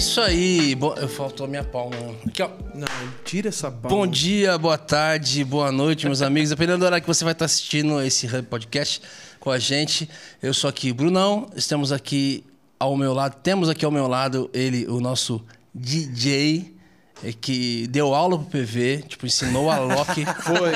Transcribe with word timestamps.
isso 0.00 0.18
aí. 0.18 0.74
Bo... 0.74 0.94
Eu 0.94 1.08
faltou 1.08 1.44
a 1.44 1.48
minha 1.48 1.62
palma. 1.62 1.94
Aqui, 2.26 2.42
ó. 2.42 2.48
Não, 2.74 2.86
tira 3.22 3.50
essa 3.50 3.70
palma. 3.70 3.88
Bom 3.90 4.06
dia, 4.06 4.56
boa 4.56 4.78
tarde, 4.78 5.44
boa 5.44 5.70
noite, 5.70 6.06
meus 6.06 6.22
amigos. 6.22 6.48
Dependendo 6.48 6.78
do 6.78 6.84
horário 6.86 7.02
que 7.02 7.06
você 7.06 7.22
vai 7.22 7.34
estar 7.34 7.44
assistindo 7.44 8.00
esse 8.00 8.26
podcast 8.44 9.02
com 9.38 9.50
a 9.50 9.58
gente. 9.58 10.08
Eu 10.42 10.54
sou 10.54 10.70
aqui 10.70 10.90
Brunão. 10.90 11.50
Estamos 11.54 11.92
aqui 11.92 12.42
ao 12.78 12.96
meu 12.96 13.12
lado. 13.12 13.36
Temos 13.42 13.68
aqui 13.68 13.84
ao 13.84 13.90
meu 13.90 14.08
lado 14.08 14.48
ele, 14.54 14.86
o 14.86 15.00
nosso 15.00 15.44
DJ. 15.74 16.74
é 17.22 17.34
Que 17.34 17.86
deu 17.88 18.14
aula 18.14 18.38
pro 18.38 18.46
PV, 18.46 19.04
tipo, 19.06 19.26
ensinou 19.26 19.70
a 19.70 19.80
Loki. 19.80 20.24
Foi. 20.40 20.72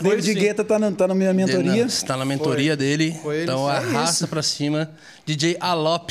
David 0.00 0.34
Guetta 0.34 0.64
tá 0.64 0.76
na, 0.76 0.90
tá 0.90 1.06
na 1.06 1.14
minha 1.14 1.32
mentoria. 1.32 1.84
Está 1.84 2.16
na 2.16 2.24
mentoria 2.24 2.72
Foi. 2.72 2.76
dele. 2.76 3.16
Foi 3.22 3.34
ele, 3.36 3.44
então 3.44 3.68
arrasta 3.68 4.26
pra 4.26 4.42
cima. 4.42 4.90
DJ 5.24 5.56
Alop. 5.60 6.10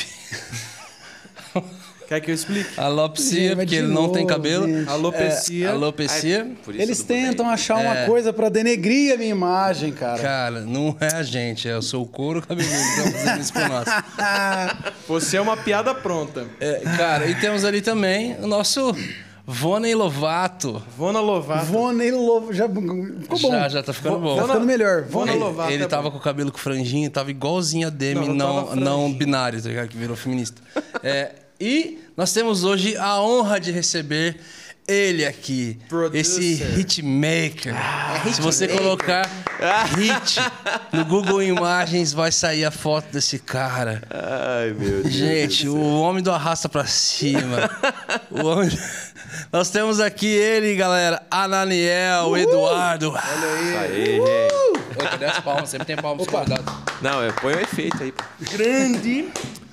Quer 2.08 2.20
que 2.22 2.30
eu 2.32 2.36
explique? 2.36 2.80
Alopsia, 2.80 3.56
Vai 3.56 3.66
porque 3.66 3.76
ele 3.76 3.88
não 3.88 4.10
tem 4.10 4.24
novo, 4.24 4.34
cabelo. 4.36 4.68
gente. 4.68 4.90
Alopecia. 4.90 5.72
Alopecia. 5.72 6.52
Por 6.64 6.74
isso 6.76 6.84
Eles 6.84 6.98
do 7.00 7.04
tentam 7.06 7.46
bem. 7.46 7.54
achar 7.54 7.78
uma 7.78 7.98
É. 8.00 8.06
coisa 8.06 8.32
pra 8.32 8.50
denegrir 8.50 9.14
a 9.14 9.18
minha 9.18 9.32
imagem, 9.32 9.92
cara. 9.92 10.22
Cara, 10.22 10.62
não 10.62 10.96
é 11.00 11.16
a 11.16 11.24
gente, 11.24 11.68
é 11.68 11.76
o 11.78 11.82
seu 11.82 12.06
couro 12.06 12.42
cabeludo 12.42 12.74
que 12.76 13.02
tá 13.04 13.12
fazendo 13.12 13.42
isso 13.42 13.54
com 13.54 13.68
nós. 13.68 13.86
Você 15.08 15.38
é 15.38 15.42
uma 15.42 15.58
piada 15.58 15.94
pronta. 15.96 16.46
É, 16.60 16.82
cara, 16.98 17.28
e 17.28 17.36
temos 17.36 17.64
ali 17.66 17.82
também 17.82 18.36
o 18.42 18.48
nosso 18.48 18.96
Voney 19.48 19.94
Lovato. 19.94 20.82
Vona 20.98 21.20
Lovato. 21.20 21.66
Vonei 21.66 22.12
Lovo. 22.12 22.52
Já 22.54 22.68
ficou 22.68 22.84
bom. 23.40 23.52
Já, 23.52 23.70
já 23.70 23.84
tá 23.84 23.94
ficando 23.94 24.20
bom. 24.20 24.36
Tá 24.36 24.48
ficando 24.48 24.66
melhor. 24.66 25.04
Vona 25.04 25.32
ele, 25.32 25.40
Lovato. 25.40 25.72
ele 25.72 25.84
é 25.84 25.88
tava 25.88 26.04
bom. 26.04 26.12
com 26.12 26.18
o 26.18 26.22
cabelo 26.22 26.52
com 26.52 26.58
franjinha, 26.58 27.10
tava 27.10 27.30
igualzinho 27.30 27.88
a 27.88 27.90
Demi, 27.92 28.28
Não, 28.28 28.34
não 28.34 28.76
não, 28.76 29.14
binário, 29.14 29.62
tá 29.62 29.70
ligado? 29.70 29.88
Que 29.88 29.98
virou 29.98 30.16
feminista. 30.16 30.60
É, 31.04 31.32
e 31.60 32.00
nós 32.16 32.32
temos 32.34 32.64
hoje 32.64 32.96
a 32.98 33.20
honra 33.22 33.60
de 33.60 33.72
receber 33.72 34.38
ele 34.88 35.26
aqui, 35.26 35.80
Producer. 35.90 36.20
esse 36.22 36.64
hitmaker. 36.80 37.74
Se 38.34 38.40
você 38.40 38.68
colocar 38.68 39.28
hit 39.98 40.40
no 40.94 41.04
Google 41.06 41.42
Imagens, 41.42 42.14
vai 42.14 42.32
sair 42.32 42.66
a 42.66 42.72
foto 42.72 43.12
desse 43.12 43.40
cara. 43.40 44.04
Ai, 44.12 44.74
meu 44.78 45.02
Deus. 45.02 45.14
Gente, 45.14 45.68
o 45.68 46.00
homem 46.00 46.22
do 46.22 46.32
arrasta 46.32 46.70
pra 46.70 46.86
cima. 46.86 47.70
o 48.30 48.46
homem... 48.46 48.70
Nós 49.52 49.70
temos 49.70 50.00
aqui 50.00 50.28
ele, 50.28 50.76
galera, 50.76 51.22
Ananiel, 51.32 52.28
o 52.28 52.38
Eduardo. 52.38 53.08
Isso 53.18 53.78
aí, 53.78 54.16
gente. 54.18 55.00
Oi, 55.00 55.08
cadê 55.10 55.26
as 55.26 55.40
palmas? 55.40 55.70
Sempre 55.70 55.88
tem 55.88 55.96
palmas 55.96 56.28
convidados. 56.28 56.74
Não, 57.02 57.24
eu 57.24 57.34
põe 57.34 57.54
o 57.56 57.60
efeito 57.60 58.04
aí. 58.04 58.14
Grande. 58.52 59.30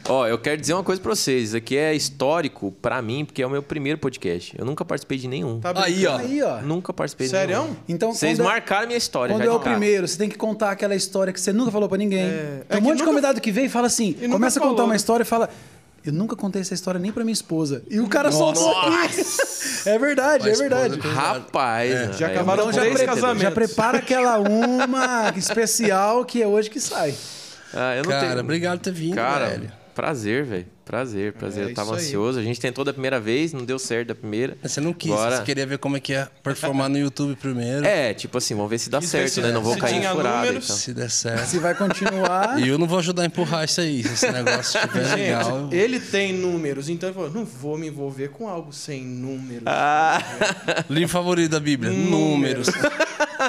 Ó, 0.08 0.27
eu 0.27 0.36
quero 0.36 0.61
dizer 0.61 0.75
uma 0.75 0.83
coisa 0.83 1.00
pra 1.00 1.14
vocês. 1.14 1.48
Isso 1.48 1.56
aqui 1.56 1.77
é 1.77 1.95
histórico 1.95 2.72
pra 2.83 3.00
mim, 3.00 3.25
porque 3.25 3.41
é 3.41 3.47
o 3.47 3.50
meu 3.50 3.62
primeiro 3.62 3.98
podcast. 3.98 4.53
Eu 4.58 4.64
nunca 4.64 4.84
participei 4.84 5.17
de 5.17 5.28
nenhum. 5.28 5.61
Tá 5.61 5.72
Aí, 5.77 6.05
ó. 6.06 6.17
Aí, 6.19 6.42
ó. 6.42 6.61
Nunca 6.61 6.92
participei 6.92 7.27
de 7.28 7.31
Sério? 7.31 7.56
nenhum. 7.62 7.77
Então, 7.89 8.12
Vocês 8.12 8.36
quando 8.39 8.47
é- 8.48 8.50
marcaram 8.50 8.86
minha 8.89 8.98
história 8.98 9.34
Quando 9.34 9.45
já 9.45 9.48
é 9.50 9.53
o 9.55 9.61
cara. 9.61 9.70
primeiro, 9.77 10.08
você 10.08 10.19
tem 10.19 10.28
que 10.28 10.36
contar 10.36 10.73
aquela 10.73 10.95
história 10.97 11.33
que 11.33 11.41
você 11.41 11.53
nunca 11.53 11.70
falou 11.70 11.89
pra 11.89 11.97
ninguém. 11.98 12.20
É. 12.25 12.62
Tem 12.69 12.69
É 12.69 12.75
um 12.75 12.77
que 12.78 12.83
monte 12.83 12.83
de 12.95 12.98
nunca- 12.98 13.05
convidado 13.06 13.41
que 13.41 13.53
vem 13.53 13.67
e 13.67 13.69
fala 13.69 13.86
assim, 13.86 14.17
E 14.19 14.23
nunca 14.23 14.33
começa 14.33 14.58
a 14.58 14.62
contar 14.62 14.73
falou, 14.75 14.86
uma 14.86 14.92
né? 14.92 14.97
história 14.97 15.23
e 15.23 15.27
fala. 15.27 15.48
Eu 16.05 16.12
nunca 16.12 16.34
contei 16.34 16.61
essa 16.61 16.75
história 16.75 16.98
nem 16.98 17.12
pra 17.12 17.23
minha 17.23 17.33
esposa. 17.33 17.84
E 17.89 18.00
o 18.00 18.08
cara 18.08 18.33
soltou 18.33 18.77
aqui. 18.77 19.23
É 19.86 19.97
verdade, 20.00 20.48
Mas, 20.48 20.58
é 20.58 20.62
verdade. 20.62 20.98
Rapaz, 20.98 21.91
É. 21.92 22.06
né? 22.08 22.12
Já 22.19 22.27
Aí 22.27 22.33
acabaram 22.34 22.64
vou- 22.64 22.73
três 22.73 22.95
pre- 22.95 23.06
casamentos. 23.06 23.42
já 23.42 23.50
prepara 23.53 23.98
aquela 23.98 24.39
uma 24.41 25.33
especial 25.36 26.25
que 26.25 26.42
é 26.42 26.47
hoje 26.47 26.69
que 26.69 26.80
sai. 26.80 27.14
Ah, 27.73 27.95
eu 27.95 28.03
não 28.03 28.11
Cara, 28.11 28.28
tenho... 28.30 28.41
obrigado 28.41 28.78
por 28.80 28.84
ter 28.84 28.92
vindo, 28.92 29.14
Cara, 29.14 29.47
velho. 29.50 29.73
Prazer, 29.95 30.45
velho. 30.45 30.67
Prazer, 30.85 31.33
prazer. 31.35 31.69
É 31.69 31.71
eu 31.71 31.75
tava 31.75 31.91
isso 31.93 32.01
aí. 32.01 32.07
ansioso. 32.07 32.39
A 32.41 32.43
gente 32.43 32.61
tentou 32.61 32.85
da 32.85 32.93
primeira 32.93 33.21
vez, 33.21 33.53
não 33.53 33.65
deu 33.65 33.79
certo 33.79 34.08
da 34.08 34.14
primeira. 34.17 34.58
Você 34.63 34.80
não 34.80 34.92
quis, 34.92 35.13
Agora- 35.13 35.36
você 35.36 35.42
queria 35.45 35.64
ver 35.64 35.79
como 35.79 35.97
é 35.97 36.01
que 36.01 36.13
ia 36.13 36.29
performar 36.42 36.89
no 36.89 36.98
YouTube 36.98 37.36
primeiro. 37.36 37.86
É, 37.86 38.13
tipo 38.13 38.36
assim, 38.36 38.55
vamos 38.57 38.69
ver 38.69 38.79
se 38.79 38.91
dá 38.91 38.98
Isso 38.98 39.08
certo, 39.08 39.30
se- 39.30 39.41
né? 39.41 39.53
Não 39.53 39.63
vou 39.63 39.75
se 39.75 39.80
cair 39.80 39.98
em 39.98 40.03
furada. 40.08 40.39
números, 40.47 40.64
Então. 40.64 40.77
Se 40.77 40.92
der 40.92 41.08
certo. 41.11 41.47
Se 41.47 41.58
vai 41.61 41.75
continuar. 41.75 42.58
E 42.61 42.69
eu 42.69 42.77
não 42.79 42.86
vou 42.89 42.98
ajudar 42.98 43.23
a 43.23 43.27
empurrar 43.27 43.64
isso 43.64 43.80
aí. 43.80 44.03
Se 44.03 44.13
esse 44.13 44.30
negócio 44.33 44.77
estiver 44.80 45.14
legal. 45.14 45.61
Gente, 45.70 45.77
ele 45.77 46.01
tem 46.01 46.33
números, 46.33 46.89
então 46.89 47.09
ele 47.09 47.14
falou: 47.14 47.30
não 47.30 47.45
vou 47.45 47.79
me 47.79 47.86
envolver 47.86 48.29
com 48.30 48.48
algo 48.48 48.73
sem 48.73 49.05
números. 49.05 49.63
Ah, 49.67 50.20
Livro 50.91 51.09
favorito 51.09 51.53
da 51.53 51.61
Bíblia: 51.61 51.92
Números. 51.92 52.67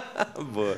boa. 0.54 0.78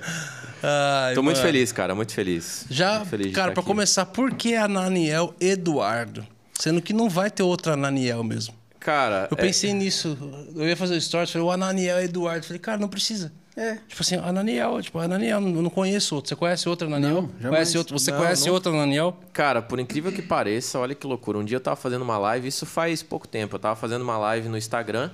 Ai, 0.64 1.14
Tô 1.14 1.22
muito 1.22 1.38
mano. 1.38 1.48
feliz, 1.48 1.72
cara, 1.72 1.94
muito 1.94 2.14
feliz. 2.14 2.66
Já, 2.70 2.98
Muito 2.98 3.10
feliz 3.10 3.34
cara, 3.34 3.52
aqui. 3.52 3.62
começar, 3.62 4.06
por 4.06 4.34
que 4.34 4.56
Ananiel 4.56 5.34
Eduardo? 5.40 6.26
Sendo 6.54 6.82
que 6.82 6.94
não 6.94 7.10
vai 7.10 7.30
ter 7.30 7.44
outro 7.44 7.72
Ananiel 7.74 8.24
mesmo. 8.24 8.56
Cara, 8.80 9.28
Eu 9.32 9.38
é- 9.38 9.42
pensei 9.42 9.74
nisso. 9.74 10.18
Eu 10.56 10.68
ia 10.68 10.78
fazer 10.78 11.00
stories, 11.02 11.32
falei, 11.32 11.48
o 11.48 11.52
Ananiel 11.52 12.00
Eduardo. 12.02 12.46
Falei, 12.46 12.60
cara, 12.60 12.78
não 12.78 12.88
precisa. 12.88 13.32
É. 13.58 13.76
Tipo 13.88 14.02
assim, 14.02 14.16
Ananiel, 14.18 14.82
tipo, 14.82 15.00
Ananiel, 15.00 15.40
eu 15.42 15.62
não 15.62 15.70
conheço 15.70 16.14
outro. 16.16 16.28
Você 16.30 16.36
conhece 16.36 16.68
outro 16.68 16.88
Ananiel? 16.88 17.22
Não, 17.22 17.30
jamais. 17.40 17.50
conhece 17.50 17.78
outro, 17.78 17.98
você 17.98 18.12
Não, 18.12 18.18
conhece 18.20 18.46
não. 18.48 18.54
outro 18.54 18.74
Ananiel? 18.74 19.18
Cara, 19.32 19.62
por 19.62 19.80
incrível 19.80 20.12
que 20.12 20.22
pareça, 20.22 20.78
olha 20.78 20.94
que 20.94 21.08
loucura. 21.08 21.38
Um 21.38 21.44
dia 21.46 21.56
eu 21.56 21.62
tava 21.62 21.76
fazendo 21.78 22.02
uma 22.02 22.18
live, 22.18 22.48
isso 22.48 22.66
faz 22.66 23.02
pouco 23.02 23.28
tempo. 23.28 23.56
Eu 23.56 23.60
tava 23.60 23.76
fazendo 23.76 24.02
uma 24.02 24.18
live 24.18 24.50
no 24.50 24.58
Instagram. 24.58 25.10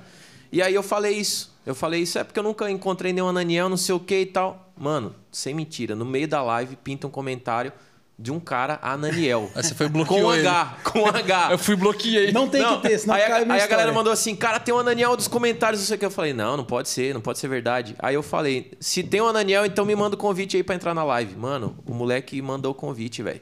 E 0.52 0.60
aí 0.62 0.74
eu 0.74 0.82
falei 0.84 1.14
isso. 1.18 1.51
Eu 1.66 1.76
falei 1.76 2.02
isso 2.02 2.18
é 2.18 2.24
porque 2.24 2.40
eu 2.40 2.44
nunca 2.44 2.70
encontrei 2.70 3.14
nenhum 3.14 3.28
Ananiel, 3.28 3.70
não 3.70 3.78
sei 3.78 3.94
o 3.96 4.00
que 4.00 4.20
e 4.22 4.26
tal. 4.26 4.72
Mano, 4.78 5.16
sem 5.32 5.54
mentira, 5.54 5.96
no 5.96 6.06
meio 6.06 6.28
da 6.28 6.42
live 6.42 6.76
pinta 6.76 7.06
um 7.06 7.10
comentário 7.10 7.72
de 8.18 8.32
um 8.32 8.40
cara, 8.40 8.78
Ananiel. 8.84 9.50
Aí 9.56 9.62
você 9.64 9.74
foi 9.74 9.88
bloqueou 9.90 10.22
com 10.22 10.34
ele. 10.34 10.48
H, 10.48 10.78
com 10.84 11.08
H. 11.08 11.48
Eu 11.54 11.58
fui 11.58 11.76
bloqueei. 11.76 12.32
Não 12.32 12.48
tem 12.48 12.64
que 12.64 12.82
ter, 12.88 13.00
senão 13.00 13.16
aí, 13.16 13.24
a- 13.24 13.28
cai 13.28 13.46
minha 13.46 13.56
aí 13.58 13.62
a 13.62 13.68
galera 13.68 13.92
mandou 13.92 14.14
assim, 14.14 14.36
cara, 14.36 14.60
tem 14.60 14.74
um 14.74 14.78
Ananiel 14.80 15.16
dos 15.18 15.28
comentários, 15.28 15.80
não 15.82 15.88
sei 15.88 15.96
o 15.96 16.00
que. 16.00 16.06
Eu 16.06 16.12
falei, 16.12 16.32
não, 16.34 16.56
não 16.58 16.64
pode 16.64 16.88
ser, 16.90 17.14
não 17.16 17.22
pode 17.22 17.40
ser 17.40 17.48
verdade. 17.48 17.96
Aí 17.98 18.14
eu 18.14 18.22
falei, 18.22 18.72
se 18.80 19.02
tem 19.04 19.22
um 19.22 19.28
Ananiel, 19.28 19.66
então 19.66 19.86
me 19.86 19.96
manda 19.96 20.16
o 20.16 20.20
convite 20.20 20.56
aí 20.58 20.64
pra 20.64 20.76
entrar 20.76 20.94
na 20.94 21.04
live. 21.04 21.36
Mano, 21.36 21.76
o 21.86 21.94
moleque 21.96 22.40
mandou 22.44 22.72
o 22.74 22.76
convite, 22.76 23.24
velho. 23.24 23.42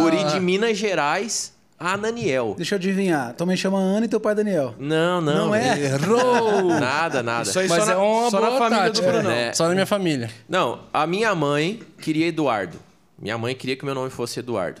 Guri 0.00 0.24
de 0.24 0.40
Minas 0.40 0.76
Gerais, 0.76 1.53
Ananiel. 1.92 2.54
deixa 2.56 2.74
eu 2.74 2.78
adivinhar. 2.78 3.34
Tua 3.34 3.46
mãe 3.46 3.56
chama 3.56 3.78
Ana 3.78 4.06
e 4.06 4.08
teu 4.08 4.18
pai 4.20 4.34
Daniel. 4.34 4.74
Não, 4.78 5.20
não. 5.20 5.46
Não 5.48 5.54
é? 5.54 5.78
Errou! 5.80 6.64
Nada, 6.80 7.22
nada. 7.22 7.48
Isso 7.48 7.58
aí 7.58 7.68
Mas 7.68 7.84
só, 7.84 7.90
é 7.92 7.94
na, 7.94 8.02
uma 8.02 8.30
só 8.30 8.40
na 8.40 8.58
família 8.58 8.84
tática. 8.84 9.06
do 9.06 9.12
Brunão. 9.12 9.30
É. 9.30 9.52
Só 9.52 9.68
na 9.68 9.74
minha 9.74 9.86
família. 9.86 10.30
Não, 10.48 10.80
a 10.92 11.06
minha 11.06 11.34
mãe 11.34 11.80
queria 12.00 12.26
Eduardo. 12.26 12.78
Minha 13.18 13.36
mãe 13.38 13.54
queria 13.54 13.76
que 13.76 13.84
meu 13.84 13.94
nome 13.94 14.10
fosse 14.10 14.40
Eduardo. 14.40 14.80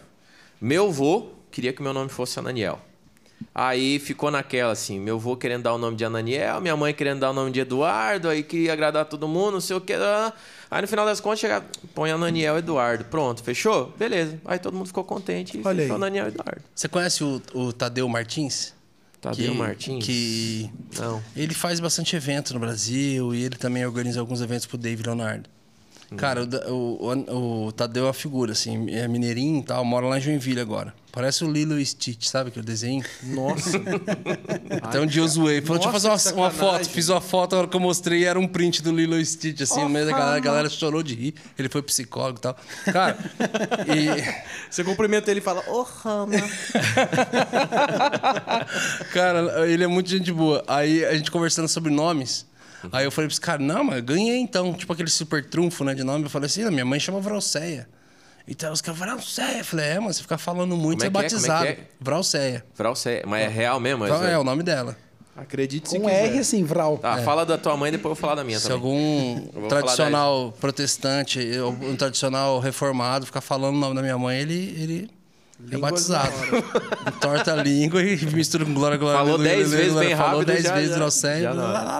Meu 0.60 0.90
vô 0.90 1.30
queria 1.50 1.72
que 1.72 1.82
meu 1.82 1.92
nome 1.92 2.08
fosse 2.08 2.38
Ananiel. 2.38 2.80
Aí 3.54 3.98
ficou 3.98 4.30
naquela 4.30 4.72
assim, 4.72 4.98
meu 4.98 5.18
vô 5.18 5.36
querendo 5.36 5.62
dar 5.62 5.74
o 5.74 5.78
nome 5.78 5.96
de 5.96 6.04
Ananiel, 6.04 6.60
minha 6.60 6.76
mãe 6.76 6.92
querendo 6.94 7.20
dar 7.20 7.30
o 7.30 7.32
nome 7.32 7.50
de 7.50 7.60
Eduardo, 7.60 8.28
aí 8.28 8.42
queria 8.42 8.72
agradar 8.72 9.04
todo 9.04 9.28
mundo, 9.28 9.52
não 9.52 9.60
sei 9.60 9.76
o 9.76 9.80
que. 9.80 9.92
Aí 10.70 10.82
no 10.82 10.88
final 10.88 11.04
das 11.06 11.20
contas, 11.20 11.40
chega, 11.40 11.64
põe 11.94 12.10
Ananiel 12.10 12.58
Eduardo. 12.58 13.04
Pronto, 13.04 13.42
fechou? 13.42 13.92
Beleza. 13.98 14.38
Aí 14.44 14.58
todo 14.58 14.74
mundo 14.76 14.86
ficou 14.86 15.04
contente 15.04 15.58
e 15.58 15.62
Olha 15.64 15.82
fechou 15.82 16.02
aí. 16.04 16.18
Eduardo. 16.28 16.62
Você 16.74 16.88
conhece 16.88 17.22
o, 17.22 17.40
o 17.54 17.72
Tadeu 17.72 18.08
Martins? 18.08 18.74
Tadeu 19.20 19.52
que, 19.52 19.58
Martins? 19.58 20.04
Que 20.04 20.70
Não. 20.98 21.22
ele 21.34 21.54
faz 21.54 21.80
bastante 21.80 22.14
evento 22.14 22.52
no 22.52 22.60
Brasil 22.60 23.34
e 23.34 23.42
ele 23.44 23.56
também 23.56 23.84
organiza 23.86 24.20
alguns 24.20 24.40
eventos 24.42 24.66
pro 24.66 24.76
Dave 24.76 25.02
Leonardo. 25.02 25.48
Cara, 26.16 26.44
o, 26.68 26.72
o, 26.72 27.12
o, 27.12 27.66
o 27.66 27.72
Tadeu 27.72 28.04
é 28.04 28.06
uma 28.06 28.12
figura, 28.12 28.52
assim, 28.52 28.90
é 28.90 29.06
mineirinho 29.08 29.60
e 29.60 29.64
tal, 29.64 29.84
mora 29.84 30.06
lá 30.06 30.18
em 30.18 30.20
Joinville 30.20 30.60
agora. 30.60 30.94
Parece 31.14 31.44
o 31.44 31.50
Lilo 31.50 31.78
e 31.78 31.86
Stitch, 31.86 32.26
sabe 32.26 32.48
aquele 32.48 32.66
desenho? 32.66 33.04
Nossa. 33.22 33.80
Até 34.82 35.00
um 35.00 35.06
dia 35.06 35.22
eu 35.22 35.28
zoei. 35.28 35.60
Falou, 35.60 35.76
deixa 35.80 35.88
eu 35.88 35.92
fazer 35.92 36.08
uma, 36.08 36.18
que 36.18 36.32
uma 36.32 36.50
foto. 36.50 36.90
Fiz 36.90 37.08
uma 37.08 37.20
foto, 37.20 37.54
a 37.54 37.58
hora 37.60 37.68
que 37.68 37.76
eu 37.76 37.80
mostrei 37.80 38.24
era 38.24 38.36
um 38.36 38.48
print 38.48 38.82
do 38.82 38.90
Lilo 38.90 39.16
e 39.16 39.24
Stitch, 39.24 39.60
assim, 39.60 39.80
no 39.82 39.88
meio 39.88 40.06
da 40.06 40.10
galera. 40.10 40.36
A 40.36 40.40
galera 40.40 40.68
chorou 40.68 41.04
de 41.04 41.14
rir. 41.14 41.34
Ele 41.56 41.68
foi 41.68 41.82
psicólogo 41.82 42.38
e 42.38 42.42
tal. 42.42 42.56
Cara, 42.86 43.16
e... 43.86 44.08
Você 44.68 44.82
cumprimenta 44.82 45.30
ele 45.30 45.38
e 45.38 45.42
fala, 45.42 45.62
ô 45.68 45.82
Rama. 45.82 46.32
Cara, 49.14 49.70
ele 49.70 49.84
é 49.84 49.86
muito 49.86 50.10
gente 50.10 50.32
boa. 50.32 50.64
Aí 50.66 51.04
a 51.04 51.16
gente 51.16 51.30
conversando 51.30 51.68
sobre 51.68 51.92
nomes. 51.92 52.44
Aí 52.92 53.04
eu 53.04 53.10
falei 53.10 53.28
pra 53.28 53.32
esse 53.32 53.40
cara, 53.40 53.62
não, 53.62 53.84
mas 53.84 54.00
ganhei 54.02 54.38
então. 54.38 54.72
Tipo 54.74 54.92
aquele 54.92 55.10
super 55.10 55.44
trunfo, 55.48 55.84
né, 55.84 55.94
de 55.94 56.04
nome. 56.04 56.24
Eu 56.24 56.30
falei 56.30 56.46
assim, 56.46 56.62
"Ah, 56.64 56.70
minha 56.70 56.84
mãe 56.84 56.98
chama 57.00 57.20
Vralceia. 57.20 57.88
Então 58.46 58.72
os 58.72 58.80
caras, 58.80 58.98
Vralceia. 59.00 59.58
Eu 59.58 59.64
falei, 59.64 59.86
é, 59.86 59.98
mano, 59.98 60.12
você 60.12 60.22
ficar 60.22 60.38
falando 60.38 60.76
muito, 60.76 61.04
Como 61.04 61.18
é 61.18 61.28
você 61.28 61.36
é 61.36 61.38
que 61.38 61.44
é? 61.46 61.46
Como 61.46 61.46
é 61.46 61.48
batizado. 61.50 61.66
é? 61.66 61.78
Vralceia. 62.00 62.64
Vralce, 62.76 63.22
mas 63.26 63.42
é 63.42 63.48
real 63.48 63.80
mesmo? 63.80 64.04
Então, 64.04 64.16
isso 64.16 64.26
é 64.26 64.38
o 64.38 64.44
nome 64.44 64.62
dela. 64.62 64.96
Acredite 65.36 65.88
se 65.88 65.98
Com 65.98 66.04
quiser. 66.04 66.26
R 66.26 66.38
assim, 66.38 66.62
Vral. 66.62 66.96
Tá, 66.98 67.18
fala 67.22 67.44
da 67.44 67.58
tua 67.58 67.76
mãe, 67.76 67.90
depois 67.90 68.10
eu 68.10 68.14
vou 68.14 68.20
falar 68.20 68.36
da 68.36 68.44
minha 68.44 68.58
Se 68.60 68.68
também. 68.68 68.76
algum 68.76 69.48
vou 69.60 69.68
tradicional 69.68 70.52
protestante, 70.60 71.40
ou 71.58 71.72
um 71.72 71.96
tradicional 71.96 72.60
reformado 72.60 73.26
ficar 73.26 73.40
falando 73.40 73.74
o 73.74 73.78
nome 73.78 73.96
da 73.96 74.02
minha 74.02 74.16
mãe, 74.16 74.38
ele, 74.38 74.54
ele 74.78 75.10
é 75.70 75.74
Línguas 75.74 75.90
batizado. 76.08 76.32
Torta 77.20 77.52
a 77.52 77.62
língua 77.62 78.02
e 78.02 78.16
mistura 78.26 78.64
com 78.64 78.74
glória, 78.74 78.96
glória. 78.96 79.18
Falou 79.18 79.38
dez 79.38 79.70
vezes 79.70 79.92
glória. 79.92 80.08
bem 80.08 80.16
Falou 80.16 80.32
rápido, 80.40 80.46
dez 80.52 80.64
já- 80.64 80.74
vezes 80.74 80.96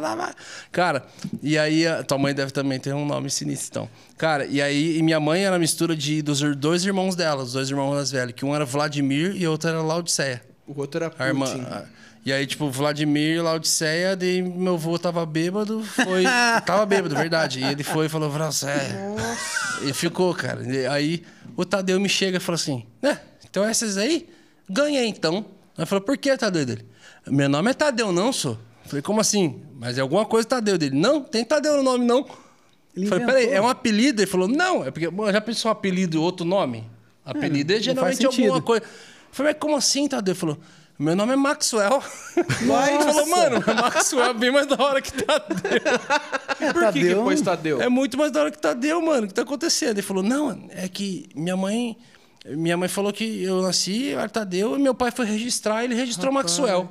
lá, 0.00 0.14
lá. 0.14 0.34
Cara, 0.72 1.04
e 1.42 1.56
aí 1.58 1.86
a 1.86 2.02
tua 2.02 2.18
mãe 2.18 2.34
deve 2.34 2.50
também 2.52 2.78
ter 2.78 2.94
um 2.94 3.04
nome 3.06 3.30
sinistro, 3.30 3.68
então. 3.70 3.88
Cara, 4.16 4.44
e 4.46 4.60
aí 4.62 4.98
e 4.98 5.02
minha 5.02 5.18
mãe 5.20 5.44
era 5.44 5.58
mistura 5.58 5.94
de, 5.96 6.22
dos 6.22 6.40
dois 6.56 6.84
irmãos 6.84 7.14
dela, 7.16 7.42
os 7.42 7.52
dois 7.52 7.68
irmãos 7.70 7.94
mais 7.94 8.10
velhos, 8.10 8.34
que 8.34 8.44
um 8.44 8.54
era 8.54 8.64
Vladimir 8.64 9.34
e 9.36 9.46
o 9.46 9.50
outro 9.50 9.68
era 9.70 9.82
Laodiceia. 9.82 10.42
O 10.66 10.78
outro 10.80 10.98
era 11.02 11.10
Putin. 11.10 11.22
A 11.22 11.26
irmã. 11.28 11.46
a- 11.70 11.82
E 12.26 12.32
aí, 12.32 12.46
tipo, 12.46 12.70
Vladimir, 12.70 13.42
Laodiceia, 13.42 14.16
daí 14.16 14.40
meu 14.40 14.74
avô 14.74 14.98
tava 14.98 15.26
bêbado, 15.26 15.82
foi. 15.82 16.24
tava 16.64 16.86
bêbado, 16.86 17.14
verdade. 17.14 17.60
E 17.60 17.64
ele 17.64 17.84
foi 17.84 18.06
e 18.06 18.08
falou, 18.08 18.30
Vracé. 18.30 18.96
E 19.82 19.92
ficou, 19.92 20.34
cara. 20.34 20.62
E 20.62 20.86
aí 20.86 21.22
o 21.54 21.64
Tadeu 21.66 22.00
me 22.00 22.08
chega 22.08 22.38
e 22.38 22.40
fala 22.40 22.56
assim: 22.56 22.86
né? 23.02 23.18
Então 23.54 23.64
essas 23.64 23.96
aí, 23.96 24.28
ganhei 24.68 25.06
então. 25.06 25.44
Aí 25.78 25.86
falou, 25.86 26.02
por 26.02 26.18
que, 26.18 26.36
Tadeu 26.36 26.66
dele? 26.66 26.84
Meu 27.24 27.48
nome 27.48 27.70
é 27.70 27.72
Tadeu, 27.72 28.10
não, 28.10 28.32
sou. 28.32 28.58
Falei, 28.84 29.00
como 29.00 29.20
assim? 29.20 29.62
Mas 29.78 29.96
é 29.96 30.00
alguma 30.00 30.26
coisa 30.26 30.48
Tadeu 30.48 30.76
dele. 30.76 30.98
Não, 30.98 31.22
tem 31.22 31.44
Tadeu 31.44 31.76
no 31.76 31.84
nome, 31.84 32.04
não. 32.04 32.26
Ele 32.96 33.06
Falei, 33.06 33.22
inventou. 33.22 33.26
peraí, 33.26 33.54
é 33.54 33.60
um 33.60 33.68
apelido? 33.68 34.20
Ele 34.20 34.26
falou, 34.28 34.48
não, 34.48 34.84
é 34.84 34.90
porque 34.90 35.08
mano, 35.08 35.32
já 35.32 35.40
pensou 35.40 35.70
apelido 35.70 36.16
e 36.16 36.18
outro 36.18 36.44
nome? 36.44 36.84
Apelido 37.24 37.72
é, 37.72 37.76
não 37.76 37.82
geralmente 37.84 38.26
alguma 38.26 38.60
coisa. 38.60 38.84
Falei, 39.30 39.52
mas 39.52 39.60
como 39.60 39.76
assim, 39.76 40.08
Tadeu? 40.08 40.32
Ele 40.32 40.40
falou, 40.40 40.58
meu 40.98 41.14
nome 41.14 41.34
é 41.34 41.36
Maxwell. 41.36 42.02
Aí 42.36 42.90
ele 42.96 43.04
falou, 43.04 43.26
mano, 43.28 43.64
Maxwell 43.80 44.30
é 44.30 44.34
bem 44.34 44.50
mais 44.50 44.66
da 44.66 44.82
hora 44.82 45.00
que 45.00 45.12
Tadeu. 45.12 45.54
É, 46.60 46.72
Por 46.72 46.92
que, 46.92 46.92
que 46.92 47.00
Tadeu- 47.06 47.22
pôs 47.24 47.40
Tadeu? 47.40 47.82
É 47.82 47.88
muito 47.88 48.16
mais 48.16 48.30
da 48.32 48.40
hora 48.40 48.50
que 48.50 48.58
Tadeu, 48.58 49.00
mano. 49.00 49.24
O 49.24 49.28
que 49.28 49.34
tá 49.34 49.42
acontecendo? 49.42 49.90
Ele 49.90 50.02
falou, 50.02 50.22
não, 50.24 50.66
é 50.70 50.88
que 50.88 51.28
minha 51.36 51.56
mãe. 51.56 51.96
Minha 52.44 52.76
mãe 52.76 52.88
falou 52.88 53.12
que 53.12 53.42
eu 53.42 53.62
nasci, 53.62 54.08
eu 54.08 54.20
era 54.20 54.28
Tadeu, 54.28 54.76
e 54.76 54.78
meu 54.78 54.94
pai 54.94 55.10
foi 55.10 55.24
registrar, 55.24 55.82
ele 55.84 55.94
registrou 55.94 56.32
Maxwell. 56.32 56.88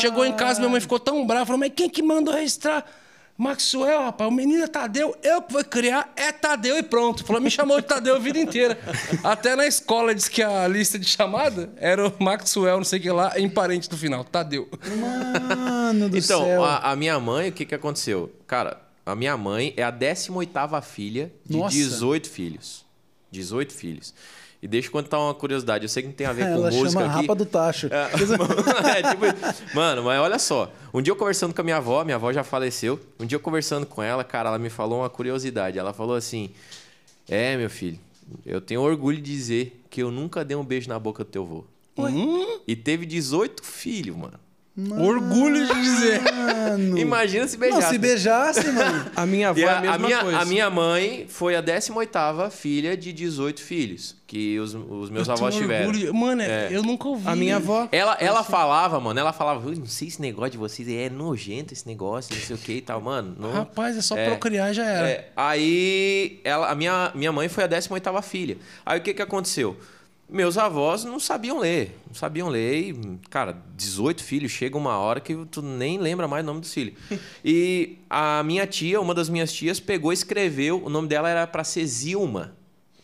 Chegou 0.00 0.24
em 0.24 0.32
casa, 0.32 0.58
minha 0.60 0.70
mãe 0.70 0.80
ficou 0.80 0.98
tão 0.98 1.26
brava, 1.26 1.46
falou, 1.46 1.58
mas 1.60 1.72
quem 1.76 1.88
que 1.90 2.02
mandou 2.02 2.32
registrar? 2.34 2.84
Maxwell, 3.36 4.00
rapaz, 4.02 4.28
o 4.28 4.34
menino 4.34 4.64
é 4.64 4.66
Tadeu, 4.66 5.14
eu 5.22 5.40
que 5.42 5.52
vou 5.52 5.62
criar, 5.64 6.12
é 6.16 6.32
Tadeu 6.32 6.76
e 6.76 6.82
pronto. 6.82 7.24
Falou, 7.24 7.40
me 7.40 7.48
chamou 7.50 7.80
de 7.80 7.86
Tadeu 7.86 8.16
a 8.16 8.18
vida 8.18 8.36
inteira. 8.40 8.76
Até 9.22 9.54
na 9.54 9.64
escola 9.66 10.12
disse 10.12 10.28
que 10.28 10.42
a 10.42 10.66
lista 10.66 10.98
de 10.98 11.06
chamada 11.06 11.70
era 11.76 12.08
o 12.08 12.12
Maxwell, 12.18 12.78
não 12.78 12.84
sei 12.84 12.98
o 12.98 13.02
que 13.02 13.10
lá, 13.12 13.38
em 13.38 13.48
parente 13.48 13.88
do 13.88 13.96
final, 13.96 14.24
Tadeu. 14.24 14.68
Mano 14.98 16.08
do 16.08 16.16
Então, 16.18 16.42
céu. 16.44 16.64
a, 16.64 16.90
a 16.90 16.96
minha 16.96 17.20
mãe, 17.20 17.50
o 17.50 17.52
que, 17.52 17.64
que 17.64 17.74
aconteceu? 17.76 18.32
Cara, 18.46 18.80
a 19.06 19.14
minha 19.14 19.36
mãe 19.36 19.72
é 19.76 19.84
a 19.84 19.92
18ª 19.92 20.82
filha 20.82 21.30
de 21.46 21.56
Nossa. 21.56 21.76
18 21.76 22.28
filhos. 22.28 22.84
18 23.30 23.72
filhos. 23.72 24.12
E 24.60 24.66
deixa 24.66 24.88
eu 24.88 24.92
contar 24.92 25.20
uma 25.20 25.32
curiosidade. 25.34 25.84
Eu 25.84 25.88
sei 25.88 26.02
que 26.02 26.08
não 26.08 26.14
tem 26.14 26.26
a 26.26 26.32
ver 26.32 26.46
com 26.46 26.52
Ela 26.52 26.70
música 26.70 27.00
chama 27.00 27.06
aqui. 27.06 27.20
Rapa 27.22 27.34
do 27.34 27.46
Tacho. 27.46 27.88
É, 27.92 28.08
tipo, 28.16 29.74
mano, 29.74 30.02
mas 30.02 30.20
olha 30.20 30.38
só. 30.38 30.72
Um 30.92 31.00
dia 31.00 31.12
eu 31.12 31.16
conversando 31.16 31.54
com 31.54 31.60
a 31.60 31.64
minha 31.64 31.76
avó, 31.76 32.02
minha 32.04 32.16
avó 32.16 32.32
já 32.32 32.42
faleceu. 32.42 32.98
Um 33.20 33.26
dia 33.26 33.36
eu 33.36 33.40
conversando 33.40 33.86
com 33.86 34.02
ela, 34.02 34.24
cara, 34.24 34.48
ela 34.48 34.58
me 34.58 34.68
falou 34.68 35.00
uma 35.00 35.10
curiosidade. 35.10 35.78
Ela 35.78 35.92
falou 35.92 36.16
assim: 36.16 36.50
É, 37.28 37.56
meu 37.56 37.70
filho, 37.70 38.00
eu 38.44 38.60
tenho 38.60 38.80
orgulho 38.80 39.18
de 39.18 39.30
dizer 39.30 39.80
que 39.88 40.02
eu 40.02 40.10
nunca 40.10 40.44
dei 40.44 40.56
um 40.56 40.64
beijo 40.64 40.88
na 40.88 40.98
boca 40.98 41.22
do 41.22 41.30
teu 41.30 41.42
avô. 41.44 41.64
E 42.66 42.74
teve 42.74 43.06
18 43.06 43.64
filhos, 43.64 44.16
mano. 44.16 44.38
Orgulho 44.98 45.66
de 45.66 45.74
dizer. 45.82 46.20
Mano. 46.22 46.98
Imagina 46.98 47.48
se 47.48 47.56
Não, 47.56 47.60
beijasse. 47.68 47.88
se 47.92 47.98
beijasse, 47.98 48.70
mano. 48.72 49.10
A 49.16 49.26
minha 49.26 49.48
avó 49.48 49.58
E 49.58 49.64
é 49.64 49.68
a, 49.68 49.78
a 49.78 49.80
mesma 49.80 49.94
a 49.94 49.98
minha, 49.98 50.18
coisa. 50.20 50.38
a 50.38 50.44
minha 50.44 50.70
mãe 50.70 51.26
foi 51.28 51.56
a 51.56 51.62
18ª 51.62 52.50
filha 52.50 52.96
de 52.96 53.12
18 53.12 53.60
filhos 53.60 54.16
que 54.26 54.58
os, 54.60 54.74
os 54.74 55.08
meus 55.10 55.26
Eu 55.26 55.34
avós 55.34 55.54
tiveram. 55.54 55.86
orgulho- 55.88 56.14
Mano, 56.14 56.42
É. 56.42 56.68
eu 56.70 56.82
nunca 56.82 57.08
ouvi. 57.08 57.26
A 57.26 57.34
minha 57.34 57.56
avó. 57.56 57.88
Ela, 57.90 58.16
ela 58.20 58.44
falava, 58.44 59.00
mano, 59.00 59.18
ela 59.18 59.32
falava, 59.32 59.68
"Eu 59.68 59.74
não 59.76 59.86
sei 59.86 60.08
esse 60.08 60.20
negócio 60.20 60.52
de 60.52 60.58
vocês, 60.58 60.86
é 60.88 61.08
nojento 61.10 61.72
esse 61.72 61.86
negócio, 61.86 62.34
não 62.34 62.40
sei 62.42 62.54
o 62.54 62.58
que 62.58 62.72
e 62.74 62.80
tal, 62.82 63.00
mano. 63.00 63.34
Não... 63.38 63.50
Rapaz, 63.50 63.96
é 63.96 64.02
só 64.02 64.16
É. 64.16 64.26
procriar 64.26 64.72
já 64.74 64.84
era. 64.84 65.08
É, 65.08 65.28
aí 65.34 66.40
ela, 66.44 66.70
a 66.70 66.74
minha, 66.74 67.10
minha 67.14 67.32
mãe 67.32 67.48
foi 67.48 67.64
a 67.64 67.68
18ª 67.68 68.22
filha. 68.22 68.58
Aí 68.84 68.98
o 68.98 69.02
que 69.02 69.14
que 69.14 69.22
aconteceu? 69.22 69.76
Meus 70.28 70.58
avós 70.58 71.04
não 71.04 71.18
sabiam 71.18 71.58
ler, 71.58 71.98
não 72.06 72.14
sabiam 72.14 72.48
ler 72.48 72.90
e, 72.90 73.18
cara, 73.30 73.62
18 73.74 74.22
filhos, 74.22 74.52
chega 74.52 74.76
uma 74.76 74.98
hora 74.98 75.20
que 75.20 75.34
tu 75.46 75.62
nem 75.62 75.96
lembra 75.98 76.28
mais 76.28 76.44
o 76.44 76.46
nome 76.46 76.60
do 76.60 76.66
filho. 76.66 76.94
E 77.42 77.96
a 78.10 78.42
minha 78.42 78.66
tia, 78.66 79.00
uma 79.00 79.14
das 79.14 79.30
minhas 79.30 79.50
tias, 79.50 79.80
pegou 79.80 80.12
e 80.12 80.14
escreveu, 80.14 80.84
o 80.84 80.90
nome 80.90 81.08
dela 81.08 81.30
era 81.30 81.46
para 81.46 81.64
ser 81.64 81.86
Zilma. 81.86 82.54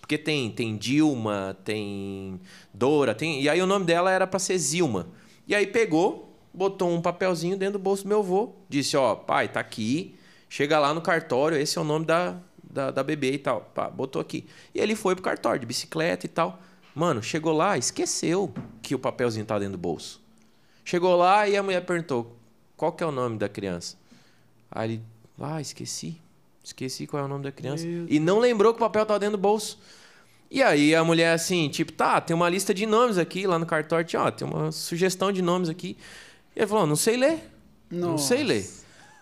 Porque 0.00 0.18
tem, 0.18 0.50
tem 0.50 0.76
Dilma, 0.76 1.56
tem 1.64 2.38
Dora, 2.74 3.14
tem, 3.14 3.40
e 3.40 3.48
aí 3.48 3.62
o 3.62 3.66
nome 3.66 3.86
dela 3.86 4.10
era 4.10 4.26
para 4.26 4.38
ser 4.38 4.58
Zilma. 4.58 5.08
E 5.48 5.54
aí 5.54 5.66
pegou, 5.66 6.38
botou 6.52 6.90
um 6.90 7.00
papelzinho 7.00 7.56
dentro 7.56 7.78
do 7.78 7.82
bolso 7.82 8.02
do 8.02 8.08
meu 8.10 8.18
avô, 8.18 8.52
disse, 8.68 8.98
ó, 8.98 9.14
pai, 9.14 9.48
tá 9.48 9.60
aqui, 9.60 10.14
chega 10.46 10.78
lá 10.78 10.92
no 10.92 11.00
cartório, 11.00 11.56
esse 11.56 11.78
é 11.78 11.80
o 11.80 11.84
nome 11.84 12.04
da, 12.04 12.36
da, 12.62 12.90
da 12.90 13.02
bebê 13.02 13.32
e 13.32 13.38
tal. 13.38 13.62
Pá, 13.74 13.88
botou 13.88 14.20
aqui. 14.20 14.46
E 14.74 14.78
ele 14.78 14.94
foi 14.94 15.14
pro 15.14 15.24
cartório, 15.24 15.58
de 15.58 15.64
bicicleta 15.64 16.26
e 16.26 16.28
tal. 16.28 16.60
Mano, 16.94 17.22
chegou 17.22 17.52
lá, 17.52 17.76
esqueceu 17.76 18.52
que 18.80 18.94
o 18.94 18.98
papelzinho 18.98 19.44
tá 19.44 19.58
dentro 19.58 19.72
do 19.72 19.78
bolso. 19.78 20.22
Chegou 20.84 21.16
lá 21.16 21.48
e 21.48 21.56
a 21.56 21.62
mulher 21.62 21.84
perguntou, 21.84 22.36
qual 22.76 22.92
que 22.92 23.02
é 23.02 23.06
o 23.06 23.10
nome 23.10 23.38
da 23.38 23.48
criança? 23.48 23.96
Aí 24.70 24.92
ele, 24.92 25.02
ah, 25.40 25.60
esqueci. 25.60 26.20
Esqueci 26.62 27.06
qual 27.06 27.22
é 27.22 27.26
o 27.26 27.28
nome 27.28 27.44
da 27.44 27.52
criança. 27.52 27.86
E 27.86 28.20
não 28.20 28.38
lembrou 28.38 28.72
que 28.72 28.78
o 28.78 28.80
papel 28.80 29.04
tava 29.04 29.18
dentro 29.18 29.36
do 29.36 29.40
bolso. 29.40 29.78
E 30.50 30.62
aí 30.62 30.94
a 30.94 31.02
mulher 31.02 31.32
assim, 31.32 31.68
tipo, 31.68 31.92
tá, 31.92 32.20
tem 32.20 32.34
uma 32.34 32.48
lista 32.48 32.72
de 32.72 32.86
nomes 32.86 33.18
aqui 33.18 33.46
lá 33.46 33.58
no 33.58 33.66
cartório, 33.66 34.06
tinha, 34.06 34.22
ó, 34.22 34.30
tem 34.30 34.46
uma 34.46 34.70
sugestão 34.70 35.32
de 35.32 35.42
nomes 35.42 35.68
aqui. 35.68 35.96
E 36.54 36.60
ele 36.60 36.66
falou, 36.66 36.86
não 36.86 36.96
sei 36.96 37.16
ler. 37.16 37.50
Não 37.90 38.12
Nossa. 38.12 38.28
sei 38.28 38.44
ler. 38.44 38.70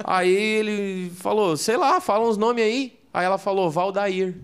Aí 0.04 0.30
ele 0.30 1.10
falou, 1.10 1.56
sei 1.56 1.76
lá, 1.76 2.00
fala 2.00 2.28
uns 2.28 2.36
nomes 2.36 2.62
aí. 2.62 2.98
Aí 3.14 3.24
ela 3.24 3.38
falou, 3.38 3.70
Valdair. 3.70 4.36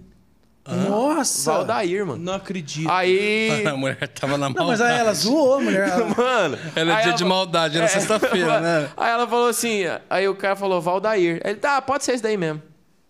Nossa! 0.74 1.52
Valdair, 1.52 2.04
mano. 2.06 2.22
Não 2.22 2.34
acredito. 2.34 2.90
Aí. 2.90 3.64
A 3.66 3.76
mulher 3.76 4.08
tava 4.08 4.36
na 4.38 4.48
Não, 4.48 4.54
maldade. 4.54 4.68
mas 4.68 4.80
aí 4.80 4.98
ela 4.98 5.14
zoou, 5.14 5.54
a 5.54 5.60
mulher. 5.60 5.88
Ela- 5.88 6.06
Mano. 6.16 6.58
Ela 6.76 7.00
é 7.00 7.02
dia 7.04 7.12
de 7.12 7.24
maldade, 7.24 7.76
era 7.76 7.86
É, 7.86 7.88
sexta-feira, 7.88 8.60
né? 8.60 8.88
Aí 8.96 9.10
ela 9.10 9.26
falou 9.26 9.48
assim, 9.48 9.84
aí 10.08 10.28
o 10.28 10.34
cara 10.34 10.56
falou 10.56 10.80
Valdair. 10.80 11.40
Aí 11.44 11.50
ele, 11.52 11.58
tá, 11.60 11.80
pode 11.82 12.04
ser 12.04 12.12
esse 12.12 12.22
daí 12.22 12.36
mesmo. 12.36 12.62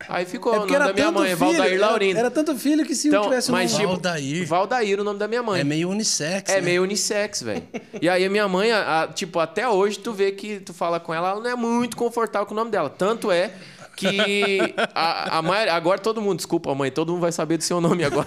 Aí 0.09 0.25
ficou 0.25 0.53
É 0.55 0.57
o 0.59 0.61
nome 0.61 0.73
era 0.75 0.87
da 0.87 0.93
minha 0.93 1.11
mãe, 1.11 1.25
filho, 1.35 1.39
Valdair 1.39 1.81
Laurindo. 1.81 2.19
era 2.21 2.31
tanto 2.31 2.55
filho 2.57 2.87
que 2.87 2.95
se 2.95 3.09
Então, 3.09 3.21
não 3.23 3.29
tivesse 3.31 3.51
um 3.51 3.55
mas 3.55 3.73
nome- 3.73 3.83
tipo, 3.85 3.93
Valdair. 3.95 4.47
Valdair, 4.47 5.01
o 5.01 5.05
nome 5.05 5.19
da 5.19 5.27
minha 5.27 5.43
mãe. 5.43 5.61
É 5.61 5.65
meio 5.65 5.89
unissex, 5.91 6.49
É 6.53 6.57
né? 6.57 6.61
meio 6.61 6.85
unissex, 6.85 7.43
velho. 7.43 7.65
E 8.01 8.09
aí 8.09 8.25
a 8.25 8.31
minha 8.31 8.47
mãe, 8.47 8.71
a- 8.71 9.03
a- 9.03 9.09
tipo, 9.09 9.41
até 9.41 9.69
hoje 9.69 9.99
tu 9.99 10.13
vê 10.13 10.31
que 10.31 10.61
tu 10.61 10.73
fala 10.73 11.01
com 11.01 11.13
ela, 11.13 11.31
ela 11.31 11.41
não 11.41 11.51
é 11.51 11.57
muito 11.57 11.97
confortável 11.97 12.47
com 12.47 12.55
o 12.55 12.57
nome 12.57 12.71
dela. 12.71 12.89
Tanto 12.89 13.33
é 13.33 13.51
que 13.99 14.75
a, 14.95 15.39
a 15.39 15.77
agora 15.77 15.99
todo 15.99 16.21
mundo, 16.23 16.37
desculpa, 16.37 16.75
mãe, 16.75 16.91
todo 16.91 17.13
mundo 17.13 17.21
vai 17.21 17.33
saber 17.33 17.57
do 17.59 17.65
seu 17.65 17.81
nome 17.81 18.05
agora. 18.05 18.27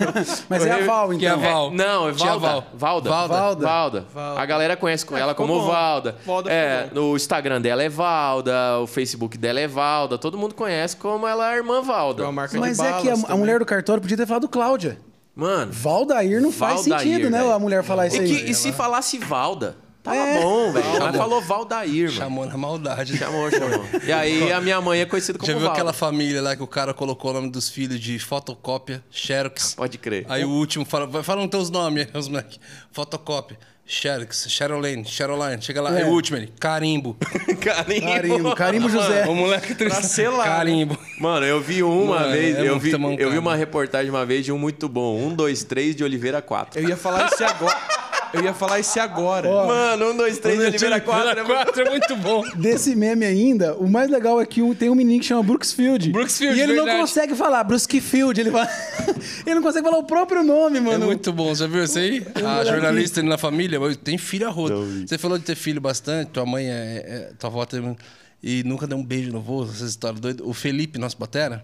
Mas 0.49 0.65
é 0.65 0.71
a 0.71 0.85
Val, 0.85 1.09
Que 1.09 1.25
é 1.25 1.29
a 1.29 1.35
então. 1.35 1.51
Val. 1.51 1.71
Não, 1.71 2.09
é 2.09 2.11
Valda. 2.11 2.39
Val. 2.47 2.63
Valda. 2.73 3.09
Valda. 3.09 3.33
Valda. 3.33 3.65
Valda. 3.67 4.05
Valda. 4.13 4.41
A 4.41 4.45
galera 4.45 4.75
conhece 4.75 5.05
com 5.05 5.17
ela 5.17 5.31
ficou 5.33 5.47
como 5.47 5.59
bom. 5.61 5.67
Valda. 5.67 6.15
Valda 6.25 6.51
é, 6.51 6.89
no 6.93 7.15
Instagram 7.15 7.61
dela 7.61 7.81
é 7.83 7.89
Valda, 7.89 8.79
o 8.81 8.87
Facebook 8.87 9.37
dela 9.37 9.59
é 9.59 9.67
Valda. 9.67 10.17
Todo 10.17 10.37
mundo 10.37 10.53
conhece 10.53 10.95
como 10.97 11.25
ela 11.27 11.49
é 11.49 11.53
a 11.53 11.57
irmã 11.57 11.81
Valda. 11.81 12.23
É 12.25 12.31
Mas 12.31 12.51
de 12.77 12.85
é 12.85 12.93
que 13.01 13.09
a, 13.09 13.13
a 13.29 13.37
mulher 13.37 13.59
do 13.59 13.65
cartório 13.65 14.01
podia 14.01 14.17
ter 14.17 14.25
falado 14.25 14.47
Cláudia. 14.49 14.97
Mano. 15.33 15.71
Valdair 15.71 16.41
não 16.41 16.51
faz 16.51 16.85
Valdair, 16.85 16.99
sentido, 17.09 17.29
né? 17.29 17.39
A 17.53 17.57
mulher 17.57 17.83
falar 17.83 18.07
isso 18.07 18.17
E, 18.17 18.19
aí. 18.19 18.27
que- 18.43 18.51
e 18.51 18.53
se 18.53 18.71
falasse 18.73 19.17
Valda? 19.17 19.77
Tava 20.03 20.17
É. 20.17 20.41
bom, 20.41 20.71
velho. 20.71 20.85
Ela 20.95 21.13
falou 21.13 21.41
Valdair, 21.41 22.05
mano. 22.05 22.11
Chamou 22.11 22.45
na 22.45 22.57
maldade. 22.57 23.17
Chamou, 23.17 23.49
chamou. 23.51 23.85
E 24.03 24.11
aí 24.11 24.51
a 24.51 24.59
minha 24.59 24.81
mãe 24.81 25.01
é 25.01 25.05
conhecida 25.05 25.37
como 25.37 25.45
Já 25.47 25.53
viu 25.53 25.61
Valda. 25.61 25.73
aquela 25.75 25.93
família 25.93 26.41
lá 26.41 26.55
que 26.55 26.63
o 26.63 26.67
cara 26.67 26.93
colocou 26.93 27.31
o 27.31 27.33
nome 27.35 27.49
dos 27.51 27.69
filhos 27.69 27.99
de 27.99 28.17
fotocópia, 28.17 29.03
Xerox? 29.11 29.75
Pode 29.75 29.97
crer. 29.99 30.25
Aí 30.27 30.43
o 30.43 30.49
último 30.49 30.85
fala, 30.85 31.05
vai 31.05 31.21
falando 31.21 31.49
teus 31.49 31.69
nomes, 31.69 32.07
os 32.15 32.27
moleques. 32.27 32.59
Fotocópia, 32.91 33.59
Xerox, 33.85 34.47
Cheroline, 34.49 35.05
Cheroline. 35.05 35.61
Chega 35.61 35.81
lá, 35.81 35.93
É. 35.95 36.01
aí 36.01 36.09
o 36.09 36.13
último, 36.13 36.37
ele, 36.37 36.51
carimbo. 36.59 37.15
Carimbo. 37.61 38.05
Carimbo, 38.07 38.55
Carimbo 38.55 38.89
José. 38.89 39.27
o 39.27 39.35
moleque 39.35 39.75
triste. 39.75 40.07
selar, 40.07 40.47
né? 40.47 40.55
Carimbo. 40.55 40.97
Mano, 41.19 41.45
eu 41.45 41.61
vi 41.61 41.83
uma 41.83 42.21
Mano, 42.21 42.31
vez, 42.31 42.57
é 42.57 42.67
eu, 42.67 42.79
vi, 42.79 42.91
eu 43.19 43.29
vi 43.31 43.37
uma 43.37 43.55
reportagem 43.55 44.09
uma 44.09 44.25
vez 44.25 44.43
de 44.45 44.51
um 44.51 44.57
muito 44.57 44.89
bom. 44.89 45.17
Um, 45.19 45.35
dois, 45.35 45.63
três 45.63 45.95
de 45.95 46.03
Oliveira 46.03 46.41
4. 46.41 46.79
Eu 46.81 46.89
ia 46.89 46.97
falar 46.97 47.27
isso 47.27 47.43
agora. 47.43 47.77
Eu 48.33 48.41
ia 48.43 48.53
falar 48.53 48.79
isso 48.79 48.99
agora. 48.99 49.49
Mano, 49.49 50.11
um, 50.11 50.17
dois, 50.17 50.37
três 50.39 50.57
de 50.59 50.65
Oliveira 50.65 50.99
4. 51.01 51.29
é 51.31 51.35
muito- 51.43 51.47
4 51.53 51.81
é 51.81 51.89
muito 51.89 52.15
bom. 52.17 52.43
Desse 52.55 52.95
meme 52.95 53.25
ainda, 53.25 53.75
o 53.75 53.89
mais 53.89 54.09
legal 54.09 54.39
é 54.41 54.45
que 54.45 54.61
um- 54.61 54.73
tem 54.73 54.89
um 54.89 54.95
menino 54.95 55.19
que 55.19 55.25
chama 55.25 55.43
Brooksfield. 55.43 56.09
Brooksfield, 56.11 56.57
E 56.57 56.61
ele 56.61 56.73
não 56.73 56.83
verdade. 56.85 57.01
consegue 57.01 57.35
falar 57.35 57.63
Brooksfield. 57.63 58.39
Ele, 58.39 58.51
fala... 58.51 58.69
ele 59.45 59.55
não 59.55 59.61
consegue 59.61 59.83
falar 59.85 59.97
o 59.97 60.03
próprio 60.03 60.43
nome, 60.43 60.77
É 60.77 60.81
mano. 60.81 61.05
muito 61.07 61.31
bom, 61.33 61.53
já 61.53 61.67
viu 61.67 61.83
isso 61.83 61.97
aí? 61.99 62.25
A 62.35 62.63
jornalista 62.63 63.19
ali 63.19 63.29
na 63.29 63.37
família, 63.37 63.79
mas 63.79 63.97
tem 63.97 64.17
filho 64.17 64.47
a 64.47 64.49
rodo. 64.49 65.05
Você 65.07 65.17
falou 65.17 65.37
de 65.37 65.43
ter 65.43 65.55
filho 65.55 65.81
bastante, 65.81 66.29
tua 66.31 66.45
mãe 66.45 66.67
é. 66.69 66.71
é- 66.71 67.31
tua 67.37 67.49
avó 67.49 67.65
teve. 67.65 67.95
E 68.43 68.63
nunca 68.63 68.87
deu 68.87 68.97
um 68.97 69.03
beijo 69.03 69.31
no 69.31 69.39
vô, 69.39 69.63
essas 69.65 69.89
histórias 69.91 70.19
doidas. 70.19 70.45
O 70.47 70.51
Felipe, 70.53 70.97
nosso 70.97 71.17
batera, 71.17 71.63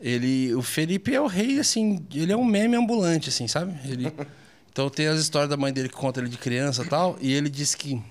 ele. 0.00 0.52
O 0.54 0.62
Felipe 0.62 1.14
é 1.14 1.20
o 1.20 1.26
rei, 1.26 1.58
assim, 1.60 2.04
ele 2.14 2.32
é 2.32 2.36
um 2.36 2.44
meme 2.44 2.74
ambulante, 2.76 3.28
assim, 3.28 3.46
sabe? 3.46 3.74
Ele. 3.88 4.10
Então 4.72 4.88
tem 4.88 5.06
as 5.06 5.20
histórias 5.20 5.50
da 5.50 5.56
mãe 5.56 5.72
dele 5.72 5.88
que 5.88 5.96
conta 5.96 6.20
ele 6.20 6.28
de 6.28 6.38
criança 6.38 6.82
e 6.82 6.86
tal. 6.86 7.16
E 7.20 7.32
ele 7.32 7.50
disse 7.50 7.76
que 7.76 8.02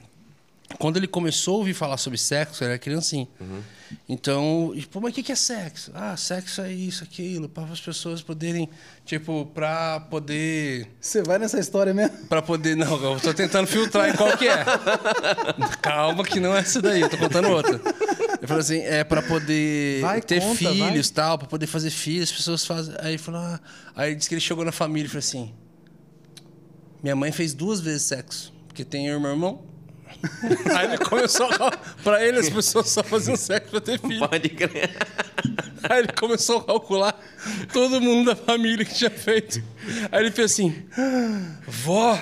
quando 0.77 0.97
ele 0.97 1.07
começou 1.07 1.55
a 1.55 1.57
ouvir 1.59 1.73
falar 1.73 1.97
sobre 1.97 2.17
sexo, 2.19 2.63
ele 2.63 2.71
era 2.71 2.79
criancinha. 2.79 3.27
Uhum. 3.39 3.61
Então, 4.07 4.71
pô, 4.91 5.01
mas 5.01 5.17
o 5.17 5.23
que 5.23 5.31
é 5.31 5.35
sexo? 5.35 5.91
Ah, 5.95 6.15
sexo 6.15 6.61
é 6.61 6.71
isso, 6.71 7.03
aquilo, 7.03 7.49
para 7.49 7.63
as 7.63 7.81
pessoas 7.81 8.21
poderem, 8.21 8.69
tipo, 9.03 9.47
pra 9.47 9.99
poder. 9.99 10.87
Você 11.01 11.23
vai 11.23 11.39
nessa 11.39 11.59
história 11.59 11.91
mesmo? 11.91 12.15
Pra 12.27 12.41
poder. 12.41 12.75
Não, 12.75 13.01
eu 13.01 13.19
tô 13.19 13.33
tentando 13.33 13.65
filtrar 13.65 14.09
em 14.09 14.15
qual 14.15 14.37
que 14.37 14.47
é. 14.47 14.63
Calma, 15.81 16.23
que 16.23 16.39
não 16.39 16.55
é 16.55 16.59
essa 16.59 16.79
daí, 16.79 17.01
eu 17.01 17.09
tô 17.09 17.17
contando 17.17 17.49
outra. 17.49 17.73
Ele 18.37 18.47
falou 18.47 18.61
assim: 18.61 18.79
é 18.81 19.03
pra 19.03 19.23
poder 19.23 20.01
Vai, 20.01 20.21
ter 20.21 20.39
conta, 20.39 20.55
filhos 20.55 21.07
e 21.07 21.13
tal, 21.13 21.39
pra 21.39 21.47
poder 21.47 21.65
fazer 21.65 21.89
filhos, 21.89 22.29
as 22.29 22.35
pessoas 22.35 22.65
fazem. 22.65 22.93
Aí 22.99 23.11
ele 23.11 23.17
falou: 23.17 23.41
ah. 23.41 23.59
Aí 23.95 24.09
ele 24.09 24.17
disse 24.17 24.29
que 24.29 24.35
ele 24.35 24.41
chegou 24.41 24.63
na 24.63 24.71
família 24.71 25.07
e 25.07 25.09
falou 25.09 25.19
assim: 25.19 25.51
minha 27.01 27.15
mãe 27.15 27.31
fez 27.31 27.53
duas 27.53 27.79
vezes 27.79 28.03
sexo, 28.03 28.53
porque 28.67 28.83
tem 28.83 29.07
eu 29.07 29.17
e 29.17 29.21
meu 29.21 29.31
irmão. 29.31 29.61
Aí 30.75 30.87
ele 30.87 30.97
começou 30.97 31.45
a... 31.45 31.71
Pra 32.03 32.25
ele, 32.25 32.39
as 32.39 32.49
pessoas 32.49 32.89
só 32.89 33.03
faziam 33.03 33.37
sexo 33.37 33.71
pra 33.71 33.81
ter 33.81 33.99
filho. 33.99 34.27
Pode 34.27 34.49
crer. 34.49 34.89
Aí 35.89 35.99
ele 35.99 36.11
começou 36.11 36.57
a 36.57 36.63
calcular 36.63 37.19
todo 37.71 38.01
mundo 38.01 38.27
da 38.29 38.35
família 38.35 38.83
que 38.83 38.93
tinha 38.93 39.09
feito. 39.09 39.63
Aí 40.11 40.23
ele 40.23 40.31
fez 40.31 40.51
assim: 40.51 40.75
Vó, 41.67 42.19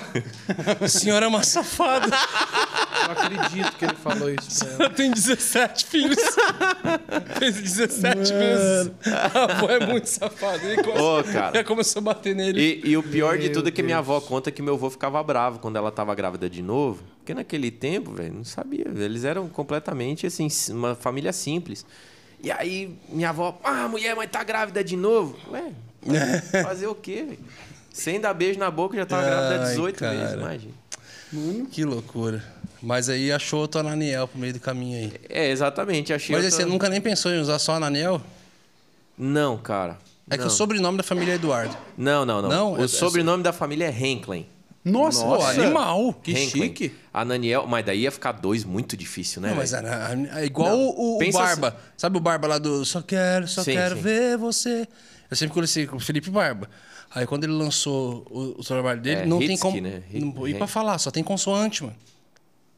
a 0.80 0.88
senhora 0.88 1.26
é 1.26 1.28
uma 1.28 1.42
safada. 1.42 2.08
Não 2.08 3.12
acredito 3.12 3.76
que 3.76 3.84
ele 3.84 3.94
falou 3.94 4.30
isso 4.30 4.64
pra 4.64 4.86
ela. 4.86 4.90
Tem 4.90 5.10
17 5.10 5.84
filhos. 5.86 6.18
Fez 7.38 7.60
17 7.60 8.32
vezes. 8.32 8.92
A 9.06 9.44
avó 9.44 9.70
é 9.70 9.86
muito 9.86 10.06
safada. 10.06 10.62
Ele 10.64 10.82
começou, 10.82 11.20
Ô, 11.20 11.24
cara. 11.24 11.58
Aí 11.58 11.64
começou 11.64 12.00
a 12.00 12.02
bater 12.02 12.34
nele. 12.34 12.80
E, 12.84 12.90
e 12.90 12.96
o 12.96 13.02
pior 13.02 13.38
de 13.38 13.44
Meu 13.44 13.52
tudo 13.52 13.68
é 13.68 13.72
que 13.72 13.82
minha 13.82 13.98
avó 13.98 14.20
conta 14.20 14.50
que 14.50 14.60
meu 14.60 14.74
avô 14.74 14.90
ficava 14.90 15.22
bravo 15.22 15.58
quando 15.58 15.76
ela 15.76 15.90
tava 15.90 16.14
grávida 16.14 16.48
de 16.50 16.62
novo. 16.62 17.02
Porque 17.18 17.34
naquele 17.34 17.70
tempo, 17.70 18.12
velho, 18.12 18.34
não 18.34 18.44
sabia. 18.44 18.86
Eles 18.88 19.24
eram 19.24 19.48
completamente, 19.48 20.26
assim, 20.26 20.48
uma 20.70 20.94
família 20.94 21.32
simples. 21.32 21.84
E 22.42 22.50
aí, 22.50 22.96
minha 23.08 23.30
avó, 23.30 23.58
ah, 23.64 23.88
mulher, 23.88 24.14
mas 24.14 24.30
tá 24.30 24.44
grávida 24.44 24.82
de 24.84 24.96
novo. 24.96 25.36
Ué, 25.50 25.72
fazer 26.62 26.86
o 26.86 26.94
quê, 26.94 27.24
velho? 27.28 27.38
Sem 27.92 28.20
dar 28.20 28.32
beijo 28.34 28.58
na 28.58 28.70
boca, 28.70 28.96
já 28.96 29.04
tava 29.06 29.24
grávida 29.24 29.62
Ai, 29.64 29.70
18 29.70 29.98
cara. 29.98 30.16
vezes, 30.16 30.34
imagina. 30.34 30.74
Que 31.70 31.84
loucura. 31.84 32.42
Mas 32.80 33.08
aí 33.08 33.32
achou 33.32 33.60
outro 33.60 33.80
Ananiel 33.80 34.28
pro 34.28 34.38
meio 34.38 34.52
do 34.52 34.60
caminho 34.60 34.98
aí. 34.98 35.12
É, 35.28 35.50
exatamente. 35.50 36.12
Achei 36.12 36.34
Mas 36.36 36.44
outra- 36.44 36.56
você 36.60 36.64
nunca 36.64 36.88
nem 36.88 37.00
pensou 37.00 37.32
em 37.32 37.40
usar 37.40 37.58
só 37.58 37.72
Ananiel? 37.74 38.22
Não, 39.16 39.56
cara. 39.58 39.98
É 40.30 40.36
que 40.36 40.42
não. 40.42 40.46
o 40.46 40.50
sobrenome 40.50 40.96
da 40.96 41.02
família 41.02 41.32
é 41.32 41.34
Eduardo. 41.34 41.76
Não, 41.96 42.24
não, 42.24 42.40
não. 42.42 42.48
Não, 42.48 42.72
o 42.74 42.84
é- 42.84 42.88
sobrenome 42.88 43.42
da 43.42 43.52
família 43.52 43.86
é 43.86 43.90
Henklen. 43.90 44.46
Nossa, 44.84 45.24
Pô, 45.24 45.42
animal. 45.42 46.14
Que 46.22 46.30
Henklen. 46.30 46.62
chique. 46.68 46.94
Ananiel, 47.12 47.66
mas 47.66 47.84
daí 47.84 48.02
ia 48.02 48.12
ficar 48.12 48.32
dois 48.32 48.64
muito 48.64 48.96
difícil, 48.96 49.42
né? 49.42 49.48
Não, 49.50 49.56
mas 49.56 49.72
é 49.74 50.44
igual 50.44 50.70
Não, 50.70 50.78
o, 50.90 51.16
o 51.18 51.32
Barba. 51.32 51.76
Sabe 51.96 52.16
o 52.16 52.20
Barba 52.20 52.46
lá 52.46 52.58
do 52.58 52.84
Só 52.84 53.02
Quero, 53.02 53.48
Só 53.48 53.62
Sim, 53.64 53.72
Quero 53.72 53.96
sim. 53.96 54.02
Ver 54.02 54.38
Você? 54.38 54.86
Eu 55.30 55.36
sempre 55.36 55.54
conheci 55.54 55.86
com 55.86 55.96
o 55.96 56.00
Felipe 56.00 56.30
Barba. 56.30 56.68
Aí 57.14 57.26
quando 57.26 57.44
ele 57.44 57.52
lançou 57.52 58.26
o, 58.30 58.60
o 58.60 58.64
trabalho 58.64 59.00
dele, 59.00 59.22
É, 59.22 59.26
não 59.26 59.38
tem 59.38 59.52
Hitsky, 59.52 59.60
como. 59.62 59.80
né? 59.80 60.02
Não, 60.12 60.46
e 60.46 60.50
Hit- 60.52 60.58
pra 60.58 60.66
falar, 60.66 60.98
só 60.98 61.10
tem 61.10 61.22
consoante, 61.22 61.82
mano. 61.84 61.96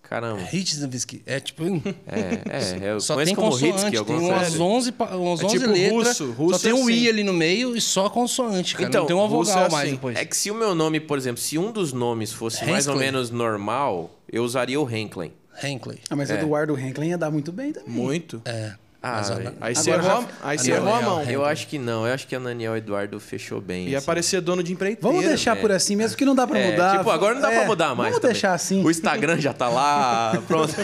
Caramba. 0.03 0.43
Hitsky. 0.53 1.23
É 1.25 1.39
tipo. 1.39 1.63
É, 1.65 2.81
é. 2.89 2.93
Eu 2.95 3.01
Só 3.01 3.15
tem 3.23 3.33
como 3.35 3.51
consoante, 3.53 3.75
Hitsky, 3.77 3.91
tem 3.91 3.99
alguma 4.01 4.19
umas 4.19 4.41
coisa. 4.49 4.63
11, 4.63 4.93
pa- 4.93 5.17
umas 5.17 5.41
É 5.41 5.45
11 5.47 5.59
tipo 5.59 5.71
letras. 5.71 5.93
russo, 6.19 6.31
russo 6.33 6.59
só 6.59 6.63
tem 6.65 6.71
é 6.73 6.75
um 6.75 6.91
I 6.91 6.95
assim. 6.99 7.09
ali 7.09 7.23
no 7.25 7.33
meio 7.33 7.77
e 7.77 7.81
só 7.81 8.11
consoante, 8.11 8.75
cara. 8.75 8.89
Então, 8.89 9.03
não 9.03 9.07
tem 9.07 9.17
uma 9.17 9.29
russo 9.29 9.53
vogal 9.53 9.67
é 9.69 9.71
mais 9.71 9.85
assim. 9.87 9.95
depois. 9.95 10.17
É 10.17 10.25
que 10.25 10.37
se 10.37 10.51
o 10.51 10.55
meu 10.55 10.75
nome, 10.75 10.99
por 10.99 11.17
exemplo, 11.17 11.41
se 11.41 11.57
um 11.59 11.71
dos 11.71 11.93
nomes 11.93 12.33
fosse 12.33 12.65
mais 12.65 12.89
ou 12.89 12.97
menos 12.97 13.31
normal, 13.31 14.11
eu 14.31 14.43
usaria 14.43 14.81
o 14.81 14.91
Henklen. 14.91 15.33
Henkley. 15.63 15.99
Ah, 16.11 16.17
mas 16.17 16.29
É. 16.31 16.35
Eduardo 16.41 16.77
Henklin 16.77 17.11
ia 17.11 17.19
dar 17.19 17.31
muito 17.31 17.53
bem 17.53 17.73
também. 17.73 17.91
Muito. 17.91 18.43
É. 18.45 18.73
Ah. 19.03 19.23
Aí 19.63 19.75
você 19.75 19.93
Agora 19.93 20.07
errou, 20.13 20.23
já- 20.23 20.29
a- 20.43 20.49
aí 20.51 20.59
você 20.59 20.73
errou 20.73 20.95
a 20.95 21.01
mão. 21.01 21.23
Eu 21.25 21.43
acho 21.43 21.67
que 21.69 21.79
não. 21.79 22.07
Eu 22.07 22.13
acho 22.13 22.27
que 22.27 22.37
a 22.37 22.39
Daniel 22.39 22.77
Eduardo 22.77 23.19
fechou 23.19 23.59
bem. 23.59 23.89
Ia 23.89 23.97
assim. 23.97 24.07
parecer 24.07 24.43
dono 24.43 24.63
de 24.63 24.75
empreiteira. 24.75 25.09
Vamos 25.11 25.27
deixar 25.27 25.57
é. 25.57 25.61
por 25.61 25.73
assim 25.73 25.97
mesmo, 25.97 26.19
que 26.19 26.25
não 26.27 26.35
dá 26.35 26.47
pra 26.47 26.59
É, 26.59 26.71
mudar. 26.71 26.99
tipo, 26.99 27.11
agora 27.11 27.35
não 27.35 27.41
dá 27.41 27.51
É, 27.51 27.57
pra 27.61 27.67
mudar 27.67 27.87
mais. 27.95 28.11
Vamos 28.11 28.17
também. 28.21 28.33
deixar 28.35 28.53
assim. 28.53 28.85
O 28.85 28.91
Instagram 28.91 29.41
já 29.41 29.55
tá 29.55 29.71
lá, 29.71 30.39
pronto. 30.47 30.75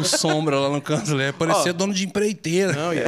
O 0.00 0.02
sombra 0.04 0.58
lá 0.58 0.70
no 0.70 0.80
canto, 0.80 1.10
ele 1.12 1.30
parecia 1.34 1.70
Ó. 1.72 1.74
dono 1.74 1.92
de 1.92 2.06
empreiteira. 2.06 2.72
Não, 2.72 2.94
ia. 2.94 3.04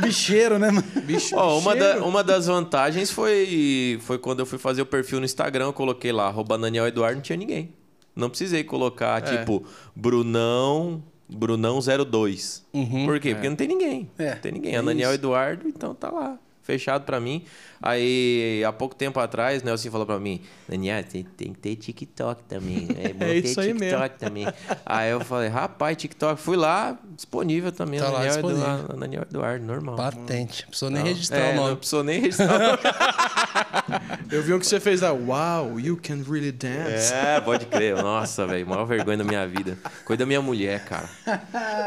Bicheiro, 0.00 0.58
né, 0.58 0.70
mano? 0.70 0.86
Bicho, 1.04 1.36
Ó, 1.36 1.58
uma, 1.58 1.76
da- 1.76 1.98
uma 1.98 2.24
das 2.24 2.46
vantagens 2.46 3.10
foi, 3.10 3.98
foi 4.02 4.16
quando 4.18 4.40
eu 4.40 4.46
fui 4.46 4.58
fazer 4.58 4.80
o 4.80 4.86
perfil 4.86 5.18
no 5.18 5.26
Instagram, 5.26 5.66
eu 5.66 5.72
coloquei 5.74 6.12
lá, 6.12 6.28
arroba 6.28 6.56
Daniel 6.56 6.86
Eduardo, 6.86 7.16
não 7.16 7.22
tinha 7.22 7.36
ninguém. 7.36 7.74
Não 8.16 8.30
precisei 8.30 8.64
colocar, 8.64 9.18
É. 9.26 9.36
tipo, 9.38 9.64
Brunão, 9.94 11.02
Brunão02. 11.36 12.62
Uhum. 12.72 13.06
Por 13.06 13.18
quê? 13.20 13.34
Porque 13.34 13.48
não 13.48 13.56
tem 13.56 13.68
ninguém. 13.68 14.10
É, 14.18 14.30
Não 14.30 14.38
tem 14.38 14.52
ninguém. 14.52 14.74
é 14.74 14.78
É 14.78 14.82
Daniel 14.82 15.10
isso. 15.10 15.18
Eduardo, 15.20 15.68
então 15.68 15.94
tá 15.94 16.10
lá. 16.10 16.38
Fechado 16.62 17.04
pra 17.04 17.18
mim. 17.18 17.44
Aí, 17.82 18.62
há 18.66 18.72
pouco 18.72 18.94
tempo 18.94 19.18
atrás, 19.20 19.62
Nelson 19.62 19.90
falou 19.90 20.06
pra 20.06 20.18
mim: 20.18 20.40
Daniel, 20.68 21.02
tem, 21.04 21.24
tem 21.24 21.52
que 21.52 21.58
ter 21.58 21.76
TikTok 21.76 22.44
também. 22.44 22.88
É, 22.98 23.12
bom 23.12 23.24
É 23.26 23.40
ter 23.40 23.44
isso 23.48 23.60
aí 23.60 23.68
TikTok 23.74 23.80
mesmo. 24.00 24.08
também. 24.18 24.46
Aí 24.86 25.10
eu 25.10 25.20
falei: 25.20 25.48
rapaz, 25.48 25.96
TikTok. 25.96 26.40
Fui 26.40 26.56
lá, 26.56 26.96
disponível 27.16 27.72
também. 27.72 27.98
Tá 28.00 28.06
lá 28.08 28.18
Daniel, 28.20 28.32
disponível. 28.34 28.62
Eduardo, 28.64 28.96
Daniel 28.98 29.22
Eduardo, 29.28 29.64
normal. 29.66 29.96
Patente. 29.96 30.62
Não 30.62 30.68
precisou 30.68 30.90
nem 30.90 31.02
Não. 31.02 31.08
registrar 31.08 31.38
É, 31.38 31.52
o 31.52 31.56
Não 31.56 31.62
nome. 31.64 31.76
precisou 31.76 32.04
nem 32.04 32.20
registrar 32.20 32.54
o 32.54 32.58
nome. 32.58 32.78
Eu 34.30 34.42
vi 34.42 34.54
um 34.54 34.58
que 34.58 34.66
você 34.66 34.80
fez 34.80 35.00
lá. 35.00 35.12
Wow, 35.12 35.78
you 35.78 35.98
can 36.02 36.22
really 36.28 36.52
dance. 36.52 37.12
É, 37.12 37.40
pode 37.40 37.66
crer. 37.66 37.96
Nossa, 37.96 38.46
velho, 38.46 38.66
maior 38.66 38.84
vergonha 38.86 39.18
da 39.18 39.24
minha 39.24 39.46
vida. 39.46 39.76
Coisa 40.04 40.18
da 40.20 40.26
minha 40.26 40.40
mulher, 40.40 40.84
cara. 40.84 41.08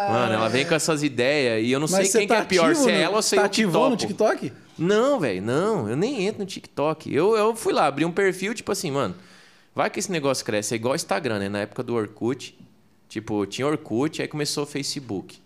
Mano, 0.09 0.33
ela 0.33 0.47
vem 0.49 0.65
com 0.65 0.75
essas 0.75 1.01
ideias 1.03 1.65
e 1.65 1.71
eu 1.71 1.79
não 1.79 1.87
sei 1.87 1.99
Mas 1.99 2.11
quem 2.11 2.21
você 2.21 2.27
que 2.27 2.27
tá 2.27 2.37
é 2.39 2.43
pior, 2.43 2.65
ativo 2.71 2.83
se 2.83 2.91
é 2.91 2.95
no- 2.97 3.01
ela 3.03 3.15
ou 3.15 3.21
se 3.21 3.35
é 3.35 3.39
tá 3.39 3.45
eu 3.45 3.49
que 3.49 3.61
ativou 3.61 3.89
no 3.89 3.97
topo. 3.97 4.07
TikTok? 4.07 4.53
Não, 4.77 5.19
velho, 5.19 5.41
não. 5.41 5.89
Eu 5.89 5.95
nem 5.95 6.25
entro 6.25 6.39
no 6.39 6.45
TikTok. 6.45 7.13
Eu, 7.13 7.35
eu 7.35 7.55
fui 7.55 7.73
lá, 7.73 7.87
abri 7.87 8.05
um 8.05 8.11
perfil, 8.11 8.53
tipo 8.53 8.71
assim, 8.71 8.91
mano. 8.91 9.15
Vai 9.73 9.89
que 9.89 9.99
esse 9.99 10.11
negócio 10.11 10.45
cresce. 10.45 10.73
É 10.73 10.77
igual 10.77 10.95
Instagram, 10.95 11.39
né? 11.39 11.49
Na 11.49 11.59
época 11.59 11.83
do 11.83 11.95
Orkut. 11.95 12.57
Tipo, 13.07 13.45
tinha 13.45 13.67
Orkut, 13.67 14.21
aí 14.21 14.27
começou 14.27 14.63
o 14.63 14.67
Facebook. 14.67 15.39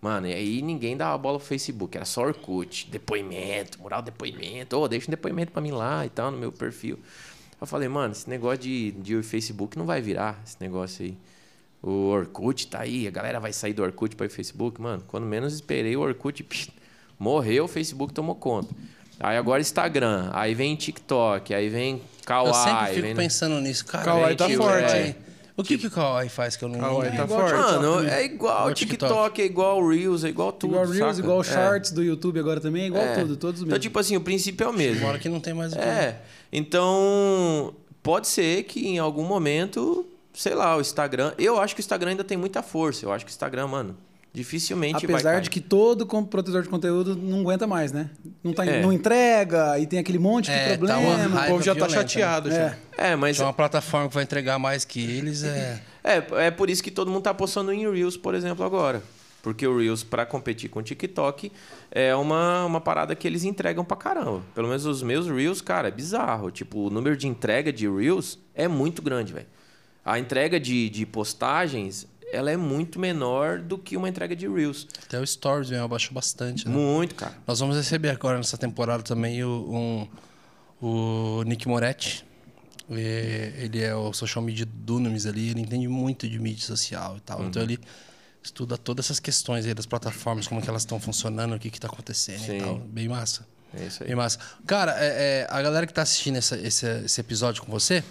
Mano, 0.00 0.26
e 0.26 0.32
aí 0.32 0.62
ninguém 0.62 0.96
dava 0.96 1.16
bola 1.18 1.38
pro 1.38 1.46
Facebook. 1.46 1.96
Era 1.96 2.06
só 2.06 2.22
Orkut. 2.22 2.88
Depoimento, 2.90 3.80
moral 3.80 4.00
depoimento. 4.02 4.76
Ô, 4.78 4.88
deixa 4.88 5.08
um 5.08 5.10
depoimento 5.10 5.52
pra 5.52 5.60
mim 5.60 5.72
lá 5.72 6.06
e 6.06 6.08
tal, 6.08 6.30
no 6.30 6.38
meu 6.38 6.50
perfil. 6.50 6.98
Eu 7.60 7.66
falei, 7.66 7.88
mano, 7.88 8.12
esse 8.12 8.28
negócio 8.28 8.58
de, 8.58 8.92
de 8.92 9.22
Facebook 9.22 9.76
não 9.76 9.84
vai 9.84 10.00
virar, 10.00 10.40
esse 10.46 10.56
negócio 10.60 11.04
aí. 11.04 11.16
O 11.82 12.08
Orkut 12.08 12.66
tá 12.68 12.80
aí, 12.80 13.06
a 13.06 13.10
galera 13.10 13.38
vai 13.40 13.52
sair 13.52 13.72
do 13.74 13.82
Orkut 13.82 14.16
para 14.16 14.26
o 14.26 14.30
Facebook. 14.30 14.80
Mano, 14.80 15.02
quando 15.06 15.26
menos 15.26 15.52
esperei, 15.54 15.96
o 15.96 16.00
Orkut 16.00 16.42
psh, 16.44 16.70
morreu, 17.20 17.66
o 17.66 17.68
Facebook 17.68 18.14
tomou 18.14 18.34
conta. 18.34 18.74
Aí 19.20 19.36
agora 19.36 19.60
Instagram, 19.60 20.30
aí 20.32 20.54
vem 20.54 20.74
TikTok, 20.74 21.52
aí 21.52 21.68
vem 21.68 22.00
Kawaii. 22.24 22.48
Eu 22.48 22.54
sempre 22.54 22.86
fico 22.86 23.02
vem... 23.02 23.14
pensando 23.14 23.60
nisso. 23.60 23.84
Cara, 23.84 24.04
Kawaii 24.04 24.32
é, 24.32 24.36
tá 24.36 24.48
forte, 24.48 24.92
é, 24.92 25.06
hein? 25.06 25.16
O 25.54 25.62
que, 25.62 25.76
que 25.76 25.88
o 25.88 25.90
Kawaii 25.90 26.30
faz 26.30 26.56
que 26.56 26.64
eu 26.64 26.70
não 26.70 26.80
Kawaii 26.80 27.14
tá 27.14 27.28
forte. 27.28 27.52
Mano, 27.52 28.08
é 28.08 28.24
igual 28.24 28.72
TikTok, 28.72 29.12
TikTok. 29.12 29.42
é 29.42 29.44
igual 29.44 29.86
Reels, 29.86 30.24
é 30.24 30.28
igual 30.30 30.52
tudo. 30.52 30.70
Igual 30.70 30.86
Reels, 30.86 31.16
saca? 31.16 31.18
igual 31.20 31.40
É. 31.42 31.44
Shorts 31.44 31.90
do 31.90 32.02
YouTube 32.02 32.40
agora 32.40 32.58
também, 32.62 32.86
igual 32.86 33.04
É. 33.04 33.16
tudo, 33.16 33.36
todos 33.36 33.60
os 33.60 33.66
Então, 33.66 33.78
tipo 33.78 33.98
assim, 33.98 34.16
o 34.16 34.22
princípio 34.22 34.64
é 34.64 34.68
o 34.68 34.72
mesmo. 34.72 35.02
Uma 35.02 35.10
hora 35.10 35.18
que 35.18 35.28
não 35.28 35.38
tem 35.38 35.52
mais 35.52 35.74
o 35.74 35.76
que. 35.76 35.82
É. 35.82 36.22
Então, 36.50 37.74
pode 38.02 38.26
ser 38.26 38.62
que 38.62 38.88
em 38.88 38.98
algum 38.98 39.24
momento, 39.24 40.06
sei 40.32 40.54
lá, 40.54 40.78
o 40.78 40.80
Instagram. 40.80 41.34
Eu 41.36 41.60
acho 41.60 41.74
que 41.74 41.80
o 41.80 41.82
Instagram 41.82 42.12
ainda 42.12 42.24
tem 42.24 42.38
muita 42.38 42.62
força. 42.62 43.04
Eu 43.04 43.12
acho 43.12 43.26
que 43.26 43.30
o 43.30 43.34
Instagram, 43.34 43.66
mano, 43.66 43.96
dificilmente 44.32 45.06
vai. 45.06 45.16
Apesar 45.16 45.32
cair. 45.32 45.42
de 45.42 45.50
que 45.50 45.60
todo 45.60 46.06
produtor 46.06 46.62
de 46.62 46.68
conteúdo 46.68 47.16
não 47.16 47.40
aguenta 47.40 47.66
mais, 47.66 47.92
né? 47.92 48.10
Não, 48.42 48.52
tá, 48.52 48.64
É. 48.64 48.80
não 48.80 48.92
entrega 48.92 49.78
e 49.78 49.86
tem 49.86 49.98
aquele 49.98 50.18
monte 50.18 50.46
de 50.46 50.52
É, 50.52 50.70
tá 50.70 50.76
problema. 50.78 51.26
uma 51.26 51.44
O 51.44 51.46
povo 51.48 51.62
já 51.62 51.74
tá 51.74 51.86
violenta, 51.86 52.02
né? 52.02 52.08
chateado 52.08 52.50
já. 52.50 52.56
É. 52.56 52.78
É, 53.12 53.16
mas 53.16 53.36
Tinha 53.36 53.46
uma 53.46 53.52
plataforma 53.52 54.08
que 54.08 54.14
vai 54.14 54.22
entregar 54.24 54.58
mais 54.58 54.84
que 54.84 55.00
eles, 55.00 55.42
é. 55.42 55.80
é, 56.04 56.46
é 56.46 56.50
por 56.50 56.70
isso 56.70 56.82
que 56.82 56.90
todo 56.90 57.10
mundo 57.10 57.22
tá 57.22 57.34
postando 57.34 57.72
em 57.72 57.90
Reels, 57.90 58.16
por 58.16 58.34
exemplo, 58.34 58.64
agora. 58.64 59.02
Porque 59.42 59.66
o 59.66 59.78
Reels, 59.78 60.04
pra 60.04 60.26
competir 60.26 60.68
com 60.68 60.80
o 60.80 60.82
TikTok, 60.82 61.50
é 61.90 62.14
uma, 62.14 62.66
uma 62.66 62.78
parada 62.80 63.14
que 63.14 63.26
eles 63.26 63.42
entregam 63.42 63.82
pra 63.82 63.96
caramba. 63.96 64.42
Pelo 64.54 64.68
menos 64.68 64.84
os 64.84 65.02
meus 65.02 65.26
Reels, 65.28 65.62
cara, 65.62 65.88
é 65.88 65.90
bizarro. 65.90 66.50
Tipo, 66.50 66.86
o 66.86 66.90
número 66.90 67.16
de 67.16 67.26
entrega 67.26 67.72
de 67.72 67.88
Reels 67.88 68.38
é 68.54 68.68
muito 68.68 69.00
grande, 69.00 69.32
velho. 69.32 69.46
A 70.04 70.18
entrega 70.18 70.60
de, 70.60 70.90
de 70.90 71.06
postagens, 71.06 72.06
ela 72.32 72.50
é 72.50 72.56
muito 72.56 72.98
menor 72.98 73.58
do 73.60 73.76
que 73.78 73.96
uma 73.96 74.08
entrega 74.08 74.34
de 74.36 74.48
Reels. 74.48 74.86
Até 75.04 75.18
o 75.20 75.26
Stories 75.26 75.70
mesmo 75.70 75.84
abaixou 75.84 76.12
bastante, 76.12 76.66
né? 76.68 76.74
Muito, 76.74 77.14
cara. 77.14 77.34
Nós 77.46 77.58
vamos 77.60 77.76
receber 77.76 78.10
agora 78.10 78.36
nessa 78.38 78.56
temporada 78.58 79.02
também 79.02 79.42
o, 79.44 80.08
um, 80.82 80.86
o 80.86 81.42
Nick 81.44 81.66
Moretti. 81.68 82.24
Ele 82.88 83.80
é 83.82 83.94
o 83.94 84.12
social 84.12 84.42
media 84.44 84.66
Dunamis 84.66 85.24
ali, 85.26 85.50
ele 85.50 85.60
entende 85.60 85.86
muito 85.86 86.28
de 86.28 86.38
mídia 86.40 86.66
social 86.66 87.16
e 87.16 87.20
tal. 87.20 87.40
Uhum. 87.40 87.46
Então 87.48 87.62
ele 87.62 87.78
estuda 88.42 88.76
todas 88.76 89.06
essas 89.06 89.20
questões 89.20 89.64
aí 89.66 89.74
das 89.74 89.86
plataformas, 89.86 90.46
como 90.48 90.60
que 90.60 90.68
elas 90.68 90.82
estão 90.82 90.98
funcionando, 90.98 91.54
o 91.54 91.58
que 91.58 91.68
está 91.68 91.86
acontecendo 91.86 92.40
Sim. 92.40 92.56
e 92.56 92.60
tal. 92.60 92.78
Bem 92.78 93.08
massa. 93.08 93.46
É 93.72 93.84
isso 93.84 94.02
aí. 94.02 94.08
Bem 94.08 94.16
massa. 94.16 94.40
Cara, 94.66 94.92
é, 94.98 95.42
é, 95.42 95.46
a 95.48 95.62
galera 95.62 95.86
que 95.86 95.92
tá 95.94 96.02
assistindo 96.02 96.36
essa- 96.36 96.58
esse, 96.58 96.86
esse 97.04 97.20
episódio 97.20 97.62
com 97.62 97.70
você, 97.70 98.02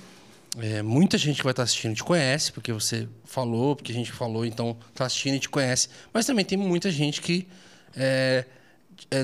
É, 0.58 0.82
muita 0.82 1.18
gente 1.18 1.38
que 1.38 1.44
vai 1.44 1.52
estar 1.52 1.64
assistindo 1.64 1.96
te 1.96 2.04
conhece, 2.04 2.52
porque 2.52 2.74
você 2.74 3.08
falou, 3.24 3.76
porque 3.76 3.92
a 3.92 3.96
gente 3.96 4.12
falou, 4.12 4.46
então 4.46 4.76
tá 4.96 5.06
assistindo 5.06 5.36
e 5.36 5.40
te 5.40 5.50
conhece. 5.50 5.90
Mas 6.12 6.26
também 6.26 6.44
tem 6.44 6.58
muita 6.58 6.90
gente 6.90 7.22
que 7.22 7.48
é, 7.96 8.46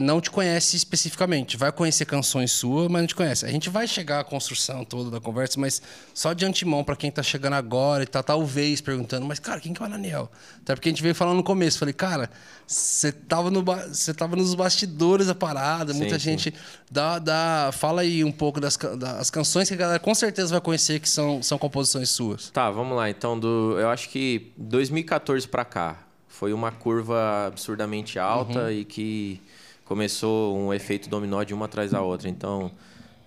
não 0.01 0.19
te 0.19 0.31
conhece 0.31 0.75
especificamente. 0.75 1.57
Vai 1.57 1.71
conhecer 1.71 2.05
canções 2.05 2.51
suas, 2.51 2.87
mas 2.87 3.01
não 3.01 3.07
te 3.07 3.15
conhece. 3.15 3.45
A 3.45 3.49
gente 3.49 3.69
vai 3.69 3.87
chegar 3.87 4.19
à 4.19 4.23
construção 4.23 4.83
toda 4.83 5.11
da 5.11 5.19
conversa, 5.19 5.59
mas 5.59 5.81
só 6.13 6.33
de 6.33 6.45
antemão, 6.45 6.83
para 6.83 6.95
quem 6.95 7.11
tá 7.11 7.21
chegando 7.21 7.53
agora 7.53 8.03
e 8.03 8.07
tá 8.07 8.23
talvez 8.23 8.81
perguntando, 8.81 9.25
mas 9.25 9.39
cara, 9.39 9.59
quem 9.59 9.73
que 9.73 9.81
é 9.81 9.83
o 9.83 9.85
Ananiel? 9.85 10.31
Até 10.61 10.73
porque 10.75 10.89
a 10.89 10.91
gente 10.91 11.03
veio 11.03 11.13
falando 11.13 11.37
no 11.37 11.43
começo. 11.43 11.77
Falei, 11.77 11.93
cara, 11.93 12.29
você 12.65 13.11
tava, 13.11 13.51
no 13.51 13.63
você 13.63 14.13
tava 14.13 14.35
nos 14.35 14.55
bastidores 14.55 15.27
da 15.27 15.35
parada, 15.35 15.93
Sim, 15.93 15.99
muita 15.99 16.17
sim. 16.17 16.25
gente. 16.25 16.53
Dá, 16.89 17.19
dá, 17.19 17.69
fala 17.71 18.01
aí 18.01 18.23
um 18.23 18.31
pouco 18.31 18.59
das, 18.59 18.75
das 18.75 19.29
canções 19.29 19.67
que 19.67 19.75
a 19.75 19.77
galera 19.77 19.99
com 19.99 20.15
certeza 20.15 20.51
vai 20.51 20.61
conhecer 20.61 20.99
que 20.99 21.09
são, 21.09 21.43
são 21.43 21.57
composições 21.57 22.09
suas. 22.09 22.49
Tá, 22.49 22.71
vamos 22.71 22.97
lá. 22.97 23.09
Então, 23.09 23.39
do, 23.39 23.77
eu 23.79 23.89
acho 23.89 24.09
que 24.09 24.51
2014 24.57 25.47
pra 25.47 25.63
cá 25.63 25.99
foi 26.27 26.51
uma 26.51 26.71
curva 26.71 27.47
absurdamente 27.47 28.19
alta 28.19 28.71
e 28.71 28.83
que 28.83 29.41
começou 29.85 30.57
um 30.57 30.73
efeito 30.73 31.07
dominó 31.09 31.43
de 31.43 31.53
uma 31.53 31.65
atrás 31.65 31.91
da 31.91 32.01
outra. 32.01 32.27
Então, 32.27 32.71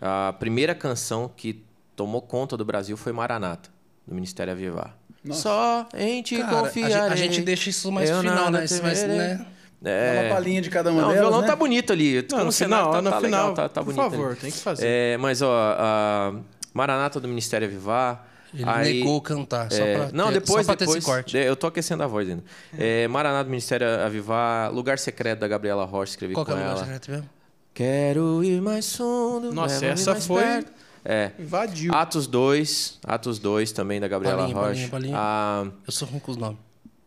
a 0.00 0.35
primeira 0.38 0.75
canção 0.75 1.31
que 1.35 1.65
tomou 1.97 2.21
conta 2.21 2.57
do 2.57 2.65
Brasil 2.65 2.97
foi 2.97 3.12
Maranata, 3.12 3.71
do 4.07 4.15
Ministério 4.15 4.53
Avivar. 4.53 4.95
Só 5.31 5.88
em 5.95 6.23
te 6.23 6.38
Cara, 6.38 6.59
a 6.59 6.61
confiarei. 6.62 6.95
gente- 6.97 7.12
a 7.12 7.17
gente 7.17 7.41
deixa 7.43 7.71
isso 7.71 7.91
mais 7.93 8.09
eu 8.11 8.21
final, 8.21 8.50
né? 8.50 8.65
Mais, 8.83 9.03
né? 9.05 9.47
É. 9.85 10.21
uma 10.27 10.35
palhinha 10.35 10.61
de 10.61 10.71
cada 10.71 10.91
uma 10.91 11.03
Não, 11.03 11.11
o 11.11 11.12
violão 11.12 11.41
né? 11.41 11.47
tá 11.47 11.55
bonito 11.55 11.93
ali. 11.93 12.17
Não, 12.23 12.29
Como 12.29 12.45
no 12.47 12.53
final, 12.53 12.91
tá, 12.91 13.03
no 13.03 13.11
tá 13.11 13.21
final, 13.21 13.41
legal, 13.50 13.55
tá, 13.55 13.69
tá 13.69 13.81
por 13.85 13.95
bonito 13.95 14.11
favor, 14.11 14.31
ali. 14.33 14.37
tem 14.41 14.50
que 14.50 14.59
fazer. 14.59 14.85
É, 14.87 15.17
mas, 15.19 15.41
ó, 15.43 15.53
a 15.79 16.35
Maranata 16.75 17.21
do 17.21 17.29
Ministério 17.29 17.67
Avivar... 17.69 18.27
Ele 18.55 18.64
aí- 18.67 18.99
negou 19.00 19.21
cantar, 19.21 19.71
só 19.71 19.83
é, 19.83 19.95
pra 19.97 20.09
não, 20.12 20.28
ter, 20.28 20.40
depois, 20.40 20.67
só 20.67 20.73
pra 20.73 20.76
ter 20.76 20.85
depois 20.85 20.99
esse 20.99 21.07
corte. 21.07 21.37
eu 21.37 21.55
tô 21.57 21.67
aquecendo 21.67 22.02
a 22.02 22.07
voz 22.07 22.28
ainda. 22.28 22.43
É, 22.76 23.07
Maranata 23.09 23.45
do 23.45 23.50
Ministério 23.50 23.87
Avivar, 24.05 24.73
Lugar 24.73 24.99
Secreto 24.99 25.40
da 25.40 25.49
Gabriela 25.49 25.85
Rocha, 25.85 26.12
escrevi 26.12 26.35
Qual 26.35 26.45
que 26.47 26.52
é 26.52 26.55
com 26.55 26.61
o 26.61 26.62
lugar 26.62 26.76
ela. 26.76 26.85
secreto 26.85 27.11
mesmo? 27.11 27.28
Quero 27.75 28.43
ir 28.43 28.61
mais 28.61 28.97
fundo. 28.97 29.52
Nossa, 29.52 29.85
essa 29.87 30.12
mais 30.12 30.26
foi- 30.26 30.43
perto. 30.43 30.73
É. 31.05 31.31
Invadiu. 31.38 31.95
Atos 31.95 32.26
2, 32.26 32.99
Atos 33.05 33.38
2 33.38 33.71
também 33.73 34.00
da 34.00 34.09
Gabriela 34.09 34.38
Palinha, 34.43 34.55
Rocha. 34.57 34.69
palinha, 34.69 34.88
palinha. 34.90 35.14
Ah, 35.17 35.67
Eu 35.87 35.93
sou 35.93 36.09
ruim 36.09 36.19
com 36.19 36.33
os 36.33 36.37
nomes. 36.37 36.59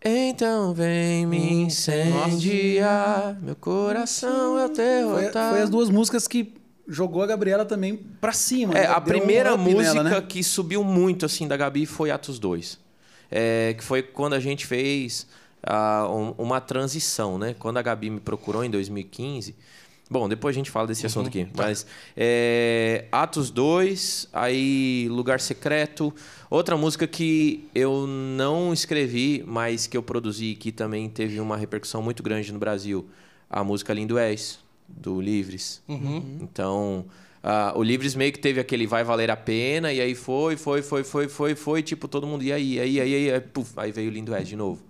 então 0.04 0.74
vem 0.74 1.26
me 1.26 1.64
incendiar, 1.64 3.38
meu 3.42 3.56
coração 3.56 4.58
é 4.60 4.66
o 4.66 4.70
teu 4.70 5.12
Foi, 5.12 5.30
foi 5.32 5.62
as 5.62 5.70
duas 5.70 5.90
músicas 5.90 6.28
que 6.28 6.54
jogou 6.92 7.24
a 7.24 7.26
Gabriela 7.26 7.66
também 7.66 7.96
pra 7.96 8.34
cima. 8.34 8.78
É, 8.78 8.82
né? 8.82 8.88
a 8.88 9.00
Deu 9.00 9.14
primeira 9.14 9.56
música 9.56 10.04
nela, 10.04 10.20
né? 10.20 10.22
que 10.22 10.44
subiu 10.44 10.84
muito 10.84 11.26
assim 11.26 11.48
da 11.48 11.56
Gabi 11.56 11.86
foi 11.86 12.12
Atos 12.12 12.38
2. 12.38 12.78
É, 13.32 13.74
que 13.78 13.84
foi 13.84 14.04
quando 14.04 14.34
a 14.34 14.40
gente 14.40 14.68
fez 14.68 15.26
uma 16.38 16.60
transição, 16.60 17.38
né? 17.38 17.56
Quando 17.58 17.78
a 17.78 17.82
Gabi 17.82 18.10
me 18.10 18.20
procurou 18.20 18.64
em 18.64 18.70
2015. 18.70 19.56
Bom, 20.10 20.28
depois 20.28 20.54
a 20.54 20.58
gente 20.58 20.70
fala 20.70 20.88
desse 20.88 21.06
assunto 21.06 21.28
aqui. 21.28 21.48
Mas 21.56 21.86
é, 22.18 23.06
Atos 23.10 23.50
2, 23.50 24.28
aí 24.34 25.08
Lugar 25.10 25.40
Secreto. 25.40 26.14
Outra 26.50 26.76
música 26.76 27.08
que 27.08 27.66
eu 27.74 28.06
não 28.06 28.74
escrevi, 28.74 29.42
mas 29.48 29.88
que 29.88 29.96
eu 29.96 30.04
produzi, 30.04 30.56
que 30.56 30.70
também 30.70 31.08
teve 31.08 31.40
uma 31.40 31.56
repercussão 31.56 32.02
muito 32.02 32.22
grande 32.22 32.52
no 32.52 32.60
Brasil. 32.60 33.08
A 33.50 33.64
música 33.64 33.94
Lindo 33.94 34.18
És, 34.18 34.60
do 34.98 35.22
Livres. 35.22 35.82
Então, 36.42 37.06
ah, 37.44 37.74
o 37.76 37.82
Livres 37.82 38.14
meio 38.14 38.32
que 38.32 38.40
teve 38.40 38.60
aquele 38.60 38.86
vai 38.86 39.04
valer 39.04 39.32
a 39.32 39.38
pena, 39.38 39.92
e 39.92 40.00
aí 40.00 40.14
foi, 40.14 40.56
foi, 40.56 40.82
foi, 40.82 41.04
foi, 41.04 41.28
foi, 41.28 41.56
foi, 41.56 41.84
tipo, 41.84 42.08
todo 42.08 42.28
mundo, 42.28 42.44
e 42.44 42.54
aí, 42.54 42.80
aí, 42.80 43.00
aí, 43.00 43.16
aí, 43.16 43.32
aí, 43.32 43.42
puf, 43.42 43.72
aí 43.78 43.92
veio 43.92 44.10
o 44.10 44.14
Lindo 44.14 44.34
És 44.34 44.48
de 44.48 44.56
novo. 44.56 44.82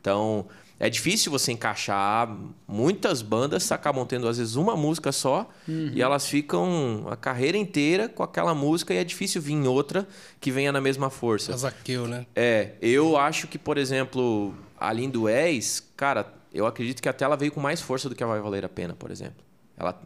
Então, 0.00 0.46
é 0.80 0.90
difícil 0.90 1.30
você 1.30 1.52
encaixar. 1.52 2.36
Muitas 2.66 3.22
bandas 3.22 3.70
acabam 3.70 4.04
tendo, 4.04 4.26
às 4.26 4.38
vezes, 4.38 4.56
uma 4.56 4.74
música 4.74 5.12
só, 5.12 5.48
e 5.68 6.02
elas 6.02 6.26
ficam 6.26 7.06
a 7.08 7.16
carreira 7.16 7.56
inteira 7.56 8.08
com 8.08 8.24
aquela 8.24 8.52
música, 8.52 8.92
e 8.92 8.96
é 8.96 9.04
difícil 9.04 9.40
vir 9.40 9.64
outra 9.64 10.08
que 10.40 10.50
venha 10.50 10.72
na 10.72 10.80
mesma 10.80 11.08
força. 11.08 11.56
Zaqueu, 11.56 12.08
né? 12.08 12.26
É, 12.34 12.72
eu 12.82 13.16
acho 13.16 13.46
que, 13.46 13.58
por 13.58 13.78
exemplo, 13.78 14.52
a 14.76 14.92
Lindo 14.92 15.28
És, 15.28 15.88
cara, 15.96 16.34
eu 16.52 16.66
acredito 16.66 17.02
que 17.02 17.08
até 17.08 17.24
ela 17.24 17.36
veio 17.36 17.52
com 17.52 17.60
mais 17.60 17.80
força 17.80 18.08
do 18.08 18.14
que 18.14 18.22
a 18.22 18.26
Vai 18.26 18.40
Valer 18.40 18.64
a 18.64 18.68
Pena, 18.68 18.94
por 18.94 19.10
exemplo. 19.10 19.44
Ela, 19.76 20.00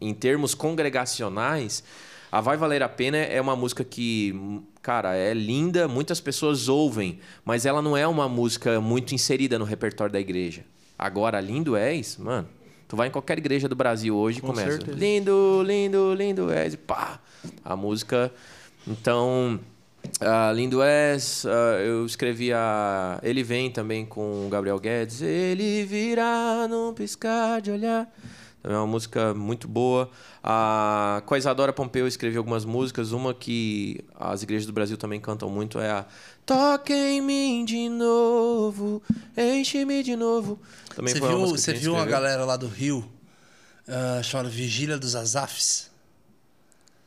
em 0.00 0.14
termos 0.14 0.54
congregacionais, 0.54 1.82
a 2.30 2.40
Vai 2.40 2.56
Valer 2.56 2.82
a 2.82 2.88
Pena 2.88 3.16
é 3.16 3.40
uma 3.40 3.56
música 3.56 3.82
que, 3.84 4.34
cara, 4.82 5.14
é 5.16 5.34
linda, 5.34 5.88
muitas 5.88 6.20
pessoas 6.20 6.68
ouvem, 6.68 7.18
mas 7.44 7.66
ela 7.66 7.82
não 7.82 7.96
é 7.96 8.06
uma 8.06 8.28
música 8.28 8.80
muito 8.80 9.14
inserida 9.14 9.58
no 9.58 9.64
repertório 9.64 10.12
da 10.12 10.20
igreja. 10.20 10.64
Agora, 10.98 11.40
Lindo 11.40 11.76
És, 11.76 12.16
mano, 12.16 12.48
tu 12.86 12.96
vai 12.96 13.08
em 13.08 13.10
qualquer 13.10 13.38
igreja 13.38 13.68
do 13.68 13.76
Brasil 13.76 14.16
hoje 14.16 14.38
e 14.38 14.40
Com 14.40 14.48
começa. 14.48 14.72
certeza. 14.72 14.96
Lindo, 14.98 15.62
lindo, 15.64 16.14
lindo 16.14 16.50
és, 16.50 16.74
pá. 16.74 17.20
A 17.64 17.76
música. 17.76 18.32
Então, 18.86 19.60
ah, 20.20 20.52
Lindo 20.52 20.82
És, 20.82 21.44
ah, 21.46 21.80
eu 21.80 22.04
escrevi 22.06 22.52
a. 22.52 23.18
Ele 23.22 23.42
vem 23.42 23.70
também 23.70 24.04
com 24.04 24.46
o 24.46 24.48
Gabriel 24.48 24.78
Guedes. 24.78 25.22
Ele 25.22 25.84
virá 25.84 26.66
num 26.68 26.92
piscar 26.94 27.60
de 27.60 27.70
olhar. 27.70 28.08
Também 28.62 28.76
é 28.76 28.80
uma 28.80 28.86
música 28.86 29.32
muito 29.34 29.68
boa. 29.68 30.10
A, 30.42 31.22
com 31.26 31.34
a 31.34 31.38
Isadora 31.38 31.72
Pompeu 31.72 32.04
eu 32.04 32.08
escrevi 32.08 32.36
algumas 32.36 32.64
músicas. 32.64 33.12
Uma 33.12 33.32
que 33.32 34.00
as 34.18 34.42
igrejas 34.42 34.66
do 34.66 34.72
Brasil 34.72 34.96
também 34.96 35.20
cantam 35.20 35.48
muito 35.48 35.78
é 35.78 35.90
a 35.90 36.06
Toque 36.44 36.92
em 36.94 37.20
mim 37.20 37.64
de 37.64 37.88
novo, 37.90 39.02
enche-me 39.36 40.02
de 40.02 40.16
novo. 40.16 40.58
Também 40.96 41.12
Você 41.12 41.20
viu, 41.20 41.46
você 41.46 41.70
a 41.70 41.74
viu 41.74 41.92
uma 41.92 41.98
escreveu. 42.00 42.20
galera 42.22 42.44
lá 42.46 42.56
do 42.56 42.66
Rio, 42.66 43.04
chamada 44.24 44.48
Vigília 44.48 44.98
dos 44.98 45.14
Azafs? 45.14 45.90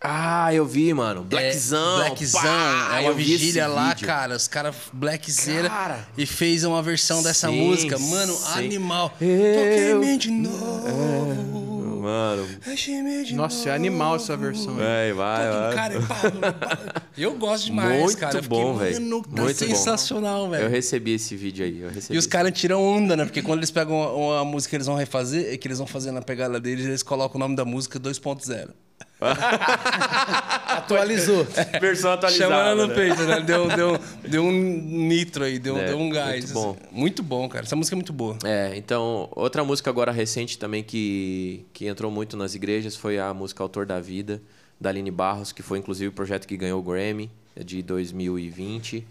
Ah, 0.03 0.51
eu 0.53 0.65
vi, 0.65 0.91
mano. 0.95 1.23
Blackzão. 1.23 2.01
É, 2.01 2.05
Blackzão. 2.07 2.41
pá, 2.41 2.97
é 2.97 3.01
uma 3.01 3.09
eu 3.11 3.15
vigília 3.15 3.67
lá, 3.67 3.89
vídeo. 3.89 4.07
cara. 4.07 4.35
Os 4.35 4.47
caras 4.47 4.75
blackzeira 4.91 5.69
Cara. 5.69 6.07
e 6.17 6.25
fez 6.25 6.63
uma 6.63 6.81
versão 6.81 7.21
dessa 7.21 7.49
Sim, 7.49 7.59
música. 7.67 7.99
Mano, 7.99 8.33
sim. 8.33 8.59
animal. 8.65 9.13
Eu- 9.21 9.53
Toquei 9.53 9.91
em 9.91 9.95
mim 9.99 10.17
de 10.17 10.31
novo. 10.31 11.71
Mano. 12.01 12.47
Enche-me 12.65 13.23
de 13.25 13.35
Nossa, 13.35 13.57
é 13.57 13.65
novo. 13.65 13.75
animal 13.75 14.15
essa 14.15 14.35
versão 14.35 14.75
aí. 14.79 15.13
Vai, 15.13 15.47
vai, 15.51 15.75
cara. 15.75 15.93
Eu 17.15 17.35
gosto 17.35 17.65
demais, 17.65 18.01
Muito 18.01 18.17
cara. 18.17 18.39
Eu 18.39 18.41
fiquei, 18.43 18.57
bom, 18.59 18.73
velho. 18.75 18.95
Mano, 19.01 19.21
tá 19.21 19.41
Muito 19.43 19.59
bom. 19.59 19.67
sensacional, 19.75 20.45
Eu 20.45 20.49
velho. 20.49 20.69
recebi 20.69 21.13
esse 21.13 21.35
vídeo 21.35 21.63
aí. 21.63 21.79
Eu 21.79 21.91
recebi 21.91 22.15
E 22.15 22.17
os 22.17 22.25
caras 22.25 22.51
tiram 22.59 22.81
onda, 22.83 23.15
né? 23.15 23.23
Porque 23.23 23.43
quando 23.43 23.59
eles 23.59 23.69
pegam 23.69 23.95
uma, 23.95 24.09
uma 24.39 24.45
música 24.45 24.71
que 24.71 24.77
eles 24.77 24.87
vão 24.87 24.95
refazer, 24.95 25.59
que 25.59 25.67
eles 25.67 25.77
vão 25.77 25.85
fazer 25.85 26.11
na 26.11 26.23
pegada 26.23 26.59
deles, 26.59 26.85
eles 26.87 27.03
colocam 27.03 27.35
o 27.37 27.39
nome 27.39 27.55
da 27.55 27.63
música 27.63 27.99
2.0. 27.99 28.69
Atualizou. 30.67 31.45
Versão 31.79 32.11
atualizada. 32.11 32.53
Chamando 32.53 32.81
no 32.81 32.87
né? 32.87 32.95
peito, 32.95 33.21
né? 33.23 33.39
Deu, 33.41 33.67
deu, 33.69 33.99
deu 34.27 34.43
um 34.43 34.51
nitro 34.51 35.43
aí, 35.43 35.59
deu, 35.59 35.77
É, 35.77 35.87
deu 35.87 35.97
um 35.99 36.09
gás. 36.09 36.51
muito 36.51 36.53
bom. 36.53 36.71
assim. 36.71 36.79
Muito 36.91 37.23
bom, 37.23 37.49
cara. 37.49 37.65
Essa 37.65 37.75
música 37.75 37.95
é 37.95 37.97
muito 37.97 38.13
boa. 38.13 38.37
É, 38.43 38.73
então, 38.75 39.29
outra 39.31 39.63
música 39.63 39.89
agora 39.89 40.11
recente 40.11 40.57
também 40.57 40.83
que, 40.83 41.65
que 41.73 41.87
entrou 41.87 42.11
muito 42.11 42.35
nas 42.35 42.55
igrejas 42.55 42.95
foi 42.95 43.19
a 43.19 43.33
música 43.33 43.61
Autor 43.61 43.85
da 43.85 43.99
Vida, 43.99 44.41
da 44.79 44.89
Aline 44.89 45.11
Barros, 45.11 45.51
que 45.51 45.61
foi 45.61 45.77
inclusive 45.77 46.07
o 46.07 46.13
projeto 46.13 46.47
que 46.47 46.57
ganhou 46.57 46.79
o 46.79 46.83
Grammy 46.83 47.29
é 47.55 47.63
de 47.63 47.81
2020. 47.81 49.05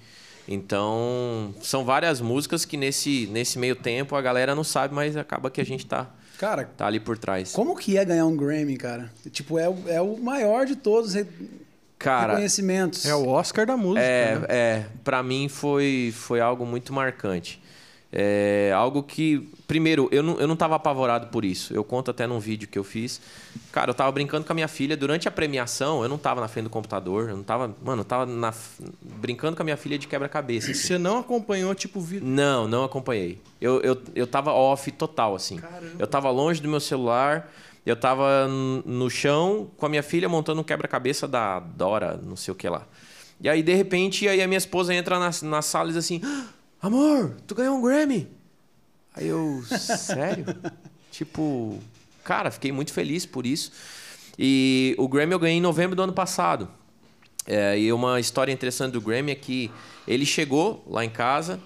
Então, 0.49 1.55
são 1.63 1.85
várias 1.85 2.21
músicas 2.21 2.65
que 2.65 2.77
nesse, 2.77 3.29
nesse 3.31 3.59
meio 3.59 3.77
tempo 3.77 4.17
a 4.17 4.23
galera 4.23 4.55
não 4.55 4.65
sabe, 4.65 4.95
mas 4.95 5.17
acaba 5.17 5.51
que 5.51 5.61
a 5.61 5.65
gente 5.65 5.87
tá, 5.87 6.11
Cara, 6.41 6.65
tá 6.65 6.87
ali 6.87 6.99
por 6.99 7.19
trás. 7.19 7.53
como 7.53 7.77
que 7.77 7.99
é 7.99 8.05
ganhar 8.05 8.25
um 8.25 8.35
Grammy, 8.35 8.79
cara? 8.79 9.13
Tipo, 9.31 9.59
é, 9.59 9.69
o- 9.69 9.85
é 9.87 10.01
o 10.01 10.17
maior 10.17 10.65
de 10.65 10.75
todos 10.75 11.15
os 11.15 11.27
Cara, 11.99 12.33
reconhecimentos. 12.33 13.05
É 13.05 13.15
o 13.15 13.29
Oscar 13.29 13.67
da 13.67 13.77
música. 13.77 14.01
É, 14.01 14.39
né? 14.39 14.47
é 14.49 14.87
para 15.05 15.23
mim 15.23 15.51
foi, 15.51 16.15
foi 16.17 16.41
algo 16.41 16.65
muito 16.65 16.95
marcante. 16.95 17.63
É, 18.13 18.73
algo 18.75 19.05
que, 19.05 19.49
primeiro, 19.69 20.09
eu 20.11 20.21
não, 20.23 20.41
eu 20.41 20.49
não 20.49 20.57
tava 20.57 20.75
apavorado 20.75 21.29
por 21.29 21.45
isso. 21.45 21.73
Eu 21.73 21.85
conto 21.85 22.11
até 22.11 22.27
num 22.27 22.41
vídeo 22.41 22.67
que 22.69 22.77
eu 22.79 22.83
fiz. 22.83 23.21
Cara, 23.71 23.91
eu 23.91 23.95
tava 23.95 24.11
brincando 24.11 24.45
com 24.45 24.53
a 24.53 24.55
minha 24.55 24.67
filha 24.67 24.97
durante 24.97 25.29
a 25.29 25.31
premiação. 25.31 26.03
Eu 26.03 26.09
não 26.09 26.19
tava 26.19 26.41
na 26.41 26.49
frente 26.49 26.65
do 26.65 26.71
computador. 26.71 27.29
Eu 27.31 27.37
não 27.37 27.45
tava. 27.45 27.75
Mano, 27.85 28.01
eu 28.01 28.05
tava 28.05 28.27
na- 28.27 28.53
brincando 29.01 29.57
com 29.57 29.63
a 29.63 29.65
minha 29.65 29.77
filha 29.77 29.97
de 29.97 30.09
quebra-cabeça. 30.09 30.73
assim. 30.73 30.81
Você 30.81 30.99
não 30.99 31.19
acompanhou, 31.19 31.73
tipo, 31.75 32.01
vi... 32.01 32.21
Não, 32.21 32.67
não 32.67 32.83
acompanhei. 32.83 33.41
Eu, 33.61 33.81
eu, 33.83 33.97
eu 34.15 34.27
tava 34.27 34.53
off 34.53 34.91
total, 34.91 35.37
assim. 35.37 35.61
Eu 35.99 36.07
tava 36.07 36.31
longe 36.31 36.61
do 36.61 36.69
meu 36.69 36.81
celular. 36.81 37.49
Eu 37.87 37.95
tava 37.97 38.47
no 38.49 39.09
chão 39.09 39.71
com 39.77 39.87
a 39.87 39.89
minha 39.89 40.03
filha 40.03 40.29
montando 40.29 40.61
um 40.61 40.65
quebra-cabeça 40.65 41.27
da 41.27 41.61
Dora, 41.61 42.21
não 42.23 42.37
sei 42.37 42.53
o 42.53 42.55
que 42.55 42.69
lá. 42.69 42.87
E 43.41 43.49
aí, 43.49 43.63
de 43.63 43.73
repente, 43.75 44.29
aí 44.29 44.43
a 44.43 44.47
minha 44.47 44.59
esposa 44.59 44.93
entra 44.95 45.19
na, 45.19 45.31
na 45.45 45.63
sala 45.63 45.89
e 45.89 45.93
diz 45.93 45.97
assim: 46.05 46.21
"Ah, 46.23 46.45
Amor, 46.83 47.37
tu 47.47 47.55
ganhou 47.55 47.77
um 47.77 47.83
Grammy. 47.83 48.29
Aí 49.15 49.27
eu, 49.27 49.63
sério? 49.69 50.45
tipo, 51.11 51.79
cara, 52.25 52.51
fiquei 52.51 52.73
muito 52.73 52.93
feliz 52.93 53.27
por 53.27 53.45
isso. 53.47 53.73
E 54.39 54.95
o 54.99 55.07
Grammy 55.09 55.33
eu 55.33 55.39
ganhei 55.39 55.59
em 55.59 55.61
novembro 55.61 55.95
do 55.95 56.03
ano 56.03 56.13
passado. 56.13 56.69
É, 57.47 57.79
e 57.79 57.93
uma 57.93 58.21
história 58.21 58.53
interessante 58.53 58.93
do 58.93 59.01
Grammy 59.01 59.33
é 59.33 59.35
que 59.35 59.71
ele 60.07 60.25
chegou 60.25 60.85
lá 60.87 61.05
em 61.05 61.11
casa 61.11 61.59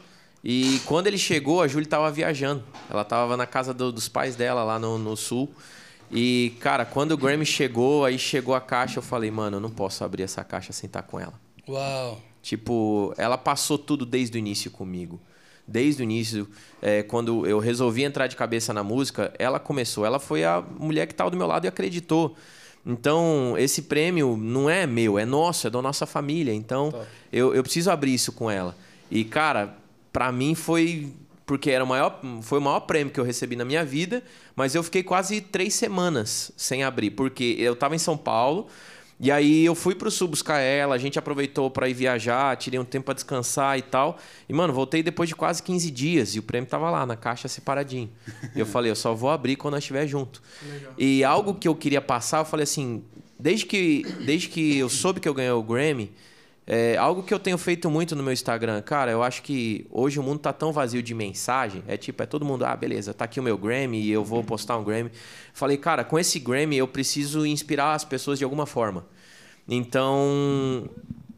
e 0.42 0.80
quando 0.86 1.06
ele 1.06 1.18
chegou, 1.18 1.60
a 1.62 1.68
Júlia 1.68 1.84
estava 1.86 2.10
viajando. 2.10 2.64
Ela 2.90 3.02
estava 3.02 3.36
na 3.36 3.46
casa 3.46 3.72
do- 3.74 3.92
dos 3.92 4.08
pais 4.08 4.34
dela 4.36 4.62
lá 4.64 4.78
no, 4.78 4.98
no 4.98 5.16
sul. 5.16 5.52
E, 6.10 6.54
cara, 6.60 6.84
quando 6.84 7.12
o 7.12 7.16
Grammy 7.16 7.44
chegou, 7.46 8.04
aí 8.04 8.18
chegou 8.18 8.54
a 8.54 8.60
caixa, 8.60 8.98
eu 8.98 9.02
falei, 9.02 9.30
mano, 9.30 9.56
eu 9.56 9.60
não 9.60 9.70
posso 9.70 10.04
abrir 10.04 10.22
essa 10.22 10.44
caixa 10.44 10.72
sem 10.72 10.86
estar 10.86 11.02
com 11.02 11.18
ela. 11.18 11.34
Uau. 11.68 12.20
Tipo, 12.44 13.14
ela 13.16 13.38
passou 13.38 13.78
tudo 13.78 14.04
desde 14.04 14.36
o 14.36 14.38
início 14.38 14.70
comigo. 14.70 15.18
Desde 15.66 16.02
o 16.02 16.04
início, 16.04 16.46
é, 16.82 17.02
quando 17.02 17.46
eu 17.46 17.58
resolvi 17.58 18.04
entrar 18.04 18.26
de 18.26 18.36
cabeça 18.36 18.70
na 18.74 18.84
música, 18.84 19.32
ela 19.38 19.58
começou. 19.58 20.04
Ela 20.04 20.18
foi 20.18 20.44
a 20.44 20.62
mulher 20.78 21.06
que 21.06 21.14
estava 21.14 21.30
do 21.30 21.38
meu 21.38 21.46
lado 21.46 21.64
e 21.64 21.68
acreditou. 21.68 22.36
Então, 22.84 23.54
esse 23.56 23.80
prêmio 23.80 24.36
não 24.36 24.68
é 24.68 24.86
meu, 24.86 25.18
é 25.18 25.24
nosso, 25.24 25.66
é 25.66 25.70
da 25.70 25.80
nossa 25.80 26.04
família. 26.04 26.52
Então, 26.52 26.92
eu, 27.32 27.54
eu 27.54 27.62
preciso 27.62 27.90
abrir 27.90 28.12
isso 28.12 28.30
com 28.30 28.50
ela. 28.50 28.76
E, 29.10 29.24
cara, 29.24 29.74
pra 30.12 30.30
mim 30.30 30.54
foi. 30.54 31.14
Porque 31.46 31.70
era 31.70 31.82
o 31.82 31.86
maior, 31.86 32.20
foi 32.42 32.58
o 32.58 32.62
maior 32.62 32.80
prêmio 32.80 33.10
que 33.10 33.18
eu 33.18 33.24
recebi 33.24 33.56
na 33.56 33.64
minha 33.64 33.86
vida, 33.86 34.22
mas 34.54 34.74
eu 34.74 34.82
fiquei 34.82 35.02
quase 35.02 35.40
três 35.40 35.72
semanas 35.72 36.52
sem 36.58 36.84
abrir, 36.84 37.10
porque 37.10 37.56
eu 37.58 37.74
tava 37.74 37.94
em 37.94 37.98
São 37.98 38.16
Paulo, 38.16 38.66
e 39.24 39.30
aí 39.30 39.64
eu 39.64 39.74
fui 39.74 39.94
pro 39.94 40.10
sul 40.10 40.28
buscar 40.28 40.58
ela, 40.58 40.94
a 40.94 40.98
gente 40.98 41.18
aproveitou 41.18 41.70
para 41.70 41.88
ir 41.88 41.94
viajar, 41.94 42.54
tirei 42.58 42.78
um 42.78 42.84
tempo 42.84 43.06
para 43.06 43.14
descansar 43.14 43.78
e 43.78 43.80
tal. 43.80 44.18
E, 44.46 44.52
mano, 44.52 44.70
voltei 44.74 45.02
depois 45.02 45.30
de 45.30 45.34
quase 45.34 45.62
15 45.62 45.90
dias 45.90 46.34
e 46.34 46.40
o 46.40 46.42
prêmio 46.42 46.68
tava 46.68 46.90
lá, 46.90 47.06
na 47.06 47.16
caixa 47.16 47.48
separadinho. 47.48 48.10
E 48.54 48.60
eu 48.60 48.66
falei, 48.66 48.90
eu 48.90 48.94
só 48.94 49.14
vou 49.14 49.30
abrir 49.30 49.56
quando 49.56 49.72
nós 49.72 49.82
estiver 49.82 50.06
junto. 50.06 50.42
E 50.98 51.24
algo 51.24 51.54
que 51.54 51.66
eu 51.66 51.74
queria 51.74 52.02
passar, 52.02 52.40
eu 52.40 52.44
falei 52.44 52.64
assim, 52.64 53.02
desde 53.38 53.64
que, 53.64 54.02
desde 54.26 54.46
que 54.50 54.76
eu 54.76 54.90
soube 54.90 55.20
que 55.20 55.28
eu 55.28 55.32
ganhei 55.32 55.52
o 55.52 55.62
Grammy, 55.62 56.12
é, 56.66 56.98
algo 56.98 57.22
que 57.22 57.32
eu 57.32 57.38
tenho 57.38 57.56
feito 57.56 57.88
muito 57.88 58.14
no 58.14 58.22
meu 58.22 58.32
Instagram, 58.34 58.82
cara, 58.82 59.10
eu 59.10 59.22
acho 59.22 59.42
que 59.42 59.86
hoje 59.90 60.20
o 60.20 60.22
mundo 60.22 60.40
tá 60.40 60.52
tão 60.52 60.70
vazio 60.70 61.02
de 61.02 61.14
mensagem, 61.14 61.82
é 61.88 61.96
tipo, 61.96 62.22
é 62.22 62.26
todo 62.26 62.44
mundo, 62.44 62.66
ah, 62.66 62.76
beleza, 62.76 63.14
tá 63.14 63.24
aqui 63.24 63.40
o 63.40 63.42
meu 63.42 63.56
Grammy 63.56 64.02
e 64.02 64.10
eu 64.10 64.22
vou 64.22 64.44
postar 64.44 64.76
um 64.76 64.84
Grammy. 64.84 65.10
Falei, 65.54 65.78
cara, 65.78 66.04
com 66.04 66.18
esse 66.18 66.38
Grammy 66.38 66.76
eu 66.76 66.86
preciso 66.86 67.46
inspirar 67.46 67.94
as 67.94 68.04
pessoas 68.04 68.38
de 68.38 68.44
alguma 68.44 68.66
forma. 68.66 69.13
Então, 69.68 70.88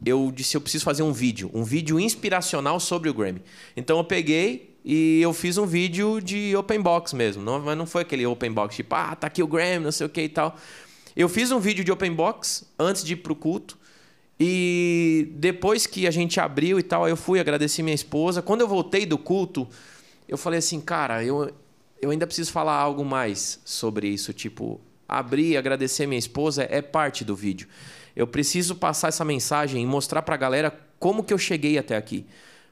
eu 0.04 0.32
disse, 0.34 0.56
eu 0.56 0.60
preciso 0.60 0.84
fazer 0.84 1.02
um 1.02 1.12
vídeo, 1.12 1.50
um 1.52 1.64
vídeo 1.64 1.98
inspiracional 1.98 2.78
sobre 2.78 3.08
o 3.08 3.14
Grammy. 3.14 3.42
Então 3.76 3.98
eu 3.98 4.04
peguei 4.04 4.76
e 4.84 5.20
eu 5.20 5.32
fiz 5.32 5.58
um 5.58 5.66
vídeo 5.66 6.20
de 6.20 6.54
open 6.56 6.80
box 6.80 7.12
mesmo, 7.12 7.42
não, 7.42 7.60
mas 7.60 7.76
não 7.76 7.86
foi 7.86 8.02
aquele 8.02 8.24
open 8.24 8.52
box 8.52 8.76
tipo, 8.76 8.94
ah, 8.94 9.16
tá 9.16 9.26
aqui 9.26 9.42
o 9.42 9.46
Grammy, 9.48 9.84
não 9.84 9.92
sei 9.92 10.06
o 10.06 10.08
que 10.08 10.22
e 10.22 10.28
tal. 10.28 10.56
Eu 11.16 11.28
fiz 11.28 11.50
um 11.50 11.58
vídeo 11.58 11.82
de 11.82 11.90
open 11.90 12.12
box 12.12 12.64
antes 12.78 13.02
de 13.02 13.14
ir 13.14 13.16
pro 13.16 13.34
culto. 13.34 13.76
E 14.38 15.32
depois 15.36 15.86
que 15.86 16.06
a 16.06 16.10
gente 16.10 16.38
abriu 16.38 16.78
e 16.78 16.82
tal, 16.82 17.08
eu 17.08 17.16
fui 17.16 17.40
agradecer 17.40 17.82
minha 17.82 17.94
esposa. 17.94 18.42
Quando 18.42 18.60
eu 18.60 18.68
voltei 18.68 19.06
do 19.06 19.16
culto, 19.16 19.66
eu 20.28 20.36
falei 20.36 20.58
assim, 20.58 20.78
cara, 20.78 21.24
eu, 21.24 21.50
eu 22.02 22.10
ainda 22.10 22.26
preciso 22.26 22.52
falar 22.52 22.74
algo 22.74 23.02
mais 23.02 23.58
sobre 23.64 24.08
isso. 24.08 24.34
Tipo, 24.34 24.78
abrir 25.08 25.52
e 25.52 25.56
agradecer 25.56 26.06
minha 26.06 26.18
esposa 26.18 26.66
é 26.70 26.82
parte 26.82 27.24
do 27.24 27.34
vídeo. 27.34 27.66
Eu 28.16 28.26
preciso 28.26 28.74
passar 28.74 29.08
essa 29.08 29.24
mensagem 29.24 29.82
e 29.82 29.86
mostrar 29.86 30.22
pra 30.22 30.36
galera 30.36 30.74
como 30.98 31.22
que 31.22 31.34
eu 31.34 31.38
cheguei 31.38 31.76
até 31.76 31.96
aqui. 31.96 32.26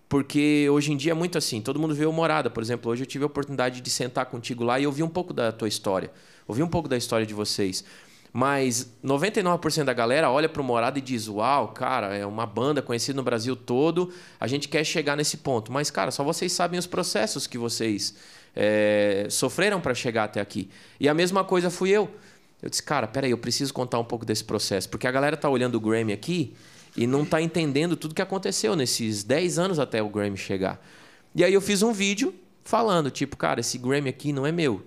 Porque 0.09 0.67
hoje 0.71 0.93
em 0.93 0.97
dia 0.97 1.13
é 1.13 1.15
muito 1.15 1.37
assim, 1.37 1.61
todo 1.61 1.79
mundo 1.79 1.95
vê 1.95 2.07
o 2.07 2.13
Morada, 2.13 2.49
por 2.49 2.63
exemplo. 2.63 2.91
Hoje 2.91 3.03
eu 3.03 3.07
tive 3.07 3.25
a 3.25 3.27
oportunidade 3.27 3.81
de 3.81 3.91
sentar 3.91 4.27
contigo 4.27 4.65
lá 4.65 4.81
e 4.81 4.87
ouvir 4.87 5.03
um 5.03 5.09
pouco 5.09 5.33
da 5.33 5.53
tua 5.53 5.69
história. 5.69 6.11
Ouvir 6.49 6.63
um 6.63 6.69
pouco 6.69 6.89
da 6.89 6.97
história 6.97 7.27
de 7.27 7.35
vocês. 7.35 7.85
Mas 8.33 8.91
99% 9.05 9.85
da 9.85 9.93
galera 9.93 10.29
olha 10.31 10.49
pro 10.49 10.65
Morada 10.65 10.99
e 10.99 11.03
diz: 11.03 11.29
Uau, 11.29 11.69
cara, 11.69 12.17
é 12.17 12.27
uma 12.27 12.45
banda 12.45 12.83
conhecida 12.83 13.17
no 13.17 13.23
Brasil 13.23 13.55
todo, 13.55 14.13
a 14.41 14.49
gente 14.49 14.69
quer 14.69 14.83
chegar 14.83 15.17
nesse 15.17 15.37
ponto. 15.37 15.71
Mas, 15.71 15.89
cara, 15.91 16.11
só 16.11 16.25
vocês 16.25 16.53
sabem 16.53 16.79
os 16.79 16.87
processos 16.87 17.47
que 17.47 17.57
vocês 17.57 18.15
é, 18.57 19.29
sofreram 19.31 19.81
para 19.81 19.95
chegar 19.95 20.25
até 20.25 20.41
aqui. 20.41 20.69
E 20.99 21.09
a 21.09 21.15
mesma 21.15 21.45
coisa 21.45 21.71
fui 21.71 21.91
eu. 21.91 22.11
Eu 22.62 22.71
disse, 22.71 22.83
cara, 22.83 23.07
peraí, 23.07 23.31
eu 23.31 23.38
preciso 23.38 23.73
contar 23.75 23.99
um 23.99 24.05
pouco 24.05 24.25
desse 24.25 24.45
processo. 24.45 24.88
Porque 24.88 25.07
a 25.07 25.11
galera 25.11 25.37
tá 25.37 25.49
olhando 25.49 25.75
o 25.75 25.81
Grammy 25.81 26.12
aqui 26.12 26.55
e 26.97 27.07
não 27.07 27.25
tá 27.25 27.40
entendendo 27.40 27.97
tudo 27.97 28.14
que 28.14 28.23
aconteceu 28.23 28.75
nesses 28.77 29.25
10 29.25 29.59
anos 29.59 29.79
até 29.79 30.03
o 30.03 30.09
Grammy 30.09 30.37
chegar. 30.37 30.81
E 31.35 31.45
aí 31.45 31.53
eu 31.53 31.61
fiz 31.61 31.83
um 31.83 31.93
vídeo 31.93 32.35
falando, 32.62 33.11
tipo, 33.11 33.37
cara, 33.37 33.61
esse 33.61 33.77
Grammy 33.79 34.09
aqui 34.09 34.33
não 34.33 34.47
é 34.47 34.53
meu. 34.53 34.83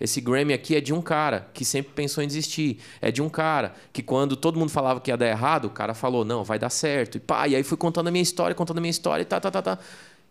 Esse 0.00 0.20
Grammy 0.20 0.52
aqui 0.52 0.76
é 0.76 0.80
de 0.80 0.94
um 0.94 1.02
cara 1.02 1.48
que 1.52 1.64
sempre 1.64 1.92
pensou 1.92 2.22
em 2.22 2.26
desistir. 2.26 2.78
É 3.00 3.10
de 3.10 3.20
um 3.20 3.28
cara 3.28 3.74
que 3.92 4.02
quando 4.02 4.36
todo 4.36 4.58
mundo 4.58 4.70
falava 4.70 5.00
que 5.00 5.10
ia 5.10 5.16
dar 5.16 5.26
errado, 5.26 5.64
o 5.64 5.70
cara 5.70 5.92
falou, 5.92 6.24
não, 6.24 6.44
vai 6.44 6.58
dar 6.58 6.70
certo. 6.70 7.16
E 7.16 7.20
pá, 7.20 7.48
e 7.48 7.56
aí 7.56 7.62
fui 7.64 7.76
contando 7.76 8.06
a 8.06 8.10
minha 8.10 8.22
história, 8.22 8.54
contando 8.54 8.78
a 8.78 8.80
minha 8.80 8.90
história 8.90 9.22
e 9.22 9.26
tá, 9.26 9.40
tá, 9.40 9.50
tá, 9.50 9.60
tá. 9.60 9.78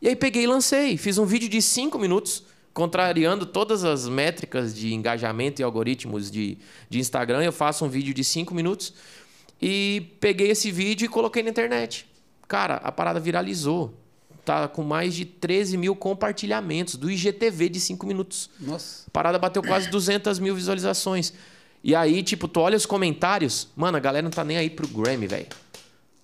E 0.01 0.07
aí 0.07 0.15
peguei 0.15 0.43
e 0.43 0.47
lancei. 0.47 0.95
Fiz 0.95 1.17
um 1.17 1.25
vídeo 1.25 1.49
de 1.49 1.61
cinco 1.61 1.99
minutos, 1.99 2.45
contrariando 2.77 3.43
todas 3.43 3.83
as 3.83 4.07
métricas 4.07 4.75
de 4.75 4.93
engajamento 4.93 5.59
e 5.59 5.63
algoritmos 5.63 6.29
de, 6.29 6.59
de 6.87 6.99
Instagram. 6.99 7.41
Eu 7.41 7.51
faço 7.51 7.83
um 7.83 7.89
vídeo 7.89 8.13
de 8.13 8.23
cinco 8.23 8.53
minutos 8.53 8.93
e 9.59 10.15
peguei 10.19 10.51
esse 10.51 10.71
vídeo 10.71 11.03
e 11.03 11.07
coloquei 11.07 11.41
na 11.41 11.49
internet. 11.49 12.07
Cara, 12.47 12.75
a 12.75 12.91
parada 12.91 13.19
viralizou. 13.19 13.95
Tá 14.45 14.67
com 14.67 14.83
mais 14.83 15.15
de 15.15 15.25
13 15.25 15.75
mil 15.75 15.95
compartilhamentos 15.95 16.97
do 16.97 17.09
IGTV 17.09 17.67
de 17.67 17.79
5 17.79 18.05
minutos. 18.05 18.47
Nossa. 18.59 19.05
A 19.07 19.09
parada 19.09 19.39
bateu 19.39 19.63
quase 19.63 19.89
200 19.89 20.37
mil 20.37 20.53
visualizações. 20.53 21.33
E 21.83 21.95
aí, 21.95 22.21
tipo, 22.21 22.47
tu 22.47 22.59
olha 22.59 22.77
os 22.77 22.85
comentários, 22.85 23.69
mano, 23.75 23.97
a 23.97 23.99
galera 23.99 24.21
não 24.21 24.29
tá 24.29 24.43
nem 24.43 24.55
aí 24.55 24.69
pro 24.69 24.87
Grammy, 24.87 25.25
velho. 25.25 25.47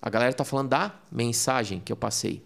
A 0.00 0.08
galera 0.08 0.32
tá 0.32 0.44
falando 0.44 0.68
da 0.68 0.94
mensagem 1.10 1.80
que 1.84 1.90
eu 1.90 1.96
passei. 1.96 2.44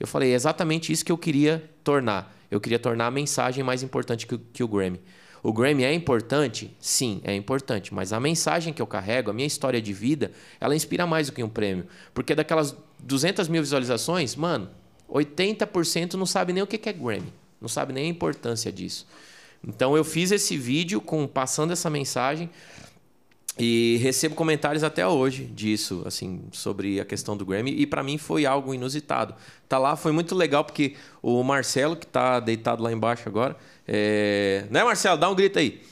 Eu 0.00 0.06
falei, 0.06 0.32
é 0.32 0.34
exatamente 0.34 0.90
isso 0.90 1.04
que 1.04 1.12
eu 1.12 1.18
queria 1.18 1.70
tornar. 1.84 2.34
Eu 2.52 2.60
queria 2.60 2.78
tornar 2.78 3.06
a 3.06 3.10
mensagem 3.10 3.64
mais 3.64 3.82
importante 3.82 4.26
que, 4.26 4.36
que 4.36 4.62
o 4.62 4.68
Grammy. 4.68 5.00
O 5.42 5.54
Grammy 5.54 5.84
é 5.84 5.94
importante? 5.94 6.76
Sim, 6.78 7.22
é 7.24 7.34
importante. 7.34 7.94
Mas 7.94 8.12
a 8.12 8.20
mensagem 8.20 8.74
que 8.74 8.82
eu 8.82 8.86
carrego, 8.86 9.30
a 9.30 9.32
minha 9.32 9.46
história 9.46 9.80
de 9.80 9.90
vida, 9.90 10.30
ela 10.60 10.76
inspira 10.76 11.06
mais 11.06 11.28
do 11.28 11.32
que 11.32 11.42
um 11.42 11.48
prêmio. 11.48 11.86
Porque 12.12 12.34
daquelas 12.34 12.76
200 12.98 13.48
mil 13.48 13.62
visualizações, 13.62 14.36
mano, 14.36 14.68
80% 15.10 16.12
não 16.12 16.26
sabe 16.26 16.52
nem 16.52 16.62
o 16.62 16.66
que 16.66 16.86
é 16.86 16.92
Grammy. 16.92 17.32
Não 17.58 17.70
sabe 17.70 17.94
nem 17.94 18.04
a 18.04 18.08
importância 18.08 18.70
disso. 18.70 19.06
Então 19.66 19.96
eu 19.96 20.04
fiz 20.04 20.30
esse 20.30 20.54
vídeo 20.54 21.00
com 21.00 21.26
passando 21.26 21.72
essa 21.72 21.88
mensagem 21.88 22.50
e 23.58 23.98
recebo 24.02 24.34
comentários 24.34 24.82
até 24.82 25.06
hoje 25.06 25.44
disso, 25.44 26.02
assim, 26.06 26.42
sobre 26.52 26.98
a 26.98 27.04
questão 27.04 27.36
do 27.36 27.44
Grammy 27.44 27.70
e 27.70 27.86
para 27.86 28.02
mim 28.02 28.16
foi 28.16 28.46
algo 28.46 28.74
inusitado. 28.74 29.34
Tá 29.68 29.78
lá, 29.78 29.94
foi 29.94 30.10
muito 30.10 30.34
legal 30.34 30.64
porque 30.64 30.94
o 31.22 31.42
Marcelo 31.42 31.94
que 31.94 32.06
tá 32.06 32.40
deitado 32.40 32.82
lá 32.82 32.90
embaixo 32.90 33.28
agora, 33.28 33.56
é... 33.86 34.64
né, 34.70 34.82
Marcelo, 34.82 35.18
dá 35.18 35.28
um 35.28 35.34
grito 35.34 35.58
aí. 35.58 35.82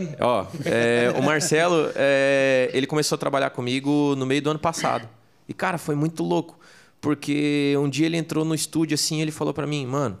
Ó, 0.18 0.46
é, 0.64 1.12
o 1.18 1.22
Marcelo, 1.22 1.90
é, 1.94 2.70
ele 2.72 2.86
começou 2.86 3.16
a 3.16 3.18
trabalhar 3.18 3.50
comigo 3.50 4.14
no 4.16 4.24
meio 4.24 4.40
do 4.40 4.50
ano 4.50 4.58
passado. 4.58 5.06
E 5.46 5.52
cara, 5.52 5.76
foi 5.76 5.94
muito 5.94 6.22
louco, 6.22 6.58
porque 7.02 7.74
um 7.78 7.88
dia 7.88 8.06
ele 8.06 8.16
entrou 8.16 8.44
no 8.44 8.54
estúdio 8.54 8.94
assim, 8.94 9.18
e 9.18 9.22
ele 9.22 9.30
falou 9.30 9.52
para 9.52 9.66
mim, 9.66 9.84
mano, 9.84 10.18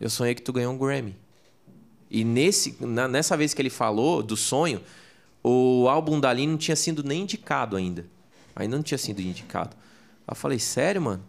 eu 0.00 0.08
sonhei 0.08 0.34
que 0.34 0.40
tu 0.40 0.54
ganhou 0.54 0.72
um 0.72 0.78
Grammy. 0.78 1.14
E 2.10 2.24
nesse, 2.24 2.76
na- 2.80 3.08
nessa 3.08 3.36
vez 3.36 3.52
que 3.52 3.60
ele 3.60 3.68
falou 3.68 4.22
do 4.22 4.36
sonho, 4.36 4.80
o 5.44 5.86
álbum 5.88 6.18
da 6.18 6.30
Aline 6.30 6.52
não 6.52 6.58
tinha 6.58 6.74
sido 6.74 7.04
nem 7.04 7.22
indicado 7.22 7.76
ainda. 7.76 8.06
Ainda 8.56 8.76
não 8.76 8.82
tinha 8.82 8.96
sido 8.96 9.20
indicado. 9.20 9.76
Eu 10.26 10.34
falei, 10.34 10.58
sério, 10.58 11.02
mano? 11.02 11.22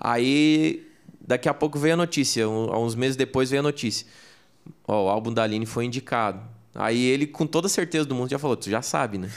Aí, 0.00 0.90
daqui 1.20 1.48
a 1.48 1.54
pouco 1.54 1.78
veio 1.78 1.94
a 1.94 1.96
notícia. 1.96 2.48
uns 2.48 2.96
meses 2.96 3.16
depois 3.16 3.50
veio 3.50 3.60
a 3.60 3.62
notícia. 3.62 4.06
Ó, 4.88 5.04
o 5.04 5.08
álbum 5.08 5.32
da 5.32 5.44
Aline 5.44 5.66
foi 5.66 5.84
indicado. 5.84 6.40
Aí 6.74 7.04
ele, 7.04 7.28
com 7.28 7.46
toda 7.46 7.68
certeza 7.68 8.04
do 8.04 8.14
mundo, 8.14 8.30
já 8.30 8.38
falou: 8.38 8.56
Tu 8.56 8.68
já 8.68 8.82
sabe, 8.82 9.18
né? 9.18 9.30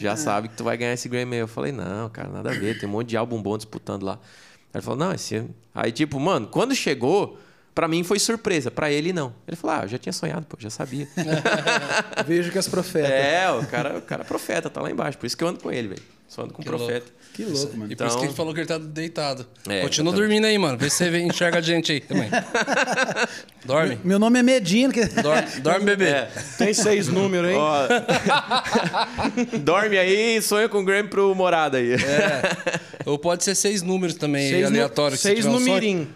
já 0.00 0.14
sabe 0.16 0.48
que 0.48 0.54
tu 0.54 0.62
vai 0.62 0.76
ganhar 0.76 0.92
esse 0.92 1.08
Grammy. 1.08 1.36
Eu 1.36 1.48
falei: 1.48 1.72
Não, 1.72 2.08
cara, 2.08 2.28
nada 2.28 2.50
a 2.50 2.54
ver. 2.54 2.78
Tem 2.78 2.88
um 2.88 2.92
monte 2.92 3.08
de 3.08 3.16
álbum 3.16 3.42
bom 3.42 3.56
disputando 3.56 4.04
lá. 4.04 4.12
Aí 4.12 4.76
ele 4.76 4.82
falou: 4.82 4.98
Não, 4.98 5.12
esse. 5.12 5.34
ano-" 5.34 5.54
Aí, 5.74 5.90
tipo, 5.90 6.20
mano, 6.20 6.46
quando 6.46 6.76
chegou, 6.76 7.36
pra 7.78 7.86
mim 7.86 8.02
foi 8.02 8.18
surpresa. 8.18 8.72
Pra 8.72 8.90
ele, 8.90 9.12
não. 9.12 9.32
Ele 9.46 9.56
falou: 9.56 9.76
Ah, 9.76 9.84
eu 9.84 9.88
já 9.88 9.98
tinha 9.98 10.12
sonhado, 10.12 10.44
pô, 10.46 10.56
já 10.58 10.68
sabia. 10.68 11.06
Vejo 12.26 12.50
que 12.50 12.58
as 12.58 12.66
profetas. 12.66 13.08
é, 13.08 13.48
o 13.52 13.64
cara, 13.68 13.98
o 13.98 14.02
cara 14.02 14.22
é 14.22 14.24
profeta, 14.24 14.68
tá 14.68 14.82
lá 14.82 14.90
embaixo. 14.90 15.16
Por 15.16 15.26
isso 15.26 15.36
que 15.36 15.44
eu 15.44 15.48
ando 15.48 15.60
com 15.60 15.70
ele, 15.70 15.86
velho. 15.86 16.02
Só 16.28 16.42
ando 16.42 16.52
com 16.52 16.62
Que 16.62 16.68
profeta. 16.68 17.06
Que 17.32 17.44
louco, 17.44 17.76
mano. 17.76 17.90
E 17.92 17.96
por 17.96 18.06
isso 18.06 18.16
que 18.16 18.20
Então- 18.20 18.24
ele 18.30 18.36
falou 18.36 18.52
que 18.52 18.60
ele 18.60 18.66
tá 18.66 18.78
deitado. 18.78 19.46
É, 19.68 19.80
Continua 19.82 20.10
exatamente. 20.12 20.14
dormindo 20.16 20.44
aí, 20.46 20.58
mano. 20.58 20.76
Vê 20.76 20.90
se 20.90 21.08
você 21.10 21.18
enxerga 21.20 21.58
a 21.58 21.60
gente 21.60 21.92
aí 21.92 22.00
também. 22.00 22.28
Dorme. 23.64 23.98
Meu 24.04 24.18
nome 24.18 24.38
é 24.38 24.42
Medina. 24.42 24.92
Que... 24.92 25.04
Dorme, 25.06 25.48
dorme 25.62 25.84
bebê. 25.86 26.04
É. 26.08 26.28
Tem 26.58 26.74
seis 26.74 27.08
números, 27.08 27.50
hein? 27.50 27.56
Ó, 27.56 27.86
Dorme 29.62 29.98
aí 29.98 30.36
e 30.36 30.42
sonha 30.42 30.68
com 30.68 30.78
o 30.80 30.84
Grammy 30.84 31.08
pro 31.08 31.34
morada 31.34 31.78
aí. 31.78 31.92
É. 31.94 32.42
Ou 33.06 33.18
pode 33.18 33.42
ser 33.44 33.54
seis 33.54 33.80
números 33.82 34.14
também, 34.16 34.50
Seis, 34.50 34.66
aleatório. 34.66 35.12
no, 35.12 35.16
que 35.16 35.22
você 35.22 35.28
seis 35.28 35.38
tiver 35.40 35.48
um 35.48 35.52
no 35.52 35.60
sonho. 35.60 35.74
mirim. 35.74 36.08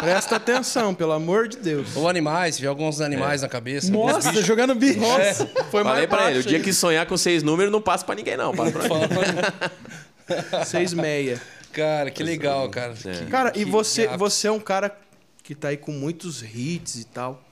Presta 0.00 0.36
atenção, 0.36 0.94
pelo 0.94 1.12
amor 1.12 1.48
de 1.48 1.58
Deus. 1.58 1.88
Ou 1.96 2.08
animais, 2.08 2.54
se 2.54 2.58
tiver 2.60 2.68
alguns 2.68 3.00
animais 3.00 3.42
na 3.42 3.48
cabeça. 3.48 3.90
Nossa, 3.90 4.32
jogando 4.42 4.74
bicho. 4.74 4.98
Nossa, 5.00 5.46
foi 5.70 5.82
Falei 5.82 5.84
mais 5.84 6.06
pra 6.06 6.18
ele, 6.30 6.30
o 6.30 6.34
baixo 6.36 6.48
dia 6.48 6.60
que 6.60 6.72
sonhar 6.72 7.04
com 7.06 7.16
seis 7.16 7.42
números, 7.42 7.70
não 7.72 7.80
passa 7.82 8.04
pra 8.04 8.14
ninguém, 8.14 8.36
não. 8.38 8.54
Passa 8.54 8.72
pra 8.72 8.82
mim. 8.88 10.64
Seis 10.64 10.94
meia. 10.94 11.40
Cara, 11.72 12.10
que 12.10 12.22
legal, 12.22 12.68
cara. 12.70 12.94
É. 13.04 13.12
Que- 13.24 13.26
Cara, 13.30 13.50
e 13.50 13.64
que 13.64 13.70
você, 13.70 14.06
gato. 14.06 14.18
você 14.18 14.46
é 14.48 14.52
um 14.52 14.60
cara 14.60 14.96
que 15.42 15.54
tá 15.54 15.68
aí 15.68 15.76
com 15.76 15.92
muitos 15.92 16.42
hits 16.42 16.96
e 16.96 17.04
tal. 17.04 17.42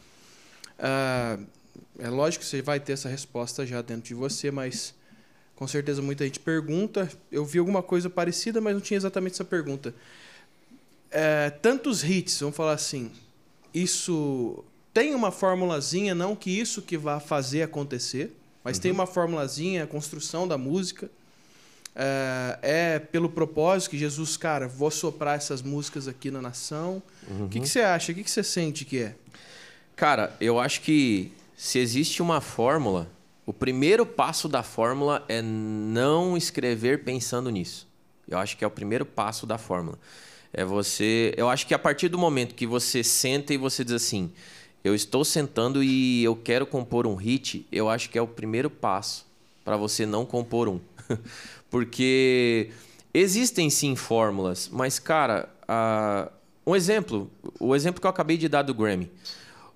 Ah, 0.78 1.38
é 1.98 2.08
lógico 2.08 2.42
que 2.44 2.48
você 2.50 2.60
vai 2.62 2.78
ter 2.80 2.92
essa 2.92 3.08
resposta 3.08 3.64
já 3.66 3.80
dentro 3.82 4.02
de 4.04 4.14
você, 4.14 4.50
mas 4.50 4.94
com 5.54 5.66
certeza 5.66 6.00
muita 6.02 6.24
gente 6.24 6.38
pergunta. 6.40 7.08
Eu 7.30 7.44
vi 7.44 7.58
alguma 7.58 7.82
coisa 7.82 8.08
parecida, 8.10 8.60
mas 8.60 8.74
não 8.74 8.80
tinha 8.80 8.96
exatamente 8.96 9.34
essa 9.34 9.44
pergunta. 9.44 9.94
É, 11.10 11.50
tantos 11.50 12.02
hits, 12.04 12.40
vamos 12.40 12.56
falar 12.56 12.72
assim, 12.72 13.10
isso 13.72 14.62
tem 14.92 15.14
uma 15.14 15.30
formulazinha, 15.30 16.14
não 16.14 16.34
que 16.36 16.50
isso 16.50 16.82
que 16.82 16.96
vá 16.98 17.20
fazer 17.20 17.62
acontecer, 17.62 18.34
mas 18.66 18.80
tem 18.80 18.90
uma 18.90 19.06
formulazinha, 19.06 19.84
a 19.84 19.86
construção 19.86 20.48
da 20.48 20.58
música. 20.58 21.08
É, 21.94 22.58
é 22.62 22.98
pelo 22.98 23.28
propósito 23.28 23.90
que 23.90 23.96
Jesus, 23.96 24.36
cara, 24.36 24.66
vou 24.66 24.90
soprar 24.90 25.36
essas 25.36 25.62
músicas 25.62 26.08
aqui 26.08 26.32
na 26.32 26.42
nação. 26.42 27.00
O 27.44 27.48
que, 27.48 27.60
que 27.60 27.68
você 27.68 27.82
acha? 27.82 28.10
O 28.10 28.14
que, 28.16 28.24
que 28.24 28.30
você 28.30 28.42
sente 28.42 28.84
que 28.84 28.98
é? 28.98 29.14
Cara, 29.94 30.34
eu 30.40 30.58
acho 30.58 30.80
que 30.80 31.30
se 31.56 31.78
existe 31.78 32.20
uma 32.20 32.40
fórmula, 32.40 33.08
o 33.46 33.52
primeiro 33.52 34.04
passo 34.04 34.48
da 34.48 34.64
fórmula 34.64 35.24
é 35.28 35.40
não 35.40 36.36
escrever 36.36 37.04
pensando 37.04 37.50
nisso. 37.50 37.86
Eu 38.26 38.36
acho 38.36 38.56
que 38.56 38.64
é 38.64 38.66
o 38.66 38.70
primeiro 38.70 39.06
passo 39.06 39.46
da 39.46 39.58
fórmula. 39.58 39.96
É 40.52 40.64
você. 40.64 41.32
Eu 41.36 41.48
acho 41.48 41.68
que 41.68 41.72
a 41.72 41.78
partir 41.78 42.08
do 42.08 42.18
momento 42.18 42.52
que 42.52 42.66
você 42.66 43.04
senta 43.04 43.54
e 43.54 43.56
você 43.56 43.84
diz 43.84 43.94
assim, 43.94 44.32
eu 44.84 44.94
estou 44.94 45.24
sentando 45.24 45.82
e 45.82 46.22
eu 46.22 46.36
quero 46.36 46.66
compor 46.66 47.06
um 47.06 47.14
hit, 47.14 47.66
eu 47.72 47.88
acho 47.88 48.08
que 48.10 48.18
é 48.18 48.22
o 48.22 48.26
primeiro 48.26 48.70
passo 48.70 49.26
para 49.64 49.76
você 49.76 50.06
não 50.06 50.24
compor 50.24 50.68
um. 50.68 50.80
Porque 51.70 52.70
existem 53.12 53.68
sim 53.70 53.96
fórmulas, 53.96 54.68
mas, 54.72 54.98
cara, 54.98 55.48
a- 55.66 56.30
um 56.66 56.74
exemplo, 56.74 57.30
o 57.60 57.74
exemplo 57.74 58.00
que 58.00 58.06
eu 58.06 58.10
acabei 58.10 58.36
de 58.36 58.48
dar 58.48 58.62
do 58.62 58.74
Grammy. 58.74 59.10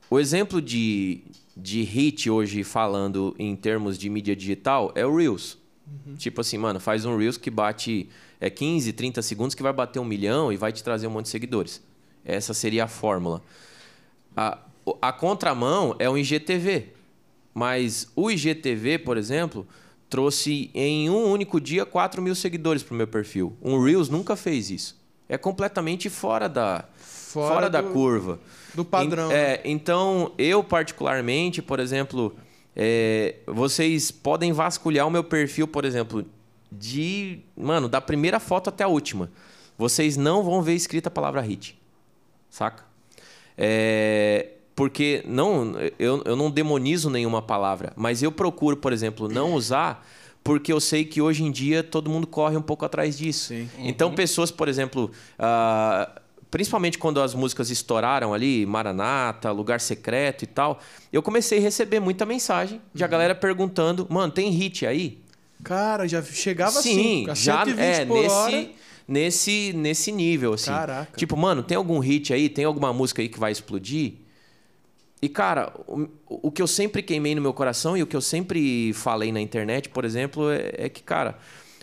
O 0.09 0.19
exemplo 0.19 0.61
de, 0.61 1.21
de 1.57 1.83
hit 1.83 2.29
hoje, 2.29 2.65
falando 2.65 3.35
em 3.39 3.55
termos 3.55 3.97
de 3.97 4.09
mídia 4.11 4.35
digital, 4.35 4.91
é 4.95 5.07
o 5.07 5.15
Reels. 5.17 5.57
Tipo 6.19 6.41
assim, 6.41 6.57
mano, 6.59 6.79
faz 6.81 7.05
um 7.05 7.17
Reels 7.17 7.37
que 7.37 7.51
bate 7.51 8.09
é 8.41 8.49
15, 8.49 8.93
30 8.93 9.23
segundos 9.23 9.55
que 9.55 9.63
vai 9.63 9.73
bater 9.73 9.99
um 9.99 10.05
milhão 10.05 10.53
e 10.53 10.57
vai 10.57 10.73
te 10.73 10.83
trazer 10.83 11.07
um 11.07 11.11
monte 11.11 11.25
de 11.25 11.31
seguidores. 11.31 11.83
Essa 12.25 12.55
seria 12.55 12.85
a 12.85 12.89
fórmula. 12.89 13.43
A, 14.37 14.59
a 15.01 15.13
contramão 15.13 15.95
é 15.99 16.09
o 16.09 16.17
IGTV. 16.17 16.89
Mas 17.53 18.09
o 18.15 18.31
IGTV, 18.31 18.99
por 18.99 19.17
exemplo, 19.17 19.67
trouxe 20.09 20.71
em 20.75 21.11
um 21.11 21.31
único 21.31 21.61
dia 21.61 21.85
4 21.85 22.23
mil 22.23 22.35
seguidores 22.35 22.83
para 22.83 22.95
o 22.95 22.97
meu 22.97 23.07
perfil. 23.09 23.57
Um 23.63 23.83
Reels 23.83 24.09
nunca 24.09 24.37
fez 24.37 24.71
isso. 24.71 24.99
É 25.29 25.37
completamente 25.39 26.09
fora 26.11 26.49
da, 26.49 26.85
Fora 26.97 27.55
fora, 27.55 27.71
da 27.71 27.81
do- 27.81 27.91
curva. 27.93 28.41
do 28.75 28.85
padrão, 28.85 29.31
é, 29.31 29.61
então, 29.65 30.33
eu 30.37 30.63
particularmente, 30.65 31.63
por 31.63 31.79
exemplo, 31.79 32.35
é, 32.75 33.37
vocês 33.47 34.11
podem 34.11 34.53
vasculhar 34.53 35.07
o 35.07 35.11
meu 35.11 35.23
perfil, 35.23 35.69
por 35.69 35.85
exemplo, 35.85 36.25
de. 36.73 37.41
Mano, 37.57 37.89
da 37.89 38.01
primeira 38.01 38.41
foto 38.41 38.69
até 38.69 38.83
a 38.85 38.89
última. 38.89 39.31
Vocês 39.79 40.17
não 40.17 40.43
vão 40.43 40.63
ver 40.63 40.75
escrita 40.75 41.09
a 41.09 41.13
palavra 41.13 41.41
hit. 41.41 41.79
Saca? 42.49 42.85
É, 43.57 44.49
porque 44.81 45.23
não, 45.27 45.75
eu, 45.99 46.23
eu 46.25 46.35
não 46.35 46.51
demonizo 46.51 47.11
nenhuma 47.11 47.43
palavra, 47.43 47.93
mas 47.95 48.23
eu 48.23 48.33
procuro, 48.33 48.79
por 48.79 48.95
exemplo, 48.95 49.29
não 49.29 49.53
usar 49.53 50.09
porque 50.43 50.73
eu 50.73 50.81
sei 50.81 51.05
que 51.05 51.21
hoje 51.21 51.45
em 51.45 51.51
dia 51.51 51.83
todo 51.83 52.09
mundo 52.09 52.27
corre 52.27 52.57
um 52.57 52.63
pouco 52.63 52.87
atrás 52.87 53.19
disso. 53.19 53.49
Sim. 53.49 53.69
Então, 53.81 54.15
pessoas, 54.15 54.51
por 54.51 54.69
exemplo, 54.69 55.11
ah, 55.39 56.11
principalmente 56.51 56.97
quando 56.97 57.21
as 57.21 57.35
músicas 57.35 57.69
estouraram 57.69 58.33
ali, 58.33 58.65
Maranata, 58.65 59.51
Lugar 59.51 59.83
Secreto 59.83 60.45
e 60.45 60.47
tal, 60.47 60.81
eu 61.13 61.23
comecei 61.23 61.59
a 61.59 61.61
receber 61.61 62.01
muita 62.01 62.25
mensagem 62.25 62.81
de 62.95 63.05
a 63.05 63.07
galera 63.07 63.35
perguntando: 63.35 64.07
mano, 64.09 64.33
tem 64.33 64.49
hit 64.49 64.87
aí? 64.87 65.19
Cara, 65.63 66.09
já 66.09 66.23
chegava 66.23 66.81
Sim, 66.81 67.27
assim, 67.27 67.31
a 67.31 67.35
já 67.35 67.65
120 67.67 67.85
é 67.85 68.05
nesse, 68.07 68.35
hora. 68.35 68.69
nesse 69.07 69.73
nesse 69.75 70.11
nível 70.11 70.55
assim. 70.55 70.71
Caraca. 70.71 71.19
Tipo, 71.19 71.37
mano, 71.37 71.63
tem 71.63 71.77
algum 71.77 71.99
hit 71.99 72.33
aí, 72.33 72.49
tem 72.49 72.65
alguma 72.65 72.95
música 72.95 73.21
aí 73.21 73.29
que 73.29 73.39
vai 73.39 73.53
explodir? 73.53 74.30
E 75.23 75.29
cara, 75.29 75.73
o, 75.87 76.09
o 76.29 76.51
que 76.51 76.63
eu 76.63 76.67
sempre 76.67 77.03
queimei 77.03 77.35
no 77.35 77.43
meu 77.43 77.53
coração 77.53 77.97
e 77.97 78.03
o 78.03 78.07
que 78.07 78.17
eu 78.17 78.21
sempre 78.21 78.93
falei 78.95 79.31
na 79.31 79.41
internet, 79.41 79.89
por 79.89 80.05
exemplo, 80.05 80.51
é, 80.51 80.73
é 80.77 80.89
que, 80.89 81.03
cara, 81.03 81.39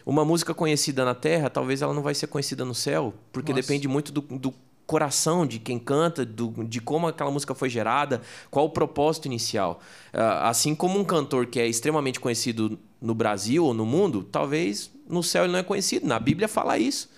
uma 0.06 0.26
música 0.26 0.54
conhecida 0.54 1.06
na 1.06 1.14
Terra, 1.14 1.50
talvez 1.50 1.82
ela 1.82 1.94
não 1.94 2.02
vai 2.02 2.16
ser 2.16 2.28
conhecida 2.28 2.66
no 2.66 2.74
céu, 2.74 3.14
porque 3.32 3.52
Nossa. 3.52 3.62
depende 3.62 3.88
muito 3.88 4.12
do, 4.12 4.22
do 4.22 4.54
coração 4.88 5.46
de 5.46 5.60
quem 5.60 5.78
canta, 5.78 6.26
do- 6.26 6.64
de 6.64 6.80
como 6.80 7.08
aquela 7.08 7.30
música 7.30 7.54
foi 7.54 7.70
gerada, 7.70 8.22
qual 8.50 8.66
o 8.66 8.70
propósito 8.70 9.26
inicial. 9.26 9.82
Ah, 10.14 10.50
assim 10.50 10.74
como 10.74 10.98
um 10.98 11.04
cantor 11.04 11.46
que 11.46 11.60
é 11.60 11.68
extremamente 11.68 12.20
conhecido 12.20 12.80
no 13.02 13.14
Brasil 13.14 13.66
ou 13.66 13.74
no 13.74 13.86
mundo, 13.86 14.24
talvez 14.24 14.90
no 15.08 15.22
céu 15.22 15.44
ele 15.44 15.52
não 15.52 15.60
é 15.60 15.64
conhecido. 15.64 16.08
Na 16.08 16.20
Bíblia 16.20 16.48
fala 16.48 16.78
isso. 16.80 17.10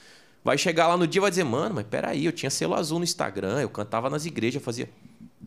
Vai 0.44 0.58
chegar 0.58 0.88
lá 0.88 0.98
no 0.98 1.06
dia 1.06 1.20
e 1.20 1.22
vai 1.22 1.30
dizer, 1.30 1.44
mano, 1.44 1.76
mas 1.76 1.86
peraí, 1.86 2.26
eu 2.26 2.32
tinha 2.32 2.50
selo 2.50 2.74
azul 2.74 2.98
no 2.98 3.04
Instagram, 3.04 3.62
eu 3.62 3.70
cantava 3.70 4.10
nas 4.10 4.26
igrejas, 4.26 4.64
fazia. 4.64 4.90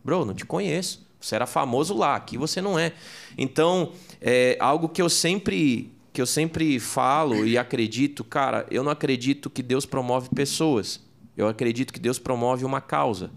Bro, 0.05 0.25
não 0.25 0.35
te 0.35 0.45
conheço. 0.45 1.07
Você 1.21 1.35
era 1.35 1.47
famoso 1.47 1.97
lá, 1.97 2.17
aqui 2.17 2.37
você 2.37 2.61
não 2.61 2.79
é. 2.79 2.93
Então, 3.39 3.93
é 4.21 4.57
algo 4.61 4.89
que 4.89 5.01
eu 5.01 5.09
sempre 5.09 5.93
que 6.13 6.21
eu 6.21 6.27
sempre 6.27 6.79
falo 6.79 7.47
e 7.47 7.57
acredito, 7.57 8.23
cara, 8.23 8.67
eu 8.71 8.85
não 8.85 8.93
acredito 8.93 9.49
que 9.49 9.63
Deus 9.63 9.87
promove 9.87 10.29
pessoas. 10.29 11.01
Eu 11.35 11.49
acredito 11.49 11.91
que 11.91 11.99
Deus 11.99 12.19
promove 12.19 12.67
uma 12.67 12.83
causa. 12.83 13.31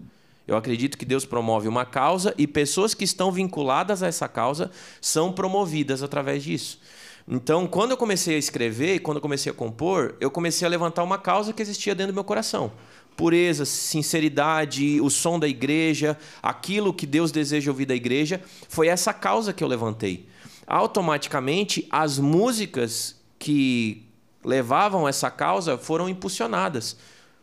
Eu 0.46 0.56
acredito 0.56 0.98
que 0.98 1.06
Deus 1.06 1.24
promove 1.24 1.66
uma 1.66 1.86
causa 1.86 2.34
e 2.36 2.46
pessoas 2.46 2.92
que 2.92 3.02
estão 3.02 3.32
vinculadas 3.32 4.02
a 4.02 4.06
essa 4.06 4.28
causa 4.28 4.70
são 5.00 5.32
promovidas 5.32 6.02
através 6.02 6.44
disso. 6.44 6.78
Então, 7.26 7.66
quando 7.66 7.90
eu 7.90 7.96
comecei 7.96 8.36
a 8.36 8.38
escrever 8.38 8.94
e 8.94 8.98
quando 9.00 9.16
eu 9.16 9.22
comecei 9.22 9.50
a 9.50 9.54
compor, 9.54 10.14
eu 10.20 10.30
comecei 10.30 10.64
a 10.64 10.70
levantar 10.70 11.02
uma 11.02 11.18
causa 11.18 11.52
que 11.52 11.60
existia 11.60 11.94
dentro 11.94 12.12
do 12.12 12.14
meu 12.14 12.22
coração. 12.22 12.70
Pureza, 13.16 13.64
sinceridade, 13.64 15.00
o 15.00 15.08
som 15.08 15.38
da 15.38 15.48
igreja, 15.48 16.18
aquilo 16.42 16.92
que 16.92 17.06
Deus 17.06 17.32
deseja 17.32 17.70
ouvir 17.70 17.86
da 17.86 17.94
igreja, 17.94 18.40
foi 18.68 18.88
essa 18.88 19.12
causa 19.12 19.52
que 19.52 19.64
eu 19.64 19.68
levantei. 19.68 20.28
Automaticamente, 20.66 21.86
as 21.90 22.18
músicas 22.18 23.16
que 23.38 24.06
levavam 24.44 25.08
essa 25.08 25.30
causa 25.30 25.78
foram 25.78 26.08
impulsionadas 26.08 26.96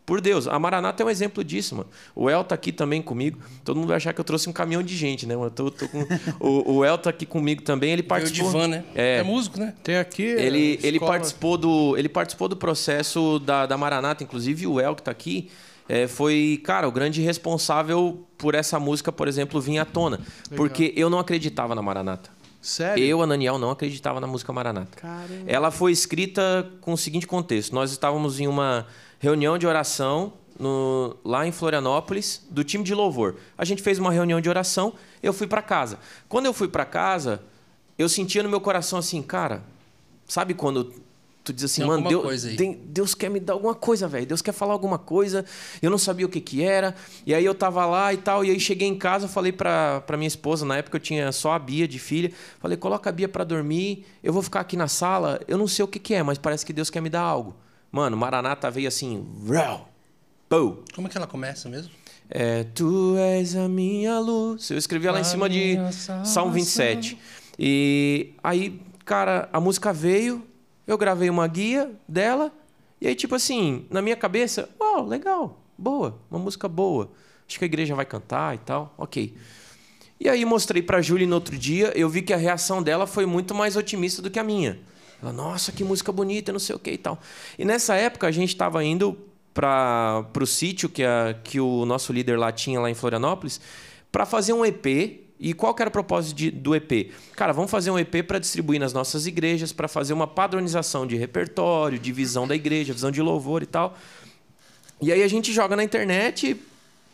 por 0.06 0.20
Deus. 0.20 0.48
A 0.48 0.60
Maranata 0.60 1.02
é 1.02 1.06
um 1.06 1.10
exemplo 1.10 1.44
disso, 1.44 1.76
mano. 1.76 1.90
O 2.14 2.30
El 2.30 2.44
tá 2.44 2.56
aqui 2.56 2.72
também 2.72 3.02
comigo. 3.02 3.40
Todo 3.64 3.78
mundo 3.78 3.88
vai 3.88 3.98
achar 3.98 4.14
que 4.14 4.20
eu 4.20 4.26
trouxe 4.26 4.50
um 4.50 4.54
caminhão 4.54 4.84
de 4.84 4.96
gente, 4.98 5.26
né? 5.26 5.36
mano? 5.36 5.48
Eu 5.48 5.52
tô, 5.52 5.72
tô 5.72 5.88
com... 5.88 6.06
o, 6.40 6.78
o 6.78 6.86
El 6.86 6.98
tá 6.98 7.10
aqui 7.10 7.26
comigo 7.26 7.62
também. 7.62 7.92
Ele 7.92 8.04
participou. 8.04 8.52
de 8.52 8.58
van, 8.58 8.68
né? 8.68 8.84
É. 8.94 9.24
músico, 9.24 9.60
né? 9.60 9.74
Tem 9.84 9.98
aqui. 9.98 10.24
Ele, 10.24 10.80
a 10.84 10.88
ele, 10.88 10.98
escola- 10.98 11.12
participou 11.12 11.58
do, 11.58 11.98
ele 11.98 12.10
participou 12.10 12.48
do 12.50 12.58
processo 12.58 13.40
da, 13.40 13.66
da 13.66 13.78
Maranata, 13.78 14.24
inclusive 14.24 14.68
o 14.68 14.80
El 14.80 14.96
que 14.96 15.04
tá 15.04 15.12
aqui. 15.12 15.50
é, 15.88 16.08
foi, 16.08 16.62
cara, 16.64 16.88
o 16.88 16.92
grande 16.92 17.22
responsável 17.22 18.26
por 18.38 18.56
essa 18.56 18.80
música, 18.80 19.12
por 19.12 19.28
exemplo, 19.28 19.60
vir 19.62 19.78
à 19.80 19.86
tona. 19.86 20.20
Porque 20.56 20.94
eu 20.96 21.10
não 21.10 21.20
acreditava 21.20 21.74
na 21.76 21.82
Maranata. 21.82 22.30
Sério? 22.62 23.04
Eu, 23.04 23.22
Ananiel, 23.22 23.58
não 23.58 23.70
acreditava 23.72 24.22
na 24.22 24.28
música 24.28 24.54
Maranata. 24.54 24.96
Caramba. 24.98 25.44
Ela 25.46 25.70
foi 25.70 25.92
escrita 25.92 26.70
com 26.80 26.94
o 26.94 26.98
seguinte 26.98 27.28
contexto: 27.28 27.74
nós 27.76 27.92
estávamos 27.92 28.40
em 28.40 28.48
uma 28.48 28.88
reunião 29.24 29.58
de 29.58 29.66
oração 29.66 30.34
no- 30.60 31.16
lá 31.24 31.48
em 31.48 31.52
Florianópolis, 31.52 32.42
do 32.50 32.62
time 32.62 32.84
de 32.84 32.94
louvor. 32.94 33.38
A 33.58 33.64
gente 33.64 33.82
fez 33.82 33.98
uma 33.98 34.12
reunião 34.12 34.42
de 34.42 34.50
oração, 34.50 34.94
eu 35.24 35.32
fui 35.32 35.48
para 35.48 35.62
casa. 35.62 35.98
Quando 36.28 36.46
eu 36.46 36.54
fui 36.54 36.68
para 36.68 36.84
casa, 36.84 37.42
eu 37.98 38.10
sentia 38.10 38.44
no 38.44 38.50
meu 38.50 38.60
coração 38.60 39.00
assim, 39.00 39.22
cara, 39.22 39.64
sabe 40.28 40.54
quando 40.54 40.92
tu 41.42 41.54
diz 41.54 41.64
assim, 41.64 41.82
Tem 41.82 41.88
mano, 41.90 42.08
Deus, 42.10 42.22
coisa 42.22 42.50
aí." 42.50 42.56
tem- 42.58 42.74
Deus 42.86 43.16
quer 43.16 43.30
me 43.30 43.40
dar 43.40 43.54
alguma 43.54 43.74
coisa, 43.74 44.10
velho. 44.10 44.26
Deus 44.26 44.42
quer 44.42 44.52
falar 44.52 44.74
alguma 44.74 44.98
coisa. 44.98 45.46
Eu 45.82 45.90
não 45.90 45.98
sabia 45.98 46.26
o 46.26 46.30
que 46.30 46.42
que 46.42 46.62
era. 46.62 46.94
E 47.26 47.34
aí 47.34 47.46
eu 47.46 47.56
tava 47.56 47.86
lá 47.86 48.14
e 48.14 48.18
tal. 48.18 48.44
E 48.44 48.52
aí 48.52 48.60
cheguei 48.60 48.88
em 48.90 48.98
casa, 48.98 49.28
falei 49.30 49.54
pra, 49.54 50.02
pra 50.02 50.18
minha 50.18 50.28
esposa, 50.28 50.66
na 50.66 50.76
época 50.78 50.98
eu 50.98 51.02
tinha 51.02 51.32
só 51.32 51.54
a 51.54 51.60
Bia 51.60 51.88
de 51.88 51.98
filha. 51.98 52.30
Falei, 52.60 52.78
coloca 52.78 53.10
a 53.10 53.14
Bia 53.14 53.30
pra 53.30 53.46
dormir. 53.46 54.06
Eu 54.22 54.34
vou 54.34 54.42
ficar 54.44 54.60
aqui 54.60 54.76
na 54.76 54.90
sala. 54.90 55.40
Eu 55.48 55.58
não 55.58 55.68
sei 55.68 55.84
o 55.84 55.88
que 55.88 55.98
que 56.00 56.14
é, 56.14 56.22
mas 56.24 56.38
parece 56.38 56.66
que 56.66 56.74
Deus 56.74 56.90
quer 56.90 57.02
me 57.02 57.10
dar 57.10 57.22
algo. 57.22 57.56
Mano, 57.94 58.18
Maranata 58.18 58.72
veio 58.72 58.88
assim. 58.88 59.24
Como 60.96 61.06
é 61.08 61.10
que 61.12 61.16
ela 61.16 61.28
começa 61.28 61.70
mesmo? 61.70 61.92
É, 62.28 62.64
tu 62.64 63.16
és 63.18 63.56
a 63.56 63.70
minha 63.70 64.18
luz. 64.20 64.72
Eu 64.72 64.80
escrevi 64.80 65.06
ela 65.06 65.20
em 65.20 65.24
cima 65.24 65.48
de 65.48 65.76
Salmo 65.76 66.26
salvação. 66.26 66.52
27. 66.52 67.20
E 67.60 68.34
aí, 68.44 68.82
cara, 69.06 69.48
a 69.54 69.60
música 69.60 69.94
veio, 69.94 70.44
eu 70.88 70.98
gravei 70.98 71.30
uma 71.30 71.46
guia 71.48 71.92
dela 72.08 72.52
E 73.00 73.08
aí, 73.08 73.14
tipo 73.14 73.36
assim, 73.36 73.86
na 73.92 74.02
minha 74.02 74.16
cabeça, 74.16 74.68
uau, 74.82 75.06
legal, 75.06 75.62
boa, 75.78 76.20
uma 76.32 76.40
música 76.40 76.68
boa. 76.68 77.12
Acho 77.48 77.60
que 77.60 77.66
a 77.66 77.68
igreja 77.68 77.94
vai 77.94 78.06
cantar 78.06 78.56
e 78.56 78.58
tal, 78.58 78.92
ok. 78.98 79.36
E 80.20 80.28
aí 80.28 80.44
mostrei 80.46 80.82
pra 80.82 81.00
Júlia 81.00 81.28
no 81.28 81.36
outro 81.36 81.56
dia, 81.56 81.92
eu 81.96 82.10
vi 82.10 82.24
que 82.24 82.34
a 82.34 82.38
reação 82.38 82.82
dela 82.82 83.06
foi 83.06 83.28
muito 83.28 83.54
mais 83.54 83.76
otimista 83.76 84.20
do 84.20 84.32
que 84.32 84.40
a 84.40 84.44
minha. 84.44 84.80
Ela, 85.24 85.32
nossa, 85.32 85.72
que 85.72 85.86
música 85.86 86.12
bonita, 86.12 86.52
não 86.52 86.60
sei 86.60 86.76
o 86.76 86.80
que 86.80 86.92
e 86.92 86.98
tal. 86.98 87.18
E 87.58 87.64
nessa 87.64 87.96
época 87.96 88.28
a 88.28 88.32
gente 88.32 88.50
estava 88.50 88.84
indo 88.84 89.18
para 89.54 90.26
o 90.38 90.46
sítio 90.46 90.90
que, 90.90 91.02
a, 91.02 91.34
que 91.42 91.62
o 91.62 91.86
nosso 91.86 92.12
líder 92.12 92.38
lá 92.38 92.52
tinha 92.52 92.78
lá 92.82 92.90
em 92.90 92.94
Florianópolis 92.94 93.62
para 94.12 94.26
fazer 94.26 94.52
um 94.52 94.66
EP. 94.66 95.22
E 95.40 95.54
qual 95.54 95.76
era 95.80 95.90
o 95.90 95.92
propósito 95.92 96.36
de, 96.36 96.52
do 96.52 96.76
EP? 96.76 97.12
Cara, 97.36 97.54
vamos 97.54 97.72
fazer 97.72 97.90
um 97.90 97.98
EP 97.98 98.26
para 98.26 98.38
distribuir 98.38 98.80
nas 98.80 98.94
nossas 98.94 99.26
igrejas, 99.26 99.72
para 99.72 99.88
fazer 99.88 100.14
uma 100.14 100.28
padronização 100.28 101.08
de 101.08 101.16
repertório, 101.16 101.98
de 101.98 102.12
visão 102.12 102.46
da 102.48 102.56
igreja, 102.56 102.94
visão 102.94 103.12
de 103.12 103.22
louvor 103.22 103.64
e 103.64 103.66
tal. 103.66 103.98
E 105.02 105.12
aí 105.12 105.24
a 105.24 105.28
gente 105.28 105.52
joga 105.54 105.76
na 105.76 105.84
internet 105.84 106.58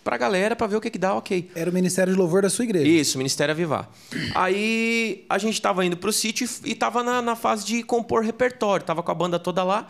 pra 0.03 0.17
galera 0.17 0.55
pra 0.55 0.67
ver 0.67 0.75
o 0.75 0.81
que, 0.81 0.89
que 0.89 0.97
dá, 0.97 1.13
ok. 1.13 1.51
Era 1.55 1.69
o 1.69 1.73
Ministério 1.73 2.13
de 2.13 2.19
Louvor 2.19 2.41
da 2.41 2.49
sua 2.49 2.65
igreja. 2.65 2.87
Isso, 2.87 3.17
Ministério 3.17 3.51
Avivar. 3.53 3.89
Aí 4.35 5.25
a 5.29 5.37
gente 5.37 5.61
tava 5.61 5.85
indo 5.85 5.97
pro 5.97 6.11
sítio 6.11 6.47
e 6.63 6.75
tava 6.75 7.03
na, 7.03 7.21
na 7.21 7.35
fase 7.35 7.65
de 7.65 7.83
compor 7.83 8.23
repertório, 8.23 8.85
tava 8.85 9.03
com 9.03 9.11
a 9.11 9.15
banda 9.15 9.39
toda 9.39 9.63
lá. 9.63 9.87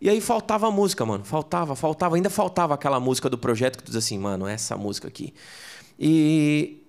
E 0.00 0.08
aí 0.08 0.20
faltava 0.20 0.70
música, 0.70 1.04
mano. 1.04 1.24
Faltava, 1.24 1.76
faltava, 1.76 2.16
ainda 2.16 2.30
faltava 2.30 2.74
aquela 2.74 2.98
música 2.98 3.28
do 3.28 3.36
projeto 3.36 3.76
que 3.76 3.84
tu 3.84 3.88
diz 3.88 3.96
assim, 3.96 4.18
mano, 4.18 4.46
essa 4.46 4.76
música 4.76 5.08
aqui. 5.08 5.34
E 5.98 6.82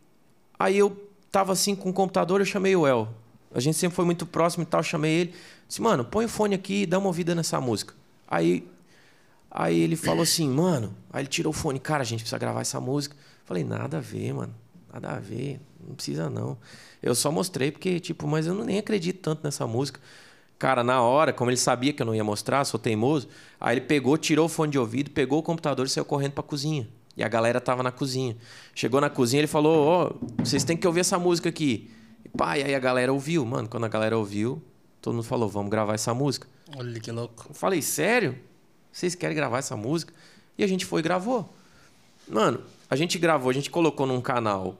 aí 0.58 0.78
eu 0.78 0.96
tava 1.30 1.52
assim 1.52 1.76
com 1.76 1.90
o 1.90 1.94
computador, 1.94 2.40
eu 2.40 2.46
chamei 2.46 2.76
o 2.76 2.88
El. 2.88 3.10
A 3.54 3.60
gente 3.60 3.78
sempre 3.78 3.96
foi 3.96 4.06
muito 4.06 4.26
próximo 4.26 4.64
e 4.64 4.66
tal, 4.66 4.80
eu 4.80 4.84
chamei 4.84 5.12
ele. 5.12 5.34
Disse, 5.68 5.82
mano, 5.82 6.06
põe 6.06 6.24
o 6.24 6.30
fone 6.30 6.56
aqui 6.56 6.84
e 6.84 6.86
dá 6.86 6.98
uma 7.00 7.08
ouvida 7.08 7.36
nessa 7.36 7.60
música. 7.60 7.94
Aí 8.26 8.66
Aí 9.52 9.82
ele 9.82 9.98
falou 9.98 10.24
assim, 10.24 10.50
mano. 10.50 10.96
Aí 11.12 11.24
ele 11.24 11.28
tirou 11.28 11.52
o 11.52 11.54
fone, 11.54 11.78
cara, 11.78 12.02
a 12.02 12.06
gente 12.06 12.22
precisa 12.22 12.38
gravar 12.38 12.62
essa 12.62 12.80
música. 12.80 13.18
Falei, 13.44 13.66
nada 13.66 13.98
a 13.98 14.02
ver, 14.02 14.34
mano. 14.34 14.56
Nada 14.94 15.10
a 15.10 15.20
ver. 15.20 15.60
Não 15.86 15.94
precisa, 15.94 16.30
não. 16.30 16.58
Eu 17.04 17.14
só 17.14 17.30
mostrei 17.32 17.70
porque, 17.70 18.00
tipo, 18.00 18.26
mas 18.28 18.48
eu 18.48 18.54
não 18.54 18.64
nem 18.64 18.80
acredito 18.80 19.20
tanto 19.20 19.44
nessa 19.44 19.68
música. 19.68 20.00
Cara, 20.58 20.84
na 20.84 21.02
hora, 21.02 21.34
como 21.34 21.50
ele 21.50 21.58
sabia 21.58 21.92
que 21.92 22.02
eu 22.02 22.06
não 22.06 22.16
ia 22.16 22.24
mostrar, 22.24 22.64
sou 22.64 22.80
teimoso, 22.80 23.28
aí 23.60 23.78
ele 23.78 23.86
pegou, 23.86 24.18
tirou 24.18 24.46
o 24.46 24.50
fone 24.50 24.72
de 24.72 24.80
ouvido, 24.80 25.10
pegou 25.10 25.40
o 25.40 25.44
computador 25.44 25.86
e 25.86 25.90
saiu 25.90 26.06
correndo 26.06 26.34
pra 26.34 26.44
cozinha. 26.44 26.88
E 27.18 27.24
a 27.24 27.28
galera 27.28 27.60
tava 27.60 27.84
na 27.84 27.92
cozinha. 27.92 28.38
Chegou 28.74 29.02
na 29.02 29.10
cozinha, 29.10 29.42
ele 29.42 29.48
falou: 29.48 29.86
Ó, 29.86 30.08
oh, 30.08 30.46
vocês 30.46 30.64
têm 30.64 30.78
que 30.78 30.88
ouvir 30.88 31.02
essa 31.02 31.20
música 31.20 31.50
aqui. 31.50 31.92
E 32.24 32.30
pá, 32.30 32.58
e 32.58 32.64
aí 32.64 32.76
a 32.76 32.80
galera 32.80 33.12
ouviu. 33.12 33.46
Mano, 33.46 33.68
quando 33.68 33.86
a 33.86 33.90
galera 33.90 34.18
ouviu, 34.18 34.62
todo 35.02 35.16
mundo 35.16 35.24
falou: 35.24 35.50
Vamos 35.50 35.70
gravar 35.70 35.96
essa 35.96 36.14
música. 36.14 36.48
Olha 36.78 37.00
que 37.00 37.12
louco. 37.12 37.48
Eu 37.50 37.56
falei: 37.56 37.82
Sério? 37.82 38.38
Vocês 38.92 39.16
querem 39.16 39.36
gravar 39.36 39.60
essa 39.60 39.76
música? 39.76 40.14
E 40.58 40.64
a 40.64 40.68
gente 40.68 40.86
foi 40.86 41.00
e 41.00 41.04
gravou. 41.04 41.52
Mano, 42.28 42.62
a 42.90 42.96
gente 42.96 43.18
gravou, 43.18 43.50
a 43.50 43.54
gente 43.54 43.70
colocou 43.70 44.06
num 44.06 44.22
canal, 44.22 44.78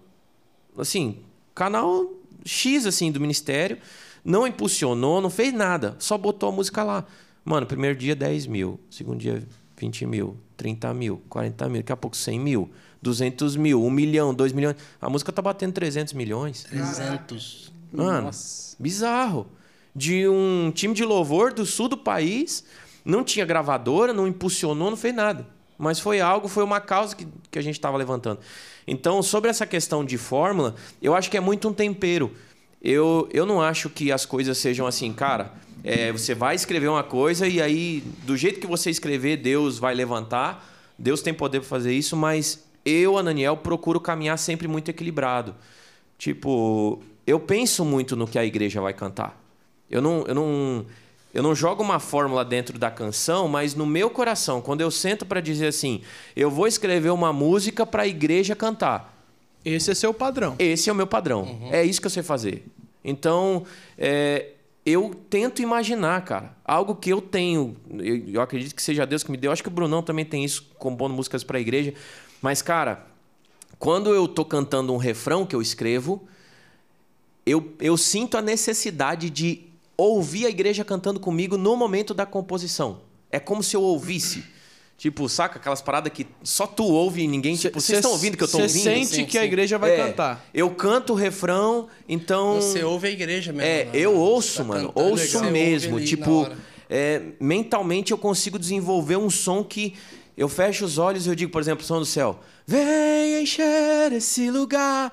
assim, 0.78 1.18
canal 1.56 2.12
X, 2.46 2.86
assim, 2.86 3.12
do 3.12 3.20
ministério. 3.20 3.78
Não 4.24 4.46
impulsionou, 4.46 5.20
não 5.22 5.30
fez 5.30 5.54
nada. 5.54 5.96
Só 6.00 6.18
botou 6.18 6.50
a 6.50 6.52
música 6.52 6.84
lá. 6.84 7.06
Mano, 7.44 7.66
primeiro 7.66 7.98
dia 7.98 8.16
10 8.16 8.46
mil. 8.48 8.80
Segundo 8.90 9.20
dia 9.20 9.42
20 9.78 10.06
mil. 10.06 10.38
30 10.58 10.94
mil. 10.94 11.22
40 11.28 11.70
mil. 11.70 11.82
Daqui 11.82 11.92
a 11.92 11.98
pouco 11.98 12.16
100 12.16 12.40
mil. 12.40 12.70
200 13.02 13.56
mil. 13.56 13.84
1 13.84 13.90
milhão. 13.90 14.34
2 14.34 14.54
milhões. 14.54 14.76
A 15.02 15.10
música 15.10 15.32
tá 15.32 15.42
batendo 15.42 15.74
300 15.74 16.14
milhões. 16.14 16.64
300. 16.66 17.72
Mano, 17.92 18.28
Nossa. 18.28 18.76
bizarro. 18.80 19.48
De 19.96 20.28
um 20.28 20.72
time 20.74 20.94
de 20.94 21.04
louvor 21.04 21.52
do 21.52 21.66
sul 21.66 21.90
do 21.90 21.98
país 21.98 22.64
não 23.04 23.24
tinha 23.24 23.46
gravadora, 23.46 24.14
não 24.14 24.28
impulsionou, 24.28 24.90
não 24.90 24.98
fez 24.98 25.14
nada. 25.14 25.48
Mas 25.78 26.00
foi 26.00 26.22
algo, 26.22 26.48
foi 26.48 26.64
uma 26.64 26.80
causa 26.80 27.16
que, 27.16 27.28
que 27.50 27.58
a 27.58 27.62
gente 27.62 27.76
estava 27.76 27.98
levantando. 27.98 28.40
Então, 28.86 29.22
sobre 29.24 29.50
essa 29.50 29.66
questão 29.66 30.06
de 30.06 30.18
fórmula, 30.18 30.76
eu 31.02 31.16
acho 31.16 31.30
que 31.30 31.38
é 31.38 31.40
muito 31.40 31.68
um 31.68 31.74
tempero. 31.74 32.32
Eu, 32.82 33.28
eu 33.32 33.46
não 33.46 33.62
acho 33.62 33.90
que 33.90 34.12
as 34.12 34.26
coisas 34.26 34.58
sejam 34.58 34.86
assim, 34.86 35.12
cara. 35.14 35.54
É, 35.84 36.12
você 36.12 36.36
vai 36.36 36.56
escrever 36.56 36.88
uma 36.88 37.04
coisa 37.04 37.48
e 37.48 37.60
aí, 37.60 38.04
do 38.24 38.38
jeito 38.38 38.60
que 38.60 38.68
você 38.68 38.90
escrever, 38.90 39.38
Deus 39.38 39.80
vai 39.80 39.96
levantar. 39.96 40.68
Deus 40.98 41.22
tem 41.22 41.34
poder 41.34 41.60
para 41.62 41.70
fazer 41.70 41.94
isso, 41.94 42.16
mas 42.16 42.64
eu, 42.86 43.18
Ananiel, 43.18 43.58
procuro 43.58 44.00
caminhar 44.00 44.38
sempre 44.38 44.68
muito 44.68 44.90
equilibrado. 44.90 45.56
Tipo, 46.18 47.02
eu 47.26 47.40
penso 47.40 47.84
muito 47.84 48.16
no 48.16 48.28
que 48.28 48.38
a 48.38 48.46
igreja 48.46 48.80
vai 48.82 48.94
cantar. 48.94 49.40
Eu 49.90 50.02
não, 50.02 50.24
eu 50.28 50.36
não, 50.36 50.86
eu 51.34 51.42
não 51.42 51.56
jogo 51.56 51.82
uma 51.82 52.00
fórmula 52.00 52.44
dentro 52.44 52.78
da 52.78 52.92
canção, 52.92 53.48
mas 53.48 53.74
no 53.74 53.86
meu 53.86 54.10
coração, 54.10 54.62
quando 54.62 54.82
eu 54.82 54.92
sento 54.92 55.26
para 55.26 55.40
dizer 55.40 55.68
assim, 55.68 56.02
eu 56.36 56.52
vou 56.52 56.68
escrever 56.68 57.10
uma 57.10 57.32
música 57.32 57.86
para 57.86 58.04
a 58.04 58.08
igreja 58.08 58.56
cantar. 58.56 59.18
Esse 59.64 59.92
é 59.92 59.96
seu 59.96 60.14
padrão. 60.14 60.56
Esse 60.60 60.90
é 60.90 60.94
o 60.94 60.96
meu 60.96 61.08
padrão. 61.08 61.44
Uhum. 61.44 61.70
É 61.72 61.84
isso 61.84 62.02
que 62.02 62.08
eu 62.08 62.12
sei 62.12 62.24
fazer. 62.24 62.66
Então, 63.04 63.64
é, 63.98 64.50
eu 64.86 65.16
tento 65.30 65.62
imaginar, 65.62 66.24
cara, 66.26 66.56
algo 66.66 66.96
que 66.96 67.10
eu 67.10 67.22
tenho. 67.22 67.78
Eu, 67.90 68.28
eu, 68.28 68.42
acredito 68.42 68.76
que 68.76 68.82
seja 68.82 69.06
Deus 69.06 69.24
que 69.24 69.32
me 69.32 69.38
deu. 69.38 69.52
Acho 69.52 69.64
que 69.64 69.70
o 69.70 69.72
Brunão 69.72 70.02
também 70.02 70.26
tem 70.26 70.44
isso, 70.44 70.70
compondo 70.78 71.14
músicas 71.14 71.44
para 71.44 71.58
a 71.58 71.62
igreja. 71.62 71.94
Mas, 72.42 72.62
cara, 72.62 73.06
quando 73.80 74.14
eu 74.14 74.28
tô 74.28 74.44
cantando 74.44 74.94
um 74.94 74.98
refrão 74.98 75.46
que 75.46 75.56
eu 75.56 75.62
escrevo, 75.62 76.28
eu, 77.46 77.74
eu 77.80 77.96
sinto 77.98 78.38
a 78.38 78.42
necessidade 78.42 79.30
de 79.30 79.71
ouvir 80.10 80.46
a 80.46 80.50
igreja 80.50 80.84
cantando 80.84 81.20
comigo 81.20 81.58
no 81.58 81.76
momento 81.76 82.14
da 82.14 82.26
composição. 82.26 83.02
É 83.30 83.40
como 83.40 83.62
se 83.62 83.76
eu 83.76 83.82
ouvisse. 83.82 84.44
Tipo, 84.98 85.28
saca 85.28 85.58
aquelas 85.58 85.82
paradas 85.82 86.14
que 86.14 86.28
só 86.44 86.68
tu 86.68 86.84
ouve 86.84 87.24
e 87.24 87.28
ninguém. 87.28 87.56
Tipo, 87.56 87.82
vocês 87.82 87.98
estão 87.98 88.12
ouvindo 88.12 88.38
que 88.38 88.44
eu 88.44 88.48
tô 88.48 88.60
ouvindo? 88.60 88.72
Você 88.72 88.84
sente 88.84 89.08
sim, 89.08 89.26
que 89.26 89.32
sim. 89.32 89.38
a 89.40 89.46
igreja 89.46 89.80
vai 89.80 89.94
é, 89.94 89.98
cantar. 89.98 90.46
Eu 90.54 90.70
canto 90.70 91.14
o 91.14 91.16
refrão, 91.16 91.88
então. 92.08 92.62
Você 92.62 92.84
ouve 92.84 93.08
a 93.08 93.10
igreja 93.10 93.52
mesmo. 93.52 93.68
É, 93.68 93.86
né? 93.86 93.92
eu 93.94 94.16
ouço, 94.16 94.58
tá 94.60 94.64
mano. 94.64 94.92
Ouço 94.94 95.44
mesmo. 95.46 96.00
Tipo, 96.02 96.48
é, 96.88 97.20
mentalmente 97.40 98.12
eu 98.12 98.18
consigo 98.18 98.60
desenvolver 98.60 99.18
um 99.18 99.30
som 99.30 99.64
que 99.64 99.96
eu 100.38 100.48
fecho 100.48 100.86
os 100.86 101.00
olhos 101.00 101.26
e 101.26 101.30
eu 101.30 101.36
digo, 101.36 101.52
por 101.52 101.62
exemplo, 101.62 101.84
som 101.84 101.98
do 101.98 102.06
céu. 102.06 102.40
Vem 102.68 103.42
encher 103.42 104.14
esse 104.14 104.52
lugar. 104.52 105.12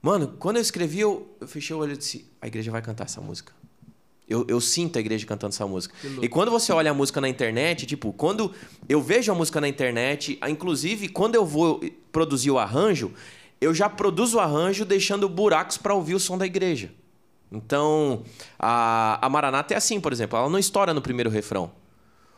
Mano, 0.00 0.36
quando 0.38 0.56
eu 0.56 0.62
escrevi, 0.62 1.00
eu, 1.00 1.36
eu 1.40 1.46
fechei 1.46 1.76
o 1.76 1.80
olho 1.80 1.92
e 1.92 1.96
disse: 1.98 2.24
a 2.40 2.46
igreja 2.46 2.70
vai 2.70 2.80
cantar 2.80 3.04
essa 3.04 3.20
música. 3.20 3.52
Eu, 4.28 4.44
eu, 4.48 4.60
sinto 4.60 4.96
a 4.96 5.00
igreja 5.00 5.24
cantando 5.24 5.54
essa 5.54 5.66
música. 5.66 5.94
E 6.20 6.28
quando 6.28 6.50
você 6.50 6.72
olha 6.72 6.90
a 6.90 6.94
música 6.94 7.20
na 7.20 7.28
internet, 7.28 7.86
tipo, 7.86 8.12
quando 8.12 8.50
eu 8.88 9.00
vejo 9.00 9.30
a 9.30 9.34
música 9.34 9.60
na 9.60 9.68
internet, 9.68 10.38
inclusive 10.48 11.08
quando 11.08 11.36
eu 11.36 11.46
vou 11.46 11.80
produzir 12.10 12.50
o 12.50 12.58
arranjo, 12.58 13.12
eu 13.60 13.72
já 13.72 13.88
produzo 13.88 14.38
o 14.38 14.40
arranjo 14.40 14.84
deixando 14.84 15.28
buracos 15.28 15.78
para 15.78 15.94
ouvir 15.94 16.14
o 16.14 16.20
som 16.20 16.36
da 16.36 16.44
igreja. 16.44 16.90
Então, 17.50 18.22
a, 18.58 19.24
a 19.24 19.28
Maranata 19.28 19.74
é 19.74 19.76
assim, 19.76 20.00
por 20.00 20.12
exemplo, 20.12 20.36
ela 20.36 20.48
não 20.48 20.58
estoura 20.58 20.92
no 20.92 21.00
primeiro 21.00 21.30
refrão. 21.30 21.70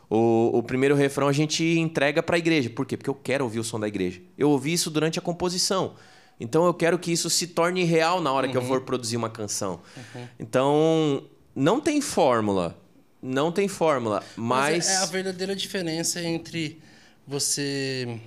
O, 0.09 0.57
o 0.57 0.63
primeiro 0.63 0.95
refrão 0.95 1.27
a 1.27 1.33
gente 1.33 1.63
entrega 1.63 2.23
para 2.23 2.35
a 2.35 2.39
igreja. 2.39 2.69
Por 2.69 2.85
quê? 2.85 2.97
Porque 2.97 3.09
eu 3.09 3.15
quero 3.15 3.43
ouvir 3.43 3.59
o 3.59 3.63
som 3.63 3.79
da 3.79 3.87
igreja. 3.87 4.21
Eu 4.37 4.49
ouvi 4.49 4.73
isso 4.73 4.89
durante 4.89 5.19
a 5.19 5.21
composição. 5.21 5.93
Então 6.39 6.65
eu 6.65 6.73
quero 6.73 6.97
que 6.97 7.11
isso 7.11 7.29
se 7.29 7.47
torne 7.47 7.83
real 7.83 8.21
na 8.21 8.31
hora 8.31 8.47
uhum. 8.47 8.51
que 8.51 8.57
eu 8.57 8.61
uhum. 8.61 8.67
for 8.67 8.81
produzir 8.81 9.17
uma 9.17 9.29
canção. 9.29 9.81
Uhum. 9.95 10.27
Então, 10.39 11.23
não 11.59 11.81
tem 11.81 11.99
fórmula. 11.99 12.77
Não 13.21 13.51
tem 13.51 13.67
fórmula, 13.67 14.23
mas... 14.37 14.77
mas... 14.77 14.87
é 14.87 14.97
a 14.97 15.05
verdadeira 15.05 15.53
diferença 15.53 16.21
entre 16.23 16.81
você... 17.27 18.19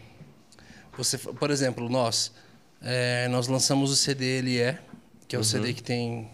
você 0.96 1.16
por 1.16 1.50
exemplo, 1.50 1.88
nós... 1.88 2.30
É, 2.82 3.28
nós 3.28 3.46
lançamos 3.46 3.90
o 3.90 3.96
CD 3.96 4.24
Ele 4.24 4.58
É, 4.60 4.78
que 5.26 5.34
é 5.34 5.38
o 5.38 5.40
uhum. 5.40 5.44
CD 5.44 5.72
que 5.72 5.82
tem... 5.82 6.28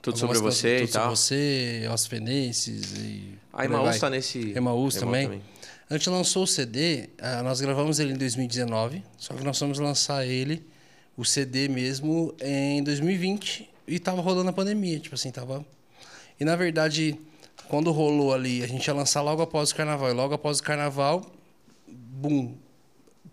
Tudo 0.00 0.18
sobre 0.18 0.38
você 0.38 0.76
tudo 0.78 0.88
e 0.88 0.92
tal. 0.92 1.08
Tudo 1.08 1.16
sobre 1.16 1.82
você, 1.82 1.88
Os 1.92 2.06
Fenenses 2.06 2.92
e... 2.96 3.34
A 3.52 3.64
Emaús 3.64 3.96
está 3.96 4.08
nesse... 4.08 4.52
Emaús 4.56 4.94
também. 4.94 5.24
também. 5.24 5.42
A 5.90 5.96
gente 5.96 6.08
lançou 6.08 6.44
o 6.44 6.46
CD, 6.46 7.10
ah, 7.18 7.42
nós 7.42 7.60
gravamos 7.60 7.98
ele 7.98 8.12
em 8.12 8.16
2019, 8.16 9.02
só 9.18 9.34
que 9.34 9.42
nós 9.42 9.58
fomos 9.58 9.80
lançar 9.80 10.24
ele, 10.24 10.64
o 11.16 11.24
CD 11.24 11.66
mesmo, 11.68 12.32
em 12.40 12.80
2020 12.84 13.68
e 13.88 13.98
tava 13.98 14.20
rolando 14.22 14.50
a 14.50 14.52
pandemia, 14.52 15.00
tipo 15.00 15.16
assim, 15.16 15.32
tava 15.32 15.66
e 16.40 16.44
na 16.44 16.56
verdade, 16.56 17.18
quando 17.68 17.92
rolou 17.92 18.32
ali, 18.32 18.62
a 18.62 18.66
gente 18.66 18.86
ia 18.86 18.94
lançar 18.94 19.20
logo 19.20 19.42
após 19.42 19.70
o 19.70 19.76
carnaval. 19.76 20.10
E 20.10 20.12
logo 20.14 20.34
após 20.34 20.58
o 20.58 20.62
carnaval, 20.62 21.30
bum, 21.86 22.54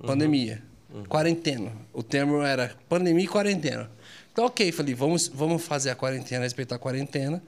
pandemia. 0.06 0.62
Uhum. 0.94 1.06
Quarentena. 1.06 1.72
O 1.94 2.04
termo 2.04 2.42
era 2.42 2.76
pandemia 2.90 3.24
e 3.24 3.28
quarentena. 3.28 3.90
Então, 4.32 4.46
ok, 4.46 4.72
falei, 4.72 4.94
vamos, 4.94 5.28
vamos 5.28 5.64
fazer 5.64 5.90
a 5.90 5.96
quarentena, 5.96 6.44
respeitar 6.44 6.76
a 6.76 6.80
quarentena. 6.80 7.42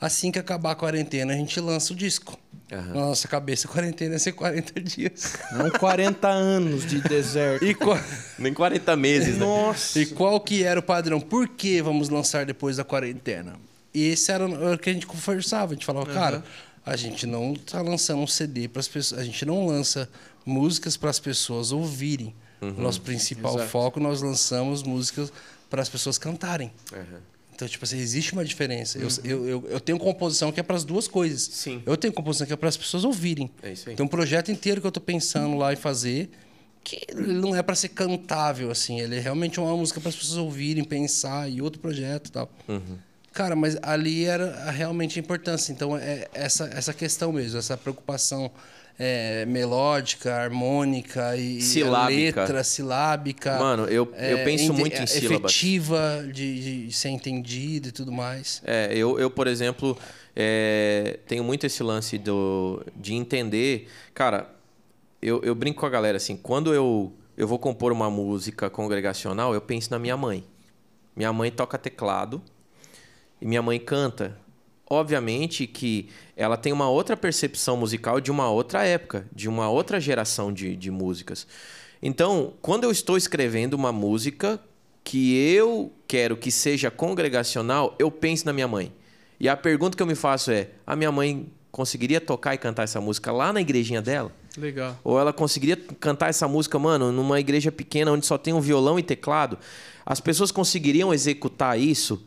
Assim 0.00 0.32
que 0.32 0.38
acabar 0.38 0.70
a 0.70 0.74
quarentena, 0.74 1.34
a 1.34 1.36
gente 1.36 1.60
lança 1.60 1.92
o 1.92 1.96
disco. 1.96 2.38
Uhum. 2.72 2.78
Na 2.78 3.06
nossa 3.08 3.28
cabeça, 3.28 3.68
a 3.68 3.70
quarentena 3.72 4.14
ia 4.14 4.18
ser 4.18 4.32
40 4.32 4.80
dias. 4.80 5.36
Não 5.52 5.70
40 5.70 6.26
anos 6.26 6.86
de 6.86 7.00
deserto. 7.02 7.64
E 7.64 7.74
qual... 7.74 7.98
Nem 8.38 8.54
40 8.54 8.96
meses, 8.96 9.36
né? 9.36 9.44
Nossa. 9.44 10.00
E 10.00 10.06
qual 10.06 10.40
que 10.40 10.62
era 10.64 10.80
o 10.80 10.82
padrão? 10.82 11.20
Por 11.20 11.48
que 11.48 11.82
vamos 11.82 12.08
lançar 12.08 12.46
depois 12.46 12.78
da 12.78 12.84
quarentena? 12.84 13.56
E 13.92 14.08
esse 14.08 14.30
era 14.30 14.46
o 14.46 14.78
que 14.78 14.90
a 14.90 14.92
gente 14.92 15.06
conversava. 15.06 15.72
A 15.72 15.74
gente 15.74 15.86
falava, 15.86 16.08
uhum. 16.08 16.14
cara, 16.14 16.44
A 16.84 16.96
gente 16.96 17.26
não 17.26 17.54
tá 17.54 17.82
lançando 17.82 18.22
um 18.22 18.26
CD 18.26 18.66
para 18.66 18.80
as 18.80 18.88
pessoas, 18.88 19.20
a 19.20 19.24
gente 19.24 19.44
não 19.44 19.66
lança 19.66 20.08
músicas 20.46 20.96
para 20.96 21.10
as 21.10 21.18
pessoas 21.18 21.72
ouvirem. 21.72 22.34
O 22.60 22.80
nosso 22.80 23.00
principal 23.00 23.54
Exato. 23.54 23.70
foco, 23.70 24.00
nós 24.00 24.20
lançamos 24.20 24.82
músicas 24.82 25.32
para 25.70 25.80
as 25.80 25.88
pessoas 25.88 26.18
cantarem. 26.18 26.70
Uhum. 26.92 27.18
Então, 27.54 27.66
tipo 27.68 27.84
assim, 27.84 27.98
existe 27.98 28.32
uma 28.32 28.44
diferença. 28.44 28.98
Eu, 28.98 29.08
eu, 29.24 29.48
eu, 29.48 29.64
eu 29.68 29.80
tenho 29.80 29.98
composição 29.98 30.50
que 30.50 30.60
é 30.60 30.62
para 30.62 30.76
as 30.76 30.84
duas 30.84 31.06
coisas. 31.06 31.42
Sim. 31.42 31.82
Eu 31.86 31.96
tenho 31.96 32.12
composição 32.12 32.46
que 32.46 32.52
é 32.52 32.56
para 32.56 32.68
as 32.68 32.76
pessoas 32.76 33.04
ouvirem. 33.04 33.50
É 33.62 33.72
isso 33.72 33.88
aí. 33.88 33.96
Tem 33.96 34.04
um 34.04 34.08
projeto 34.08 34.50
inteiro 34.50 34.80
que 34.80 34.86
eu 34.86 34.92
tô 34.92 35.00
pensando 35.00 35.56
lá 35.56 35.72
em 35.72 35.76
fazer 35.76 36.30
que 36.82 37.06
não 37.14 37.54
é 37.54 37.62
para 37.62 37.74
ser 37.74 37.90
cantável, 37.90 38.70
assim. 38.70 39.00
Ele 39.00 39.16
é 39.16 39.20
realmente 39.20 39.60
uma 39.60 39.76
música 39.76 40.00
para 40.00 40.08
as 40.08 40.16
pessoas 40.16 40.38
ouvirem, 40.38 40.82
pensar 40.82 41.50
e 41.50 41.60
outro 41.60 41.80
projeto 41.80 42.28
e 42.28 42.32
tal. 42.32 42.50
Uhum. 42.66 42.98
Cara, 43.40 43.56
mas 43.56 43.78
ali 43.80 44.26
era 44.26 44.70
realmente 44.70 45.18
a 45.18 45.22
importância. 45.22 45.72
Então, 45.72 45.96
é 45.96 46.28
essa, 46.34 46.64
essa 46.74 46.92
questão 46.92 47.32
mesmo, 47.32 47.58
essa 47.58 47.74
preocupação 47.74 48.50
é, 48.98 49.46
melódica, 49.46 50.34
harmônica 50.34 51.34
e 51.38 51.62
Silábica. 51.62 52.40
letra 52.42 52.62
silábica. 52.62 53.58
Mano, 53.58 53.84
eu- 53.86 54.12
eu 54.18 54.44
penso 54.44 54.74
muito 54.74 54.94
em 54.94 55.04
é, 55.04 55.06
sílabas. 55.06 55.52
Efetiva 55.52 56.28
de, 56.30 56.86
de 56.88 56.92
ser 56.92 57.08
entendido 57.08 57.88
e 57.88 57.92
tudo 57.92 58.12
mais. 58.12 58.60
É, 58.62 58.90
eu, 58.94 59.18
eu 59.18 59.30
por 59.30 59.46
exemplo, 59.46 59.96
é, 60.36 61.18
tenho 61.26 61.42
muito 61.42 61.64
esse 61.64 61.82
lance 61.82 62.18
do, 62.18 62.84
de 62.94 63.14
entender. 63.14 63.88
Cara, 64.12 64.50
eu, 65.22 65.40
eu 65.42 65.54
brinco 65.54 65.80
com 65.80 65.86
a 65.86 65.90
galera 65.90 66.18
assim, 66.18 66.36
quando 66.36 66.74
eu, 66.74 67.10
eu 67.38 67.48
vou 67.48 67.58
compor 67.58 67.90
uma 67.90 68.10
música 68.10 68.68
congregacional, 68.68 69.54
eu 69.54 69.62
penso 69.62 69.90
na 69.90 69.98
minha 69.98 70.14
mãe. 70.14 70.44
Minha 71.16 71.32
mãe 71.32 71.50
toca 71.50 71.78
teclado 71.78 72.42
e 73.40 73.46
minha 73.46 73.62
mãe 73.62 73.78
canta. 73.78 74.36
Obviamente 74.88 75.66
que 75.66 76.08
ela 76.36 76.56
tem 76.56 76.72
uma 76.72 76.90
outra 76.90 77.16
percepção 77.16 77.76
musical 77.76 78.20
de 78.20 78.30
uma 78.30 78.50
outra 78.50 78.84
época, 78.84 79.26
de 79.32 79.48
uma 79.48 79.70
outra 79.70 80.00
geração 80.00 80.52
de, 80.52 80.74
de 80.74 80.90
músicas. 80.90 81.46
Então, 82.02 82.54
quando 82.60 82.84
eu 82.84 82.90
estou 82.90 83.16
escrevendo 83.16 83.74
uma 83.74 83.92
música 83.92 84.58
que 85.04 85.36
eu 85.54 85.92
quero 86.08 86.36
que 86.36 86.50
seja 86.50 86.90
congregacional, 86.90 87.94
eu 87.98 88.10
penso 88.10 88.46
na 88.46 88.52
minha 88.52 88.66
mãe. 88.66 88.92
E 89.38 89.48
a 89.48 89.56
pergunta 89.56 89.96
que 89.96 90.02
eu 90.02 90.06
me 90.06 90.14
faço 90.14 90.50
é: 90.50 90.68
a 90.86 90.96
minha 90.96 91.12
mãe 91.12 91.46
conseguiria 91.70 92.20
tocar 92.20 92.54
e 92.54 92.58
cantar 92.58 92.82
essa 92.82 93.00
música 93.00 93.30
lá 93.30 93.52
na 93.52 93.60
igrejinha 93.60 94.02
dela? 94.02 94.32
Legal. 94.56 94.98
Ou 95.04 95.18
ela 95.18 95.32
conseguiria 95.32 95.76
cantar 95.76 96.28
essa 96.28 96.48
música, 96.48 96.78
mano, 96.78 97.12
numa 97.12 97.38
igreja 97.38 97.70
pequena 97.70 98.10
onde 98.10 98.26
só 98.26 98.36
tem 98.36 98.52
um 98.52 98.60
violão 98.60 98.98
e 98.98 99.02
teclado? 99.02 99.58
As 100.04 100.20
pessoas 100.20 100.50
conseguiriam 100.50 101.14
executar 101.14 101.78
isso? 101.78 102.26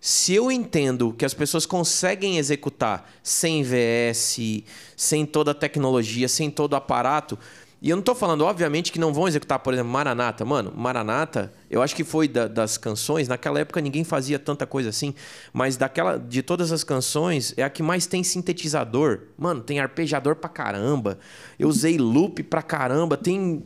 Se 0.00 0.32
eu 0.34 0.50
entendo 0.50 1.12
que 1.12 1.24
as 1.24 1.34
pessoas 1.34 1.66
conseguem 1.66 2.38
executar 2.38 3.10
sem 3.22 3.62
VS, 3.62 4.62
sem 4.96 5.26
toda 5.26 5.50
a 5.50 5.54
tecnologia, 5.54 6.28
sem 6.28 6.50
todo 6.50 6.74
o 6.74 6.76
aparato, 6.76 7.36
e 7.80 7.90
eu 7.90 7.96
não 7.96 8.02
tô 8.02 8.12
falando, 8.14 8.44
obviamente, 8.44 8.90
que 8.90 8.98
não 8.98 9.12
vão 9.12 9.28
executar, 9.28 9.58
por 9.60 9.72
exemplo, 9.72 9.90
Maranata. 9.92 10.44
Mano, 10.44 10.72
Maranata, 10.76 11.52
eu 11.70 11.80
acho 11.80 11.94
que 11.94 12.02
foi 12.02 12.26
da- 12.26 12.48
das 12.48 12.76
canções, 12.76 13.28
naquela 13.28 13.60
época 13.60 13.80
ninguém 13.80 14.02
fazia 14.02 14.36
tanta 14.38 14.66
coisa 14.66 14.88
assim, 14.88 15.14
mas 15.52 15.76
daquela 15.76 16.16
de 16.16 16.42
todas 16.42 16.72
as 16.72 16.82
canções, 16.82 17.54
é 17.56 17.62
a 17.62 17.70
que 17.70 17.82
mais 17.82 18.04
tem 18.06 18.24
sintetizador. 18.24 19.20
Mano, 19.38 19.60
tem 19.62 19.78
arpejador 19.78 20.34
pra 20.36 20.48
caramba. 20.48 21.18
Eu 21.56 21.68
usei 21.68 21.98
loop 21.98 22.42
pra 22.44 22.62
caramba, 22.62 23.16
tem 23.16 23.64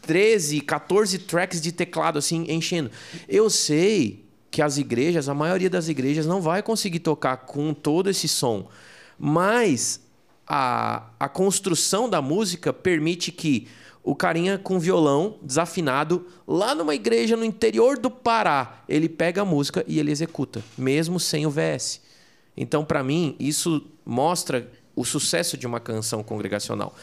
13, 0.00 0.60
14 0.62 1.18
tracks 1.18 1.60
de 1.60 1.72
teclado 1.72 2.18
assim 2.18 2.46
enchendo. 2.48 2.90
Eu 3.28 3.50
sei 3.50 4.21
que 4.52 4.60
as 4.60 4.76
igrejas, 4.76 5.30
a 5.30 5.34
maioria 5.34 5.70
das 5.70 5.88
igrejas 5.88 6.26
não 6.26 6.42
vai 6.42 6.62
conseguir 6.62 7.00
tocar 7.00 7.38
com 7.38 7.72
todo 7.72 8.10
esse 8.10 8.28
som, 8.28 8.68
mas 9.18 9.98
a, 10.46 11.04
a 11.18 11.26
construção 11.26 12.06
da 12.06 12.20
música 12.20 12.70
permite 12.70 13.32
que 13.32 13.66
o 14.04 14.14
carinha 14.14 14.58
com 14.58 14.78
violão 14.78 15.38
desafinado 15.40 16.26
lá 16.46 16.74
numa 16.74 16.94
igreja 16.94 17.34
no 17.34 17.46
interior 17.46 17.96
do 17.98 18.10
Pará, 18.10 18.82
ele 18.86 19.08
pega 19.08 19.40
a 19.40 19.44
música 19.44 19.82
e 19.88 19.98
ele 19.98 20.10
executa, 20.10 20.62
mesmo 20.76 21.18
sem 21.18 21.46
o 21.46 21.50
VS. 21.50 22.02
Então, 22.54 22.84
para 22.84 23.02
mim, 23.02 23.34
isso 23.40 23.86
mostra 24.04 24.70
o 24.94 25.02
sucesso 25.02 25.56
de 25.56 25.66
uma 25.66 25.80
canção 25.80 26.22
congregacional. 26.22 26.94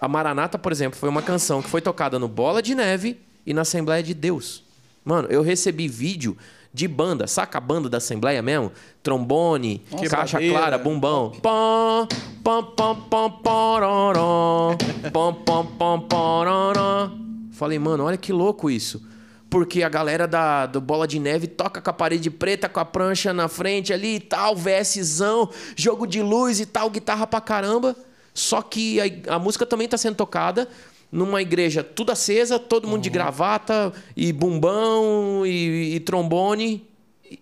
A 0.00 0.08
Maranata, 0.08 0.58
por 0.58 0.72
exemplo, 0.72 0.98
foi 0.98 1.10
uma 1.10 1.20
canção 1.20 1.60
que 1.60 1.68
foi 1.68 1.82
tocada 1.82 2.18
no 2.18 2.28
Bola 2.28 2.62
de 2.62 2.74
Neve 2.74 3.20
e 3.44 3.52
na 3.52 3.60
Assembleia 3.60 4.02
de 4.02 4.14
Deus. 4.14 4.64
Mano, 5.04 5.28
eu 5.28 5.42
recebi 5.42 5.86
vídeo 5.86 6.34
de 6.74 6.88
banda, 6.88 7.28
saca 7.28 7.58
a 7.58 7.60
banda 7.60 7.88
da 7.88 7.98
Assembleia 7.98 8.42
mesmo? 8.42 8.72
Trombone, 9.00 9.78
caixa 10.10 10.38
Quebradeira. 10.38 10.58
clara, 10.58 10.78
bumbão. 10.78 11.30
Pom, 11.40 12.08
pom, 12.42 12.62
pom, 12.64 12.96
pom, 13.08 13.30
pororó. 13.30 14.76
Pom, 15.12 15.34
pom, 15.34 15.66
pom, 15.66 16.00
pororó. 16.00 17.12
Falei, 17.52 17.78
mano, 17.78 18.02
olha 18.02 18.16
que 18.16 18.32
louco 18.32 18.68
isso. 18.68 19.00
Porque 19.48 19.84
a 19.84 19.88
galera 19.88 20.26
da, 20.26 20.66
do 20.66 20.80
Bola 20.80 21.06
de 21.06 21.20
Neve 21.20 21.46
toca 21.46 21.80
com 21.80 21.90
a 21.90 21.92
parede 21.92 22.28
preta, 22.28 22.68
com 22.68 22.80
a 22.80 22.84
prancha 22.84 23.32
na 23.32 23.46
frente 23.46 23.92
ali 23.92 24.16
e 24.16 24.20
tal, 24.20 24.56
VSzão, 24.56 25.48
jogo 25.76 26.08
de 26.08 26.20
luz 26.22 26.58
e 26.58 26.66
tal, 26.66 26.90
guitarra 26.90 27.24
pra 27.24 27.40
caramba. 27.40 27.94
Só 28.34 28.60
que 28.60 29.00
a, 29.00 29.36
a 29.36 29.38
música 29.38 29.64
também 29.64 29.86
tá 29.86 29.96
sendo 29.96 30.16
tocada 30.16 30.68
numa 31.14 31.40
igreja 31.40 31.84
tudo 31.84 32.10
acesa, 32.10 32.58
todo 32.58 32.88
mundo 32.88 33.02
de 33.02 33.08
gravata, 33.08 33.92
e 34.16 34.32
bumbão, 34.32 35.46
e, 35.46 35.94
e 35.94 36.00
trombone. 36.00 36.84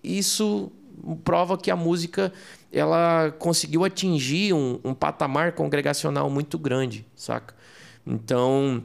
Isso 0.04 0.70
prova 1.24 1.56
que 1.56 1.70
a 1.70 1.76
música 1.76 2.30
ela 2.70 3.34
conseguiu 3.38 3.82
atingir 3.82 4.52
um, 4.52 4.78
um 4.84 4.92
patamar 4.92 5.52
congregacional 5.52 6.28
muito 6.28 6.58
grande, 6.58 7.06
saca? 7.16 7.54
Então, 8.06 8.84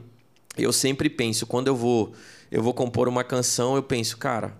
eu 0.56 0.72
sempre 0.72 1.10
penso, 1.10 1.46
quando 1.46 1.66
eu 1.66 1.76
vou, 1.76 2.14
eu 2.50 2.62
vou 2.62 2.72
compor 2.72 3.08
uma 3.08 3.22
canção, 3.22 3.76
eu 3.76 3.82
penso, 3.82 4.16
cara, 4.16 4.56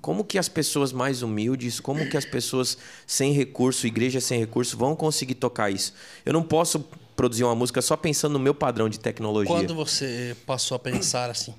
como 0.00 0.24
que 0.24 0.38
as 0.38 0.48
pessoas 0.48 0.92
mais 0.92 1.22
humildes, 1.22 1.78
como 1.78 2.08
que 2.08 2.16
as 2.16 2.24
pessoas 2.24 2.76
sem 3.06 3.32
recurso, 3.32 3.86
igreja 3.86 4.20
sem 4.20 4.40
recurso, 4.40 4.76
vão 4.76 4.96
conseguir 4.96 5.34
tocar 5.36 5.70
isso? 5.70 5.94
Eu 6.26 6.32
não 6.32 6.42
posso 6.42 6.84
produzir 7.18 7.42
uma 7.42 7.54
música 7.56 7.82
só 7.82 7.96
pensando 7.96 8.34
no 8.34 8.38
meu 8.38 8.54
padrão 8.54 8.88
de 8.88 9.00
tecnologia. 9.00 9.52
Quando 9.52 9.74
você 9.74 10.36
passou 10.46 10.76
a 10.76 10.78
pensar 10.78 11.28
assim? 11.28 11.52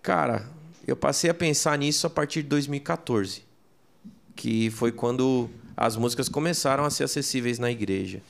Cara, 0.00 0.48
eu 0.86 0.94
passei 0.94 1.28
a 1.28 1.34
pensar 1.34 1.76
nisso 1.76 2.06
a 2.06 2.10
partir 2.10 2.44
de 2.44 2.48
2014, 2.48 3.42
que 4.36 4.70
foi 4.70 4.92
quando 4.92 5.50
as 5.76 5.96
músicas 5.96 6.28
começaram 6.28 6.84
a 6.84 6.90
ser 6.90 7.02
acessíveis 7.02 7.58
na 7.58 7.72
igreja. 7.72 8.22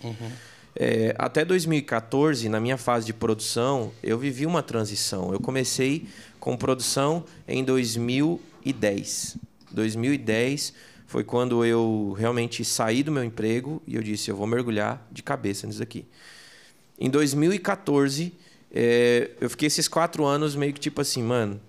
É, 0.75 1.15
até 1.19 1.45
2014, 1.45 2.49
na 2.49 2.59
minha 2.59 2.79
fase 2.79 3.05
de 3.05 3.13
produção, 3.13 3.93
eu 4.03 4.19
vivi 4.19 4.47
uma 4.47 4.63
transição. 4.63 5.35
Eu 5.35 5.41
comecei 5.41 6.09
com 6.41 6.57
produção 6.57 7.27
em 7.47 7.63
2010. 7.63 9.37
2010 9.71 10.73
foi 11.13 11.23
quando 11.23 11.63
eu 11.63 12.17
realmente 12.19 12.65
saí 12.65 13.03
do 13.03 13.13
meu 13.13 13.23
emprego 13.23 13.83
e 13.87 13.97
eu 13.97 14.03
disse: 14.03 14.31
eu 14.31 14.37
vou 14.37 14.47
mergulhar 14.47 15.07
de 15.13 15.23
cabeça 15.23 15.67
nisso 15.67 15.83
aqui. 15.83 16.07
Em 16.99 17.11
2014, 17.11 18.33
é, 18.73 19.31
eu 19.39 19.51
fiquei 19.51 19.67
esses 19.67 19.87
quatro 19.89 20.25
anos 20.25 20.57
meio 20.57 20.73
que 20.73 20.81
tipo 20.81 21.03
assim, 21.03 21.23
mano, 21.23 21.61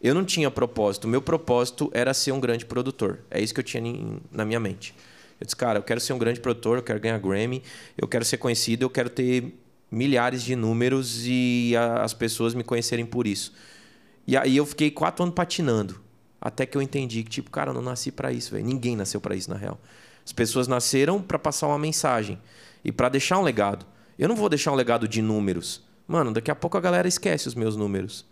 eu 0.00 0.14
não 0.14 0.24
tinha 0.24 0.48
propósito. 0.52 1.08
Meu 1.08 1.20
propósito 1.20 1.90
era 1.92 2.14
ser 2.14 2.30
um 2.30 2.38
grande 2.38 2.64
produtor. 2.64 3.18
É 3.28 3.40
isso 3.40 3.52
que 3.52 3.58
eu 3.58 3.64
tinha 3.64 3.82
na 4.30 4.44
minha 4.44 4.60
mente. 4.60 4.94
Eu 5.40 5.46
disse, 5.46 5.56
cara, 5.56 5.80
eu 5.80 5.82
quero 5.82 6.00
ser 6.00 6.12
um 6.12 6.18
grande 6.18 6.38
produtor, 6.38 6.78
eu 6.78 6.82
quero 6.84 7.00
ganhar 7.00 7.18
Grammy, 7.18 7.60
eu 7.98 8.06
quero 8.06 8.24
ser 8.24 8.36
conhecido, 8.36 8.84
eu 8.84 8.90
quero 8.90 9.10
ter 9.10 9.52
milhares 9.90 10.44
de 10.44 10.54
números 10.54 11.26
e 11.26 11.74
a- 11.76 12.04
as 12.04 12.14
pessoas 12.14 12.54
me 12.54 12.62
conhecerem 12.62 13.04
por 13.04 13.26
isso. 13.26 13.52
E 14.28 14.36
aí 14.36 14.56
eu 14.56 14.64
fiquei 14.64 14.92
quatro 14.92 15.24
anos 15.24 15.34
patinando. 15.34 16.00
Até 16.44 16.66
que 16.66 16.76
eu 16.76 16.82
entendi 16.82 17.22
que, 17.22 17.30
tipo, 17.30 17.52
cara, 17.52 17.70
eu 17.70 17.74
não 17.74 17.80
nasci 17.80 18.10
pra 18.10 18.32
isso, 18.32 18.50
velho. 18.50 18.66
Ninguém 18.66 18.96
nasceu 18.96 19.20
pra 19.20 19.36
isso, 19.36 19.48
na 19.48 19.56
real. 19.56 19.78
As 20.26 20.32
pessoas 20.32 20.66
nasceram 20.66 21.22
pra 21.22 21.38
passar 21.38 21.68
uma 21.68 21.78
mensagem 21.78 22.36
e 22.84 22.90
pra 22.90 23.08
deixar 23.08 23.38
um 23.38 23.42
legado. 23.42 23.86
Eu 24.18 24.28
não 24.28 24.34
vou 24.34 24.48
deixar 24.48 24.72
um 24.72 24.74
legado 24.74 25.06
de 25.06 25.22
números. 25.22 25.84
Mano, 26.06 26.32
daqui 26.32 26.50
a 26.50 26.54
pouco 26.56 26.76
a 26.76 26.80
galera 26.80 27.06
esquece 27.06 27.46
os 27.46 27.54
meus 27.54 27.76
números. 27.76 28.26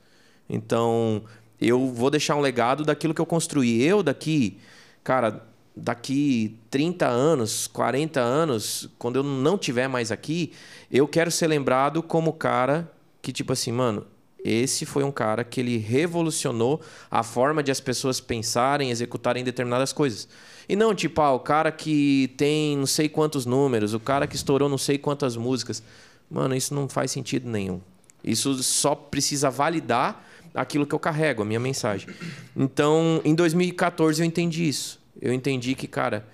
Então, 0.49 1.23
eu 1.61 1.87
vou 1.87 2.11
deixar 2.11 2.35
um 2.35 2.41
legado 2.41 2.85
daquilo 2.85 3.15
que 3.15 3.21
eu 3.21 3.27
construí. 3.27 3.81
Eu 3.81 4.03
daqui, 4.03 4.59
cara, 5.05 5.47
daqui 5.77 6.59
30 6.69 7.07
anos, 7.07 7.69
40 7.69 8.21
anos, 8.21 8.91
quando 8.99 9.17
eu 9.17 9.23
não 9.23 9.57
tiver 9.57 9.87
mais 9.87 10.11
aqui, 10.11 10.53
eu 10.91 11.07
quero 11.07 11.31
ser 11.31 11.47
lembrado 11.47 12.03
como 12.03 12.33
cara 12.33 12.91
que, 13.23 13.33
tipo 13.33 13.53
assim, 13.53 13.71
mano, 13.71 14.05
esse 14.45 14.87
foi 14.87 15.05
um 15.05 15.13
cara 15.13 15.45
que 15.45 15.61
ele 15.61 15.77
revolucionou 15.77 16.81
a 17.11 17.23
forma 17.23 17.63
de 17.63 17.71
as 17.71 17.81
pessoas 17.81 18.21
pensarem, 18.21 18.91
executarem 18.91 19.45
determinadas 19.45 19.93
coisas. 19.93 20.29
E 20.69 20.77
não, 20.77 20.95
tipo, 20.95 21.21
ah, 21.21 21.33
o 21.33 21.41
cara 21.41 21.73
que 21.73 22.33
tem 22.37 22.77
não 22.77 22.87
sei 22.87 23.09
quantos 23.09 23.45
números, 23.45 23.93
o 23.93 24.01
cara 24.01 24.27
que 24.27 24.37
estourou 24.37 24.69
não 24.69 24.79
sei 24.79 24.99
quantas 24.99 25.37
músicas. 25.37 25.83
Mano, 26.31 26.55
isso 26.55 26.75
não 26.75 26.89
faz 26.89 27.11
sentido 27.11 27.49
nenhum. 27.49 27.81
Isso 28.23 28.63
só 28.63 28.95
precisa 28.95 29.51
validar 29.51 30.25
aquilo 30.55 30.87
que 30.87 30.95
eu 30.95 30.99
carrego, 30.99 31.43
a 31.43 31.45
minha 31.45 31.61
mensagem. 31.61 32.09
Então, 32.57 33.21
em 33.25 33.35
2014 33.35 34.23
eu 34.23 34.27
entendi 34.27 34.69
isso. 34.69 35.01
Eu 35.21 35.33
entendi 35.33 35.75
que, 35.75 35.87
cara, 35.87 36.27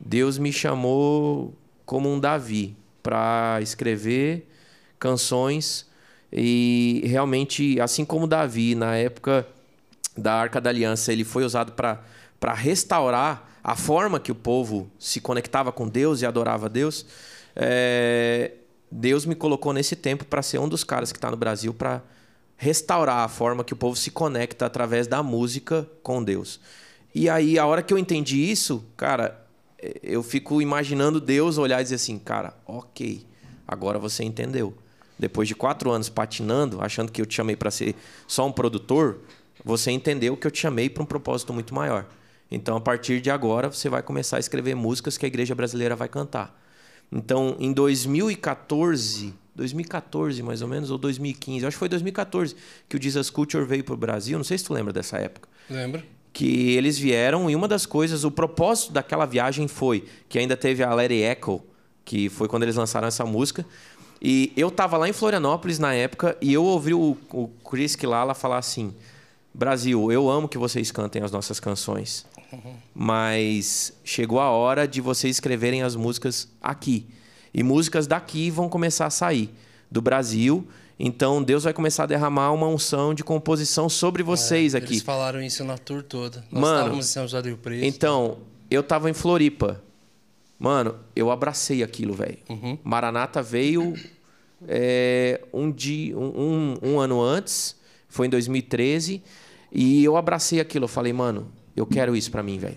Deus 0.00 0.38
me 0.38 0.52
chamou 0.52 1.54
como 1.84 2.10
um 2.10 2.18
Davi. 2.18 2.76
para 3.02 3.58
escrever 3.60 4.48
canções 4.98 5.90
e 6.32 7.02
realmente, 7.04 7.78
assim 7.80 8.04
como 8.04 8.26
Davi, 8.26 8.74
na 8.74 8.96
época 8.96 9.46
da 10.16 10.34
Arca 10.34 10.60
da 10.60 10.70
Aliança, 10.70 11.12
ele 11.12 11.24
foi 11.24 11.44
usado 11.44 11.72
para 11.72 12.54
restaurar 12.54 13.50
a 13.62 13.76
forma 13.76 14.18
que 14.18 14.32
o 14.32 14.34
povo 14.34 14.90
se 14.98 15.20
conectava 15.20 15.70
com 15.70 15.88
Deus 15.88 16.22
e 16.22 16.26
adorava 16.26 16.68
Deus. 16.68 17.06
É, 17.54 18.52
Deus 18.90 19.26
me 19.26 19.34
colocou 19.34 19.72
nesse 19.72 19.94
tempo 19.94 20.24
para 20.24 20.42
ser 20.42 20.58
um 20.58 20.68
dos 20.68 20.82
caras 20.84 21.12
que 21.12 21.18
está 21.18 21.30
no 21.30 21.36
Brasil 21.36 21.72
para 21.72 22.02
restaurar 22.56 23.18
a 23.18 23.28
forma 23.28 23.64
que 23.64 23.72
o 23.72 23.76
povo 23.76 23.96
se 23.96 24.10
conecta 24.10 24.66
através 24.66 25.06
da 25.06 25.22
música 25.22 25.88
com 26.02 26.22
Deus. 26.22 26.60
E 27.14 27.28
aí, 27.28 27.58
a 27.58 27.66
hora 27.66 27.82
que 27.82 27.92
eu 27.92 27.98
entendi 27.98 28.50
isso, 28.50 28.84
cara, 28.96 29.44
eu 30.02 30.22
fico 30.22 30.62
imaginando 30.62 31.20
Deus 31.20 31.58
olhar 31.58 31.80
e 31.80 31.82
dizer 31.82 31.96
assim, 31.96 32.18
cara, 32.18 32.54
ok, 32.66 33.26
agora 33.66 33.98
você 33.98 34.24
entendeu. 34.24 34.74
Depois 35.18 35.46
de 35.46 35.54
quatro 35.54 35.90
anos 35.90 36.08
patinando, 36.08 36.80
achando 36.80 37.12
que 37.12 37.20
eu 37.20 37.26
te 37.26 37.34
chamei 37.34 37.56
para 37.56 37.70
ser 37.70 37.94
só 38.26 38.46
um 38.46 38.52
produtor, 38.52 39.18
você 39.64 39.90
entendeu 39.90 40.36
que 40.36 40.46
eu 40.46 40.50
te 40.50 40.60
chamei 40.60 40.88
para 40.90 41.02
um 41.02 41.06
propósito 41.06 41.52
muito 41.52 41.74
maior. 41.74 42.06
Então, 42.50 42.76
a 42.76 42.80
partir 42.80 43.20
de 43.20 43.30
agora, 43.30 43.70
você 43.70 43.88
vai 43.88 44.02
começar 44.02 44.36
a 44.36 44.40
escrever 44.40 44.74
músicas 44.74 45.16
que 45.16 45.24
a 45.24 45.28
igreja 45.28 45.54
brasileira 45.54 45.96
vai 45.96 46.08
cantar. 46.08 46.60
Então, 47.10 47.56
em 47.58 47.72
2014, 47.72 49.34
2014 49.54 50.42
mais 50.42 50.62
ou 50.62 50.68
menos, 50.68 50.90
ou 50.90 50.98
2015, 50.98 51.66
acho 51.66 51.74
que 51.74 51.78
foi 51.78 51.88
2014 51.88 52.56
que 52.88 52.96
o 52.96 53.02
Jesus 53.02 53.28
Culture 53.30 53.64
veio 53.64 53.84
para 53.84 53.94
o 53.94 53.96
Brasil. 53.96 54.38
Não 54.38 54.44
sei 54.44 54.56
se 54.56 54.64
tu 54.64 54.72
lembra 54.72 54.92
dessa 54.92 55.18
época. 55.18 55.48
Lembra? 55.68 56.02
Que 56.32 56.72
eles 56.72 56.98
vieram 56.98 57.50
e 57.50 57.54
uma 57.54 57.68
das 57.68 57.84
coisas, 57.84 58.24
o 58.24 58.30
propósito 58.30 58.92
daquela 58.92 59.26
viagem 59.26 59.68
foi 59.68 60.06
que 60.28 60.38
ainda 60.38 60.56
teve 60.56 60.82
a 60.82 60.90
It 60.94 61.14
Echo, 61.14 61.62
que 62.04 62.30
foi 62.30 62.48
quando 62.48 62.62
eles 62.62 62.76
lançaram 62.76 63.06
essa 63.06 63.24
música. 63.24 63.66
E 64.24 64.52
eu 64.56 64.70
tava 64.70 64.96
lá 64.96 65.08
em 65.08 65.12
Florianópolis 65.12 65.80
na 65.80 65.92
época 65.92 66.36
e 66.40 66.52
eu 66.52 66.62
ouvi 66.62 66.94
o, 66.94 67.16
o 67.32 67.48
Chris 67.68 67.96
Kilala 67.96 68.34
falar 68.34 68.58
assim: 68.58 68.94
Brasil, 69.52 70.12
eu 70.12 70.30
amo 70.30 70.48
que 70.48 70.56
vocês 70.56 70.92
cantem 70.92 71.22
as 71.22 71.32
nossas 71.32 71.58
canções, 71.58 72.24
mas 72.94 73.92
chegou 74.04 74.38
a 74.38 74.48
hora 74.48 74.86
de 74.86 75.00
vocês 75.00 75.34
escreverem 75.36 75.82
as 75.82 75.96
músicas 75.96 76.48
aqui. 76.60 77.04
E 77.52 77.64
músicas 77.64 78.06
daqui 78.06 78.48
vão 78.48 78.68
começar 78.68 79.06
a 79.06 79.10
sair 79.10 79.52
do 79.90 80.00
Brasil. 80.00 80.68
Então 80.96 81.42
Deus 81.42 81.64
vai 81.64 81.72
começar 81.72 82.04
a 82.04 82.06
derramar 82.06 82.52
uma 82.52 82.68
unção 82.68 83.12
de 83.12 83.24
composição 83.24 83.88
sobre 83.88 84.22
vocês 84.22 84.72
é, 84.74 84.78
aqui. 84.78 84.92
Eles 84.92 85.02
falaram 85.02 85.42
isso 85.42 85.64
na 85.64 85.76
tour 85.76 86.00
toda. 86.00 86.44
Nós 86.48 86.62
Mano, 86.62 86.76
estávamos 86.78 87.06
em 87.06 87.08
São 87.08 87.22
José 87.24 87.42
do 87.42 87.48
Rio 87.48 87.58
Preto. 87.58 87.84
Então, 87.84 88.38
eu 88.70 88.84
tava 88.84 89.10
em 89.10 89.12
Floripa. 89.12 89.82
Mano, 90.62 90.94
eu 91.16 91.28
abracei 91.28 91.82
aquilo, 91.82 92.14
velho. 92.14 92.38
Uhum. 92.48 92.78
Maranata 92.84 93.42
veio 93.42 93.94
é, 94.68 95.40
um, 95.52 95.70
dia, 95.70 96.16
um, 96.18 96.76
um, 96.82 96.90
um 96.94 97.00
ano 97.00 97.20
antes, 97.22 97.76
foi 98.08 98.26
em 98.26 98.30
2013, 98.30 99.22
e 99.70 100.04
eu 100.04 100.16
abracei 100.16 100.60
aquilo. 100.60 100.84
Eu 100.84 100.88
falei, 100.88 101.12
mano, 101.12 101.50
eu 101.76 101.86
quero 101.86 102.14
isso 102.16 102.30
para 102.30 102.42
mim, 102.42 102.58
velho. 102.58 102.76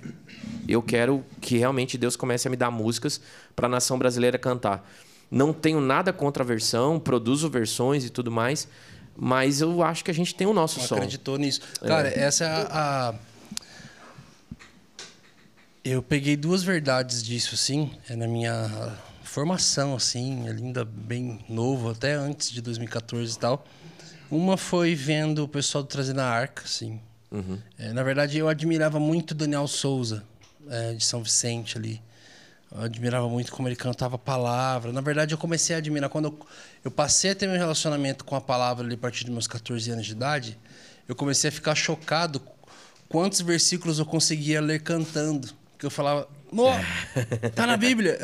Eu 0.68 0.82
quero 0.82 1.24
que 1.42 1.58
realmente 1.58 1.98
Deus 1.98 2.16
comece 2.16 2.48
a 2.48 2.52
me 2.52 2.58
dar 2.58 2.72
músicas 2.72 3.22
para 3.56 3.68
a 3.68 3.70
nação 3.70 4.00
brasileira 4.00 4.38
cantar. 4.38 4.90
Não 5.30 5.52
tenho 5.54 5.80
nada 5.82 6.12
contra 6.14 6.44
a 6.44 6.46
versão, 6.46 7.00
produzo 7.00 7.50
versões 7.50 8.06
e 8.06 8.10
tudo 8.10 8.32
mais, 8.32 8.68
mas 9.16 9.62
eu 9.62 9.84
acho 9.84 10.04
que 10.04 10.12
a 10.12 10.14
gente 10.14 10.34
tem 10.34 10.48
o 10.48 10.54
nosso 10.54 10.80
Não 10.80 10.88
som. 10.88 10.96
acreditou 10.96 11.38
nisso. 11.38 11.62
Cara, 11.86 12.10
É. 12.10 12.20
essa 12.20 12.44
é 12.46 12.48
a, 12.48 13.10
a- 13.10 13.16
Eu 15.84 16.02
peguei 16.02 16.36
duas 16.36 16.64
verdades 16.64 17.22
disso, 17.22 17.54
assim, 17.54 17.92
é 18.10 18.16
na 18.16 18.28
minha 18.28 18.98
formação, 19.36 19.94
assim, 19.94 20.48
ainda 20.48 20.86
bem 20.86 21.44
novo, 21.50 21.90
até 21.90 22.14
antes 22.14 22.50
de 22.50 22.62
2014 22.62 23.36
e 23.36 23.38
tal. 23.38 23.66
Uma 24.32 24.56
foi 24.56 24.96
vendo 24.96 25.44
o 25.44 25.48
pessoal 25.48 25.84
do 25.84 25.88
Trazendo 25.88 26.22
a 26.22 26.26
Arca, 26.26 26.64
assim. 26.64 27.02
É, 27.78 27.92
na 27.92 28.02
verdade, 28.02 28.38
eu 28.38 28.48
admirava 28.48 28.98
muito 28.98 29.32
o 29.32 29.36
Daniel 29.36 29.68
Souza, 29.68 30.24
é, 30.70 30.94
de 30.94 31.04
São 31.04 31.22
Vicente 31.22 31.78
ali. 31.78 32.02
Eu 32.74 32.84
admirava 32.84 33.28
muito 33.28 33.52
como 33.52 33.68
ele 33.68 33.76
cantava 33.76 34.16
a 34.16 34.18
palavra. 34.18 34.94
Na 34.94 35.02
verdade, 35.02 35.34
eu 35.34 35.38
comecei 35.38 35.76
a 35.76 35.80
admirar 35.80 36.10
quando 36.10 36.30
eu, 36.30 36.40
eu 36.86 36.90
passei 36.90 37.32
a 37.32 37.36
ter 37.36 37.46
meu 37.46 37.58
relacionamento 37.58 38.24
com 38.24 38.38
a 38.38 38.42
palavra 38.42 38.86
ali 38.86 38.96
a 38.96 38.98
partir 38.98 39.26
dos 39.26 39.34
meus 39.34 39.48
14 39.48 39.92
anos 39.92 40.06
de 40.06 40.14
idade. 40.14 40.58
Eu 41.10 41.14
comecei 41.14 41.50
a 41.50 41.52
ficar 41.52 41.76
chocado 41.76 42.42
quantos 43.10 43.42
versículos 43.42 44.00
eu 44.00 44.06
conseguia 44.06 44.62
ler 44.62 44.82
cantando. 44.82 45.50
Que 45.78 45.86
eu 45.86 45.92
falava, 45.92 46.26
Nó, 46.56 46.72
tá 47.54 47.68
na 47.68 47.76
Bíblia. 47.78 48.18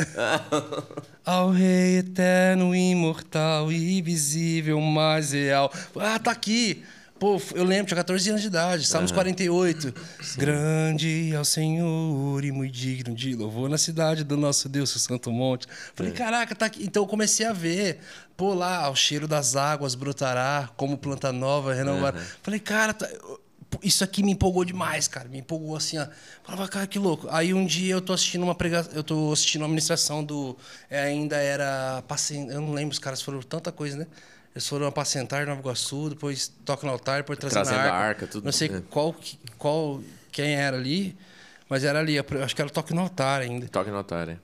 Ao 1.26 1.50
Rei 1.52 1.98
eterno, 1.98 2.74
imortal, 2.76 3.72
invisível, 3.72 4.80
mais 4.82 5.34
real. 5.34 5.72
Ah, 6.00 6.18
tá 6.18 6.32
aqui. 6.32 6.84
Pô, 7.20 7.40
eu 7.54 7.64
lembro, 7.64 7.86
tinha 7.86 7.98
14 7.98 8.30
anos 8.32 8.42
de 8.42 8.48
idade, 8.48 8.88
Salmos 8.88 9.12
48. 9.12 9.94
Grande 10.38 11.32
é 11.32 11.40
o 11.40 11.46
Senhor 11.46 12.44
e 12.44 12.52
muito 12.52 12.74
digno 12.74 13.14
de 13.14 13.36
louvor 13.36 13.70
na 13.70 13.78
cidade 13.78 14.24
do 14.24 14.36
nosso 14.36 14.68
Deus, 14.68 14.96
o 14.96 14.98
Santo 15.00 15.32
Monte. 15.32 15.68
Falei, 15.94 16.12
caraca, 16.14 16.56
tá 16.56 16.66
aqui. 16.66 16.84
Então 16.84 17.04
eu 17.04 17.08
comecei 17.08 17.46
a 17.46 17.54
ver. 17.54 18.00
Pô, 18.36 18.56
lá, 18.56 18.90
o 18.90 18.96
cheiro 18.96 19.28
das 19.28 19.56
águas 19.56 19.94
brotará, 19.94 20.68
como 20.76 20.98
planta 20.98 21.32
nova, 21.32 21.76
renovar. 21.76 22.16
Falei, 22.42 22.60
cara, 22.60 22.92
tá- 22.92 23.08
isso 23.84 24.04
aqui 24.04 24.22
me 24.24 24.32
empolgou 24.32 24.66
demais, 24.66 25.08
cara. 25.08 25.28
Me 25.30 25.40
empolgou 25.40 25.76
assim, 25.76 25.98
ó. 25.98 26.08
Falava, 26.44 26.68
cara, 26.68 26.88
que 26.88 27.00
louco. 27.00 27.28
Aí 27.30 27.54
um 27.54 27.66
dia 27.66 27.94
eu 27.94 28.02
tô 28.02 28.14
assistindo 28.14 28.44
uma 28.44 28.56
pregação, 28.56 28.92
eu 28.94 29.04
tô 29.04 29.32
assistindo 29.32 29.62
uma 29.62 29.68
ministração 29.70 30.24
do. 30.24 30.58
é, 30.90 31.04
ainda 31.04 31.38
era. 31.38 31.98
apacen- 32.00 32.50
Eu 32.50 32.62
não 32.62 32.74
lembro, 32.74 32.92
os 32.94 33.00
caras 33.00 33.22
foram 33.22 33.42
tanta 33.42 33.72
coisa, 33.72 33.98
né? 33.98 34.08
Eles 34.54 34.68
foram 34.68 34.86
apacentar 34.86 35.46
Nova 35.48 35.62
Iguaçu, 35.62 36.10
depois 36.10 36.52
toca 36.66 36.86
no 36.86 36.92
altar, 36.92 37.18
depois 37.22 37.40
trazendo, 37.40 37.64
Trazendo 37.64 37.80
a 37.80 37.84
arca. 37.84 37.96
arca, 37.98 38.28
tudo, 38.28 38.44
Não 38.44 38.52
sei 38.52 38.68
né? 38.68 38.84
qual, 38.90 39.16
qual, 39.58 40.02
quem 40.32 40.56
era 40.56 40.76
ali, 40.76 41.16
mas 41.70 41.86
era 41.86 42.00
ali. 42.00 42.18
Acho 42.20 42.54
que 42.56 42.62
era 42.62 42.70
toque 42.70 42.94
no 42.94 43.00
altar 43.02 43.42
ainda. 43.42 43.68
Toque 43.70 43.90
no 43.90 43.96
altar, 43.98 44.28
é. 44.28 44.38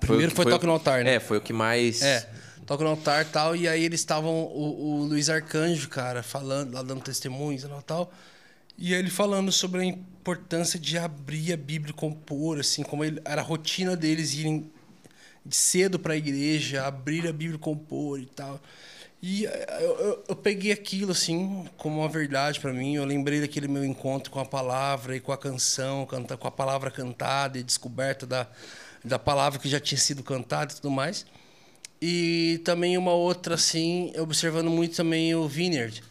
Primeiro 0.00 0.30
que- 0.30 0.36
foi 0.36 0.46
o- 0.46 0.50
toque 0.50 0.64
no 0.64 0.72
altar, 0.72 1.04
né? 1.04 1.16
É, 1.16 1.20
foi 1.20 1.36
o 1.36 1.40
que 1.42 1.52
mais. 1.52 2.00
É, 2.00 2.26
toca 2.64 2.82
no 2.84 2.90
altar 2.90 3.20
e 3.22 3.28
tal. 3.28 3.54
E 3.54 3.68
aí 3.68 3.84
eles 3.84 4.00
estavam, 4.00 4.32
o, 4.32 5.00
o 5.00 5.04
Luiz 5.04 5.28
Arcanjo, 5.28 5.88
cara, 5.90 6.22
falando, 6.22 6.72
lá 6.72 6.82
dando 6.82 7.02
testemunhos 7.02 7.62
e 7.64 7.68
tal. 7.84 8.10
E 8.78 8.94
ele 8.94 9.10
falando 9.10 9.52
sobre 9.52 9.82
a 9.82 9.84
importância 9.84 10.78
de 10.78 10.96
abrir 10.96 11.52
a 11.52 11.56
Bíblia 11.56 11.90
e 11.90 11.94
compor, 11.94 12.58
assim, 12.58 12.82
como 12.82 13.04
ele, 13.04 13.20
era 13.24 13.40
a 13.40 13.44
rotina 13.44 13.96
deles 13.96 14.34
irem 14.34 14.70
de 15.44 15.56
cedo 15.56 15.98
para 15.98 16.14
a 16.14 16.16
igreja, 16.16 16.86
abrir 16.86 17.26
a 17.26 17.32
Bíblia 17.32 17.56
e 17.56 17.58
compor 17.58 18.20
e 18.20 18.26
tal. 18.26 18.60
E 19.22 19.44
eh, 19.46 19.78
eu, 19.80 19.98
eu, 19.98 20.24
eu 20.28 20.36
peguei 20.36 20.72
aquilo, 20.72 21.12
assim, 21.12 21.66
como 21.76 22.00
uma 22.00 22.08
verdade 22.08 22.58
para 22.60 22.72
mim. 22.72 22.94
Eu 22.94 23.04
lembrei 23.04 23.40
daquele 23.40 23.68
meu 23.68 23.84
encontro 23.84 24.30
com 24.30 24.40
a 24.40 24.44
palavra 24.44 25.16
e 25.16 25.20
com 25.20 25.32
a 25.32 25.38
canção, 25.38 26.06
com 26.06 26.48
a 26.48 26.50
palavra 26.50 26.90
cantada 26.90 27.58
e 27.58 27.62
descoberta 27.62 28.26
da, 28.26 28.46
da 29.04 29.18
palavra 29.18 29.58
que 29.58 29.68
já 29.68 29.80
tinha 29.80 29.98
sido 29.98 30.22
cantada 30.22 30.72
e 30.72 30.76
tudo 30.76 30.90
mais. 30.90 31.26
E 32.00 32.60
também 32.64 32.96
uma 32.96 33.12
outra, 33.12 33.56
assim, 33.56 34.12
observando 34.18 34.70
muito 34.70 34.96
também 34.96 35.34
o 35.34 35.46
Vineyard. 35.46 36.02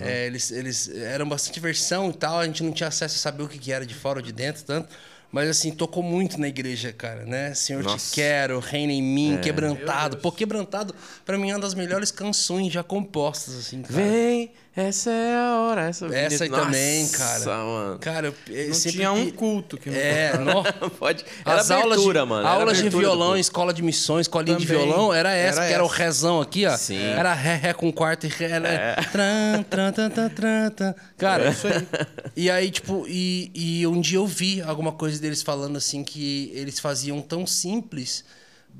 É, 0.00 0.26
eles, 0.26 0.50
eles 0.52 0.88
eram 0.88 1.28
bastante 1.28 1.58
versão 1.58 2.10
e 2.10 2.12
tal, 2.12 2.38
a 2.38 2.46
gente 2.46 2.62
não 2.62 2.72
tinha 2.72 2.88
acesso 2.88 3.16
a 3.16 3.18
saber 3.18 3.42
o 3.42 3.48
que 3.48 3.58
que 3.58 3.72
era 3.72 3.84
de 3.84 3.94
fora 3.94 4.20
ou 4.20 4.24
de 4.24 4.32
dentro, 4.32 4.62
tanto. 4.62 4.88
Mas, 5.32 5.48
assim, 5.48 5.70
tocou 5.72 6.02
muito 6.02 6.38
na 6.38 6.46
igreja, 6.46 6.92
cara, 6.92 7.24
né? 7.24 7.54
Senhor, 7.54 7.82
Nossa. 7.82 8.10
te 8.10 8.14
quero, 8.16 8.60
reina 8.60 8.92
em 8.92 9.02
mim, 9.02 9.38
quebrantado. 9.42 10.18
Pô, 10.18 10.30
quebrantado, 10.30 10.94
pra 11.24 11.38
mim, 11.38 11.50
é 11.50 11.54
uma 11.54 11.60
das 11.60 11.72
melhores 11.74 12.10
canções 12.10 12.70
já 12.70 12.82
compostas, 12.82 13.56
assim, 13.56 13.80
cara. 13.80 13.94
Vem, 13.94 14.52
essa 14.74 15.10
é 15.10 15.34
a 15.36 15.56
hora. 15.60 15.82
Essa, 15.82 16.06
Essa 16.06 16.44
aí 16.44 16.50
Nossa, 16.50 16.64
também, 16.64 17.08
cara. 17.08 17.56
mano. 17.64 17.98
Cara, 17.98 18.34
eu, 18.48 18.68
Não 18.68 18.74
sempre 18.74 18.92
tinha 18.92 19.12
um 19.12 19.30
culto 19.30 19.76
que 19.76 19.90
não 19.90 19.96
É, 19.98 20.36
não. 20.40 20.62
Pode. 20.98 21.24
Era 21.44 21.60
As 21.60 21.70
aulas 21.70 21.88
de, 21.88 21.92
abertura, 21.92 22.24
mano. 22.24 22.46
aulas 22.48 22.76
de 22.78 22.80
abertura 22.82 23.06
violão, 23.06 23.36
escola 23.36 23.74
de 23.74 23.82
missões, 23.82 24.22
escolinha 24.24 24.56
de 24.56 24.66
Também. 24.66 24.86
violão, 24.86 25.12
era 25.12 25.30
essa, 25.34 25.60
Era 25.60 25.68
que 25.68 25.74
era 25.74 25.84
o 25.84 25.86
rezão 25.86 26.40
aqui, 26.40 26.64
ó. 26.66 26.74
Sim. 26.76 26.96
Era 27.02 27.34
ré, 27.34 27.56
ré 27.56 27.74
com 27.74 27.92
quarto 27.92 28.24
e 28.24 28.30
ré. 28.30 28.50
Era 28.50 28.96
tran, 29.12 29.62
tran, 29.68 29.92
tran, 29.92 30.10
tran, 30.10 30.28
tran, 30.30 30.70
tran. 30.70 30.94
Cara, 31.18 31.50
isso 31.50 31.66
aí. 31.66 31.86
E 32.34 32.50
aí, 32.50 32.70
tipo, 32.70 33.04
e, 33.06 33.50
e 33.54 33.86
um 33.86 34.00
dia 34.00 34.16
eu 34.16 34.26
vi 34.26 34.62
alguma 34.62 34.92
coisa 34.92 35.20
deles 35.20 35.42
falando 35.42 35.76
assim 35.76 36.02
que 36.02 36.50
eles 36.54 36.80
faziam 36.80 37.20
tão 37.20 37.46
simples, 37.46 38.24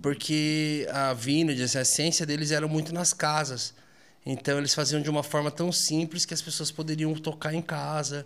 porque 0.01 0.89
a 0.91 1.11
assim, 1.11 1.79
a 1.79 1.83
essência 1.83 2.25
deles 2.25 2.51
era 2.51 2.67
muito 2.67 2.95
nas 2.95 3.13
casas. 3.13 3.75
Então 4.25 4.57
eles 4.59 4.73
faziam 4.75 5.03
de 5.03 5.11
uma 5.11 5.23
forma 5.23 5.51
tão 5.51 5.73
simples 5.73 6.25
que 6.25 6.33
as 6.33 6.41
pessoas 6.41 6.71
poderiam 6.71 7.13
tocar 7.15 7.53
em 7.55 7.63
casa, 7.63 8.25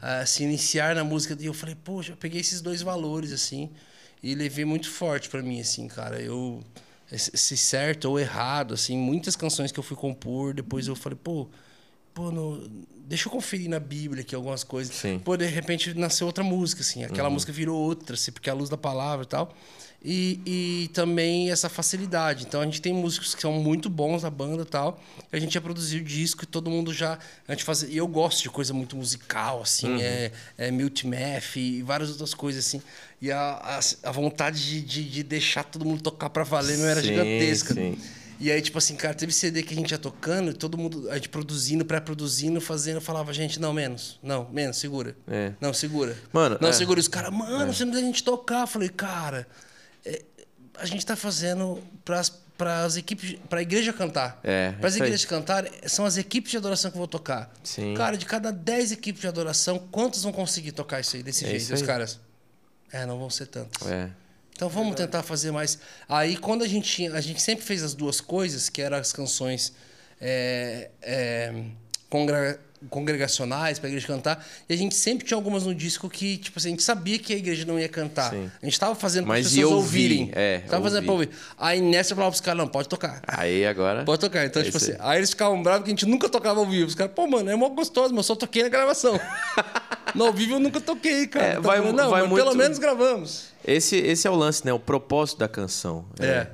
ah, 0.00 0.24
se 0.24 0.42
iniciar 0.42 0.94
na 0.94 1.04
música. 1.04 1.36
E 1.38 1.46
eu 1.46 1.52
falei, 1.54 1.74
poxa, 1.74 2.12
eu 2.12 2.16
peguei 2.16 2.40
esses 2.40 2.60
dois 2.62 2.80
valores 2.80 3.30
assim 3.32 3.68
e 4.22 4.34
levei 4.34 4.64
muito 4.64 4.90
forte 4.90 5.28
pra 5.28 5.42
mim 5.42 5.60
assim, 5.60 5.86
cara. 5.86 6.18
Eu 6.20 6.62
se 7.16 7.56
certo 7.56 8.06
ou 8.06 8.18
errado, 8.18 8.72
assim, 8.74 8.96
muitas 8.96 9.36
canções 9.36 9.70
que 9.70 9.78
eu 9.78 9.84
fui 9.84 9.96
compor, 9.96 10.54
depois 10.54 10.88
eu 10.88 10.96
falei, 10.96 11.18
pô, 11.22 11.46
pô, 12.14 12.30
no- 12.30 12.66
deixa 13.06 13.28
eu 13.28 13.32
conferir 13.32 13.68
na 13.68 13.78
Bíblia 13.78 14.22
aqui 14.22 14.34
algumas 14.34 14.64
coisas. 14.64 14.94
Sim. 14.96 15.18
Pô, 15.18 15.36
de 15.36 15.44
repente 15.46 15.92
nasceu 15.94 16.26
outra 16.26 16.42
música, 16.42 16.80
assim. 16.80 17.04
Aquela 17.04 17.28
música 17.28 17.52
virou 17.52 17.76
outra, 17.78 18.14
assim, 18.14 18.32
porque 18.32 18.48
é 18.48 18.52
a 18.52 18.56
luz 18.56 18.70
da 18.70 18.78
palavra 18.78 19.24
e 19.24 19.28
tal. 19.28 19.54
E, 20.06 20.38
e 20.44 20.88
também 20.92 21.50
essa 21.50 21.70
facilidade. 21.70 22.44
Então 22.44 22.60
a 22.60 22.64
gente 22.66 22.82
tem 22.82 22.92
músicos 22.92 23.34
que 23.34 23.40
são 23.40 23.52
muito 23.54 23.88
bons 23.88 24.22
na 24.22 24.28
banda 24.28 24.62
e 24.62 24.66
tal. 24.66 25.00
E 25.32 25.36
a 25.36 25.40
gente 25.40 25.54
já 25.54 25.62
produziu 25.62 26.04
disco 26.04 26.44
e 26.44 26.46
todo 26.46 26.68
mundo 26.70 26.92
já. 26.92 27.18
A 27.48 27.52
gente 27.52 27.64
faz, 27.64 27.82
e 27.84 27.96
eu 27.96 28.06
gosto 28.06 28.42
de 28.42 28.50
coisa 28.50 28.74
muito 28.74 28.94
musical, 28.96 29.62
assim, 29.62 30.02
é, 30.02 30.30
é 30.58 30.70
multimath 30.70 31.56
e 31.56 31.82
várias 31.82 32.10
outras 32.10 32.34
coisas, 32.34 32.66
assim. 32.66 32.82
E 33.22 33.32
a, 33.32 33.38
a, 33.40 33.80
a 34.10 34.12
vontade 34.12 34.62
de, 34.62 34.82
de, 34.82 35.08
de 35.08 35.22
deixar 35.22 35.64
todo 35.64 35.86
mundo 35.86 36.02
tocar 36.02 36.28
pra 36.28 36.44
valer 36.44 36.76
não 36.76 36.86
era 36.86 37.00
Sim, 37.00 37.06
gigantesca. 37.08 37.72
sim. 37.72 37.98
E 38.38 38.50
aí, 38.50 38.60
tipo 38.60 38.76
assim, 38.76 38.96
cara, 38.96 39.14
teve 39.14 39.32
CD 39.32 39.62
que 39.62 39.72
a 39.72 39.76
gente 39.76 39.92
ia 39.92 39.96
tocando, 39.96 40.50
e 40.50 40.54
todo 40.54 40.76
mundo, 40.76 41.08
a 41.08 41.14
gente 41.14 41.28
produzindo, 41.30 41.82
pré-produzindo, 41.84 42.60
fazendo, 42.60 43.00
falava, 43.00 43.32
gente, 43.32 43.58
não, 43.60 43.72
menos. 43.72 44.18
Não, 44.22 44.50
menos, 44.50 44.76
segura. 44.76 45.16
É. 45.26 45.52
Não, 45.60 45.72
segura. 45.72 46.14
Mano, 46.32 46.58
Não, 46.60 46.68
é. 46.68 46.72
segura. 46.72 46.98
E 46.98 47.00
Os 47.00 47.08
caras, 47.08 47.32
mano, 47.32 47.72
você 47.72 47.84
não 47.84 47.92
deixa 47.92 48.04
a 48.04 48.10
gente 48.10 48.24
tocar. 48.24 48.62
Eu 48.62 48.66
falei, 48.66 48.88
cara, 48.90 49.46
é, 49.46 49.46
a 50.76 50.86
gente 50.86 51.04
tá 51.06 51.14
fazendo 51.16 51.82
pras, 52.04 52.28
pras 52.58 52.96
equipes, 52.96 53.36
pra 53.48 53.62
igreja 53.62 53.92
cantar. 53.92 54.40
É, 54.42 54.72
Pras 54.72 54.94
isso 54.94 55.02
aí. 55.02 55.08
igrejas 55.08 55.24
cantar, 55.26 55.64
são 55.86 56.04
as 56.04 56.16
equipes 56.16 56.50
de 56.50 56.56
adoração 56.56 56.90
que 56.90 56.98
vão 56.98 57.06
tocar. 57.06 57.52
Sim. 57.62 57.94
Cara, 57.94 58.16
de 58.16 58.26
cada 58.26 58.50
10 58.52 58.92
equipes 58.92 59.20
de 59.20 59.28
adoração, 59.28 59.78
quantos 59.90 60.22
vão 60.22 60.32
conseguir 60.32 60.72
tocar 60.72 61.00
isso 61.00 61.16
aí, 61.16 61.22
desse 61.22 61.44
É 61.44 61.48
jeito? 61.50 61.72
os 61.74 61.80
aí. 61.80 61.86
caras, 61.86 62.20
é, 62.92 63.06
não 63.06 63.18
vão 63.18 63.30
ser 63.30 63.46
tantos. 63.46 63.86
É. 63.86 64.10
Então 64.52 64.68
vamos 64.68 64.94
tentar 64.94 65.22
fazer 65.24 65.50
mais. 65.50 65.78
Aí 66.08 66.36
quando 66.36 66.62
a 66.62 66.68
gente 66.68 66.88
tinha, 66.90 67.12
a 67.12 67.20
gente 67.20 67.42
sempre 67.42 67.64
fez 67.64 67.82
as 67.82 67.92
duas 67.94 68.20
coisas, 68.20 68.68
que 68.68 68.80
eram 68.82 68.96
as 68.96 69.12
canções 69.12 69.72
é, 70.20 70.90
é, 71.02 71.64
congra- 72.08 72.60
congregacionais 72.90 73.78
para 73.78 73.88
a 73.88 73.90
igreja 73.90 74.06
cantar, 74.06 74.44
e 74.68 74.74
a 74.74 74.76
gente 74.76 74.94
sempre 74.94 75.26
tinha 75.26 75.36
algumas 75.36 75.64
no 75.64 75.74
disco 75.74 76.08
que 76.08 76.36
tipo 76.38 76.58
assim, 76.58 76.68
a 76.68 76.70
gente 76.72 76.82
sabia 76.82 77.18
que 77.18 77.32
a 77.32 77.36
igreja 77.36 77.64
não 77.64 77.78
ia 77.78 77.88
cantar. 77.88 78.30
Sim. 78.30 78.50
A 78.60 78.64
gente 78.64 78.72
estava 78.74 78.94
fazendo 78.94 79.26
para 79.26 79.38
as 79.38 79.48
pessoas 79.52 79.72
ouvirem. 79.72 80.30
é, 80.34 80.58
tava 80.60 80.84
fazendo 80.84 81.04
para 81.04 81.12
ouvir. 81.12 81.30
Aí 81.58 81.80
nessa 81.80 82.12
eu 82.12 82.16
falava 82.16 82.30
pros 82.32 82.40
caras, 82.40 82.58
não, 82.58 82.68
pode 82.68 82.88
tocar. 82.88 83.22
Aí 83.26 83.64
agora. 83.66 84.04
Pode 84.04 84.20
tocar. 84.20 84.44
Então, 84.46 84.62
É 84.62 84.64
tipo 84.64 84.76
assim, 84.76 84.94
aí. 84.98 85.18
eles 85.18 85.30
ficavam 85.30 85.62
bravos 85.62 85.84
que 85.84 85.90
a 85.90 85.92
gente 85.92 86.06
nunca 86.06 86.28
tocava 86.28 86.60
ao 86.60 86.66
vivo. 86.66 86.86
Os 86.88 86.94
caras, 86.94 87.12
pô, 87.14 87.26
mano, 87.26 87.50
é 87.50 87.56
mó 87.56 87.68
gostoso, 87.68 88.10
mas 88.10 88.18
eu 88.18 88.22
só 88.24 88.34
toquei 88.36 88.62
na 88.62 88.68
gravação. 88.68 89.18
no 90.14 90.26
ao 90.26 90.32
vivo 90.32 90.54
eu 90.54 90.60
nunca 90.60 90.80
toquei, 90.80 91.26
cara. 91.26 91.46
É, 91.46 91.50
Então, 91.52 91.62
vai- 91.62 91.78
falei, 91.78 91.92
não, 91.92 92.10
vai 92.10 92.22
muito- 92.26 92.36
pelo 92.44 92.54
menos 92.56 92.78
gravamos. 92.78 93.46
Esse, 93.66 93.96
esse 93.96 94.26
é 94.26 94.30
o 94.30 94.34
lance, 94.34 94.64
né? 94.64 94.72
O 94.72 94.78
propósito 94.78 95.38
da 95.38 95.48
canção. 95.48 96.04
É. 96.20 96.46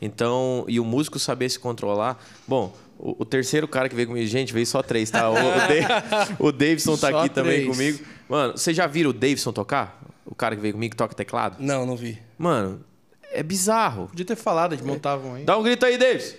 Então, 0.00 0.64
e 0.68 0.78
o 0.78 0.84
músico 0.84 1.18
saber 1.18 1.48
se 1.48 1.58
controlar. 1.58 2.22
Bom, 2.46 2.72
o, 2.98 3.22
o 3.22 3.24
terceiro 3.24 3.68
cara 3.68 3.88
que 3.88 3.94
veio 3.94 4.08
comigo, 4.08 4.26
gente, 4.26 4.52
veio 4.52 4.66
só 4.66 4.82
três, 4.82 5.08
tá? 5.10 5.30
O, 5.30 5.34
o, 5.34 5.38
o 6.48 6.52
Davidson 6.52 6.96
tá 6.96 7.10
Só 7.10 7.20
aqui 7.20 7.28
também 7.28 7.62
três. 7.62 7.68
comigo. 7.68 8.04
Mano, 8.28 8.52
vocês 8.58 8.76
já 8.76 8.86
viram 8.86 9.10
o 9.10 9.12
Davidson 9.12 9.52
tocar? 9.52 10.02
O 10.26 10.34
cara 10.34 10.56
que 10.56 10.60
veio 10.60 10.74
comigo 10.74 10.90
que 10.90 10.96
toca 10.96 11.14
teclado? 11.14 11.56
Não, 11.60 11.86
não 11.86 11.96
vi. 11.96 12.18
Mano, 12.36 12.84
é 13.32 13.42
bizarro. 13.42 14.08
Podia 14.08 14.26
ter 14.26 14.36
falado, 14.36 14.74
eles 14.74 14.84
montavam 14.84 15.34
aí. 15.34 15.44
Dá 15.44 15.56
um 15.56 15.62
grito 15.62 15.86
aí, 15.86 15.96
Davis. 15.96 16.36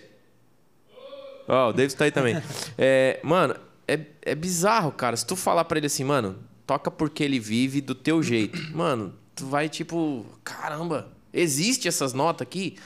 Ó, 1.47 1.69
o 1.69 1.73
Davis 1.73 1.93
tá 1.93 2.05
aí 2.05 2.11
também. 2.11 2.35
É, 2.77 3.19
mano, 3.23 3.55
é, 3.87 3.99
é 4.21 4.35
bizarro, 4.35 4.91
cara. 4.91 5.17
Se 5.17 5.25
tu 5.25 5.35
falar 5.35 5.65
pra 5.65 5.77
ele 5.77 5.87
assim, 5.87 6.03
mano, 6.03 6.37
toca 6.67 6.91
porque 6.91 7.23
ele 7.23 7.39
vive 7.39 7.81
do 7.81 7.95
teu 7.95 8.21
jeito. 8.21 8.59
Mano, 8.75 9.13
tu 9.35 9.47
vai 9.47 9.67
tipo, 9.67 10.25
caramba, 10.43 11.07
existe 11.33 11.87
essas 11.87 12.13
notas 12.13 12.45
aqui? 12.45 12.77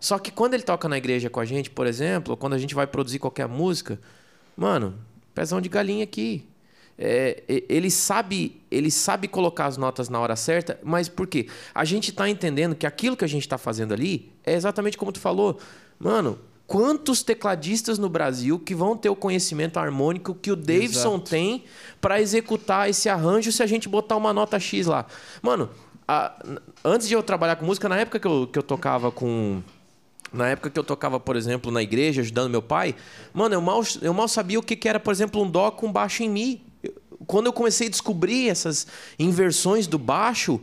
Só 0.00 0.18
que 0.18 0.30
quando 0.30 0.54
ele 0.54 0.62
toca 0.62 0.88
na 0.88 0.96
igreja 0.98 1.28
com 1.30 1.38
a 1.38 1.44
gente, 1.44 1.70
por 1.70 1.86
exemplo, 1.86 2.32
ou 2.32 2.36
quando 2.36 2.54
a 2.54 2.58
gente 2.58 2.74
vai 2.74 2.86
produzir 2.86 3.18
qualquer 3.18 3.46
música, 3.46 4.00
mano, 4.56 4.94
pezão 5.34 5.60
de 5.60 5.68
galinha 5.68 6.04
aqui. 6.04 6.44
É, 7.02 7.42
ele 7.66 7.90
sabe 7.90 8.60
ele 8.70 8.90
sabe 8.90 9.26
colocar 9.26 9.64
as 9.66 9.78
notas 9.78 10.10
na 10.10 10.20
hora 10.20 10.36
certa, 10.36 10.78
mas 10.82 11.08
por 11.08 11.26
quê? 11.26 11.46
A 11.74 11.82
gente 11.84 12.12
tá 12.12 12.28
entendendo 12.28 12.74
que 12.74 12.86
aquilo 12.86 13.16
que 13.16 13.24
a 13.24 13.28
gente 13.28 13.48
tá 13.48 13.56
fazendo 13.56 13.94
ali 13.94 14.30
é 14.44 14.52
exatamente 14.54 14.98
como 14.98 15.10
tu 15.10 15.18
falou. 15.18 15.58
Mano, 15.98 16.38
quantos 16.66 17.22
tecladistas 17.22 17.98
no 17.98 18.10
Brasil 18.10 18.58
que 18.58 18.74
vão 18.74 18.96
ter 18.98 19.08
o 19.08 19.16
conhecimento 19.16 19.78
harmônico 19.78 20.34
que 20.34 20.50
o 20.50 20.56
Davidson 20.56 21.18
tem 21.30 21.64
para 22.02 22.20
executar 22.20 22.90
esse 22.90 23.08
arranjo 23.08 23.50
se 23.50 23.62
a 23.62 23.66
gente 23.66 23.88
botar 23.88 24.16
uma 24.16 24.32
nota 24.34 24.60
X 24.60 24.86
lá? 24.86 25.06
Mano, 25.40 25.70
a- 26.06 26.34
antes 26.84 27.08
de 27.08 27.14
eu 27.14 27.22
trabalhar 27.22 27.56
com 27.56 27.64
música, 27.64 27.88
na 27.88 27.96
época 27.96 28.20
que 28.20 28.26
eu, 28.26 28.46
que 28.46 28.58
eu 28.58 28.62
tocava 28.62 29.10
com 29.10 29.62
na 30.32 30.48
época 30.48 30.70
que 30.70 30.78
eu 30.78 30.84
tocava, 30.84 31.18
por 31.20 31.36
exemplo, 31.36 31.70
na 31.72 31.82
igreja, 31.82 32.20
ajudando 32.20 32.50
meu 32.50 32.62
pai, 32.62 32.94
mano, 33.32 33.54
eu 33.54 33.60
mal, 33.60 33.82
eu 34.02 34.14
mal 34.14 34.28
sabia 34.28 34.58
o 34.58 34.62
que, 34.62 34.76
que 34.76 34.88
era, 34.88 35.00
por 35.00 35.12
exemplo, 35.12 35.42
um 35.42 35.50
dó 35.50 35.70
com 35.70 35.90
baixo 35.90 36.22
em 36.22 36.28
mi. 36.30 36.62
Eu- 36.82 36.94
Quando 37.26 37.46
eu 37.46 37.52
comecei 37.52 37.86
a 37.86 37.90
descobrir 37.90 38.48
essas 38.48 38.86
inversões 39.18 39.86
do 39.86 39.98
baixo, 39.98 40.60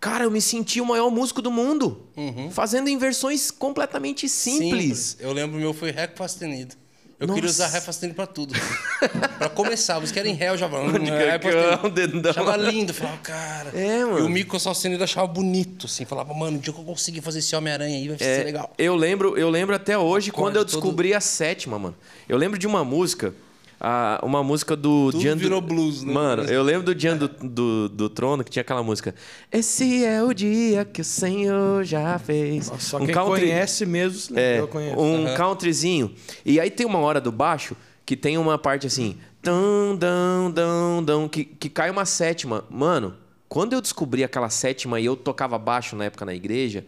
cara, 0.00 0.24
eu 0.24 0.30
me 0.30 0.40
senti 0.40 0.80
o 0.80 0.86
maior 0.86 1.10
músico 1.10 1.40
do 1.40 1.50
mundo. 1.50 2.06
Fazendo 2.50 2.88
inversões 2.88 3.50
completamente 3.50 4.28
simples. 4.28 5.16
Eu 5.20 5.32
lembro 5.32 5.58
meu 5.58 5.72
foi 5.72 5.90
Ré 5.90 6.06
com 6.06 6.26
sustenido. 6.26 6.74
Eu 7.18 7.26
Nossa. 7.26 7.34
queria 7.36 7.50
usar 7.50 7.68
sustenido 7.92 8.14
pra 8.14 8.26
tudo. 8.26 8.52
pra 9.38 9.48
começar, 9.48 9.98
os 9.98 10.10
que 10.12 10.18
eram 10.18 10.28
em 10.30 10.34
Ré, 10.34 10.50
eu 10.50 10.56
já 10.58 10.68
falava. 10.68 10.88
"Hum, 10.90 10.92
sustenido." 10.92 11.90
dedão. 11.90 12.30
Achava 12.30 12.56
lindo, 12.58 12.92
falava, 12.92 13.16
cara. 13.18 13.70
É, 13.74 14.04
mano. 14.04 14.18
E 14.18 14.22
o 14.22 14.28
Mico 14.28 14.58
eu 15.00 15.04
achava 15.04 15.26
bonito, 15.26 15.86
assim. 15.86 16.04
Falava, 16.04 16.34
mano, 16.34 16.58
o 16.58 16.60
dia 16.60 16.72
que 16.74 16.78
eu 16.78 16.84
conseguir 16.84 17.22
fazer 17.22 17.38
esse 17.38 17.56
Homem-Aranha 17.56 17.96
aí 17.96 18.08
vai 18.08 18.16
É, 18.20 18.36
ser 18.38 18.44
legal. 18.44 18.70
Eu 18.76 18.94
lembro, 18.94 19.36
eu 19.38 19.48
lembro 19.48 19.74
até 19.74 19.96
hoje 19.96 20.28
Acorde 20.28 20.32
quando 20.32 20.56
eu 20.56 20.64
todo- 20.64 20.72
descobri 20.74 21.14
a 21.14 21.20
sétima, 21.20 21.78
mano. 21.78 21.96
Eu 22.28 22.36
lembro 22.36 22.58
de 22.58 22.66
uma 22.66 22.84
música, 22.84 23.32
ah, 23.80 24.18
uma 24.22 24.42
música 24.42 24.74
do 24.74 25.10
Tudo 25.12 25.20
Dian 25.20 25.36
do- 25.36 25.40
virou 25.40 25.60
blues, 25.60 26.02
né? 26.02 26.12
Mano, 26.12 26.44
eu 26.44 26.62
lembro 26.62 26.82
do 26.84 26.94
Dian 26.94 27.16
do, 27.16 27.28
do, 27.28 27.88
do 27.88 28.08
Trono 28.08 28.42
que 28.42 28.50
tinha 28.50 28.60
aquela 28.62 28.82
música. 28.82 29.14
Esse 29.52 30.04
é 30.04 30.22
o 30.22 30.32
dia 30.32 30.84
que 30.84 31.00
o 31.00 31.04
Senhor 31.04 31.84
já 31.84 32.18
fez. 32.18 32.70
Só 32.78 32.98
quem 32.98 33.14
conhece 33.14 33.84
mesmo, 33.86 34.38
É, 34.38 34.42
lembra, 34.42 34.58
eu 34.62 34.68
conheço. 34.68 35.00
um 35.00 35.34
countryzinho. 35.36 36.12
E 36.44 36.58
aí 36.58 36.70
tem 36.70 36.86
uma 36.86 36.98
hora 36.98 37.20
do 37.20 37.30
baixo 37.30 37.76
que 38.04 38.16
tem 38.16 38.38
uma 38.38 38.56
parte 38.56 38.86
assim, 38.86 39.16
tão, 39.42 39.96
dão, 39.96 40.50
dão, 40.50 41.02
dão, 41.02 41.28
que, 41.28 41.44
que 41.44 41.68
cai 41.68 41.90
uma 41.90 42.04
sétima. 42.04 42.64
Mano, 42.70 43.14
quando 43.48 43.72
eu 43.72 43.80
descobri 43.80 44.22
aquela 44.24 44.48
sétima 44.48 44.98
e 45.00 45.04
eu 45.06 45.16
tocava 45.16 45.58
baixo 45.58 45.94
na 45.96 46.04
época 46.06 46.24
na 46.24 46.34
igreja, 46.34 46.84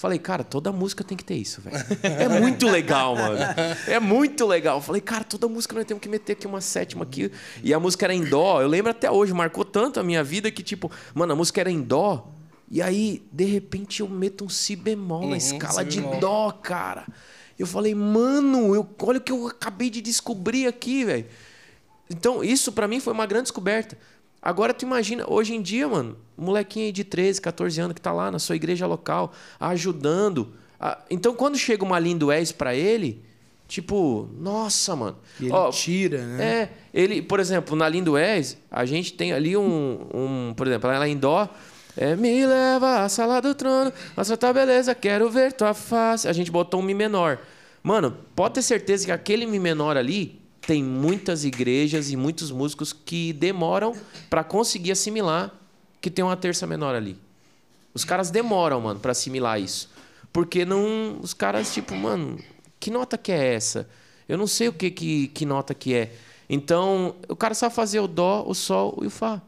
falei, 0.00 0.18
cara, 0.18 0.42
toda 0.42 0.72
música 0.72 1.04
tem 1.04 1.16
que 1.16 1.22
ter 1.24 1.34
isso, 1.34 1.60
velho. 1.60 1.76
É 2.02 2.26
muito 2.40 2.66
legal, 2.68 3.14
mano. 3.14 3.36
É 3.86 4.00
muito 4.00 4.46
legal. 4.46 4.80
Falei, 4.80 5.00
cara, 5.02 5.24
toda 5.24 5.46
música 5.46 5.74
nós 5.74 5.84
temos 5.84 6.00
que 6.00 6.08
meter 6.08 6.32
aqui 6.32 6.46
uma 6.46 6.60
sétima 6.62 7.02
aqui. 7.04 7.30
E 7.62 7.74
a 7.74 7.78
música 7.78 8.06
era 8.06 8.14
em 8.14 8.24
dó. 8.24 8.62
Eu 8.62 8.68
lembro 8.68 8.90
até 8.90 9.10
hoje, 9.10 9.32
marcou 9.34 9.64
tanto 9.64 10.00
a 10.00 10.02
minha 10.02 10.24
vida 10.24 10.50
que, 10.50 10.62
tipo, 10.62 10.90
mano, 11.14 11.34
a 11.34 11.36
música 11.36 11.60
era 11.60 11.70
em 11.70 11.82
dó. 11.82 12.32
E 12.70 12.80
aí, 12.80 13.22
de 13.30 13.44
repente, 13.44 14.00
eu 14.00 14.08
meto 14.08 14.44
um 14.44 14.48
si 14.48 14.74
bemol 14.74 15.20
na 15.22 15.26
Uhum, 15.28 15.34
escala 15.36 15.82
si 15.82 15.88
de 15.90 16.00
bemol. 16.00 16.18
dó, 16.20 16.50
cara. 16.52 17.04
Eu 17.58 17.66
falei, 17.66 17.94
mano, 17.94 18.74
eu, 18.74 18.88
olha 19.02 19.18
o 19.18 19.20
que 19.20 19.32
eu 19.32 19.46
acabei 19.48 19.90
de 19.90 20.00
descobrir 20.00 20.66
aqui, 20.66 21.04
velho. 21.04 21.26
Então, 22.08 22.42
isso 22.42 22.72
pra 22.72 22.88
mim 22.88 23.00
foi 23.00 23.12
uma 23.12 23.26
grande 23.26 23.44
descoberta. 23.44 23.98
Agora, 24.42 24.72
tu 24.72 24.84
imagina, 24.84 25.24
hoje 25.28 25.54
em 25.54 25.60
dia, 25.60 25.86
mano, 25.86 26.16
um 26.38 26.44
molequinho 26.44 26.86
aí 26.86 26.92
de 26.92 27.04
13, 27.04 27.40
14 27.40 27.80
anos 27.80 27.94
que 27.94 28.00
tá 28.00 28.10
lá 28.12 28.30
na 28.30 28.38
sua 28.38 28.56
igreja 28.56 28.86
local, 28.86 29.32
ajudando. 29.58 30.52
Ah, 30.78 30.98
Então, 31.10 31.34
quando 31.34 31.58
chega 31.58 31.84
uma 31.84 31.98
lindo 31.98 32.30
és 32.32 32.50
pra 32.50 32.74
ele, 32.74 33.22
tipo, 33.68 34.28
nossa, 34.38 34.96
mano. 34.96 35.16
E 35.38 35.44
ele 35.44 35.52
Ó, 35.52 35.70
tira, 35.70 36.24
né? 36.24 36.44
é, 36.44 36.68
ele, 36.92 37.20
por 37.20 37.38
exemplo, 37.38 37.76
na 37.76 37.88
Lindo 37.88 38.16
És, 38.16 38.56
a 38.70 38.84
gente 38.86 39.12
tem 39.12 39.32
ali 39.32 39.56
um, 39.56 40.06
um 40.12 40.54
por 40.56 40.66
exemplo, 40.66 40.88
lá 40.90 41.06
em 41.06 41.16
Dó, 41.18 41.46
é, 41.96 42.16
me 42.16 42.46
leva 42.46 43.02
à 43.04 43.08
sala 43.08 43.40
do 43.42 43.54
trono, 43.54 43.92
nossa 44.16 44.36
tua 44.36 44.52
beleza, 44.54 44.94
quero 44.94 45.28
ver 45.28 45.52
tua 45.52 45.74
face. 45.74 46.26
A 46.26 46.32
gente 46.32 46.50
botou 46.50 46.80
um 46.80 46.82
Mi 46.82 46.94
menor. 46.94 47.38
Mano, 47.82 48.16
pode 48.34 48.54
ter 48.54 48.62
certeza 48.62 49.04
que 49.06 49.12
aquele 49.12 49.44
Mi 49.46 49.58
menor 49.58 49.96
ali 49.98 50.39
tem 50.60 50.82
muitas 50.82 51.44
igrejas 51.44 52.10
e 52.10 52.16
muitos 52.16 52.50
músicos 52.50 52.92
que 52.92 53.32
demoram 53.32 53.94
pra 54.28 54.44
conseguir 54.44 54.92
assimilar 54.92 55.52
que 56.00 56.10
tem 56.10 56.24
uma 56.24 56.36
terça 56.36 56.66
menor 56.66 56.94
ali. 56.94 57.16
Os 57.92 58.04
caras 58.04 58.30
demoram, 58.30 58.80
mano, 58.80 59.00
pra 59.00 59.12
assimilar 59.12 59.60
isso. 59.60 59.90
Porque 60.32 60.64
não. 60.64 61.18
Os 61.20 61.34
caras, 61.34 61.72
tipo, 61.72 61.94
mano, 61.94 62.38
que 62.78 62.90
nota 62.90 63.18
que 63.18 63.32
é 63.32 63.54
essa? 63.54 63.88
Eu 64.28 64.38
não 64.38 64.46
sei 64.46 64.68
o 64.68 64.72
que, 64.72 64.90
que, 64.90 65.28
que 65.28 65.44
nota 65.44 65.74
que 65.74 65.94
é. 65.94 66.12
Então, 66.48 67.16
o 67.28 67.36
cara 67.36 67.54
sabe 67.54 67.74
fazer 67.74 68.00
o 68.00 68.06
Dó, 68.06 68.44
o 68.46 68.54
Sol 68.54 68.98
e 69.02 69.06
o 69.06 69.10
Fá. 69.10 69.42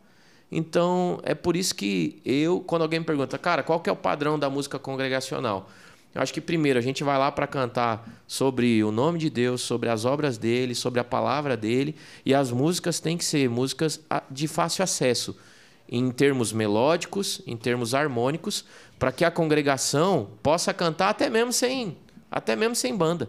Então, 0.51 1.19
é 1.23 1.35
por 1.35 1.57
isso 1.57 1.75
que 1.75 2.21
eu, 2.25 2.61
quando 2.61 2.83
alguém 2.83 3.01
me 3.01 3.07
pergunta, 3.07 3.39
cara, 3.39 3.63
qual 3.63 3.81
que 3.81 3.89
é 3.89 3.93
o 3.93 3.97
padrão 3.97 4.39
da 4.39 4.51
música 4.51 4.79
congregacional? 4.79 5.71
Eu 6.15 6.21
acho 6.21 6.33
que 6.33 6.41
primeiro 6.41 6.79
a 6.79 6.83
gente 6.83 7.03
vai 7.03 7.17
lá 7.19 7.33
para 7.33 7.47
cantar 7.47 8.23
sobre 8.27 8.85
o 8.85 8.93
nome 8.93 9.19
de 9.19 9.31
Deus, 9.31 9.63
sobre 9.63 9.89
as 9.89 10.05
obras 10.05 10.37
dele, 10.37 10.75
sobre 10.75 11.01
a 11.01 11.05
palavra 11.05 11.57
dele, 11.57 11.97
e 12.25 12.35
as 12.35 12.51
músicas 12.51 13.01
têm 13.01 13.17
que 13.17 13.25
ser 13.25 13.49
músicas 13.49 14.01
de 14.31 14.47
fácil 14.47 14.85
acesso, 14.85 15.37
em 15.89 16.11
termos 16.11 16.53
melódicos, 16.53 17.41
em 17.47 17.57
termos 17.57 17.95
harmônicos, 17.95 18.65
para 18.99 19.11
que 19.11 19.25
a 19.25 19.31
congregação 19.31 20.29
possa 20.43 20.73
cantar 20.75 21.09
até 21.09 21.31
mesmo 21.31 21.53
sem, 21.53 21.97
até 22.31 22.55
mesmo 22.55 22.75
sem 22.75 22.95
banda. 22.95 23.29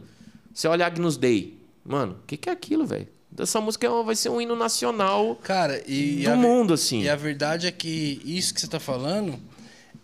Você 0.54 0.68
olha 0.68 0.86
Agnus 0.86 1.16
Dei, 1.18 1.60
mano, 1.86 2.18
o 2.22 2.28
que, 2.28 2.38
que 2.38 2.50
é 2.50 2.52
aquilo, 2.52 2.86
velho? 2.86 3.08
Essa 3.38 3.60
música 3.60 3.88
é 3.88 4.04
vai 4.04 4.16
ser 4.16 4.30
um 4.30 4.40
hino 4.40 4.56
nacional 4.56 5.36
Cara, 5.42 5.82
e 5.88 6.24
do 6.24 6.36
mundo, 6.36 6.74
assim. 6.74 7.02
e 7.02 7.10
a 7.10 7.16
verdade 7.16 7.66
é 7.66 7.72
que 7.72 8.22
isso 8.24 8.54
que 8.54 8.62
você 8.62 8.68
tá 8.68 8.80
falando, 8.80 9.40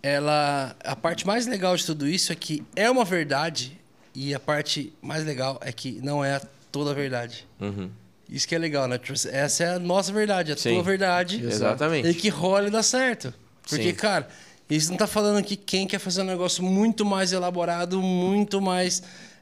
ela. 0.01 0.75
A 0.83 0.95
parte 0.95 1.25
mais 1.25 1.45
legal 1.47 1.75
de 1.75 1.85
tudo 1.85 2.07
isso 2.07 2.31
é 2.31 2.35
que 2.35 2.63
é 2.75 2.89
uma 2.89 3.05
verdade, 3.05 3.79
e 4.13 4.33
a 4.33 4.39
parte 4.39 4.93
mais 5.01 5.25
legal 5.25 5.59
é 5.61 5.71
que 5.71 5.99
não 6.03 6.23
é 6.23 6.41
toda 6.71 6.91
a 6.91 6.93
verdade. 6.93 7.47
Uhum. 7.59 7.89
Isso 8.29 8.47
que 8.47 8.53
é 8.53 8.57
legal, 8.57 8.87
né? 8.87 8.97
Tipo, 8.97 9.17
Essa 9.29 9.63
é 9.63 9.69
a 9.75 9.79
nossa 9.79 10.11
verdade, 10.11 10.51
a 10.51 10.57
Sim. 10.57 10.73
tua 10.75 10.83
verdade. 10.83 11.43
Exatamente. 11.43 12.07
E 12.07 12.13
que 12.13 12.29
rola 12.29 12.67
e 12.67 12.71
dá 12.71 12.83
certo. 12.83 13.33
Porque, 13.67 13.89
Sim. 13.89 13.95
cara, 13.95 14.27
isso 14.69 14.91
não 14.91 14.97
tá 14.97 15.07
falando 15.07 15.43
que 15.43 15.55
quem 15.55 15.87
quer 15.87 15.99
fazer 15.99 16.21
um 16.21 16.25
negócio 16.25 16.63
muito 16.63 17.03
mais 17.03 17.33
elaborado, 17.33 18.01
muito 18.01 18.61
mais 18.61 19.01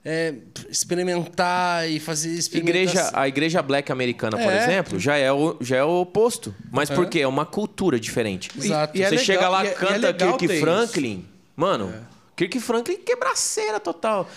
é, 0.09 0.33
experimentar 0.69 1.89
e 1.89 1.99
fazer 1.99 2.29
Igreja, 2.53 3.09
a 3.13 3.27
igreja 3.27 3.61
black 3.61 3.91
americana, 3.91 4.37
por 4.37 4.51
É. 4.53 4.63
exemplo, 4.63 4.97
já 4.97 5.17
é 5.17 5.29
o, 5.33 5.57
já 5.59 5.75
é 5.75 5.83
o 5.83 5.99
oposto. 6.01 6.55
Mas 6.71 6.89
por 6.89 7.07
quê? 7.07 7.19
É 7.19 7.27
uma 7.27 7.45
cultura 7.45 7.99
diferente. 7.99 8.49
Exato. 8.57 8.97
E 8.97 9.01
é 9.03 9.05
Você 9.09 9.15
legal- 9.15 9.25
chega 9.25 9.49
lá, 9.49 9.65
e 9.65 9.67
é- 9.67 9.69
e 9.69 9.73
é 9.73 9.75
canta 9.75 10.13
Kirk 10.13 10.45
isso. 10.45 10.59
Franklin. 10.61 11.25
Mano, 11.57 11.93
Kirk 12.37 12.57
Franklin 12.61 12.97
quebraceira 12.97 13.79
total. 13.81 14.29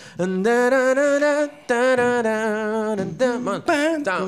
Mano, 3.41 3.61
tá. 4.03 4.19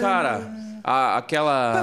Cara, 0.00 0.50
a- 0.84 1.16
aquela. 1.18 1.82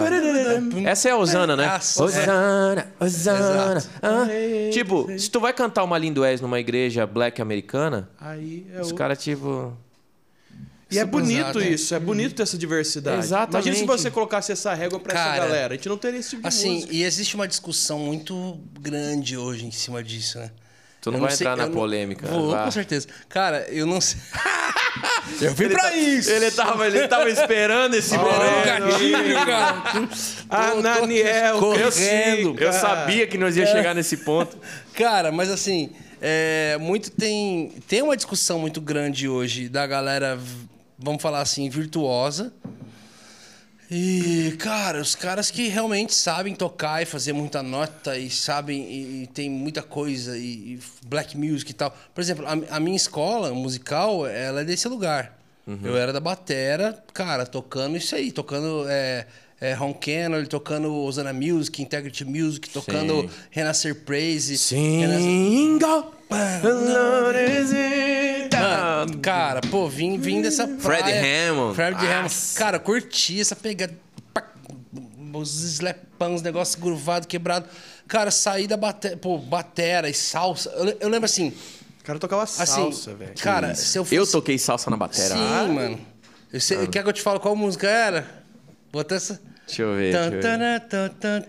Essa 0.86 1.10
é 1.10 1.12
a 1.12 1.18
Osana, 1.18 1.56
né? 1.56 1.66
Nossa, 1.68 2.04
Osana, 2.04 2.88
Osana. 3.00 3.84
Ah. 4.02 4.28
Tipo, 4.72 5.08
se 5.18 5.30
tu 5.30 5.40
vai 5.40 5.54
cantar 5.54 5.84
uma 5.84 5.98
Lindoés 5.98 6.42
numa 6.42 6.60
igreja 6.60 7.06
black 7.06 7.42
americana, 7.42 8.10
Aí 8.20 8.66
é 8.74 8.82
os 8.82 8.92
o... 8.92 8.96
caras, 8.96 9.22
tipo. 9.22 9.74
E 10.92 11.00
é 11.00 11.04
bonito 11.04 11.40
Exato, 11.60 11.62
isso, 11.62 11.96
é 11.96 12.00
bonito 12.00 12.36
ter 12.36 12.44
essa 12.44 12.58
diversidade. 12.58 13.18
Exatamente. 13.18 13.68
Imagina 13.70 13.76
se 13.76 13.86
você 14.04 14.12
colocasse 14.12 14.52
essa 14.52 14.72
régua 14.74 15.00
pra 15.00 15.14
Cara, 15.14 15.36
essa 15.38 15.46
galera. 15.48 15.74
A 15.74 15.78
gente 15.78 15.90
não 15.90 15.98
teria 15.98 16.20
esse 16.20 16.30
tipo 16.30 16.44
de 16.44 16.48
Assim, 16.48 16.76
música. 16.76 16.94
e 16.94 17.04
existe 17.04 17.36
uma 17.36 17.48
discussão 17.48 17.98
muito 18.00 18.60
grande 18.80 19.36
hoje 19.36 19.66
em 19.66 19.72
cima 19.72 20.04
disso, 20.04 20.38
né? 20.38 20.52
Tu 21.06 21.12
não 21.12 21.20
Eu 21.20 21.22
vai 21.28 21.32
sei- 21.36 21.46
entrar 21.46 21.56
na 21.56 21.64
eu 21.66 21.68
não- 21.68 21.76
polêmica. 21.76 22.26
Vou, 22.28 22.50
vá. 22.50 22.64
com 22.64 22.72
certeza. 22.72 23.08
Cara, 23.30 23.68
eu 23.70 23.86
não 23.86 24.02
sei. 24.02 24.18
eu 25.40 25.54
vim 25.54 25.70
pra 25.70 25.84
tá- 25.84 25.96
isso! 25.96 26.32
Ele 26.32 26.50
tava, 26.50 26.88
ele 26.88 27.08
tava 27.08 27.30
esperando 27.30 27.94
esse 27.94 28.18
momento. 28.18 28.66
gatilho, 28.66 29.46
cara. 29.46 29.84
Ananiel, 30.50 31.60
correndo. 31.60 32.50
Eu 32.50 32.56
cara. 32.56 32.72
sabia 32.74 33.28
que 33.28 33.38
nós 33.38 33.56
ia 33.56 33.68
chegar 33.68 33.94
nesse 33.94 34.18
ponto. 34.18 34.58
Cara, 34.96 35.32
mas 35.32 35.52
assim, 35.52 35.92
é, 36.20 36.76
muito 36.80 37.12
tem 37.12 37.72
tem 37.88 38.02
uma 38.02 38.16
discussão 38.16 38.58
muito 38.58 38.82
grande 38.82 39.28
hoje 39.30 39.70
da 39.70 39.86
galera, 39.86 40.40
vamos 40.98 41.22
falar 41.22 41.42
assim, 41.42 41.70
virtuosa. 41.70 42.52
E, 43.90 44.56
cara, 44.58 45.00
os 45.00 45.16
caras 45.16 45.52
que 45.52 45.68
realmente 45.68 46.14
sabem 46.14 46.56
tocar 46.56 47.02
e 47.02 47.06
fazer 47.06 47.34
muita 47.34 47.62
nota 47.62 48.18
e 48.18 48.30
sabem 48.30 48.82
e, 48.82 49.24
e 49.24 49.28
tem 49.28 49.50
muita 49.50 49.84
coisa 49.84 50.38
e, 50.38 50.74
e 50.74 50.80
black 51.06 51.38
music 51.38 51.72
e 51.72 51.74
tal. 51.74 51.96
Por 52.14 52.22
exemplo, 52.22 52.46
a, 52.48 52.76
a 52.76 52.80
minha 52.80 52.98
escola 52.98 53.54
musical, 53.54 54.26
ela 54.26 54.62
é 54.62 54.64
desse 54.64 54.88
lugar. 54.88 55.38
Eu 55.84 55.98
era 55.98 56.14
da 56.14 56.20
batera, 56.20 57.04
cara, 57.12 57.44
tocando 57.44 57.98
isso 57.98 58.16
aí, 58.16 58.32
tocando 58.32 58.86
é, 58.88 59.26
é, 59.60 59.74
Ron 59.74 59.96
Kennedy, 59.96 60.48
tocando 60.48 60.94
Osana 60.94 61.34
Music, 61.34 61.82
Integrity 61.82 62.24
Music, 62.24 62.70
tocando 62.70 63.22
Sim. 63.22 63.30
Renascer 63.50 63.96
Praise. 63.96 64.60
Single. 64.60 66.15
Mano, 68.52 69.18
cara, 69.20 69.62
pô, 69.70 69.88
vim, 69.88 70.18
vim 70.18 70.42
dessa 70.42 70.68
praia. 70.68 71.04
Fred 71.04 71.18
Hammond. 71.18 71.76
Fred 71.76 71.96
Hammond. 71.98 72.24
Nossa. 72.24 72.58
Cara, 72.60 72.80
curti 72.80 73.40
essa 73.40 73.56
pegada. 73.56 73.94
Os 75.34 75.50
slepão, 75.50 76.34
os 76.34 76.42
negócios 76.42 76.82
gravados, 76.82 77.28
quebrados. 77.28 77.70
Cara, 78.08 78.32
saí 78.32 78.68
da 78.68 78.78
batera, 78.78 79.18
pô, 79.18 79.38
batera 79.38 80.10
e 80.10 80.14
salsa. 80.14 80.70
Eu, 80.70 80.98
eu 81.02 81.10
lembro 81.10 81.26
assim, 81.26 81.50
O 82.00 82.04
cara 82.06 82.18
tocava 82.18 82.44
assim, 82.44 82.66
salsa, 82.66 83.14
velho. 83.16 83.34
cara, 83.42 83.76
se 83.76 83.98
eu 83.98 84.06
fosse... 84.06 84.16
Eu 84.16 84.26
toquei 84.26 84.58
salsa 84.58 84.90
na 84.90 84.96
batera. 84.96 85.36
Sim, 85.36 85.42
Ah, 85.54 85.64
mano. 85.68 86.00
Eu 86.54 86.62
sei, 86.62 86.88
Quer 86.88 87.04
que 87.04 87.10
eu 87.10 87.14
te 87.14 87.22
fale 87.22 87.40
qual 87.40 87.54
música 87.56 87.88
era? 87.90 88.26
Bota 88.94 89.16
essa... 89.16 89.42
Deixa 89.68 89.82
eu 89.82 89.96
ver. 89.96 90.14
Deixa 90.14 90.26
eu 90.28 90.32
ver. 90.32 90.42
Tan, 90.42 90.60
tan, 91.20 91.42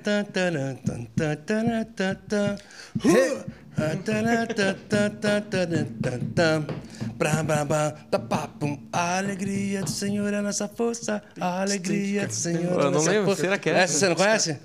Alegria 8.91 9.83
do 9.83 9.91
Senhor 9.91 10.33
é 10.33 10.41
nossa 10.41 10.67
força. 10.67 11.23
Alegria 11.39 12.27
do 12.27 12.33
Senhor 12.33 12.61
é 12.63 12.65
nossa 12.65 12.75
força. 12.75 12.87
Eu 12.87 12.91
não 12.91 13.01
lembro. 13.03 13.37
Será 13.37 13.59
que 13.59 13.69
é? 13.69 13.75
Essa 13.81 13.99
você 13.99 14.09
não 14.09 14.17
conhece? 14.17 14.59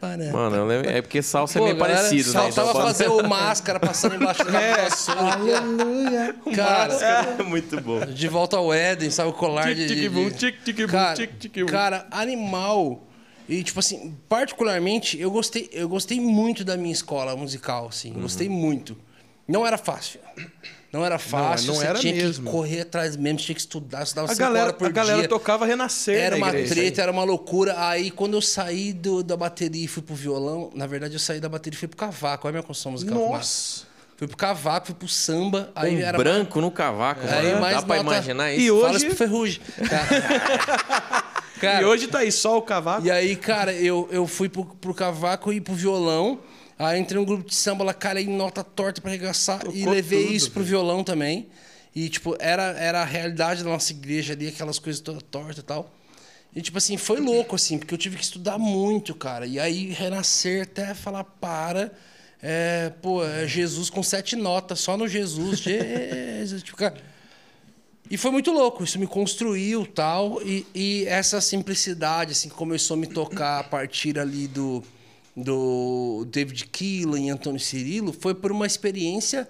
Paraná, 0.00 0.32
Mano, 0.32 0.56
eu 0.56 0.66
lembro. 0.66 0.90
É 0.90 1.00
porque 1.00 1.22
salsa 1.22 1.60
é 1.60 1.62
meio 1.62 1.78
parecido, 1.78 2.32
né? 2.32 2.40
Salsa 2.40 2.64
tava 2.64 2.72
fazendo 2.72 3.18
o 3.18 3.28
máscara 3.28 3.78
passando 3.78 4.16
embaixo 4.16 4.44
da 4.44 4.58
é. 4.60 4.88
Aleluia. 5.16 6.34
Cara, 6.56 6.94
é 7.38 7.42
muito 7.44 7.80
bom. 7.80 8.04
De 8.04 8.26
volta 8.26 8.56
ao 8.56 8.74
Éden, 8.74 9.10
sabe? 9.10 9.30
O 9.30 9.32
colar 9.32 9.72
de. 9.74 10.10
Cara, 11.66 12.06
animal 12.10 13.06
e, 13.48 13.62
tipo 13.62 13.80
assim, 13.80 14.16
particularmente, 14.28 15.18
eu 15.20 15.30
gostei, 15.30 15.68
eu 15.72 15.88
gostei 15.88 16.20
muito 16.20 16.64
da 16.64 16.76
minha 16.76 16.92
escola 16.92 17.34
musical, 17.36 17.88
assim. 17.88 18.12
Gostei 18.12 18.48
muito. 18.48 18.96
Não 19.48 19.66
era 19.66 19.76
fácil. 19.76 20.20
Não 20.92 21.04
era 21.04 21.18
fácil. 21.18 21.68
não 21.68 21.74
você 21.74 21.86
era 21.86 21.98
tinha 21.98 22.14
mesmo. 22.14 22.44
que 22.44 22.50
correr 22.50 22.82
atrás 22.82 23.16
mesmo, 23.16 23.38
tinha 23.38 23.54
que 23.54 23.60
estudar, 23.62 24.02
estudava 24.02 24.30
A 24.30 24.34
galera, 24.34 24.72
por 24.74 24.88
a 24.88 24.90
galera 24.90 25.18
dia. 25.20 25.28
tocava 25.28 25.64
renascer 25.64 26.18
Era 26.18 26.36
uma 26.36 26.48
igreja. 26.48 26.74
treta, 26.74 27.00
era 27.02 27.10
uma 27.10 27.24
loucura. 27.24 27.74
Aí, 27.88 28.10
quando 28.10 28.34
eu 28.34 28.42
saí 28.42 28.92
do- 28.92 29.22
da 29.22 29.34
bateria 29.36 29.84
e 29.84 29.88
fui 29.88 30.02
pro 30.02 30.14
violão, 30.14 30.70
na 30.74 30.86
verdade, 30.86 31.14
eu 31.14 31.18
saí 31.20 31.40
da 31.40 31.48
bateria 31.48 31.76
e 31.76 31.78
fui 31.80 31.88
pro 31.88 31.96
cavaco. 31.96 32.46
Olha 32.46 32.52
a 32.52 32.54
minha 32.58 32.62
construção 32.62 32.92
musical. 32.92 33.16
Nossa. 33.18 33.84
Fui 34.18 34.28
pro 34.28 34.36
cavaco, 34.36 34.86
fui 34.86 34.94
pro 34.94 35.08
samba. 35.08 35.72
Aí 35.74 35.96
Um 35.96 36.00
era 36.00 36.16
branco 36.18 36.60
no 36.60 36.70
cavaco, 36.70 37.22
Aí 37.26 37.46
mano. 37.48 37.60
mais 37.62 37.76
Dá 37.76 37.82
pra 37.82 37.96
nota- 38.02 38.16
imaginar 38.16 38.52
E 38.52 38.56
isso? 38.66 38.74
hoje- 38.74 38.84
Fala 38.84 38.96
isso 38.98 39.06
pro 39.06 39.16
Ferrugem. 39.16 39.60
Cara, 41.62 41.82
E 41.82 41.84
hoje 41.84 42.08
tá 42.08 42.18
aí 42.18 42.32
só 42.32 42.58
o 42.58 42.62
cavaco. 42.62 43.06
e 43.06 43.10
aí, 43.10 43.36
cara, 43.36 43.72
eu, 43.72 44.08
eu 44.10 44.26
fui 44.26 44.48
pro, 44.48 44.64
pro 44.64 44.92
cavaco 44.92 45.52
e 45.52 45.60
pro 45.60 45.74
violão. 45.74 46.40
Aí 46.78 46.98
entrei 47.00 47.18
num 47.20 47.24
grupo 47.24 47.48
de 47.48 47.54
samba 47.54 47.84
lá, 47.84 47.94
cara, 47.94 48.20
em 48.20 48.28
nota 48.28 48.64
torta 48.64 49.00
pra 49.00 49.10
arregaçar. 49.10 49.60
e 49.72 49.80
Tocou 49.80 49.92
levei 49.92 50.24
tudo, 50.24 50.34
isso 50.34 50.50
pro 50.50 50.64
violão 50.64 51.04
também. 51.04 51.48
E, 51.94 52.08
tipo, 52.08 52.34
era, 52.40 52.62
era 52.72 53.02
a 53.02 53.04
realidade 53.04 53.62
da 53.62 53.70
nossa 53.70 53.92
igreja 53.92 54.32
ali, 54.32 54.48
aquelas 54.48 54.78
coisas 54.78 55.00
todas 55.00 55.22
tortas 55.30 55.58
e 55.58 55.62
tal. 55.62 55.92
E, 56.54 56.60
tipo 56.60 56.76
assim, 56.78 56.96
foi 56.96 57.20
louco, 57.20 57.54
assim, 57.54 57.78
porque 57.78 57.94
eu 57.94 57.98
tive 57.98 58.16
que 58.16 58.24
estudar 58.24 58.58
muito, 58.58 59.14
cara. 59.14 59.46
E 59.46 59.60
aí, 59.60 59.92
renascer 59.92 60.64
até 60.64 60.94
falar, 60.94 61.24
para. 61.24 61.92
É, 62.42 62.90
pô, 63.00 63.24
é 63.24 63.46
Jesus 63.46 63.88
com 63.88 64.02
sete 64.02 64.34
notas, 64.34 64.80
só 64.80 64.96
no 64.96 65.06
Jesus. 65.06 65.60
Jesus, 66.40 66.62
tipo, 66.62 66.76
cara. 66.76 67.11
E 68.12 68.18
foi 68.18 68.30
muito 68.30 68.52
louco, 68.52 68.84
isso 68.84 68.98
me 68.98 69.06
construiu 69.06 69.86
tal. 69.86 70.42
E, 70.42 70.66
e 70.74 71.04
essa 71.06 71.40
simplicidade, 71.40 72.32
assim, 72.32 72.50
que 72.50 72.54
começou 72.54 72.94
a 72.94 73.00
me 73.00 73.06
tocar 73.06 73.60
a 73.60 73.64
partir 73.64 74.18
ali 74.18 74.46
do, 74.46 74.84
do 75.34 76.26
David 76.30 76.66
Keelan 76.66 77.20
e 77.20 77.30
Antônio 77.30 77.58
Cirilo, 77.58 78.12
foi 78.12 78.34
por 78.34 78.52
uma 78.52 78.66
experiência 78.66 79.48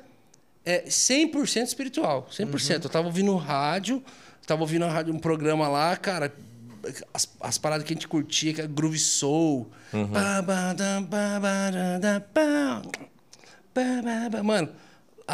é, 0.65 0.85
100% 0.85 1.65
espiritual. 1.65 2.29
100%. 2.31 2.85
Eu 2.85 2.89
tava 2.89 3.09
ouvindo 3.09 3.35
rádio, 3.35 4.01
tava 4.47 4.61
ouvindo 4.61 4.87
rádio, 4.87 5.13
um 5.13 5.19
programa 5.19 5.67
lá, 5.67 5.97
cara, 5.97 6.33
as, 7.13 7.29
as 7.41 7.59
paradas 7.59 7.85
que 7.85 7.93
a 7.93 7.97
gente 7.97 8.07
curtia, 8.07 8.55
que 8.55 8.61
era 8.61 8.71
Groove 8.71 9.01
Soul. 9.01 9.69
Ba. 14.31 14.41
Mano, 14.45 14.69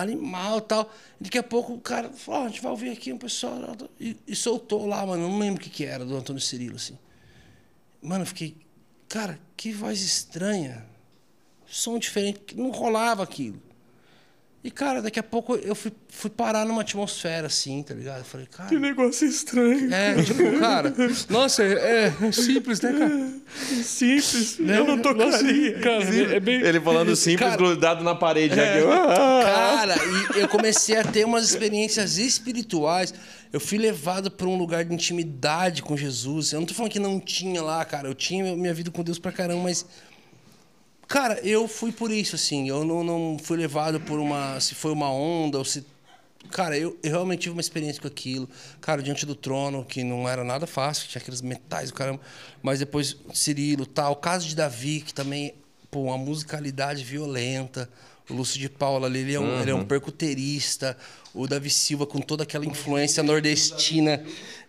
animal 0.03 0.61
tal. 0.61 0.93
Daqui 1.21 1.39
a 1.39 1.43
pouco 1.43 1.75
o 1.75 1.81
cara 1.81 2.11
falou: 2.11 2.43
"Ó, 2.43 2.45
a 2.45 2.49
gente 2.49 2.63
vai 2.63 2.71
ouvir 2.71 2.91
aqui 2.91 3.13
um 3.13 3.19
pessoal. 3.19 3.77
E, 3.99 4.17
e 4.27 4.37
soltou 4.37 4.87
lá, 4.87 5.05
mano. 5.05 5.29
Não 5.29 5.39
lembro 5.39 5.61
o 5.61 5.65
que, 5.65 5.71
que 5.71 5.85
era 5.85 6.05
do 6.05 6.17
Antônio 6.17 6.41
Cirilo, 6.41 6.77
assim. 6.77 6.99
Mano, 8.01 8.23
eu 8.23 8.27
fiquei, 8.27 8.57
cara, 9.09 9.39
que 9.57 9.73
voz 9.73 10.01
estranha. 10.01 10.87
Som 11.67 11.99
diferente, 11.99 12.57
não 12.57 12.71
rolava 12.71 13.23
aquilo. 13.23 13.61
E, 14.63 14.73
cara, 14.73 15.01
daqui 15.01 15.21
a 15.21 15.23
pouco 15.23 15.55
eu 15.55 15.75
fui, 15.75 15.93
fui 16.09 16.29
parar 16.29 16.67
numa 16.67 16.81
atmosfera 16.83 17.47
assim, 17.47 17.81
tá 17.83 17.95
ligado? 17.95 18.19
Eu 18.19 18.25
falei, 18.25 18.45
cara. 18.47 18.77
negócio 18.79 19.27
estranho. 19.27 19.95
É, 19.95 20.21
tipo, 20.21 20.59
cara. 20.59 20.93
Nossa, 21.31 21.63
é, 21.63 22.13
é 22.21 22.33
simples, 22.33 22.81
né, 22.81 22.93
cara? 22.93 23.29
Simples. 23.85 24.59
Eu 24.59 24.85
não 24.85 24.99
tocaria. 25.01 25.79
Cara, 25.79 26.05
é 26.35 26.41
bem. 26.41 26.61
Ele 26.61 26.81
falando 26.81 27.15
simples, 27.17 27.39
Cara- 27.51 27.57
grudado 27.57 28.03
na 28.03 28.17
parede. 28.17 28.55
que 28.55 28.61
eu- 28.61 28.89
Cara, 28.89 29.95
e 30.37 30.41
eu 30.41 30.49
comecei 30.49 30.97
a 30.97 31.05
ter 31.05 31.25
umas 31.25 31.45
experiências 31.49 32.19
espirituais. 32.19 33.15
Eu 33.53 33.61
fui 33.61 33.79
levado 33.79 34.31
para 34.31 34.47
um 34.47 34.59
lugar 34.59 34.85
de 34.85 34.93
intimidade 34.93 35.83
com 35.83 35.97
Jesus. 35.97 36.53
Eu 36.53 36.59
não 36.61 36.67
tô 36.67 36.75
falando 36.75 36.91
que 36.93 36.99
não 36.99 37.19
tinha 37.21 37.63
lá, 37.63 37.83
cara. 37.85 38.09
Eu 38.09 38.15
tinha 38.15 38.55
minha 38.57 38.75
vida 38.75 38.91
com 38.91 39.03
Deus 39.05 39.19
pra 39.21 39.31
caramba, 39.33 39.63
mas. 39.63 39.87
Cara, 41.09 41.41
eu 41.43 41.67
fui 41.67 41.91
por 41.91 42.13
isso, 42.13 42.37
assim. 42.37 42.69
Eu 42.69 42.85
não, 42.85 43.03
não 43.03 43.39
fui 43.43 43.57
levado 43.57 43.99
por 43.99 44.21
uma. 44.21 44.61
Se 44.61 44.75
foi 44.75 44.93
uma 44.93 45.11
onda 45.11 45.57
ou 45.57 45.65
se. 45.65 45.85
cara, 46.51 46.77
eu, 46.77 46.99
eu 47.03 47.11
realmente 47.11 47.41
tive 47.41 47.55
uma 47.55 47.63
experiência 47.63 48.01
com 48.01 48.07
aquilo. 48.07 48.47
Cara, 48.79 49.03
diante 49.03 49.25
do 49.25 49.35
trono, 49.35 49.83
que 49.87 50.05
não 50.05 50.29
era 50.29 50.45
nada 50.45 50.67
fácil, 50.67 51.09
tinha 51.09 51.21
aqueles 51.21 51.41
metais, 51.41 51.89
o 51.89 51.95
caramba. 51.95 52.21
Mas 52.63 52.79
depois 52.79 53.17
Cirilo, 53.33 53.87
tal. 53.87 54.13
O 54.13 54.17
caso 54.17 54.47
de 54.47 54.55
Davi, 54.55 55.01
que 55.01 55.15
também, 55.15 55.55
pô, 55.91 56.03
uma 56.03 56.19
musicalidade 56.19 57.03
violenta. 57.03 57.89
O 58.29 58.35
Lúcio 58.35 58.61
de 58.61 58.69
Paula 58.69 59.07
ali, 59.07 59.21
ele 59.21 59.35
é 59.35 59.41
um, 59.41 59.63
ele 59.63 59.71
é 59.71 59.75
um 59.75 59.87
percuterista. 59.87 60.95
O 61.33 61.47
Davi 61.47 61.71
Silva 61.71 62.07
com 62.07 62.21
toda 62.21 62.43
aquela 62.43 62.67
influência 62.67 63.23
nordestina. 63.23 64.23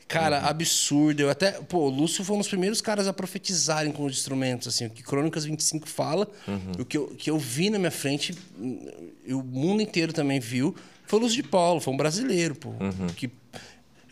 Cara, 0.09 0.39
absurdo. 0.39 1.21
Eu 1.21 1.29
até, 1.29 1.51
pô, 1.51 1.85
o 1.85 1.89
Lúcio 1.89 2.25
foi 2.25 2.35
um 2.35 2.39
dos 2.39 2.47
primeiros 2.47 2.81
caras 2.81 3.07
a 3.07 3.13
profetizarem 3.13 3.91
com 3.91 4.03
os 4.05 4.13
instrumentos, 4.13 4.67
assim, 4.67 4.87
o 4.87 4.89
que 4.89 5.03
Crônicas 5.03 5.45
25 5.45 5.87
fala, 5.87 6.27
o 6.79 6.83
que 6.83 6.97
eu, 6.97 7.07
que 7.09 7.29
eu 7.29 7.37
vi 7.37 7.69
na 7.69 7.77
minha 7.77 7.91
frente, 7.91 8.35
e 9.25 9.33
o 9.33 9.43
mundo 9.43 9.81
inteiro 9.83 10.11
também 10.11 10.39
viu, 10.39 10.75
foi 11.05 11.19
o 11.19 11.21
Lúcio 11.21 11.41
de 11.41 11.47
Paulo, 11.47 11.79
foi 11.79 11.93
um 11.93 11.97
brasileiro, 11.97 12.55
pô, 12.55 12.73
que 13.15 13.29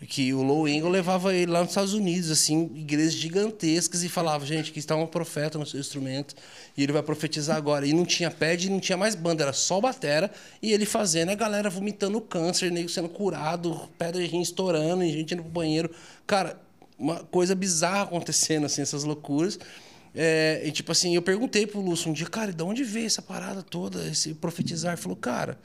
que 0.05 0.31
o 0.31 0.43
Low 0.43 0.67
Engle 0.67 0.89
levava 0.89 1.33
ele 1.33 1.51
lá 1.51 1.61
nos 1.61 1.69
Estados 1.69 1.93
Unidos, 1.93 2.29
assim, 2.29 2.69
igrejas 2.75 3.13
gigantescas 3.13 4.03
e 4.03 4.09
falava, 4.09 4.45
gente, 4.45 4.71
que 4.71 4.77
está 4.77 4.95
um 4.95 5.07
profeta 5.07 5.57
no 5.57 5.65
seu 5.65 5.79
instrumento 5.79 6.35
e 6.75 6.83
ele 6.83 6.91
vai 6.91 7.01
profetizar 7.01 7.57
agora. 7.57 7.85
E 7.87 7.93
não 7.93 8.05
tinha 8.05 8.29
pad, 8.29 8.69
não 8.69 8.79
tinha 8.79 8.97
mais 8.97 9.15
banda, 9.15 9.43
era 9.43 9.53
só 9.53 9.81
batera 9.81 10.29
e 10.61 10.71
ele 10.71 10.85
fazendo, 10.85 11.29
a 11.29 11.35
galera 11.35 11.69
vomitando 11.69 12.21
câncer, 12.21 12.71
nego 12.71 12.89
sendo 12.89 13.09
curado, 13.09 13.89
pedra 13.97 14.21
de 14.21 14.27
rim 14.27 14.41
estourando, 14.41 15.03
e 15.03 15.11
gente 15.11 15.33
indo 15.33 15.41
pro 15.41 15.51
banheiro. 15.51 15.89
Cara, 16.27 16.61
uma 16.97 17.23
coisa 17.23 17.55
bizarra 17.55 18.03
acontecendo, 18.03 18.65
assim, 18.65 18.83
essas 18.83 19.03
loucuras. 19.03 19.57
É, 20.13 20.61
e 20.63 20.71
tipo 20.71 20.91
assim, 20.91 21.15
eu 21.15 21.21
perguntei 21.21 21.65
pro 21.65 21.81
Lúcio 21.81 22.09
um 22.09 22.13
dia, 22.13 22.27
cara, 22.27 22.53
de 22.53 22.63
onde 22.63 22.83
veio 22.83 23.07
essa 23.07 23.21
parada 23.21 23.63
toda, 23.63 24.07
esse 24.07 24.33
profetizar? 24.35 24.93
Ele 24.93 25.01
falou, 25.01 25.17
cara, 25.17 25.59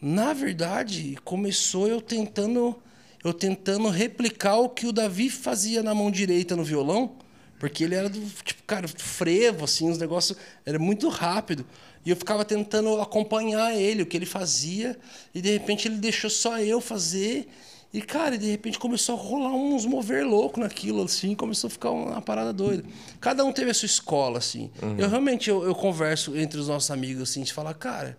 na 0.00 0.32
verdade, 0.32 1.16
começou 1.24 1.88
eu 1.88 2.00
tentando 2.00 2.78
eu 3.24 3.32
tentando 3.32 3.88
replicar 3.88 4.56
o 4.56 4.68
que 4.68 4.86
o 4.86 4.92
Davi 4.92 5.30
fazia 5.30 5.82
na 5.82 5.94
mão 5.94 6.10
direita 6.10 6.56
no 6.56 6.64
violão, 6.64 7.12
porque 7.58 7.84
ele 7.84 7.94
era 7.94 8.08
do 8.08 8.20
tipo, 8.42 8.62
cara, 8.64 8.88
frevo, 8.88 9.64
assim, 9.64 9.88
os 9.88 9.96
negócios 9.96 10.36
era 10.66 10.78
muito 10.78 11.08
rápido. 11.08 11.64
E 12.04 12.10
eu 12.10 12.16
ficava 12.16 12.44
tentando 12.44 13.00
acompanhar 13.00 13.72
ele, 13.76 14.02
o 14.02 14.06
que 14.06 14.16
ele 14.16 14.26
fazia, 14.26 14.98
e 15.32 15.40
de 15.40 15.52
repente 15.52 15.86
ele 15.86 15.98
deixou 15.98 16.28
só 16.28 16.58
eu 16.58 16.80
fazer. 16.80 17.48
E, 17.94 18.02
cara, 18.02 18.36
de 18.36 18.50
repente 18.50 18.78
começou 18.78 19.16
a 19.16 19.18
rolar 19.18 19.52
uns 19.52 19.86
mover 19.86 20.26
louco 20.26 20.58
naquilo, 20.58 21.04
assim, 21.04 21.36
começou 21.36 21.68
a 21.68 21.70
ficar 21.70 21.90
uma 21.90 22.20
parada 22.20 22.52
doida. 22.52 22.82
Cada 23.20 23.44
um 23.44 23.52
teve 23.52 23.70
a 23.70 23.74
sua 23.74 23.86
escola, 23.86 24.38
assim. 24.38 24.70
Eu 24.98 25.08
realmente 25.08 25.48
eu, 25.48 25.62
eu 25.62 25.74
converso 25.74 26.36
entre 26.36 26.58
os 26.58 26.66
nossos 26.66 26.90
amigos, 26.90 27.22
assim, 27.22 27.42
de 27.42 27.52
falar, 27.52 27.74
cara, 27.74 28.18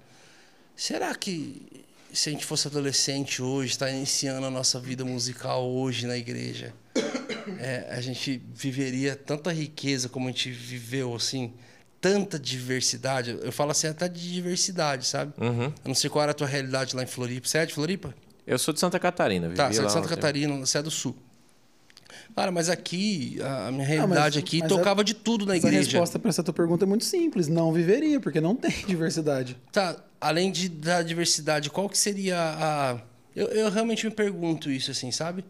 será 0.75 1.13
que 1.15 1.61
se 2.13 2.29
a 2.29 2.31
gente 2.31 2.45
fosse 2.45 2.67
adolescente 2.67 3.41
hoje, 3.41 3.71
está 3.71 3.89
iniciando 3.89 4.45
a 4.45 4.51
nossa 4.51 4.79
vida 4.79 5.03
musical 5.03 5.67
hoje 5.69 6.05
na 6.07 6.15
igreja, 6.17 6.73
é, 7.59 7.87
a 7.89 7.99
gente 8.01 8.41
viveria 8.53 9.15
tanta 9.15 9.51
riqueza 9.51 10.07
como 10.07 10.27
a 10.27 10.31
gente 10.31 10.51
viveu, 10.51 11.15
assim, 11.15 11.53
tanta 11.99 12.37
diversidade. 12.39 13.37
Eu 13.41 13.51
falo 13.51 13.71
assim 13.71 13.87
até 13.87 14.07
de 14.07 14.31
diversidade, 14.33 15.07
sabe? 15.07 15.33
Uhum. 15.39 15.63
Eu 15.65 15.73
não 15.87 15.95
sei 15.95 16.09
qual 16.09 16.21
era 16.23 16.31
a 16.31 16.35
tua 16.35 16.47
realidade 16.47 16.95
lá 16.95 17.03
em 17.03 17.07
Floripa. 17.07 17.47
Você 17.47 17.57
é 17.57 17.65
de 17.65 17.73
Floripa? 17.73 18.13
Eu 18.45 18.59
sou 18.59 18.73
de 18.73 18.79
Santa 18.79 18.99
Catarina, 18.99 19.47
vivi 19.47 19.57
Tá, 19.57 19.71
você 19.71 19.81
é 19.81 19.85
de 19.85 19.91
Santa 19.91 20.05
um 20.05 20.09
tempo. 20.09 20.15
Catarina, 20.15 20.57
você 20.57 20.77
é 20.77 20.81
do 20.83 20.91
Sul. 20.91 21.15
Cara, 22.35 22.51
mas 22.51 22.67
aqui, 22.69 23.37
a 23.41 23.71
minha 23.71 23.85
realidade 23.85 24.39
aqui 24.39 24.59
mas 24.59 24.67
tocava 24.69 25.01
a- 25.01 25.03
de 25.03 25.13
tudo 25.13 25.45
na 25.45 25.53
Mas 25.53 25.63
a 25.63 25.67
igreja. 25.67 25.91
resposta 25.91 26.17
para 26.19 26.29
essa 26.29 26.43
tua 26.43 26.53
pergunta 26.53 26.83
é 26.83 26.87
muito 26.87 27.05
simples. 27.05 27.47
Não 27.47 27.71
viveria, 27.71 28.19
porque 28.19 28.41
não 28.41 28.55
tem 28.55 28.71
diversidade. 28.87 29.55
Tá, 29.71 29.95
além 30.23 30.51
de, 30.51 30.69
da 30.69 31.01
diversidade, 31.01 31.69
qual 31.69 31.89
que 31.89 31.97
seria 31.97 32.37
a. 32.37 33.01
Eu, 33.35 33.47
eu 33.47 33.69
realmente 33.69 34.05
me 34.05 34.11
pergunto 34.11 34.71
isso, 34.71 34.89
assim, 34.91 35.11
sabe? 35.11 35.43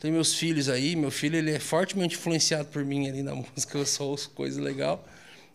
Tem 0.00 0.10
meus 0.10 0.34
filhos 0.34 0.68
aí, 0.68 0.96
meu 0.96 1.10
filho 1.10 1.36
ele 1.36 1.50
é 1.50 1.58
fortemente 1.58 2.16
influenciado 2.16 2.68
por 2.68 2.84
mim 2.84 3.08
ali 3.08 3.22
na 3.22 3.34
música, 3.36 3.76
eu 3.76 3.86
só 3.86 4.04
ouço 4.04 4.30
coisa 4.30 4.60
legal. 4.60 5.06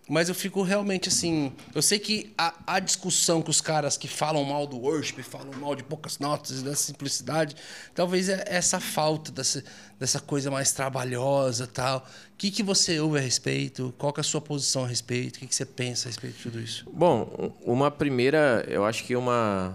Mas 0.10 0.28
eu 0.28 0.36
fico 0.36 0.62
realmente 0.62 1.08
assim. 1.08 1.54
Eu 1.74 1.82
sei 1.82 1.98
que 1.98 2.34
a, 2.38 2.54
a 2.68 2.80
discussão 2.80 3.42
que 3.42 3.50
os 3.50 3.62
caras 3.62 3.96
que 3.96 4.08
falam 4.08 4.44
mal 4.44 4.68
do 4.68 4.78
worship, 4.78 5.24
falam 5.24 5.54
mal 5.60 5.76
de 5.76 5.84
poucas 5.84 6.20
notas, 6.20 6.62
dessa 6.62 6.84
simplicidade, 6.84 7.56
talvez 7.96 8.28
é 8.28 8.44
essa 8.48 8.82
falta 8.82 9.32
dessa, 9.32 9.64
dessa 9.98 10.20
coisa 10.20 10.52
mais 10.52 10.74
trabalhosa 10.74 11.66
tal. 11.66 12.00
O 12.34 12.38
que, 12.38 12.52
que 12.52 12.62
você 12.62 13.00
ouve 13.00 13.18
a 13.18 13.22
respeito? 13.22 13.94
Qual 13.98 14.14
é 14.18 14.20
a 14.20 14.24
sua 14.24 14.42
posição 14.42 14.84
a 14.84 14.88
respeito? 14.88 15.38
O 15.38 15.40
que, 15.40 15.48
que 15.48 15.56
você 15.56 15.66
pensa 15.66 16.08
a 16.08 16.10
respeito 16.10 16.36
de 16.36 16.44
tudo 16.44 16.60
isso? 16.60 16.86
Bom, 16.92 17.54
uma 17.62 17.90
primeira, 17.90 18.66
eu 18.68 18.84
acho 18.84 19.06
que 19.06 19.16
uma 19.16 19.74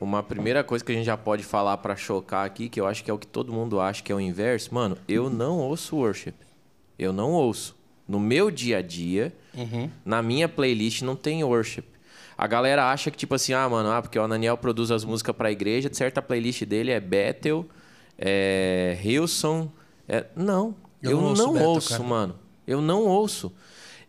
uma 0.00 0.22
primeira 0.22 0.62
coisa 0.62 0.84
que 0.84 0.92
a 0.92 0.94
gente 0.94 1.06
já 1.06 1.16
pode 1.16 1.42
falar 1.42 1.76
pra 1.78 1.96
chocar 1.96 2.46
aqui, 2.46 2.68
que 2.68 2.80
eu 2.80 2.86
acho 2.86 3.02
que 3.02 3.10
é 3.10 3.14
o 3.14 3.18
que 3.18 3.26
todo 3.26 3.52
mundo 3.52 3.80
acha 3.80 4.02
que 4.02 4.12
é 4.12 4.14
o 4.14 4.20
inverso, 4.20 4.72
mano, 4.72 4.96
eu 5.08 5.28
não 5.28 5.58
ouço 5.58 5.96
worship. 5.96 6.34
Eu 6.96 7.12
não 7.12 7.32
ouço. 7.32 7.77
No 8.08 8.18
meu 8.18 8.50
dia 8.50 8.78
a 8.78 8.82
dia, 8.82 9.32
na 10.04 10.22
minha 10.22 10.48
playlist 10.48 11.02
não 11.02 11.14
tem 11.14 11.44
worship. 11.44 11.84
A 12.36 12.46
galera 12.46 12.90
acha 12.90 13.10
que 13.10 13.16
tipo 13.16 13.34
assim, 13.34 13.52
ah, 13.52 13.68
mano, 13.68 13.90
ah, 13.90 14.00
porque 14.00 14.18
o 14.18 14.22
Ananiel 14.22 14.56
produz 14.56 14.90
as 14.90 15.04
músicas 15.04 15.34
pra 15.36 15.50
igreja, 15.52 15.90
de 15.90 15.96
certa 15.96 16.22
playlist 16.22 16.62
dele 16.64 16.90
é 16.92 17.00
Bethel, 17.00 17.66
é 18.16 18.98
Hilson, 19.02 19.70
é... 20.08 20.24
não, 20.34 20.74
Eu 21.02 21.10
eu, 21.10 21.20
não 21.20 21.34
não, 21.34 21.46
ouço 21.46 21.52
Bethel, 21.52 21.68
ouço, 21.68 21.88
cara. 21.90 22.02
mano. 22.04 22.36
Eu 22.66 22.80
não 22.80 23.04
ouço. 23.04 23.52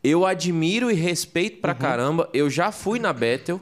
Eu 0.04 0.26
admiro 0.26 0.90
e 0.92 0.94
respeito 0.94 1.60
pra 1.60 1.74
caramba. 1.74 2.30
Eu 2.34 2.50
já 2.50 2.72
fui 2.72 3.00
na 3.00 3.12
Bethel. 3.12 3.60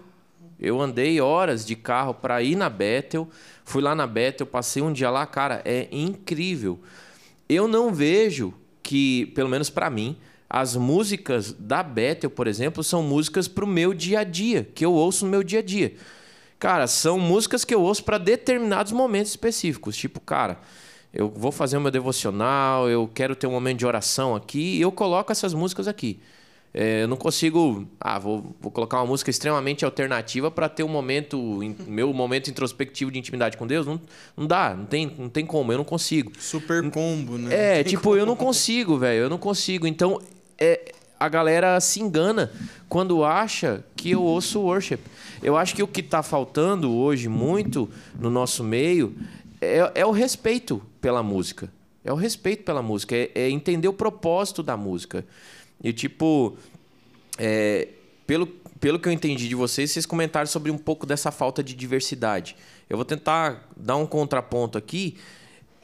Eu 0.59 0.81
andei 0.81 1.19
horas 1.21 1.65
de 1.65 1.75
carro 1.75 2.13
pra 2.13 2.41
ir 2.43 2.55
na 2.55 2.69
Bethel. 2.69 3.27
Fui 3.63 3.81
lá 3.81 3.95
na 3.95 4.05
Bethel, 4.07 4.45
passei 4.45 4.81
um 4.81 4.91
dia 4.93 5.09
lá, 5.09 5.25
cara, 5.25 5.61
é 5.65 5.87
incrível. 5.91 6.79
Eu 7.47 7.67
não 7.67 7.93
vejo 7.93 8.53
que, 8.87 9.25
pelo 9.35 9.49
menos 9.49 9.69
pra 9.69 9.89
mim, 9.89 10.15
as 10.49 10.77
músicas 10.77 11.51
da 11.51 11.83
Bethel, 11.83 12.29
por 12.29 12.47
exemplo, 12.47 12.81
são 12.81 13.03
músicas 13.03 13.45
pro 13.45 13.67
meu 13.67 13.93
dia 13.93 14.21
a 14.21 14.23
dia, 14.23 14.63
que 14.73 14.85
eu 14.85 14.93
ouço 14.93 15.25
no 15.25 15.31
meu 15.31 15.43
dia 15.43 15.59
a 15.59 15.61
dia. 15.61 15.93
Cara, 16.57 16.87
são 16.87 17.19
músicas 17.19 17.65
que 17.65 17.75
eu 17.75 17.81
ouço 17.81 18.01
para 18.05 18.17
determinados 18.17 18.93
momentos 18.93 19.31
específicos. 19.31 19.97
Tipo, 19.97 20.21
cara, 20.21 20.57
eu 21.13 21.29
vou 21.29 21.51
fazer 21.51 21.75
o 21.75 21.81
meu 21.81 21.91
devocional, 21.91 22.89
eu 22.89 23.11
quero 23.13 23.35
ter 23.35 23.45
um 23.45 23.51
momento 23.51 23.79
de 23.79 23.85
oração 23.85 24.37
aqui, 24.37 24.79
eu 24.79 24.89
coloco 24.89 25.33
essas 25.33 25.53
músicas 25.53 25.85
aqui. 25.85 26.21
É, 26.73 27.03
eu 27.03 27.07
não 27.07 27.17
consigo, 27.17 27.87
ah, 27.99 28.19
vou, 28.19 28.55
vou 28.61 28.71
colocar 28.71 28.97
uma 28.97 29.05
música 29.07 29.31
extremamente 29.31 29.83
alternativa 29.83 30.51
para 30.51 30.69
ter 30.69 30.83
um 30.83 30.87
momento, 30.87 31.59
meu 31.87 32.13
momento 32.13 32.49
introspectivo 32.49 33.09
de 33.09 33.17
intimidade 33.17 33.57
com 33.57 33.65
Deus. 33.65 33.85
Não, 33.85 33.99
não 34.35 34.45
dá, 34.45 34.75
não 34.75 34.85
tem, 34.85 35.11
não 35.17 35.29
tem 35.29 35.45
como, 35.45 35.71
eu 35.71 35.77
não 35.77 35.85
consigo. 35.85 36.31
Super 36.39 36.87
combo, 36.91 37.37
né? 37.37 37.79
É, 37.79 37.83
tipo, 37.83 38.15
eu 38.15 38.25
não 38.25 38.35
consigo, 38.35 38.97
velho. 38.97 39.21
Eu 39.21 39.29
não 39.29 39.37
consigo. 39.37 39.87
Então, 39.87 40.21
é, 40.57 40.93
a 41.19 41.27
galera 41.27 41.79
se 41.79 41.99
engana 42.01 42.51
quando 42.87 43.23
acha 43.23 43.83
que 43.95 44.11
eu 44.11 44.21
ouço 44.21 44.59
worship. 44.59 44.99
Eu 45.41 45.57
acho 45.57 45.75
que 45.75 45.83
o 45.83 45.87
que 45.87 46.03
tá 46.03 46.21
faltando 46.21 46.93
hoje 46.93 47.27
muito 47.27 47.89
no 48.19 48.29
nosso 48.29 48.63
meio 48.63 49.15
é, 49.59 49.91
é 49.95 50.05
o 50.05 50.11
respeito 50.11 50.81
pela 51.01 51.23
música. 51.23 51.71
É 52.03 52.11
o 52.11 52.15
respeito 52.15 52.63
pela 52.63 52.81
música. 52.81 53.15
É, 53.15 53.31
é 53.33 53.49
entender 53.49 53.87
o 53.87 53.93
propósito 53.93 54.61
da 54.61 54.77
música. 54.77 55.25
E, 55.83 55.93
tipo, 55.93 56.57
é, 57.37 57.87
pelo, 58.25 58.47
pelo 58.79 58.99
que 58.99 59.07
eu 59.07 59.13
entendi 59.13 59.47
de 59.47 59.55
vocês, 59.55 59.91
vocês 59.91 60.05
comentaram 60.05 60.47
sobre 60.47 60.71
um 60.71 60.77
pouco 60.77 61.05
dessa 61.05 61.31
falta 61.31 61.63
de 61.63 61.73
diversidade. 61.73 62.55
Eu 62.89 62.97
vou 62.97 63.05
tentar 63.05 63.69
dar 63.75 63.95
um 63.95 64.05
contraponto 64.05 64.77
aqui. 64.77 65.17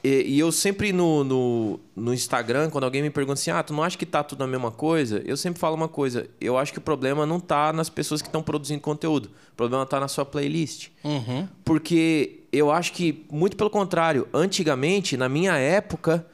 E, 0.04 0.36
e 0.36 0.40
eu 0.40 0.52
sempre 0.52 0.92
no, 0.92 1.24
no, 1.24 1.80
no 1.96 2.14
Instagram, 2.14 2.70
quando 2.70 2.84
alguém 2.84 3.02
me 3.02 3.10
pergunta 3.10 3.40
assim, 3.40 3.52
ah, 3.52 3.64
tu 3.64 3.74
não 3.74 3.82
acha 3.82 3.98
que 3.98 4.06
tá 4.06 4.22
tudo 4.22 4.44
a 4.44 4.48
mesma 4.48 4.70
coisa? 4.70 5.22
Eu 5.26 5.38
sempre 5.38 5.60
falo 5.60 5.76
uma 5.76 5.88
coisa, 5.88 6.28
eu 6.42 6.58
acho 6.58 6.74
que 6.74 6.80
o 6.80 6.82
problema 6.82 7.26
não 7.26 7.40
tá 7.40 7.72
nas 7.72 7.90
pessoas 7.90 8.22
que 8.22 8.28
estão 8.28 8.44
produzindo 8.44 8.82
conteúdo. 8.82 9.30
O 9.54 9.56
problema 9.56 9.86
tá 9.86 10.00
na 10.00 10.10
sua 10.10 10.26
playlist. 10.26 10.90
Uhum. 11.04 11.48
Porque 11.64 12.42
eu 12.52 12.70
acho 12.70 12.92
que, 12.92 13.26
muito 13.32 13.56
pelo 13.56 13.70
contrário, 13.70 14.28
antigamente, 14.34 15.16
na 15.16 15.30
minha 15.30 15.56
época, 15.56 16.26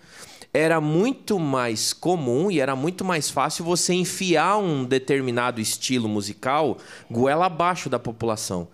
era 0.53 0.81
muito 0.81 1.37
mais 1.37 1.93
comum 1.93 2.49
e 2.49 2.59
era 2.59 2.75
muito 2.75 3.05
mais 3.05 3.29
fácil 3.29 3.63
você 3.63 3.93
enfiar 3.93 4.57
um 4.57 4.83
determinado 4.83 5.61
estilo 5.61 6.09
musical 6.09 6.77
goela 7.09 7.45
abaixo 7.45 7.89
da 7.89 7.99
população. 7.99 8.67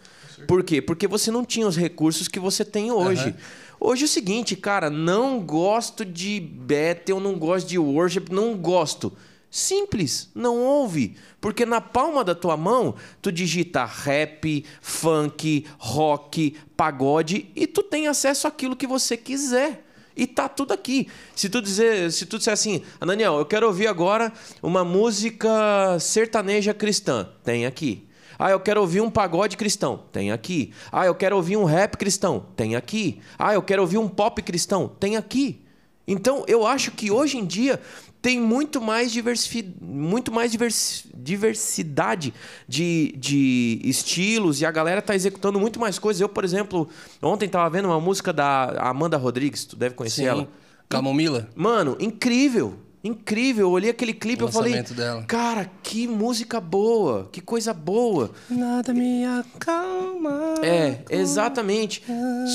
Por 0.48 0.64
quê? 0.64 0.82
Porque 0.82 1.08
você 1.08 1.32
não 1.32 1.44
tinha 1.44 1.68
os 1.68 1.78
recursos 1.78 2.28
que 2.28 2.40
você 2.40 2.64
tem 2.64 2.92
hoje. 2.92 3.36
Hoje 3.80 4.04
é 4.04 4.06
o 4.06 4.10
seguinte, 4.10 4.56
cara, 4.56 4.90
não 4.90 5.40
gosto 5.40 6.06
de 6.06 6.40
Bethel, 6.40 7.20
não 7.20 7.38
gosto 7.38 7.68
de 7.68 7.78
worship, 7.78 8.26
não 8.32 8.56
gosto. 8.56 9.12
Simples, 9.50 10.30
não 10.36 10.58
ouve. 10.58 11.16
Porque 11.40 11.66
na 11.66 11.80
palma 11.80 12.24
da 12.24 12.36
tua 12.36 12.58
mão, 12.58 12.96
tu 13.22 13.32
digita 13.32 13.86
rap, 13.86 14.66
funk, 14.82 15.66
rock, 15.78 16.56
pagode 16.76 17.50
e 17.56 17.68
tu 17.68 17.84
tem 17.84 18.08
acesso 18.08 18.48
àquilo 18.48 18.76
que 18.76 18.88
você 18.88 19.16
quiser. 19.16 19.85
E 20.16 20.26
tá 20.26 20.48
tudo 20.48 20.74
aqui. 20.74 21.08
Se 21.36 21.50
tu 21.50 21.62
dizer, 21.62 22.12
se 22.12 22.26
tu 22.26 22.38
disser 22.38 22.54
assim, 22.54 22.82
Ananiel, 23.02 23.38
eu 23.38 23.46
quero 23.46 23.68
ouvir 23.68 23.88
agora 23.88 24.32
uma 24.64 24.84
música 24.84 25.98
sertaneja 26.00 26.74
cristã, 26.74 27.28
tem 27.44 27.66
aqui. 27.66 28.08
Ah, 28.38 28.52
eu 28.52 28.60
quero 28.60 28.82
ouvir 28.82 29.02
um 29.02 29.10
pagode 29.10 29.56
cristão. 29.56 30.04
Tem 30.12 30.32
aqui. 30.32 30.74
Ah, 30.92 31.06
eu 31.06 31.16
quero 31.16 31.36
ouvir 31.38 31.58
um 31.58 31.64
rap 31.64 31.96
cristão. 31.96 32.46
Tem 32.56 32.76
aqui. 32.76 33.22
Ah, 33.40 33.54
eu 33.54 33.62
quero 33.62 33.82
ouvir 33.82 33.98
um 33.98 34.10
pop 34.10 34.42
cristão. 34.42 34.90
Tem 35.00 35.16
aqui. 35.16 35.62
Então, 36.08 36.44
eu 36.48 36.68
acho 36.68 36.92
que 36.92 37.10
hoje 37.10 37.38
em 37.38 37.46
dia 37.46 37.82
tem 38.26 38.42
muito 38.42 38.82
mais, 38.82 39.12
diversi... 39.12 39.64
muito 39.80 40.32
mais 40.32 40.52
divers... 40.52 41.06
diversidade 41.14 42.34
de, 42.68 43.14
de 43.16 43.80
estilos 43.84 44.62
e 44.62 44.66
a 44.66 44.72
galera 44.72 45.00
tá 45.00 45.14
executando 45.14 45.60
muito 45.60 45.80
mais 45.80 46.00
coisas. 46.00 46.20
Eu, 46.20 46.28
por 46.28 46.44
exemplo, 46.44 46.90
ontem 47.22 47.48
tava 47.48 47.70
vendo 47.70 47.86
uma 47.86 48.00
música 48.00 48.34
da 48.34 48.70
Amanda 48.80 49.16
Rodrigues, 49.16 49.64
tu 49.66 49.76
deve 49.76 49.94
conhecer 49.94 50.24
Sim. 50.24 50.28
ela. 50.28 50.48
Camomila? 50.90 51.48
Mano, 51.56 51.96
incrível. 52.00 52.74
Incrível. 53.08 53.68
Eu 53.68 53.72
olhei 53.72 53.92
aquele 53.92 54.14
clipe 54.14 54.42
e 54.42 54.46
eu 54.46 54.52
falei, 54.52 54.82
dela. 54.82 55.24
cara, 55.24 55.70
que 55.84 56.08
música 56.08 56.60
boa, 56.60 57.30
que 57.32 57.40
coisa 57.40 57.74
boa. 57.74 58.32
Nada 58.50 58.94
me 58.94 59.24
acalma. 59.26 60.56
É, 60.64 61.04
exatamente. 61.10 62.04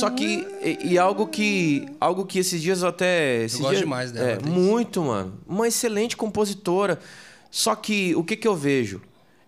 Só 0.01 0.11
que 0.11 0.47
e, 0.63 0.93
e 0.93 0.99
algo 0.99 1.27
que 1.29 1.87
algo 2.01 2.27
que 2.27 2.39
esses 2.39 2.61
dias 2.61 2.83
eu 2.83 2.89
até 2.89 3.45
esses 3.45 3.59
gosto 3.61 3.71
dias- 3.71 3.83
demais 3.83 4.11
dela, 4.13 4.29
É, 4.31 4.39
muito, 4.41 5.03
mano. 5.03 5.35
Uma 5.47 5.69
excelente 5.69 6.17
compositora. 6.17 6.99
Só 7.51 7.75
que 7.75 8.15
o 8.17 8.25
que 8.25 8.37
que 8.37 8.47
eu 8.49 8.57
vejo 8.57 9.01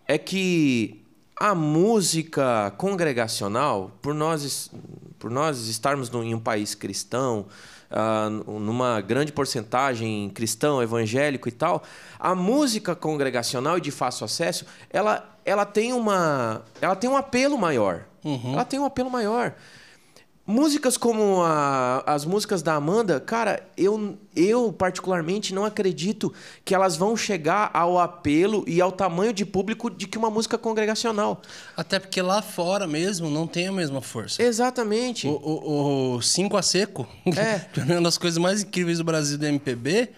é 0.06 0.16
que 0.18 1.02
a 1.40 1.54
música 1.54 2.70
congregacional, 2.76 3.90
por 4.00 4.14
nós 4.14 4.70
por 5.18 5.30
nós 5.30 5.68
estarmos 5.68 6.08
em 6.12 6.34
um 6.34 6.40
país 6.40 6.74
cristão, 6.74 7.46
ah, 7.92 8.28
numa 8.30 9.00
grande 9.00 9.32
porcentagem 9.32 10.30
cristão, 10.30 10.82
evangélico 10.82 11.48
e 11.48 11.52
tal, 11.52 11.82
a 12.18 12.34
música 12.34 12.94
congregacional 12.96 13.78
e 13.78 13.80
de 13.80 13.90
fácil 13.90 14.24
acesso, 14.24 14.64
ela, 14.90 15.28
ela 15.44 15.64
tem 15.64 15.92
uma, 15.92 16.62
ela 16.80 16.96
tem 16.96 17.08
um 17.08 17.16
apelo 17.16 17.58
maior. 17.58 18.04
Ela 18.54 18.64
tem 18.64 18.78
um 18.78 18.84
apelo 18.84 19.10
maior. 19.10 19.54
Músicas 20.44 20.96
como 20.96 21.40
a- 21.42 22.02
as 22.04 22.24
músicas 22.24 22.62
da 22.62 22.74
Amanda, 22.74 23.20
cara, 23.20 23.62
eu, 23.76 24.18
eu 24.34 24.72
particularmente 24.72 25.54
não 25.54 25.64
acredito 25.64 26.34
que 26.64 26.74
elas 26.74 26.96
vão 26.96 27.16
chegar 27.16 27.70
ao 27.72 27.96
apelo 27.98 28.64
e 28.66 28.80
ao 28.80 28.90
tamanho 28.90 29.32
de 29.32 29.44
público 29.46 29.88
de 29.88 30.06
que 30.08 30.18
uma 30.18 30.30
música 30.30 30.58
congregacional. 30.58 31.40
Até 31.76 32.00
porque 32.00 32.20
lá 32.20 32.42
fora 32.42 32.88
mesmo 32.88 33.30
não 33.30 33.46
tem 33.46 33.68
a 33.68 33.72
mesma 33.72 34.00
força. 34.00 34.42
Exatamente. 34.42 35.28
O, 35.28 35.30
o, 35.30 36.14
o 36.16 36.22
Cinco 36.22 36.56
a 36.56 36.62
Seco, 36.62 37.06
É. 37.24 37.60
que 37.72 37.80
é 37.80 37.84
uma 37.84 38.02
das 38.02 38.18
coisas 38.18 38.36
mais 38.38 38.62
incríveis 38.62 38.98
do 38.98 39.04
Brasil 39.04 39.38
do 39.38 39.46
MPB, 39.46 40.10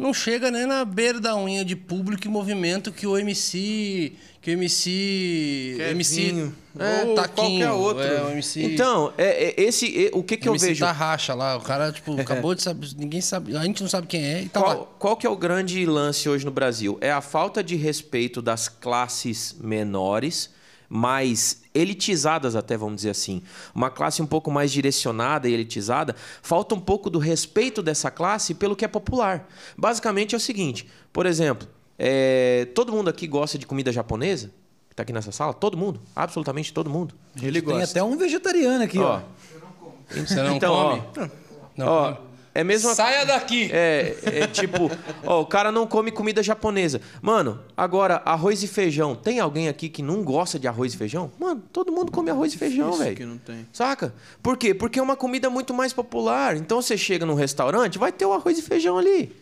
não 0.00 0.14
chega 0.14 0.50
nem 0.50 0.66
na 0.66 0.84
beira 0.84 1.20
da 1.20 1.36
unha 1.36 1.64
de 1.64 1.76
público 1.76 2.26
e 2.26 2.30
movimento 2.30 2.90
que 2.90 3.06
o 3.06 3.16
MC. 3.18 4.14
Que 4.40 4.50
o 4.50 4.52
MC. 4.54 5.74
Kevinho. 5.76 5.90
MC. 5.90 6.52
É, 6.78 7.04
Ou 7.04 7.14
Taquinho, 7.14 7.66
qualquer 7.66 7.72
outro. 7.72 8.02
É, 8.02 8.22
o 8.22 8.30
MC. 8.30 8.62
Então, 8.62 9.12
é, 9.18 9.48
é, 9.48 9.54
esse, 9.60 10.06
é, 10.06 10.10
o 10.14 10.22
que, 10.22 10.36
que 10.36 10.48
eu 10.48 10.52
MC 10.52 10.68
vejo? 10.68 10.84
Tarraxa 10.84 11.34
lá, 11.34 11.56
o 11.56 11.60
cara, 11.60 11.92
tipo, 11.92 12.18
acabou 12.20 12.54
de 12.54 12.62
saber. 12.62 12.88
Ninguém 12.96 13.20
sabe. 13.20 13.54
A 13.54 13.62
gente 13.62 13.82
não 13.82 13.90
sabe 13.90 14.06
quem 14.06 14.24
é 14.24 14.42
e 14.42 14.48
tá 14.48 14.60
lá. 14.60 14.74
Qual, 14.74 14.96
qual 14.98 15.16
que 15.16 15.26
é 15.26 15.30
o 15.30 15.36
grande 15.36 15.84
lance 15.84 16.28
hoje 16.28 16.44
no 16.46 16.50
Brasil? 16.50 16.96
É 17.02 17.12
a 17.12 17.20
falta 17.20 17.62
de 17.62 17.76
respeito 17.76 18.40
das 18.40 18.68
classes 18.68 19.54
menores, 19.60 20.48
mais 20.92 21.62
elitizadas 21.72 22.56
até, 22.56 22.76
vamos 22.76 22.96
dizer 22.96 23.10
assim. 23.10 23.42
Uma 23.72 23.88
classe 23.90 24.20
um 24.20 24.26
pouco 24.26 24.50
mais 24.50 24.72
direcionada 24.72 25.48
e 25.48 25.52
elitizada. 25.54 26.16
Falta 26.42 26.74
um 26.74 26.80
pouco 26.80 27.08
do 27.08 27.20
respeito 27.20 27.80
dessa 27.80 28.10
classe 28.10 28.52
pelo 28.54 28.74
que 28.74 28.84
é 28.84 28.88
popular. 28.88 29.48
Basicamente 29.78 30.34
é 30.34 30.36
o 30.36 30.40
seguinte, 30.40 30.88
por 31.12 31.26
exemplo, 31.26 31.68
é, 31.96 32.66
todo 32.74 32.92
mundo 32.92 33.08
aqui 33.08 33.28
gosta 33.28 33.56
de 33.56 33.66
comida 33.66 33.92
japonesa? 33.92 34.50
Que 34.88 34.96
tá 34.96 35.04
aqui 35.04 35.12
nessa 35.12 35.30
sala? 35.30 35.54
Todo 35.54 35.76
mundo? 35.78 36.00
Absolutamente 36.16 36.72
todo 36.72 36.90
mundo. 36.90 37.14
Ele 37.40 37.62
Tem 37.62 37.70
gosta. 37.76 37.84
até 37.92 38.02
um 38.02 38.16
vegetariano 38.16 38.82
aqui, 38.82 38.98
ó. 38.98 39.20
Você 40.10 40.34
não 40.42 40.56
Então, 40.56 40.74
come? 40.74 41.02
ó, 41.16 41.28
Não 41.76 41.86
ó. 41.86 42.16
É 42.54 42.64
mesmo 42.64 42.92
Saia 42.94 43.24
daqui! 43.24 43.70
É, 43.72 44.16
é 44.24 44.46
tipo, 44.46 44.90
ó, 45.24 45.40
o 45.40 45.46
cara 45.46 45.70
não 45.70 45.86
come 45.86 46.10
comida 46.10 46.42
japonesa. 46.42 47.00
Mano, 47.22 47.60
agora, 47.76 48.20
arroz 48.24 48.62
e 48.62 48.66
feijão. 48.66 49.14
Tem 49.14 49.38
alguém 49.38 49.68
aqui 49.68 49.88
que 49.88 50.02
não 50.02 50.24
gosta 50.24 50.58
de 50.58 50.66
arroz 50.66 50.92
e 50.94 50.96
feijão? 50.96 51.30
Mano, 51.38 51.62
todo 51.72 51.92
mundo 51.92 52.10
come 52.10 52.30
arroz 52.30 52.52
e 52.52 52.58
feijão, 52.58 52.90
Isso 52.90 52.98
velho. 52.98 53.16
que 53.16 53.24
não 53.24 53.38
tem. 53.38 53.66
Saca? 53.72 54.12
Por 54.42 54.56
quê? 54.56 54.74
Porque 54.74 54.98
é 54.98 55.02
uma 55.02 55.16
comida 55.16 55.48
muito 55.48 55.72
mais 55.72 55.92
popular. 55.92 56.56
Então 56.56 56.82
você 56.82 56.98
chega 56.98 57.24
num 57.24 57.34
restaurante, 57.34 57.98
vai 57.98 58.10
ter 58.10 58.26
o 58.26 58.32
arroz 58.32 58.58
e 58.58 58.62
feijão 58.62 58.98
ali. 58.98 59.32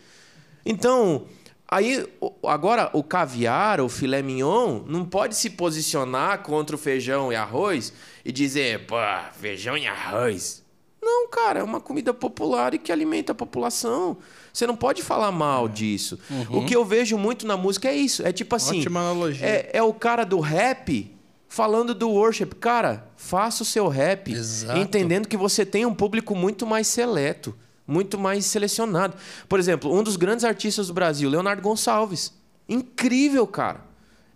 Então, 0.66 1.24
aí 1.66 2.06
agora 2.44 2.90
o 2.92 3.02
caviar, 3.02 3.80
o 3.80 3.88
filé 3.88 4.20
mignon, 4.20 4.82
não 4.86 5.04
pode 5.04 5.34
se 5.34 5.48
posicionar 5.48 6.42
contra 6.42 6.76
o 6.76 6.78
feijão 6.78 7.32
e 7.32 7.36
arroz 7.36 7.92
e 8.22 8.30
dizer, 8.30 8.86
pô, 8.86 8.96
feijão 9.40 9.78
e 9.78 9.86
arroz. 9.86 10.62
Não, 11.08 11.28
cara, 11.28 11.60
é 11.60 11.62
uma 11.62 11.80
comida 11.80 12.12
popular 12.12 12.74
e 12.74 12.78
que 12.78 12.92
alimenta 12.92 13.32
a 13.32 13.34
população. 13.34 14.18
Você 14.52 14.66
não 14.66 14.76
pode 14.76 15.02
falar 15.02 15.32
mal 15.32 15.66
disso. 15.66 16.18
O 16.50 16.66
que 16.66 16.76
eu 16.76 16.84
vejo 16.84 17.16
muito 17.16 17.46
na 17.46 17.56
música 17.56 17.88
é 17.88 17.96
isso. 17.96 18.26
É 18.26 18.30
tipo 18.30 18.54
assim. 18.54 18.80
Ótima 18.80 19.00
analogia. 19.00 19.46
É, 19.46 19.70
é 19.72 19.82
o 19.82 19.94
cara 19.94 20.24
do 20.24 20.38
rap 20.38 21.10
falando 21.48 21.94
do 21.94 22.10
worship. 22.10 22.50
Cara, 22.60 23.08
faça 23.16 23.62
o 23.62 23.66
seu 23.66 23.88
rap 23.88 24.30
Exato. 24.30 24.78
entendendo 24.78 25.26
que 25.26 25.36
você 25.36 25.64
tem 25.64 25.86
um 25.86 25.94
público 25.94 26.34
muito 26.34 26.66
mais 26.66 26.86
seleto, 26.86 27.56
muito 27.86 28.18
mais 28.18 28.44
selecionado. 28.44 29.16
Por 29.48 29.58
exemplo, 29.58 29.90
um 29.90 30.02
dos 30.02 30.16
grandes 30.16 30.44
artistas 30.44 30.88
do 30.88 30.94
Brasil, 30.94 31.30
Leonardo 31.30 31.62
Gonçalves. 31.62 32.34
Incrível, 32.68 33.46
cara. 33.46 33.80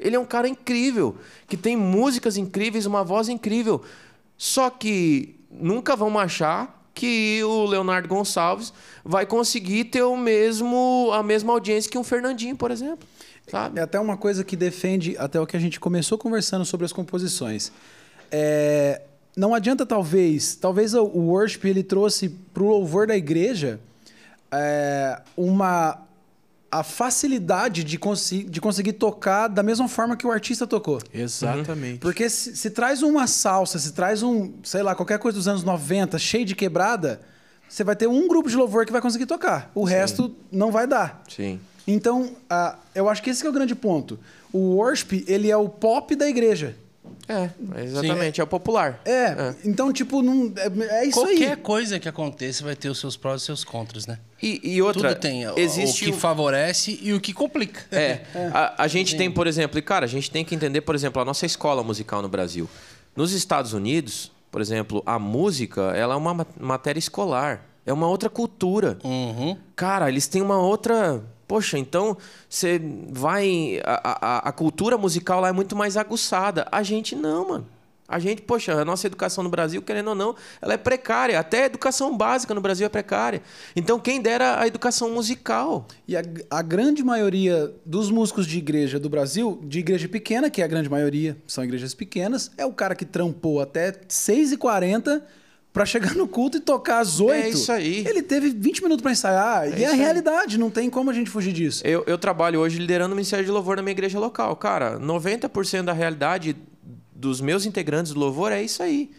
Ele 0.01 0.16
é 0.16 0.18
um 0.18 0.25
cara 0.25 0.49
incrível, 0.49 1.16
que 1.47 1.57
tem 1.57 1.77
músicas 1.77 2.39
incríveis, 2.39 2.87
uma 2.87 3.05
voz 3.05 3.29
incrível. 3.29 3.83
Só 4.39 4.70
que 4.70 5.39
nunca 5.53 5.94
vão 5.94 6.18
achar 6.18 6.80
que 6.94 7.42
o 7.44 7.64
Leonardo 7.64 8.09
Gonçalves 8.09 8.72
vai 9.05 9.24
conseguir 9.26 9.84
ter 9.84 10.03
o 10.03 10.16
mesmo 10.16 11.11
a 11.12 11.22
mesma 11.22 11.53
audiência 11.53 11.90
que 11.90 11.98
um 11.98 12.05
Fernandinho, 12.05 12.57
por 12.57 12.70
exemplo. 12.70 13.07
Sabe? 13.48 13.80
É 13.80 13.82
até 13.82 13.98
uma 13.98 14.16
coisa 14.16 14.44
que 14.44 14.57
defende 14.57 15.16
até 15.18 15.40
o 15.40 15.46
que 15.46 15.57
a 15.57 15.61
gente 15.61 15.80
começou 15.80 16.16
conversando 16.16 16.64
sobre 16.64 16.86
as 16.86 16.92
composições. 16.92 17.72
É, 18.30 19.03
não 19.36 19.55
adianta 19.55 19.84
talvez, 19.84 20.55
talvez 20.55 20.94
o 20.94 21.05
o 21.05 21.28
worship 21.28 21.64
ele 21.64 21.82
trouxe 21.82 22.28
para 22.28 22.62
o 22.62 22.68
louvor 22.68 23.07
da 23.07 23.16
igreja 23.16 23.80
é, 24.50 25.20
uma 25.36 25.98
a 26.73 26.83
facilidade 26.83 27.85
de, 27.85 27.99
consi 27.99 28.45
de 28.45 28.59
conseguir 28.59 28.95
tocar 28.95 29.47
da 29.47 29.62
mesma 29.62 29.87
forma 29.87 30.16
que 30.16 30.27
o 30.27 30.33
artista 30.33 30.66
tocou. 30.66 31.03
Exatamente. 31.12 31.99
Porque 31.99 32.31
se, 32.31 32.57
se 32.57 32.70
traz 32.70 33.03
uma 33.03 33.27
salsa, 33.27 33.79
se 33.79 33.93
traz 33.93 34.23
um, 34.23 34.55
sei 34.64 34.83
lá, 34.83 34.95
qualquer 34.95 35.18
coisa 35.18 35.37
dos 35.37 35.47
anos 35.47 35.62
90, 35.62 36.18
cheio 36.18 36.47
de 36.47 36.55
quebrada, 36.55 37.20
você 37.68 37.85
vai 37.85 37.95
ter 37.95 38.07
um 38.07 38.27
grupo 38.27 38.49
de 38.49 38.57
louvor 38.57 38.87
que 38.87 38.93
vai 38.93 39.03
conseguir 39.03 39.27
tocar. 39.27 39.70
O 39.75 39.85
resto 39.85 40.35
não 40.51 40.73
vai 40.73 40.87
dar. 40.87 41.23
Sim. 41.29 41.61
Então, 41.87 42.35
ah, 42.49 42.77
eu 42.95 43.07
acho 43.07 43.23
que 43.23 43.29
esse 43.29 43.45
é 43.45 43.49
o 43.49 43.53
grande 43.53 43.75
ponto. 43.75 44.18
O 44.51 44.77
worship, 44.77 45.27
ele 45.29 45.51
é 45.51 45.57
o 45.57 45.68
pop 45.68 46.16
da 46.16 46.27
igreja. 46.27 46.75
É, 47.33 47.83
exatamente, 47.85 48.41
é 48.41 48.45
o 48.45 48.47
popular. 48.47 49.01
É, 49.05 49.55
então, 49.64 49.93
tipo, 49.93 50.20
não, 50.22 50.53
é, 50.57 51.01
é 51.03 51.07
isso 51.07 51.18
Qualquer 51.20 51.51
aí. 51.53 51.57
coisa 51.57 51.99
que 51.99 52.09
aconteça 52.09 52.64
vai 52.64 52.76
ter 52.76 52.89
os 52.89 52.99
seus 53.01 53.16
prós 53.16 53.43
e 53.43 53.45
seus 53.47 53.64
contras, 53.64 54.07
né? 54.07 54.18
E, 54.43 54.61
e 54.74 54.83
outra, 54.83 55.11
Tudo 55.11 55.20
tem 55.20 55.49
o- 55.49 55.59
existe 55.59 56.03
o 56.05 56.07
que 56.09 56.12
o- 56.12 56.18
favorece 56.18 56.99
e 57.03 57.12
o 57.12 57.20
que 57.20 57.33
complica. 57.33 57.80
É, 57.97 58.20
a, 58.53 58.83
a 58.85 58.89
gente 58.89 59.16
tem, 59.16 59.30
por 59.30 59.47
exemplo, 59.47 59.78
e 59.78 59.83
cara, 59.83 60.05
a 60.05 60.09
gente 60.09 60.30
tem 60.30 60.45
que 60.45 60.55
entender, 60.55 60.80
por 60.83 60.95
exemplo, 60.95 61.22
a 61.22 61.24
nossa 61.24 61.47
escola 61.47 61.83
musical 61.83 62.20
no 62.22 62.28
Brasil. 62.28 62.68
Nos 63.16 63.33
Estados 63.33 63.72
Unidos, 63.72 64.30
por 64.51 64.61
exemplo, 64.61 65.03
a 65.07 65.18
música, 65.18 65.93
ela 65.97 66.14
é 66.14 66.16
uma 66.16 66.35
ma- 66.35 66.47
matéria 66.61 66.99
escolar, 66.99 67.64
é 67.87 67.93
uma 67.93 68.07
outra 68.09 68.28
cultura. 68.28 68.99
Uhum. 69.05 69.57
Cara, 69.76 70.09
eles 70.09 70.26
têm 70.26 70.43
uma 70.43 70.59
outra. 70.59 71.22
Poxa, 71.53 71.76
então 71.76 72.16
você 72.48 72.80
vai. 73.11 73.78
A, 73.84 74.38
a, 74.46 74.48
a 74.48 74.53
cultura 74.53 74.96
musical 74.96 75.38
lá 75.38 75.48
é 75.48 75.53
muito 75.53 75.76
mais 75.76 75.98
aguçada. 75.98 76.66
A 76.72 76.82
gente 76.82 77.14
não, 77.14 77.46
mano. 77.46 77.66
A 78.09 78.18
gente, 78.18 78.40
poxa, 78.40 78.72
a 78.72 78.86
nossa 78.86 79.07
educação 79.07 79.44
no 79.44 79.50
Brasil, 79.50 79.82
querendo 79.82 80.09
ou 80.09 80.14
não, 80.14 80.34
ela 80.62 80.72
é 80.72 80.76
precária. 80.78 81.38
Até 81.38 81.64
a 81.64 81.66
educação 81.66 82.16
básica 82.16 82.55
no 82.55 82.62
Brasil 82.62 82.86
é 82.86 82.88
precária. 82.88 83.42
Então, 83.76 84.00
quem 84.00 84.22
dera 84.22 84.62
a 84.62 84.66
educação 84.66 85.11
musical. 85.11 85.86
E 86.09 86.16
a, 86.16 86.22
a 86.48 86.62
grande 86.62 87.05
maioria 87.05 87.70
dos 87.84 88.11
músicos 88.11 88.46
de 88.46 88.57
igreja 88.57 88.98
do 88.98 89.11
Brasil, 89.11 89.61
de 89.62 89.80
igreja 89.80 90.09
pequena, 90.09 90.48
que 90.48 90.62
é 90.62 90.64
a 90.64 90.68
grande 90.68 90.88
maioria, 90.88 91.36
são 91.46 91.62
igrejas 91.62 91.92
pequenas, 91.92 92.50
é 92.57 92.64
o 92.64 92.72
cara 92.72 92.94
que 92.94 93.05
trampou 93.05 93.61
até 93.61 93.92
6h40 93.92 95.20
pra 95.73 95.87
chegar 95.87 96.14
no 96.14 96.29
culto 96.29 96.59
e 96.59 96.61
tocar 96.61 96.99
às 96.99 97.18
8 97.18 97.33
É 97.33 97.49
isso 97.49 97.73
aí. 97.73 98.07
Ele 98.07 98.23
teve 98.23 98.51
20 98.51 98.83
minutos 98.83 99.03
pra 99.03 99.11
ensaiar. 99.12 99.79
e 99.79 99.83
é 99.83 99.87
a 99.87 99.91
aí. 99.91 99.97
realidade, 99.97 100.59
não 100.59 100.70
tem 100.70 100.91
como 100.91 101.11
a 101.11 101.14
gente 101.14 101.31
fugir 101.31 101.53
disso. 101.53 101.87
Eu, 101.87 102.05
eu 102.07 102.18
trabalho 102.18 102.61
hoje 102.61 102.79
liderando 102.79 103.12
o 103.12 103.16
Ministério 103.16 103.45
de 103.45 103.51
Louvor 103.51 103.77
na 103.77 103.83
minha 103.83 103.93
igreja 103.93 104.18
local. 104.18 104.55
Cara, 104.57 104.99
90% 104.99 105.83
da 105.85 105.93
realidade 105.93 106.57
dos 107.14 107.41
meus 107.41 107.64
integrantes 107.64 108.12
do 108.12 108.20
louvor 108.20 108.51
é 108.53 108.62
isso 108.62 108.83
aí. 108.83 109.11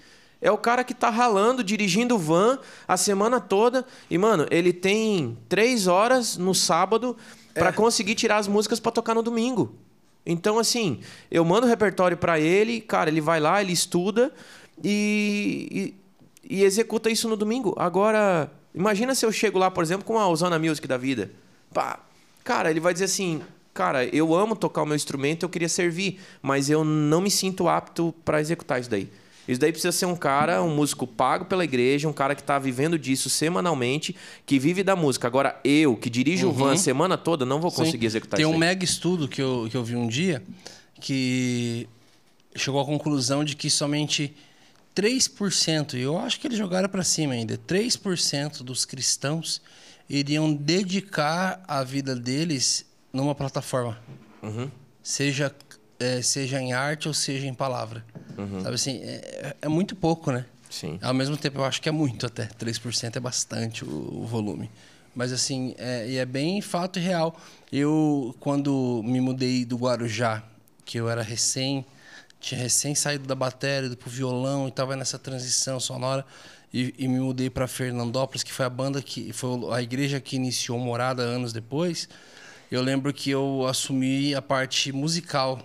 É 0.41 0.51
o 0.51 0.57
cara 0.57 0.83
que 0.83 0.93
tá 0.93 1.09
ralando, 1.09 1.63
dirigindo 1.63 2.17
van 2.17 2.59
a 2.85 2.97
semana 2.97 3.39
toda. 3.39 3.85
E, 4.09 4.17
mano, 4.17 4.45
ele 4.51 4.73
tem 4.73 5.37
três 5.47 5.87
horas 5.87 6.35
no 6.35 6.53
sábado 6.53 7.15
pra 7.53 7.71
conseguir 7.71 8.13
tirar 8.13 8.37
as 8.37 8.47
músicas 8.47 8.77
pra 8.79 8.91
tocar 8.91 9.15
no 9.15 9.23
domingo. 9.23 9.73
Então, 10.25 10.59
assim, 10.59 10.99
eu 11.31 11.45
mando 11.45 11.65
o 11.65 11.69
repertório 11.69 12.17
para 12.17 12.39
ele, 12.39 12.81
cara, 12.81 13.09
ele 13.09 13.21
vai 13.21 13.39
lá, 13.39 13.61
ele 13.61 13.71
estuda 13.71 14.33
e, 14.83 15.67
e, 15.71 15.93
e, 16.47 16.63
executa 16.63 17.09
isso 17.09 17.27
no 17.29 17.35
domingo. 17.35 17.73
Agora, 17.77 18.51
imagina 18.73 19.15
se 19.15 19.25
eu 19.25 19.31
chego 19.31 19.59
lá, 19.59 19.71
por 19.71 19.83
exemplo, 19.83 20.05
com 20.05 20.17
a 20.19 20.27
Osana 20.27 20.59
Music 20.59 20.87
da 20.87 20.97
vida. 20.97 21.31
Pá, 21.73 21.99
cara, 22.43 22.69
ele 22.69 22.79
vai 22.79 22.93
dizer 22.93 23.05
assim: 23.05 23.41
cara, 23.73 24.05
eu 24.05 24.33
amo 24.35 24.55
tocar 24.55 24.83
o 24.83 24.85
meu 24.85 24.95
instrumento, 24.95 25.43
eu 25.43 25.49
queria 25.49 25.69
servir, 25.69 26.19
mas 26.41 26.69
eu 26.69 26.83
não 26.83 27.21
me 27.21 27.31
sinto 27.31 27.67
apto 27.67 28.13
para 28.23 28.39
executar 28.39 28.79
isso 28.79 28.89
daí. 28.89 29.09
Isso 29.47 29.59
daí 29.59 29.71
precisa 29.71 29.91
ser 29.91 30.05
um 30.05 30.15
cara, 30.15 30.63
um 30.63 30.73
músico 30.73 31.05
pago 31.05 31.45
pela 31.45 31.65
igreja, 31.65 32.07
um 32.07 32.13
cara 32.13 32.33
que 32.33 32.41
está 32.41 32.57
vivendo 32.57 32.97
disso 32.97 33.29
semanalmente, 33.29 34.15
que 34.45 34.57
vive 34.57 34.83
da 34.83 34.95
música. 34.95 35.27
Agora, 35.27 35.59
eu, 35.65 35.97
que 35.97 36.09
dirijo 36.09 36.47
uhum. 36.47 36.53
o 36.53 36.55
van 36.55 36.71
a 36.73 36.77
semana 36.77 37.17
toda, 37.17 37.45
não 37.45 37.59
vou 37.59 37.71
conseguir 37.71 38.05
Sim. 38.05 38.07
executar 38.07 38.37
Tem 38.37 38.43
isso. 38.43 38.49
Tem 38.49 38.55
um 38.55 38.59
mega 38.59 38.85
estudo 38.85 39.27
que 39.27 39.41
eu, 39.41 39.67
que 39.69 39.75
eu 39.75 39.83
vi 39.83 39.95
um 39.95 40.07
dia 40.07 40.41
que 41.01 41.89
chegou 42.55 42.79
à 42.79 42.85
conclusão 42.85 43.43
de 43.43 43.55
que 43.55 43.69
somente 43.69 44.33
3%, 44.95 45.95
e 45.95 46.01
eu 46.01 46.17
acho 46.17 46.39
que 46.39 46.47
eles 46.47 46.57
jogaram 46.57 46.87
para 46.87 47.03
cima 47.03 47.33
ainda, 47.33 47.57
3% 47.57 48.61
dos 48.63 48.85
cristãos 48.85 49.61
iriam 50.09 50.53
dedicar 50.53 51.63
a 51.67 51.83
vida 51.83 52.15
deles 52.15 52.85
numa 53.11 53.33
plataforma. 53.33 53.97
Uhum. 54.41 54.69
Seja, 55.01 55.53
é, 55.99 56.21
seja 56.21 56.61
em 56.61 56.73
arte 56.73 57.07
ou 57.07 57.13
seja 57.13 57.47
em 57.47 57.53
palavra. 57.53 58.05
Uhum. 58.37 58.61
Sabe 58.61 58.75
assim, 58.75 58.99
é, 59.03 59.55
é, 59.61 59.67
muito 59.67 59.95
pouco, 59.95 60.31
né? 60.31 60.45
Sim. 60.69 60.99
Ao 61.01 61.13
mesmo 61.13 61.37
tempo, 61.37 61.59
eu 61.59 61.65
acho 61.65 61.81
que 61.81 61.87
é 61.87 61.91
muito 61.91 62.25
até. 62.25 62.45
3% 62.45 63.15
é 63.15 63.19
bastante 63.19 63.85
o, 63.85 64.21
o 64.21 64.25
volume. 64.25 64.69
Mas 65.15 65.31
assim, 65.31 65.75
é, 65.77 66.09
e 66.09 66.17
é 66.17 66.25
bem 66.25 66.61
fato 66.61 66.97
e 66.97 67.01
real. 67.01 67.39
Eu, 67.71 68.35
quando 68.39 69.01
me 69.03 69.21
mudei 69.21 69.63
do 69.63 69.77
Guarujá, 69.77 70.43
que 70.83 70.99
eu 70.99 71.09
era 71.09 71.21
recém, 71.21 71.85
tinha 72.43 72.59
recém 72.59 72.93
saído 72.93 73.25
da 73.25 73.33
bateria, 73.33 73.89
do 73.89 73.97
violão 74.05 74.65
e 74.65 74.69
estava 74.69 74.95
nessa 74.95 75.17
transição 75.17 75.79
sonora, 75.79 76.25
e, 76.73 76.93
e 76.97 77.07
me 77.07 77.19
mudei 77.19 77.49
para 77.49 77.67
Fernandópolis, 77.67 78.43
que 78.43 78.51
foi 78.51 78.65
a 78.65 78.69
banda 78.69 79.01
que 79.01 79.31
foi 79.31 79.49
a 79.73 79.81
igreja 79.81 80.19
que 80.19 80.35
iniciou 80.35 80.77
Morada 80.77 81.21
anos 81.23 81.53
depois. 81.53 82.09
Eu 82.69 82.81
lembro 82.81 83.13
que 83.13 83.29
eu 83.29 83.65
assumi 83.67 84.35
a 84.35 84.41
parte 84.41 84.91
musical 84.91 85.59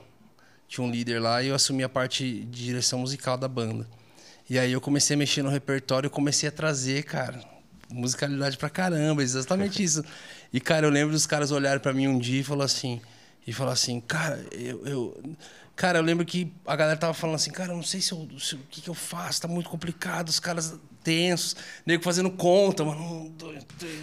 tinha 0.68 0.86
um 0.86 0.90
líder 0.90 1.18
lá 1.18 1.42
e 1.42 1.48
eu 1.48 1.54
assumi 1.54 1.82
a 1.82 1.88
parte 1.88 2.44
de 2.44 2.64
direção 2.66 2.98
musical 2.98 3.38
da 3.38 3.48
banda. 3.48 3.88
E 4.48 4.58
aí 4.58 4.70
eu 4.70 4.80
comecei 4.80 5.14
a 5.14 5.18
mexer 5.18 5.42
no 5.42 5.48
repertório 5.48 6.06
e 6.06 6.10
comecei 6.10 6.48
a 6.48 6.52
trazer, 6.52 7.02
cara, 7.04 7.40
musicalidade 7.90 8.58
pra 8.58 8.68
caramba, 8.68 9.22
exatamente 9.22 9.82
isso. 9.82 10.04
E, 10.52 10.60
cara, 10.60 10.86
eu 10.86 10.90
lembro 10.90 11.12
dos 11.12 11.26
caras 11.26 11.50
olharem 11.50 11.80
para 11.80 11.92
mim 11.94 12.06
um 12.06 12.18
dia 12.18 12.40
e 12.40 12.44
falar 12.44 12.66
assim, 12.66 13.00
e 13.46 13.52
falar 13.52 13.72
assim, 13.72 13.98
cara, 14.00 14.44
eu, 14.52 14.86
eu, 14.86 15.22
Cara, 15.78 16.00
eu 16.00 16.02
lembro 16.02 16.26
que 16.26 16.52
a 16.66 16.74
galera 16.74 16.98
tava 16.98 17.14
falando 17.14 17.36
assim, 17.36 17.52
cara, 17.52 17.70
eu 17.70 17.76
não 17.76 17.84
sei 17.84 18.00
se 18.00 18.10
eu, 18.10 18.28
se, 18.36 18.56
o 18.56 18.60
que, 18.68 18.80
que 18.80 18.90
eu 18.90 18.94
faço, 18.94 19.42
tá 19.42 19.46
muito 19.46 19.70
complicado, 19.70 20.28
os 20.28 20.40
caras 20.40 20.74
tensos, 21.04 21.54
nego 21.86 22.02
fazendo 22.02 22.32
conta, 22.32 22.84
mano. 22.84 23.00
Um, 23.00 23.30
dois, 23.30 23.64
três, 23.78 23.94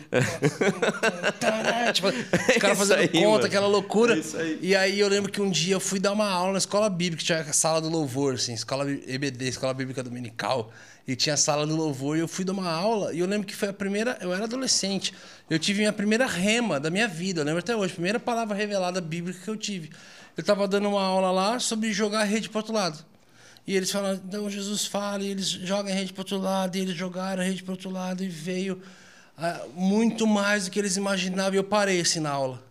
quatro, 1.38 1.94
tipo, 1.94 2.08
os 2.08 2.58
caras 2.62 2.78
fazendo 2.78 3.00
aí, 3.00 3.10
conta, 3.10 3.28
mano. 3.28 3.46
aquela 3.46 3.68
loucura. 3.68 4.18
É 4.18 4.42
aí. 4.42 4.60
E 4.62 4.74
aí 4.74 4.98
eu 4.98 5.10
lembro 5.10 5.30
que 5.30 5.42
um 5.42 5.52
dia 5.52 5.76
eu 5.76 5.82
fui 5.82 6.00
dar 6.00 6.14
uma 6.14 6.30
aula 6.30 6.54
na 6.54 6.60
escola 6.60 6.90
bíblica, 6.90 7.22
tinha 7.22 7.42
a 7.42 7.52
sala 7.52 7.82
do 7.82 7.90
louvor, 7.90 8.36
assim, 8.36 8.54
escola 8.54 8.90
EBD, 8.90 9.50
escola 9.50 9.74
bíblica 9.74 10.02
dominical. 10.02 10.72
E 11.06 11.14
tinha 11.14 11.36
a 11.36 11.38
sala 11.38 11.68
do 11.68 11.76
louvor, 11.76 12.16
e 12.18 12.22
eu 12.22 12.28
fui 12.28 12.44
dar 12.44 12.54
uma 12.54 12.68
aula, 12.72 13.14
e 13.14 13.20
eu 13.20 13.28
lembro 13.28 13.46
que 13.46 13.56
foi 13.56 13.68
a 13.68 13.74
primeira. 13.74 14.18
Eu 14.22 14.34
era 14.34 14.46
adolescente. 14.46 15.14
Eu 15.50 15.60
tive 15.60 15.80
minha 15.80 15.94
primeira 15.94 16.26
rema 16.26 16.80
da 16.80 16.90
minha 16.90 17.08
vida, 17.08 17.42
eu 17.42 17.46
lembro 17.46 17.60
até 17.60 17.76
hoje, 17.76 17.92
a 17.92 17.96
primeira 17.96 18.20
palavra 18.20 18.56
revelada 18.56 19.02
bíblica 19.02 19.40
que 19.44 19.50
eu 19.50 19.58
tive. 19.58 19.92
Eu 20.36 20.42
estava 20.42 20.68
dando 20.68 20.90
uma 20.90 21.02
aula 21.02 21.32
lá 21.32 21.60
sobre 21.60 21.94
jogar 21.94 22.22
a 22.22 22.24
rede 22.24 22.50
para 22.50 22.60
outro 22.60 22.74
lado. 22.74 23.06
E 23.66 23.76
eles 23.76 23.90
falaram, 23.90 24.22
então 24.24 24.50
Jesus 24.50 24.86
fala, 24.86 25.24
e 25.24 25.28
eles 25.28 25.48
jogam 25.48 25.92
a 25.92 25.96
rede 25.96 26.14
para 26.14 26.22
outro 26.22 26.38
lado, 26.38 26.76
e 26.76 26.82
eles 26.82 26.96
jogaram 26.96 27.42
a 27.42 27.46
rede 27.46 27.64
para 27.64 27.72
outro 27.72 27.90
lado, 27.90 28.24
e 28.24 28.28
veio 28.28 28.82
ah, 29.38 29.66
muito 29.74 30.28
mais 30.28 30.66
do 30.66 30.72
que 30.72 30.78
eles 30.78 30.98
imaginavam. 30.98 31.54
E 31.54 31.58
eu 31.58 31.64
parei 31.64 32.00
assim 32.00 32.20
na 32.20 32.30
aula. 32.30 32.64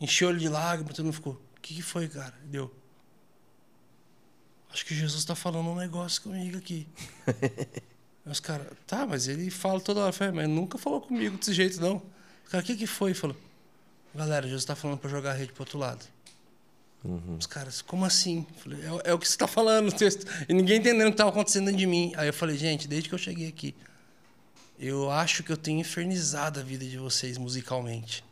Encheu 0.00 0.28
olho 0.28 0.38
de 0.38 0.48
lágrimas, 0.48 0.94
todo 0.94 1.04
mundo 1.04 1.14
ficou, 1.14 1.34
o 1.56 1.60
que, 1.60 1.74
que 1.74 1.82
foi, 1.82 2.08
cara? 2.08 2.34
Deu. 2.44 2.74
Acho 4.72 4.84
que 4.86 4.94
Jesus 4.94 5.20
está 5.20 5.34
falando 5.34 5.68
um 5.68 5.76
negócio 5.76 6.22
comigo 6.22 6.58
aqui. 6.58 6.86
Os 8.24 8.38
caras, 8.38 8.66
tá, 8.86 9.06
mas 9.06 9.26
ele 9.26 9.50
fala 9.50 9.80
toda 9.80 10.00
hora, 10.00 10.32
mas 10.32 10.48
nunca 10.48 10.78
falou 10.78 11.00
comigo 11.00 11.36
desse 11.36 11.52
jeito, 11.52 11.80
não. 11.80 11.96
O 11.96 12.50
cara, 12.50 12.62
o 12.62 12.66
que, 12.66 12.76
que 12.76 12.86
foi? 12.86 13.14
Falou, 13.14 13.36
Galera, 14.14 14.46
Jesus 14.46 14.62
está 14.62 14.74
falando 14.74 14.98
para 14.98 15.08
jogar 15.08 15.30
a 15.30 15.34
rede 15.34 15.52
para 15.52 15.62
outro 15.62 15.78
lado. 15.78 16.04
Uhum. 17.04 17.36
Os 17.38 17.46
caras, 17.46 17.80
como 17.80 18.04
assim? 18.04 18.46
Falei, 18.58 18.80
é, 18.80 19.10
é, 19.10 19.14
o 19.14 19.18
que 19.18 19.26
você 19.26 19.32
está 19.32 19.46
falando 19.46 19.86
no 19.86 19.92
texto. 19.92 20.26
E 20.48 20.52
ninguém 20.52 20.78
entendendo 20.78 21.06
o 21.06 21.10
que 21.10 21.14
estava 21.14 21.30
acontecendo 21.30 21.66
dentro 21.66 21.78
de 21.78 21.86
mim. 21.86 22.12
Aí 22.16 22.28
eu 22.28 22.32
falei, 22.32 22.56
gente, 22.56 22.86
desde 22.86 23.08
que 23.08 23.14
eu 23.14 23.18
cheguei 23.18 23.48
aqui, 23.48 23.74
eu 24.78 25.10
acho 25.10 25.42
que 25.42 25.52
eu 25.52 25.56
tenho 25.56 25.80
infernizado 25.80 26.60
a 26.60 26.62
vida 26.62 26.84
de 26.84 26.98
vocês 26.98 27.38
musicalmente. 27.38 28.24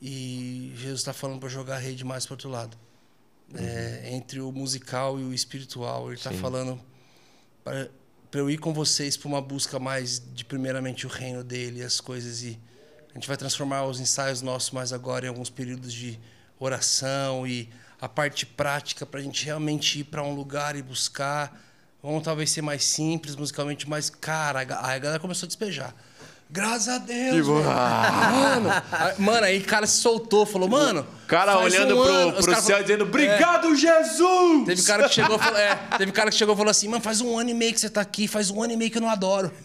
E 0.00 0.72
Jesus 0.76 1.00
está 1.00 1.12
falando 1.12 1.38
para 1.38 1.48
jogar 1.48 1.76
a 1.76 1.78
rede 1.78 2.04
mais 2.04 2.26
para 2.26 2.34
outro 2.34 2.50
lado. 2.50 2.76
Uhum. 3.54 3.64
É, 3.64 4.10
entre 4.12 4.40
o 4.40 4.50
musical 4.50 5.18
e 5.18 5.22
o 5.22 5.32
espiritual. 5.32 6.08
Ele 6.08 6.16
está 6.16 6.32
falando 6.32 6.80
para 7.62 7.88
eu 8.34 8.50
ir 8.50 8.58
com 8.58 8.72
vocês 8.72 9.16
para 9.16 9.28
uma 9.28 9.40
busca 9.40 9.78
mais 9.78 10.20
de, 10.34 10.44
primeiramente, 10.44 11.06
o 11.06 11.08
reino 11.08 11.44
dele, 11.44 11.82
as 11.82 12.00
coisas 12.00 12.42
e 12.42 12.58
a 13.12 13.18
gente 13.18 13.28
vai 13.28 13.36
transformar 13.36 13.84
os 13.84 14.00
ensaios 14.00 14.40
nossos 14.40 14.70
mais 14.70 14.92
agora 14.92 15.26
em 15.26 15.28
alguns 15.28 15.50
períodos 15.50 15.92
de 15.92 16.18
oração 16.58 17.46
e 17.46 17.68
a 18.00 18.08
parte 18.08 18.46
prática 18.46 19.04
para 19.04 19.20
a 19.20 19.22
gente 19.22 19.44
realmente 19.44 20.00
ir 20.00 20.04
para 20.04 20.22
um 20.22 20.34
lugar 20.34 20.76
e 20.76 20.82
buscar. 20.82 21.60
Vamos 22.02 22.24
talvez 22.24 22.50
ser 22.50 22.62
mais 22.62 22.84
simples 22.84 23.36
musicalmente, 23.36 23.88
mas, 23.88 24.10
cara, 24.10 24.60
a 24.60 24.64
galera 24.98 25.20
começou 25.20 25.46
a 25.46 25.48
despejar. 25.48 25.94
Graças 26.52 26.88
a 26.88 26.98
Deus. 26.98 27.36
Tipo, 27.36 27.62
mano. 27.62 28.68
mano, 29.18 29.44
aí 29.46 29.58
o 29.58 29.64
cara 29.64 29.86
se 29.86 30.00
soltou, 30.00 30.44
falou, 30.44 30.68
mano. 30.68 31.06
Cara 31.26 31.58
olhando 31.58 31.98
um 31.98 32.04
pro, 32.04 32.42
pro 32.42 32.54
céu 32.54 32.62
falou, 32.62 32.82
dizendo, 32.82 33.04
obrigado, 33.04 33.68
é. 33.68 33.74
Jesus! 33.74 34.66
Teve 34.66 34.82
cara 34.82 35.08
que 35.08 35.14
chegou 35.14 35.38
falou, 35.38 35.58
é, 35.58 35.78
teve 35.96 36.12
cara 36.12 36.30
que 36.30 36.36
chegou 36.36 36.54
e 36.54 36.58
falou 36.58 36.70
assim, 36.70 36.88
mano, 36.88 37.02
faz 37.02 37.22
um 37.22 37.38
ano 37.38 37.48
e 37.48 37.54
meio 37.54 37.72
que 37.72 37.80
você 37.80 37.88
tá 37.88 38.02
aqui, 38.02 38.28
faz 38.28 38.50
um 38.50 38.62
ano 38.62 38.74
e 38.74 38.76
meio 38.76 38.90
que 38.90 38.98
eu 38.98 39.02
não 39.02 39.08
adoro. 39.08 39.50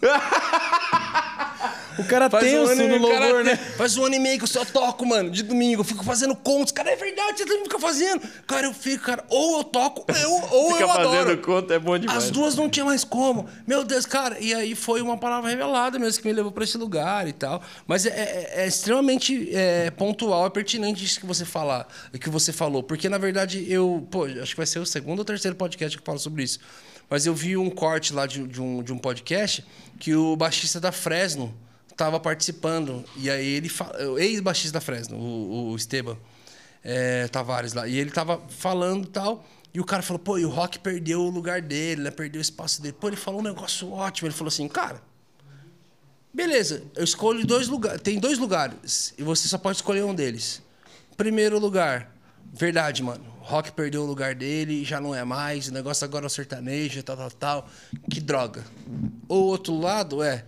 O 1.98 2.04
cara 2.04 2.30
faz 2.30 2.44
tenso 2.44 2.72
um 2.72 2.88
no 2.88 2.98
louvor, 2.98 3.44
né? 3.44 3.56
Faz 3.56 3.96
um 3.96 4.04
ano 4.04 4.14
e 4.14 4.18
meio 4.18 4.38
que 4.38 4.44
eu 4.44 4.48
só 4.48 4.64
toco, 4.64 5.04
mano, 5.04 5.30
de 5.30 5.42
domingo. 5.42 5.80
Eu 5.80 5.84
fico 5.84 6.04
fazendo 6.04 6.34
contos. 6.36 6.72
Cara, 6.72 6.90
é 6.90 6.96
verdade, 6.96 7.38
você 7.38 7.44
também 7.44 7.64
fica 7.64 7.78
fazendo. 7.78 8.22
Cara, 8.46 8.66
eu 8.66 8.72
fico, 8.72 9.04
cara, 9.04 9.24
ou 9.28 9.58
eu 9.58 9.64
toco, 9.64 10.04
eu, 10.12 10.32
ou 10.50 10.72
fica 10.72 10.84
eu 10.84 10.90
adoro. 10.90 11.18
fazendo 11.18 11.42
conto 11.42 11.72
é 11.72 11.78
bom 11.78 11.98
demais. 11.98 12.24
As 12.24 12.30
duas 12.30 12.54
não 12.54 12.68
tinha 12.68 12.84
mais 12.84 13.04
como. 13.04 13.48
Meu 13.66 13.84
Deus, 13.84 14.06
cara. 14.06 14.38
E 14.38 14.54
aí 14.54 14.74
foi 14.74 15.02
uma 15.02 15.16
palavra 15.16 15.50
revelada 15.50 15.98
mesmo 15.98 16.22
que 16.22 16.28
me 16.28 16.32
levou 16.32 16.52
para 16.52 16.64
esse 16.64 16.78
lugar 16.78 17.26
e 17.26 17.32
tal. 17.32 17.62
Mas 17.86 18.06
é, 18.06 18.10
é, 18.10 18.62
é 18.62 18.66
extremamente 18.66 19.50
é, 19.52 19.90
pontual, 19.90 20.46
é 20.46 20.50
pertinente 20.50 21.04
isso 21.04 21.18
que 21.18 21.26
você 21.26 21.44
falar, 21.44 21.88
que 22.20 22.30
você 22.30 22.52
falou. 22.52 22.82
Porque, 22.82 23.08
na 23.08 23.18
verdade, 23.18 23.66
eu... 23.68 24.06
Pô, 24.10 24.24
acho 24.24 24.52
que 24.52 24.56
vai 24.56 24.66
ser 24.66 24.78
o 24.78 24.86
segundo 24.86 25.18
ou 25.18 25.24
terceiro 25.24 25.56
podcast 25.56 25.96
que 25.96 26.02
eu 26.02 26.06
falo 26.06 26.18
sobre 26.18 26.44
isso. 26.44 26.60
Mas 27.10 27.26
eu 27.26 27.34
vi 27.34 27.56
um 27.56 27.70
corte 27.70 28.12
lá 28.12 28.26
de, 28.26 28.46
de, 28.46 28.60
um, 28.60 28.82
de 28.82 28.92
um 28.92 28.98
podcast 28.98 29.64
que 29.98 30.14
o 30.14 30.36
baixista 30.36 30.78
da 30.78 30.92
Fresno 30.92 31.54
estava 31.98 32.20
participando. 32.20 33.04
E 33.16 33.28
aí 33.28 33.46
ele 33.46 33.70
o 34.08 34.18
ex-baixista 34.18 34.74
da 34.74 34.80
Fresno, 34.80 35.18
o, 35.18 35.72
o 35.72 35.76
Esteban 35.76 36.16
é, 36.84 37.26
Tavares 37.26 37.72
lá. 37.72 37.88
E 37.88 37.98
ele 37.98 38.10
tava 38.10 38.40
falando 38.48 39.04
e 39.04 39.08
tal. 39.08 39.44
E 39.74 39.80
o 39.80 39.84
cara 39.84 40.02
falou, 40.02 40.18
pô, 40.18 40.38
e 40.38 40.46
o 40.46 40.48
Rock 40.48 40.78
perdeu 40.78 41.20
o 41.20 41.28
lugar 41.28 41.60
dele, 41.60 42.02
né? 42.02 42.10
Perdeu 42.10 42.38
o 42.38 42.42
espaço 42.42 42.80
dele. 42.80 42.96
Pô, 42.98 43.08
ele 43.08 43.16
falou 43.16 43.40
um 43.40 43.42
negócio 43.42 43.92
ótimo. 43.92 44.28
Ele 44.28 44.34
falou 44.34 44.48
assim, 44.48 44.66
cara, 44.66 45.02
beleza, 46.32 46.84
eu 46.96 47.04
escolho 47.04 47.44
dois 47.44 47.68
lugares. 47.68 48.00
Tem 48.00 48.18
dois 48.18 48.38
lugares. 48.38 49.12
E 49.18 49.22
você 49.22 49.46
só 49.48 49.58
pode 49.58 49.76
escolher 49.76 50.04
um 50.04 50.14
deles. 50.14 50.62
Primeiro 51.16 51.58
lugar, 51.58 52.14
verdade, 52.52 53.02
mano. 53.02 53.24
Rock 53.40 53.72
perdeu 53.72 54.02
o 54.02 54.06
lugar 54.06 54.34
dele, 54.34 54.84
já 54.84 55.00
não 55.00 55.14
é 55.14 55.24
mais. 55.24 55.68
O 55.68 55.72
negócio 55.72 56.04
agora 56.04 56.26
é 56.26 56.28
o 56.28 56.30
sertanejo, 56.30 57.02
tal, 57.02 57.16
tal, 57.16 57.30
tal. 57.30 57.70
Que 58.10 58.20
droga. 58.20 58.64
O 59.28 59.34
outro 59.34 59.78
lado 59.78 60.22
é 60.22 60.44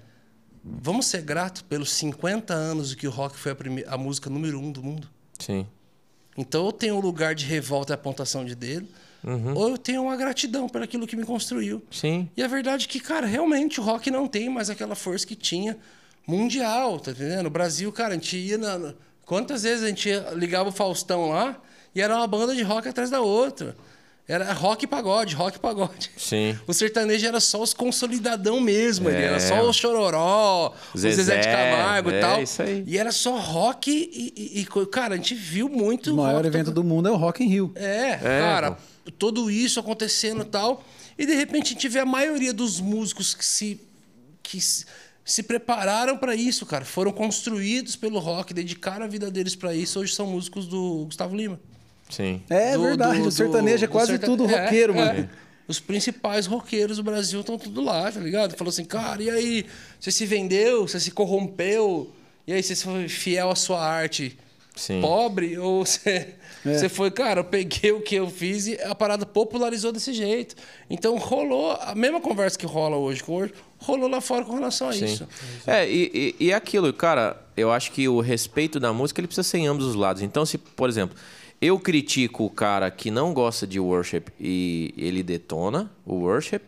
Vamos 0.63 1.07
ser 1.07 1.23
gratos 1.23 1.63
pelos 1.63 1.91
50 1.93 2.53
anos 2.53 2.95
que 2.95 3.07
o 3.07 3.11
rock 3.11 3.37
foi 3.37 3.53
a, 3.53 3.55
primeira, 3.55 3.91
a 3.91 3.97
música 3.97 4.29
número 4.29 4.59
um 4.59 4.71
do 4.71 4.83
mundo. 4.83 5.09
Sim. 5.39 5.67
Então 6.37 6.67
eu 6.67 6.73
tenho 6.73 6.97
um 6.97 7.01
lugar 7.01 7.35
de 7.35 7.47
revolta 7.47 7.93
e 7.93 7.95
apontação 7.95 8.45
de 8.45 8.55
dedo, 8.55 8.87
uhum. 9.25 9.55
ou 9.55 9.71
eu 9.71 9.79
tenho 9.79 10.03
uma 10.03 10.17
gratidão 10.17 10.69
por 10.69 10.83
aquilo 10.83 11.07
que 11.07 11.17
me 11.17 11.25
construiu. 11.25 11.83
Sim. 11.91 12.29
E 12.37 12.43
a 12.43 12.49
verdade 12.49 12.87
é 12.87 12.89
que, 12.89 13.01
cara, 13.01 13.27
realmente 13.27 13.81
o 13.81 13.83
rock 13.83 14.11
não 14.11 14.27
tem 14.27 14.49
mais 14.49 14.71
aquela 14.71 14.95
força 14.95 15.27
que 15.27 15.35
tinha 15.35 15.77
mundial, 16.27 17.01
tá 17.01 17.11
entendendo? 17.11 17.47
O 17.47 17.51
Brasil, 17.51 17.91
cara, 17.93 18.11
a 18.11 18.15
gente 18.15 18.37
ia 18.37 18.59
na. 18.59 18.95
Quantas 19.25 19.63
vezes 19.63 19.85
a 19.85 19.89
gente 19.89 20.09
ligava 20.35 20.69
o 20.69 20.73
Faustão 20.73 21.29
lá 21.29 21.61
e 21.95 22.01
era 22.01 22.17
uma 22.17 22.27
banda 22.27 22.55
de 22.55 22.63
rock 22.63 22.89
atrás 22.89 23.11
da 23.11 23.21
outra. 23.21 23.77
Era 24.31 24.53
rock 24.53 24.85
e 24.85 24.87
pagode, 24.87 25.35
rock 25.35 25.57
e 25.57 25.61
pagode. 25.61 26.11
Sim. 26.17 26.57
O 26.67 26.73
sertanejo 26.73 27.27
era 27.27 27.41
só 27.41 27.61
os 27.61 27.75
consolidadão 27.75 28.61
mesmo, 28.61 29.09
ele 29.09 29.19
É. 29.19 29.23
era 29.25 29.41
só 29.41 29.69
o 29.69 29.73
Chororó, 29.73 30.73
o 30.95 30.99
Zezé, 30.99 31.17
Zezé, 31.25 31.39
de 31.39 31.49
Camargo 31.49 32.11
e 32.11 32.15
é 32.15 32.21
tal. 32.21 32.43
isso 32.43 32.63
aí. 32.63 32.85
E 32.87 32.97
era 32.97 33.11
só 33.11 33.37
rock 33.39 33.91
e, 33.91 34.33
e- 34.37 34.61
e 34.61 34.87
cara, 34.87 35.15
a 35.15 35.17
gente 35.17 35.35
viu 35.35 35.69
muito 35.69 36.13
O 36.13 36.17
maior 36.19 36.37
rock 36.37 36.47
evento 36.47 36.67
tocando. 36.67 36.75
do 36.83 36.85
mundo 36.85 37.09
é 37.09 37.11
o 37.13 37.17
Rock 37.17 37.43
in 37.43 37.49
Rio. 37.49 37.73
É, 37.75 38.11
É, 38.13 38.19
cara, 38.19 38.73
pô. 38.73 39.11
tudo 39.19 39.51
isso 39.51 39.81
acontecendo 39.81 40.43
e 40.43 40.45
tal. 40.47 40.85
E 41.19 41.27
de 41.27 41.35
repente 41.35 41.67
a 41.67 41.73
gente 41.73 41.89
vê 41.89 41.99
a 41.99 42.07
maioria 42.07 42.53
dos 42.53 42.81
músicos 42.81 43.35
que 43.35 43.45
se, 43.45 43.81
que 44.43 44.61
se, 44.61 44.87
se 45.25 45.43
prepararam 45.43 46.17
para 46.17 46.35
isso, 46.37 46.65
cara. 46.65 46.85
Foram 46.85 47.11
construídos 47.13 47.97
pelo 47.97 48.19
rock, 48.21 48.55
dedicaram 48.55 49.05
a 49.05 49.09
vida 49.09 49.29
deles 49.31 49.57
para 49.57 49.75
isso. 49.75 49.99
Hoje 50.01 50.15
são 50.15 50.27
músicos 50.27 50.67
do 50.69 51.05
Gustavo 51.07 51.35
Lima. 51.37 51.59
Sim. 52.11 52.43
É 52.51 52.77
Do- 52.77 52.83
verdade, 52.83 53.21
do- 53.21 53.29
o 53.29 53.33
sertanejo 53.33 53.85
é 53.85 53.89
quase 53.89 54.13
serta- 54.13 54.27
tudo 54.27 54.45
é, 54.51 54.65
roqueiro, 54.65 54.93
é. 54.93 54.97
mano. 54.97 55.31
Os 55.69 55.79
principais 55.79 56.47
roqueiros 56.47 56.97
do 56.97 57.03
Brasil 57.05 57.41
estão 57.41 57.57
tudo 57.57 57.81
lá, 57.81 58.11
tá 58.11 58.19
ligado? 58.19 58.57
Falou 58.57 58.71
assim, 58.71 58.85
cara, 58.85 59.23
e 59.23 59.31
aí? 59.31 59.67
Você 60.01 60.11
se 60.11 60.27
vendeu? 60.27 60.87
Você 60.89 60.99
se 60.99 61.13
corrompeu? 61.13 62.11
E 62.47 62.53
aí, 62.53 62.63
você 62.63 62.75
foi 62.75 63.09
fiel 63.09 63.51
à 63.51 63.55
sua 63.55 63.81
arte 63.81 64.37
Sim. 64.75 65.01
pobre? 65.01 65.57
Ou 65.59 65.87
você, 65.87 66.35
É. 66.67 66.75
você 66.77 66.89
foi, 66.89 67.11
cara, 67.13 67.41
eu 67.41 67.45
peguei 67.45 67.93
o 67.93 68.01
que 68.01 68.17
eu 68.17 68.29
fiz 68.29 68.67
e 68.67 68.81
a 68.83 68.95
parada 68.97 69.25
popularizou 69.25 69.93
desse 69.93 70.13
jeito. 70.13 70.57
Então 70.91 71.17
rolou 71.17 71.71
a 71.81 71.95
mesma 71.95 72.21
conversa 72.21 72.59
que 72.59 72.67
rola 72.67 72.97
hoje 72.97 73.23
com 73.23 73.35
hoje, 73.37 73.53
rolou 73.79 74.09
lá 74.11 74.21
fora 74.21 74.45
com 74.45 74.55
relação 74.55 74.89
a 74.89 74.93
Sim. 74.93 75.05
isso. 75.05 75.29
É, 75.67 75.89
e, 75.89 76.35
e, 76.41 76.47
e 76.47 76.53
aquilo, 76.53 76.93
cara, 76.93 77.41
eu 77.57 77.71
acho 77.71 77.93
que 77.93 78.09
o 78.09 78.21
respeito 78.21 78.81
da 78.81 78.93
música 78.93 79.21
ele 79.21 79.29
precisa 79.29 79.47
ser 79.49 79.59
em 79.59 79.69
ambos 79.69 79.87
os 79.87 79.95
lados. 79.95 80.21
Então, 80.21 80.45
se, 80.45 80.59
por 80.59 80.89
exemplo, 80.89 81.17
eu 81.61 81.79
critico 81.79 82.45
o 82.45 82.51
cara 82.51 82.91
que 82.91 83.11
não 83.11 83.35
gosta 83.35 83.67
de 83.67 83.79
worship 83.79 84.25
e 84.39 84.95
ele 84.97 85.23
detona 85.23 85.91
o 86.07 86.15
worship, 86.15 86.63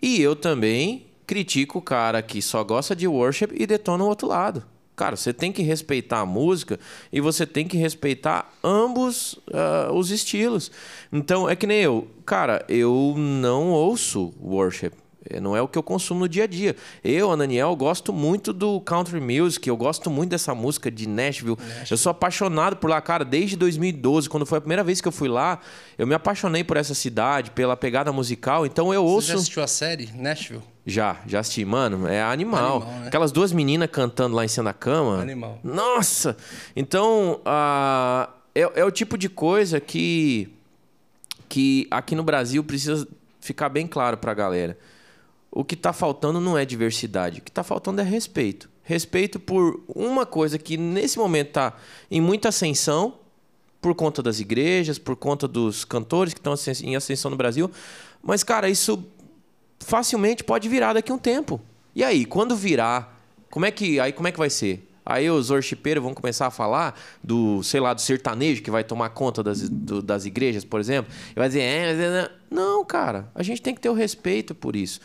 e 0.00 0.20
eu 0.20 0.36
também 0.36 1.06
critico 1.26 1.78
o 1.78 1.82
cara 1.82 2.20
que 2.20 2.42
só 2.42 2.62
gosta 2.62 2.94
de 2.94 3.06
worship 3.06 3.48
e 3.54 3.66
detona 3.66 4.04
o 4.04 4.08
outro 4.08 4.28
lado. 4.28 4.64
Cara, 4.94 5.16
você 5.16 5.32
tem 5.32 5.50
que 5.50 5.62
respeitar 5.62 6.20
a 6.20 6.26
música 6.26 6.78
e 7.10 7.20
você 7.20 7.46
tem 7.46 7.66
que 7.66 7.78
respeitar 7.78 8.52
ambos 8.62 9.38
ah, 9.52 9.90
os 9.92 10.10
estilos. 10.10 10.70
Então, 11.10 11.48
é 11.48 11.56
que 11.56 11.66
nem 11.66 11.80
eu. 11.80 12.06
Cara, 12.26 12.64
eu 12.68 13.14
não 13.16 13.70
ouço 13.70 14.34
worship. 14.40 14.92
É, 15.28 15.40
Não 15.40 15.56
é 15.56 15.62
o 15.62 15.68
que 15.68 15.78
eu 15.78 15.82
consumo 15.82 16.20
no 16.20 16.28
dia 16.28 16.44
a 16.44 16.46
dia. 16.46 16.74
Eu, 17.04 17.30
Ananiel, 17.30 17.74
gosto 17.76 18.12
muito 18.12 18.52
do 18.52 18.80
country 18.80 19.20
music, 19.20 19.68
eu 19.68 19.76
gosto 19.76 20.10
muito 20.10 20.30
dessa 20.30 20.54
música 20.54 20.90
de 20.90 21.08
Nashville. 21.08 21.56
Eu 21.90 21.96
sou 21.96 22.10
apaixonado 22.10 22.76
por 22.76 22.90
lá, 22.90 23.00
cara, 23.00 23.24
desde 23.24 23.56
2012, 23.56 24.28
quando 24.28 24.44
foi 24.44 24.58
a 24.58 24.60
primeira 24.60 24.82
vez 24.82 25.00
que 25.00 25.08
eu 25.08 25.12
fui 25.12 25.28
lá, 25.28 25.60
eu 25.96 26.06
me 26.06 26.14
apaixonei 26.14 26.64
por 26.64 26.76
essa 26.76 26.94
cidade, 26.94 27.50
pela 27.52 27.76
pegada 27.76 28.12
musical. 28.12 28.66
Então 28.66 28.92
eu 28.92 29.02
Você 29.04 29.12
ouço. 29.14 29.28
já 29.28 29.34
assistiu 29.34 29.62
a 29.62 29.66
série 29.66 30.10
Nashville? 30.14 30.62
Já, 30.84 31.20
já 31.26 31.38
assisti. 31.38 31.64
Mano, 31.64 32.08
é 32.08 32.20
animal. 32.20 32.82
Animal, 32.82 33.00
né? 33.00 33.06
Aquelas 33.06 33.30
duas 33.30 33.52
meninas 33.52 33.88
cantando 33.90 34.34
lá 34.34 34.44
em 34.44 34.48
cima 34.48 34.64
da 34.64 34.72
cama. 34.72 35.20
Animal. 35.20 35.60
Nossa! 35.62 36.36
Então, 36.74 37.40
ah, 37.44 38.28
é, 38.52 38.62
é 38.80 38.84
o 38.84 38.90
tipo 38.90 39.16
de 39.16 39.28
coisa 39.28 39.78
que, 39.78 40.52
que 41.48 41.86
aqui 41.90 42.16
no 42.16 42.24
Brasil 42.24 42.64
precisa 42.64 43.06
ficar 43.40 43.68
bem 43.68 43.86
claro 43.86 44.16
pra 44.16 44.34
galera. 44.34 44.76
O 45.54 45.62
que 45.64 45.76
tá 45.76 45.92
faltando 45.92 46.40
não 46.40 46.56
é 46.56 46.64
diversidade. 46.64 47.40
O 47.40 47.42
que 47.42 47.52
tá 47.52 47.62
faltando 47.62 48.00
é 48.00 48.04
respeito. 48.04 48.70
Respeito 48.82 49.38
por 49.38 49.82
uma 49.86 50.24
coisa 50.24 50.58
que 50.58 50.76
nesse 50.78 51.18
momento 51.18 51.50
tá 51.52 51.74
em 52.10 52.20
muita 52.22 52.48
ascensão, 52.48 53.14
por 53.80 53.94
conta 53.94 54.22
das 54.22 54.40
igrejas, 54.40 54.98
por 54.98 55.14
conta 55.14 55.46
dos 55.46 55.84
cantores 55.84 56.32
que 56.32 56.40
estão 56.40 56.54
em 56.82 56.96
ascensão 56.96 57.30
no 57.30 57.36
Brasil. 57.36 57.70
Mas, 58.22 58.42
cara, 58.42 58.70
isso 58.70 59.04
facilmente 59.80 60.42
pode 60.44 60.68
virar 60.68 60.92
daqui 60.94 61.12
a 61.12 61.14
um 61.14 61.18
tempo. 61.18 61.60
E 61.94 62.02
aí, 62.02 62.24
quando 62.24 62.56
virar, 62.56 63.20
como 63.50 63.66
é 63.66 63.70
que 63.70 64.00
aí 64.00 64.12
como 64.12 64.28
é 64.28 64.32
que 64.32 64.38
vai 64.38 64.48
ser? 64.50 64.88
Aí 65.04 65.28
os 65.28 65.50
worshipeiros 65.50 66.02
vão 66.02 66.14
começar 66.14 66.46
a 66.46 66.50
falar 66.50 66.98
do, 67.22 67.60
sei 67.64 67.80
lá, 67.80 67.92
do 67.92 68.00
sertanejo 68.00 68.62
que 68.62 68.70
vai 68.70 68.84
tomar 68.84 69.10
conta 69.10 69.42
das, 69.42 69.68
do- 69.68 70.00
das 70.00 70.24
igrejas, 70.24 70.64
por 70.64 70.78
exemplo, 70.78 71.12
e 71.32 71.34
vai 71.34 71.48
dizer, 71.48 71.60
é, 71.60 71.90
é, 71.90 72.30
não, 72.48 72.84
cara, 72.84 73.28
a 73.34 73.42
gente 73.42 73.60
tem 73.60 73.74
que 73.74 73.80
ter 73.80 73.88
o 73.88 73.94
respeito 73.94 74.54
por 74.54 74.76
isso. 74.76 75.00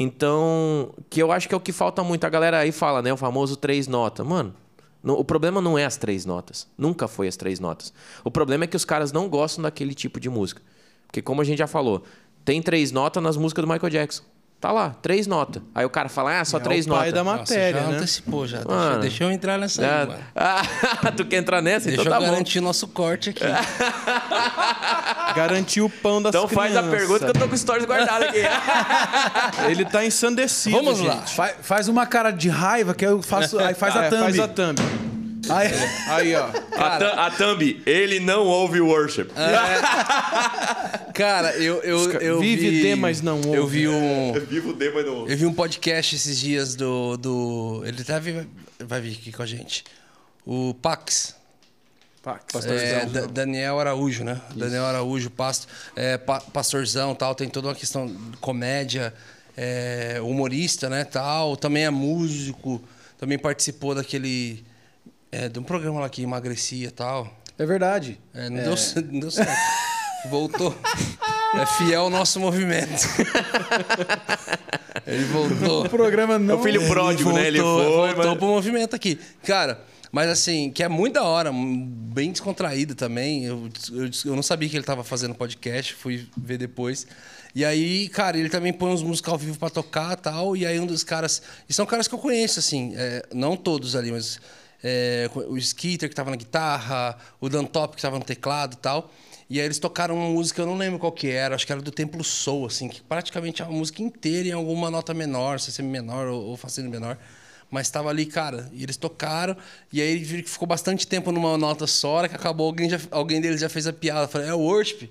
Então, 0.00 0.94
que 1.10 1.20
eu 1.20 1.32
acho 1.32 1.48
que 1.48 1.54
é 1.54 1.56
o 1.56 1.60
que 1.60 1.72
falta 1.72 2.04
muito. 2.04 2.22
A 2.22 2.28
galera 2.28 2.58
aí 2.58 2.70
fala, 2.70 3.02
né, 3.02 3.12
o 3.12 3.16
famoso 3.16 3.56
três 3.56 3.88
notas. 3.88 4.24
Mano, 4.24 4.54
o 5.02 5.24
problema 5.24 5.60
não 5.60 5.76
é 5.76 5.84
as 5.84 5.96
três 5.96 6.24
notas. 6.24 6.68
Nunca 6.78 7.08
foi 7.08 7.26
as 7.26 7.36
três 7.36 7.58
notas. 7.58 7.92
O 8.22 8.30
problema 8.30 8.62
é 8.62 8.68
que 8.68 8.76
os 8.76 8.84
caras 8.84 9.10
não 9.10 9.28
gostam 9.28 9.62
daquele 9.62 9.92
tipo 9.92 10.20
de 10.20 10.30
música. 10.30 10.62
Porque, 11.04 11.20
como 11.20 11.40
a 11.40 11.44
gente 11.44 11.58
já 11.58 11.66
falou, 11.66 12.04
tem 12.44 12.62
três 12.62 12.92
notas 12.92 13.20
nas 13.20 13.36
músicas 13.36 13.64
do 13.64 13.72
Michael 13.72 13.90
Jackson. 13.90 14.22
Tá 14.60 14.72
lá, 14.72 14.90
três 15.00 15.28
notas. 15.28 15.62
Aí 15.72 15.84
o 15.84 15.90
cara 15.90 16.08
fala, 16.08 16.40
ah, 16.40 16.44
só 16.44 16.56
É 16.56 16.60
três 16.60 16.84
o 16.84 16.88
pai 16.88 16.98
notas. 16.98 17.14
da 17.14 17.22
Nossa, 17.22 17.38
matéria, 17.38 17.80
já 17.80 17.86
né? 17.86 17.96
antecipou, 17.96 18.44
já. 18.44 18.58
Deixa, 18.58 18.98
deixa 18.98 19.22
eu 19.24 19.30
entrar 19.30 19.56
nessa 19.56 19.82
aí, 19.82 19.88
Ah, 19.88 20.06
mano. 20.06 20.18
ah, 20.34 21.12
tu 21.16 21.24
quer 21.24 21.36
entrar 21.36 21.62
nessa? 21.62 21.86
Deixa 21.86 22.00
então 22.02 22.10
tá 22.12 22.18
eu 22.18 22.24
bom. 22.26 22.32
garantir 22.32 22.60
nosso 22.60 22.88
corte 22.88 23.30
aqui. 23.30 23.44
Garantir 25.36 25.80
o 25.80 25.88
pão 25.88 26.20
das 26.20 26.34
Então 26.34 26.48
faz 26.48 26.76
a 26.76 26.80
crianças. 26.82 26.98
pergunta 26.98 27.24
que 27.26 27.30
eu 27.38 27.42
tô 27.42 27.48
com 27.48 27.56
stories 27.56 27.84
guardado 27.86 28.22
aqui. 28.24 28.40
Ele 29.70 29.84
tá 29.84 30.04
ensandecido, 30.04 30.76
Vamos 30.76 30.98
gente. 30.98 31.06
lá. 31.08 31.16
Fa- 31.22 31.54
faz 31.62 31.86
uma 31.88 32.06
cara 32.06 32.30
de 32.32 32.48
raiva 32.48 32.94
que 32.94 33.06
eu 33.06 33.22
faço. 33.22 33.58
Aí 33.60 33.74
faz 33.74 33.94
a 33.96 34.04
É, 34.04 34.10
thumb. 34.10 34.22
Faz 34.22 34.38
a 34.40 34.48
thumb. 34.48 34.76
Aí- 35.50 35.72
Aí, 36.08 36.34
ó. 36.34 36.46
a, 36.46 36.98
thumb- 36.98 37.18
a 37.18 37.30
thumb, 37.30 37.82
ele 37.86 38.20
não 38.20 38.46
ouve 38.46 38.80
worship. 38.80 39.28
Cara, 41.14 41.56
eu, 41.56 41.76
eu, 41.82 42.12
eu 42.20 42.40
Vive 42.40 42.70
vi... 42.70 42.82
de, 42.82 42.94
mas 42.96 43.20
não 43.20 43.40
Eu 43.42 43.62
ouve. 43.62 43.78
vi 43.80 43.88
um... 43.88 44.32
Vivo 44.48 44.72
de, 44.72 44.90
mas 44.90 45.04
não 45.06 45.14
ouve. 45.18 45.32
Eu 45.32 45.36
vi 45.38 45.46
um 45.46 45.52
podcast 45.54 46.14
esses 46.14 46.38
dias 46.38 46.74
do... 46.74 47.16
do 47.16 47.82
ele 47.84 48.04
tá 48.04 48.18
vi- 48.18 48.48
vai 48.78 49.00
vir 49.00 49.12
aqui 49.20 49.32
com 49.32 49.42
a 49.42 49.46
gente. 49.46 49.84
O 50.46 50.74
Pax. 50.74 51.34
Pax. 52.22 52.54
É, 52.66 53.06
Da- 53.06 53.26
Daniel 53.26 53.78
Araújo, 53.80 54.24
né? 54.24 54.40
Daniel 54.54 54.84
Araújo, 54.84 55.30
pasto, 55.30 55.66
é, 55.96 56.16
pa- 56.18 56.40
pastorzão 56.40 57.14
tal, 57.14 57.34
tem 57.34 57.48
toda 57.48 57.68
uma 57.68 57.74
questão 57.74 58.06
de 58.06 58.36
comédia, 58.38 59.12
é, 59.56 60.18
humorista, 60.22 60.88
né, 60.88 61.04
tal. 61.04 61.56
Também 61.56 61.84
é 61.84 61.90
músico, 61.90 62.80
também 63.18 63.38
participou 63.38 63.94
daquele... 63.94 64.64
é, 65.30 65.48
de 65.48 65.58
um 65.58 65.62
programa 65.62 66.00
lá 66.00 66.08
que 66.08 66.22
emagrecia 66.22 66.90
tal. 66.90 67.32
É 67.58 67.66
verdade. 67.66 68.20
É, 68.34 68.48
não, 68.48 68.62
Deu, 68.62 68.76
c- 68.76 69.00
não 69.00 69.20
deu 69.20 69.30
certo. 69.30 69.50
Voltou. 70.30 70.76
É 71.54 71.64
fiel 71.66 72.02
ao 72.02 72.10
nosso 72.10 72.38
movimento. 72.40 73.02
Ele 75.06 75.24
voltou. 75.24 75.84
O 75.86 75.88
programa 75.88 76.38
não. 76.38 76.54
É 76.56 76.58
o 76.58 76.62
filho 76.62 76.86
pródigo, 76.86 77.32
né? 77.32 77.46
Ele 77.46 77.60
Voltou, 77.60 77.84
foi, 77.84 78.08
voltou 78.14 78.26
mas... 78.30 78.38
pro 78.38 78.46
movimento 78.48 78.94
aqui. 78.96 79.18
Cara, 79.44 79.80
mas 80.12 80.28
assim, 80.28 80.70
que 80.70 80.82
é 80.82 80.88
muito 80.88 81.14
da 81.14 81.22
hora, 81.24 81.50
bem 81.52 82.30
descontraído 82.32 82.94
também. 82.94 83.44
Eu, 83.44 83.68
eu, 83.92 84.10
eu 84.26 84.36
não 84.36 84.42
sabia 84.42 84.68
que 84.68 84.76
ele 84.76 84.84
tava 84.84 85.02
fazendo 85.04 85.34
podcast, 85.34 85.94
fui 85.94 86.26
ver 86.36 86.58
depois. 86.58 87.06
E 87.54 87.64
aí, 87.64 88.08
cara, 88.08 88.36
ele 88.36 88.48
também 88.50 88.72
põe 88.72 88.90
uns 88.92 89.02
músicos 89.02 89.32
ao 89.32 89.38
vivo 89.38 89.58
pra 89.58 89.70
tocar 89.70 90.12
e 90.12 90.16
tal. 90.16 90.56
E 90.56 90.66
aí 90.66 90.78
um 90.78 90.86
dos 90.86 91.02
caras. 91.02 91.40
E 91.68 91.72
são 91.72 91.86
caras 91.86 92.06
que 92.06 92.14
eu 92.14 92.18
conheço, 92.18 92.58
assim, 92.58 92.92
é, 92.96 93.22
não 93.32 93.56
todos 93.56 93.96
ali, 93.96 94.10
mas. 94.12 94.38
É, 94.82 95.30
o 95.34 95.56
Skitter 95.56 96.08
que 96.08 96.14
tava 96.14 96.30
na 96.30 96.36
guitarra, 96.36 97.16
o 97.40 97.48
Dan 97.48 97.64
Top 97.64 97.96
que 97.96 98.02
tava 98.02 98.18
no 98.18 98.24
teclado 98.24 98.74
e 98.74 98.78
tal. 98.78 99.10
E 99.50 99.58
aí 99.58 99.64
eles 99.64 99.78
tocaram 99.78 100.14
uma 100.14 100.28
música, 100.28 100.60
eu 100.60 100.66
não 100.66 100.76
lembro 100.76 100.98
qual 100.98 101.10
que 101.10 101.28
era, 101.28 101.54
acho 101.54 101.66
que 101.66 101.72
era 101.72 101.80
do 101.80 101.90
Templo 101.90 102.22
Soul, 102.22 102.66
assim, 102.66 102.86
que 102.86 103.00
praticamente 103.00 103.62
é 103.62 103.64
uma 103.64 103.78
música 103.78 104.02
inteira 104.02 104.48
em 104.48 104.52
alguma 104.52 104.90
nota 104.90 105.14
menor, 105.14 105.58
se 105.58 105.80
é 105.80 105.84
menor 105.84 106.26
ou, 106.28 106.48
ou 106.48 106.56
fazendo 106.56 106.90
menor. 106.90 107.16
Mas 107.70 107.86
estava 107.86 108.10
ali, 108.10 108.26
cara, 108.26 108.68
e 108.72 108.82
eles 108.82 108.96
tocaram, 108.96 109.56
e 109.92 110.02
aí 110.02 110.42
ficou 110.42 110.68
bastante 110.68 111.06
tempo 111.06 111.32
numa 111.32 111.56
nota 111.56 111.86
só, 111.86 112.10
hora 112.10 112.28
que 112.28 112.34
acabou, 112.34 112.66
alguém, 112.66 112.90
já, 112.90 112.98
alguém 113.10 113.40
deles 113.40 113.60
já 113.60 113.68
fez 113.70 113.86
a 113.86 113.92
piada. 113.92 114.28
Falei, 114.28 114.48
é 114.48 114.54
o 114.54 114.60
worship? 114.60 115.10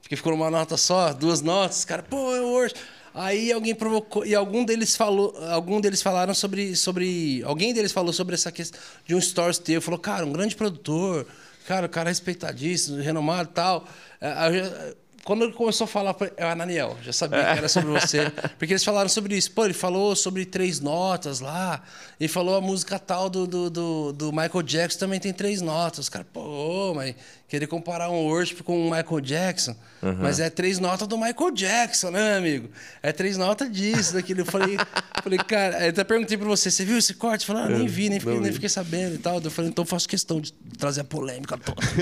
Porque 0.00 0.16
ficou 0.16 0.32
numa 0.32 0.50
nota 0.50 0.76
só, 0.76 1.12
duas 1.12 1.42
notas, 1.42 1.84
cara, 1.84 2.02
pô, 2.02 2.34
é 2.34 2.40
o 2.40 2.48
worship. 2.48 2.78
Aí 3.14 3.52
alguém 3.52 3.76
provocou, 3.76 4.26
e 4.26 4.34
algum 4.34 4.64
deles 4.64 4.96
falou, 4.96 5.32
algum 5.48 5.80
deles 5.80 6.02
falaram 6.02 6.34
sobre, 6.34 6.74
sobre, 6.74 7.44
alguém 7.44 7.72
deles 7.72 7.92
falou 7.92 8.12
sobre 8.12 8.34
essa 8.34 8.50
questão 8.50 8.80
de 9.06 9.14
um 9.14 9.20
stories 9.20 9.56
teu, 9.58 9.80
falou, 9.80 10.00
cara, 10.00 10.26
um 10.26 10.32
grande 10.32 10.56
produtor, 10.56 11.24
cara, 11.64 11.86
o 11.86 11.88
cara 11.88 12.08
é 12.08 12.10
respeitadíssimo, 12.10 13.00
renomado 13.00 13.50
e 13.50 13.54
tal. 13.54 13.86
É, 14.20 14.94
Quando 15.22 15.44
ele 15.44 15.52
começou 15.52 15.84
a 15.84 15.88
falar, 15.88 16.16
eu 16.20 16.32
é 16.36 16.50
Ananiel, 16.50 16.98
já 17.04 17.12
sabia 17.12 17.38
que 17.38 17.58
era 17.58 17.68
sobre 17.68 17.92
você. 17.92 18.30
Porque 18.58 18.72
eles 18.72 18.84
falaram 18.84 19.08
sobre 19.08 19.36
isso. 19.36 19.52
Pô, 19.52 19.64
ele 19.64 19.74
falou 19.74 20.16
sobre 20.16 20.44
três 20.44 20.80
notas 20.80 21.38
lá. 21.38 21.84
Ele 22.18 22.28
falou 22.28 22.56
a 22.56 22.60
música 22.60 22.98
tal 22.98 23.30
do, 23.30 23.46
do, 23.46 23.70
do, 23.70 24.12
do 24.12 24.32
Michael 24.32 24.62
Jackson 24.62 24.98
também 24.98 25.20
tem 25.20 25.32
três 25.32 25.62
notas. 25.62 26.00
Os 26.00 26.08
caras, 26.08 26.26
pô, 26.32 26.92
mas 26.94 27.14
querer 27.54 27.68
comparar 27.68 28.10
um 28.10 28.24
worship 28.26 28.64
com 28.64 28.88
o 28.88 28.90
Michael 28.90 29.20
Jackson, 29.20 29.76
mas 30.18 30.40
é 30.40 30.50
três 30.50 30.80
notas 30.80 31.06
do 31.06 31.16
Michael 31.16 31.52
Jackson, 31.52 32.10
né, 32.10 32.36
amigo? 32.36 32.68
É 33.00 33.12
três 33.12 33.36
notas 33.36 33.70
disso, 33.70 34.14
daquilo. 34.14 34.40
Eu 34.40 34.44
falei, 34.44 34.76
falei 35.22 35.38
cara, 35.38 35.84
eu 35.84 35.90
até 35.90 36.02
perguntei 36.02 36.36
pra 36.36 36.48
você, 36.48 36.68
você 36.68 36.84
viu 36.84 36.98
esse 36.98 37.14
corte? 37.14 37.46
Falei, 37.46 37.62
ah, 37.62 37.68
nem 37.68 37.86
vi, 37.86 38.08
nem 38.08 38.18
fiquei, 38.18 38.40
nem 38.40 38.52
fiquei 38.52 38.68
sabendo 38.68 39.14
e 39.14 39.18
tal. 39.18 39.40
Eu 39.40 39.50
falei, 39.52 39.70
então 39.70 39.84
eu 39.84 39.86
faço 39.86 40.08
questão 40.08 40.40
de 40.40 40.52
trazer 40.76 41.02
a 41.02 41.04
polêmica 41.04 41.56
toda. 41.56 41.80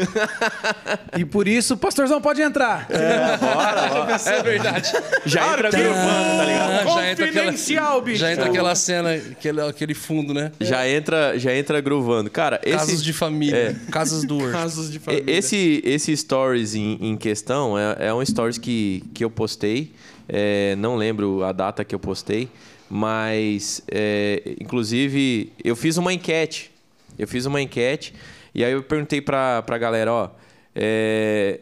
E 1.18 1.24
por 1.26 1.46
isso 1.46 1.74
o 1.74 1.76
pastorzão 1.76 2.20
pode 2.22 2.40
entrar. 2.40 2.86
É 2.90 4.42
verdade. 4.42 4.90
Já 5.26 5.52
entra 5.52 5.70
gruvando, 5.70 6.36
tá 6.38 6.44
ligado? 6.44 6.84
já 6.94 7.10
entra 7.10 7.26
aquela, 7.26 7.44
Confidencial, 7.44 8.02
bicho. 8.02 8.18
já 8.18 8.32
entra 8.32 8.46
aquela 8.46 8.74
cena, 8.74 9.10
aquele, 9.12 9.60
aquele 9.60 9.94
fundo, 9.94 10.32
né? 10.32 10.52
Já 10.60 10.88
entra, 10.88 11.38
já 11.38 11.54
entra 11.54 11.80
gruvando. 11.82 12.30
Cara, 12.30 12.58
esse, 12.64 12.78
Casas 12.78 13.04
de 13.04 13.12
família, 13.12 13.80
casas 13.90 14.24
do 14.24 14.36
worship. 14.36 14.52
Casos 14.52 14.90
de 14.90 14.98
família. 14.98 15.24
Esse, 15.30 15.41
esse 15.84 16.16
stories 16.16 16.74
em, 16.74 16.98
em 17.00 17.16
questão 17.16 17.78
é, 17.78 18.08
é 18.08 18.14
um 18.14 18.24
stories 18.24 18.58
que, 18.58 19.02
que 19.14 19.24
eu 19.24 19.30
postei. 19.30 19.92
É, 20.28 20.76
não 20.76 20.96
lembro 20.96 21.42
a 21.42 21.52
data 21.52 21.84
que 21.84 21.94
eu 21.94 21.98
postei, 21.98 22.48
mas 22.88 23.82
é, 23.90 24.56
inclusive 24.60 25.52
eu 25.62 25.74
fiz 25.74 25.96
uma 25.96 26.12
enquete. 26.12 26.70
Eu 27.18 27.28
fiz 27.28 27.46
uma 27.46 27.60
enquete 27.60 28.14
e 28.54 28.64
aí 28.64 28.72
eu 28.72 28.82
perguntei 28.82 29.20
pra, 29.20 29.62
pra 29.62 29.78
galera, 29.78 30.12
ó. 30.12 30.30
é, 30.74 31.60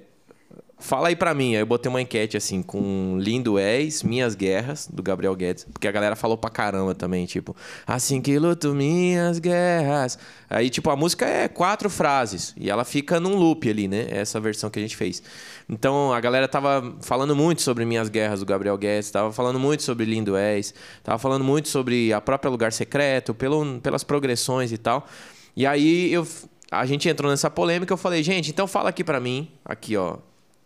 Fala 0.80 1.08
aí 1.08 1.16
pra 1.16 1.34
mim. 1.34 1.54
Aí 1.54 1.60
eu 1.60 1.66
botei 1.66 1.90
uma 1.90 2.00
enquete 2.00 2.36
assim, 2.36 2.62
com 2.62 3.18
Lindo 3.18 3.58
És, 3.58 4.02
Minhas 4.02 4.34
Guerras, 4.34 4.88
do 4.90 5.02
Gabriel 5.02 5.36
Guedes. 5.36 5.66
Porque 5.70 5.86
a 5.86 5.92
galera 5.92 6.16
falou 6.16 6.38
pra 6.38 6.48
caramba 6.48 6.94
também, 6.94 7.26
tipo, 7.26 7.54
assim 7.86 8.20
que 8.20 8.38
luto 8.38 8.74
minhas 8.74 9.38
guerras. 9.38 10.18
Aí, 10.48 10.70
tipo, 10.70 10.88
a 10.90 10.96
música 10.96 11.26
é 11.26 11.48
quatro 11.48 11.90
frases. 11.90 12.54
E 12.56 12.70
ela 12.70 12.84
fica 12.84 13.20
num 13.20 13.36
loop 13.36 13.68
ali, 13.68 13.86
né? 13.86 14.06
Essa 14.10 14.40
versão 14.40 14.70
que 14.70 14.78
a 14.78 14.82
gente 14.82 14.96
fez. 14.96 15.22
Então, 15.68 16.12
a 16.14 16.20
galera 16.20 16.48
tava 16.48 16.96
falando 17.02 17.36
muito 17.36 17.60
sobre 17.60 17.84
Minhas 17.84 18.08
Guerras, 18.08 18.40
do 18.40 18.46
Gabriel 18.46 18.78
Guedes. 18.78 19.10
Tava 19.10 19.30
falando 19.32 19.60
muito 19.60 19.82
sobre 19.82 20.06
Lindo 20.06 20.34
És. 20.34 20.74
Tava 21.04 21.18
falando 21.18 21.44
muito 21.44 21.68
sobre 21.68 22.10
a 22.12 22.22
própria 22.22 22.50
Lugar 22.50 22.72
Secreto, 22.72 23.34
pelo, 23.34 23.80
pelas 23.80 24.02
progressões 24.02 24.72
e 24.72 24.78
tal. 24.78 25.06
E 25.54 25.66
aí, 25.66 26.10
eu, 26.10 26.26
a 26.70 26.86
gente 26.86 27.06
entrou 27.06 27.30
nessa 27.30 27.50
polêmica. 27.50 27.92
Eu 27.92 27.98
falei, 27.98 28.22
gente, 28.22 28.50
então 28.50 28.66
fala 28.66 28.88
aqui 28.88 29.04
pra 29.04 29.20
mim, 29.20 29.50
aqui, 29.62 29.94
ó 29.94 30.16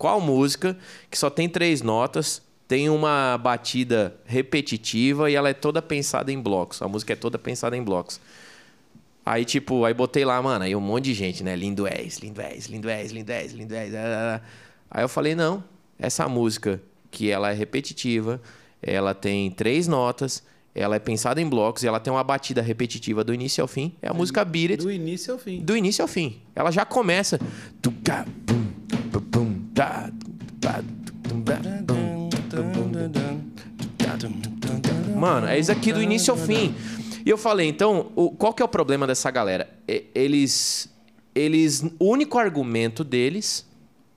qual 0.04 0.20
música 0.20 0.76
que 1.10 1.16
só 1.16 1.30
tem 1.30 1.48
três 1.48 1.80
notas, 1.80 2.42
tem 2.68 2.90
uma 2.90 3.38
batida 3.38 4.14
repetitiva 4.26 5.30
e 5.30 5.34
ela 5.34 5.48
é 5.48 5.54
toda 5.54 5.80
pensada 5.80 6.30
em 6.30 6.38
blocos. 6.38 6.82
A 6.82 6.86
música 6.86 7.14
é 7.14 7.16
toda 7.16 7.38
pensada 7.38 7.74
em 7.74 7.82
blocos. 7.82 8.20
Aí, 9.24 9.46
tipo, 9.46 9.82
aí 9.82 9.94
botei 9.94 10.22
lá, 10.22 10.42
mano, 10.42 10.62
aí 10.62 10.76
um 10.76 10.80
monte 10.80 11.04
de 11.06 11.14
gente, 11.14 11.42
né? 11.42 11.56
Lindo 11.56 11.86
és, 11.86 12.18
lindo 12.18 12.42
és, 12.42 12.66
lindo 12.66 12.90
és, 12.90 13.12
lindo 13.12 13.30
és, 13.30 13.52
lindo 13.52 13.74
és. 13.74 13.94
Aí 14.90 15.02
eu 15.02 15.08
falei, 15.08 15.34
não, 15.34 15.64
essa 15.98 16.28
música 16.28 16.82
que 17.10 17.30
ela 17.30 17.50
é 17.50 17.54
repetitiva, 17.54 18.42
ela 18.82 19.14
tem 19.14 19.50
três 19.50 19.88
notas, 19.88 20.42
ela 20.74 20.96
é 20.96 20.98
pensada 20.98 21.40
em 21.40 21.48
blocos 21.48 21.82
e 21.82 21.86
ela 21.86 21.98
tem 21.98 22.12
uma 22.12 22.22
batida 22.22 22.60
repetitiva 22.60 23.24
do 23.24 23.32
início 23.32 23.62
ao 23.62 23.68
fim. 23.68 23.94
É 24.02 24.08
a 24.08 24.12
música 24.12 24.44
Beat 24.44 24.72
It 24.72 24.82
Do 24.84 24.92
início 24.92 25.32
ao 25.32 25.38
fim. 25.38 25.62
do 25.62 25.74
início 25.74 26.02
ao 26.02 26.08
fim. 26.08 26.42
Ela 26.54 26.70
já 26.70 26.84
começa. 26.84 27.40
Tuca, 27.80 28.26
pum, 28.44 28.66
pum, 29.30 29.63
Mano, 35.16 35.46
é 35.46 35.58
isso 35.58 35.72
aqui 35.72 35.92
do 35.92 36.02
início 36.02 36.32
ao 36.32 36.38
fim. 36.38 36.74
E 37.24 37.30
eu 37.30 37.38
falei, 37.38 37.68
então, 37.68 38.12
o- 38.14 38.30
qual 38.30 38.52
que 38.52 38.62
é 38.62 38.64
o 38.64 38.68
problema 38.68 39.06
dessa 39.06 39.30
galera? 39.30 39.68
Eles, 40.14 40.88
eles, 41.34 41.82
o 41.98 42.06
único 42.10 42.38
argumento 42.38 43.02
deles 43.02 43.66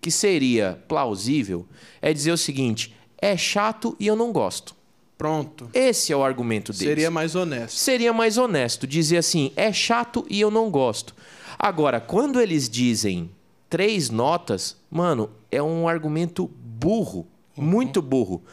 que 0.02 0.12
seria 0.12 0.82
plausível 0.88 1.66
é 2.02 2.14
dizer 2.14 2.32
o 2.32 2.38
seguinte: 2.38 2.94
é 3.22 3.36
chato 3.38 3.96
e 4.00 4.08
eu 4.08 4.16
não 4.16 4.32
gosto. 4.32 4.76
Pronto. 5.18 5.70
Esse 5.74 6.14
é 6.14 6.16
o 6.16 6.24
argumento 6.24 6.72
deles 6.72 6.88
Seria 6.88 7.10
mais 7.10 7.34
honesto. 7.34 7.76
seria 7.76 8.14
mais 8.14 8.38
honesto 8.38 8.86
dizer 8.86 9.18
assim: 9.18 9.52
é 9.56 9.72
chato 9.74 10.26
e 10.30 10.40
eu 10.40 10.52
não 10.52 10.70
gosto. 10.70 11.16
Agora, 11.58 12.00
quando 12.00 12.40
eles 12.40 12.70
dizem 12.70 13.32
três 13.70 14.10
notas, 14.10 14.78
mano, 14.90 15.30
é 15.52 15.62
um 15.62 15.88
argumento 15.88 16.48
burro, 16.48 17.28
muito 17.56 18.02
burro. 18.02 18.44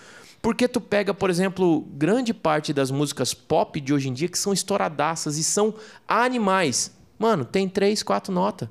Porque 0.40 0.68
tu 0.68 0.80
pega, 0.80 1.14
por 1.14 1.30
exemplo, 1.30 1.80
grande 1.92 2.34
parte 2.34 2.72
das 2.72 2.90
músicas 2.90 3.32
pop 3.32 3.80
de 3.80 3.94
hoje 3.94 4.10
em 4.10 4.12
dia 4.12 4.28
que 4.28 4.38
são 4.38 4.52
estouradaças 4.52 5.38
e 5.38 5.44
são 5.44 5.74
animais. 6.06 6.94
Mano, 7.18 7.44
tem 7.44 7.68
três, 7.68 8.02
quatro 8.02 8.32
notas. 8.32 8.68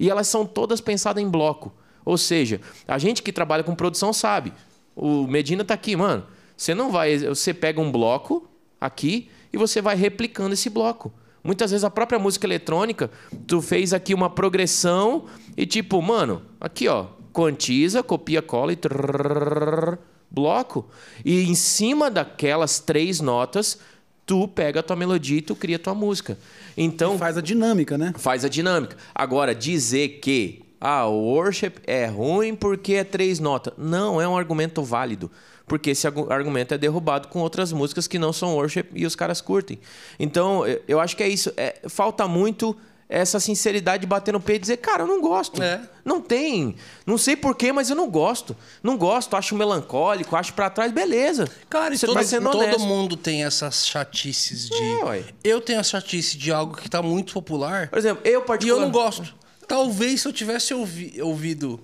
E 0.00 0.10
elas 0.10 0.26
são 0.26 0.44
todas 0.44 0.80
pensadas 0.80 1.22
em 1.22 1.28
bloco. 1.28 1.72
Ou 2.04 2.18
seja, 2.18 2.60
a 2.88 2.98
gente 2.98 3.22
que 3.22 3.32
trabalha 3.32 3.62
com 3.62 3.74
produção 3.74 4.12
sabe. 4.12 4.52
O 4.96 5.26
Medina 5.28 5.64
tá 5.64 5.74
aqui, 5.74 5.94
mano. 5.94 6.26
Você 6.56 6.74
não 6.74 6.90
vai. 6.90 7.16
Você 7.18 7.54
pega 7.54 7.80
um 7.80 7.92
bloco 7.92 8.48
aqui 8.80 9.30
e 9.52 9.56
você 9.56 9.80
vai 9.80 9.94
replicando 9.94 10.54
esse 10.54 10.68
bloco. 10.68 11.12
Muitas 11.44 11.70
vezes 11.70 11.84
a 11.84 11.90
própria 11.90 12.18
música 12.18 12.46
eletrônica, 12.46 13.10
tu 13.46 13.60
fez 13.60 13.92
aqui 13.92 14.14
uma 14.14 14.30
progressão 14.30 15.24
e 15.56 15.66
tipo, 15.66 16.00
mano, 16.00 16.42
aqui 16.60 16.86
ó, 16.86 17.06
quantiza, 17.32 18.02
copia, 18.02 18.40
cola 18.40 18.72
e 18.72 18.76
trrr, 18.76 19.98
bloco. 20.30 20.88
E 21.24 21.42
em 21.42 21.54
cima 21.54 22.10
daquelas 22.10 22.78
três 22.78 23.20
notas, 23.20 23.78
tu 24.24 24.46
pega 24.46 24.80
a 24.80 24.82
tua 24.82 24.96
melodia 24.96 25.38
e 25.38 25.42
tu 25.42 25.56
cria 25.56 25.76
a 25.76 25.78
tua 25.80 25.94
música. 25.94 26.38
Então, 26.76 27.18
Faz 27.18 27.36
a 27.36 27.40
dinâmica, 27.40 27.98
né? 27.98 28.12
faz 28.16 28.44
a 28.44 28.48
dinâmica. 28.48 28.96
Agora, 29.14 29.54
dizer 29.54 30.20
que 30.20 30.62
ah, 30.80 31.06
o 31.06 31.34
worship 31.34 31.74
é 31.86 32.06
ruim 32.06 32.54
porque 32.54 32.94
é 32.94 33.04
três 33.04 33.38
notas. 33.38 33.72
Não 33.76 34.20
é 34.20 34.26
um 34.26 34.36
argumento 34.36 34.82
válido. 34.82 35.30
Porque 35.66 35.90
esse 35.90 36.06
argu- 36.06 36.30
argumento 36.32 36.74
é 36.74 36.78
derrubado 36.78 37.28
com 37.28 37.38
outras 37.40 37.72
músicas 37.72 38.06
que 38.06 38.18
não 38.18 38.32
são 38.32 38.54
worship 38.54 38.86
e 38.94 39.06
os 39.06 39.14
caras 39.14 39.40
curtem. 39.40 39.78
Então, 40.18 40.64
eu- 40.88 41.00
acho 41.00 41.16
que 41.16 41.22
é 41.22 41.28
isso. 41.28 41.52
É, 41.56 41.76
falta 41.88 42.26
muito 42.28 42.76
essa 43.08 43.38
sinceridade 43.38 44.00
de 44.00 44.06
bater 44.06 44.32
no 44.32 44.40
peito 44.40 44.60
e 44.60 44.62
dizer, 44.62 44.78
cara, 44.78 45.02
eu 45.02 45.06
não 45.06 45.20
gosto. 45.20 45.62
É. 45.62 45.80
Não 46.02 46.18
tem. 46.20 46.74
Não 47.06 47.18
sei 47.18 47.36
porquê, 47.36 47.70
mas 47.70 47.90
eu 47.90 47.96
não 47.96 48.08
gosto. 48.08 48.56
Não 48.82 48.96
gosto, 48.96 49.36
acho 49.36 49.54
melancólico, 49.54 50.34
acho 50.34 50.54
pra 50.54 50.70
trás, 50.70 50.90
beleza. 50.90 51.46
Cara, 51.68 51.94
e 51.94 51.98
Você 51.98 52.06
todo, 52.06 52.16
tá 52.16 52.22
sendo 52.24 52.50
todo 52.50 52.78
mundo 52.80 53.14
tem 53.16 53.44
essas 53.44 53.86
chatices 53.86 54.68
de. 54.68 54.82
É, 54.82 55.24
eu 55.44 55.60
tenho 55.60 55.78
a 55.78 55.82
chatice 55.82 56.38
de 56.38 56.50
algo 56.50 56.74
que 56.76 56.88
tá 56.88 57.02
muito 57.02 57.34
popular 57.34 57.88
Por 57.88 57.98
exemplo, 57.98 58.22
eu 58.24 58.40
e 58.40 58.44
particular... 58.44 58.78
eu 58.78 58.84
não 58.86 58.90
gosto. 58.90 59.34
Talvez 59.68 60.22
se 60.22 60.28
eu 60.28 60.32
tivesse 60.32 60.72
ouvi- 60.72 61.20
ouvido 61.20 61.78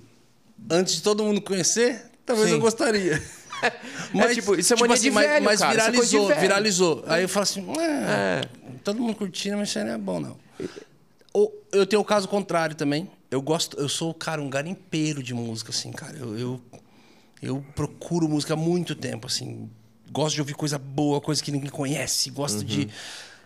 antes 0.71 0.95
de 0.97 1.03
todo 1.03 1.23
mundo 1.23 1.41
conhecer, 1.43 2.11
talvez 2.25 2.49
Sim. 2.49 2.55
eu 2.55 2.61
gostaria. 2.61 3.23
tipo, 4.35 4.55
isso 4.55 4.73
é 4.75 4.77
mania 4.77 4.97
de 4.97 5.11
mas, 5.11 5.27
velho, 5.27 5.45
mas 5.45 5.61
é 5.61 5.67
de 5.67 5.73
viralizou, 5.77 6.29
viralizou. 6.29 7.05
Aí 7.07 7.23
eu 7.23 7.29
falo 7.29 7.43
assim, 7.43 7.67
é, 7.81 8.43
todo 8.85 9.01
mundo 9.01 9.15
curtindo, 9.17 9.57
mas 9.57 9.69
isso 9.69 9.79
aí 9.79 9.85
não 9.85 9.93
é 9.93 9.99
bom, 9.99 10.21
não. 10.21 10.37
Ou 11.33 11.53
eu 11.73 11.87
tenho 11.87 12.01
o 12.01 12.05
caso 12.05 12.29
contrário 12.29 12.75
também. 12.75 13.11
Eu 13.31 13.43
gosto, 13.43 13.79
eu 13.79 13.89
sou, 13.89 14.15
cara, 14.15 14.41
um 14.41 14.49
garimpeiro 14.49 15.23
de 15.23 15.35
música, 15.35 15.71
assim, 15.71 15.93
cara. 15.93 16.17
Eu, 16.17 16.39
eu, 16.39 16.61
eu 17.43 17.65
procuro 17.75 18.27
música 18.29 18.55
há 18.55 18.57
muito 18.57 18.95
tempo, 18.95 19.27
assim. 19.27 19.69
Gosto 20.11 20.35
de 20.37 20.41
ouvir 20.41 20.55
coisa 20.55 20.79
boa, 20.79 21.21
coisa 21.21 21.43
que 21.43 21.53
ninguém 21.53 21.69
conhece. 21.71 22.31
Gosto 22.31 22.61
Uhum. 22.61 22.65
de. 22.65 22.89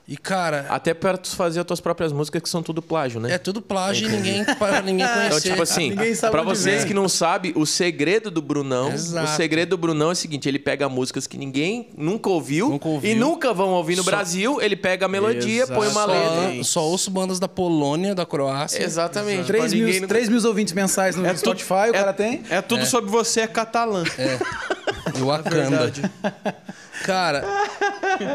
E, 0.06 0.16
cara, 0.16 0.66
Até 0.68 0.92
para 0.92 1.16
tu 1.16 1.28
fazer 1.36 1.60
as 1.60 1.64
tuas 1.64 1.80
próprias 1.80 2.12
músicas 2.12 2.42
que 2.42 2.48
são 2.48 2.60
tudo 2.60 2.82
plágio, 2.82 3.20
né? 3.20 3.32
é 3.34 3.38
tudo 3.38 3.62
plágio 3.62 4.08
e 4.08 4.10
ninguém, 4.10 4.44
para 4.58 4.82
ninguém 4.82 5.06
conhecer. 5.06 5.26
Então, 5.28 5.40
tipo 5.40 5.62
assim, 5.62 5.94
pra 6.30 6.42
vocês 6.42 6.78
vem. 6.80 6.88
que 6.88 6.92
não 6.92 7.08
sabem, 7.08 7.52
o 7.54 7.64
segredo 7.64 8.28
do 8.28 8.42
Brunão, 8.42 8.90
Exato. 8.92 9.30
o 9.32 9.36
segredo 9.36 9.70
do 9.70 9.78
Brunão 9.78 10.08
é 10.08 10.12
o 10.12 10.16
seguinte, 10.16 10.48
ele 10.48 10.58
pega 10.58 10.88
músicas 10.88 11.26
que 11.28 11.38
ninguém 11.38 11.88
nunca 11.96 12.28
ouviu, 12.28 12.68
Nunca 12.68 12.88
ouviu. 12.88 13.12
e 13.12 13.14
nunca 13.14 13.54
vão 13.54 13.68
ouvir 13.70 13.96
no 13.96 14.02
Só- 14.02 14.10
Brasil, 14.10 14.60
ele 14.60 14.74
pega 14.74 15.06
a 15.06 15.08
melodia, 15.08 15.66
põe 15.68 15.86
uma 15.88 16.04
só, 16.04 16.06
letra. 16.06 16.64
só 16.64 16.82
ouço 16.84 17.08
bandas 17.10 17.38
da 17.38 17.48
Polônia, 17.48 18.12
da 18.14 18.26
Croácia. 18.26 18.82
Exatamente. 18.82 19.46
3 19.46 19.62
pra 19.64 19.70
ninguém 19.72 19.92
mil, 19.92 20.00
não- 20.02 20.08
3 20.08 20.28
mil 20.28 20.44
ouvintes 20.44 20.74
mensais 20.74 21.14
no 21.14 21.38
Spotify, 21.38 21.90
o 21.90 21.92
cara 21.92 22.12
tem. 22.12 22.42
É 22.50 22.60
tudo 22.60 22.84
sobre 22.86 23.08
você, 23.08 23.42
é 23.42 23.46
catalã. 23.46 24.02
E 25.16 25.20
Wakanda. 25.22 25.92
Cara, 27.02 27.44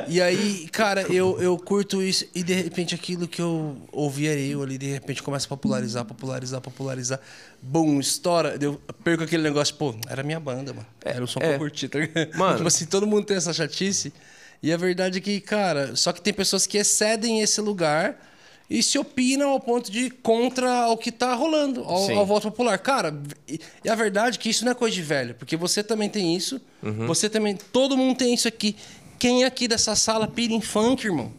e 0.07 0.22
aí, 0.22 0.68
cara, 0.72 1.02
eu, 1.03 1.39
eu 1.41 1.57
curto 1.57 2.02
isso 2.02 2.26
e 2.34 2.44
de 2.44 2.53
repente 2.53 2.94
aquilo 2.94 3.27
que 3.27 3.41
eu 3.41 3.77
ouvia 3.91 4.38
eu 4.38 4.61
ali, 4.61 4.77
de 4.77 4.88
repente 4.88 5.23
começa 5.23 5.45
a 5.45 5.49
popularizar, 5.49 6.06
popularizar, 6.06 6.61
popularizar. 6.61 7.19
Bum, 7.61 7.99
estoura. 7.99 8.57
Eu 8.60 8.80
perco 9.03 9.23
aquele 9.23 9.44
negócio, 9.44 9.76
pô, 9.76 9.95
era 10.07 10.23
minha 10.23 10.39
banda, 10.39 10.73
mano. 10.73 10.88
Era 11.03 11.23
o 11.23 11.27
som 11.27 11.39
que 11.39 11.45
é. 11.45 11.56
eu 11.56 11.60
curti, 11.60 11.88
tá? 11.88 11.99
Mano. 12.35 12.57
Tipo 12.57 12.68
assim, 12.68 12.85
todo 12.85 13.07
mundo 13.07 13.26
tem 13.26 13.38
essa 13.38 13.53
chatice. 13.53 14.14
E 14.61 14.73
a 14.73 14.77
verdade 14.77 15.19
é 15.19 15.22
que, 15.22 15.39
cara, 15.39 15.95
só 15.95 16.11
que 16.11 16.22
tem 16.22 16.34
pessoas 16.34 16.65
que 16.65 16.77
excedem 16.77 17.41
esse 17.41 17.61
lugar 17.61 18.18
e 18.69 18.84
se 18.84 18.99
opinam 18.99 19.49
ao 19.52 19.60
ponto 19.60 19.89
de 19.91 20.10
contra 20.10 20.88
o 20.89 20.98
que 20.98 21.11
tá 21.11 21.34
rolando, 21.34 21.84
ao, 21.84 22.11
ao 22.18 22.26
voto 22.26 22.52
popular. 22.52 22.77
Cara, 22.80 23.14
e, 23.48 23.60
a 23.89 23.95
verdade 23.95 24.38
é 24.38 24.41
que 24.41 24.49
isso 24.49 24.65
não 24.65 24.72
é 24.73 24.76
coisa 24.76 24.94
de 24.95 25.02
velho, 25.02 25.35
porque 25.35 25.56
você 25.56 25.81
também 25.84 26.10
tem 26.10 26.35
isso, 26.35 26.60
Uhum. 26.84 27.07
você 27.07 27.30
também. 27.30 27.56
Todo 27.56 27.95
mundo 27.98 28.18
tem 28.18 28.34
isso 28.34 28.48
aqui. 28.48 28.76
Quem 29.18 29.44
aqui 29.45 29.68
dessa 29.68 29.95
sala 29.95 30.27
pira 30.27 30.53
em 30.53 30.61
funk, 30.61 31.06
irmão? 31.07 31.31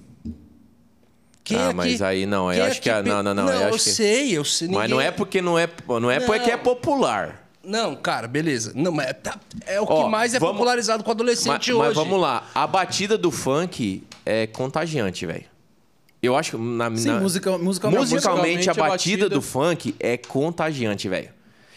Quem 1.44 1.56
ah, 1.56 1.66
aqui- 1.68 1.74
mas 1.76 2.02
aí 2.02 2.26
não, 2.26 2.52
eu 2.52 2.64
acho 2.64 2.80
que. 2.82 2.90
Não, 3.02 3.22
não, 3.22 3.34
não. 3.34 3.44
Não, 3.46 3.52
eu 3.52 3.60
eu, 3.68 3.72
que... 3.72 3.78
sei, 3.78 4.36
eu 4.36 4.44
sei. 4.44 4.68
Mas 4.68 4.82
ninguém- 4.82 4.90
não 4.90 5.00
é 5.00 5.10
porque 5.10 5.40
não 5.40 5.58
é, 5.58 5.68
não 6.00 6.10
é 6.10 6.20
porque 6.20 6.50
é 6.50 6.56
Não. 6.56 6.62
popular. 6.62 7.48
Não, 7.62 7.94
cara, 7.96 8.26
beleza. 8.26 8.72
Não, 8.74 8.90
mas 8.92 9.14
tá- 9.22 9.38
é 9.66 9.80
o 9.80 9.84
Ó, 9.84 10.04
que 10.04 10.10
mais 10.10 10.32
é 10.34 10.38
vamos- 10.38 10.54
popularizado 10.56 11.02
com 11.04 11.10
o 11.10 11.12
Mas, 11.14 11.16
adolescente 11.20 11.72
mas 11.72 11.86
hoje. 11.88 11.94
vamos 11.94 12.20
lá, 12.20 12.48
a 12.54 12.66
batida 12.66 13.16
do 13.18 13.30
funk 13.30 14.02
é 14.24 14.46
contagiante, 14.46 15.24
velho. 15.26 15.44
Eu 16.22 16.34
acho 16.36 16.52
que 16.52 16.56
na, 16.56 16.94
Sim, 16.96 17.08
na- 17.08 17.20
musica, 17.20 17.56
musicalmente. 17.58 18.00
musicalmente 18.00 18.68
a 18.68 18.72
a 18.72 18.74
batida 18.74 18.88
batida- 19.24 19.28
do 19.28 19.40
funk 19.42 19.94
é 20.00 20.16
contagiante, 20.16 21.08
velho. 21.08 21.30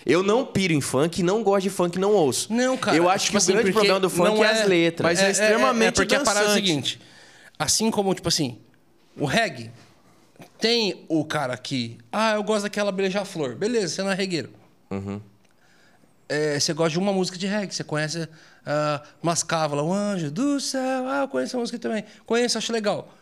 Eu 0.04 0.24
não 0.24 0.44
piro 0.46 0.74
em 0.74 0.82
funk, 0.82 1.22
não 1.22 1.44
gosto 1.44 1.64
de 1.64 1.70
funk, 1.70 2.00
não 2.00 2.12
ouço. 2.14 2.52
Não, 2.52 2.76
cara. 2.76 2.98
Eu 2.98 3.08
acho 3.08 3.26
tipo 3.26 3.34
que 3.34 3.38
assim, 3.38 3.52
o 3.52 3.56
grande 3.56 3.72
problema 3.72 4.00
do 4.00 4.10
funk 4.10 4.30
não 4.36 4.44
é, 4.44 4.52
as 4.62 4.68
letras. 4.68 5.04
Mas 5.08 5.20
é 5.20 5.30
extremamente 5.30 5.90
É, 5.90 5.92
porque 5.92 6.16
a 6.16 6.22
parada 6.22 6.40
é 6.40 6.44
o 6.44 6.48
dançante. 6.48 6.66
seguinte. 6.68 7.02
Assim 7.60 7.92
como, 7.92 8.12
tipo 8.16 8.28
assim, 8.28 8.58
o 9.16 9.26
reggae 9.26 9.70
tem 10.60 11.06
o 11.08 11.24
cara 11.24 11.56
que... 11.56 12.00
Ah, 12.12 12.34
eu 12.34 12.42
gosto 12.42 12.64
daquela 12.64 12.92
beija-flor. 12.92 13.54
Beleza, 13.56 13.90
você 13.94 14.02
não 14.02 14.12
é 14.12 14.16
regueiro. 14.16 14.50
Uhum. 14.90 15.22
É, 16.28 16.60
você 16.60 16.74
gosta 16.74 16.92
de 16.94 16.98
uma 17.00 17.14
música 17.14 17.38
de 17.38 17.46
reggae. 17.46 17.72
Você 17.76 17.84
conhece 17.84 18.22
uh, 18.24 18.28
Mascávala, 19.22 19.84
o 19.84 19.94
Anjo 19.94 20.32
do 20.32 20.60
Céu. 20.60 21.08
Ah, 21.08 21.22
eu 21.22 21.28
conheço 21.28 21.56
a 21.58 21.60
música 21.60 21.78
também. 21.78 22.04
Conheço, 22.26 22.58
acho 22.58 22.74
legal. 22.74 23.14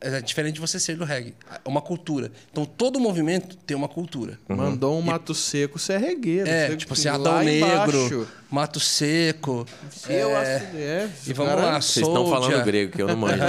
É 0.00 0.20
diferente 0.20 0.54
de 0.54 0.60
você 0.60 0.78
ser 0.78 0.96
do 0.96 1.04
reggae. 1.04 1.34
É 1.64 1.68
uma 1.68 1.80
cultura. 1.80 2.30
Então, 2.52 2.64
todo 2.64 3.00
movimento 3.00 3.56
tem 3.56 3.76
uma 3.76 3.88
cultura. 3.88 4.38
Mandou 4.48 4.96
um 4.96 5.02
mato 5.02 5.34
seco, 5.34 5.76
você 5.78 5.94
é 5.94 5.98
regueiro. 5.98 6.48
É, 6.48 6.68
você- 6.68 6.76
tipo 6.76 6.92
assim, 6.92 7.08
Adão 7.08 7.42
Negro, 7.42 7.66
embaixo. 7.66 8.28
Mato 8.48 8.78
Seco. 8.80 9.66
Eu 10.08 10.30
é, 10.30 10.56
acho- 10.56 10.64
é, 10.76 11.08
E 11.26 11.32
vamos 11.32 11.52
cara- 11.52 11.66
lá, 11.66 11.80
Vocês 11.80 12.06
estão 12.06 12.30
falando 12.30 12.64
grego, 12.64 12.92
que 12.92 13.02
eu 13.02 13.08
não 13.08 13.16
manjo. 13.16 13.36
né? 13.36 13.48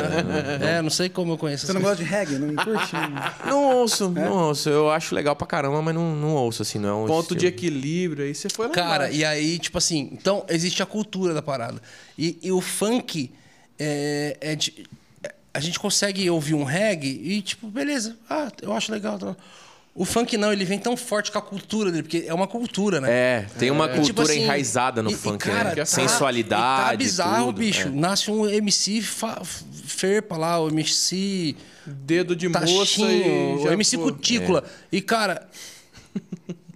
É, 0.80 0.82
não 0.82 0.90
sei 0.90 1.08
como 1.08 1.34
eu 1.34 1.38
conheço. 1.38 1.68
Você 1.68 1.74
não 1.74 1.82
gosta 1.82 2.04
de 2.04 2.10
reggae? 2.10 2.40
Não 2.40 2.56
curte? 2.56 2.94
Não 3.46 3.76
ouço, 3.78 4.10
não 4.10 4.32
ouço. 4.50 4.70
Eu 4.70 4.90
acho 4.90 5.14
legal 5.16 5.36
pra 5.36 5.46
caramba, 5.48 5.82
mas 5.82 5.94
não, 5.96 6.16
não 6.16 6.34
ouço, 6.36 6.62
assim, 6.64 6.80
não 6.80 6.90
é 6.90 6.94
um 6.94 7.06
Ponto 7.06 7.36
de 7.36 7.46
estilo. 7.46 7.70
equilíbrio, 7.70 8.26
aí 8.26 8.34
você 8.36 8.50
foi 8.50 8.68
lá 8.68 8.74
Cara, 8.74 9.04
embaixo. 9.06 9.16
e 9.20 9.24
aí, 9.26 9.60
tipo 9.60 9.78
assim, 9.78 10.10
então 10.12 10.44
existe 10.50 10.82
a 10.84 10.86
cultura 10.86 11.34
da 11.34 11.42
parada. 11.42 11.80
E, 12.18 12.38
e 12.42 12.52
o 12.52 12.60
funk 12.60 13.32
é, 13.78 14.36
é 14.42 14.56
de- 14.56 14.74
é- 14.80 14.99
a 15.54 15.60
gente 15.60 15.80
consegue 15.80 16.30
ouvir 16.30 16.54
um 16.54 16.64
reggae 16.64 17.20
e, 17.24 17.42
tipo, 17.42 17.68
beleza, 17.68 18.16
ah, 18.30 18.52
eu 18.62 18.74
acho 18.74 18.92
legal. 18.92 19.18
tá. 19.18 19.36
O 19.96 20.06
funk 20.06 20.38
não, 20.38 20.54
ele 20.54 20.64
vem 20.64 20.80
tão 20.80 20.96
forte 20.96 21.32
com 21.32 21.40
a 21.40 21.42
cultura 21.42 21.92
dele, 21.92 22.04
porque 22.04 22.24
é 22.26 22.34
uma 22.34 22.48
cultura, 22.48 23.02
né? 23.02 23.08
É, 23.12 23.46
tem 23.58 23.70
uma 23.72 23.86
E, 23.86 23.88
cultura 23.90 24.06
tipo 24.06 24.22
assim, 24.22 24.44
enraizada 24.44 25.02
no 25.04 25.10
e- 25.10 25.14
e, 25.14 25.18
funk, 25.18 25.44
cara, 25.44 25.70
né? 25.72 25.76
tá- 25.76 25.86
Sensualidade. 25.86 26.84
e 26.84 26.86
tá 26.92 26.96
bizarro, 26.98 27.46
tudo, 27.48 27.58
bicho. 27.60 27.88
é. 27.88 27.92
Nasce 27.92 28.32
um 28.32 28.48
MC 28.48 29.02
fa- 29.02 29.42
ferpa 29.44 30.38
lá, 30.38 30.60
o 30.62 30.70
MC 30.70 31.56
Dedo 31.86 32.36
de 32.36 32.48
moça 32.48 32.66
Tachinho, 32.66 33.62
e 33.62 33.68
o 33.68 33.72
MC 33.74 33.98
pô, 33.98 34.04
Cutícula. 34.04 34.64
E, 34.92 35.02
cara, 35.02 35.50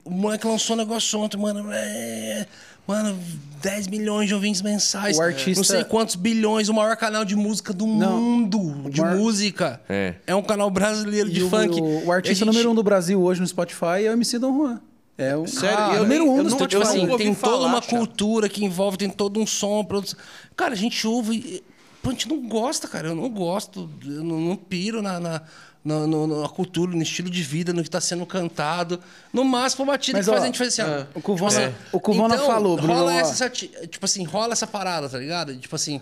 o 0.04 0.10
moleque 0.10 0.46
lançou 0.48 0.76
um 0.76 0.80
negócio 0.80 1.18
ontem, 1.20 1.38
mano. 1.38 1.70
é, 1.72 2.46
mano, 2.88 3.18
10 3.62 3.88
milhões 3.88 4.28
de 4.28 4.34
ouvintes 4.36 4.62
mensais. 4.62 5.18
O 5.18 5.22
artista- 5.22 5.60
Não 5.60 5.64
sei 5.64 5.84
quantos 5.84 6.16
bilhões, 6.16 6.68
o 6.70 6.74
maior 6.74 6.96
canal 6.98 7.24
de 7.24 7.36
música 7.36 7.72
do 7.74 7.86
Não, 7.88 8.20
mundo. 8.22 8.90
De 8.90 9.00
maior- 9.02 9.18
música. 9.18 9.82
É. 9.88 10.16
um 10.36 10.42
canal 10.42 10.70
brasileiro 10.70 11.30
de 11.30 11.40
E 11.40 11.44
o- 11.44 11.50
funk. 11.50 11.80
O, 11.82 12.12
artista 12.12 12.44
gente- 12.46 12.46
número 12.54 12.72
um 12.72 12.76
do 12.76 12.84
Brasil 12.84 13.22
hoje 13.22 13.40
no 13.42 13.48
Spotify 13.48 14.06
é 14.06 14.10
o 14.10 14.14
MC 14.14 14.38
Dom 14.38 14.54
Juan. 14.58 14.82
É 15.18 15.36
o, 15.38 15.46
Sério? 15.48 15.78
Ah, 15.78 15.90
Eu 15.90 15.98
é 15.98 16.00
o 16.00 16.04
número 16.04 16.30
um 16.30 16.38
eu 16.38 16.44
do 16.44 16.50
Spotify. 16.50 16.82
Tipo 16.82 16.90
assim, 16.90 17.18
tem 17.18 17.34
toda 17.36 17.36
falar, 17.36 17.68
uma 17.68 17.80
Thiago. 17.82 17.98
cultura 18.08 18.50
que 18.50 18.66
envolve, 18.66 18.98
tem 18.98 19.10
todo 19.10 19.40
um 19.40 19.46
som, 19.46 19.84
produção. 19.86 20.18
Cara, 20.56 20.74
a 20.74 20.76
gente 20.78 21.06
ouve. 21.08 21.36
e- 21.36 21.64
a 22.06 22.10
gente 22.10 22.28
não 22.28 22.42
gosta, 22.50 22.88
cara. 22.88 23.10
Eu 23.10 23.16
não 23.16 23.30
gosto. 23.30 23.90
Eu 24.04 24.24
não, 24.24 24.42
não 24.42 24.56
piro 24.58 25.02
na, 25.02 25.20
na, 25.22 25.42
na, 25.84 26.08
no- 26.08 26.42
na 26.42 26.50
cultura, 26.50 26.92
no 26.96 27.02
estilo 27.02 27.30
de 27.30 27.44
vida, 27.44 27.74
no 27.74 27.82
que 27.82 27.88
está 27.88 28.00
sendo 28.02 28.26
cantado. 28.26 29.00
No 29.34 29.44
máximo, 29.44 29.84
a 29.84 29.88
batida 29.94 30.18
Mas, 30.20 30.26
que 30.26 30.32
faz 30.32 30.42
ó, 30.42 30.44
a 30.44 30.48
gente 30.48 30.58
fazer 30.58 30.82
assim, 30.82 30.92
ó. 30.92 30.96
é. 30.96 31.08
O 31.16 31.22
Cuvona, 31.22 31.52
Tipo 31.52 31.62
assim, 31.66 31.76
o 31.92 32.00
Cuvona 32.00 32.36
então, 32.36 32.48
falou, 32.48 32.76
Bruno. 32.78 32.94
Rola 32.94 33.14
essa, 33.14 33.50
tipo 33.50 34.04
assim, 34.06 34.24
rola 34.24 34.54
essa 34.54 34.68
parada, 34.68 35.10
tá 35.10 35.18
ligado? 35.18 35.56
Tipo 35.58 35.76
assim. 35.76 36.02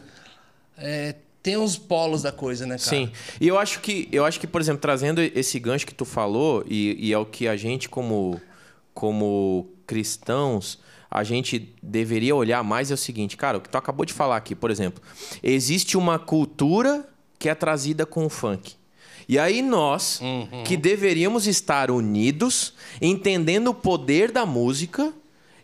é, 0.78 1.16
tem 1.44 1.58
os 1.58 1.76
polos 1.76 2.22
da 2.22 2.32
coisa, 2.32 2.68
né, 2.68 2.78
cara? 2.78 2.90
Sim. 2.90 3.12
E 3.40 3.48
eu 3.48 3.58
acho 3.58 3.80
que, 3.80 4.08
eu 4.12 4.24
acho 4.24 4.40
que, 4.40 4.46
por 4.46 4.62
exemplo, 4.62 4.80
trazendo 4.80 5.20
esse 5.22 5.58
gancho 5.60 5.88
que 5.88 5.94
tu 5.96 6.06
falou, 6.06 6.64
e, 6.70 6.96
e 7.08 7.12
é 7.12 7.18
o 7.18 7.26
que 7.26 7.48
a 7.48 7.58
gente, 7.58 7.90
como, 7.90 8.40
como 8.94 9.68
cristãos, 9.88 10.78
a 11.10 11.24
gente 11.24 11.74
deveria 11.82 12.36
olhar 12.36 12.64
mais 12.64 12.92
é 12.92 12.94
o 12.94 12.98
seguinte, 12.98 13.36
cara, 13.36 13.58
o 13.58 13.62
que 13.62 13.70
tu 13.70 13.76
acabou 13.78 14.06
de 14.06 14.14
falar 14.14 14.38
aqui, 14.38 14.54
por 14.56 14.70
exemplo, 14.70 15.02
existe 15.42 15.98
uma 15.98 16.20
cultura 16.20 17.08
que 17.40 17.50
é 17.50 17.56
trazida 17.56 18.06
com 18.06 18.24
o 18.26 18.30
funk. 18.30 18.76
E 19.32 19.40
aí 19.40 19.62
nós, 19.62 20.20
que 20.66 20.76
deveríamos 20.76 21.48
estar 21.48 21.90
unidos, 21.90 22.74
entendendo 23.02 23.70
o 23.70 23.74
poder 23.74 24.30
da 24.30 24.46
música 24.46 25.14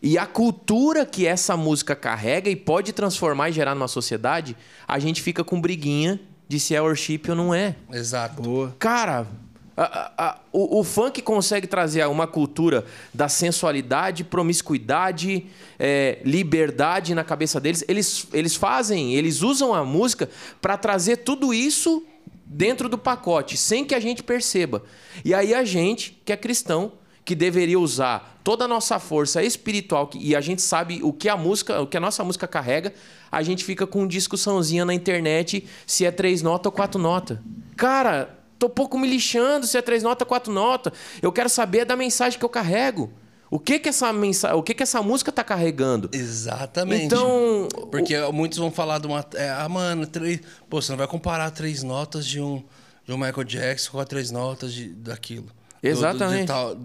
e 0.02 0.18
a 0.18 0.26
cultura 0.26 1.06
que 1.06 1.28
essa 1.28 1.58
música 1.58 1.94
carrega 1.94 2.50
e 2.50 2.56
pode 2.56 2.94
transformar 2.94 3.50
e 3.50 3.52
gerar 3.52 3.76
numa 3.76 3.90
sociedade, 3.90 4.56
a 4.88 4.98
gente 5.00 5.22
fica 5.22 5.44
com 5.44 5.60
briguinha 5.60 6.18
de 6.48 6.62
se 6.62 6.76
é 6.76 6.82
worship 6.82 7.24
ou 7.28 7.36
não 7.36 7.54
é. 7.54 7.76
Exato. 7.92 8.42
Boa. 8.42 8.74
Cara, 8.80 9.28
a- 9.76 9.84
a- 9.84 10.12
a- 10.30 10.40
o, 10.54 10.80
o 10.80 10.84
funk 10.86 11.22
consegue 11.22 11.68
trazer 11.68 12.08
uma 12.08 12.26
cultura 12.26 12.86
da 13.14 13.28
sensualidade, 13.28 14.24
promiscuidade, 14.24 15.46
é, 15.78 16.20
liberdade 16.24 17.14
na 17.14 17.26
cabeça 17.26 17.60
deles. 17.60 17.84
Eles, 17.90 18.28
eles 18.32 18.56
fazem, 18.56 19.14
eles 19.14 19.42
usam 19.42 19.74
a 19.74 19.84
música 19.84 20.30
para 20.62 20.78
trazer 20.78 21.18
tudo 21.18 21.54
isso 21.54 22.06
dentro 22.50 22.88
do 22.88 22.98
pacote, 22.98 23.58
sem 23.58 23.84
que 23.84 23.94
a 23.94 24.00
gente 24.00 24.24
perceba. 24.24 24.84
E 25.24 25.34
aí 25.34 25.54
a 25.54 25.64
gente, 25.64 26.22
que 26.24 26.32
é 26.32 26.38
cristão, 26.38 26.94
que 27.26 27.36
deveria 27.36 27.78
usar 27.78 28.40
toda 28.42 28.64
a 28.64 28.68
nossa 28.70 28.98
força 29.00 29.44
espiritual 29.44 30.10
e 30.16 30.34
a 30.34 30.40
gente 30.40 30.62
sabe 30.62 31.02
o 31.04 31.12
que 31.12 31.28
a 31.28 31.36
música, 31.36 31.82
o 31.82 31.86
que 31.86 31.98
a 31.98 32.00
nossa 32.00 32.24
música 32.24 32.48
carrega, 32.48 32.94
a 33.30 33.44
gente 33.44 33.66
fica 33.66 33.86
com 33.86 34.08
discussãozinha 34.08 34.86
na 34.86 34.94
internet 34.94 35.68
se 35.86 36.06
é 36.06 36.12
três 36.12 36.42
notas 36.42 36.68
ou 36.68 36.72
quatro 36.72 37.02
notas. 37.02 37.38
Cara, 37.76 38.40
tô 38.58 38.70
pouco 38.70 38.98
me 38.98 39.06
lixando 39.10 39.68
se 39.68 39.78
é 39.78 39.82
três 39.82 40.04
notas 40.04 40.22
ou 40.22 40.28
quatro 40.28 40.54
notas. 40.54 40.94
Eu 41.22 41.34
quero 41.34 41.50
saber 41.50 41.84
da 41.84 41.98
mensagem 41.98 42.40
que 42.40 42.46
eu 42.46 42.50
carrego. 42.50 43.12
O 43.50 43.60
que 43.60 43.80
que 43.80 43.88
essa 43.90 44.12
mensagem, 44.12 44.58
o 44.58 44.62
que 44.64 44.74
que 44.74 44.84
essa 44.84 45.02
música 45.02 45.32
tá 45.32 45.44
carregando? 45.44 46.10
Exatamente. 46.14 47.06
Então, 47.06 47.68
Porque 47.90 48.18
muitos 48.34 48.58
vão 48.58 48.70
falar 48.72 49.00
de 49.00 49.08
uma. 49.08 49.26
é, 49.36 49.50
ah, 49.50 49.70
mano, 49.70 50.06
três. 50.06 50.42
Pô, 50.70 50.82
você 50.82 50.92
não 50.92 50.98
vai 50.98 51.08
comparar 51.08 51.50
três 51.52 51.82
notas 51.84 52.26
de 52.26 52.42
um, 52.42 52.62
de 53.06 53.14
um 53.14 53.18
Michael 53.18 53.44
Jackson 53.46 53.92
com 53.92 54.00
as 54.00 54.06
três 54.08 54.32
notas 54.32 54.74
de, 54.74 54.90
daquilo. 54.90 55.46
Do- 55.46 55.52
do- 55.82 55.88
Exatamente. 55.88 56.42
de, 56.42 56.48
tal- 56.48 56.78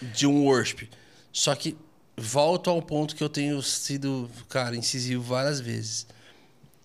de 0.00 0.26
um 0.26 0.44
worship. 0.44 0.88
Só 1.32 1.52
que 1.56 1.76
volto 2.16 2.70
ao 2.70 2.80
ponto 2.80 3.16
que 3.16 3.24
eu 3.24 3.28
tenho 3.28 3.60
sido, 3.60 4.30
cara, 4.48 4.76
incisivo 4.76 5.20
várias 5.22 5.58
vezes. 5.58 6.06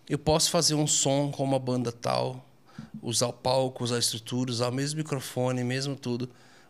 Eu 0.10 0.18
posso 0.18 0.50
fazer 0.50 0.74
um 0.74 0.88
som 0.88 1.30
com 1.32 1.44
uma 1.44 1.60
banda 1.60 1.92
tal, 1.92 2.44
usar 3.00 3.28
o 3.28 3.34
palco, 3.34 3.84
usar 3.84 3.98
a 3.98 4.00
estrutura, 4.00 4.50
usar 4.50 4.70
o 4.70 4.72
mesmo 4.74 4.98
microfone, 4.98 5.64
mesmo 5.64 5.96
tudo. 5.96 6.28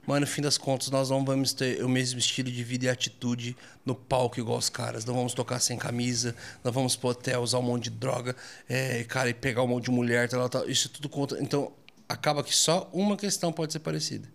Mas 0.10 0.22
no 0.22 0.28
fim 0.28 0.42
das 0.42 0.58
contas, 0.58 0.90
nós 0.90 1.10
não 1.10 1.24
vamos 1.24 1.54
ter 1.54 1.84
o 1.84 1.88
mesmo 1.90 2.18
estilo 2.20 2.50
de 2.52 2.64
vida 2.64 2.86
e 2.86 2.90
atitude 2.90 3.56
no 3.86 3.94
palco 3.94 4.40
igual 4.40 4.58
os 4.58 4.68
caras. 4.70 5.06
Não 5.06 5.14
vamos 5.14 5.34
tocar 5.34 5.60
sem 5.60 5.78
camisa, 5.78 6.36
não 6.64 6.72
vamos 6.72 6.96
pro 6.96 7.10
hotel 7.10 7.42
usar 7.42 7.60
um 7.60 7.62
monte 7.62 7.86
de 7.86 7.92
droga, 7.92 8.36
é, 8.68 9.04
cara, 9.04 9.30
e 9.30 9.34
pegar 9.34 9.62
um 9.64 9.68
monte 9.68 9.86
de 9.86 9.92
mulher, 9.92 10.28
tal, 10.28 10.50
tal. 10.50 10.68
Isso 10.70 10.90
tudo 10.90 11.08
conta. 11.08 11.38
Então, 11.42 11.72
acaba 12.08 12.44
que 12.44 12.56
só 12.56 12.90
uma 12.92 13.16
questão 13.16 13.52
pode 13.54 13.72
ser 13.72 13.80
parecida. 13.80 14.28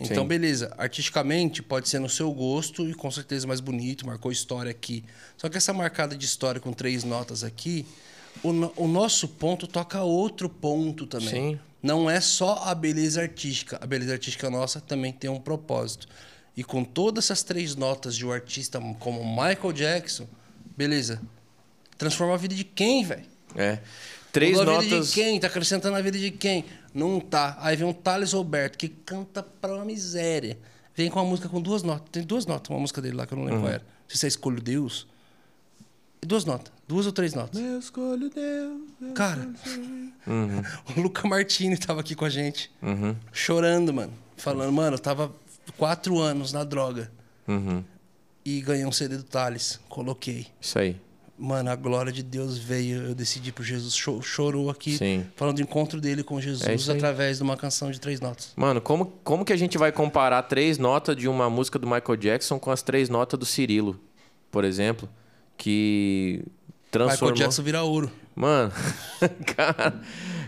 Então, 0.00 0.22
Sim. 0.22 0.28
beleza. 0.28 0.72
Artisticamente, 0.78 1.60
pode 1.60 1.88
ser 1.88 1.98
no 1.98 2.08
seu 2.08 2.30
gosto 2.32 2.88
e 2.88 2.94
com 2.94 3.10
certeza 3.10 3.48
mais 3.48 3.58
bonito, 3.60 4.06
marcou 4.06 4.30
história 4.30 4.70
aqui. 4.70 5.04
Só 5.36 5.48
que 5.48 5.56
essa 5.56 5.72
marcada 5.72 6.16
de 6.16 6.24
história 6.24 6.60
com 6.60 6.72
três 6.72 7.02
notas 7.02 7.42
aqui, 7.42 7.84
o, 8.44 8.52
no- 8.52 8.72
o 8.76 8.86
nosso 8.86 9.26
ponto 9.26 9.66
toca 9.66 10.00
outro 10.02 10.48
ponto 10.48 11.04
também. 11.04 11.28
Sim. 11.28 11.60
Não 11.82 12.10
é 12.10 12.20
só 12.20 12.62
a 12.64 12.74
beleza 12.74 13.20
artística. 13.22 13.78
A 13.80 13.86
beleza 13.86 14.12
artística 14.12 14.50
nossa 14.50 14.80
também 14.80 15.12
tem 15.12 15.30
um 15.30 15.40
propósito. 15.40 16.08
E 16.56 16.64
com 16.64 16.82
todas 16.82 17.24
essas 17.26 17.42
três 17.42 17.76
notas 17.76 18.16
de 18.16 18.26
um 18.26 18.32
artista 18.32 18.80
como 18.98 19.24
Michael 19.24 19.72
Jackson, 19.72 20.26
beleza. 20.76 21.20
Transforma 21.96 22.34
a 22.34 22.36
vida 22.36 22.54
de 22.54 22.64
quem, 22.64 23.04
velho? 23.04 23.24
é. 23.56 23.78
Três 24.30 24.58
Mudou 24.58 24.76
a 24.76 24.80
vida 24.80 24.96
notas. 24.96 25.08
de 25.08 25.14
quem? 25.14 25.40
Tá 25.40 25.46
acrescentando 25.46 25.96
a 25.96 26.02
vida 26.02 26.18
de 26.18 26.30
quem? 26.30 26.64
Não 26.92 27.18
tá. 27.18 27.56
Aí 27.60 27.74
vem 27.76 27.88
um 27.88 27.94
Thales 27.94 28.34
Roberto 28.34 28.76
que 28.76 28.88
canta 28.88 29.42
pra 29.42 29.74
uma 29.74 29.86
miséria. 29.86 30.58
Vem 30.94 31.08
com 31.10 31.18
uma 31.18 31.24
música 31.24 31.48
com 31.48 31.60
duas 31.62 31.82
notas. 31.82 32.08
Tem 32.12 32.22
duas 32.22 32.44
notas, 32.44 32.68
uma 32.68 32.78
música 32.78 33.00
dele 33.00 33.16
lá 33.16 33.26
que 33.26 33.32
eu 33.32 33.38
não 33.38 33.44
lembro 33.44 33.62
qual 33.62 33.72
era. 33.72 33.86
Se 34.06 34.18
você 34.18 34.26
escolhe 34.26 34.60
Deus. 34.60 35.06
Duas 36.28 36.44
notas. 36.44 36.72
Duas 36.86 37.06
ou 37.06 37.12
três 37.12 37.32
notas. 37.32 37.58
Eu 37.60 37.78
escolho 37.78 38.28
Deus. 38.28 38.80
eu 39.00 39.12
Cara, 39.14 39.48
o 40.96 41.00
Luca 41.00 41.26
Martini 41.26 41.76
tava 41.76 42.00
aqui 42.00 42.14
com 42.14 42.24
a 42.24 42.28
gente. 42.30 42.70
Uhum. 42.82 43.16
Chorando, 43.32 43.92
mano. 43.94 44.12
Falando, 44.36 44.72
mano, 44.72 44.96
eu 44.96 45.00
tava 45.00 45.32
quatro 45.76 46.18
anos 46.18 46.52
na 46.52 46.64
droga. 46.64 47.10
Uhum. 47.46 47.82
E 48.44 48.60
ganhei 48.60 48.84
um 48.84 48.92
CD 48.92 49.16
do 49.16 49.22
Thales. 49.22 49.80
Coloquei. 49.88 50.46
Isso 50.60 50.78
aí. 50.78 50.96
mano, 51.38 51.70
a 51.70 51.76
glória 51.76 52.12
de 52.12 52.22
Deus 52.22 52.58
veio, 52.58 53.04
eu 53.04 53.14
decidi 53.14 53.50
por 53.52 53.62
Jesus, 53.64 53.94
cho- 53.94 54.20
chorou 54.20 54.68
aqui, 54.70 54.96
Sim. 54.98 55.24
falando 55.36 55.56
do 55.56 55.62
encontro 55.62 55.98
dele 56.00 56.22
com 56.22 56.38
É 56.38 56.42
Jesus 56.42 56.88
aí. 56.90 56.96
através 56.96 57.38
de 57.38 57.42
uma 57.42 57.56
canção 57.56 57.90
de 57.90 57.98
três 58.00 58.20
notas. 58.20 58.52
Mano, 58.56 58.80
como, 58.82 59.06
como 59.24 59.44
que 59.46 59.52
a 59.52 59.56
gente 59.56 59.78
vai 59.78 59.92
comparar 59.92 60.42
três 60.42 60.76
notas 60.78 61.16
de 61.16 61.26
uma 61.28 61.48
música 61.48 61.78
do 61.78 61.86
Michael 61.86 62.16
Jackson 62.18 62.58
com 62.58 62.70
as 62.70 62.82
três 62.82 63.08
notas 63.08 63.38
do 63.38 63.46
Cirilo, 63.46 63.98
por 64.50 64.64
exemplo? 64.64 65.08
Que 65.58 66.42
transformou... 66.90 67.32
Michael 67.32 67.46
Jackson 67.48 67.62
vira 67.62 67.82
ouro. 67.82 68.10
Mano, 68.34 68.70
cara, 69.56 70.00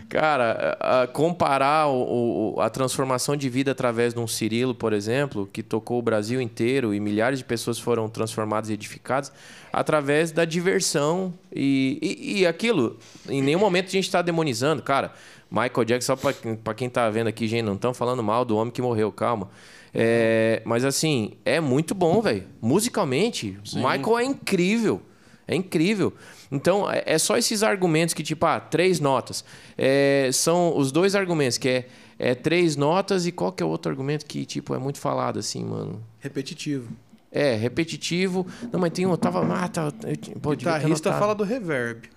cara 0.07 0.77
a- 0.79 1.01
a 1.03 1.07
comparar 1.07 1.87
o- 1.89 2.53
o- 2.55 2.61
a 2.61 2.69
transformação 2.69 3.35
de 3.35 3.49
vida 3.49 3.71
através 3.73 4.13
de 4.13 4.19
um 4.21 4.25
Cirilo, 4.25 4.73
por 4.73 4.93
exemplo, 4.93 5.45
que 5.51 5.61
tocou 5.61 5.99
o 5.99 6.01
Brasil 6.01 6.39
inteiro 6.39 6.93
e 6.93 7.01
milhares 7.01 7.39
de 7.39 7.43
pessoas 7.45 7.77
foram 7.77 8.07
transformadas 8.07 8.69
e 8.69 8.73
edificadas 8.73 9.29
através 9.73 10.31
da 10.31 10.45
diversão 10.45 11.33
e, 11.53 11.99
e, 12.01 12.39
e 12.39 12.47
aquilo. 12.47 12.97
Em 13.27 13.41
nenhum 13.41 13.59
momento 13.59 13.87
a 13.87 13.91
gente 13.91 14.05
está 14.05 14.21
demonizando, 14.21 14.81
cara. 14.81 15.11
Michael 15.51 15.83
Jackson, 15.83 16.15
só 16.15 16.33
para 16.63 16.73
quem 16.73 16.89
tá 16.89 17.09
vendo 17.09 17.27
aqui, 17.27 17.45
gente, 17.45 17.63
não 17.65 17.73
estão 17.75 17.93
falando 17.93 18.23
mal 18.23 18.45
do 18.45 18.55
homem 18.55 18.71
que 18.71 18.81
morreu, 18.81 19.11
calma. 19.11 19.49
É, 19.93 20.61
mas 20.65 20.85
assim, 20.85 21.33
é 21.43 21.59
muito 21.59 21.93
bom, 21.93 22.21
velho. 22.21 22.43
Musicalmente, 22.61 23.57
Michael 23.73 24.19
é 24.19 24.23
incrível. 24.23 25.01
É 25.47 25.55
incrível. 25.55 26.13
Então, 26.51 26.89
é 26.89 27.03
é 27.05 27.17
só 27.17 27.37
esses 27.37 27.61
argumentos 27.63 28.13
que, 28.13 28.23
tipo, 28.23 28.45
ah, 28.45 28.59
três 28.59 28.99
notas. 28.99 29.43
É, 29.77 30.29
são 30.31 30.77
os 30.77 30.91
dois 30.91 31.15
argumentos, 31.15 31.57
que 31.57 31.67
é, 31.67 31.87
é 32.17 32.35
três 32.35 32.75
notas 32.75 33.25
e 33.25 33.31
qual 33.31 33.51
que 33.51 33.61
é 33.61 33.65
o 33.65 33.69
outro 33.69 33.91
argumento 33.91 34.25
que, 34.25 34.45
tipo, 34.45 34.73
é 34.73 34.77
muito 34.79 34.99
falado, 34.99 35.39
assim, 35.39 35.63
mano? 35.63 36.01
Repetitivo. 36.19 36.89
É, 37.31 37.55
repetitivo. 37.55 38.45
Não, 38.71 38.79
mas 38.79 38.91
tem 38.91 39.05
um. 39.05 39.15
Tava. 39.15 39.41
Ah, 39.53 39.67
tá, 39.67 39.91
eu, 40.03 40.39
pô, 40.41 40.51
guitarrista 40.51 41.13
fala 41.13 41.33
do 41.33 41.43
reverb. 41.43 42.09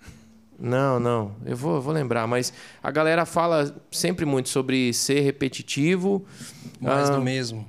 Não, 0.58 1.00
não. 1.00 1.34
Eu 1.44 1.56
vou, 1.56 1.80
vou 1.80 1.92
lembrar. 1.92 2.26
Mas 2.26 2.52
a 2.82 2.90
galera 2.90 3.26
fala 3.26 3.74
sempre 3.90 4.24
muito 4.24 4.48
sobre 4.48 4.92
ser 4.92 5.20
repetitivo. 5.20 6.24
Mais 6.80 7.10
ah, 7.10 7.16
do 7.16 7.22
mesmo. 7.22 7.66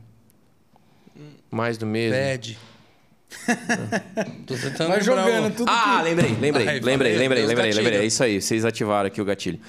Mais 1.50 1.78
do 1.78 1.86
mesmo. 1.86 2.16
Pede. 2.16 2.58
Tô 4.46 4.56
tentando 4.56 4.90
Vai 4.90 5.02
jogando 5.02 5.54
tudo 5.56 5.70
Ah, 5.70 6.02
lembrei, 6.02 6.32
lembrei, 6.40 6.68
Ai, 6.68 6.80
lembrei, 6.80 7.18
lembrei, 7.18 7.46
lembrei, 7.46 7.74
lembrei. 7.74 8.00
É 8.00 8.06
isso 8.06 8.24
aí, 8.24 8.42
vocês 8.42 8.64
ativaram 8.64 9.08
aqui 9.08 9.22
o 9.22 9.26
gatilho. 9.26 9.60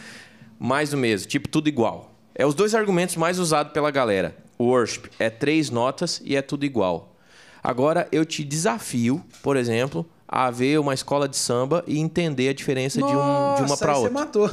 Mais 0.58 0.90
do 0.90 0.96
mesmo, 0.96 1.28
tipo, 1.28 1.48
tudo 1.48 1.68
igual. 1.68 2.14
É 2.34 2.46
os 2.46 2.54
dois 2.54 2.74
argumentos 2.74 3.16
mais 3.16 3.38
usados 3.38 3.72
pela 3.72 3.90
galera. 3.90 4.36
O 4.58 4.64
worship 4.66 5.10
é 5.18 5.28
três 5.30 5.70
notas 5.70 6.20
e 6.24 6.36
é 6.36 6.42
tudo 6.42 6.64
igual. 6.64 7.14
Agora 7.62 8.06
eu 8.12 8.24
te 8.24 8.44
desafio, 8.44 9.24
por 9.42 9.56
exemplo, 9.56 10.08
a 10.28 10.50
ver 10.50 10.78
uma 10.80 10.92
escola 10.92 11.28
de 11.28 11.36
samba 11.36 11.84
e 11.86 11.98
entender 11.98 12.48
a 12.48 12.52
diferença 12.52 12.98
de, 12.98 13.04
um, 13.04 13.08
de 13.10 13.14
uma 13.16 13.60
Nossa, 13.60 13.76
pra 13.78 13.92
aí 13.92 13.98
outra. 13.98 14.10
Você 14.12 14.14
matou. 14.18 14.50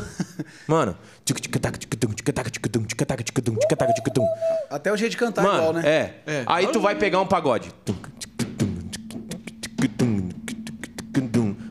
Mano. 0.67 0.95
Até 4.69 4.91
o 4.91 4.97
jeito 4.97 5.11
de 5.11 5.17
cantar 5.17 5.41
Mano, 5.43 5.57
igual, 5.57 5.73
né? 5.73 5.81
é. 5.85 6.13
É. 6.27 6.43
Aí 6.45 6.67
tu 6.67 6.79
vai 6.79 6.95
pegar 6.95 7.19
um 7.21 7.25
pagode. 7.27 7.71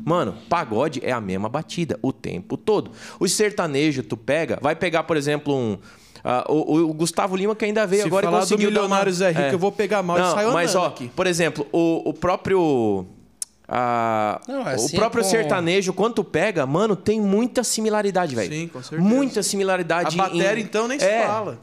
Mano, 0.05 0.35
pagode 0.49 1.01
é 1.05 1.13
a 1.13 1.21
mesma 1.21 1.49
batida 1.49 1.99
o 2.03 2.13
tempo 2.13 2.57
todo. 2.57 2.91
O 3.21 3.29
sertanejo, 3.29 4.03
tu 4.03 4.17
pega, 4.17 4.59
vai 4.61 4.75
pegar, 4.75 5.05
por 5.05 5.17
exemplo, 5.17 5.55
um. 5.55 5.79
ah, 6.25 6.45
o, 6.49 6.77
o 6.91 6.93
Gustavo 6.95 7.37
Lima 7.37 7.55
que 7.55 7.65
ainda 7.65 7.87
veio 7.87 8.03
Se 8.03 8.09
agora 8.09 8.27
e 8.27 8.29
falar 8.29 8.39
do 8.39 8.43
conseguiu 8.43 8.69
uma- 8.71 8.73
Milionário 8.81 9.13
Zé 9.13 9.29
Rico, 9.31 9.41
É. 9.43 9.55
eu 9.55 9.59
vou 9.59 9.73
pegar 9.73 10.03
mal 10.03 10.19
e 10.19 10.21
Não, 10.21 10.35
saio 10.35 10.53
Mas, 10.53 10.71
andando 10.71 10.83
ó, 10.85 10.89
aqui. 10.89 11.09
por 11.15 11.27
exemplo, 11.27 11.67
o, 11.73 12.11
o 12.11 12.15
próprio. 12.15 13.07
Ah, 13.69 14.41
Não, 14.47 14.61
é 14.69 14.73
o 14.73 14.75
assim 14.75 14.97
próprio 14.97 15.21
é 15.21 15.25
sertanejo, 15.25 15.93
quando 15.93 16.15
tu 16.15 16.25
pega, 16.25 16.67
mano, 16.67 16.97
tem 16.97 17.21
muita 17.21 17.63
similaridade, 17.65 18.35
velho. 18.35 18.53
Sim, 18.53 18.69
com 18.69 18.83
certeza. 18.83 19.03
Muita 19.09 19.43
similaridade. 19.43 20.19
A 20.19 20.25
bateria, 20.25 20.59
em- 20.59 20.63
então, 20.63 20.89
nem 20.89 20.99
se 20.99 21.05
é. 21.05 21.27
fala. 21.27 21.59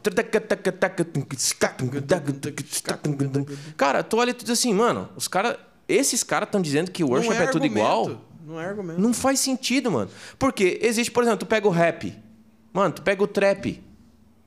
Cara, 3.78 4.04
tu 4.04 4.18
olha 4.18 4.32
e 4.32 4.34
tu 4.34 4.44
diz 4.44 4.52
assim, 4.58 4.74
mano, 4.74 5.10
os 5.16 5.28
caras. 5.28 5.58
Esses 5.88 6.24
caras 6.24 6.48
estão 6.48 6.62
dizendo 6.62 6.92
que 6.92 7.04
o 7.04 7.08
worship 7.10 7.30
Não 7.34 7.42
é, 7.42 7.48
tudo 7.48 7.66
igual. 7.66 8.22
Não 8.46 8.62
é 8.62 8.66
argumento. 8.66 9.02
Não 9.02 9.12
faz 9.14 9.40
sentido, 9.40 9.92
mano. 9.92 10.10
Porque 10.38 10.80
existe, 10.84 11.12
por 11.12 11.24
exemplo, 11.24 11.40
tu 11.40 11.46
pega 11.48 11.68
o 11.68 11.72
rap. 11.72 12.16
Mano, 12.72 12.94
tu 12.94 13.02
pega 13.02 13.24
o 13.24 13.28
trap 13.28 13.84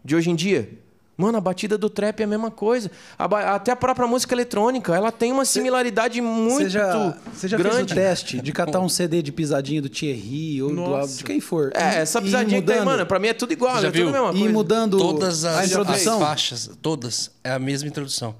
de 0.05 0.16
hoje 0.16 0.31
em 0.31 0.37
dia. 0.37 0.82
Mano, 1.23 1.39
a 1.39 1.40
batida 1.40 1.78
do 1.78 1.89
trap 1.89 2.19
é 2.20 2.24
a 2.24 2.27
mesma 2.27 2.51
coisa. 2.51 2.90
A 3.16 3.28
ba- 3.28 3.55
até 3.55 3.70
a 3.70 3.77
própria 3.77 4.09
música 4.09 4.35
eletrônica, 4.35 4.93
ela 4.93 5.12
tem 5.12 5.31
uma 5.31 5.44
similaridade 5.44 6.20
muito 6.20 6.65
Você 6.65 6.69
já, 6.69 7.16
você 7.32 7.47
já 7.47 7.57
fez 7.59 7.77
o 7.78 7.86
teste 7.86 8.40
de 8.40 8.51
catar 8.53 8.81
um 8.81 8.89
CD 8.89 9.23
de 9.23 9.31
pisadinha 9.31 9.81
do 9.81 9.89
Thierry 9.89 10.61
ou 10.62 10.74
do, 10.74 11.07
de 11.07 11.23
quem 11.23 11.40
for? 11.40 11.70
É, 11.74 11.99
essa 12.01 12.20
pisadinha 12.20 12.61
que 12.61 12.66
tem, 12.66 12.85
mano, 12.85 13.07
pra 13.07 13.20
mim 13.20 13.28
é 13.28 13.35
tudo 13.35 13.53
igual, 13.53 13.81
Já 13.81 13.86
é 13.89 13.90
tudo 13.93 13.93
viu? 13.93 14.09
a 14.27 14.32
mesma 14.32 14.49
E 14.49 14.53
mudando 14.53 14.99
Todas 14.99 15.44
a 15.44 15.61
as, 15.61 15.70
introdução? 15.70 16.15
as 16.20 16.27
faixas, 16.28 16.70
todas, 16.82 17.31
é 17.44 17.53
a 17.53 17.59
mesma 17.59 17.89
introdução. 17.89 18.35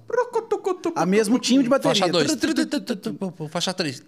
A 0.95 1.05
mesmo 1.07 1.39
time 1.39 1.63
de 1.63 1.69
bateria. 1.69 2.03
Faixa 2.03 2.13
2. 2.13 2.37
Faixa 3.51 3.73
3. 3.75 4.03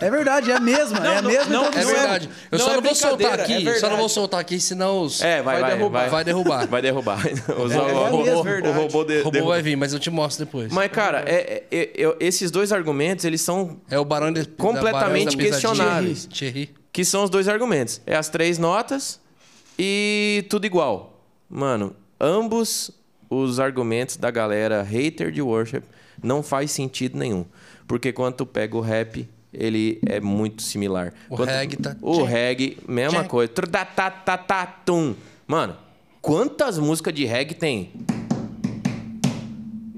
É 0.00 0.10
verdade, 0.10 0.50
é 0.50 0.54
a 0.56 0.60
mesma. 0.60 0.98
é 0.98 1.18
a 1.18 1.22
não, 1.22 1.30
mesma 1.30 1.52
não, 1.52 1.64
É 1.66 1.84
verdade. 1.84 2.28
Eu 2.50 2.58
não 2.58 2.64
só 2.66 2.72
é 2.72 2.76
não 2.76 2.82
vou 2.82 2.94
soltar 2.94 3.16
brincadeira, 3.16 3.42
aqui, 3.60 3.68
é 3.68 3.80
só 3.80 3.90
não 3.90 3.96
vou 3.96 4.08
soltar 4.08 4.40
aqui, 4.40 4.60
senão 4.60 5.02
os... 5.02 5.20
É, 5.22 5.42
vai, 5.42 5.54
Vai 5.54 5.60
vai, 5.62 5.76
derrubar. 5.78 6.08
vai 6.10 6.24
derrubar. 6.24 6.66
Vai 6.66 6.82
derrubar. 6.82 7.18
Os- 7.58 7.72
É, 7.72 7.78
o, 7.80 7.88
é 7.88 7.92
robô- 7.92 8.24
mesmo, 8.24 8.68
o 8.68 8.72
robô 8.72 9.04
de- 9.04 9.18
O 9.20 9.24
robô 9.24 9.44
vai 9.46 9.62
vir, 9.62 9.76
mas 9.76 9.92
eu 9.92 9.98
te 9.98 10.10
mostro 10.10 10.44
depois. 10.44 10.72
Mas, 10.72 10.90
cara, 10.90 11.20
é- 11.26 11.64
é- 11.70 11.90
é- 12.02 12.16
esses 12.20 12.50
dois 12.50 12.72
argumentos, 12.72 13.24
eles 13.24 13.40
são 13.40 13.78
É 13.90 13.98
o 13.98 14.04
Barão 14.04 14.32
de, 14.32 14.44
Completamente 14.46 15.36
Barão 15.36 15.50
questionáveis. 15.50 16.26
Thierry. 16.26 16.70
que 16.92 17.04
são 17.04 17.24
os 17.24 17.30
dois 17.30 17.48
argumentos. 17.48 18.00
É 18.06 18.14
as 18.16 18.28
três 18.28 18.56
notas 18.58 19.20
e 19.78 20.44
tudo 20.48 20.64
igual. 20.66 21.20
Mano, 21.50 21.94
ambos 22.20 22.90
os 23.28 23.58
argumentos 23.58 24.16
da 24.16 24.30
galera 24.30 24.82
hater 24.82 25.30
de 25.32 25.42
worship 25.42 25.82
não 26.22 26.42
faz 26.42 26.70
sentido 26.70 27.18
nenhum. 27.18 27.44
Porque 27.86 28.12
quando 28.12 28.34
tu 28.36 28.46
pega 28.46 28.76
o 28.76 28.80
rap, 28.80 29.28
ele 29.52 30.00
é 30.06 30.20
muito 30.20 30.62
similar. 30.62 31.12
O 31.28 31.36
Quando- 31.36 31.48
reggae 31.48 31.76
tá- 31.76 31.96
O 32.00 32.22
reggae, 32.22 32.78
mesma 32.88 33.20
Tchac. 33.20 33.28
coisa. 33.30 33.52
Mano, 35.46 35.76
quantas 36.24 36.78
músicas 36.78 37.12
de 37.12 37.26
reggae 37.26 37.54
tem? 37.54 37.92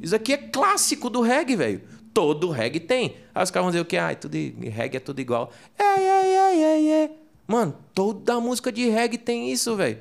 Isso 0.03 0.15
aqui 0.15 0.33
é 0.33 0.37
clássico 0.37 1.09
do 1.09 1.21
reggae, 1.21 1.55
velho. 1.55 1.83
Todo 2.13 2.51
reggae 2.51 2.81
tem. 2.81 3.15
Aí 3.33 3.45
os 3.45 3.51
caras 3.53 3.65
vão 3.65 3.71
dizer 3.71 3.81
o 3.81 3.85
quê? 3.85 3.97
Ah, 3.97 4.13
tudo, 4.13 4.35
reggae 4.35 4.97
é 4.97 5.01
tudo 5.01 5.21
igual. 5.21 5.53
É, 5.79 5.85
é, 5.85 6.35
é, 6.35 6.63
é, 6.63 7.05
é. 7.05 7.11
Mano, 7.47 7.77
toda 7.95 8.41
música 8.41 8.73
de 8.73 8.89
reggae 8.89 9.19
tem 9.19 9.53
isso, 9.53 9.77
velho. 9.77 9.99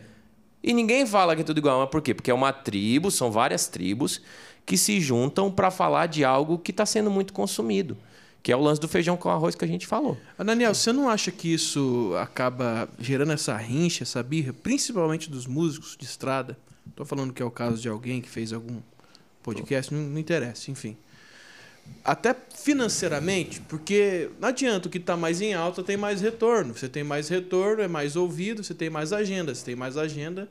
E 0.63 0.73
ninguém 0.73 1.05
fala 1.05 1.35
que 1.35 1.41
é 1.43 1.45
tudo 1.45 1.59
igual. 1.59 1.79
Mas 1.81 1.89
por 1.89 2.01
quê? 2.01 2.15
Porque 2.15 2.31
é 2.31 2.33
uma 2.33 2.51
tribo, 2.51 3.11
são 3.11 3.31
várias 3.31 3.67
tribos 3.67 4.19
que 4.65 4.77
se 4.77 4.99
juntam 4.99 5.51
pra 5.51 5.69
falar 5.69 6.07
de 6.07 6.25
algo 6.25 6.57
que 6.57 6.73
tá 6.73 6.87
sendo 6.87 7.11
muito 7.11 7.33
consumido. 7.33 7.95
Que 8.45 8.51
é 8.51 8.55
o 8.55 8.61
lance 8.61 8.79
do 8.79 8.87
feijão 8.87 9.17
com 9.17 9.27
arroz 9.27 9.55
que 9.55 9.65
a 9.65 9.67
gente 9.67 9.87
falou. 9.87 10.15
Ah, 10.37 10.43
Daniel, 10.43 10.75
você 10.75 10.93
não 10.93 11.09
acha 11.09 11.31
que 11.31 11.51
isso 11.51 12.13
acaba 12.21 12.87
gerando 12.99 13.31
essa 13.31 13.57
rincha, 13.57 14.03
essa 14.03 14.21
birra, 14.21 14.53
principalmente 14.53 15.31
dos 15.31 15.47
músicos 15.47 15.97
de 15.99 16.05
estrada? 16.05 16.55
Tô 16.95 17.03
falando 17.03 17.33
que 17.33 17.41
é 17.41 17.45
o 17.45 17.49
caso 17.49 17.81
de 17.81 17.89
alguém 17.89 18.21
que 18.21 18.29
fez 18.29 18.53
algum 18.53 18.81
podcast, 19.41 19.91
não, 19.91 19.99
não 19.99 20.19
interessa, 20.19 20.69
enfim. 20.69 20.95
Até 22.03 22.35
financeiramente, 22.55 23.61
porque 23.61 24.29
não 24.39 24.49
adianta 24.49 24.89
o 24.89 24.91
que 24.91 24.99
está 24.99 25.17
mais 25.17 25.41
em 25.41 25.55
alta 25.55 25.81
tem 25.81 25.97
mais 25.97 26.21
retorno. 26.21 26.77
Você 26.77 26.87
tem 26.87 27.03
mais 27.03 27.27
retorno, 27.29 27.81
é 27.81 27.87
mais 27.87 28.15
ouvido, 28.15 28.63
você 28.63 28.75
tem 28.75 28.91
mais 28.91 29.11
agenda. 29.11 29.55
Se 29.55 29.65
tem 29.65 29.75
mais 29.75 29.97
agenda, 29.97 30.47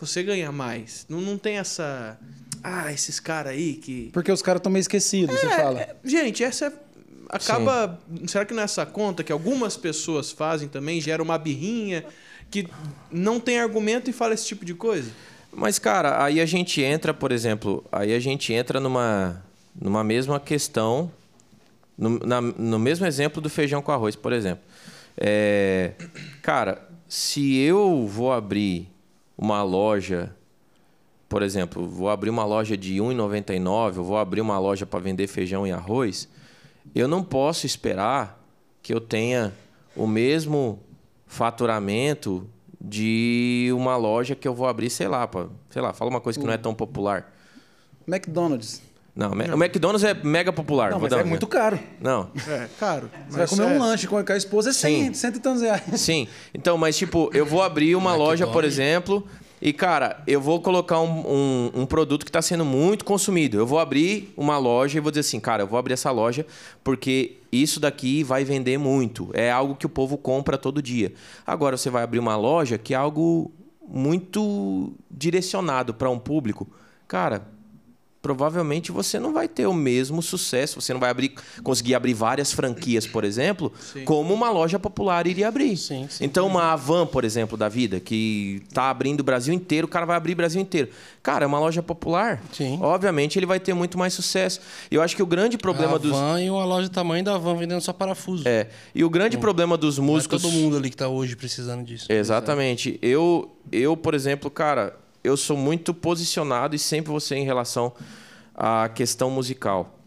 você 0.00 0.20
ganha 0.24 0.50
mais. 0.50 1.06
Não, 1.08 1.20
não 1.20 1.38
tem 1.38 1.58
essa. 1.58 2.18
Ah, 2.60 2.92
esses 2.92 3.20
caras 3.20 3.52
aí 3.52 3.74
que. 3.74 4.10
Porque 4.12 4.32
os 4.32 4.42
caras 4.42 4.58
estão 4.58 4.72
meio 4.72 4.80
esquecidos, 4.80 5.38
você 5.38 5.48
fala. 5.48 5.80
É, 5.80 5.94
gente, 6.04 6.42
essa 6.42 6.66
é- 6.66 6.85
acaba. 7.28 7.98
Será 8.26 8.44
que 8.44 8.54
nessa 8.54 8.84
conta 8.86 9.22
que 9.24 9.32
algumas 9.32 9.76
pessoas 9.76 10.30
fazem 10.32 10.68
também 10.68 11.00
gera 11.00 11.22
uma 11.22 11.36
birrinha 11.38 12.04
que 12.50 12.68
não 13.10 13.40
tem 13.40 13.58
argumento 13.58 14.08
e 14.08 14.12
fala 14.12 14.34
esse 14.34 14.46
tipo 14.46 14.64
de 14.64 14.74
coisa? 14.74 15.10
Mas, 15.52 15.78
cara, 15.78 16.22
aí 16.22 16.40
a 16.40 16.46
gente 16.46 16.82
entra, 16.82 17.14
por 17.14 17.32
exemplo, 17.32 17.84
aí 17.90 18.14
a 18.14 18.20
gente 18.20 18.52
entra 18.52 18.78
numa, 18.78 19.42
numa 19.80 20.04
mesma 20.04 20.38
questão, 20.38 21.10
no, 21.96 22.18
na- 22.18 22.40
no 22.42 22.78
mesmo 22.78 23.06
exemplo 23.06 23.40
do 23.40 23.48
feijão 23.48 23.80
com 23.80 23.90
arroz, 23.90 24.14
por 24.14 24.32
exemplo. 24.32 24.62
É, 25.16 25.92
cara, 26.42 26.86
se 27.08 27.56
eu 27.56 28.06
vou 28.06 28.32
abrir 28.32 28.86
uma 29.38 29.62
loja, 29.62 30.34
por 31.28 31.42
exemplo, 31.42 31.88
vou 31.88 32.10
abrir 32.10 32.28
uma 32.30 32.44
loja 32.44 32.76
de 32.76 32.94
R$ 32.94 33.00
1,99, 33.00 33.96
eu 33.96 34.04
vou 34.04 34.18
abrir 34.18 34.42
uma 34.42 34.58
loja 34.58 34.84
para 34.84 35.00
vender 35.00 35.26
feijão 35.26 35.66
e 35.66 35.72
arroz, 35.72 36.28
eu 36.94 37.08
não 37.08 37.22
posso 37.22 37.66
esperar 37.66 38.42
que 38.82 38.92
eu 38.94 39.00
tenha 39.00 39.52
o 39.94 40.06
mesmo 40.06 40.80
faturamento 41.26 42.48
de 42.80 43.70
uma 43.74 43.96
loja 43.96 44.34
que 44.34 44.46
eu 44.46 44.54
vou 44.54 44.66
abrir, 44.66 44.90
sei 44.90 45.08
lá, 45.08 45.26
pra, 45.26 45.46
sei 45.70 45.82
lá, 45.82 45.92
fala 45.92 46.10
uma 46.10 46.20
coisa 46.20 46.38
que 46.38 46.46
não 46.46 46.52
é 46.52 46.58
tão 46.58 46.74
popular. 46.74 47.32
McDonald's. 48.06 48.82
Não, 49.14 49.30
o 49.30 49.64
McDonald's 49.64 50.04
é 50.04 50.12
mega 50.12 50.52
popular. 50.52 50.90
Não, 50.90 51.00
mas 51.00 51.10
dar 51.10 51.20
é 51.20 51.24
muito 51.24 51.46
caro. 51.46 51.78
Não. 51.98 52.30
É, 52.46 52.68
caro. 52.78 53.10
Você 53.30 53.38
vai 53.38 53.46
comer 53.46 53.64
um 53.64 53.78
lanche 53.78 54.06
com 54.06 54.18
a 54.18 54.36
esposa, 54.36 54.70
é 54.70 54.72
100, 54.74 55.06
Sim. 55.06 55.14
100 55.14 55.30
e 55.30 55.40
tantos 55.40 55.62
reais. 55.62 56.00
Sim. 56.00 56.28
Então, 56.52 56.76
mas 56.76 56.98
tipo, 56.98 57.30
eu 57.32 57.46
vou 57.46 57.62
abrir 57.62 57.96
uma 57.96 58.14
loja, 58.14 58.46
por 58.46 58.62
exemplo, 58.62 59.26
e 59.60 59.72
cara, 59.72 60.22
eu 60.26 60.40
vou 60.40 60.60
colocar 60.60 61.00
um, 61.00 61.20
um, 61.26 61.70
um 61.82 61.86
produto 61.86 62.24
que 62.24 62.28
está 62.28 62.42
sendo 62.42 62.64
muito 62.64 63.04
consumido. 63.04 63.56
Eu 63.56 63.66
vou 63.66 63.78
abrir 63.78 64.32
uma 64.36 64.58
loja 64.58 64.98
e 64.98 65.00
vou 65.00 65.10
dizer 65.10 65.20
assim, 65.20 65.40
cara, 65.40 65.62
eu 65.62 65.66
vou 65.66 65.78
abrir 65.78 65.94
essa 65.94 66.10
loja 66.10 66.46
porque 66.84 67.38
isso 67.50 67.80
daqui 67.80 68.22
vai 68.22 68.44
vender 68.44 68.78
muito. 68.78 69.30
É 69.32 69.50
algo 69.50 69.74
que 69.74 69.86
o 69.86 69.88
povo 69.88 70.18
compra 70.18 70.58
todo 70.58 70.82
dia. 70.82 71.12
Agora 71.46 71.76
você 71.76 71.88
vai 71.88 72.02
abrir 72.02 72.18
uma 72.18 72.36
loja 72.36 72.76
que 72.76 72.92
é 72.92 72.96
algo 72.96 73.50
muito 73.88 74.92
direcionado 75.10 75.94
para 75.94 76.10
um 76.10 76.18
público. 76.18 76.68
Cara, 77.08 77.46
provavelmente 78.26 78.90
você 78.90 79.20
não 79.20 79.32
vai 79.32 79.46
ter 79.46 79.68
o 79.68 79.72
mesmo 79.72 80.20
sucesso. 80.20 80.80
Você 80.80 80.92
não 80.92 80.98
vai 80.98 81.10
abrir, 81.10 81.32
conseguir 81.62 81.94
abrir 81.94 82.12
várias 82.12 82.52
franquias, 82.52 83.06
por 83.06 83.22
exemplo, 83.22 83.72
como 84.04 84.34
uma 84.34 84.50
loja 84.50 84.80
popular 84.80 85.28
iria 85.28 85.46
abrir. 85.46 85.76
Sim, 85.76 86.08
sim. 86.10 86.24
Então, 86.24 86.48
uma 86.48 86.72
Avan, 86.72 87.06
por 87.06 87.24
exemplo, 87.24 87.56
da 87.56 87.68
vida, 87.68 88.00
que 88.00 88.62
tá 88.74 88.90
abrindo 88.90 89.20
o 89.20 89.22
Brasil 89.22 89.54
inteiro, 89.54 89.86
o 89.86 89.88
cara 89.88 90.04
vai 90.04 90.16
abrir 90.16 90.32
o 90.32 90.36
Brasil 90.36 90.60
inteiro. 90.60 90.88
Cara, 91.22 91.44
é 91.44 91.46
uma 91.46 91.60
loja 91.60 91.84
popular. 91.84 92.42
Sim. 92.52 92.80
Obviamente, 92.82 93.38
ele 93.38 93.46
vai 93.46 93.60
ter 93.60 93.74
muito 93.74 93.96
mais 93.96 94.12
sucesso. 94.12 94.60
E 94.90 94.96
eu 94.96 95.02
acho 95.02 95.14
que 95.14 95.22
o 95.22 95.26
grande 95.26 95.56
problema 95.56 95.94
a 95.94 95.98
dos. 95.98 96.10
van 96.10 96.42
e 96.42 96.50
uma 96.50 96.64
loja 96.64 96.88
do 96.88 96.92
tamanho 96.92 97.24
da 97.24 97.38
van 97.38 97.54
vendendo 97.54 97.80
só 97.80 97.92
parafuso. 97.92 98.42
É. 98.44 98.66
E 98.92 99.04
o 99.04 99.08
grande 99.10 99.38
problema 99.38 99.76
dos 99.76 99.98
Não 99.98 100.04
é 100.04 100.08
músicos. 100.08 100.42
todo 100.42 100.50
mundo 100.50 100.76
ali 100.76 100.90
que 100.90 100.96
tá 100.96 101.06
hoje 101.06 101.36
precisando 101.36 101.84
disso. 101.84 102.06
Exatamente. 102.10 102.98
Eu, 103.00 103.56
eu, 103.70 103.96
por 103.96 104.14
exemplo, 104.14 104.50
cara, 104.50 104.96
eu 105.26 105.36
sou 105.36 105.56
muito 105.56 105.92
posicionado 105.92 106.76
e 106.76 106.78
sempre 106.78 107.18
ser 107.20 107.36
em 107.36 107.44
relação 107.44 107.92
à 108.54 108.88
questão 108.88 109.30
musical. 109.30 109.98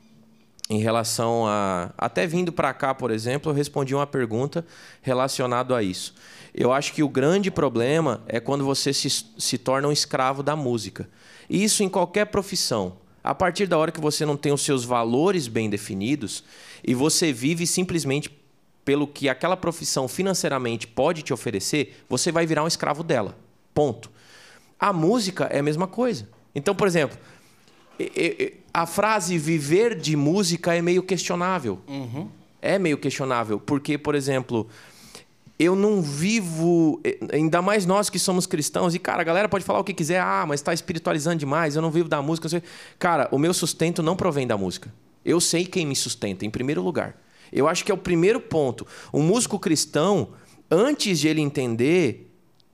Em 0.69 0.79
relação 0.79 1.45
a. 1.47 1.91
Até 1.97 2.25
vindo 2.25 2.51
para 2.51 2.73
cá, 2.73 2.93
por 2.93 3.11
exemplo, 3.11 3.51
eu 3.51 3.55
respondi 3.55 3.93
uma 3.93 4.07
pergunta 4.07 4.65
relacionada 5.01 5.75
a 5.75 5.83
isso. 5.83 6.13
Eu 6.53 6.71
acho 6.71 6.93
que 6.93 7.03
o 7.03 7.09
grande 7.09 7.51
problema 7.51 8.21
é 8.27 8.39
quando 8.39 8.63
você 8.63 8.93
se, 8.93 9.09
se 9.37 9.57
torna 9.57 9.87
um 9.87 9.91
escravo 9.91 10.41
da 10.41 10.55
música. 10.55 11.09
E 11.49 11.63
isso 11.63 11.83
em 11.83 11.89
qualquer 11.89 12.25
profissão. 12.25 12.97
A 13.23 13.35
partir 13.35 13.67
da 13.67 13.77
hora 13.77 13.91
que 13.91 13.99
você 13.99 14.25
não 14.25 14.37
tem 14.37 14.53
os 14.53 14.61
seus 14.61 14.85
valores 14.85 15.47
bem 15.47 15.69
definidos 15.69 16.43
e 16.83 16.93
você 16.93 17.33
vive 17.33 17.67
simplesmente 17.67 18.29
pelo 18.85 19.05
que 19.05 19.27
aquela 19.27 19.57
profissão 19.57 20.07
financeiramente 20.07 20.87
pode 20.87 21.21
te 21.21 21.33
oferecer, 21.33 22.03
você 22.07 22.31
vai 22.31 22.45
virar 22.45 22.63
um 22.63 22.67
escravo 22.67 23.03
dela. 23.03 23.37
Ponto. 23.73 24.09
A 24.79 24.93
música 24.93 25.45
é 25.45 25.59
a 25.59 25.63
mesma 25.63 25.87
coisa. 25.87 26.29
Então, 26.55 26.73
por 26.73 26.87
exemplo, 26.87 27.17
a 28.73 28.85
frase 28.85 29.37
viver 29.37 29.95
de 29.95 30.15
música 30.15 30.73
é 30.73 30.81
meio 30.81 31.03
questionável. 31.03 31.79
É 32.61 32.79
meio 32.79 32.97
questionável, 32.97 33.59
porque, 33.59 33.97
por 33.97 34.15
exemplo, 34.15 34.67
eu 35.57 35.75
não 35.75 36.01
vivo, 36.01 37.01
ainda 37.33 37.61
mais 37.61 37.85
nós 37.85 38.09
que 38.09 38.17
somos 38.17 38.45
cristãos, 38.45 38.95
e 38.95 38.99
cara, 38.99 39.21
a 39.21 39.25
galera 39.25 39.49
pode 39.49 39.65
falar 39.65 39.79
o 39.79 39.83
que 39.83 39.93
quiser, 39.93 40.21
ah, 40.21 40.45
mas 40.47 40.61
está 40.61 40.73
espiritualizando 40.73 41.37
demais, 41.37 41.75
eu 41.75 41.81
não 41.81 41.91
vivo 41.91 42.07
da 42.07 42.21
música. 42.21 42.47
Cara, 42.97 43.27
o 43.31 43.37
meu 43.37 43.53
sustento 43.53 44.01
não 44.01 44.15
provém 44.15 44.47
da 44.47 44.57
música. 44.57 44.93
Eu 45.25 45.41
sei 45.41 45.65
quem 45.65 45.85
me 45.85 45.95
sustenta, 45.95 46.45
em 46.45 46.49
primeiro 46.49 46.81
lugar. 46.81 47.21
Eu 47.51 47.67
acho 47.67 47.83
que 47.83 47.91
é 47.91 47.93
o 47.93 47.97
primeiro 47.97 48.39
ponto. 48.39 48.87
Um 49.13 49.21
músico 49.21 49.59
cristão, 49.59 50.29
antes 50.71 51.19
de 51.19 51.27
ele 51.27 51.41
entender 51.41 52.28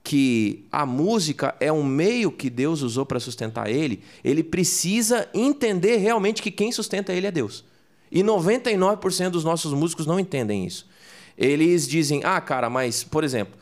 que 0.06 0.64
a 0.70 0.86
música 0.86 1.56
é 1.58 1.72
um 1.72 1.82
meio 1.82 2.30
que 2.30 2.48
Deus 2.48 2.80
usou 2.80 3.04
para 3.04 3.18
sustentar 3.18 3.68
ele, 3.68 4.04
ele 4.22 4.44
precisa 4.44 5.28
entender 5.34 5.96
realmente 5.96 6.40
que 6.40 6.52
quem 6.52 6.70
sustenta 6.70 7.12
ele 7.12 7.26
é 7.26 7.30
Deus. 7.32 7.64
E 8.08 8.22
99% 8.22 9.30
dos 9.30 9.42
nossos 9.42 9.72
músicos 9.72 10.06
não 10.06 10.20
entendem 10.20 10.64
isso. 10.64 10.88
Eles 11.36 11.88
dizem: 11.88 12.20
"Ah, 12.22 12.40
cara, 12.40 12.70
mas, 12.70 13.02
por 13.02 13.24
exemplo, 13.24 13.58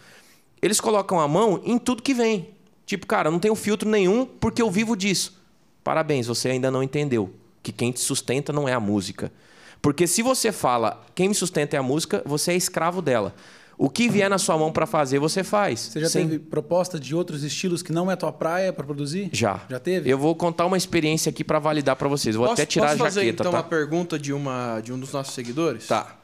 eles 0.61 0.83
colocam 0.83 1.19
a 1.19 1.27
mão 1.27 1.63
em 1.65 1.79
tudo 1.79 2.03
que 2.03 2.13
vem. 2.13 2.51
Tipo, 2.85 3.07
cara, 3.07 3.31
não 3.31 3.39
tenho 3.39 3.55
filtro 3.55 3.89
nenhum 3.89 4.27
porque 4.27 4.61
eu 4.61 4.71
vivo 4.71 4.95
disso. 4.95 5.43
Parabéns, 5.83 6.27
você 6.27 6.51
ainda 6.51 6.71
não 6.71 6.83
entendeu 6.83 7.33
que 7.63 7.73
quem 7.73 7.91
te 7.91 8.01
sustenta 8.01 8.53
não 8.53 8.69
é 8.69 8.75
a 8.75 8.81
música. 8.81 9.33
Porque 9.81 10.07
se 10.07 10.21
você 10.21 10.53
fala, 10.53 11.03
quem 11.15 11.29
me 11.31 11.35
sustenta 11.35 11.75
é 11.75 11.79
a 11.79 11.83
música, 11.83 12.23
você 12.27 12.53
é 12.53 12.55
escravo 12.55 13.01
dela. 13.01 13.35
O 13.77 13.91
que 13.91 14.09
vier 14.09 14.31
na 14.31 14.39
sua 14.39 14.57
mão 14.57 14.71
para 14.73 14.87
fazer, 14.87 15.19
você 15.19 15.43
faz. 15.43 15.81
Você 15.81 16.01
já 16.01 16.09
Sem- 16.09 16.29
teve 16.29 16.39
proposta 16.39 16.99
de 16.99 17.15
outros 17.15 17.43
estilos 17.43 17.83
que 17.83 17.93
não 17.93 18.09
é 18.11 18.15
tua 18.17 18.33
praia 18.33 18.73
para 18.73 18.85
produzir? 18.85 19.31
Já. 19.33 19.63
Já 19.69 19.81
teve? 19.81 20.09
Eu 20.09 20.17
vou 20.17 20.35
contar 20.37 20.65
uma 20.67 20.77
experiência 20.77 21.29
aqui 21.31 21.43
para 21.43 21.59
validar 21.59 21.97
para 21.97 22.07
vocês. 22.09 22.37
Vou 22.37 22.47
Posso, 22.47 22.63
até 22.63 22.67
tirar 22.67 22.91
posso 22.91 23.03
a 23.03 23.07
fazer 23.07 23.21
jaqueta, 23.23 23.43
então 23.43 23.53
tá? 23.53 23.59
uma 23.59 23.65
pergunta 23.65 24.19
de, 24.19 24.33
uma, 24.33 24.81
de 24.81 24.93
um 24.93 24.99
dos 24.99 25.13
nossos 25.13 25.35
seguidores? 25.35 25.87
Tá. 25.89 26.17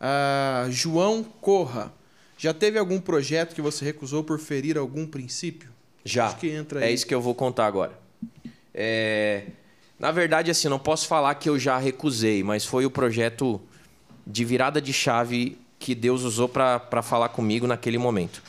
Ah, 0.00 0.66
João 0.70 1.24
Corra. 1.40 1.92
Já 2.38 2.52
teve 2.54 2.78
algum 2.78 3.00
projeto 3.00 3.54
que 3.54 3.62
você 3.62 3.84
recusou 3.84 4.22
por 4.22 4.38
ferir 4.38 4.76
algum 4.78 5.06
princípio? 5.06 5.70
Já. 6.04 6.26
Acho 6.26 6.36
que 6.36 6.48
entra 6.50 6.80
é 6.80 6.88
aí. 6.88 6.94
isso 6.94 7.06
que 7.06 7.14
eu 7.14 7.20
vou 7.20 7.34
contar 7.34 7.66
agora. 7.66 7.92
É, 8.72 9.44
Na 9.98 10.10
verdade, 10.10 10.50
assim, 10.50 10.68
não 10.68 10.78
posso 10.78 11.06
falar 11.06 11.34
que 11.36 11.48
eu 11.48 11.58
já 11.58 11.78
recusei, 11.78 12.42
mas 12.42 12.64
foi 12.64 12.84
o 12.84 12.90
projeto 12.90 13.60
de 14.26 14.44
virada 14.44 14.80
de 14.80 14.92
chave 14.92 15.56
que 15.84 15.94
Deus 15.94 16.22
usou 16.22 16.48
para 16.48 17.02
falar 17.02 17.28
comigo 17.28 17.66
naquele 17.66 17.98
momento. 17.98 18.42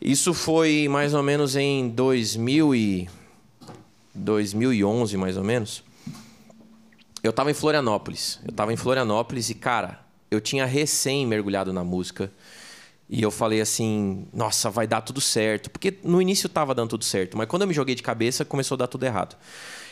Isso 0.00 0.32
foi 0.32 0.86
mais 0.88 1.12
ou 1.12 1.20
menos 1.20 1.56
em 1.56 1.88
2000 1.88 2.72
e 2.72 3.08
2011, 4.14 5.16
mais 5.16 5.36
ou 5.36 5.42
menos. 5.42 5.82
Eu 7.20 7.32
tava 7.32 7.50
em 7.50 7.54
Florianópolis. 7.54 8.38
Eu 8.46 8.52
tava 8.52 8.72
em 8.72 8.76
Florianópolis 8.76 9.50
e, 9.50 9.54
cara, 9.56 9.98
eu 10.30 10.40
tinha 10.40 10.64
recém 10.64 11.26
mergulhado 11.26 11.72
na 11.72 11.82
música. 11.82 12.30
E 13.10 13.20
eu 13.20 13.32
falei 13.32 13.60
assim, 13.60 14.24
nossa, 14.32 14.70
vai 14.70 14.86
dar 14.86 15.00
tudo 15.00 15.20
certo. 15.20 15.68
Porque 15.68 15.94
no 16.04 16.22
início 16.22 16.48
tava 16.48 16.76
dando 16.76 16.90
tudo 16.90 17.04
certo, 17.04 17.36
mas 17.36 17.48
quando 17.48 17.62
eu 17.62 17.68
me 17.68 17.74
joguei 17.74 17.96
de 17.96 18.04
cabeça, 18.04 18.44
começou 18.44 18.76
a 18.76 18.78
dar 18.78 18.86
tudo 18.86 19.04
errado. 19.04 19.36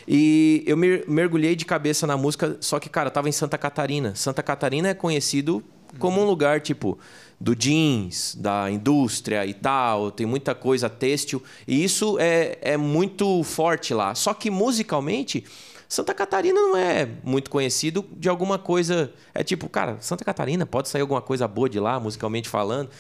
E 0.07 0.63
eu 0.69 0.77
mer- 0.77 1.05
mergulhei 1.09 1.57
de 1.57 1.65
cabeça 1.65 2.07
na 2.07 2.17
música, 2.17 2.57
só 2.61 2.79
que, 2.79 2.89
cara, 2.89 3.09
eu 3.09 3.13
tava 3.13 3.29
em 3.29 3.33
Santa 3.33 3.59
Catarina. 3.59 4.15
Santa 4.15 4.41
Catarina 4.41 4.89
é 4.91 4.95
conhecido 4.95 5.65
como 5.99 6.21
um 6.21 6.25
lugar, 6.25 6.61
tipo, 6.61 6.99
do 7.41 7.55
jeans, 7.55 8.35
da 8.35 8.71
indústria 8.71 9.45
e 9.47 9.53
tal, 9.53 10.11
tem 10.11 10.27
muita 10.27 10.55
coisa 10.55 10.89
têxtil. 10.89 11.43
E 11.67 11.85
isso 11.85 12.19
é, 12.19 12.59
é 12.61 12.77
muito 12.77 13.43
forte 13.43 13.93
lá. 13.93 14.15
Só 14.15 14.33
que 14.33 14.51
musicalmente, 14.51 15.45
Santa 15.89 16.15
Catarina 16.15 16.61
não 16.61 16.77
é 16.77 17.09
muito 17.23 17.51
conhecido 17.51 18.05
de 18.17 18.29
alguma 18.29 18.59
coisa. 18.59 19.13
É 19.35 19.45
tipo, 19.45 19.69
cara, 19.69 19.99
Santa 20.01 20.25
Catarina 20.25 20.65
pode 20.65 20.89
sair 20.89 21.03
alguma 21.03 21.21
coisa 21.23 21.47
boa 21.47 21.69
de 21.69 21.79
lá, 21.79 22.01
musicalmente 22.01 22.49
falando. 22.49 22.91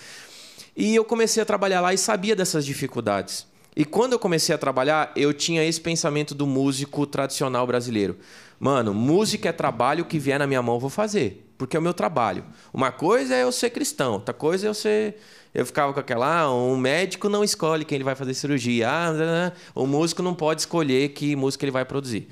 E 0.76 0.94
eu 0.94 1.04
comecei 1.04 1.42
a 1.42 1.46
trabalhar 1.46 1.80
lá 1.80 1.94
e 1.94 1.98
sabia 1.98 2.34
dessas 2.34 2.66
dificuldades. 2.66 3.46
E 3.76 3.84
quando 3.84 4.12
eu 4.12 4.18
comecei 4.18 4.54
a 4.54 4.58
trabalhar, 4.58 5.12
eu 5.16 5.32
tinha 5.32 5.64
esse 5.64 5.80
pensamento 5.80 6.34
do 6.34 6.46
músico 6.46 7.06
tradicional 7.06 7.66
brasileiro. 7.66 8.16
Mano, 8.58 8.94
música 8.94 9.48
é 9.48 9.52
trabalho, 9.52 10.04
que 10.04 10.18
vier 10.18 10.38
na 10.38 10.46
minha 10.46 10.62
mão 10.62 10.78
vou 10.78 10.90
fazer, 10.90 11.43
porque 11.56 11.76
é 11.76 11.80
o 11.80 11.82
meu 11.82 11.94
trabalho. 11.94 12.44
Uma 12.72 12.90
coisa 12.90 13.34
é 13.34 13.42
eu 13.42 13.52
ser 13.52 13.70
cristão, 13.70 14.14
outra 14.14 14.34
coisa 14.34 14.66
é 14.66 14.68
eu 14.68 14.74
ser. 14.74 15.16
Eu 15.54 15.64
ficava 15.64 15.92
com 15.92 16.00
aquela, 16.00 16.40
ah, 16.40 16.52
um 16.52 16.76
médico 16.76 17.28
não 17.28 17.44
escolhe 17.44 17.84
quem 17.84 17.96
ele 17.96 18.04
vai 18.04 18.16
fazer 18.16 18.34
cirurgia. 18.34 18.88
Ah, 18.90 19.52
o 19.74 19.86
músico 19.86 20.22
não 20.22 20.34
pode 20.34 20.62
escolher 20.62 21.10
que 21.10 21.36
música 21.36 21.64
ele 21.64 21.70
vai 21.70 21.84
produzir. 21.84 22.28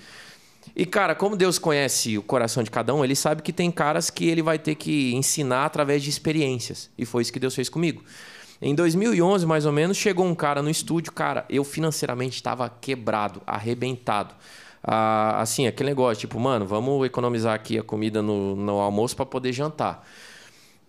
E, 0.74 0.86
cara, 0.86 1.14
como 1.14 1.36
Deus 1.36 1.58
conhece 1.58 2.16
o 2.16 2.22
coração 2.22 2.62
de 2.62 2.70
cada 2.70 2.94
um, 2.94 3.04
ele 3.04 3.14
sabe 3.14 3.42
que 3.42 3.52
tem 3.52 3.70
caras 3.70 4.10
que 4.10 4.28
ele 4.28 4.42
vai 4.42 4.58
ter 4.58 4.74
que 4.74 5.14
ensinar 5.14 5.66
através 5.66 6.02
de 6.02 6.10
experiências. 6.10 6.90
E 6.96 7.04
foi 7.04 7.22
isso 7.22 7.32
que 7.32 7.38
Deus 7.38 7.54
fez 7.54 7.68
comigo. 7.68 8.02
Em 8.60 8.74
2011, 8.74 9.44
mais 9.44 9.66
ou 9.66 9.72
menos, 9.72 9.96
chegou 9.96 10.24
um 10.24 10.34
cara 10.34 10.62
no 10.62 10.70
estúdio. 10.70 11.12
Cara, 11.12 11.44
eu 11.50 11.64
financeiramente 11.64 12.36
estava 12.36 12.70
quebrado, 12.70 13.42
arrebentado. 13.46 14.34
Ah, 14.82 15.40
assim, 15.40 15.66
aquele 15.66 15.90
negócio, 15.90 16.20
tipo, 16.20 16.40
mano, 16.40 16.66
vamos 16.66 17.06
economizar 17.06 17.54
aqui 17.54 17.78
a 17.78 17.82
comida 17.82 18.20
no, 18.20 18.56
no 18.56 18.80
almoço 18.80 19.14
para 19.14 19.24
poder 19.24 19.52
jantar. 19.52 20.06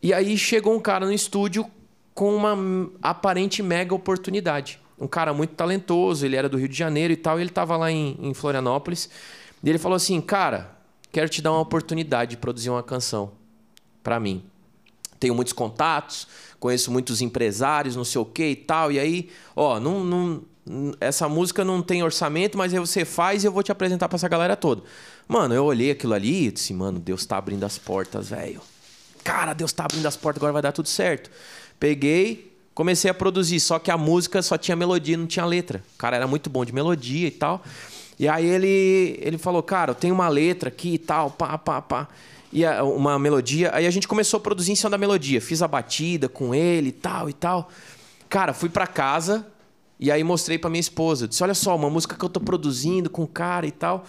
E 0.01 0.13
aí 0.13 0.37
chegou 0.37 0.75
um 0.75 0.79
cara 0.79 1.05
no 1.05 1.13
estúdio 1.13 1.65
com 2.13 2.35
uma 2.35 2.57
aparente 3.01 3.61
mega 3.61 3.93
oportunidade. 3.93 4.79
Um 4.99 5.07
cara 5.07 5.33
muito 5.33 5.55
talentoso, 5.55 6.25
ele 6.25 6.35
era 6.35 6.49
do 6.49 6.57
Rio 6.57 6.67
de 6.67 6.75
Janeiro 6.75 7.13
e 7.13 7.15
tal, 7.15 7.37
e 7.37 7.41
ele 7.41 7.49
estava 7.49 7.77
lá 7.77 7.91
em, 7.91 8.17
em 8.21 8.33
Florianópolis. 8.33 9.09
E 9.63 9.69
ele 9.69 9.77
falou 9.77 9.95
assim: 9.95 10.19
Cara, 10.21 10.75
quero 11.11 11.29
te 11.29 11.41
dar 11.41 11.51
uma 11.51 11.61
oportunidade 11.61 12.31
de 12.31 12.37
produzir 12.37 12.69
uma 12.69 12.83
canção 12.83 13.31
para 14.03 14.19
mim. 14.19 14.43
Tenho 15.19 15.33
muitos 15.33 15.53
contatos, 15.53 16.27
conheço 16.59 16.91
muitos 16.91 17.21
empresários, 17.21 17.95
não 17.95 18.03
sei 18.03 18.19
o 18.19 18.25
que 18.25 18.45
e 18.45 18.55
tal. 18.55 18.91
E 18.91 18.99
aí, 18.99 19.29
ó, 19.55 19.79
não, 19.79 20.03
não, 20.03 20.41
essa 20.99 21.27
música 21.27 21.63
não 21.65 21.81
tem 21.81 22.03
orçamento, 22.03 22.57
mas 22.57 22.73
aí 22.73 22.79
você 22.79 23.03
faz 23.03 23.43
e 23.43 23.47
eu 23.47 23.51
vou 23.51 23.61
te 23.63 23.71
apresentar 23.71 24.07
para 24.07 24.15
essa 24.15 24.27
galera 24.29 24.55
toda. 24.55 24.81
Mano, 25.27 25.53
eu 25.53 25.65
olhei 25.65 25.91
aquilo 25.91 26.13
ali 26.13 26.47
e 26.47 26.51
disse: 26.51 26.73
Mano, 26.73 26.99
Deus 26.99 27.25
tá 27.25 27.37
abrindo 27.37 27.65
as 27.65 27.77
portas, 27.77 28.29
velho. 28.29 28.61
Cara, 29.23 29.53
Deus 29.53 29.71
tá 29.73 29.85
abrindo 29.85 30.05
as 30.05 30.15
portas, 30.17 30.39
agora 30.39 30.53
vai 30.53 30.61
dar 30.61 30.71
tudo 30.71 30.87
certo. 30.87 31.29
Peguei, 31.79 32.53
comecei 32.73 33.09
a 33.09 33.13
produzir, 33.13 33.59
só 33.59 33.77
que 33.79 33.91
a 33.91 33.97
música 33.97 34.41
só 34.41 34.57
tinha 34.57 34.75
melodia, 34.75 35.17
não 35.17 35.25
tinha 35.27 35.45
letra. 35.45 35.83
O 35.95 35.97
cara 35.97 36.15
era 36.15 36.27
muito 36.27 36.49
bom 36.49 36.63
de 36.63 36.73
melodia 36.73 37.27
e 37.27 37.31
tal. 37.31 37.61
E 38.19 38.27
aí 38.27 38.45
ele, 38.45 39.17
ele 39.21 39.37
falou, 39.37 39.63
cara, 39.63 39.91
eu 39.91 39.95
tenho 39.95 40.13
uma 40.13 40.29
letra 40.29 40.69
aqui 40.69 40.93
e 40.93 40.97
tal, 40.97 41.31
pá, 41.31 41.57
pá, 41.57 41.81
pá. 41.81 42.07
E 42.51 42.63
a- 42.65 42.83
uma 42.83 43.17
melodia. 43.17 43.71
Aí 43.73 43.87
a 43.87 43.91
gente 43.91 44.07
começou 44.07 44.37
a 44.37 44.41
produzir 44.41 44.71
em 44.71 44.75
cima 44.75 44.91
da 44.91 44.97
melodia. 44.97 45.41
Fiz 45.41 45.61
a 45.61 45.67
batida 45.67 46.29
com 46.29 46.53
ele 46.53 46.89
e 46.89 46.91
tal 46.93 47.29
e 47.29 47.33
tal. 47.33 47.69
Cara, 48.29 48.53
fui 48.53 48.69
pra 48.69 48.85
casa 48.87 49.45
e 50.03 50.11
aí 50.11 50.21
mostrei 50.21 50.57
pra 50.57 50.69
minha 50.69 50.81
esposa. 50.81 51.29
Disse, 51.29 51.41
olha 51.41 51.53
só, 51.53 51.73
uma 51.77 51.89
música 51.89 52.13
que 52.13 52.25
eu 52.25 52.27
tô 52.27 52.41
produzindo 52.41 53.09
com 53.09 53.23
o 53.23 53.27
cara 53.27 53.65
e 53.65 53.71
tal. 53.71 54.03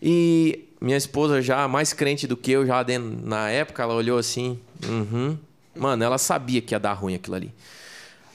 E 0.00 0.64
minha 0.80 0.96
esposa 0.96 1.42
já 1.42 1.68
mais 1.68 1.92
crente 1.92 2.26
do 2.26 2.38
que 2.38 2.52
eu 2.52 2.64
já 2.64 2.82
na 3.22 3.50
época, 3.50 3.82
ela 3.82 3.92
olhou 3.92 4.18
assim, 4.18 4.58
uhum. 4.82 5.36
Mano, 5.74 6.02
ela 6.02 6.16
sabia 6.16 6.62
que 6.62 6.74
ia 6.74 6.80
dar 6.80 6.94
ruim 6.94 7.16
aquilo 7.16 7.36
ali. 7.36 7.52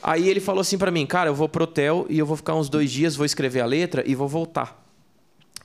Aí 0.04 0.30
ele 0.30 0.40
falou 0.40 0.62
assim 0.62 0.78
pra 0.78 0.92
mim, 0.92 1.04
cara, 1.08 1.32
eu 1.32 1.34
vou 1.34 1.50
pro 1.50 1.64
hotel 1.64 2.06
e 2.08 2.20
eu 2.20 2.26
vou 2.26 2.38
ficar 2.38 2.54
uns 2.54 2.70
dois 2.70 2.92
dias, 2.92 3.16
vou 3.16 3.26
escrever 3.26 3.62
a 3.62 3.66
letra 3.66 4.04
e 4.06 4.14
vou 4.14 4.28
voltar 4.28 4.80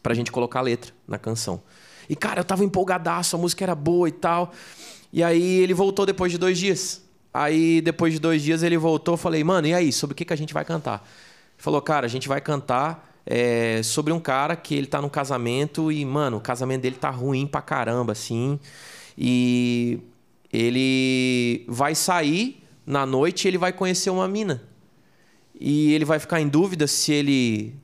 pra 0.03 0.15
gente 0.15 0.33
colocar 0.33 0.61
a 0.61 0.63
letra 0.63 0.91
na 1.07 1.19
canção. 1.19 1.61
E, 2.09 2.17
cara, 2.17 2.41
eu 2.41 2.45
tava 2.45 2.65
empolgadaço, 2.65 3.37
a 3.37 3.39
música 3.39 3.63
era 3.63 3.75
boa 3.75 4.09
e 4.09 4.13
tal. 4.13 4.55
E 5.13 5.23
aí 5.23 5.59
ele 5.59 5.75
voltou 5.75 6.07
depois 6.07 6.33
de 6.33 6.39
dois 6.39 6.59
dias. 6.59 7.03
Aí, 7.35 7.83
depois 7.83 8.15
de 8.15 8.19
dois 8.19 8.43
dias, 8.43 8.63
ele 8.63 8.79
voltou, 8.79 9.19
falei, 9.19 9.45
mano, 9.45 9.67
e 9.67 9.75
aí, 9.75 9.93
sobre 9.93 10.15
o 10.15 10.17
que, 10.17 10.25
que 10.25 10.33
a 10.33 10.37
gente 10.37 10.55
vai 10.55 10.65
cantar? 10.65 11.07
Falou, 11.57 11.81
cara, 11.81 12.07
a 12.07 12.09
gente 12.09 12.29
vai 12.29 12.41
cantar 12.41 13.15
é, 13.25 13.83
sobre 13.83 14.13
um 14.13 14.21
cara 14.21 14.55
que 14.55 14.75
ele 14.75 14.87
tá 14.87 15.01
num 15.01 15.09
casamento 15.09 15.91
e, 15.91 16.05
mano, 16.05 16.37
o 16.37 16.41
casamento 16.41 16.83
dele 16.83 16.97
tá 16.97 17.11
ruim 17.11 17.47
pra 17.47 17.61
caramba, 17.61 18.13
assim. 18.13 18.61
E 19.19 19.99
ele 20.53 21.65
vai 21.69 21.95
sair 21.95 22.63
na 22.87 23.05
noite 23.05 23.45
e 23.45 23.49
ele 23.49 23.59
vai 23.59 23.73
conhecer 23.73 24.11
uma 24.11 24.29
mina. 24.29 24.63
E 25.59 25.93
ele 25.93 26.05
vai 26.05 26.19
ficar 26.19 26.41
em 26.41 26.49
dúvida 26.49 26.87
se 26.87 27.13
ele 27.13 27.75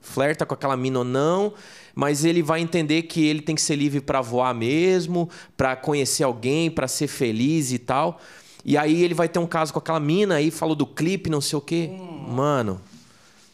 flerta 0.00 0.44
com 0.44 0.54
aquela 0.54 0.76
mina 0.76 0.98
ou 0.98 1.04
não, 1.04 1.54
mas 1.94 2.24
ele 2.24 2.42
vai 2.42 2.60
entender 2.60 3.02
que 3.02 3.24
ele 3.24 3.40
tem 3.40 3.54
que 3.54 3.62
ser 3.62 3.76
livre 3.76 4.00
para 4.00 4.20
voar 4.20 4.54
mesmo, 4.54 5.28
para 5.56 5.74
conhecer 5.76 6.24
alguém, 6.24 6.70
para 6.70 6.86
ser 6.86 7.06
feliz 7.06 7.72
e 7.72 7.78
tal. 7.78 8.20
E 8.64 8.76
aí 8.76 9.02
ele 9.02 9.14
vai 9.14 9.28
ter 9.28 9.38
um 9.38 9.46
caso 9.46 9.72
com 9.72 9.78
aquela 9.78 10.00
mina, 10.00 10.36
aí 10.36 10.50
falou 10.50 10.74
do 10.74 10.86
clipe, 10.86 11.30
não 11.30 11.40
sei 11.40 11.58
o 11.58 11.60
quê. 11.60 11.90
Mano, 12.28 12.80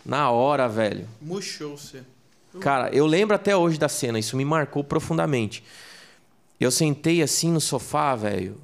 na 0.05 0.31
hora, 0.31 0.69
velho. 0.69 1.09
Murchou 1.21 1.77
você. 1.77 2.03
Cara, 2.61 2.91
eu 2.91 3.07
lembro 3.07 3.37
até 3.37 3.57
hoje 3.57 3.79
da 3.79 3.89
cena, 3.89 4.19
isso 4.19 4.37
me 4.37 4.45
marcou 4.45 4.83
profundamente. 4.83 5.63
Eu 6.59 6.71
sentei 6.71 7.23
assim 7.23 7.51
no 7.53 7.61
sofá, 7.61 8.17
velho, 8.17 8.57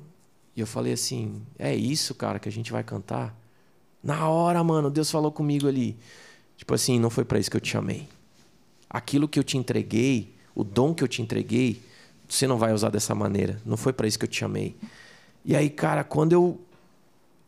e 0.56 0.60
eu 0.60 0.66
falei 0.66 0.92
assim: 0.92 1.42
é 1.58 1.74
isso, 1.74 2.14
cara, 2.14 2.38
que 2.38 2.48
a 2.48 2.52
gente 2.52 2.72
vai 2.72 2.82
cantar? 2.82 3.36
Na 4.02 4.28
hora, 4.28 4.62
mano, 4.64 4.90
Deus 4.90 5.10
falou 5.10 5.30
comigo 5.30 5.68
ali. 5.68 5.96
Tipo 6.56 6.74
assim, 6.74 6.98
não 6.98 7.10
foi 7.10 7.24
para 7.24 7.38
isso 7.38 7.50
que 7.50 7.56
eu 7.56 7.60
te 7.60 7.70
chamei. 7.70 8.08
Aquilo 8.88 9.28
que 9.28 9.38
eu 9.38 9.44
te 9.44 9.56
entreguei, 9.56 10.34
o 10.54 10.62
dom 10.62 10.94
que 10.94 11.02
eu 11.02 11.08
te 11.08 11.22
entreguei, 11.22 11.80
você 12.28 12.46
não 12.46 12.58
vai 12.58 12.72
usar 12.72 12.90
dessa 12.90 13.14
maneira. 13.14 13.60
Não 13.64 13.76
foi 13.76 13.92
para 13.92 14.06
isso 14.06 14.18
que 14.18 14.24
eu 14.24 14.28
te 14.28 14.38
chamei. 14.38 14.76
E 15.44 15.54
aí, 15.56 15.70
cara, 15.70 16.04
quando 16.04 16.32
eu 16.32 16.60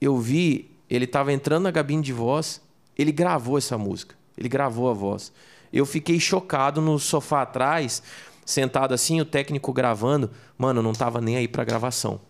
eu 0.00 0.18
vi, 0.18 0.70
ele 0.88 1.06
tava 1.06 1.32
entrando 1.32 1.64
na 1.64 1.72
cabine 1.72 2.02
de 2.02 2.12
voz, 2.12 2.60
ele 2.98 3.12
gravou 3.12 3.58
essa 3.58 3.76
música. 3.76 4.14
Ele 4.36 4.48
gravou 4.48 4.90
a 4.90 4.92
voz. 4.92 5.32
Eu 5.72 5.84
fiquei 5.86 6.20
chocado 6.20 6.80
no 6.80 6.98
sofá 6.98 7.42
atrás, 7.42 8.02
sentado 8.44 8.94
assim, 8.94 9.20
o 9.20 9.24
técnico 9.24 9.72
gravando. 9.72 10.30
Mano, 10.56 10.80
eu 10.80 10.82
não 10.82 10.92
tava 10.92 11.20
nem 11.20 11.36
aí 11.36 11.48
pra 11.48 11.64
gravação. 11.64 12.20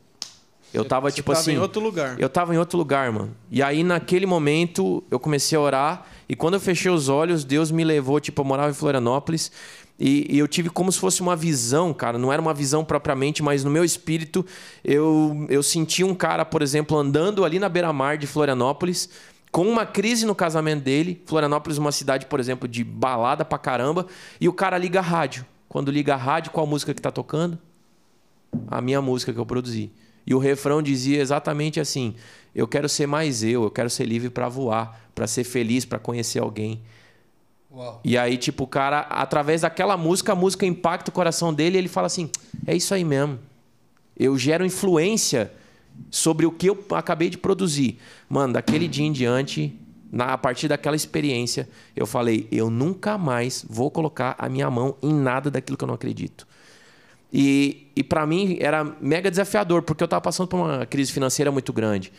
Eu 0.73 0.85
tava 0.85 1.09
Você 1.09 1.17
tipo 1.17 1.33
tava 1.33 1.41
assim. 1.41 1.53
em 1.53 1.59
outro 1.59 1.81
lugar. 1.81 2.19
Eu 2.19 2.29
tava 2.29 2.55
em 2.55 2.59
outro 2.59 2.77
lugar, 2.77 3.11
mano. 3.11 3.35
E 3.51 3.63
aí, 3.63 3.83
naquele 3.83 4.27
momento, 4.27 5.03
eu 5.11 5.19
comecei 5.19 5.57
a 5.57 5.61
orar. 5.61 6.07
E 6.29 6.35
quando 6.37 6.55
eu 6.55 6.61
fechei 6.61 6.91
os 6.91 7.09
olhos, 7.09 7.45
Deus 7.45 7.71
me 7.71 7.85
levou. 7.85 8.21
Tipo, 8.21 8.43
eu 8.43 8.45
morava 8.45 8.71
em 8.71 8.75
Florianópolis. 8.75 9.51
E, 9.99 10.27
e 10.29 10.39
eu 10.39 10.47
tive 10.47 10.69
como 10.69 10.93
se 10.93 10.99
fosse 10.99 11.23
uma 11.23 11.35
visão, 11.35 11.95
cara. 11.95 12.19
Não 12.19 12.33
era 12.33 12.43
uma 12.43 12.53
visão 12.53 12.85
propriamente, 12.85 13.43
mas 13.43 13.65
no 13.65 13.71
meu 13.71 13.85
espírito, 13.85 14.45
eu, 14.85 15.47
eu 15.49 15.63
senti 15.63 16.05
um 16.05 16.15
cara, 16.15 16.45
por 16.45 16.61
exemplo, 16.61 16.99
andando 16.99 17.45
ali 17.45 17.59
na 17.59 17.69
beira-mar 17.69 18.19
de 18.19 18.27
Florianópolis. 18.27 19.09
Com 19.57 19.67
uma 19.67 19.87
crise 19.87 20.27
no 20.27 20.35
casamento 20.35 20.83
dele. 20.83 21.23
Florianópolis, 21.25 21.79
uma 21.79 21.93
cidade, 21.93 22.27
por 22.27 22.39
exemplo, 22.39 22.69
de 22.69 22.85
balada 22.85 23.45
pra 23.45 23.59
caramba. 23.59 24.07
E 24.39 24.49
o 24.49 24.53
cara 24.53 24.77
liga 24.77 24.99
a 24.99 25.03
rádio. 25.03 25.47
Quando 25.67 25.91
liga 25.91 26.13
a 26.13 26.17
rádio, 26.17 26.53
qual 26.53 26.67
música 26.67 26.93
que 26.93 27.01
tá 27.01 27.11
tocando? 27.11 27.59
a 28.69 28.81
minha 28.81 29.01
música 29.01 29.33
que 29.33 29.39
eu 29.39 29.47
produzi. 29.47 29.91
E 30.27 30.35
o 30.35 30.39
refrão 30.39 30.83
dizia 30.83 31.21
exatamente 31.21 31.79
assim: 31.81 32.15
eu 32.55 32.67
quero 32.67 32.89
ser 32.89 33.07
mais 33.07 33.43
eu, 33.43 33.65
eu 33.65 33.71
quero 33.71 33.91
ser 33.91 34.05
livre 34.05 34.31
para 34.31 34.49
voar, 34.49 35.09
para 35.15 35.27
ser 35.27 35.45
feliz, 35.45 35.85
para 35.85 35.99
conhecer 35.99 36.41
alguém. 36.41 36.81
Uau. 37.71 38.01
E 38.05 38.17
aí, 38.17 38.37
tipo, 38.37 38.65
o 38.65 38.67
cara, 38.67 39.01
através 39.01 39.61
daquela 39.61 39.97
música, 39.97 40.33
a 40.33 40.37
música 40.37 40.65
impacta 40.67 41.11
o 41.11 41.15
coração 41.15 41.53
dele 41.53 41.77
e 41.77 41.79
ele 41.79 41.89
fala 41.89 42.07
assim: 42.07 42.31
é 42.67 42.75
isso 42.75 42.95
aí 42.95 43.05
mesmo. 43.05 43.39
Eu 44.19 44.37
gero 44.39 44.65
influência 44.65 45.53
sobre 46.11 46.47
o 46.47 46.51
que 46.51 46.69
eu 46.69 46.85
acabei 46.93 47.31
de 47.31 47.39
produzir. 47.39 47.99
Mano, 48.29 48.55
daquele 48.55 48.89
dia 48.89 49.05
em 49.05 49.13
diante, 49.13 49.79
na, 50.11 50.33
a 50.33 50.39
partir 50.39 50.69
daquela 50.69 50.97
experiência, 50.97 51.69
eu 51.95 52.07
falei: 52.07 52.49
eu 52.51 52.71
nunca 52.71 53.19
mais 53.19 53.65
vou 53.69 53.91
colocar 53.91 54.35
a 54.39 54.49
minha 54.49 54.71
mão 54.71 54.97
em 55.03 55.13
nada 55.13 55.51
daquilo 55.51 55.77
que 55.77 55.85
eu 55.85 55.89
não 55.89 55.95
acredito. 55.95 56.47
E, 57.33 57.89
e 57.95 58.03
para 58.03 58.27
mim 58.27 58.57
era 58.61 58.85
mega 59.01 59.31
desafiador, 59.31 59.83
porque 59.83 60.03
eu 60.03 60.07
estava 60.07 60.21
passando 60.21 60.49
por 60.49 60.59
uma 60.59 60.87
crise 60.87 61.13
financeira 61.13 61.51
muito 61.51 61.73
grande. 61.73 62.13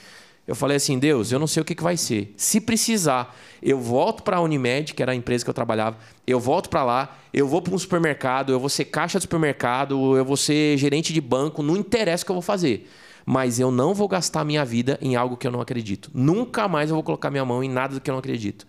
Eu 0.46 0.56
falei 0.56 0.78
assim, 0.78 0.98
Deus, 0.98 1.32
eu 1.32 1.40
não 1.40 1.48
sei 1.48 1.62
o 1.62 1.66
que, 1.66 1.76
que 1.76 1.84
vai 1.84 1.98
ser. 1.98 2.34
Se 2.38 2.62
precisar, 2.62 3.36
eu 3.62 3.80
volto 3.80 4.24
para 4.24 4.38
a 4.38 4.42
Unimed, 4.42 4.94
que 4.94 5.04
era 5.04 5.12
a 5.12 5.16
empresa 5.16 5.44
que 5.44 5.50
eu 5.50 5.54
trabalhava, 5.54 5.98
eu 6.26 6.40
volto 6.40 6.70
para 6.70 6.86
lá, 6.86 7.18
eu 7.34 7.46
vou 7.46 7.62
para 7.62 7.76
um 7.76 7.78
supermercado, 7.78 8.54
eu 8.54 8.60
vou 8.60 8.70
ser 8.70 8.86
caixa 8.86 9.20
de 9.20 9.24
supermercado, 9.24 10.16
eu 10.16 10.24
vou 10.24 10.38
ser 10.38 10.78
gerente 10.78 11.12
de 11.12 11.20
banco, 11.20 11.62
não 11.62 11.76
interessa 11.76 12.24
o 12.24 12.26
que 12.26 12.32
eu 12.32 12.36
vou 12.36 12.42
fazer. 12.42 12.90
Mas 13.30 13.60
eu 13.60 13.70
não 13.70 13.94
vou 13.94 14.08
gastar 14.08 14.46
minha 14.46 14.64
vida 14.64 14.98
em 15.02 15.18
algo 15.18 15.36
que 15.36 15.46
eu 15.46 15.52
não 15.52 15.60
acredito. 15.60 16.10
Nunca 16.14 16.66
mais 16.70 16.90
eu 16.90 16.96
vou 16.96 17.04
colocar 17.04 17.30
minha 17.30 17.44
mão 17.44 17.62
em 17.62 17.68
nada 17.70 17.96
do 17.96 18.00
que 18.00 18.10
eu 18.10 18.14
não 18.14 18.20
acredito. 18.20 18.66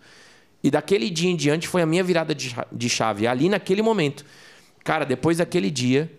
E 0.61 0.69
daquele 0.69 1.09
dia 1.09 1.29
em 1.29 1.35
diante 1.37 1.65
foi 1.65 1.81
a 1.81 1.85
minha 1.85 2.03
virada 2.03 2.35
de 2.35 2.49
cha- 2.49 2.67
de 2.69 2.89
chave. 2.89 3.25
Ali 3.25 3.47
naquele 3.47 3.81
momento. 3.81 4.25
Cara, 4.83 5.05
depois 5.05 5.37
daquele 5.37 5.71
dia, 5.71 6.11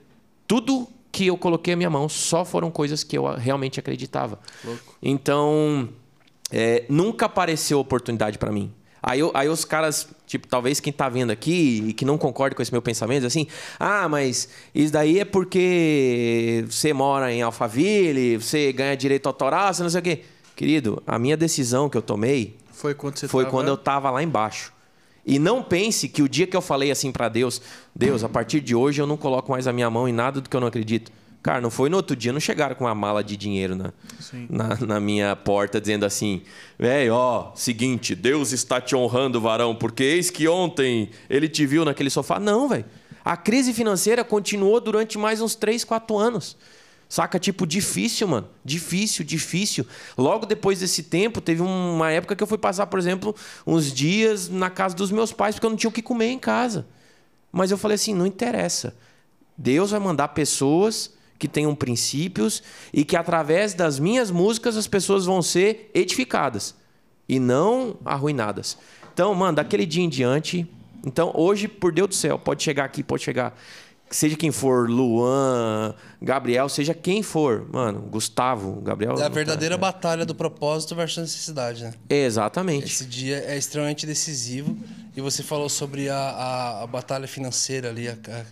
tudo 0.47 0.89
que 1.13 1.27
eu 1.27 1.37
coloquei 1.37 1.75
a 1.75 1.77
minha 1.77 1.91
mão 1.91 2.09
só 2.09 2.43
foram 2.43 2.71
coisas 2.71 3.05
que 3.05 3.19
eu 3.19 3.27
realmente 3.35 3.79
acreditava. 3.79 4.39
Então, 5.03 5.89
é, 6.51 6.85
nunca 6.89 7.27
apareceu 7.27 7.79
oportunidade 7.79 8.39
para 8.39 8.51
mim. 8.51 8.73
Aí, 9.03 9.21
aí 9.33 9.49
os 9.49 9.65
caras, 9.65 10.09
tipo, 10.27 10.47
talvez 10.47 10.79
quem 10.79 10.93
tá 10.93 11.09
vendo 11.09 11.31
aqui 11.31 11.85
e 11.89 11.93
que 11.93 12.05
não 12.05 12.19
concorda 12.19 12.55
com 12.55 12.63
esse 12.63 12.73
meu 12.73 12.83
pensamento, 12.83 13.27
assim, 13.27 13.47
ah, 13.79 14.09
mas 14.09 14.49
isso 14.75 14.93
daí 14.93 15.19
é 15.19 15.25
porque 15.25 16.65
você 16.69 16.93
mora 16.93 17.33
em 17.33 17.41
Alphaville, 17.43 18.37
você 18.37 18.73
ganha 18.73 18.97
direito 18.97 19.27
autoral, 19.27 19.73
você 19.73 19.83
não 19.83 19.91
sei 19.91 20.01
o 20.01 20.03
quê. 20.03 20.23
Querido, 20.55 21.03
a 21.07 21.19
minha 21.19 21.37
decisão 21.37 21.89
que 21.89 21.97
eu 21.97 22.03
tomei 22.03 22.57
Foi 22.71 22.95
quando 22.95 23.17
você 23.17 23.27
foi 23.27 23.45
tava... 23.45 23.57
quando 23.57 23.69
eu 23.69 23.77
tava 23.77 24.11
lá 24.11 24.23
embaixo. 24.23 24.73
E 25.25 25.39
não 25.39 25.63
pense 25.63 26.09
que 26.09 26.23
o 26.23 26.29
dia 26.29 26.47
que 26.47 26.57
eu 26.57 26.61
falei 26.61 26.91
assim 26.91 27.13
para 27.13 27.29
Deus, 27.29 27.63
Deus, 27.95 28.25
a 28.25 28.29
partir 28.29 28.61
de 28.61 28.75
hoje 28.75 29.01
eu 29.01 29.07
não 29.07 29.17
coloco 29.17 29.51
mais 29.53 29.67
a 29.67 29.73
minha 29.73 29.89
mão 29.89 30.09
em 30.09 30.13
nada 30.13 30.41
do 30.41 30.49
que 30.49 30.57
eu 30.57 30.61
não 30.61 30.69
acredito. 30.69 31.13
Cara, 31.43 31.61
não 31.61 31.71
foi 31.71 31.89
no 31.89 31.97
outro 31.97 32.15
dia, 32.15 32.33
não 32.33 32.41
chegaram 32.41 32.75
com 32.75 32.85
uma 32.85 32.95
mala 32.95 33.25
de 33.25 33.35
dinheiro 33.35 33.75
na, 33.75 33.93
na, 34.49 34.77
na 34.87 35.01
minha 35.01 35.35
porta 35.35 35.81
dizendo 35.81 36.05
assim, 36.05 36.43
velho, 36.79 37.15
ó, 37.15 37.53
seguinte, 37.55 38.15
Deus 38.15 38.53
está 38.53 38.79
te 38.79 38.95
honrando, 38.95 39.41
varão, 39.41 39.75
porque 39.75 40.03
eis 40.03 40.29
que 40.29 40.47
ontem 40.47 41.09
ele 41.31 41.49
te 41.49 41.65
viu 41.65 41.83
naquele 41.83 42.11
sofá. 42.11 42.39
Não, 42.39 42.69
velho. 42.69 42.85
A 43.25 43.39
crise 43.39 43.73
financeira 43.73 44.23
continuou 44.23 44.81
durante 44.81 45.17
mais 45.17 45.41
uns 45.41 45.55
3, 45.55 45.83
4 45.83 46.19
anos. 46.19 46.59
Saca? 47.09 47.39
Tipo, 47.39 47.67
difícil, 47.67 48.29
mano. 48.29 48.49
Difícil, 48.65 49.25
difícil. 49.25 49.87
Logo 50.17 50.47
depois 50.47 50.79
desse 50.79 51.03
tempo, 51.03 51.41
teve 51.41 51.63
uma 51.63 52.11
época 52.11 52.37
que 52.37 52.43
eu 52.43 52.47
fui 52.47 52.59
passar, 52.59 52.87
por 52.87 52.99
exemplo, 52.99 53.35
uns 53.67 53.93
dias 53.93 54.49
na 54.49 54.71
casa 54.71 54.95
dos 54.95 55.11
meus 55.11 55.33
pais, 55.33 55.55
porque 55.55 55.67
eu 55.67 55.71
não 55.71 55.77
tinha 55.77 55.89
o 55.89 55.93
que 55.93 56.03
comer 56.03 56.29
em 56.29 56.39
casa. 56.39 56.87
Mas 57.51 57.71
eu 57.71 57.79
falei 57.79 57.97
assim: 57.97 58.15
não 58.15 58.27
interessa. 58.27 58.95
Deus 59.59 59.91
vai 59.91 59.99
mandar 59.99 60.29
pessoas 60.29 61.19
que 61.41 61.49
tenham 61.49 61.75
princípios 61.75 62.63
e 62.93 63.05
que, 63.05 63.17
através 63.17 63.75
das 63.75 63.99
minhas 63.99 64.31
músicas, 64.31 64.77
as 64.77 64.87
pessoas 64.87 65.25
vão 65.25 65.41
ser 65.41 65.91
edificadas 65.93 66.75
e 67.27 67.41
não 67.41 67.97
arruinadas. 68.05 68.77
Então, 69.13 69.35
mano, 69.35 69.57
daquele 69.57 69.87
dia 69.87 70.05
em 70.05 70.09
diante. 70.09 70.71
Então, 71.05 71.33
hoje, 71.35 71.67
por 71.67 71.93
Deus 71.93 72.09
do 72.11 72.15
céu, 72.15 72.39
pode 72.39 72.63
chegar 72.63 72.85
aqui, 72.85 73.03
pode 73.03 73.25
chegar 73.25 73.59
seja 74.11 74.37
quem 74.37 74.51
for, 74.51 74.91
Luan, 74.91 75.95
Gabriel, 76.21 76.69
seja 76.69 76.93
quem 76.93 77.23
for, 77.23 77.65
mano, 77.71 78.01
Gustavo, 78.01 78.81
Gabriel. 78.81 79.13
É 79.13 79.15
a 79.15 79.17
não 79.19 79.23
tá- 79.23 79.29
verdadeira 79.29 79.79
batalha 79.79 80.27
do 80.27 80.35
propósito 80.35 80.97
versus 80.97 81.19
necessidade, 81.19 81.85
né? 81.85 81.95
Exatamente. 82.09 82.87
Esse 82.87 83.05
dia 83.05 83.37
é 83.47 83.57
extremamente 83.57 84.05
decisivo. 84.07 84.77
E 85.17 85.21
você 85.21 85.43
falou 85.43 85.69
sobre 85.69 86.09
a, 86.09 86.17
a, 86.17 86.83
a 86.83 86.87
batalha 86.89 87.29
financeira 87.29 87.89
ali, 87.89 88.09
a, 88.09 88.13
a, 88.29 88.45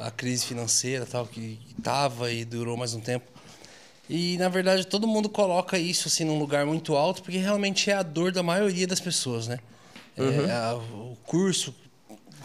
a 0.00 0.10
crise 0.10 0.44
financeira 0.46 1.06
tal, 1.06 1.26
que 1.26 1.58
estava 1.78 2.30
e 2.32 2.44
durou 2.44 2.76
mais 2.76 2.94
um 2.94 3.00
tempo. 3.00 3.26
E, 4.08 4.36
na 4.38 4.48
verdade, 4.48 4.86
todo 4.86 5.06
mundo 5.06 5.28
coloca 5.28 5.78
isso 5.78 6.08
assim 6.08 6.24
num 6.24 6.38
lugar 6.38 6.66
muito 6.66 6.94
alto, 6.94 7.22
porque 7.22 7.38
realmente 7.38 7.90
é 7.90 7.94
a 7.94 8.02
dor 8.02 8.32
da 8.32 8.42
maioria 8.42 8.86
das 8.86 9.00
pessoas, 9.00 9.48
né? 9.48 9.58
É, 10.16 10.50
a- 10.52 10.74
o 10.76 11.16
curso, 11.24 11.74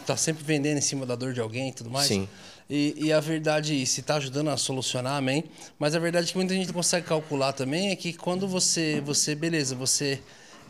tá 0.06 0.16
sempre 0.16 0.42
vendendo 0.42 0.78
em 0.78 0.80
cima 0.80 1.04
da 1.04 1.14
dor 1.14 1.32
de 1.34 1.40
alguém 1.40 1.68
e 1.68 1.72
tudo 1.72 1.90
mais. 1.90 2.08
Sim. 2.08 2.28
E, 2.68 2.94
e 2.96 3.12
a 3.12 3.20
verdade, 3.20 3.84
se 3.84 4.00
tá 4.00 4.14
ajudando 4.16 4.48
a 4.48 4.56
solucionar, 4.56 5.16
amém. 5.16 5.44
Mas 5.78 5.94
a 5.94 5.98
verdade 5.98 6.28
é 6.28 6.30
que 6.30 6.36
muita 6.38 6.54
gente 6.54 6.72
consegue 6.72 7.06
calcular 7.06 7.52
também 7.52 7.90
é 7.90 7.96
que 7.96 8.12
quando 8.12 8.48
você, 8.48 9.02
você 9.04 9.34
beleza, 9.34 9.74
você 9.74 10.20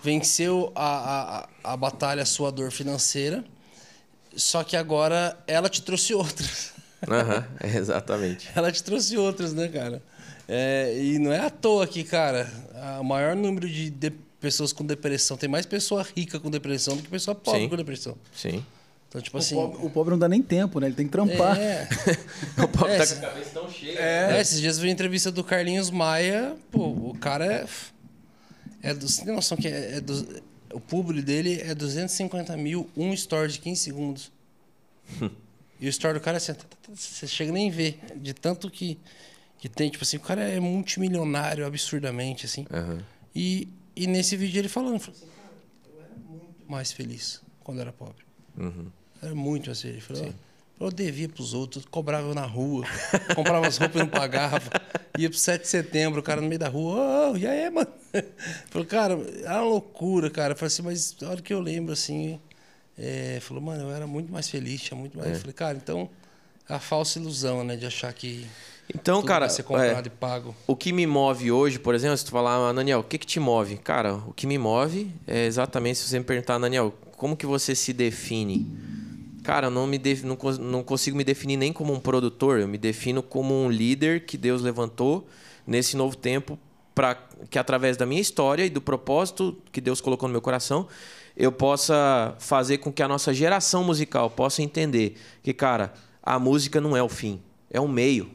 venceu 0.02 0.72
a, 0.74 1.46
a, 1.64 1.72
a 1.72 1.76
batalha, 1.76 2.22
a 2.22 2.26
sua 2.26 2.50
dor 2.50 2.70
financeira, 2.72 3.44
só 4.36 4.62
que 4.64 4.76
agora 4.76 5.36
ela 5.46 5.68
te 5.68 5.82
trouxe 5.82 6.14
outras. 6.14 6.72
Aham, 7.08 7.44
exatamente. 7.76 8.48
ela 8.54 8.70
te 8.70 8.82
trouxe 8.82 9.16
outras, 9.16 9.52
né, 9.52 9.68
cara? 9.68 10.02
É, 10.48 10.98
e 11.00 11.18
não 11.18 11.32
é 11.32 11.38
à 11.38 11.50
toa 11.50 11.86
que, 11.86 12.02
cara, 12.04 12.50
o 13.00 13.04
maior 13.04 13.36
número 13.36 13.68
de, 13.68 13.88
de 13.90 14.10
pessoas 14.40 14.72
com 14.72 14.84
depressão, 14.84 15.36
tem 15.36 15.48
mais 15.48 15.64
pessoa 15.66 16.04
rica 16.16 16.40
com 16.40 16.50
depressão 16.50 16.96
do 16.96 17.02
que 17.02 17.08
pessoa 17.08 17.34
pobre 17.34 17.60
Sim. 17.62 17.68
com 17.68 17.76
depressão. 17.76 18.16
Sim. 18.34 18.64
Então, 19.08 19.20
tipo 19.20 19.36
O 19.36 19.40
assim. 19.40 19.54
pobre, 19.54 19.86
o 19.86 19.90
pobre 19.90 20.10
não 20.12 20.18
dá 20.18 20.28
nem 20.28 20.40
tempo, 20.42 20.78
né? 20.80 20.86
Ele 20.86 20.94
tem 20.94 21.06
que 21.06 21.12
trampar. 21.12 21.58
É, 21.58 21.88
O 22.62 22.68
pobre 22.68 22.92
É, 22.94 22.98
tá 22.98 23.06
com 23.06 23.26
a 23.26 23.28
cabeça 23.28 23.50
tão 23.52 23.70
cheia. 23.70 23.98
é, 23.98 24.40
esses 24.40 24.60
dias 24.60 24.76
eu 24.76 24.82
vi 24.82 24.88
a 24.88 24.92
entrevista 24.92 25.30
do 25.32 25.42
Carlinhos 25.44 25.90
Maia, 25.90 26.54
pô, 26.70 26.86
o 26.88 27.16
cara 27.18 27.44
é. 27.44 27.66
é 28.90 28.94
do, 28.94 29.08
você 29.08 29.24
tem 29.24 29.34
noção 29.34 29.56
que 29.58 29.66
é, 29.68 29.96
é 29.96 30.00
do, 30.00 30.42
o 30.72 30.80
público 30.80 31.24
dele 31.24 31.60
é 31.62 31.74
250 31.74 32.56
mil, 32.56 32.88
um 32.96 33.12
story 33.12 33.52
de 33.52 33.58
15 33.60 33.80
segundos. 33.80 34.32
e 35.80 35.86
o 35.86 35.88
story 35.88 36.18
do 36.18 36.22
cara 36.22 36.36
é 36.36 36.38
assim, 36.38 36.52
você 36.94 37.26
chega 37.26 37.52
nem 37.52 37.70
a 37.70 37.72
ver, 37.72 37.98
de 38.16 38.32
tanto 38.34 38.70
que, 38.70 38.98
que 39.58 39.68
tem, 39.68 39.90
tipo 39.90 40.04
assim, 40.04 40.16
o 40.16 40.20
cara 40.20 40.42
é 40.42 40.60
multimilionário 40.60 41.66
absurdamente, 41.66 42.46
assim. 42.46 42.66
Aham. 42.70 43.02
E, 43.34 43.68
e 43.94 44.06
nesse 44.06 44.36
vídeo 44.36 44.58
ele 44.58 44.68
falando, 44.68 44.98
falou 45.00 45.16
assim, 45.16 45.26
cara, 45.36 45.52
eu 45.94 46.02
era 46.02 46.14
muito 46.28 46.70
mais 46.70 46.92
feliz 46.92 47.40
quando 47.62 47.80
era 47.80 47.92
pobre. 47.92 48.24
Era 49.22 49.34
muito 49.34 49.66
mais 49.66 49.80
feliz. 49.80 49.96
Ele 49.96 50.18
falou, 50.18 50.28
"Ó, 50.28 50.49
eu 50.80 50.90
devia 50.90 51.28
pros 51.28 51.52
outros, 51.52 51.84
cobrava 51.84 52.34
na 52.34 52.46
rua, 52.46 52.86
comprava 53.34 53.66
as 53.66 53.76
roupas 53.76 53.96
e 53.96 53.98
não 53.98 54.08
pagava. 54.08 54.70
Ia 55.18 55.28
pro 55.28 55.38
7 55.38 55.60
de 55.62 55.68
setembro, 55.68 56.20
o 56.20 56.22
cara 56.22 56.40
no 56.40 56.48
meio 56.48 56.58
da 56.58 56.68
rua, 56.68 57.32
oh, 57.32 57.36
e 57.36 57.46
aí, 57.46 57.68
mano? 57.68 57.86
Falou, 58.70 58.86
cara, 58.86 59.18
era 59.44 59.60
uma 59.60 59.68
loucura, 59.68 60.30
cara. 60.30 60.54
Eu 60.54 60.56
falei 60.56 60.68
assim, 60.68 60.82
mas 60.82 61.16
a 61.22 61.28
hora 61.28 61.42
que 61.42 61.52
eu 61.52 61.60
lembro, 61.60 61.92
assim, 61.92 62.40
é, 62.98 63.38
falou, 63.42 63.62
mano, 63.62 63.82
eu 63.84 63.90
era 63.90 64.06
muito 64.06 64.32
mais 64.32 64.48
feliz, 64.48 64.80
tinha 64.80 64.98
muito 64.98 65.18
mais. 65.18 65.32
Eu 65.32 65.36
falei, 65.40 65.52
cara, 65.52 65.76
então, 65.76 66.08
é 66.68 66.74
a 66.74 66.78
falsa 66.78 67.18
ilusão, 67.18 67.62
né, 67.62 67.76
de 67.76 67.84
achar 67.84 68.12
que 68.14 68.46
Então, 68.88 69.16
tudo 69.16 69.28
cara, 69.28 69.46
vai 69.46 69.54
ser 69.54 69.60
é, 69.60 69.64
comprado 69.64 70.06
e 70.06 70.10
pago. 70.10 70.54
o 70.66 70.74
que 70.74 70.92
me 70.92 71.06
move 71.06 71.52
hoje, 71.52 71.78
por 71.78 71.94
exemplo, 71.94 72.16
se 72.16 72.24
tu 72.24 72.30
falar, 72.30 72.70
ah, 72.70 72.72
Daniel, 72.72 73.00
o 73.00 73.04
que 73.04 73.18
que 73.18 73.26
te 73.26 73.38
move? 73.38 73.76
Cara, 73.76 74.14
o 74.14 74.32
que 74.32 74.46
me 74.46 74.56
move 74.56 75.12
é 75.26 75.44
exatamente 75.44 75.98
se 75.98 76.08
você 76.08 76.18
me 76.18 76.24
perguntar, 76.24 76.58
Daniel, 76.58 76.94
como 77.18 77.36
que 77.36 77.44
você 77.44 77.74
se 77.74 77.92
define? 77.92 78.66
Cara, 79.42 79.68
eu 79.68 79.70
não, 79.70 79.86
me 79.86 79.98
def- 79.98 80.22
não, 80.24 80.36
não 80.60 80.82
consigo 80.82 81.16
me 81.16 81.24
definir 81.24 81.56
nem 81.56 81.72
como 81.72 81.92
um 81.92 82.00
produtor, 82.00 82.60
eu 82.60 82.68
me 82.68 82.76
defino 82.78 83.22
como 83.22 83.54
um 83.54 83.70
líder 83.70 84.24
que 84.26 84.36
Deus 84.36 84.60
levantou 84.62 85.26
nesse 85.66 85.96
novo 85.96 86.16
tempo 86.16 86.58
para 86.94 87.16
que 87.48 87.58
através 87.58 87.96
da 87.96 88.04
minha 88.04 88.20
história 88.20 88.64
e 88.66 88.70
do 88.70 88.80
propósito 88.82 89.56
que 89.72 89.80
Deus 89.80 90.00
colocou 90.00 90.28
no 90.28 90.32
meu 90.32 90.42
coração, 90.42 90.86
eu 91.36 91.50
possa 91.50 92.34
fazer 92.38 92.78
com 92.78 92.92
que 92.92 93.02
a 93.02 93.08
nossa 93.08 93.32
geração 93.32 93.82
musical 93.82 94.28
possa 94.28 94.62
entender 94.62 95.16
que, 95.42 95.54
cara, 95.54 95.94
a 96.22 96.38
música 96.38 96.80
não 96.80 96.94
é 96.96 97.02
o 97.02 97.08
fim, 97.08 97.40
é 97.70 97.80
um 97.80 97.88
meio. 97.88 98.30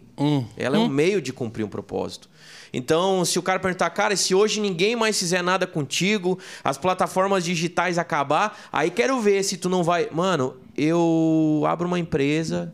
Ela 0.58 0.78
é 0.78 0.80
um 0.80 0.88
meio 0.90 1.22
de 1.22 1.32
cumprir 1.34 1.64
um 1.64 1.70
propósito. 1.70 2.30
Então, 2.78 3.24
se 3.24 3.40
o 3.40 3.42
cara 3.42 3.58
perguntar, 3.58 3.90
cara, 3.92 4.14
e 4.14 4.18
se 4.18 4.36
hoje 4.36 4.60
ninguém 4.60 4.96
mais 4.98 5.18
fizer 5.18 5.42
nada 5.42 5.66
contigo, 5.66 6.38
as 6.64 6.78
plataformas 6.78 7.44
digitais 7.46 7.98
acabar, 7.98 8.58
aí 8.72 8.90
quero 8.92 9.20
ver 9.22 9.42
se 9.44 9.56
tu 9.56 9.70
não 9.70 9.82
vai. 9.82 10.10
Mano, 10.12 10.58
eu 10.78 11.64
abro 11.66 11.88
uma 11.88 11.98
empresa, 11.98 12.74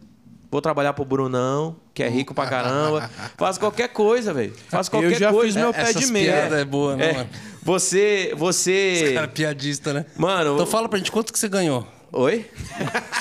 vou 0.49 0.59
trabalhar 0.59 0.93
pro 0.93 1.05
Brunão, 1.05 1.75
que 1.93 2.01
é 2.01 2.09
rico 2.09 2.33
pra 2.33 2.47
caramba, 2.47 3.09
faço 3.37 3.59
qualquer 3.59 3.89
coisa, 3.89 4.33
velho. 4.33 4.53
Faço 4.69 4.89
qualquer 4.89 5.11
Eu 5.11 5.19
já 5.19 5.31
coisa. 5.31 5.45
fiz 5.53 5.55
meu 5.55 5.71
pé 5.71 5.81
Essas 5.81 5.95
de 6.07 6.11
meia. 6.11 6.31
é 6.31 6.65
boa, 6.65 6.95
né, 6.95 7.09
É. 7.09 7.13
mano? 7.13 7.29
Você. 7.61 8.33
Você. 8.35 9.11
Cara, 9.13 9.27
piadista, 9.27 9.93
né? 9.93 10.05
Mano. 10.17 10.55
Então 10.55 10.65
fala 10.65 10.89
pra 10.89 10.97
gente 10.97 11.11
quanto 11.11 11.31
que 11.31 11.37
você 11.37 11.47
ganhou. 11.47 11.87
Oi? 12.13 12.45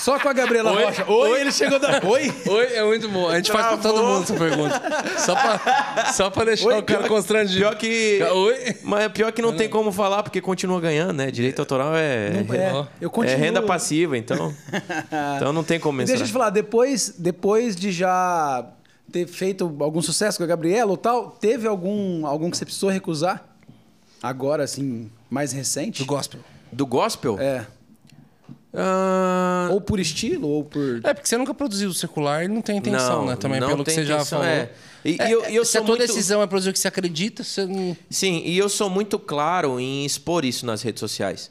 Só 0.01 0.19
com 0.19 0.29
a 0.29 0.33
Gabriela 0.33 0.73
Oi? 0.73 0.85
Rocha. 0.85 1.09
Oi, 1.09 1.41
ele 1.43 1.53
chegou 1.53 1.79
da. 1.79 2.01
Oi? 2.05 2.33
Oi, 2.49 2.65
é 2.75 2.83
muito 2.83 3.09
bom. 3.09 3.29
A 3.29 3.37
gente 3.37 3.53
faz 3.53 3.67
pra 3.69 3.77
todo 3.77 3.95
Travou. 3.95 4.15
mundo 4.15 4.23
essa 4.25 4.35
pergunta. 4.35 4.83
Só 5.19 5.35
pra, 5.37 6.13
só 6.13 6.31
pra 6.31 6.45
deixar 6.45 6.67
Oi, 6.67 6.79
o 6.79 6.83
cara 6.83 6.99
pior- 7.05 7.09
constrangido. 7.09 7.61
Pior 7.61 7.77
que. 7.77 8.21
Oi? 8.21 8.77
Mas 8.83 9.13
pior 9.13 9.31
que 9.31 9.41
não 9.41 9.55
tem 9.55 9.69
como 9.69 9.93
falar, 9.93 10.25
porque 10.25 10.41
continua 10.41 10.81
ganhando, 10.81 11.13
né? 11.13 11.31
Direito 11.31 11.61
autoral 11.61 11.93
é. 11.95 12.31
Não, 12.31 12.55
é, 12.55 12.87
eu 13.01 13.07
É 13.07 13.11
continuo. 13.11 13.39
renda 13.39 13.63
passiva, 13.63 14.19
então. 14.19 14.53
então 15.37 15.53
não 15.53 15.63
tem 15.63 15.79
como 15.79 16.03
E 16.03 16.05
Deixa 16.05 16.25
eu 16.25 16.27
te 16.27 16.33
falar, 16.33 16.51
depois, 16.51 17.15
depois 17.17 17.77
de 17.77 17.93
já 17.93 18.67
ter 19.13 19.29
feito 19.29 19.65
algum 19.81 20.03
sucesso 20.03 20.37
com 20.39 20.45
a 20.45 20.47
Gabriela 20.49 20.91
ou 20.91 20.97
tal, 20.97 21.31
teve 21.31 21.69
algum, 21.69 22.27
algum 22.27 22.51
que 22.51 22.57
você 22.57 22.65
precisou 22.65 22.91
recusar? 22.91 23.45
Agora, 24.21 24.65
assim, 24.65 25.09
mais 25.31 25.53
recente? 25.53 26.03
Do 26.03 26.07
gospel. 26.07 26.41
Do 26.73 26.85
gospel? 26.87 27.39
É. 27.39 27.67
Ah, 28.73 29.69
Ou 29.73 29.81
por 29.81 29.99
estilo, 29.99 30.47
ou 30.49 30.65
por. 30.65 31.01
É, 31.03 31.13
porque 31.13 31.29
você 31.29 31.37
nunca 31.37 31.53
produziu 31.53 31.93
secular 31.93 32.45
e 32.45 32.49
não 32.49 32.63
tem 32.63 32.77
intenção, 32.79 33.23
Não, 33.23 33.27
né? 33.31 33.37
Também, 33.37 33.59
pelo 33.61 33.85
que 33.85 33.91
você 33.91 34.05
já 34.05 34.15
intenção, 34.17 34.39
falou. 34.41 34.53
é. 34.55 34.71
E- 35.05 35.17
É, 35.21 35.33
eu- 35.33 35.43
eu 35.45 35.65
se 35.65 35.77
a 35.77 35.81
tua 35.81 35.97
muito- 35.97 36.07
decisão 36.07 36.41
é 36.43 36.47
produzir 36.47 36.71
o 36.71 36.73
que 36.73 36.79
você 36.79 36.87
acredita, 36.89 37.43
você 37.43 37.65
não... 37.67 37.97
Sim, 38.09 38.43
e 38.45 38.57
eu 38.57 38.69
sou 38.69 38.89
muito 38.91 39.19
claro 39.19 39.81
em 39.81 40.05
expor 40.05 40.45
isso 40.45 40.65
nas 40.67 40.83
redes 40.83 41.01
sociais. 41.01 41.51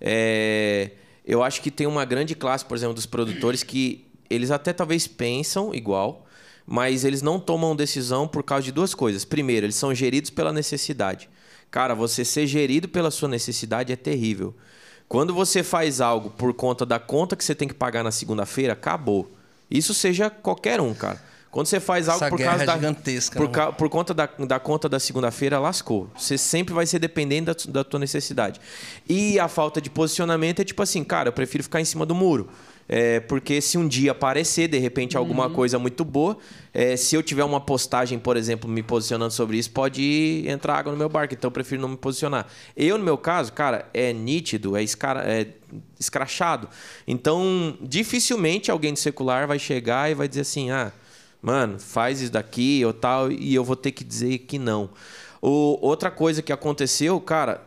É, 0.00 0.90
eu 1.26 1.42
acho 1.42 1.60
que 1.62 1.70
tem 1.70 1.86
uma 1.86 2.04
grande 2.04 2.34
classe, 2.34 2.64
por 2.64 2.76
exemplo, 2.76 2.94
dos 2.94 3.06
produtores 3.06 3.62
que 3.62 4.04
eles 4.28 4.50
até 4.50 4.72
talvez 4.72 5.06
pensam 5.06 5.74
igual, 5.74 6.26
mas 6.66 7.04
eles 7.04 7.20
não 7.22 7.40
tomam 7.40 7.74
decisão 7.74 8.28
por 8.28 8.42
causa 8.44 8.64
de 8.64 8.70
duas 8.72 8.94
coisas. 8.94 9.24
Primeiro, 9.24 9.66
eles 9.66 9.74
são 9.76 9.94
geridos 9.94 10.30
pela 10.30 10.52
necessidade. 10.52 11.28
Cara, 11.70 11.94
você 11.94 12.24
ser 12.24 12.46
gerido 12.46 12.86
pela 12.88 13.10
sua 13.10 13.28
necessidade 13.28 13.92
é 13.92 13.96
terrível. 13.96 14.54
Quando 15.10 15.34
você 15.34 15.64
faz 15.64 16.00
algo 16.00 16.30
por 16.30 16.54
conta 16.54 16.86
da 16.86 17.00
conta 17.00 17.34
que 17.34 17.44
você 17.44 17.52
tem 17.52 17.66
que 17.66 17.74
pagar 17.74 18.04
na 18.04 18.12
segunda-feira, 18.12 18.74
acabou. 18.74 19.28
Isso 19.68 19.92
seja 19.92 20.30
qualquer 20.30 20.80
um, 20.80 20.94
cara. 20.94 21.20
Quando 21.50 21.66
você 21.66 21.80
faz 21.80 22.08
algo 22.08 22.22
Essa 22.22 22.30
por 22.30 22.36
guerra 22.38 22.50
causa 22.50 22.62
é 22.62 22.66
da 22.66 22.74
gigantesca, 22.74 23.36
por, 23.36 23.48
né? 23.48 23.52
ca- 23.52 23.72
por 23.72 23.88
conta 23.88 24.14
da, 24.14 24.26
da 24.26 24.60
conta 24.60 24.88
da 24.88 25.00
segunda-feira, 25.00 25.58
lascou. 25.58 26.08
Você 26.16 26.38
sempre 26.38 26.72
vai 26.72 26.86
ser 26.86 27.00
dependente 27.00 27.46
da, 27.46 27.80
da 27.80 27.82
tua 27.82 27.98
necessidade. 27.98 28.60
E 29.08 29.36
a 29.40 29.48
falta 29.48 29.80
de 29.80 29.90
posicionamento 29.90 30.60
é 30.62 30.64
tipo 30.64 30.80
assim, 30.80 31.02
cara, 31.02 31.30
eu 31.30 31.32
prefiro 31.32 31.64
ficar 31.64 31.80
em 31.80 31.84
cima 31.84 32.06
do 32.06 32.14
muro. 32.14 32.48
É, 32.92 33.20
porque 33.20 33.60
se 33.60 33.78
um 33.78 33.86
dia 33.86 34.10
aparecer, 34.10 34.66
de 34.66 34.76
repente, 34.76 35.16
alguma 35.16 35.46
Uhum. 35.46 35.52
coisa 35.52 35.78
muito 35.78 36.04
boa, 36.04 36.36
é, 36.74 36.96
se 36.96 37.14
eu 37.14 37.22
tiver 37.22 37.44
uma 37.44 37.60
postagem, 37.60 38.18
por 38.18 38.36
exemplo, 38.36 38.68
me 38.68 38.82
posicionando 38.82 39.32
sobre 39.32 39.58
isso, 39.58 39.70
pode 39.70 40.42
entrar 40.44 40.74
água 40.74 40.90
no 40.90 40.98
meu 40.98 41.08
barco. 41.08 41.32
Então 41.32 41.46
eu 41.46 41.52
prefiro 41.52 41.80
não 41.80 41.90
me 41.90 41.96
posicionar. 41.96 42.48
Eu, 42.76 42.98
no 42.98 43.04
meu 43.04 43.16
caso, 43.16 43.52
cara, 43.52 43.88
é 43.94 44.12
nítido, 44.12 44.76
é, 44.76 44.82
escara, 44.82 45.22
é 45.22 45.46
escrachado. 46.00 46.68
Então, 47.06 47.78
dificilmente 47.80 48.72
alguém 48.72 48.92
de 48.92 48.98
secular 48.98 49.46
vai 49.46 49.60
chegar 49.60 50.10
e 50.10 50.14
vai 50.14 50.26
dizer 50.26 50.40
assim, 50.40 50.72
ah, 50.72 50.90
mano, 51.40 51.78
faz 51.78 52.20
isso 52.20 52.32
daqui 52.32 52.84
ou 52.84 52.92
tal, 52.92 53.30
e 53.30 53.54
eu 53.54 53.62
vou 53.62 53.76
ter 53.76 53.92
que 53.92 54.02
dizer 54.02 54.38
que 54.38 54.58
não. 54.58 54.90
O, 55.40 55.78
outra 55.80 56.10
coisa 56.10 56.42
que 56.42 56.52
aconteceu, 56.52 57.20
cara, 57.20 57.62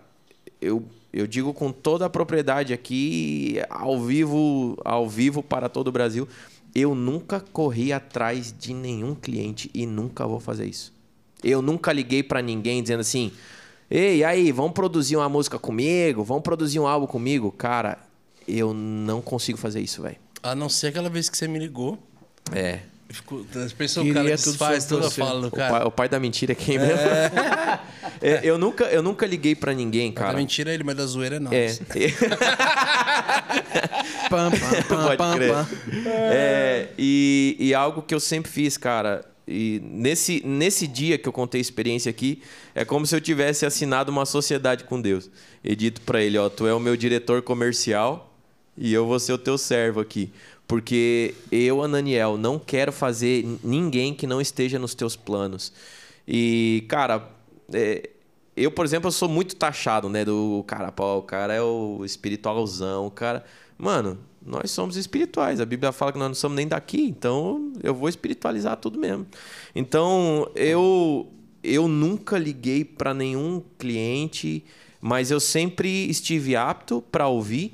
eu, 0.59 0.83
eu 1.13 1.27
digo 1.27 1.53
com 1.53 1.71
toda 1.71 2.07
a 2.07 2.09
propriedade 2.09 2.73
aqui, 2.73 3.61
ao 3.69 4.01
vivo, 4.01 4.75
ao 4.83 5.07
vivo 5.07 5.43
para 5.43 5.69
todo 5.69 5.89
o 5.89 5.91
Brasil, 5.91 6.27
eu 6.73 6.95
nunca 6.95 7.39
corri 7.39 7.93
atrás 7.93 8.53
de 8.57 8.73
nenhum 8.73 9.13
cliente 9.13 9.69
e 9.73 9.85
nunca 9.85 10.25
vou 10.25 10.39
fazer 10.39 10.65
isso. 10.65 10.91
Eu 11.43 11.61
nunca 11.61 11.93
liguei 11.93 12.23
para 12.23 12.41
ninguém 12.41 12.81
dizendo 12.81 13.01
assim: 13.01 13.31
"Ei, 13.91 14.23
aí, 14.23 14.51
vamos 14.51 14.73
produzir 14.73 15.15
uma 15.15 15.29
música 15.29 15.59
comigo? 15.59 16.23
Vamos 16.23 16.41
produzir 16.41 16.79
um 16.79 16.87
álbum 16.87 17.05
comigo?" 17.05 17.51
Cara, 17.51 17.99
eu 18.47 18.73
não 18.73 19.21
consigo 19.21 19.57
fazer 19.57 19.81
isso, 19.81 20.01
velho. 20.01 20.17
A 20.41 20.55
não 20.55 20.67
ser 20.67 20.87
aquela 20.87 21.09
vez 21.09 21.29
que 21.29 21.37
você 21.37 21.47
me 21.47 21.59
ligou. 21.59 21.99
É. 22.51 22.79
Pensou 23.77 24.03
o 24.03 24.05
Queria 24.07 24.23
cara 24.23 24.37
tudo 24.37 24.57
sobre 24.57 24.81
toda 24.81 25.11
fala 25.11 25.41
do 25.41 25.47
O 25.47 25.51
cara. 25.51 25.71
pai, 25.71 25.83
o 25.85 25.91
pai 25.91 26.09
da 26.09 26.19
mentira 26.19 26.51
é 26.53 26.55
quem 26.55 26.79
mesmo? 26.79 26.97
É, 28.21 28.39
eu, 28.43 28.57
nunca, 28.57 28.85
eu 28.85 29.03
nunca 29.03 29.25
liguei 29.27 29.53
para 29.55 29.73
ninguém, 29.73 30.11
Da 30.11 30.21
cara. 30.21 30.37
mentira 30.37 30.71
é 30.71 30.73
ele, 30.73 30.83
mas 30.83 30.95
da 30.95 31.05
zoeira 31.05 31.35
é 31.35 31.39
nós. 31.39 31.53
É. 31.95 32.09
Pam, 34.29 34.51
pam, 34.51 34.59
pam, 34.87 35.03
Pode 35.05 35.17
pam, 35.17 35.35
crer. 35.35 35.51
pam. 35.53 35.67
É, 36.31 36.89
e, 36.97 37.55
e 37.59 37.73
algo 37.73 38.01
que 38.01 38.13
eu 38.15 38.19
sempre 38.19 38.51
fiz, 38.51 38.77
cara. 38.77 39.23
E 39.47 39.81
nesse, 39.83 40.41
nesse 40.45 40.87
dia 40.87 41.17
que 41.17 41.27
eu 41.27 41.33
contei 41.33 41.59
a 41.59 41.61
experiência 41.61 42.09
aqui, 42.09 42.41
é 42.73 42.85
como 42.85 43.05
se 43.05 43.15
eu 43.15 43.19
tivesse 43.21 43.65
assinado 43.65 44.11
uma 44.11 44.25
sociedade 44.25 44.85
com 44.85 44.99
Deus. 45.01 45.29
E 45.63 45.75
dito 45.75 46.01
pra 46.01 46.21
ele, 46.21 46.37
ó, 46.37 46.49
tu 46.49 46.65
é 46.65 46.73
o 46.73 46.79
meu 46.79 46.95
diretor 46.95 47.41
comercial 47.41 48.32
e 48.77 48.93
eu 48.93 49.05
vou 49.05 49.19
ser 49.19 49.33
o 49.33 49.37
teu 49.37 49.57
servo 49.57 49.99
aqui. 49.99 50.31
Porque 50.67 51.35
eu, 51.51 51.83
Ananiel, 51.83 52.37
não 52.37 52.57
quero 52.57 52.91
fazer 52.91 53.45
ninguém 53.63 54.13
que 54.13 54.25
não 54.25 54.39
esteja 54.39 54.79
nos 54.79 54.95
teus 54.95 55.15
planos. 55.15 55.73
E, 56.27 56.85
cara, 56.87 57.29
é, 57.71 58.09
eu, 58.55 58.71
por 58.71 58.85
exemplo, 58.85 59.07
eu 59.07 59.11
sou 59.11 59.27
muito 59.27 59.55
taxado, 59.55 60.09
né? 60.09 60.23
Do 60.23 60.63
cara, 60.65 60.91
pô, 60.91 61.17
o 61.17 61.21
cara 61.21 61.53
é 61.53 61.61
o 61.61 62.03
espiritualzão, 62.05 63.05
o 63.05 63.11
cara. 63.11 63.43
Mano, 63.77 64.17
nós 64.45 64.71
somos 64.71 64.95
espirituais. 64.95 65.59
A 65.59 65.65
Bíblia 65.65 65.91
fala 65.91 66.11
que 66.11 66.19
nós 66.19 66.29
não 66.29 66.35
somos 66.35 66.55
nem 66.55 66.67
daqui, 66.67 67.01
então 67.01 67.73
eu 67.83 67.93
vou 67.93 68.07
espiritualizar 68.07 68.77
tudo 68.77 68.99
mesmo. 68.99 69.25
Então, 69.75 70.49
eu 70.55 71.27
eu 71.63 71.87
nunca 71.87 72.37
liguei 72.37 72.83
para 72.83 73.13
nenhum 73.13 73.63
cliente, 73.79 74.65
mas 74.99 75.31
eu 75.31 75.39
sempre 75.39 76.09
estive 76.09 76.57
apto 76.57 77.01
para 77.09 77.27
ouvir 77.27 77.73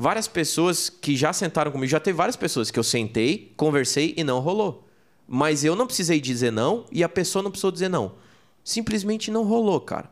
várias 0.00 0.28
pessoas 0.28 0.88
que 0.88 1.16
já 1.16 1.32
sentaram 1.32 1.72
comigo, 1.72 1.90
já 1.90 1.98
teve 1.98 2.16
várias 2.16 2.36
pessoas 2.36 2.70
que 2.70 2.78
eu 2.78 2.84
sentei, 2.84 3.52
conversei 3.56 4.14
e 4.16 4.22
não 4.22 4.38
rolou. 4.38 4.86
Mas 5.26 5.64
eu 5.64 5.74
não 5.74 5.88
precisei 5.88 6.20
dizer 6.20 6.52
não 6.52 6.84
e 6.92 7.02
a 7.02 7.08
pessoa 7.08 7.42
não 7.42 7.50
precisou 7.50 7.72
dizer 7.72 7.88
não. 7.88 8.12
Simplesmente 8.62 9.28
não 9.28 9.42
rolou, 9.42 9.80
cara. 9.80 10.08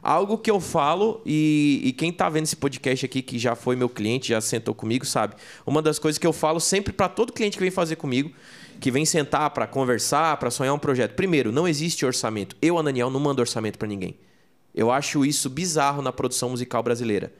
Algo 0.00 0.38
que 0.38 0.50
eu 0.50 0.60
falo, 0.60 1.20
e, 1.26 1.80
e 1.82 1.92
quem 1.92 2.10
está 2.10 2.28
vendo 2.28 2.44
esse 2.44 2.54
podcast 2.54 3.04
aqui, 3.04 3.22
que 3.22 3.38
já 3.38 3.56
foi 3.56 3.74
meu 3.74 3.88
cliente, 3.88 4.28
já 4.28 4.40
sentou 4.40 4.74
comigo, 4.74 5.04
sabe? 5.04 5.34
Uma 5.66 5.82
das 5.82 5.98
coisas 5.98 6.18
que 6.18 6.26
eu 6.26 6.32
falo 6.32 6.60
sempre 6.60 6.92
para 6.92 7.08
todo 7.08 7.32
cliente 7.32 7.56
que 7.56 7.62
vem 7.62 7.70
fazer 7.72 7.96
comigo, 7.96 8.30
que 8.80 8.90
vem 8.90 9.04
sentar 9.04 9.50
para 9.50 9.66
conversar, 9.66 10.36
para 10.36 10.50
sonhar 10.50 10.74
um 10.74 10.78
projeto. 10.78 11.14
Primeiro, 11.14 11.50
não 11.50 11.66
existe 11.66 12.06
orçamento. 12.06 12.54
Eu, 12.62 12.78
Ananiel, 12.78 13.10
não 13.10 13.18
mando 13.18 13.40
orçamento 13.40 13.78
para 13.78 13.88
ninguém. 13.88 14.16
Eu 14.72 14.92
acho 14.92 15.24
isso 15.24 15.50
bizarro 15.50 16.02
na 16.02 16.12
produção 16.12 16.50
musical 16.50 16.82
brasileira. 16.82 17.32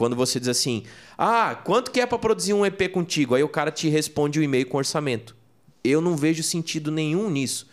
Quando 0.00 0.16
você 0.16 0.40
diz 0.40 0.48
assim: 0.48 0.84
"Ah, 1.18 1.54
quanto 1.62 1.90
que 1.90 2.00
é 2.00 2.06
para 2.06 2.18
produzir 2.18 2.54
um 2.54 2.64
EP 2.64 2.88
contigo?" 2.88 3.34
Aí 3.34 3.42
o 3.42 3.48
cara 3.50 3.70
te 3.70 3.86
responde 3.86 4.38
o 4.38 4.40
um 4.40 4.44
e-mail 4.46 4.66
com 4.66 4.78
orçamento. 4.78 5.36
Eu 5.84 6.00
não 6.00 6.16
vejo 6.16 6.42
sentido 6.42 6.90
nenhum 6.90 7.28
nisso. 7.28 7.68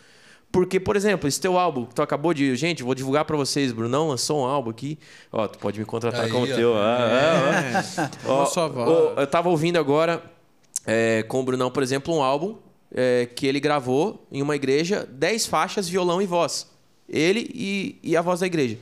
Porque, 0.52 0.78
por 0.78 0.94
exemplo, 0.94 1.26
esse 1.26 1.40
teu 1.40 1.58
álbum 1.58 1.86
que 1.86 1.94
tu 1.94 2.02
acabou 2.02 2.34
de. 2.34 2.54
Gente, 2.54 2.82
vou 2.82 2.94
divulgar 2.94 3.24
para 3.24 3.34
vocês, 3.34 3.72
Brunão 3.72 4.08
lançou 4.08 4.42
um 4.42 4.44
álbum 4.44 4.68
aqui. 4.68 4.98
Ó, 5.32 5.48
tu 5.48 5.58
pode 5.58 5.78
me 5.78 5.86
contratar 5.86 6.26
Aí, 6.26 6.30
como 6.30 6.44
ó. 6.44 6.54
teu. 6.54 6.76
Ah, 6.76 6.98
ah, 7.00 7.84
ah. 7.96 8.10
Ó, 8.26 8.44
sua 8.44 8.68
voz. 8.68 8.90
ó, 8.90 9.20
eu 9.22 9.26
tava 9.26 9.48
ouvindo 9.48 9.78
agora 9.78 10.22
é, 10.86 11.22
com 11.22 11.40
o 11.40 11.42
Brunão, 11.42 11.70
por 11.70 11.82
exemplo, 11.82 12.14
um 12.14 12.22
álbum 12.22 12.56
é, 12.94 13.24
que 13.24 13.46
ele 13.46 13.58
gravou 13.58 14.26
em 14.30 14.42
uma 14.42 14.54
igreja, 14.54 15.08
10 15.10 15.46
faixas, 15.46 15.88
violão 15.88 16.20
e 16.20 16.26
voz. 16.26 16.66
Ele 17.08 17.50
e, 17.54 17.98
e 18.02 18.14
a 18.18 18.20
voz 18.20 18.40
da 18.40 18.46
igreja. 18.46 18.76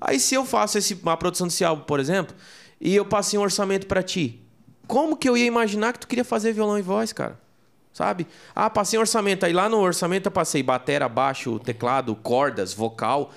Aí, 0.00 0.18
se 0.18 0.34
eu 0.34 0.44
faço 0.44 0.78
esse, 0.78 0.94
uma 0.94 1.16
produção 1.16 1.46
desse 1.46 1.64
álbum, 1.64 1.84
por 1.84 2.00
exemplo, 2.00 2.34
e 2.82 2.94
eu 2.96 3.04
passei 3.06 3.38
um 3.38 3.42
orçamento 3.42 3.86
para 3.86 4.02
ti, 4.02 4.40
como 4.86 5.16
que 5.16 5.28
eu 5.28 5.36
ia 5.36 5.46
imaginar 5.46 5.92
que 5.94 6.00
tu 6.00 6.08
queria 6.08 6.24
fazer 6.24 6.52
violão 6.52 6.78
e 6.78 6.82
voz, 6.82 7.12
cara? 7.12 7.40
Sabe? 7.92 8.26
Ah, 8.54 8.68
passei 8.70 8.98
um 8.98 9.02
orçamento. 9.02 9.44
Aí 9.46 9.52
lá 9.52 9.68
no 9.68 9.78
orçamento 9.78 10.26
eu 10.26 10.32
passei 10.32 10.62
batera, 10.62 11.08
baixo, 11.08 11.58
teclado, 11.58 12.14
cordas, 12.16 12.72
vocal. 12.74 13.30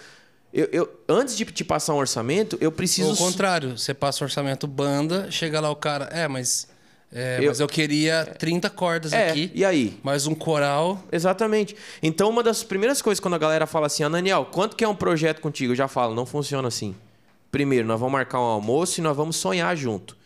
Eu, 0.53 0.69
eu- 0.71 0.89
antes 1.09 1.35
de 1.35 1.43
te 1.45 1.63
passar 1.63 1.93
um 1.93 1.97
orçamento, 1.97 2.57
eu 2.61 2.71
preciso. 2.71 3.09
Ou 3.09 3.13
o 3.13 3.17
contrário, 3.17 3.77
você 3.77 3.93
passa 3.93 4.23
o 4.23 4.27
orçamento 4.27 4.65
banda, 4.65 5.29
chega 5.29 5.59
lá 5.59 5.69
o 5.69 5.75
cara, 5.75 6.05
é, 6.05 6.25
mas, 6.29 6.69
é, 7.11 7.39
Eu- 7.41 7.47
mas 7.49 7.59
eu 7.59 7.67
queria 7.67 8.25
30 8.39 8.69
cordas 8.69 9.11
É, 9.11 9.29
aqui, 9.29 9.51
e 9.53 9.65
aí? 9.65 9.99
mais 10.01 10.25
um 10.25 10.33
coral. 10.33 11.03
Exatamente. 11.11 11.75
Então, 12.01 12.29
uma 12.29 12.41
das 12.41 12.63
primeiras 12.63 13.01
coisas 13.01 13.19
quando 13.19 13.33
a 13.33 13.37
galera 13.37 13.67
fala 13.67 13.87
assim, 13.87 14.03
Ananiel, 14.03 14.47
quanto 14.49 14.77
que 14.77 14.85
é 14.85 14.87
um 14.87 14.95
projeto 14.95 15.41
contigo? 15.41 15.73
Eu 15.73 15.75
já 15.75 15.89
falo, 15.89 16.15
não 16.15 16.25
funciona 16.25 16.69
assim. 16.69 16.95
Primeiro, 17.55 17.87
nós 17.87 17.97
vamos 17.97 18.11
marcar 18.11 18.37
um 18.41 18.43
almoço 18.43 18.99
e 18.99 19.01
nós 19.01 19.15
vamos 19.15 19.37
sonhar 19.37 19.73
junto. 19.77 20.17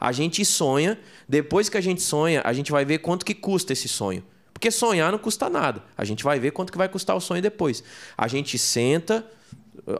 A 0.00 0.10
gente 0.10 0.42
sonha, 0.42 0.98
depois 1.28 1.68
que 1.68 1.76
a 1.76 1.82
gente 1.82 2.00
sonha, 2.00 2.40
a 2.42 2.50
gente 2.54 2.72
vai 2.72 2.82
ver 2.82 3.00
quanto 3.00 3.26
que 3.26 3.34
custa 3.34 3.74
esse 3.74 3.86
sonho. 3.86 4.24
Porque 4.54 4.70
sonhar 4.70 5.12
não 5.12 5.18
custa 5.18 5.50
nada. 5.50 5.82
A 5.98 6.02
gente 6.02 6.24
vai 6.24 6.40
ver 6.40 6.50
quanto 6.50 6.72
que 6.72 6.78
vai 6.78 6.88
custar 6.88 7.14
o 7.14 7.20
sonho 7.20 7.42
depois. 7.42 7.84
A 8.16 8.26
gente 8.26 8.56
senta, 8.56 9.22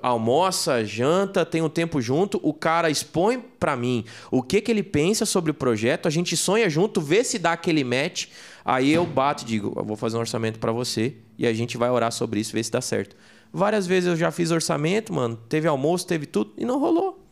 almoça, 0.01 0.83
janta, 0.83 1.45
tem 1.45 1.61
um 1.61 1.69
tempo 1.69 2.01
junto, 2.01 2.41
o 2.43 2.55
cara 2.55 2.89
expõe 2.89 3.39
pra 3.39 3.77
mim 3.77 4.07
o 4.31 4.43
que 4.43 4.59
que 4.63 4.71
ele 4.71 4.83
pensa 4.83 5.27
sobre 5.27 5.51
o 5.51 5.55
projeto, 5.55 6.09
a 6.09 6.11
gente 6.11 6.39
sonha 6.39 6.71
junto, 6.71 7.03
vê 7.03 7.23
se 7.23 7.39
dá 7.39 7.53
aquele 7.53 7.85
match, 7.85 8.29
aí 8.65 8.91
eu 8.91 9.05
bato 9.05 9.45
e 9.45 9.47
digo, 9.47 9.75
eu 9.77 9.85
vou 9.85 9.95
fazer 9.95 10.17
um 10.17 10.21
orçamento 10.21 10.59
pra 10.59 10.73
você 10.73 11.17
e 11.37 11.47
a 11.47 11.53
gente 11.53 11.77
vai 11.77 11.91
orar 11.91 12.11
sobre 12.11 12.41
isso, 12.41 12.55
ver 12.55 12.65
se 12.65 12.71
dá 12.71 12.81
certo. 12.81 13.15
Várias 13.53 13.87
vezes 13.87 14.09
eu 14.09 14.17
já 14.17 14.31
fiz 14.31 14.51
orçamento, 14.51 15.13
mano, 15.13 15.37
teve 15.49 15.67
almoço, 15.67 16.07
teve 16.07 16.27
tudo 16.27 16.53
e 16.57 16.65
não 16.65 16.79
rolou. 16.79 17.25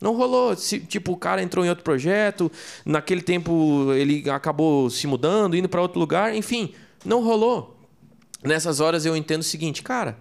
Não 0.00 0.16
rolou. 0.16 0.56
Se, 0.56 0.80
tipo, 0.80 1.12
o 1.12 1.16
cara 1.16 1.42
entrou 1.42 1.64
em 1.64 1.68
outro 1.68 1.84
projeto, 1.84 2.50
naquele 2.84 3.20
tempo 3.20 3.92
ele 3.92 4.28
acabou 4.30 4.88
se 4.88 5.06
mudando, 5.06 5.56
indo 5.56 5.68
pra 5.68 5.82
outro 5.82 6.00
lugar, 6.00 6.34
enfim, 6.34 6.74
não 7.04 7.22
rolou. 7.22 7.78
Nessas 8.42 8.80
horas 8.80 9.04
eu 9.04 9.14
entendo 9.14 9.40
o 9.40 9.44
seguinte, 9.44 9.82
cara, 9.82 10.18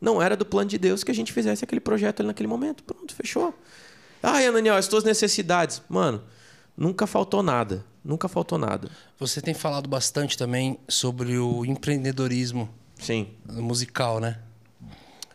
não 0.00 0.20
era 0.20 0.36
do 0.36 0.44
plano 0.44 0.68
de 0.68 0.78
Deus 0.78 1.02
que 1.02 1.10
a 1.10 1.14
gente 1.14 1.32
fizesse 1.32 1.64
aquele 1.64 1.80
projeto 1.80 2.20
ali 2.20 2.26
naquele 2.26 2.48
momento. 2.48 2.82
Pronto, 2.84 3.14
fechou. 3.14 3.54
Ah, 4.22 4.38
Ananiel, 4.38 4.76
as 4.76 4.86
tuas 4.86 5.04
necessidades. 5.04 5.82
Mano, 5.88 6.22
nunca 6.76 7.06
faltou 7.06 7.42
nada. 7.42 7.84
Nunca 8.04 8.28
faltou 8.28 8.58
nada. 8.58 8.90
Você 9.18 9.40
tem 9.40 9.54
falado 9.54 9.88
bastante 9.88 10.36
também 10.36 10.78
sobre 10.88 11.38
o 11.38 11.64
empreendedorismo 11.64 12.68
Sim. 12.98 13.28
musical, 13.48 14.18
né? 14.20 14.38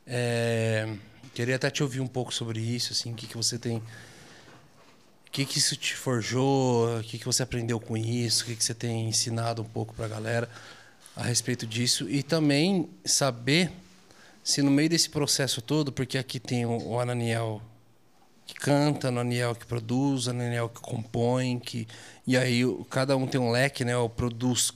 É, 0.07 0.87
queria 1.33 1.57
até 1.57 1.69
te 1.69 1.83
ouvir 1.83 1.99
um 1.99 2.07
pouco 2.07 2.33
sobre 2.33 2.59
isso, 2.59 2.93
assim, 2.93 3.11
o 3.11 3.15
que, 3.15 3.27
que 3.27 3.35
você 3.35 3.59
tem. 3.59 3.77
O 3.77 5.31
que, 5.31 5.45
que 5.45 5.57
isso 5.57 5.75
te 5.75 5.95
forjou? 5.95 6.97
O 6.97 7.03
que, 7.03 7.19
que 7.19 7.25
você 7.25 7.43
aprendeu 7.43 7.79
com 7.79 7.97
isso? 7.97 8.43
O 8.43 8.45
que, 8.47 8.55
que 8.55 8.63
você 8.63 8.73
tem 8.73 9.09
ensinado 9.09 9.61
um 9.61 9.65
pouco 9.65 9.93
pra 9.93 10.07
galera 10.07 10.49
a 11.15 11.23
respeito 11.23 11.67
disso? 11.67 12.09
E 12.09 12.23
também 12.23 12.89
saber 13.05 13.71
se 14.43 14.61
no 14.61 14.71
meio 14.71 14.89
desse 14.89 15.09
processo 15.09 15.61
todo, 15.61 15.91
porque 15.91 16.17
aqui 16.17 16.39
tem 16.39 16.65
o, 16.65 16.99
Ananiel 16.99 17.61
que 18.45 18.53
canta, 18.53 19.07
o 19.07 19.09
Ananiel 19.09 19.53
que 19.53 19.65
produz, 19.65 20.25
o 20.25 20.29
Ananiel 20.29 20.69
que 20.69 20.79
compõe, 20.79 21.59
que 21.59 21.85
e 22.25 22.37
aí 22.37 22.63
cada 22.89 23.17
um 23.17 23.27
tem 23.27 23.41
um 23.41 23.51
leque, 23.51 23.83
né? 23.83 23.97
O 23.97 24.07
produz 24.07 24.71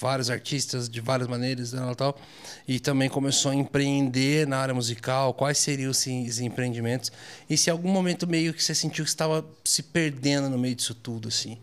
vários 0.00 0.30
artistas 0.30 0.88
de 0.88 1.00
várias 1.00 1.28
maneiras, 1.28 1.72
né, 1.72 1.94
tal. 1.96 2.18
E 2.66 2.78
também 2.78 3.08
começou 3.08 3.50
a 3.50 3.54
empreender 3.54 4.46
na 4.46 4.58
área 4.58 4.74
musical. 4.74 5.34
Quais 5.34 5.58
seriam 5.58 5.90
esses 5.90 6.38
empreendimentos? 6.40 7.10
E 7.48 7.56
se 7.56 7.70
algum 7.70 7.88
momento 7.88 8.26
meio 8.26 8.54
que 8.54 8.62
você 8.62 8.74
sentiu 8.74 9.04
que 9.04 9.10
estava 9.10 9.44
se 9.64 9.82
perdendo 9.82 10.48
no 10.48 10.58
meio 10.58 10.74
disso 10.74 10.94
tudo, 10.94 11.28
assim? 11.28 11.58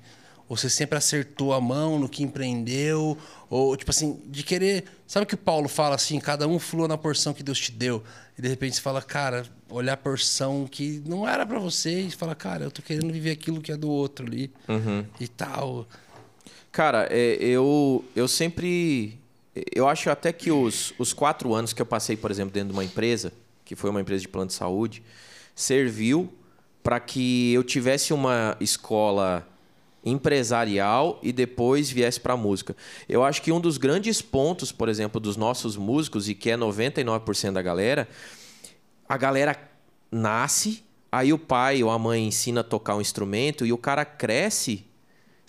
Ou 0.48 0.58
você 0.58 0.68
sempre 0.68 0.98
acertou 0.98 1.54
a 1.54 1.62
mão 1.62 2.00
no 2.00 2.10
que 2.10 2.24
empreendeu? 2.24 3.16
Ou, 3.50 3.78
tipo 3.78 3.92
assim, 3.92 4.20
de 4.26 4.42
querer. 4.42 4.86
Sabe 5.06 5.24
o 5.24 5.28
que 5.28 5.36
o 5.36 5.38
Paulo 5.38 5.70
fala 5.70 5.94
assim? 5.94 6.20
Cada 6.20 6.48
um 6.48 6.58
flua 6.58 6.88
na 6.88 6.98
porção 6.98 7.34
que 7.34 7.44
Deus 7.44 7.60
te 7.60 7.72
deu. 7.72 8.04
E 8.36 8.42
de 8.42 8.48
repente 8.48 8.76
você 8.76 8.82
fala, 8.82 9.00
cara, 9.00 9.46
olhar 9.70 9.94
a 9.94 9.98
porção 9.98 10.66
que 10.66 11.04
não 11.06 11.28
era 11.28 11.46
pra 11.46 11.60
você 11.60 12.02
e 12.02 12.12
fala, 12.12 12.34
cara, 12.34 12.64
eu 12.64 12.72
tô 12.72 12.82
querendo 12.82 13.12
viver 13.14 13.30
aquilo 13.32 13.62
que 13.62 13.72
é 13.72 13.78
do 13.78 13.90
outro 13.90 14.26
ali. 14.26 14.52
E 15.20 15.28
tal. 15.28 15.88
Cara, 16.80 17.10
é, 17.12 17.36
eu, 17.42 18.06
eu 18.16 18.26
sempre. 18.26 19.20
Eu 19.76 19.86
acho 19.86 20.10
até 20.10 20.32
que 20.32 20.50
os, 20.50 20.94
os 20.98 21.12
quatro 21.12 21.54
anos 21.54 21.74
que 21.74 21.82
eu 21.82 21.86
passei, 21.86 22.16
por 22.16 22.32
exemplo, 22.32 22.54
dentro 22.54 22.70
de 22.70 22.74
uma 22.74 22.86
empresa, 22.86 23.34
que 23.66 23.76
foi 23.76 23.90
uma 23.90 24.00
empresa 24.00 24.22
de 24.22 24.30
plano 24.30 24.48
de 24.48 24.54
saúde, 24.54 25.04
serviu 25.54 26.34
para 26.82 26.98
que 27.02 27.52
eu 27.52 27.66
tivesse 27.66 28.14
uma 28.14 28.56
escola 28.62 29.46
empresarial 30.06 31.20
e 31.22 31.34
depois 31.34 31.90
viesse 31.90 32.18
para 32.18 32.36
a 32.36 32.38
música. 32.38 32.74
Eu 33.10 33.26
acho 33.26 33.42
que 33.42 33.52
um 33.52 33.60
dos 33.60 33.78
grandes 33.78 34.22
pontos, 34.22 34.72
por 34.72 34.88
exemplo, 34.88 35.20
dos 35.20 35.36
nossos 35.36 35.76
músicos, 35.76 36.30
e 36.30 36.34
que 36.34 36.50
é 36.50 36.56
99% 36.56 37.52
da 37.52 37.62
galera, 37.62 38.08
a 39.06 39.18
galera 39.18 39.54
nasce, 40.10 40.82
aí 41.12 41.34
o 41.34 41.38
pai 41.38 41.84
ou 41.84 41.90
a 41.90 42.00
mãe 42.00 42.26
ensina 42.26 42.62
a 42.62 42.64
tocar 42.64 42.96
um 42.96 43.02
instrumento 43.02 43.66
e 43.66 43.74
o 43.74 43.78
cara 43.78 44.06
cresce 44.06 44.88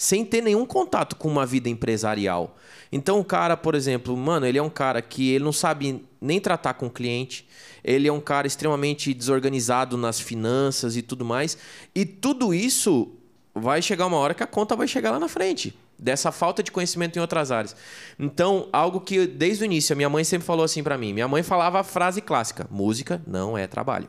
sem 0.00 0.24
ter 0.24 0.40
nenhum 0.40 0.64
contato 0.64 1.14
com 1.14 1.28
uma 1.28 1.44
vida 1.44 1.68
empresarial. 1.68 2.56
Então 2.90 3.20
o 3.20 3.24
cara, 3.24 3.54
por 3.54 3.74
exemplo, 3.74 4.16
mano, 4.16 4.46
ele 4.46 4.56
é 4.56 4.62
um 4.62 4.70
cara 4.70 5.02
que 5.02 5.28
ele 5.28 5.44
não 5.44 5.52
sabe 5.52 6.02
nem 6.18 6.40
tratar 6.40 6.72
com 6.72 6.86
o 6.86 6.90
cliente, 6.90 7.46
ele 7.84 8.08
é 8.08 8.12
um 8.12 8.18
cara 8.18 8.46
extremamente 8.46 9.12
desorganizado 9.12 9.98
nas 9.98 10.18
finanças 10.18 10.96
e 10.96 11.02
tudo 11.02 11.22
mais, 11.22 11.58
e 11.94 12.06
tudo 12.06 12.54
isso 12.54 13.12
vai 13.54 13.82
chegar 13.82 14.06
uma 14.06 14.16
hora 14.16 14.32
que 14.32 14.42
a 14.42 14.46
conta 14.46 14.74
vai 14.74 14.88
chegar 14.88 15.10
lá 15.10 15.18
na 15.18 15.28
frente. 15.28 15.78
Dessa 15.98 16.32
falta 16.32 16.62
de 16.62 16.72
conhecimento 16.72 17.18
em 17.18 17.20
outras 17.20 17.52
áreas. 17.52 17.76
Então, 18.18 18.70
algo 18.72 19.02
que 19.02 19.26
desde 19.26 19.64
o 19.64 19.66
início 19.66 19.92
a 19.92 19.96
minha 19.96 20.08
mãe 20.08 20.24
sempre 20.24 20.46
falou 20.46 20.64
assim 20.64 20.82
pra 20.82 20.96
mim. 20.96 21.12
Minha 21.12 21.28
mãe 21.28 21.42
falava 21.42 21.78
a 21.78 21.84
frase 21.84 22.22
clássica: 22.22 22.66
música 22.70 23.20
não 23.26 23.58
é 23.58 23.66
trabalho. 23.66 24.08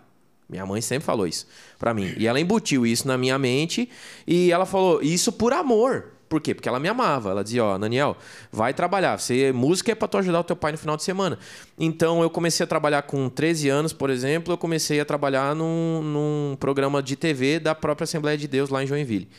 Minha 0.51 0.65
mãe 0.65 0.81
sempre 0.81 1.05
falou 1.05 1.25
isso 1.25 1.47
pra 1.79 1.93
mim. 1.93 2.13
E 2.17 2.27
ela 2.27 2.39
embutiu 2.39 2.85
isso 2.85 3.07
na 3.07 3.17
minha 3.17 3.39
mente 3.39 3.89
e 4.27 4.51
ela 4.51 4.65
falou 4.65 5.01
isso 5.01 5.31
por 5.31 5.53
amor. 5.53 6.11
Por 6.27 6.39
quê? 6.39 6.53
Porque 6.53 6.67
ela 6.67 6.79
me 6.79 6.89
amava. 6.89 7.31
Ela 7.31 7.43
dizia, 7.43 7.63
ó, 7.63 7.77
Daniel, 7.77 8.17
vai 8.51 8.73
trabalhar. 8.73 9.17
Você, 9.17 9.51
música 9.53 9.91
é 9.91 9.95
pra 9.95 10.07
tu 10.07 10.17
ajudar 10.17 10.41
o 10.41 10.43
teu 10.43 10.55
pai 10.55 10.73
no 10.73 10.77
final 10.77 10.97
de 10.97 11.03
semana. 11.03 11.39
Então 11.79 12.21
eu 12.21 12.29
comecei 12.29 12.63
a 12.63 12.67
trabalhar 12.67 13.01
com 13.03 13.29
13 13.29 13.69
anos, 13.69 13.93
por 13.93 14.09
exemplo, 14.09 14.53
eu 14.53 14.57
comecei 14.57 14.99
a 14.99 15.05
trabalhar 15.05 15.55
num, 15.55 16.01
num 16.01 16.57
programa 16.59 17.01
de 17.01 17.15
TV 17.15 17.59
da 17.59 17.73
própria 17.73 18.03
Assembleia 18.03 18.37
de 18.37 18.47
Deus 18.47 18.69
lá 18.69 18.83
em 18.83 18.87
Joinville. 18.87 19.29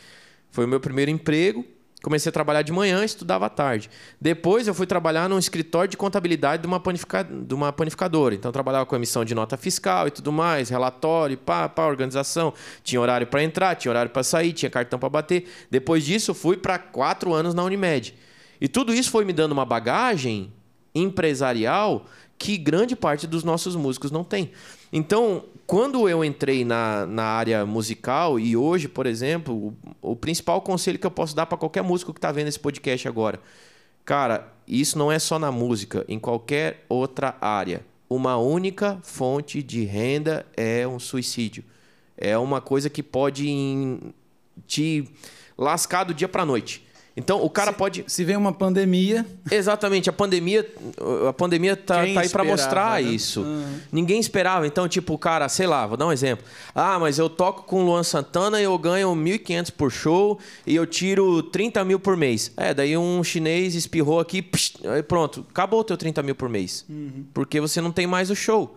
Foi 0.51 0.65
o 0.65 0.69
meu 0.69 0.81
primeiro 0.81 1.11
emprego. 1.11 1.65
Comecei 2.03 2.31
a 2.31 2.33
trabalhar 2.33 2.63
de 2.63 2.73
manhã, 2.73 3.05
estudava 3.05 3.47
à 3.47 3.49
tarde. 3.49 3.89
Depois 4.21 4.67
eu 4.67 4.75
fui 4.75 4.87
trabalhar 4.87 5.29
num 5.29 5.39
escritório 5.39 5.89
de 5.89 5.97
contabilidade 5.97 6.63
de 6.63 6.67
uma, 6.67 6.81
panifica... 6.81 7.23
de 7.23 7.55
uma 7.55 7.73
panificadora. 7.73 8.35
Então 8.35 8.51
trabalhava 8.51 8.85
com 8.85 8.97
emissão 8.97 9.25
de 9.25 9.35
nota 9.35 9.57
fiscal 9.57 10.09
e 10.09 10.11
tudo 10.11 10.33
mais, 10.33 10.69
relatório, 10.69 11.39
pá, 11.39 11.69
pá, 11.69 11.87
organização. 11.87 12.53
Tinha 12.83 13.01
horário 13.01 13.27
para 13.29 13.43
entrar, 13.45 13.77
tinha 13.77 13.91
horário 13.93 14.11
para 14.11 14.25
sair, 14.25 14.53
tinha 14.53 14.69
cartão 14.69 14.99
para 14.99 15.09
bater. 15.09 15.49
Depois 15.71 16.05
disso, 16.05 16.35
fui 16.35 16.57
para 16.57 16.77
quatro 16.77 17.33
anos 17.33 17.55
na 17.55 17.63
Unimed. 17.63 18.15
E 18.61 18.67
tudo 18.67 18.93
isso 18.93 19.11
foi 19.11 19.25
me 19.25 19.33
dando 19.33 19.53
uma 19.53 19.65
bagagem 19.65 20.53
empresarial 20.95 22.05
que 22.37 22.59
grande 22.59 22.97
parte 22.97 23.29
dos 23.29 23.45
nossos 23.45 23.77
músicos 23.77 24.11
não 24.11 24.25
tem. 24.25 24.51
Então, 24.93 25.45
quando 25.67 26.07
eu 26.07 26.23
entrei 26.23 26.65
na, 26.65 27.07
na 27.07 27.25
área 27.25 27.65
musical 27.65 28.39
e 28.39 28.55
hoje, 28.57 28.89
por 28.89 29.07
exemplo, 29.07 29.75
o, 30.03 30.13
o 30.13 30.17
principal 30.17 30.61
conselho 30.61 30.99
que 30.99 31.07
eu 31.07 31.11
posso 31.11 31.35
dar 31.35 31.47
para 31.47 31.57
qualquer 31.57 31.83
músico 31.83 32.13
que 32.13 32.19
está 32.19 32.31
vendo 32.31 32.49
esse 32.49 32.61
podcast 32.61 33.09
agora, 33.09 33.41
cara, 34.05 34.53
isso 34.69 34.99
não 34.99 35.11
é 35.11 35.19
só 35.19 35.39
na 35.39 35.51
música, 35.51 36.05
em 36.07 36.19
qualquer 36.19 36.85
outra 36.91 37.37
área. 37.41 37.85
Uma 38.09 38.37
única 38.37 38.99
fonte 39.03 39.63
de 39.63 39.85
renda 39.85 40.45
é 40.55 40.87
um 40.87 40.99
suicídio. 40.99 41.65
É 42.17 42.37
uma 42.37 42.61
coisa 42.61 42.91
que 42.91 43.03
pode 43.03 43.99
te 44.67 45.09
lascar 45.57 46.05
do 46.05 46.13
dia 46.13 46.29
para 46.29 46.45
noite. 46.45 46.87
Então 47.17 47.43
o 47.43 47.51
cara 47.51 47.73
se, 47.73 47.77
pode. 47.77 48.05
Se 48.07 48.25
vem 48.25 48.37
uma 48.37 48.53
pandemia. 48.53 49.27
Exatamente, 49.51 50.09
a 50.09 50.13
pandemia, 50.13 50.67
a 51.29 51.33
pandemia 51.33 51.77
tá, 51.77 51.97
tá 51.97 52.21
aí 52.21 52.29
para 52.29 52.43
mostrar 52.43 53.03
né? 53.03 53.11
isso. 53.11 53.43
Uhum. 53.43 53.81
Ninguém 53.91 54.19
esperava. 54.19 54.67
Então, 54.67 54.89
tipo, 54.89 55.15
o 55.15 55.19
cara, 55.19 55.49
sei 55.49 55.67
lá, 55.67 55.87
vou 55.87 55.97
dar 55.97 56.07
um 56.07 56.13
exemplo. 56.13 56.45
Ah, 56.75 56.99
mas 56.99 57.19
eu 57.19 57.29
toco 57.29 57.65
com 57.65 57.83
o 57.83 57.87
Luan 57.87 58.03
Santana 58.03 58.61
e 58.61 58.65
eu 58.65 58.77
ganho 58.79 59.15
1.500 59.15 59.71
por 59.73 59.91
show 59.91 60.39
e 60.67 60.75
eu 60.75 60.87
tiro 60.87 61.43
30 61.43 61.85
mil 61.85 62.01
por 62.01 62.17
mês. 62.17 62.51
É, 62.57 62.73
daí 62.73 62.97
um 62.97 63.23
chinês 63.23 63.75
espirrou 63.75 64.19
aqui, 64.19 64.41
psh, 64.41 64.79
aí 64.87 65.03
pronto, 65.03 65.47
acabou 65.51 65.81
o 65.81 65.85
teu 65.85 65.97
30 65.97 66.23
mil 66.23 66.35
por 66.35 66.49
mês. 66.49 66.85
Uhum. 66.89 67.27
Porque 67.35 67.61
você 67.61 67.81
não 67.81 67.93
tem 67.93 68.07
mais 68.07 68.31
o 68.31 68.35
show. 68.35 68.77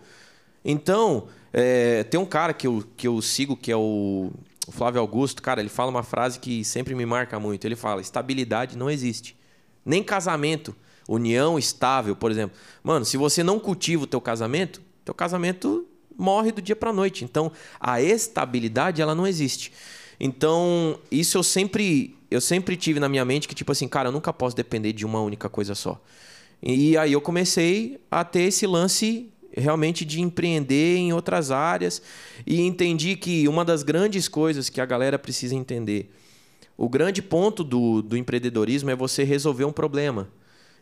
Então, 0.64 1.28
é, 1.52 2.04
tem 2.04 2.20
um 2.20 2.26
cara 2.26 2.52
que 2.52 2.66
eu, 2.66 2.84
que 2.96 3.08
eu 3.08 3.22
sigo 3.22 3.56
que 3.56 3.72
é 3.72 3.76
o 3.76 4.30
o 4.66 4.72
Flávio 4.72 5.00
Augusto, 5.00 5.42
cara, 5.42 5.60
ele 5.60 5.68
fala 5.68 5.90
uma 5.90 6.02
frase 6.02 6.38
que 6.40 6.64
sempre 6.64 6.94
me 6.94 7.06
marca 7.06 7.38
muito. 7.38 7.64
Ele 7.64 7.76
fala: 7.76 8.00
estabilidade 8.00 8.76
não 8.76 8.90
existe. 8.90 9.36
Nem 9.84 10.02
casamento, 10.02 10.74
união 11.08 11.58
estável, 11.58 12.16
por 12.16 12.30
exemplo. 12.30 12.56
Mano, 12.82 13.04
se 13.04 13.16
você 13.16 13.42
não 13.42 13.60
cultiva 13.60 14.04
o 14.04 14.06
teu 14.06 14.20
casamento, 14.20 14.82
teu 15.04 15.14
casamento 15.14 15.86
morre 16.18 16.50
do 16.50 16.60
dia 16.60 16.74
para 16.74 16.92
noite. 16.92 17.24
Então, 17.24 17.52
a 17.78 18.00
estabilidade 18.00 19.00
ela 19.00 19.14
não 19.14 19.26
existe. 19.26 19.72
Então, 20.18 20.98
isso 21.10 21.38
eu 21.38 21.42
sempre 21.42 22.16
eu 22.28 22.40
sempre 22.40 22.76
tive 22.76 22.98
na 22.98 23.08
minha 23.08 23.24
mente 23.24 23.46
que 23.46 23.54
tipo 23.54 23.70
assim, 23.70 23.86
cara, 23.86 24.08
eu 24.08 24.12
nunca 24.12 24.32
posso 24.32 24.56
depender 24.56 24.92
de 24.92 25.06
uma 25.06 25.20
única 25.20 25.48
coisa 25.48 25.74
só. 25.74 26.00
E 26.60 26.96
aí 26.96 27.12
eu 27.12 27.20
comecei 27.20 28.00
a 28.10 28.24
ter 28.24 28.42
esse 28.42 28.66
lance 28.66 29.30
realmente 29.56 30.04
de 30.04 30.20
empreender 30.20 30.96
em 30.96 31.12
outras 31.12 31.50
áreas 31.50 32.02
e 32.46 32.60
entendi 32.60 33.16
que 33.16 33.48
uma 33.48 33.64
das 33.64 33.82
grandes 33.82 34.28
coisas 34.28 34.68
que 34.68 34.80
a 34.80 34.86
galera 34.86 35.18
precisa 35.18 35.54
entender, 35.54 36.12
o 36.76 36.88
grande 36.88 37.22
ponto 37.22 37.64
do, 37.64 38.02
do 38.02 38.16
empreendedorismo 38.16 38.90
é 38.90 38.96
você 38.96 39.24
resolver 39.24 39.64
um 39.64 39.72
problema. 39.72 40.28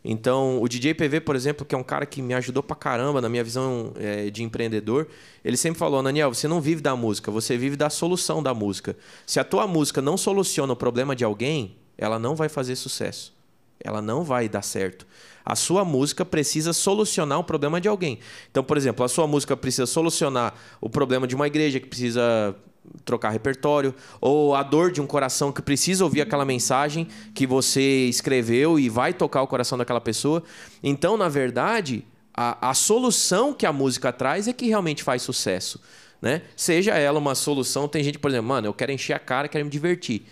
Então, 0.04 0.60
o 0.60 0.68
DJ 0.68 0.92
PV, 0.92 1.20
por 1.20 1.34
exemplo, 1.34 1.64
que 1.64 1.74
é 1.74 1.78
um 1.78 1.82
cara 1.82 2.04
que 2.04 2.20
me 2.20 2.34
ajudou 2.34 2.62
pra 2.62 2.76
caramba 2.76 3.22
na 3.22 3.28
minha 3.28 3.42
visão 3.42 3.94
é, 3.96 4.28
de 4.28 4.42
empreendedor, 4.42 5.08
ele 5.42 5.56
sempre 5.56 5.78
falou: 5.78 6.02
Daniel, 6.02 6.34
você 6.34 6.46
não 6.46 6.60
vive 6.60 6.82
da 6.82 6.94
música, 6.94 7.30
você 7.30 7.56
vive 7.56 7.74
da 7.74 7.88
solução 7.88 8.42
da 8.42 8.52
música. 8.52 8.94
Se 9.24 9.40
a 9.40 9.44
tua 9.44 9.66
música 9.66 10.02
não 10.02 10.18
soluciona 10.18 10.74
o 10.74 10.76
problema 10.76 11.16
de 11.16 11.24
alguém, 11.24 11.76
ela 11.96 12.18
não 12.18 12.34
vai 12.34 12.50
fazer 12.50 12.76
sucesso. 12.76 13.32
Ela 13.80 14.02
não 14.02 14.22
vai 14.22 14.46
dar 14.46 14.62
certo. 14.62 15.06
A 15.44 15.54
sua 15.54 15.84
música 15.84 16.24
precisa 16.24 16.72
solucionar 16.72 17.38
o 17.38 17.44
problema 17.44 17.80
de 17.80 17.88
alguém. 17.88 18.18
Então, 18.50 18.64
por 18.64 18.76
exemplo, 18.76 19.04
a 19.04 19.08
sua 19.08 19.26
música 19.26 19.56
precisa 19.56 19.86
solucionar 19.86 20.54
o 20.80 20.88
problema 20.88 21.26
de 21.26 21.34
uma 21.34 21.46
igreja 21.46 21.78
que 21.78 21.86
precisa 21.86 22.56
trocar 23.04 23.30
repertório, 23.30 23.94
ou 24.20 24.54
a 24.54 24.62
dor 24.62 24.92
de 24.92 25.00
um 25.00 25.06
coração 25.06 25.50
que 25.50 25.62
precisa 25.62 26.04
ouvir 26.04 26.20
aquela 26.20 26.44
mensagem 26.44 27.08
que 27.34 27.46
você 27.46 28.06
escreveu 28.06 28.78
e 28.78 28.88
vai 28.88 29.12
tocar 29.12 29.42
o 29.42 29.46
coração 29.46 29.78
daquela 29.78 30.00
pessoa. 30.00 30.42
Então, 30.82 31.16
na 31.16 31.28
verdade, 31.28 32.04
a, 32.32 32.70
a 32.70 32.74
solução 32.74 33.54
que 33.54 33.64
a 33.64 33.72
música 33.72 34.12
traz 34.12 34.48
é 34.48 34.52
que 34.52 34.66
realmente 34.66 35.02
faz 35.02 35.22
sucesso. 35.22 35.80
Né? 36.20 36.42
Seja 36.56 36.94
ela 36.94 37.18
uma 37.18 37.34
solução, 37.34 37.86
tem 37.86 38.02
gente, 38.02 38.18
por 38.18 38.30
exemplo, 38.30 38.48
mano, 38.48 38.66
eu 38.66 38.74
quero 38.74 38.92
encher 38.92 39.12
a 39.12 39.18
cara, 39.18 39.48
quero 39.48 39.64
me 39.64 39.70
divertir. 39.70 40.26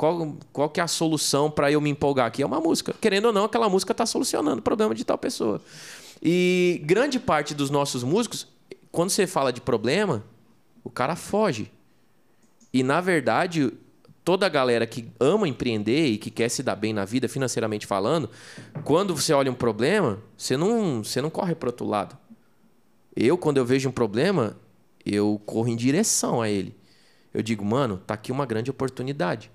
Qual, 0.00 0.34
qual 0.50 0.70
que 0.70 0.80
é 0.80 0.82
a 0.82 0.88
solução 0.88 1.50
para 1.50 1.70
eu 1.70 1.78
me 1.78 1.90
empolgar 1.90 2.26
aqui? 2.26 2.42
É 2.42 2.46
uma 2.46 2.58
música. 2.58 2.94
Querendo 2.98 3.26
ou 3.26 3.34
não, 3.34 3.44
aquela 3.44 3.68
música 3.68 3.92
está 3.92 4.06
solucionando 4.06 4.60
o 4.60 4.62
problema 4.62 4.94
de 4.94 5.04
tal 5.04 5.18
pessoa. 5.18 5.60
E 6.22 6.80
grande 6.86 7.20
parte 7.20 7.54
dos 7.54 7.68
nossos 7.68 8.02
músicos, 8.02 8.48
quando 8.90 9.10
você 9.10 9.26
fala 9.26 9.52
de 9.52 9.60
problema, 9.60 10.24
o 10.82 10.88
cara 10.88 11.14
foge. 11.16 11.70
E 12.72 12.82
na 12.82 13.02
verdade, 13.02 13.74
toda 14.24 14.46
a 14.46 14.48
galera 14.48 14.86
que 14.86 15.06
ama 15.20 15.46
empreender 15.46 16.06
e 16.06 16.16
que 16.16 16.30
quer 16.30 16.48
se 16.48 16.62
dar 16.62 16.76
bem 16.76 16.94
na 16.94 17.04
vida, 17.04 17.28
financeiramente 17.28 17.86
falando, 17.86 18.30
quando 18.84 19.14
você 19.14 19.34
olha 19.34 19.50
um 19.50 19.54
problema, 19.54 20.18
você 20.34 20.56
não, 20.56 21.04
você 21.04 21.20
não 21.20 21.28
corre 21.28 21.54
para 21.54 21.68
outro 21.68 21.86
lado. 21.86 22.16
Eu, 23.14 23.36
quando 23.36 23.58
eu 23.58 23.66
vejo 23.66 23.90
um 23.90 23.92
problema, 23.92 24.56
eu 25.04 25.38
corro 25.44 25.68
em 25.68 25.76
direção 25.76 26.40
a 26.40 26.48
ele. 26.48 26.74
Eu 27.34 27.42
digo, 27.42 27.62
mano, 27.62 27.98
tá 27.98 28.14
aqui 28.14 28.32
uma 28.32 28.46
grande 28.46 28.70
oportunidade. 28.70 29.50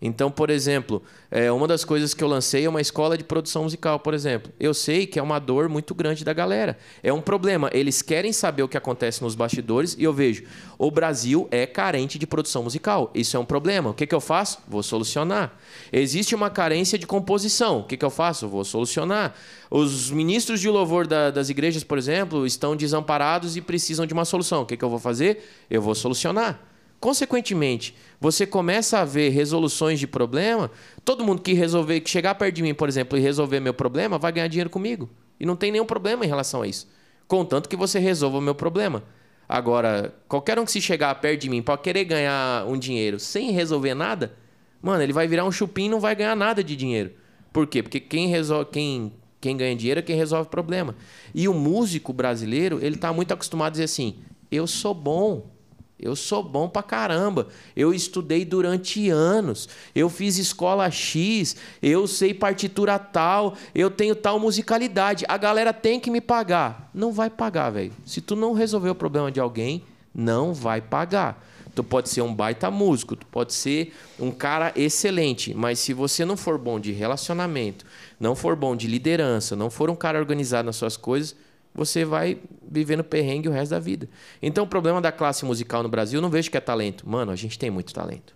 Então, 0.00 0.30
por 0.30 0.50
exemplo, 0.50 1.02
é, 1.30 1.50
uma 1.50 1.66
das 1.66 1.84
coisas 1.84 2.12
que 2.12 2.22
eu 2.22 2.28
lancei 2.28 2.66
é 2.66 2.68
uma 2.68 2.80
escola 2.80 3.16
de 3.16 3.24
produção 3.24 3.62
musical, 3.62 3.98
por 3.98 4.12
exemplo. 4.12 4.52
Eu 4.60 4.74
sei 4.74 5.06
que 5.06 5.18
é 5.18 5.22
uma 5.22 5.38
dor 5.38 5.68
muito 5.68 5.94
grande 5.94 6.22
da 6.22 6.34
galera. 6.34 6.76
É 7.02 7.12
um 7.12 7.20
problema. 7.20 7.70
Eles 7.72 8.02
querem 8.02 8.32
saber 8.32 8.62
o 8.62 8.68
que 8.68 8.76
acontece 8.76 9.22
nos 9.22 9.34
bastidores 9.34 9.96
e 9.98 10.04
eu 10.04 10.12
vejo, 10.12 10.44
o 10.78 10.90
Brasil 10.90 11.48
é 11.50 11.66
carente 11.66 12.18
de 12.18 12.26
produção 12.26 12.62
musical. 12.62 13.10
Isso 13.14 13.36
é 13.36 13.40
um 13.40 13.44
problema. 13.44 13.90
O 13.90 13.94
que, 13.94 14.06
que 14.06 14.14
eu 14.14 14.20
faço? 14.20 14.58
Vou 14.68 14.82
solucionar. 14.82 15.56
Existe 15.90 16.34
uma 16.34 16.50
carência 16.50 16.98
de 16.98 17.06
composição. 17.06 17.80
O 17.80 17.84
que, 17.84 17.96
que 17.96 18.04
eu 18.04 18.10
faço? 18.10 18.46
Vou 18.46 18.64
solucionar. 18.64 19.34
Os 19.70 20.10
ministros 20.10 20.60
de 20.60 20.68
louvor 20.68 21.06
da, 21.06 21.30
das 21.30 21.48
igrejas, 21.48 21.82
por 21.82 21.96
exemplo, 21.96 22.46
estão 22.46 22.76
desamparados 22.76 23.56
e 23.56 23.62
precisam 23.62 24.06
de 24.06 24.12
uma 24.12 24.26
solução. 24.26 24.62
O 24.62 24.66
que, 24.66 24.76
que 24.76 24.84
eu 24.84 24.90
vou 24.90 24.98
fazer? 24.98 25.42
Eu 25.70 25.80
vou 25.80 25.94
solucionar. 25.94 26.75
Consequentemente, 26.98 27.94
você 28.20 28.46
começa 28.46 28.98
a 28.98 29.04
ver 29.04 29.30
resoluções 29.30 30.00
de 30.00 30.06
problema. 30.06 30.70
Todo 31.04 31.24
mundo 31.24 31.42
que 31.42 31.52
resolver, 31.52 32.00
que 32.00 32.10
chegar 32.10 32.34
perto 32.34 32.54
de 32.54 32.62
mim, 32.62 32.74
por 32.74 32.88
exemplo, 32.88 33.18
e 33.18 33.20
resolver 33.20 33.60
meu 33.60 33.74
problema, 33.74 34.18
vai 34.18 34.32
ganhar 34.32 34.48
dinheiro 34.48 34.70
comigo. 34.70 35.08
E 35.38 35.44
não 35.44 35.56
tem 35.56 35.70
nenhum 35.70 35.84
problema 35.84 36.24
em 36.24 36.28
relação 36.28 36.62
a 36.62 36.66
isso. 36.66 36.88
Contanto 37.28 37.68
que 37.68 37.76
você 37.76 37.98
resolva 37.98 38.38
o 38.38 38.40
meu 38.40 38.54
problema. 38.54 39.02
Agora, 39.48 40.14
qualquer 40.26 40.58
um 40.58 40.64
que 40.64 40.72
se 40.72 40.80
chegar 40.80 41.14
perto 41.16 41.42
de 41.42 41.50
mim 41.50 41.62
para 41.62 41.78
querer 41.78 42.04
ganhar 42.04 42.66
um 42.66 42.78
dinheiro 42.78 43.20
sem 43.20 43.52
resolver 43.52 43.94
nada, 43.94 44.34
mano, 44.82 45.02
ele 45.02 45.12
vai 45.12 45.28
virar 45.28 45.44
um 45.44 45.52
chupim 45.52 45.84
e 45.84 45.88
não 45.88 46.00
vai 46.00 46.14
ganhar 46.16 46.34
nada 46.34 46.64
de 46.64 46.74
dinheiro. 46.74 47.12
Por 47.52 47.66
quê? 47.66 47.82
Porque 47.82 48.00
quem 48.00 48.28
resolve, 48.28 48.70
quem, 48.72 49.12
quem 49.40 49.56
ganha 49.56 49.76
dinheiro 49.76 50.00
é 50.00 50.02
quem 50.02 50.16
resolve 50.16 50.48
o 50.48 50.50
problema. 50.50 50.96
E 51.34 51.46
o 51.48 51.54
músico 51.54 52.12
brasileiro, 52.12 52.78
ele 52.82 52.96
está 52.96 53.12
muito 53.12 53.32
acostumado 53.32 53.68
a 53.68 53.70
dizer 53.70 53.84
assim: 53.84 54.16
eu 54.50 54.66
sou 54.66 54.94
bom. 54.94 55.55
Eu 55.98 56.14
sou 56.14 56.42
bom 56.42 56.68
pra 56.68 56.82
caramba. 56.82 57.48
Eu 57.74 57.94
estudei 57.94 58.44
durante 58.44 59.08
anos. 59.08 59.68
Eu 59.94 60.10
fiz 60.10 60.36
escola 60.36 60.90
X. 60.90 61.56
Eu 61.82 62.06
sei 62.06 62.34
partitura 62.34 62.98
tal. 62.98 63.54
Eu 63.74 63.90
tenho 63.90 64.14
tal 64.14 64.38
musicalidade. 64.38 65.24
A 65.26 65.38
galera 65.38 65.72
tem 65.72 65.98
que 65.98 66.10
me 66.10 66.20
pagar. 66.20 66.90
Não 66.92 67.12
vai 67.12 67.30
pagar, 67.30 67.70
velho. 67.70 67.92
Se 68.04 68.20
tu 68.20 68.36
não 68.36 68.52
resolver 68.52 68.90
o 68.90 68.94
problema 68.94 69.32
de 69.32 69.40
alguém, 69.40 69.84
não 70.14 70.52
vai 70.52 70.82
pagar. 70.82 71.42
Tu 71.74 71.84
pode 71.84 72.08
ser 72.08 72.22
um 72.22 72.34
baita 72.34 72.70
músico, 72.70 73.14
tu 73.14 73.26
pode 73.26 73.52
ser 73.52 73.94
um 74.18 74.30
cara 74.30 74.72
excelente, 74.74 75.52
mas 75.52 75.78
se 75.78 75.92
você 75.92 76.24
não 76.24 76.34
for 76.34 76.56
bom 76.56 76.80
de 76.80 76.90
relacionamento, 76.90 77.84
não 78.18 78.34
for 78.34 78.56
bom 78.56 78.74
de 78.74 78.86
liderança, 78.86 79.54
não 79.54 79.68
for 79.68 79.90
um 79.90 79.94
cara 79.94 80.18
organizado 80.18 80.64
nas 80.64 80.76
suas 80.76 80.96
coisas, 80.96 81.36
você 81.76 82.04
vai 82.04 82.38
vivendo 82.68 83.04
perrengue 83.04 83.48
o 83.48 83.52
resto 83.52 83.70
da 83.70 83.78
vida. 83.78 84.08
Então, 84.40 84.64
o 84.64 84.66
problema 84.66 85.00
da 85.00 85.12
classe 85.12 85.44
musical 85.44 85.82
no 85.82 85.88
Brasil, 85.88 86.18
eu 86.18 86.22
não 86.22 86.30
vejo 86.30 86.50
que 86.50 86.56
é 86.56 86.60
talento. 86.60 87.08
Mano, 87.08 87.30
a 87.30 87.36
gente 87.36 87.58
tem 87.58 87.70
muito 87.70 87.92
talento. 87.92 88.34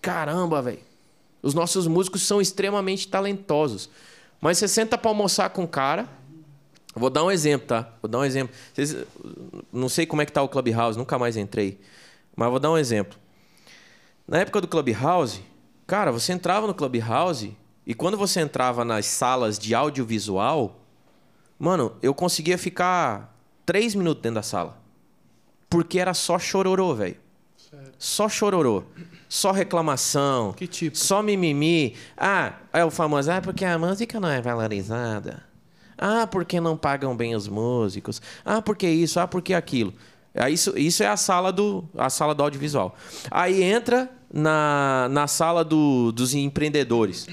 Caramba, 0.00 0.62
velho. 0.62 0.80
Os 1.42 1.52
nossos 1.52 1.86
músicos 1.86 2.22
são 2.22 2.40
extremamente 2.40 3.06
talentosos. 3.06 3.90
Mas 4.40 4.58
você 4.58 4.66
senta 4.66 4.96
para 4.96 5.10
almoçar 5.10 5.50
com 5.50 5.62
um 5.62 5.66
cara. 5.66 6.08
Vou 6.94 7.10
dar 7.10 7.22
um 7.22 7.30
exemplo, 7.30 7.68
tá? 7.68 7.92
Vou 8.00 8.10
dar 8.10 8.18
um 8.18 8.24
exemplo. 8.24 8.54
Vocês, 8.72 8.96
não 9.72 9.88
sei 9.88 10.06
como 10.06 10.22
é 10.22 10.26
que 10.26 10.32
tá 10.32 10.42
o 10.42 10.48
Clubhouse, 10.48 10.98
nunca 10.98 11.18
mais 11.18 11.36
entrei. 11.36 11.78
Mas 12.34 12.48
vou 12.48 12.58
dar 12.58 12.70
um 12.70 12.78
exemplo. 12.78 13.18
Na 14.26 14.38
época 14.38 14.60
do 14.60 14.68
Clubhouse, 14.68 15.42
cara, 15.86 16.10
você 16.10 16.32
entrava 16.32 16.66
no 16.66 16.74
Clubhouse 16.74 17.56
e 17.86 17.94
quando 17.94 18.16
você 18.16 18.40
entrava 18.40 18.84
nas 18.84 19.06
salas 19.06 19.58
de 19.58 19.74
audiovisual, 19.74 20.79
Mano, 21.60 21.92
eu 22.02 22.14
conseguia 22.14 22.56
ficar 22.56 23.36
três 23.66 23.94
minutos 23.94 24.22
dentro 24.22 24.36
da 24.36 24.42
sala. 24.42 24.80
Porque 25.68 25.98
era 25.98 26.14
só 26.14 26.38
chororô, 26.38 26.94
velho. 26.94 27.16
Só 27.98 28.30
chororô. 28.30 28.82
só 29.28 29.52
reclamação. 29.52 30.54
Que 30.54 30.66
tipo? 30.66 30.96
Só 30.96 31.22
mimimi. 31.22 31.94
Ah, 32.16 32.54
é 32.72 32.82
o 32.82 32.90
famoso, 32.90 33.30
ah, 33.30 33.42
porque 33.42 33.66
a 33.66 33.78
música 33.78 34.18
não 34.18 34.30
é 34.30 34.40
valorizada. 34.40 35.44
Ah, 35.98 36.26
porque 36.26 36.58
não 36.62 36.78
pagam 36.78 37.14
bem 37.14 37.34
os 37.34 37.46
músicos. 37.46 38.22
Ah, 38.42 38.62
porque 38.62 38.88
isso, 38.88 39.20
ah, 39.20 39.28
porque 39.28 39.52
aquilo. 39.52 39.92
Aí 40.34 40.54
Isso, 40.54 40.78
isso 40.78 41.02
é 41.02 41.08
a 41.08 41.16
sala 41.16 41.52
do, 41.52 41.84
a 41.94 42.08
sala 42.08 42.34
do 42.34 42.42
audiovisual. 42.42 42.96
Aí 43.30 43.62
entra 43.62 44.08
na, 44.32 45.08
na 45.10 45.26
sala 45.26 45.62
do, 45.62 46.10
dos 46.10 46.32
empreendedores. 46.32 47.26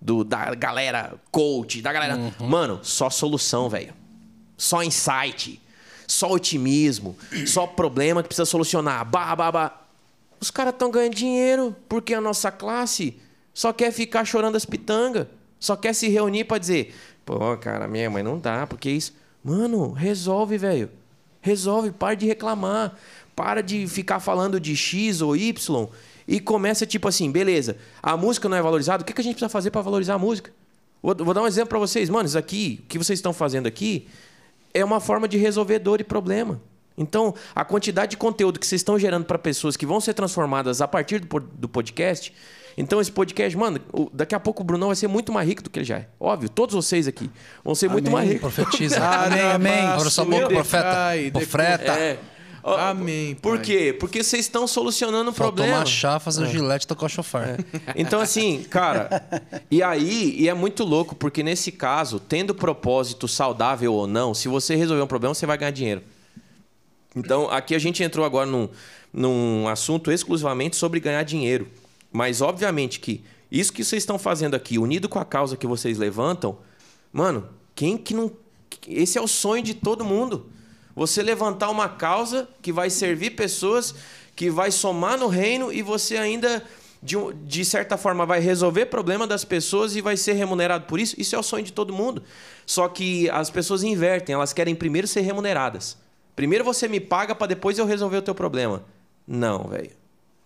Do, 0.00 0.24
da 0.24 0.54
galera 0.54 1.14
coach, 1.30 1.82
da 1.82 1.92
galera. 1.92 2.18
Mano, 2.38 2.80
só 2.82 3.10
solução, 3.10 3.68
velho. 3.68 3.92
Só 4.56 4.82
insight. 4.82 5.60
Só 6.06 6.32
otimismo. 6.32 7.16
Só 7.46 7.66
problema 7.66 8.22
que 8.22 8.28
precisa 8.28 8.46
solucionar. 8.46 9.04
Bah, 9.04 9.36
bah, 9.36 9.52
bah. 9.52 9.76
Os 10.40 10.50
caras 10.50 10.72
estão 10.72 10.90
ganhando 10.90 11.14
dinheiro 11.14 11.76
porque 11.86 12.14
a 12.14 12.20
nossa 12.20 12.50
classe 12.50 13.20
só 13.52 13.72
quer 13.72 13.92
ficar 13.92 14.24
chorando 14.24 14.56
as 14.56 14.64
pitangas. 14.64 15.26
Só 15.58 15.76
quer 15.76 15.94
se 15.94 16.08
reunir 16.08 16.44
pra 16.44 16.56
dizer: 16.56 16.94
pô, 17.26 17.56
cara, 17.58 17.86
minha 17.86 18.08
mãe 18.08 18.22
não 18.22 18.38
dá, 18.38 18.66
porque 18.66 18.90
isso. 18.90 19.12
Mano, 19.44 19.92
resolve, 19.92 20.56
velho. 20.56 20.90
Resolve, 21.42 21.90
para 21.90 22.14
de 22.14 22.26
reclamar. 22.26 22.96
Para 23.36 23.62
de 23.62 23.86
ficar 23.86 24.20
falando 24.20 24.58
de 24.58 24.74
X 24.74 25.20
ou 25.20 25.36
Y 25.36 25.88
e 26.30 26.38
começa 26.38 26.86
tipo 26.86 27.08
assim, 27.08 27.28
beleza, 27.30 27.76
a 28.00 28.16
música 28.16 28.48
não 28.48 28.56
é 28.56 28.62
valorizada, 28.62 29.02
o 29.02 29.04
que 29.06 29.12
que 29.12 29.20
a 29.20 29.24
gente 29.24 29.34
precisa 29.34 29.48
fazer 29.48 29.70
para 29.72 29.80
valorizar 29.82 30.14
a 30.14 30.18
música? 30.18 30.52
Vou, 31.02 31.12
vou 31.16 31.34
dar 31.34 31.42
um 31.42 31.46
exemplo 31.46 31.70
para 31.70 31.78
vocês. 31.80 32.08
Mano, 32.08 32.26
isso 32.28 32.38
aqui, 32.38 32.80
o 32.84 32.86
que 32.86 32.96
vocês 32.98 33.18
estão 33.18 33.32
fazendo 33.32 33.66
aqui, 33.66 34.06
é 34.72 34.84
uma 34.84 35.00
forma 35.00 35.26
de 35.26 35.36
resolver 35.36 35.80
dor 35.80 36.00
e 36.00 36.04
problema. 36.04 36.60
Então, 36.96 37.34
a 37.54 37.64
quantidade 37.64 38.12
de 38.12 38.16
conteúdo 38.16 38.60
que 38.60 38.66
vocês 38.66 38.80
estão 38.80 38.98
gerando 38.98 39.24
para 39.24 39.38
pessoas 39.38 39.76
que 39.76 39.84
vão 39.86 40.00
ser 40.00 40.14
transformadas 40.14 40.80
a 40.80 40.86
partir 40.86 41.18
do, 41.18 41.26
po- 41.26 41.40
do 41.40 41.68
podcast. 41.68 42.32
Então, 42.76 43.00
esse 43.00 43.10
podcast, 43.10 43.56
mano, 43.58 43.80
daqui 44.12 44.34
a 44.34 44.40
pouco 44.40 44.62
o 44.62 44.64
Brunão 44.64 44.88
vai 44.88 44.96
ser 44.96 45.08
muito 45.08 45.32
mais 45.32 45.48
rico 45.48 45.62
do 45.62 45.70
que 45.70 45.78
ele 45.80 45.86
já 45.86 45.96
é. 45.98 46.08
Óbvio, 46.20 46.48
todos 46.48 46.74
vocês 46.74 47.08
aqui 47.08 47.28
vão 47.64 47.74
ser 47.74 47.88
muito 47.88 48.06
Amém. 48.08 48.12
mais 48.12 48.28
ricos. 48.30 48.54
Profetiza. 48.54 48.98
Amém, 49.02 49.40
amém. 49.40 49.80
Abra 49.80 50.10
sua 50.10 50.24
boca, 50.24 50.48
profeta. 50.48 50.96
Profeta. 51.32 51.92
É. 51.92 52.18
Amém, 52.62 53.34
Por 53.34 53.56
pai. 53.56 53.64
quê? 53.64 53.96
Porque 53.98 54.22
vocês 54.22 54.44
estão 54.44 54.66
solucionando 54.66 55.30
um 55.30 55.32
Faltou 55.32 55.56
problema. 55.56 55.78
uma 55.78 55.86
chá, 55.86 56.18
fazer 56.18 56.42
o 56.44 56.46
gilete 56.46 56.86
tocar 56.86 57.06
o 57.06 57.08
chofar. 57.08 57.58
Então, 57.96 58.20
assim, 58.20 58.62
cara, 58.64 59.24
e 59.70 59.82
aí, 59.82 60.34
e 60.38 60.48
é 60.48 60.54
muito 60.54 60.84
louco, 60.84 61.14
porque 61.14 61.42
nesse 61.42 61.72
caso, 61.72 62.20
tendo 62.20 62.54
propósito 62.54 63.26
saudável 63.26 63.94
ou 63.94 64.06
não, 64.06 64.34
se 64.34 64.48
você 64.48 64.74
resolver 64.76 65.02
um 65.02 65.06
problema, 65.06 65.34
você 65.34 65.46
vai 65.46 65.56
ganhar 65.56 65.70
dinheiro. 65.70 66.02
Então, 67.16 67.50
aqui 67.50 67.74
a 67.74 67.78
gente 67.78 68.02
entrou 68.02 68.24
agora 68.24 68.46
num, 68.46 68.68
num 69.12 69.66
assunto 69.68 70.12
exclusivamente 70.12 70.76
sobre 70.76 71.00
ganhar 71.00 71.22
dinheiro. 71.22 71.66
Mas, 72.12 72.40
obviamente, 72.40 73.00
que 73.00 73.24
isso 73.50 73.72
que 73.72 73.82
vocês 73.82 74.02
estão 74.02 74.18
fazendo 74.18 74.54
aqui, 74.54 74.78
unido 74.78 75.08
com 75.08 75.18
a 75.18 75.24
causa 75.24 75.56
que 75.56 75.66
vocês 75.66 75.98
levantam, 75.98 76.58
mano, 77.12 77.48
quem 77.74 77.96
que 77.96 78.14
não. 78.14 78.30
Esse 78.86 79.18
é 79.18 79.20
o 79.20 79.26
sonho 79.26 79.62
de 79.62 79.74
todo 79.74 80.04
mundo. 80.04 80.46
Você 81.00 81.22
levantar 81.22 81.70
uma 81.70 81.88
causa 81.88 82.46
que 82.60 82.70
vai 82.70 82.90
servir 82.90 83.30
pessoas, 83.30 83.94
que 84.36 84.50
vai 84.50 84.70
somar 84.70 85.16
no 85.16 85.28
reino 85.28 85.72
e 85.72 85.80
você 85.80 86.18
ainda, 86.18 86.62
de, 87.02 87.16
de 87.46 87.64
certa 87.64 87.96
forma, 87.96 88.26
vai 88.26 88.38
resolver 88.38 88.84
problema 88.84 89.26
das 89.26 89.42
pessoas 89.42 89.96
e 89.96 90.02
vai 90.02 90.14
ser 90.18 90.34
remunerado 90.34 90.84
por 90.84 91.00
isso. 91.00 91.18
Isso 91.18 91.34
é 91.34 91.38
o 91.38 91.42
sonho 91.42 91.64
de 91.64 91.72
todo 91.72 91.90
mundo. 91.90 92.22
Só 92.66 92.86
que 92.86 93.30
as 93.30 93.48
pessoas 93.48 93.82
invertem, 93.82 94.34
elas 94.34 94.52
querem 94.52 94.74
primeiro 94.74 95.08
ser 95.08 95.22
remuneradas. 95.22 95.96
Primeiro 96.36 96.64
você 96.64 96.86
me 96.86 97.00
paga 97.00 97.34
para 97.34 97.46
depois 97.46 97.78
eu 97.78 97.86
resolver 97.86 98.18
o 98.18 98.22
teu 98.22 98.34
problema. 98.34 98.84
Não, 99.26 99.68
velho. 99.68 99.92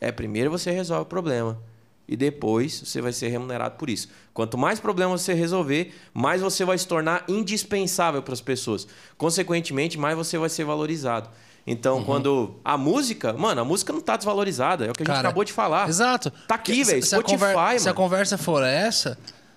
É 0.01 0.12
primeiro 0.12 0.52
você 0.52 0.70
resolve 0.70 1.02
o 1.02 1.06
problema 1.06 1.59
e 2.06 2.16
depois 2.16 2.81
você 2.85 3.01
vai 3.01 3.12
ser 3.12 3.28
remunerado 3.28 3.76
por 3.76 3.89
isso. 3.89 4.09
Quanto 4.32 4.59
mais 4.59 4.78
problemas 4.81 5.22
você 5.22 5.32
resolver, 5.35 5.94
mais 6.12 6.40
você 6.43 6.64
vai 6.64 6.76
se 6.76 6.86
tornar 6.86 7.24
indispensável 7.28 8.22
para 8.22 8.35
as 8.35 8.40
pessoas. 8.40 8.86
Consequentemente, 9.16 9.98
mais 9.98 10.16
você 10.16 10.36
vai 10.36 10.48
ser 10.48 10.64
valorizado. 10.64 11.31
Então, 11.66 11.98
Uhum. 11.98 12.05
quando 12.05 12.55
a 12.62 12.76
música, 12.76 13.32
mano, 13.32 13.62
a 13.62 13.64
música 13.64 13.90
não 13.93 14.01
tá 14.02 14.16
desvalorizada, 14.18 14.85
é 14.85 14.90
o 14.90 14.93
que 14.93 15.02
a 15.02 15.06
gente 15.06 15.14
Cara, 15.14 15.28
acabou 15.28 15.44
de 15.44 15.52
falar. 15.52 15.89
Exato. 15.89 16.31
Tá 16.47 16.56
aqui, 16.56 16.85
velho, 16.85 17.02
se- 17.02 17.09
se 17.09 17.14
a 17.14 17.18
Spotify, 17.20 17.39
conver- 17.55 17.81
Se 17.81 17.89
a 17.89 17.93
mano. 17.93 17.94
conversa 17.97 18.36
for 18.36 18.62
essa, 18.62 19.16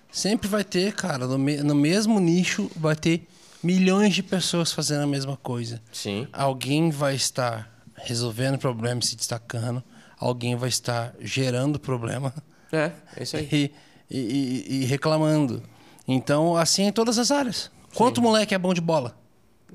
sempre 0.09 0.47
vai 0.47 0.63
ter, 0.63 0.93
cara, 0.93 1.27
no, 1.27 1.37
me- 1.37 1.57
no 1.57 1.75
mesmo 1.75 2.17
nicho, 2.21 2.71
vai 2.77 2.95
ter 2.95 3.27
milhões 3.61 4.13
de 4.15 4.23
pessoas 4.23 4.71
fazendo 4.71 5.01
a 5.03 5.07
mesma 5.07 5.35
coisa. 5.35 5.81
Sim. 5.91 6.27
Alguém 6.31 6.89
vai 6.91 7.15
estar 7.15 7.69
resolvendo 7.95 8.57
problema 8.57 9.01
e 9.01 9.05
se 9.05 9.17
destacando. 9.17 9.83
Alguém 10.19 10.56
vai 10.56 10.69
estar 10.69 11.14
gerando 11.19 11.80
problema 11.80 12.34
É, 12.72 12.91
é 13.18 13.23
isso 13.23 13.38
aí. 13.38 13.48
e, 13.52 13.72
e- 14.10 14.81
e- 14.81 14.85
reclamando. 14.85 15.61
Então, 16.07 16.56
assim 16.57 16.84
é 16.84 16.88
em 16.88 16.91
todas 16.91 17.18
as 17.19 17.31
áreas. 17.31 17.69
Quanto 17.94 18.22
moleque 18.22 18.53
é 18.56 18.57
bom 18.57 18.73
de 18.73 18.81
bola? 18.81 19.18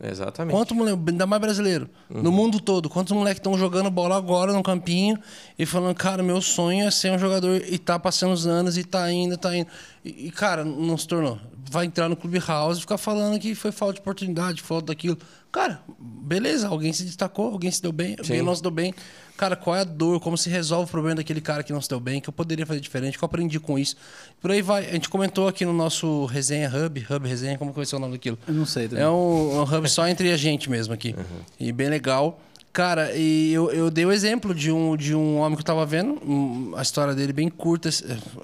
Exatamente. 0.03 0.55
Quanto 0.57 0.75
moleque, 0.75 0.99
ainda 1.09 1.27
mais 1.27 1.41
brasileiro, 1.41 1.89
no 2.09 2.33
mundo 2.33 2.59
todo, 2.59 2.89
quantos 2.89 3.13
moleques 3.13 3.39
estão 3.41 3.57
jogando 3.59 3.91
bola 3.91 4.17
agora 4.17 4.51
no 4.53 4.63
campinho 4.63 5.19
e 5.59 5.67
falando, 5.67 5.95
cara, 5.95 6.23
meu 6.23 6.41
sonho 6.41 6.87
é 6.87 6.91
ser 6.91 7.13
um 7.13 7.19
jogador 7.19 7.57
e 7.63 7.79
tá 7.79 7.99
passando 7.99 8.33
os 8.33 8.47
anos 8.47 8.79
e 8.79 8.85
tá 8.85 9.13
indo, 9.13 9.37
tá 9.37 9.55
indo. 9.55 9.69
E, 10.05 10.31
cara, 10.33 10.65
não 10.65 10.97
se 10.97 11.07
tornou. 11.07 11.39
Vai 11.71 11.87
entrar 11.87 12.09
no 12.09 12.17
Clubhouse 12.17 12.79
e 12.79 12.81
ficar 12.81 12.99
falando 12.99 13.39
que 13.39 13.55
foi 13.55 13.71
falta 13.71 13.95
de 13.95 14.01
oportunidade, 14.01 14.61
falta 14.61 14.87
daquilo. 14.87 15.17
Cara, 15.51 15.81
beleza, 15.99 16.67
alguém 16.69 16.93
se 16.93 17.05
destacou, 17.05 17.53
alguém 17.53 17.71
se 17.71 17.81
deu 17.81 17.93
bem, 17.93 18.17
alguém 18.19 18.39
Sim. 18.41 18.43
não 18.43 18.55
se 18.55 18.63
deu 18.63 18.71
bem. 18.71 18.93
Cara, 19.37 19.55
qual 19.55 19.77
é 19.77 19.81
a 19.81 19.85
dor, 19.85 20.21
como 20.21 20.37
se 20.37 20.51
resolve 20.51 20.89
o 20.89 20.91
problema 20.91 21.17
daquele 21.17 21.41
cara 21.41 21.63
que 21.63 21.73
não 21.73 21.81
se 21.81 21.89
deu 21.89 22.01
bem, 22.01 22.21
que 22.21 22.29
eu 22.29 22.33
poderia 22.33 22.67
fazer 22.67 22.81
diferente, 22.81 23.17
que 23.17 23.25
eu 23.25 23.27
aprendi 23.27 23.61
com 23.61 23.79
isso. 23.79 23.97
Por 24.41 24.51
aí 24.51 24.61
vai. 24.61 24.87
A 24.87 24.93
gente 24.93 25.09
comentou 25.09 25.47
aqui 25.49 25.65
no 25.65 25.73
nosso 25.73 26.27
resenha 26.27 26.71
Hub, 26.71 27.07
Hub 27.09 27.29
Resenha, 27.29 27.57
como 27.57 27.71
que 27.71 27.77
vai 27.77 27.87
ser 27.87 27.97
o 27.97 27.99
nome 27.99 28.15
daquilo? 28.15 28.39
Eu 28.47 28.55
não 28.55 28.67
sei 28.67 28.89
também. 28.89 29.05
É 29.05 29.09
um, 29.09 29.61
um 29.61 29.63
hub 29.63 29.89
só 29.89 30.07
entre 30.09 30.33
a 30.33 30.37
gente 30.37 30.69
mesmo 30.69 30.93
aqui. 30.93 31.15
E 31.59 31.73
bem 31.73 31.89
legal. 31.89 32.41
Cara, 32.73 33.15
e 33.15 33.53
eu, 33.53 33.71
eu 33.71 33.91
dei 33.91 34.07
o 34.07 34.13
exemplo 34.13 34.55
de 34.55 34.73
um, 34.73 34.97
de 34.97 35.15
um 35.15 35.39
homem 35.39 35.57
que 35.57 35.61
eu 35.61 35.67
tava 35.67 35.85
vendo, 35.85 36.19
um, 36.27 36.75
a 36.75 36.81
história 36.81 37.15
dele 37.15 37.33
bem 37.33 37.51
curta, 37.51 37.91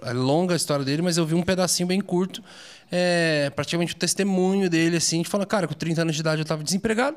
é 0.02 0.12
longa 0.12 0.52
a 0.52 0.56
história 0.56 0.84
dele, 0.84 1.00
mas 1.00 1.16
eu 1.16 1.24
vi 1.24 1.34
um 1.34 1.42
pedacinho 1.42 1.86
bem 1.86 1.98
curto, 1.98 2.44
é, 2.92 3.50
praticamente 3.56 3.94
o 3.94 3.96
testemunho 3.96 4.68
dele, 4.68 4.98
assim, 4.98 5.22
de 5.22 5.28
falar, 5.28 5.46
cara, 5.46 5.66
com 5.66 5.72
30 5.72 6.02
anos 6.02 6.14
de 6.14 6.20
idade 6.20 6.42
eu 6.42 6.44
tava 6.44 6.62
desempregado, 6.62 7.16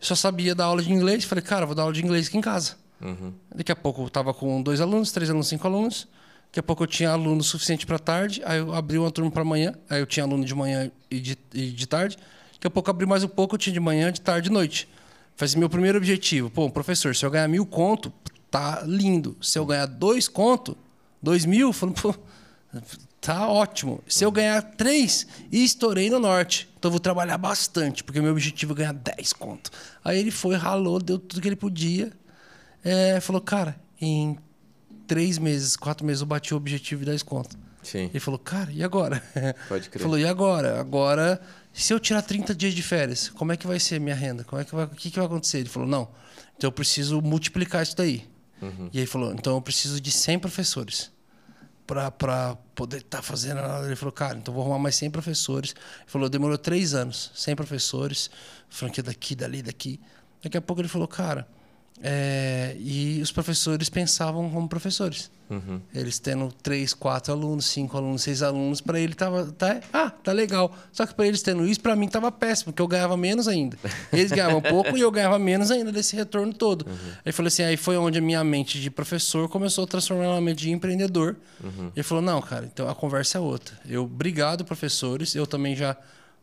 só 0.00 0.14
sabia 0.14 0.54
dar 0.54 0.64
aula 0.64 0.82
de 0.82 0.90
inglês, 0.90 1.24
falei, 1.24 1.42
cara, 1.42 1.66
vou 1.66 1.74
dar 1.74 1.82
aula 1.82 1.92
de 1.92 2.02
inglês 2.02 2.28
aqui 2.28 2.38
em 2.38 2.40
casa. 2.40 2.76
Daqui 3.54 3.70
a 3.70 3.76
pouco 3.76 4.02
eu 4.04 4.08
tava 4.08 4.32
com 4.32 4.62
dois 4.62 4.80
alunos, 4.80 5.12
três 5.12 5.28
alunos, 5.28 5.48
cinco 5.48 5.66
alunos. 5.66 6.08
Daqui 6.46 6.60
a 6.60 6.62
pouco 6.62 6.82
eu 6.82 6.86
tinha 6.86 7.10
aluno 7.10 7.42
suficiente 7.42 7.84
para 7.84 7.98
tarde, 7.98 8.40
aí 8.44 8.58
eu 8.58 8.74
abri 8.74 8.96
uma 8.98 9.10
turma 9.10 9.30
para 9.30 9.44
manhã, 9.44 9.74
aí 9.88 10.00
eu 10.00 10.06
tinha 10.06 10.24
aluno 10.24 10.44
de 10.44 10.54
manhã 10.54 10.90
e 11.10 11.20
de, 11.20 11.38
e 11.52 11.70
de 11.70 11.86
tarde. 11.86 12.16
Daqui 12.54 12.66
a 12.66 12.70
pouco 12.70 12.88
eu 12.88 12.92
abri 12.92 13.06
mais 13.06 13.22
um 13.22 13.28
pouco, 13.28 13.54
eu 13.54 13.58
tinha 13.58 13.72
de 13.72 13.80
manhã, 13.80 14.10
de 14.10 14.20
tarde 14.20 14.48
e 14.48 14.50
de 14.50 14.56
Fazia 15.38 15.56
meu 15.56 15.70
primeiro 15.70 15.96
objetivo. 15.98 16.50
Pô, 16.50 16.68
professor, 16.68 17.14
se 17.14 17.24
eu 17.24 17.30
ganhar 17.30 17.46
mil 17.46 17.64
conto, 17.64 18.12
tá 18.50 18.82
lindo. 18.84 19.36
Se 19.40 19.56
eu 19.56 19.64
ganhar 19.64 19.86
dois 19.86 20.26
conto, 20.26 20.76
dois 21.22 21.44
mil, 21.44 21.72
falo, 21.72 21.92
pô, 21.92 22.12
tá 23.20 23.46
ótimo. 23.46 24.02
Se 24.08 24.24
eu 24.24 24.32
ganhar 24.32 24.60
três, 24.60 25.28
estourei 25.52 26.10
no 26.10 26.18
norte. 26.18 26.68
Então 26.76 26.88
eu 26.88 26.90
vou 26.90 26.98
trabalhar 26.98 27.38
bastante, 27.38 28.02
porque 28.02 28.20
meu 28.20 28.32
objetivo 28.32 28.72
é 28.72 28.76
ganhar 28.78 28.92
dez 28.92 29.32
conto. 29.32 29.70
Aí 30.04 30.18
ele 30.18 30.32
foi, 30.32 30.56
ralou, 30.56 31.00
deu 31.00 31.20
tudo 31.20 31.40
que 31.40 31.46
ele 31.46 31.54
podia. 31.54 32.12
É, 32.82 33.20
falou, 33.20 33.40
cara, 33.40 33.80
em 34.00 34.36
três 35.06 35.38
meses, 35.38 35.76
quatro 35.76 36.04
meses 36.04 36.20
eu 36.20 36.26
bati 36.26 36.52
o 36.52 36.56
objetivo 36.56 37.04
de 37.04 37.10
10 37.12 37.22
conto. 37.22 37.56
Sim. 37.80 38.10
Ele 38.10 38.18
falou, 38.18 38.40
cara, 38.40 38.72
e 38.72 38.82
agora? 38.82 39.22
Pode 39.68 39.88
crer. 39.88 40.02
Falou, 40.02 40.18
e 40.18 40.26
agora? 40.26 40.80
Agora, 40.80 41.40
se 41.82 41.92
eu 41.92 42.00
tirar 42.00 42.22
30 42.22 42.54
dias 42.54 42.74
de 42.74 42.82
férias, 42.82 43.28
como 43.30 43.52
é 43.52 43.56
que 43.56 43.66
vai 43.66 43.78
ser 43.78 44.00
minha 44.00 44.14
renda? 44.16 44.44
Como 44.44 44.60
é 44.60 44.64
que 44.64 44.74
vai, 44.74 44.84
o 44.84 44.88
que, 44.88 45.10
que 45.10 45.16
vai 45.16 45.26
acontecer? 45.26 45.58
Ele 45.58 45.68
falou, 45.68 45.88
não, 45.88 46.08
então 46.56 46.68
eu 46.68 46.72
preciso 46.72 47.20
multiplicar 47.22 47.82
isso 47.82 47.96
daí. 47.96 48.26
Uhum. 48.60 48.90
E 48.92 48.98
aí 48.98 49.06
falou, 49.06 49.32
então 49.32 49.54
eu 49.54 49.62
preciso 49.62 50.00
de 50.00 50.10
100 50.10 50.38
professores 50.40 51.10
para 51.86 52.56
poder 52.74 52.98
estar 52.98 53.22
fazendo. 53.22 53.58
a- 53.60 53.82
Ele 53.86 53.96
falou, 53.96 54.12
cara, 54.12 54.36
então 54.36 54.52
vou 54.52 54.62
arrumar 54.62 54.78
mais 54.78 54.94
100 54.96 55.10
professores. 55.10 55.70
Ele 56.00 56.06
falou, 56.10 56.28
demorou 56.28 56.58
três 56.58 56.92
anos, 56.94 57.30
100 57.34 57.56
professores, 57.56 58.30
franquia 58.68 59.02
daqui, 59.02 59.34
dali, 59.34 59.62
daqui. 59.62 60.00
Daqui 60.42 60.56
a 60.56 60.60
pouco 60.60 60.82
ele 60.82 60.88
falou, 60.88 61.08
cara, 61.08 61.48
é, 62.02 62.76
e 62.78 63.20
os 63.22 63.32
professores 63.32 63.88
pensavam 63.88 64.48
como 64.50 64.68
professores. 64.68 65.30
Uhum. 65.50 65.80
Eles 65.94 66.18
tendo 66.18 66.52
três, 66.62 66.92
quatro 66.92 67.32
alunos, 67.32 67.66
cinco 67.66 67.96
alunos, 67.96 68.22
seis 68.22 68.42
alunos, 68.42 68.80
para 68.80 69.00
ele 69.00 69.14
tava, 69.14 69.46
tá, 69.46 69.80
ah, 69.92 70.10
tá 70.10 70.32
legal. 70.32 70.76
Só 70.92 71.06
que 71.06 71.14
para 71.14 71.26
eles 71.26 71.42
tendo 71.42 71.66
isso, 71.66 71.80
para 71.80 71.96
mim 71.96 72.06
tava 72.06 72.30
péssimo, 72.30 72.72
porque 72.72 72.82
eu 72.82 72.86
ganhava 72.86 73.16
menos 73.16 73.48
ainda. 73.48 73.78
Eles 74.12 74.30
ganhavam 74.30 74.60
pouco 74.60 74.96
e 74.96 75.00
eu 75.00 75.10
ganhava 75.10 75.38
menos 75.38 75.70
ainda 75.70 75.90
desse 75.90 76.14
retorno 76.14 76.52
todo. 76.52 76.86
Aí 77.24 77.32
falou 77.32 77.48
assim, 77.48 77.62
aí 77.62 77.76
foi 77.76 77.96
onde 77.96 78.18
a 78.18 78.22
minha 78.22 78.44
mente 78.44 78.80
de 78.80 78.90
professor 78.90 79.48
começou 79.48 79.84
a 79.84 79.86
transformar 79.86 80.24
numa 80.24 80.40
mente 80.40 80.58
de 80.58 80.70
empreendedor. 80.70 81.36
Ele 81.96 82.02
falou, 82.02 82.22
não, 82.22 82.42
cara, 82.42 82.68
então 82.72 82.88
a 82.88 82.94
conversa 82.94 83.38
é 83.38 83.40
outra. 83.40 83.78
Eu, 83.88 84.04
obrigado 84.04 84.64
professores, 84.64 85.34
eu 85.34 85.46
também 85.46 85.74
já 85.74 85.96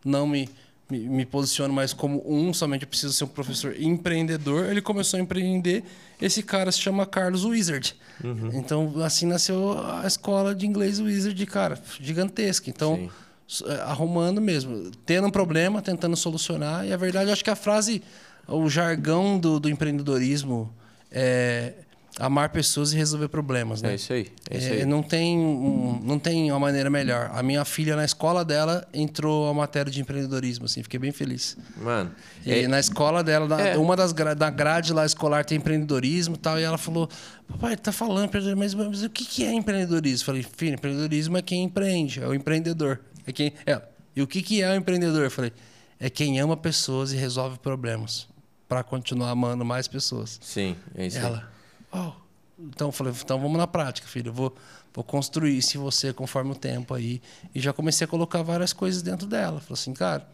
não 0.03 0.27
me 0.27 0.49
me, 0.89 0.99
me 0.99 1.25
posiciono 1.25 1.73
mais 1.73 1.93
como 1.93 2.23
um, 2.25 2.53
somente 2.53 2.83
eu 2.83 2.87
preciso 2.87 3.13
ser 3.13 3.23
um 3.23 3.27
professor 3.27 3.75
empreendedor. 3.79 4.69
Ele 4.69 4.81
começou 4.81 5.19
a 5.19 5.21
empreender. 5.21 5.83
Esse 6.21 6.43
cara 6.43 6.71
se 6.71 6.79
chama 6.79 7.05
Carlos 7.05 7.43
Wizard. 7.43 7.95
Uhum. 8.23 8.51
Então, 8.53 8.93
assim 9.03 9.25
nasceu 9.25 9.77
a 9.79 10.05
escola 10.05 10.53
de 10.53 10.65
inglês 10.65 10.99
Wizard, 10.99 11.45
cara, 11.45 11.79
gigantesca. 11.99 12.69
Então, 12.69 13.09
Sim. 13.47 13.65
é, 13.67 13.81
arrumando 13.81 14.39
mesmo, 14.39 14.91
tendo 15.05 15.27
um 15.27 15.31
problema, 15.31 15.81
tentando 15.81 16.15
solucionar. 16.15 16.85
E 16.85 16.93
a 16.93 16.97
verdade, 16.97 17.29
eu 17.29 17.33
acho 17.33 17.43
que 17.43 17.49
a 17.49 17.55
frase, 17.55 18.01
o 18.47 18.69
jargão 18.69 19.39
do, 19.39 19.59
do 19.59 19.69
empreendedorismo 19.69 20.73
é 21.11 21.73
amar 22.19 22.49
pessoas 22.49 22.93
e 22.93 22.95
resolver 22.95 23.27
problemas, 23.27 23.81
né? 23.81 23.91
É 23.91 23.95
isso 23.95 24.13
aí. 24.13 24.27
É 24.49 24.57
isso 24.57 24.67
É, 24.67 24.71
aí. 24.71 24.85
não, 24.85 25.03
tem, 25.03 25.37
um- 25.37 25.99
não 26.03 26.17
tem 26.17 26.49
uma 26.49 26.59
maneira 26.59 26.89
melhor. 26.89 27.29
A 27.33 27.43
minha 27.43 27.65
filha, 27.65 27.95
na 27.95 28.05
escola 28.05 28.45
dela, 28.45 28.87
entrou 28.93 29.49
a 29.49 29.53
matéria 29.53 29.91
de 29.91 29.99
empreendedorismo, 29.99 30.65
assim, 30.65 30.81
fiquei 30.81 30.99
bem 30.99 31.11
feliz. 31.11 31.57
Mano, 31.77 32.11
E 32.45 32.51
é- 32.53 32.67
na 32.67 32.79
escola 32.79 33.23
dela, 33.23 33.47
na- 33.47 33.59
É. 33.61 33.77
uma 33.77 33.95
das 33.95 34.11
gra 34.13 34.33
da 34.33 34.49
grade 34.49 34.93
lá 34.93 35.05
escolar 35.05 35.43
tem 35.43 35.57
empreendedorismo 35.57 36.35
e 36.35 36.37
tal, 36.37 36.59
e 36.59 36.63
ela 36.63 36.77
falou: 36.77 37.09
Papai, 37.47 37.75
tá 37.75 37.91
falando 37.91 38.25
empreendedorismo, 38.25 38.85
mas, 38.89 39.03
o 39.03 39.09
que, 39.09 39.25
que 39.25 39.43
é 39.43 39.51
empreendedorismo? 39.53 40.25
Falei, 40.25 40.43
filho, 40.43 40.75
empreendedorismo 40.75 41.37
é 41.37 41.41
quem 41.41 41.63
empreende, 41.63 42.21
é 42.23 42.27
o 42.27 42.33
empreendedor. 42.33 43.01
É 43.27 43.31
quem, 43.31 43.53
é. 43.65 43.81
E 44.15 44.21
o 44.21 44.27
que, 44.27 44.41
que 44.41 44.61
é 44.61 44.71
o 44.71 44.75
empreendedor? 44.75 45.23
Eu 45.25 45.31
falei, 45.31 45.51
é 45.99 46.09
quem 46.09 46.39
ama 46.39 46.55
pessoas 46.55 47.11
e 47.11 47.17
resolve 47.17 47.59
problemas 47.59 48.27
para 48.69 48.81
continuar 48.83 49.29
amando 49.31 49.65
mais 49.65 49.87
pessoas. 49.87 50.39
Sim, 50.41 50.75
é 50.95 51.07
isso 51.07 51.17
aí. 51.17 51.25
Ela, 51.25 51.54
"Uau." 51.95 52.25
Então 52.57 52.87
eu 52.87 52.91
falei, 52.91 53.13
então 53.13 53.39
vamos 53.39 53.57
na 53.57 53.67
prática, 53.67 54.07
filho. 54.07 54.29
Eu 54.29 54.33
vou, 54.33 54.55
vou 54.93 55.03
construir 55.03 55.57
em 55.57 55.77
você 55.77 56.13
conforme 56.13 56.51
o 56.51 56.55
tempo 56.55 56.93
aí. 56.93 57.21
E 57.53 57.59
já 57.59 57.73
comecei 57.73 58.05
a 58.05 58.07
colocar 58.07 58.41
várias 58.41 58.71
coisas 58.71 59.01
dentro 59.01 59.27
dela. 59.27 59.59
Falei 59.59 59.73
assim, 59.73 59.93
cara, 59.93 60.25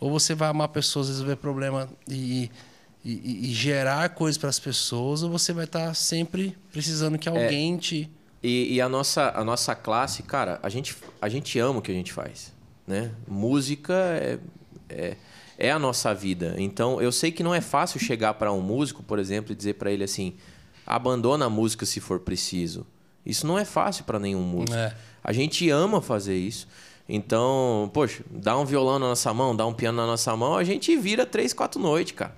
ou 0.00 0.10
você 0.10 0.34
vai 0.34 0.48
amar 0.48 0.68
pessoas, 0.68 1.08
resolver 1.08 1.36
problema 1.36 1.88
e, 2.08 2.50
e, 3.04 3.50
e- 3.50 3.54
gerar 3.54 4.08
coisas 4.10 4.36
para 4.36 4.48
as 4.48 4.58
pessoas, 4.58 5.22
ou 5.22 5.30
você 5.30 5.52
vai 5.52 5.64
estar 5.64 5.94
sempre 5.94 6.56
precisando 6.72 7.18
que 7.18 7.28
alguém 7.28 7.76
te. 7.76 8.10
E, 8.42 8.74
e 8.74 8.80
a, 8.80 8.88
nossa, 8.88 9.30
a 9.36 9.44
nossa 9.44 9.74
classe, 9.74 10.22
cara, 10.22 10.58
a 10.62 10.68
gente, 10.68 10.96
a 11.20 11.28
gente 11.28 11.58
ama 11.58 11.78
o 11.78 11.82
que 11.82 11.92
a 11.92 11.94
gente 11.94 12.12
faz. 12.12 12.52
Né? 12.86 13.12
Música 13.28 13.92
é, 13.92 14.38
é, 14.88 15.16
é 15.58 15.70
a 15.70 15.78
nossa 15.78 16.12
vida. 16.14 16.54
Então, 16.58 17.00
eu 17.00 17.12
sei 17.12 17.30
que 17.30 17.42
não 17.42 17.54
é 17.54 17.60
fácil 17.60 18.00
chegar 18.00 18.34
para 18.34 18.50
um 18.50 18.62
músico, 18.62 19.02
por 19.02 19.18
exemplo, 19.18 19.52
e 19.52 19.54
dizer 19.54 19.74
para 19.74 19.92
ele 19.92 20.02
assim: 20.02 20.34
abandona 20.94 21.46
a 21.46 21.50
música 21.50 21.84
se 21.86 22.00
for 22.00 22.20
preciso. 22.20 22.86
Isso 23.24 23.46
não 23.46 23.58
é 23.58 23.64
fácil 23.64 24.04
para 24.04 24.18
nenhum 24.18 24.42
músico. 24.42 24.76
É. 24.76 24.94
A 25.22 25.32
gente 25.32 25.68
ama 25.70 26.00
fazer 26.00 26.36
isso. 26.36 26.66
Então, 27.08 27.90
poxa, 27.92 28.22
dá 28.30 28.56
um 28.56 28.64
violão 28.64 28.98
na 28.98 29.08
nossa 29.08 29.34
mão, 29.34 29.54
dá 29.54 29.66
um 29.66 29.72
piano 29.74 29.96
na 29.98 30.06
nossa 30.06 30.34
mão, 30.36 30.56
a 30.56 30.62
gente 30.64 30.96
vira 30.96 31.26
três, 31.26 31.52
quatro 31.52 31.80
noites, 31.80 32.14
cara. 32.14 32.34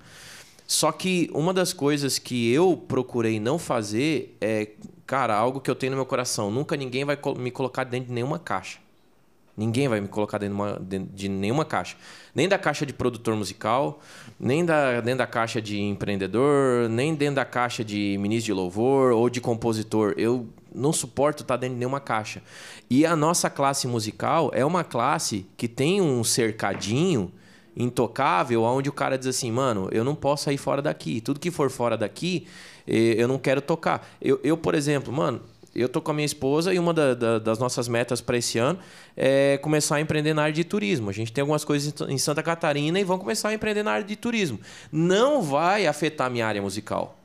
Só 0.67 0.91
que 0.91 1.31
uma 1.35 1.53
das 1.53 1.73
coisas 1.75 2.19
que 2.19 2.51
eu 2.51 2.77
procurei 2.89 3.39
não 3.39 3.59
fazer 3.59 4.35
é, 4.41 4.71
cara, 5.07 5.37
algo 5.37 5.61
que 5.61 5.71
eu 5.71 5.75
tenho 5.75 5.91
no 5.91 5.97
meu 5.97 6.07
coração. 6.07 6.51
Nunca 6.51 6.75
ninguém 6.77 7.05
vai 7.05 7.19
me 7.37 7.51
colocar 7.51 7.85
dentro 7.85 8.09
de 8.09 8.15
nenhuma 8.15 8.39
caixa. 8.39 8.79
Ninguém 9.55 9.87
vai 9.87 10.01
me 10.01 10.09
colocar 10.09 10.39
dentro 10.39 10.57
de, 10.57 10.63
uma- 10.63 10.79
dentro 10.81 11.15
de 11.15 11.29
nenhuma 11.29 11.67
caixa. 11.67 11.95
Nem 12.35 12.49
da 12.49 12.57
caixa 12.57 12.87
de 12.87 12.93
produtor 12.95 13.37
musical, 13.37 14.01
nem 14.43 14.65
da, 14.65 15.01
dentro 15.01 15.19
da 15.19 15.27
caixa 15.27 15.63
de 15.63 15.81
empreendedor, 15.81 16.89
nem 16.89 17.15
dentro 17.15 17.37
da 17.37 17.45
caixa 17.45 17.85
de 17.85 18.19
ministro 18.19 18.47
de 18.47 18.53
louvor 18.53 19.13
ou 19.13 19.31
de 19.31 19.41
compositor. 19.41 20.15
Eu 20.17 20.49
não 20.75 20.93
suporto 20.93 21.43
estar 21.43 21.57
dentro 21.57 21.75
de 21.75 21.79
nenhuma 21.79 22.01
caixa. 22.01 22.43
E 22.91 23.07
a 23.07 23.15
nossa 23.15 23.49
classe 23.49 23.87
musical 23.87 24.51
é 24.53 24.65
uma 24.65 24.83
classe 24.83 25.47
que 25.57 25.69
tem 25.69 26.01
um 26.01 26.25
cercadinho 26.25 27.31
intocável, 27.77 28.65
onde 28.65 28.89
o 28.89 28.93
cara 28.93 29.17
diz 29.17 29.29
assim, 29.29 29.53
mano, 29.53 29.89
eu 29.93 30.03
não 30.03 30.17
posso 30.17 30.45
sair 30.45 30.59
fora 30.59 30.83
daqui. 30.83 31.21
Tudo 31.21 31.39
que 31.39 31.53
for 31.53 31.71
fora 31.71 31.97
daqui, 31.97 32.49
eh, 32.85 33.15
eu 33.17 33.29
não 33.29 33.39
quero 33.39 33.63
tocar. 33.63 34.05
Eu, 34.21 34.41
eu 34.43 34.57
por 34.57 34.75
exemplo, 34.75 35.13
mano, 35.13 35.41
eu 35.75 35.89
tô 35.89 36.01
com 36.01 36.11
a 36.11 36.15
minha 36.15 36.27
esposa 36.27 36.73
e 36.75 36.79
uma 36.79 36.93
da- 36.93 37.15
da- 37.15 37.39
das 37.39 37.59
nossas 37.59 37.89
metas 37.89 38.21
para 38.21 38.37
esse 38.37 38.59
ano 38.59 38.79
é 39.17 39.59
começar 39.59 39.97
a 39.97 40.01
empreender 40.01 40.35
na 40.35 40.43
área 40.43 40.53
de 40.55 40.65
turismo. 40.65 41.09
A 41.11 41.13
gente 41.13 41.33
tem 41.33 41.41
algumas 41.43 41.65
coisas 41.65 41.95
em 42.09 42.19
Santa 42.19 42.43
Catarina 42.43 43.01
e 43.01 43.05
vão 43.05 43.19
começar 43.19 43.49
a 43.51 43.55
empreender 43.55 43.83
na 43.83 43.93
área 43.93 44.05
de 44.05 44.17
turismo. 44.17 44.61
Não 44.91 45.43
vai 45.43 45.87
afetar 45.87 46.31
minha 46.31 46.47
área 46.47 46.61
musical. 46.61 47.19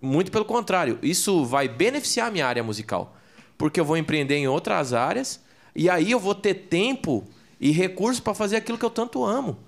Muito 0.00 0.30
pelo 0.32 0.44
contrário, 0.44 0.98
isso 1.02 1.44
vai 1.44 1.68
beneficiar 1.68 2.30
minha 2.32 2.46
área 2.46 2.62
musical. 2.62 3.16
Porque 3.58 3.78
eu 3.78 3.84
vou 3.84 3.96
empreender 3.96 4.36
em 4.36 4.48
outras 4.48 4.92
áreas 4.92 5.40
e 5.76 5.88
aí 5.90 6.10
eu 6.10 6.18
vou 6.18 6.34
ter 6.34 6.54
tempo 6.54 7.24
e 7.60 7.70
recursos 7.70 8.18
para 8.20 8.34
fazer 8.34 8.56
aquilo 8.56 8.78
que 8.78 8.84
eu 8.84 8.90
tanto 8.90 9.24
amo. 9.24 9.58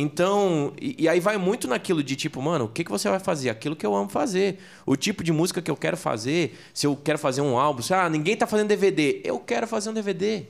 Então, 0.00 0.72
e, 0.80 0.94
e 0.96 1.08
aí 1.08 1.18
vai 1.18 1.36
muito 1.36 1.66
naquilo 1.66 2.04
de 2.04 2.14
tipo, 2.14 2.40
mano, 2.40 2.66
o 2.66 2.68
que, 2.68 2.84
que 2.84 2.90
você 2.90 3.08
vai 3.08 3.18
fazer? 3.18 3.50
Aquilo 3.50 3.74
que 3.74 3.84
eu 3.84 3.96
amo 3.96 4.08
fazer. 4.08 4.60
O 4.86 4.94
tipo 4.94 5.24
de 5.24 5.32
música 5.32 5.60
que 5.60 5.68
eu 5.68 5.76
quero 5.76 5.96
fazer. 5.96 6.56
Se 6.72 6.86
eu 6.86 6.94
quero 6.94 7.18
fazer 7.18 7.40
um 7.40 7.58
álbum, 7.58 7.82
se, 7.82 7.92
ah, 7.92 8.08
ninguém 8.08 8.36
tá 8.36 8.46
fazendo 8.46 8.68
DVD. 8.68 9.20
Eu 9.24 9.40
quero 9.40 9.66
fazer 9.66 9.90
um 9.90 9.92
DVD. 9.92 10.44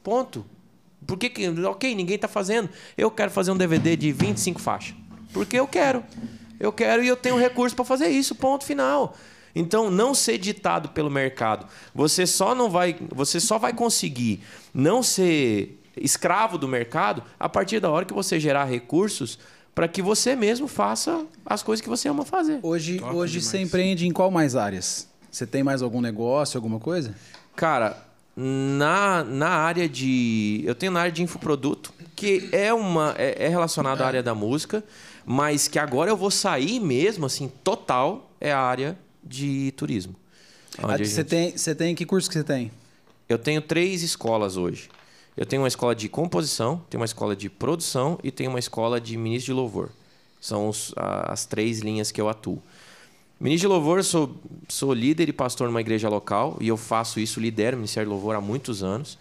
Ponto. 0.00 0.46
Por 1.04 1.18
que, 1.18 1.28
que 1.28 1.48
ok, 1.48 1.92
ninguém 1.92 2.16
tá 2.16 2.28
fazendo. 2.28 2.70
Eu 2.96 3.10
quero 3.10 3.32
fazer 3.32 3.50
um 3.50 3.56
DVD 3.56 3.96
de 3.96 4.12
25 4.12 4.60
faixas. 4.60 4.94
Porque 5.32 5.58
eu 5.58 5.66
quero. 5.66 6.04
Eu 6.60 6.70
quero 6.72 7.02
e 7.02 7.08
eu 7.08 7.16
tenho 7.16 7.36
recurso 7.36 7.74
para 7.74 7.84
fazer 7.84 8.06
isso, 8.06 8.36
ponto 8.36 8.64
final. 8.64 9.16
Então, 9.56 9.90
não 9.90 10.14
ser 10.14 10.38
ditado 10.38 10.90
pelo 10.90 11.10
mercado. 11.10 11.66
Você 11.92 12.28
só 12.28 12.54
não 12.54 12.70
vai, 12.70 12.96
você 13.12 13.40
só 13.40 13.58
vai 13.58 13.72
conseguir 13.72 14.40
não 14.72 15.02
ser 15.02 15.80
escravo 15.96 16.56
do 16.58 16.66
mercado 16.68 17.22
a 17.38 17.48
partir 17.48 17.80
da 17.80 17.90
hora 17.90 18.04
que 18.04 18.12
você 18.14 18.38
gerar 18.40 18.64
recursos 18.64 19.38
para 19.74 19.88
que 19.88 20.00
você 20.00 20.36
mesmo 20.36 20.68
faça 20.68 21.24
as 21.44 21.62
coisas 21.62 21.82
que 21.82 21.88
você 21.88 22.08
ama 22.08 22.24
fazer. 22.24 22.60
Hoje, 22.62 22.98
Top 22.98 23.14
hoje 23.16 23.32
demais. 23.34 23.46
você 23.50 23.58
empreende 23.60 24.06
em 24.06 24.12
qual 24.12 24.30
mais 24.30 24.54
áreas? 24.54 25.08
Você 25.30 25.46
tem 25.46 25.62
mais 25.64 25.82
algum 25.82 26.00
negócio, 26.00 26.56
alguma 26.56 26.78
coisa? 26.78 27.14
Cara, 27.56 27.98
na, 28.36 29.24
na 29.24 29.48
área 29.48 29.88
de. 29.88 30.62
Eu 30.64 30.74
tenho 30.74 30.92
na 30.92 31.00
área 31.00 31.12
de 31.12 31.22
infoproduto, 31.22 31.92
que 32.14 32.48
é 32.52 32.72
uma. 32.72 33.14
É, 33.18 33.46
é 33.46 33.48
relacionado 33.48 34.00
à 34.02 34.06
área 34.06 34.22
da 34.22 34.34
música, 34.34 34.82
mas 35.24 35.66
que 35.68 35.78
agora 35.78 36.10
eu 36.10 36.16
vou 36.16 36.30
sair 36.30 36.78
mesmo, 36.80 37.26
assim, 37.26 37.50
total, 37.64 38.30
é 38.40 38.52
a 38.52 38.60
área 38.60 38.96
de 39.24 39.72
turismo. 39.76 40.14
Ah, 40.78 40.96
Você 40.96 41.04
gente- 41.04 41.24
tem, 41.24 41.56
você 41.56 41.74
tem 41.74 41.94
que 41.94 42.04
curso 42.04 42.28
que 42.28 42.34
você 42.36 42.44
tem? 42.44 42.70
Eu 43.28 43.38
tenho 43.38 43.60
três 43.60 44.02
escolas 44.02 44.56
hoje. 44.56 44.88
Eu 45.36 45.44
tenho 45.44 45.62
uma 45.62 45.68
escola 45.68 45.94
de 45.94 46.08
composição, 46.08 46.80
tenho 46.88 47.00
uma 47.00 47.06
escola 47.06 47.34
de 47.34 47.48
produção 47.50 48.18
e 48.22 48.30
tenho 48.30 48.50
uma 48.50 48.58
escola 48.58 49.00
de 49.00 49.16
ministro 49.16 49.46
de 49.46 49.52
louvor. 49.52 49.90
São 50.40 50.68
os- 50.68 50.92
a- 50.96 51.32
as 51.32 51.44
três 51.44 51.80
linhas 51.80 52.12
que 52.12 52.20
eu 52.20 52.28
atuo. 52.28 52.62
Ministro 53.40 53.68
de 53.68 53.74
louvor, 53.74 54.04
sou, 54.04 54.36
sou 54.68 54.92
líder 54.94 55.28
e 55.28 55.32
pastor 55.32 55.66
numa 55.66 55.80
igreja 55.80 56.08
local 56.08 56.56
e 56.60 56.68
eu 56.68 56.76
faço 56.76 57.18
isso, 57.18 57.40
lidero 57.40 57.76
o 57.76 57.80
Ministério 57.80 58.08
de 58.08 58.12
Louvor 58.12 58.36
há 58.36 58.40
muitos 58.40 58.82
anos. 58.82 59.18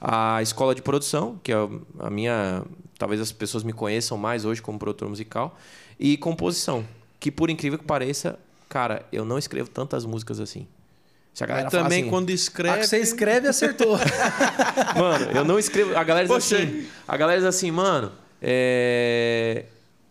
A 0.00 0.42
escola 0.42 0.74
de 0.74 0.82
produção, 0.82 1.38
que 1.44 1.52
é 1.52 1.56
a 2.00 2.10
minha. 2.10 2.64
Talvez 2.98 3.20
as 3.20 3.30
pessoas 3.30 3.62
me 3.62 3.72
conheçam 3.72 4.18
mais 4.18 4.44
hoje 4.44 4.60
como 4.60 4.78
produtor 4.78 5.08
musical. 5.08 5.56
E 5.98 6.16
composição, 6.16 6.84
que 7.20 7.30
por 7.30 7.48
incrível 7.50 7.78
que 7.78 7.84
pareça, 7.84 8.36
cara, 8.68 9.06
eu 9.12 9.24
não 9.24 9.38
escrevo 9.38 9.70
tantas 9.70 10.04
músicas 10.04 10.40
assim. 10.40 10.66
Se 11.32 11.42
a 11.44 11.46
galera 11.46 11.70
fala 11.70 11.84
Também 11.84 12.02
assim, 12.02 12.10
quando 12.10 12.28
Ah, 12.28 12.32
escreve. 12.32 12.78
que 12.80 12.86
você 12.86 12.98
escreve, 12.98 13.48
acertou. 13.48 13.98
Mano, 14.96 15.30
eu 15.34 15.44
não 15.44 15.58
escrevo. 15.58 15.96
A 15.96 16.04
galera 16.04 16.26
diz 16.26 16.34
Poxa. 16.34 16.56
assim. 16.56 16.86
A 17.08 17.16
galera 17.16 17.38
diz 17.40 17.48
assim, 17.48 17.70
mano, 17.70 18.12
é, 18.40 19.64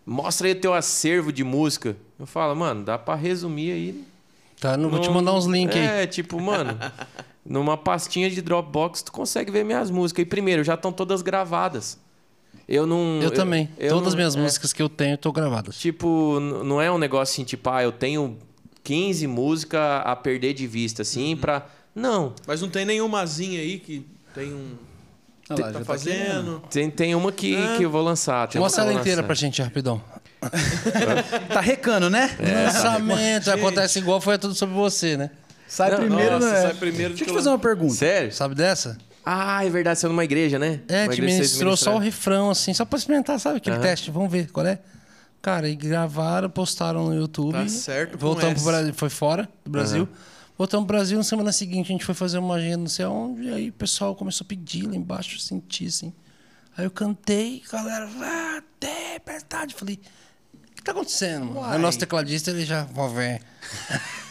mostra 0.06 0.48
aí 0.48 0.54
o 0.54 0.60
teu 0.60 0.74
acervo 0.74 1.32
de 1.32 1.44
música. 1.44 1.96
Eu 2.20 2.26
falo, 2.26 2.56
mano, 2.56 2.84
dá 2.84 2.98
pra 2.98 3.16
resumir 3.16 3.72
aí. 3.72 4.04
Tá, 4.60 4.78
não 4.78 4.90
vou 4.90 5.00
te 5.00 5.10
mandar 5.10 5.34
uns 5.34 5.46
links 5.46 5.76
aí. 5.76 6.04
É, 6.04 6.08
tipo, 6.08 6.40
mano, 6.40 6.78
numa 7.46 7.78
pastinha 7.78 8.30
de 8.30 8.42
Dropbox 8.42 9.02
tu 9.02 9.12
consegue 9.12 9.52
ver 9.52 9.64
minhas 9.64 9.92
músicas. 9.92 10.24
E 10.24 10.26
primeiro, 10.26 10.64
já 10.64 10.74
estão 10.76 10.92
todas 10.92 11.22
gravadas. 11.22 12.00
Eu 12.68 12.86
não. 12.86 13.20
Eu, 13.22 13.32
também. 13.32 13.70
eu 13.78 13.90
Todas 13.90 14.10
as 14.10 14.16
minhas 14.16 14.36
é, 14.36 14.40
músicas 14.40 14.72
que 14.72 14.82
eu 14.82 14.90
tenho 14.90 15.16
estão 15.16 15.32
gravadas. 15.32 15.78
Tipo, 15.78 16.40
não 16.40 16.82
é 16.82 16.92
um 16.92 16.98
negócio 16.98 17.34
assim, 17.34 17.44
tipo, 17.44 17.70
ah, 17.70 17.84
eu 17.84 17.92
tenho 17.92 18.38
15 18.84 19.28
músicas 19.28 20.02
a 20.04 20.16
perder 20.16 20.54
de 20.54 20.68
vista, 20.68 21.02
assim, 21.02 21.36
pra. 21.36 21.66
Não. 21.94 22.34
Mas 22.48 22.62
não 22.62 22.70
tem 22.70 22.86
nenhumazinha 22.86 23.60
aí 23.60 23.80
que 23.80 24.06
tem 24.34 24.54
um. 24.54 24.76
Olha 25.50 25.66
lá, 25.66 25.72
tá 25.74 25.80
já 25.80 25.86
fazendo. 25.86 26.64
Tem, 26.70 26.90
tem 26.90 27.14
uma 27.14 27.32
que, 27.32 27.56
que 27.78 27.84
eu 27.84 27.90
vou 27.90 28.02
lançar. 28.02 28.48
tem 28.48 28.60
uma 28.60 28.66
Mostra 28.66 28.84
ela 28.84 28.94
inteira 28.94 29.18
lançar. 29.18 29.24
pra 29.24 29.36
gente, 29.36 29.62
rapidão. 29.62 30.02
Tá 31.54 31.60
recando, 31.62 32.10
né? 32.10 32.36
É. 32.40 32.66
Lançamento, 32.66 33.52
acontece 33.52 34.00
igual 34.00 34.20
foi 34.22 34.38
tudo 34.38 34.56
sobre 34.56 34.74
você, 34.74 35.18
né? 35.18 35.30
Sai 35.68 35.92
Não, 35.92 36.00
primeiro, 36.00 36.34
nossa, 36.34 36.52
né? 36.52 36.62
sai 36.62 36.74
primeiro 36.74 37.10
Deixa 37.10 37.24
eu 37.24 37.28
te 37.28 37.30
que 37.30 37.34
fazer 37.34 37.50
uma 37.50 37.60
pergunta. 37.60 37.94
Sério? 37.94 38.32
Sabe 38.34 38.56
dessa? 38.56 38.98
Ah, 39.26 39.64
é 39.64 39.70
verdade, 39.70 40.00
você 40.00 40.08
é 40.08 40.10
numa 40.10 40.24
igreja, 40.24 40.58
né? 40.58 40.80
É, 40.88 41.04
Uma 41.04 41.14
te 41.14 41.22
ministrou 41.22 41.78
só 41.78 41.96
o 41.96 42.00
refrão, 42.00 42.50
assim, 42.50 42.74
só 42.74 42.84
pra 42.86 42.98
experimentar, 42.98 43.40
sabe? 43.40 43.58
Aquele 43.58 43.78
teste, 43.78 44.10
vamos 44.10 44.32
ver 44.32 44.50
qual 44.52 44.66
é. 44.66 44.80
Cara, 45.42 45.68
e 45.68 45.76
gravaram, 45.76 46.50
postaram 46.50 47.06
no 47.06 47.16
YouTube. 47.16 47.54
Tá 47.54 47.68
certo 47.68 48.18
Voltamos 48.18 48.62
pro. 48.62 48.72
Brasil, 48.72 48.94
foi 48.94 49.10
fora 49.10 49.50
do 49.66 49.72
Brasil. 49.72 50.08
Voltamos 50.58 50.86
pro 50.86 50.96
Brasil, 50.96 51.18
na 51.18 51.24
semana 51.24 51.52
seguinte 51.52 51.88
a 51.88 51.92
gente 51.94 52.06
foi 52.06 52.14
fazer 52.14 52.38
uma 52.38 52.56
agenda, 52.56 52.78
não 52.78 52.88
sei 52.88 53.06
onde, 53.06 53.48
e 53.48 53.52
aí 53.52 53.70
o 53.70 53.74
pessoal 53.74 54.16
começou 54.16 54.46
a 54.46 54.48
pedir 54.48 54.86
lá 54.86 54.96
embaixo, 54.96 55.36
eu 55.36 55.40
senti, 55.40 55.88
assim. 55.88 56.14
Aí 56.78 56.86
eu 56.86 56.92
cantei, 56.92 57.64
a 57.68 57.72
galera, 57.78 58.10
ah, 58.22 58.62
tempestade. 58.80 59.74
Falei, 59.74 60.00
o 60.54 60.76
que 60.76 60.84
tá 60.84 60.92
acontecendo, 60.92 61.48
mano? 61.48 61.76
O 61.76 61.80
nosso 61.80 61.98
tecladista, 61.98 62.52
ele 62.52 62.64
já, 62.64 62.84
vou 62.84 63.10
ver. 63.10 63.42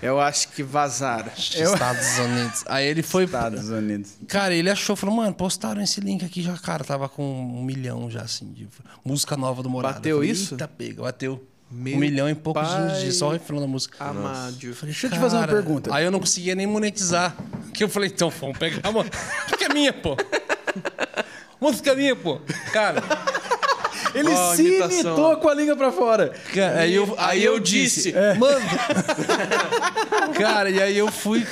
Eu 0.00 0.20
acho 0.20 0.48
que 0.48 0.62
vazaram. 0.62 1.30
Estados 1.36 2.18
Unidos. 2.18 2.64
Aí 2.66 2.86
ele 2.86 3.02
foi. 3.02 3.24
Estados 3.24 3.68
Unidos. 3.68 4.12
Cara, 4.26 4.54
ele 4.54 4.70
achou, 4.70 4.94
falou, 4.96 5.14
mano, 5.14 5.34
postaram 5.34 5.82
esse 5.82 6.00
link 6.00 6.24
aqui 6.24 6.42
já, 6.42 6.56
cara, 6.56 6.84
tava 6.84 7.08
com 7.08 7.22
um 7.22 7.62
milhão 7.62 8.10
já, 8.10 8.22
assim, 8.22 8.52
de 8.52 8.68
música 9.04 9.36
nova 9.36 9.62
do 9.62 9.68
Morada. 9.70 9.96
Bateu 9.96 10.16
Eu 10.16 10.16
falei, 10.18 10.30
isso? 10.30 10.54
Eita, 10.54 10.68
pega, 10.68 11.02
bateu. 11.02 11.44
Meu 11.70 11.96
um 11.96 11.98
milhão 11.98 12.30
e 12.30 12.34
poucos 12.34 12.66
pai 12.66 13.00
de 13.00 13.12
só 13.12 13.28
o 13.28 13.32
refrão 13.32 13.60
da 13.60 13.66
música. 13.66 14.02
Amado. 14.02 14.56
Eu 14.62 14.74
falei, 14.74 14.92
Deixa 14.92 15.06
eu 15.06 15.10
te 15.10 15.18
fazer 15.18 15.36
uma 15.36 15.46
pergunta. 15.46 15.94
Aí 15.94 16.04
eu 16.04 16.10
não 16.10 16.18
conseguia 16.18 16.54
nem 16.54 16.66
monetizar. 16.66 17.36
Que 17.74 17.84
eu 17.84 17.88
falei, 17.88 18.08
então, 18.08 18.30
vamos 18.30 18.56
pegar, 18.56 18.90
mano. 18.90 19.10
Que 19.58 19.64
é 19.64 19.68
minha, 19.68 19.92
pô. 19.92 20.16
Música 21.60 21.94
minha, 21.94 22.16
pô. 22.16 22.40
Cara, 22.72 23.02
Ele 24.18 24.30
Ó, 24.34 24.54
se 24.54 24.62
imitação. 24.62 25.00
imitou 25.12 25.36
com 25.36 25.48
a 25.48 25.54
língua 25.54 25.76
pra 25.76 25.92
fora. 25.92 26.32
Cara, 26.54 26.80
aí 26.80 26.94
eu, 26.94 27.14
aí 27.18 27.44
eu 27.44 27.58
disse, 27.58 28.12
mano. 28.38 28.66
cara, 30.38 30.70
e 30.70 30.80
aí 30.82 30.96
eu 30.98 31.10
fui. 31.10 31.46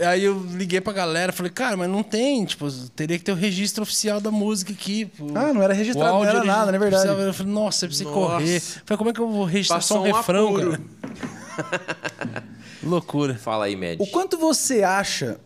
Aí 0.00 0.24
eu 0.24 0.38
liguei 0.52 0.80
pra 0.80 0.92
galera, 0.92 1.32
falei, 1.32 1.50
cara, 1.50 1.76
mas 1.76 1.88
não 1.88 2.02
tem, 2.02 2.44
tipo, 2.44 2.70
teria 2.94 3.18
que 3.18 3.24
ter 3.24 3.32
o 3.32 3.36
registro 3.36 3.82
oficial 3.82 4.20
da 4.20 4.30
música 4.30 4.72
aqui. 4.72 5.06
pô. 5.06 5.26
Ah, 5.34 5.52
não 5.52 5.62
era 5.62 5.72
registrado, 5.72 6.12
não 6.12 6.24
era 6.24 6.38
áudio 6.38 6.46
nada, 6.46 6.66
não 6.72 6.76
é 6.76 6.78
verdade. 6.78 7.08
Eu 7.08 7.32
falei, 7.34 7.52
nossa, 7.52 7.84
eu 7.84 7.88
preciso 7.88 8.10
Nossa. 8.10 8.32
correr. 8.36 8.60
Falei, 8.60 8.98
como 8.98 9.10
é 9.10 9.12
que 9.12 9.20
eu 9.20 9.28
vou 9.30 9.44
registrar 9.44 9.80
só 9.80 9.94
Passou 9.96 10.06
um 10.06 10.10
um 10.10 10.16
refrão, 10.16 10.48
apuro. 10.48 10.70
cara? 10.70 12.42
Loucura. 12.82 13.34
Fala 13.36 13.66
aí, 13.66 13.76
Med. 13.76 14.00
O 14.02 14.06
quanto 14.06 14.36
você 14.38 14.82
acha 14.82 15.38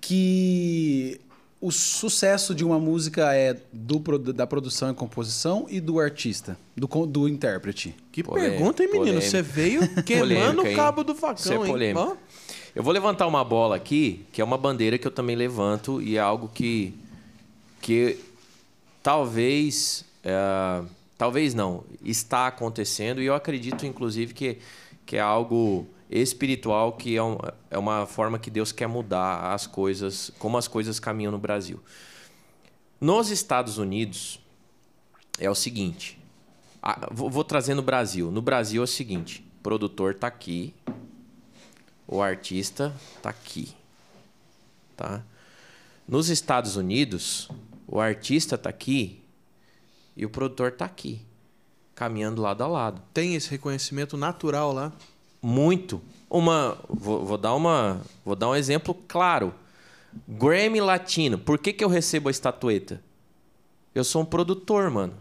que 0.00 1.20
o 1.62 1.70
sucesso 1.70 2.56
de 2.56 2.64
uma 2.64 2.76
música 2.76 3.32
é 3.36 3.56
do, 3.72 4.18
da 4.18 4.44
produção 4.48 4.90
e 4.90 4.94
composição 4.94 5.64
e 5.70 5.80
do 5.80 6.00
artista, 6.00 6.58
do, 6.76 6.88
do 7.06 7.28
intérprete? 7.28 7.94
Que 8.10 8.20
pergunta, 8.24 8.82
hein, 8.82 8.88
menino? 8.88 9.20
polêmico. 9.20 9.30
Você 9.30 9.40
veio 9.40 9.80
queimando 10.02 10.56
Polêmica, 10.56 10.72
o 10.72 10.74
cabo 10.74 11.04
do 11.04 11.12
Isso 11.12 11.24
é 11.24 11.28
facão, 11.28 11.64
hein? 11.64 11.70
polêmico. 11.70 12.00
Ó, 12.00 12.16
Eu 12.74 12.82
vou 12.82 12.92
levantar 12.92 13.28
uma 13.28 13.44
bola 13.44 13.76
aqui, 13.76 14.26
que 14.32 14.40
é 14.40 14.44
uma 14.44 14.58
bandeira 14.58 14.98
que 14.98 15.06
eu 15.06 15.10
também 15.12 15.36
levanto 15.36 16.02
e 16.02 16.16
é 16.16 16.20
algo 16.20 16.50
que, 16.52 16.92
que 17.80 18.18
talvez, 19.00 20.04
é, 20.24 20.82
talvez 21.16 21.54
não, 21.54 21.84
está 22.04 22.48
acontecendo 22.48 23.22
e 23.22 23.26
eu 23.26 23.36
acredito, 23.36 23.86
inclusive, 23.86 24.34
que, 24.34 24.58
que 25.06 25.16
é 25.16 25.20
algo 25.20 25.86
espiritual, 26.20 26.92
que 26.92 27.16
é, 27.16 27.22
um- 27.22 27.38
é 27.70 27.78
uma 27.78 28.06
forma 28.06 28.38
que 28.38 28.50
Deus 28.50 28.70
quer 28.72 28.86
mudar 28.86 29.52
as 29.54 29.66
coisas, 29.66 30.30
como 30.38 30.58
as 30.58 30.68
coisas 30.68 31.00
caminham 31.00 31.32
no 31.32 31.38
Brasil. 31.38 31.80
Nos 33.00 33.30
Estados 33.30 33.78
Unidos, 33.78 34.38
é 35.38 35.50
o 35.50 35.54
seguinte, 35.54 36.18
ah, 36.82 37.08
vou, 37.10 37.30
vou 37.30 37.42
trazer 37.42 37.74
no 37.74 37.82
Brasil. 37.82 38.30
No 38.30 38.42
Brasil 38.42 38.82
é 38.82 38.84
o 38.84 38.86
seguinte, 38.88 39.44
o 39.58 39.62
produtor 39.62 40.12
está 40.12 40.26
aqui, 40.26 40.74
o 42.06 42.20
artista 42.20 42.94
tá 43.22 43.30
aqui, 43.30 43.74
tá? 44.96 45.22
Nos 46.06 46.28
Estados 46.28 46.76
Unidos, 46.76 47.48
o 47.86 47.98
artista 48.00 48.58
tá 48.58 48.68
aqui 48.68 49.22
e 50.16 50.26
o 50.26 50.30
produtor 50.30 50.72
tá 50.72 50.84
aqui, 50.84 51.22
caminhando 51.94 52.42
lado 52.42 52.62
a 52.62 52.66
lado. 52.66 53.02
tem 53.14 53.34
esse 53.34 53.48
reconhecimento 53.50 54.16
natural 54.16 54.72
lá. 54.72 54.92
Muito. 55.42 56.00
Uma, 56.30 56.78
vou, 56.88 57.24
vou 57.26 57.36
dar 57.36 57.54
uma, 57.54 58.00
vou 58.24 58.34
dar 58.36 58.48
um 58.48 58.54
exemplo 58.54 58.94
claro. 59.08 59.52
Grammy 60.28 60.80
Latino. 60.80 61.36
Por 61.38 61.58
que, 61.58 61.72
que 61.72 61.84
eu 61.84 61.88
recebo 61.88 62.28
a 62.28 62.30
estatueta? 62.30 63.02
Eu 63.94 64.04
sou 64.04 64.22
um 64.22 64.24
produtor, 64.24 64.90
mano. 64.90 65.14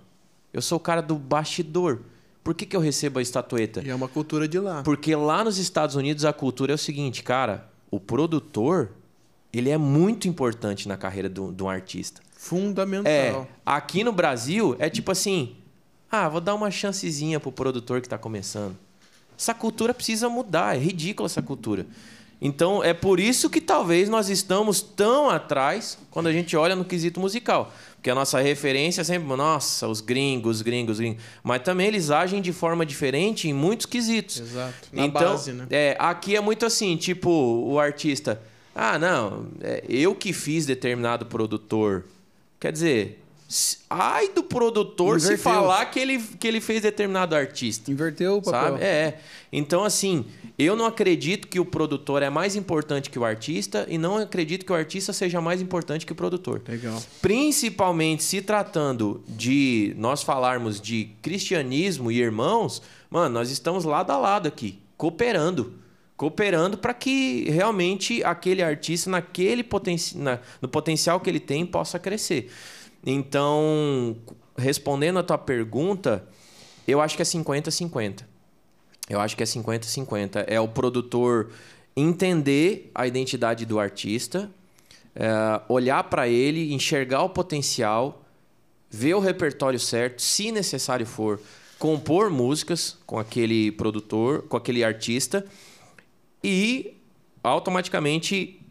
Eu 0.53 0.61
sou 0.61 0.77
o 0.77 0.81
cara 0.81 1.01
do 1.01 1.15
bastidor. 1.15 1.99
Por 2.43 2.53
que, 2.53 2.65
que 2.65 2.75
eu 2.75 2.79
recebo 2.79 3.19
a 3.19 3.21
estatueta? 3.21 3.81
E 3.83 3.89
é 3.89 3.95
uma 3.95 4.07
cultura 4.07 4.47
de 4.47 4.59
lá. 4.59 4.81
Porque 4.83 5.15
lá 5.15 5.43
nos 5.43 5.57
Estados 5.57 5.95
Unidos 5.95 6.25
a 6.25 6.33
cultura 6.33 6.71
é 6.73 6.75
o 6.75 6.77
seguinte, 6.77 7.23
cara, 7.23 7.69
o 7.89 7.99
produtor, 7.99 8.91
ele 9.53 9.69
é 9.69 9.77
muito 9.77 10.27
importante 10.27 10.87
na 10.87 10.97
carreira 10.97 11.29
do- 11.29 11.51
de 11.51 11.61
um 11.63 11.69
artista. 11.69 12.21
Fundamental. 12.35 13.11
É, 13.11 13.45
aqui 13.65 14.03
no 14.03 14.11
Brasil 14.11 14.75
é 14.79 14.89
tipo 14.89 15.11
assim, 15.11 15.55
ah, 16.09 16.27
vou 16.27 16.41
dar 16.41 16.55
uma 16.55 16.71
chancezinha 16.71 17.39
pro 17.39 17.51
produtor 17.51 18.01
que 18.01 18.09
tá 18.09 18.17
começando. 18.17 18.75
Essa 19.41 19.55
cultura 19.55 19.91
precisa 19.91 20.29
mudar, 20.29 20.75
é 20.75 20.79
ridícula 20.79 21.25
essa 21.25 21.41
cultura. 21.41 21.87
Então 22.39 22.83
é 22.83 22.93
por 22.93 23.19
isso 23.19 23.49
que 23.49 23.59
talvez 23.59 24.07
nós 24.07 24.29
estamos 24.29 24.81
tão 24.81 25.31
atrás 25.31 25.97
quando 26.11 26.27
a 26.27 26.31
gente 26.31 26.55
olha 26.55 26.75
no 26.75 26.85
quesito 26.85 27.19
musical. 27.19 27.73
Porque 27.95 28.11
a 28.11 28.13
nossa 28.13 28.39
referência 28.39 29.01
é 29.01 29.03
sempre, 29.03 29.35
nossa, 29.35 29.87
os 29.87 29.99
gringos, 29.99 30.57
os 30.57 30.61
gringos, 30.61 30.97
os 30.97 30.99
gringos. 30.99 31.23
Mas 31.41 31.63
também 31.63 31.87
eles 31.87 32.11
agem 32.11 32.39
de 32.39 32.53
forma 32.53 32.85
diferente 32.85 33.49
em 33.49 33.53
muitos 33.53 33.87
quesitos. 33.87 34.41
Exato. 34.41 34.89
Na 34.93 35.05
então, 35.07 35.31
base, 35.31 35.53
né? 35.53 35.65
é, 35.71 35.95
aqui 35.97 36.35
é 36.35 36.41
muito 36.41 36.63
assim, 36.63 36.95
tipo, 36.95 37.31
o 37.31 37.79
artista. 37.79 38.39
Ah, 38.75 38.99
não, 38.99 39.47
é, 39.59 39.83
eu 39.89 40.13
que 40.13 40.33
fiz 40.33 40.67
determinado 40.67 41.25
produtor. 41.25 42.05
Quer 42.59 42.71
dizer, 42.71 43.23
ai 43.89 44.29
do 44.29 44.43
produtor 44.43 45.19
se 45.19 45.27
Inverteu. 45.27 45.43
falar 45.43 45.85
que 45.85 45.99
ele, 45.99 46.19
que 46.39 46.47
ele 46.47 46.61
fez 46.61 46.81
determinado 46.81 47.35
artista. 47.35 47.91
Inverteu 47.91 48.37
o 48.37 48.41
papel. 48.41 48.71
Sabe? 48.73 48.83
É. 48.83 49.19
Então, 49.51 49.83
assim, 49.83 50.25
eu 50.57 50.75
não 50.75 50.85
acredito 50.85 51.47
que 51.47 51.59
o 51.59 51.65
produtor 51.65 52.21
é 52.23 52.29
mais 52.29 52.55
importante 52.55 53.09
que 53.09 53.19
o 53.19 53.25
artista 53.25 53.85
e 53.89 53.97
não 53.97 54.17
acredito 54.17 54.65
que 54.65 54.71
o 54.71 54.75
artista 54.75 55.11
seja 55.11 55.41
mais 55.41 55.61
importante 55.61 56.05
que 56.05 56.13
o 56.13 56.15
produtor. 56.15 56.61
Legal. 56.67 57.01
Principalmente 57.21 58.23
se 58.23 58.41
tratando 58.41 59.21
de 59.27 59.93
nós 59.97 60.23
falarmos 60.23 60.79
de 60.79 61.09
cristianismo 61.21 62.11
e 62.11 62.19
irmãos, 62.21 62.81
mano, 63.09 63.33
nós 63.33 63.49
estamos 63.51 63.83
lado 63.83 64.11
a 64.11 64.17
lado 64.17 64.47
aqui, 64.47 64.79
cooperando. 64.95 65.73
Cooperando 66.15 66.77
para 66.77 66.93
que 66.93 67.49
realmente 67.49 68.23
aquele 68.23 68.61
artista, 68.61 69.09
naquele 69.09 69.63
poten 69.63 69.95
na- 70.15 70.37
no 70.61 70.67
potencial 70.69 71.19
que 71.19 71.27
ele 71.27 71.39
tem, 71.39 71.65
possa 71.65 71.97
crescer. 71.97 72.51
Então, 73.05 74.15
respondendo 74.57 75.19
a 75.19 75.23
tua 75.23 75.37
pergunta, 75.37 76.27
eu 76.87 77.01
acho 77.01 77.15
que 77.15 77.21
é 77.21 77.25
50-50. 77.25 78.23
Eu 79.09 79.19
acho 79.19 79.35
que 79.35 79.43
é 79.43 79.45
50-50. 79.45 80.45
É 80.47 80.59
o 80.59 80.67
produtor 80.67 81.51
entender 81.95 82.91
a 82.95 83.05
identidade 83.05 83.65
do 83.65 83.79
artista, 83.79 84.49
é, 85.15 85.61
olhar 85.67 86.03
para 86.05 86.27
ele, 86.27 86.73
enxergar 86.73 87.23
o 87.23 87.29
potencial, 87.29 88.23
ver 88.89 89.13
o 89.13 89.19
repertório 89.19 89.79
certo, 89.79 90.21
se 90.21 90.51
necessário 90.51 91.05
for, 91.05 91.39
compor 91.79 92.29
músicas 92.29 92.97
com 93.05 93.17
aquele 93.17 93.71
produtor, 93.71 94.43
com 94.43 94.55
aquele 94.55 94.83
artista 94.83 95.45
e 96.43 96.95
automaticamente 97.43 98.61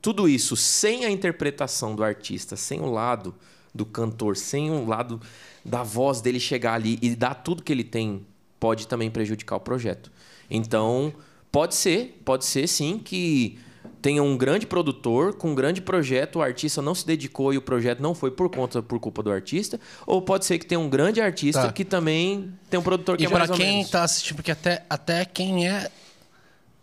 tudo 0.00 0.28
isso 0.28 0.56
sem 0.56 1.04
a 1.04 1.10
interpretação 1.10 1.94
do 1.94 2.02
artista, 2.02 2.56
sem 2.56 2.80
o 2.80 2.90
lado 2.90 3.34
do 3.74 3.84
cantor, 3.84 4.36
sem 4.36 4.70
o 4.70 4.86
lado 4.86 5.20
da 5.64 5.82
voz 5.82 6.20
dele 6.20 6.38
chegar 6.38 6.74
ali 6.74 6.98
e 7.02 7.14
dar 7.16 7.34
tudo 7.34 7.62
que 7.62 7.72
ele 7.72 7.84
tem, 7.84 8.24
pode 8.60 8.86
também 8.86 9.10
prejudicar 9.10 9.56
o 9.56 9.60
projeto. 9.60 10.12
Então, 10.50 11.12
pode 11.50 11.74
ser, 11.74 12.20
pode 12.24 12.44
ser 12.44 12.66
sim 12.68 12.98
que 12.98 13.58
tenha 14.00 14.22
um 14.22 14.36
grande 14.36 14.66
produtor 14.66 15.34
com 15.34 15.50
um 15.52 15.54
grande 15.54 15.80
projeto, 15.80 16.36
o 16.36 16.42
artista 16.42 16.82
não 16.82 16.94
se 16.94 17.06
dedicou 17.06 17.54
e 17.54 17.56
o 17.56 17.62
projeto 17.62 18.00
não 18.00 18.14
foi 18.14 18.30
por 18.30 18.50
conta 18.50 18.82
por 18.82 19.00
culpa 19.00 19.22
do 19.22 19.30
artista, 19.32 19.80
ou 20.06 20.20
pode 20.20 20.44
ser 20.44 20.58
que 20.58 20.66
tenha 20.66 20.78
um 20.78 20.88
grande 20.90 21.20
artista 21.22 21.62
Tá. 21.62 21.72
que 21.72 21.84
também 21.86 22.52
tem 22.68 22.78
um 22.78 22.82
produtor 22.82 23.16
que 23.16 23.22
E 23.24 23.26
é 23.26 23.28
mais 23.30 23.48
ou 23.50 23.56
quem 23.56 23.76
menos. 23.78 23.90
tá 23.90 24.04
assistindo, 24.04 24.36
porque 24.36 24.50
até, 24.50 24.84
até 24.90 25.24
quem 25.24 25.66
é. 25.68 25.90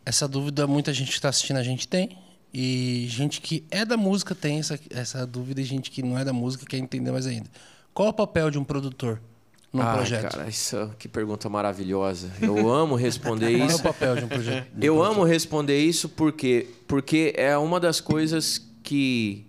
Essa 0.03 0.27
dúvida, 0.27 0.65
muita 0.65 0.91
gente 0.91 1.11
que 1.11 1.21
tá 1.21 1.29
assistindo 1.29 1.57
a 1.57 1.63
gente 1.63 1.87
tem. 1.87 2.17
E 2.53 3.05
gente 3.09 3.39
que 3.39 3.63
é 3.71 3.85
da 3.85 3.95
música 3.95 4.35
tem 4.35 4.59
essa, 4.59 4.79
essa 4.89 5.25
dúvida, 5.25 5.61
e 5.61 5.63
gente 5.63 5.89
que 5.89 6.03
não 6.03 6.17
é 6.17 6.25
da 6.25 6.33
música 6.33 6.65
quer 6.65 6.77
entender 6.77 7.11
mais 7.11 7.25
ainda. 7.25 7.49
Qual 7.93 8.09
o 8.09 8.13
papel 8.13 8.51
de 8.51 8.57
um 8.57 8.63
produtor 8.63 9.21
num 9.71 9.81
Ai, 9.81 9.95
projeto? 9.95 10.31
cara, 10.33 10.49
isso 10.49 10.91
que 10.99 11.07
pergunta 11.07 11.47
maravilhosa. 11.49 12.29
Eu 12.41 12.69
amo 12.69 12.95
responder 12.95 13.51
Qual 13.57 13.61
é 13.61 13.65
o 13.65 13.75
isso. 13.75 13.83
papel 13.83 14.15
de 14.17 14.25
um 14.25 14.27
projeto? 14.27 14.65
de 14.73 14.77
um 14.79 14.79
Eu 14.83 14.95
produtor? 14.95 15.15
amo 15.17 15.25
responder 15.25 15.79
isso 15.79 16.09
porque 16.09 16.67
porque 16.87 17.33
é 17.37 17.57
uma 17.57 17.79
das 17.79 18.01
coisas 18.01 18.61
que 18.83 19.45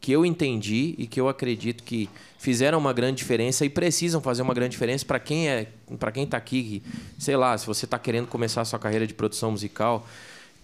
que 0.00 0.12
eu 0.12 0.24
entendi 0.24 0.94
e 0.98 1.06
que 1.06 1.18
eu 1.18 1.28
acredito 1.30 1.82
que 1.82 2.10
fizeram 2.38 2.78
uma 2.78 2.92
grande 2.92 3.16
diferença 3.16 3.64
e 3.64 3.70
precisam 3.70 4.20
fazer 4.20 4.42
uma 4.42 4.52
grande 4.52 4.72
diferença 4.72 5.02
para 5.04 5.18
quem 5.18 5.48
é 5.48 5.66
para 5.98 6.12
quem 6.12 6.26
tá 6.26 6.36
aqui, 6.36 6.82
sei 7.18 7.36
lá, 7.36 7.56
se 7.56 7.66
você 7.66 7.86
tá 7.86 7.98
querendo 7.98 8.26
começar 8.26 8.60
a 8.60 8.64
sua 8.66 8.78
carreira 8.78 9.06
de 9.06 9.14
produção 9.14 9.50
musical, 9.52 10.06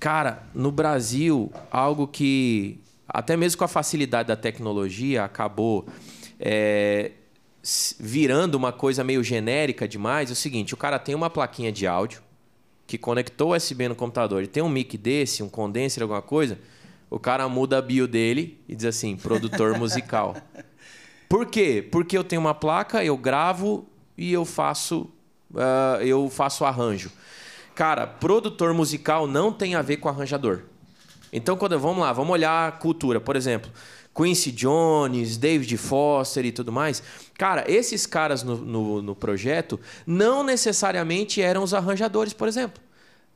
cara, 0.01 0.43
no 0.55 0.73
Brasil, 0.73 1.53
algo 1.71 2.09
que 2.09 2.81
até 3.07 3.37
mesmo 3.37 3.59
com 3.59 3.65
a 3.65 3.69
facilidade 3.69 4.29
da 4.29 4.37
tecnologia 4.37 5.25
acabou 5.25 5.87
é, 6.39 7.13
virando 7.99 8.55
uma 8.55 8.73
coisa 8.73 9.05
meio 9.05 9.23
genérica 9.23 9.87
demais, 9.87 10.31
é 10.31 10.33
o 10.33 10.37
seguinte, 10.37 10.73
o 10.73 10.77
cara 10.77 10.99
tem 10.99 11.15
uma 11.15 11.29
plaquinha 11.29 11.71
de 11.71 11.87
áudio 11.87 12.23
que 12.87 12.97
conectou 12.97 13.51
o 13.51 13.57
USB 13.57 13.89
no 13.89 13.95
computador 13.95 14.43
e 14.43 14.47
tem 14.47 14.63
um 14.63 14.69
mic 14.69 14.97
desse, 14.97 15.43
um 15.43 15.49
condenser, 15.49 16.03
alguma 16.03 16.23
coisa, 16.23 16.59
o 17.11 17.19
cara 17.19 17.49
muda 17.49 17.79
a 17.79 17.83
bio 17.83 18.09
dele 18.09 18.59
e 18.67 18.75
diz 18.75 18.87
assim, 18.87 19.17
produtor 19.17 19.77
musical. 19.79 20.35
Por 21.29 21.47
quê? 21.47 21.87
Porque 21.93 22.17
eu 22.17 22.25
tenho 22.25 22.41
uma 22.41 22.55
placa, 22.55 23.05
eu 23.05 23.17
gravo 23.17 23.87
e 24.17 24.33
eu 24.33 24.45
faço, 24.45 25.11
uh, 25.53 26.03
eu 26.03 26.29
faço 26.31 26.65
arranjo. 26.65 27.13
Cara, 27.75 28.07
produtor 28.07 28.75
musical 28.75 29.27
não 29.27 29.53
tem 29.53 29.75
a 29.75 29.83
ver 29.83 29.99
com 29.99 30.09
arranjador. 30.09 30.63
Então, 31.33 31.57
quando 31.57 31.79
vamos 31.79 32.01
lá, 32.01 32.13
vamos 32.13 32.33
olhar 32.33 32.69
a 32.69 32.73
cultura, 32.73 33.21
por 33.21 33.37
exemplo, 33.37 33.71
Quincy 34.15 34.51
Jones, 34.51 35.37
David 35.37 35.77
Foster 35.77 36.45
e 36.45 36.53
tudo 36.53 36.73
mais. 36.73 37.03
Cara, 37.39 37.65
esses 37.71 38.07
caras 38.07 38.43
no, 38.43 38.57
no, 38.57 39.03
no 39.03 39.15
projeto 39.15 39.79
não 40.07 40.43
necessariamente 40.43 41.41
eram 41.41 41.63
os 41.63 41.73
arranjadores, 41.73 42.33
por 42.33 42.49
exemplo. 42.49 42.83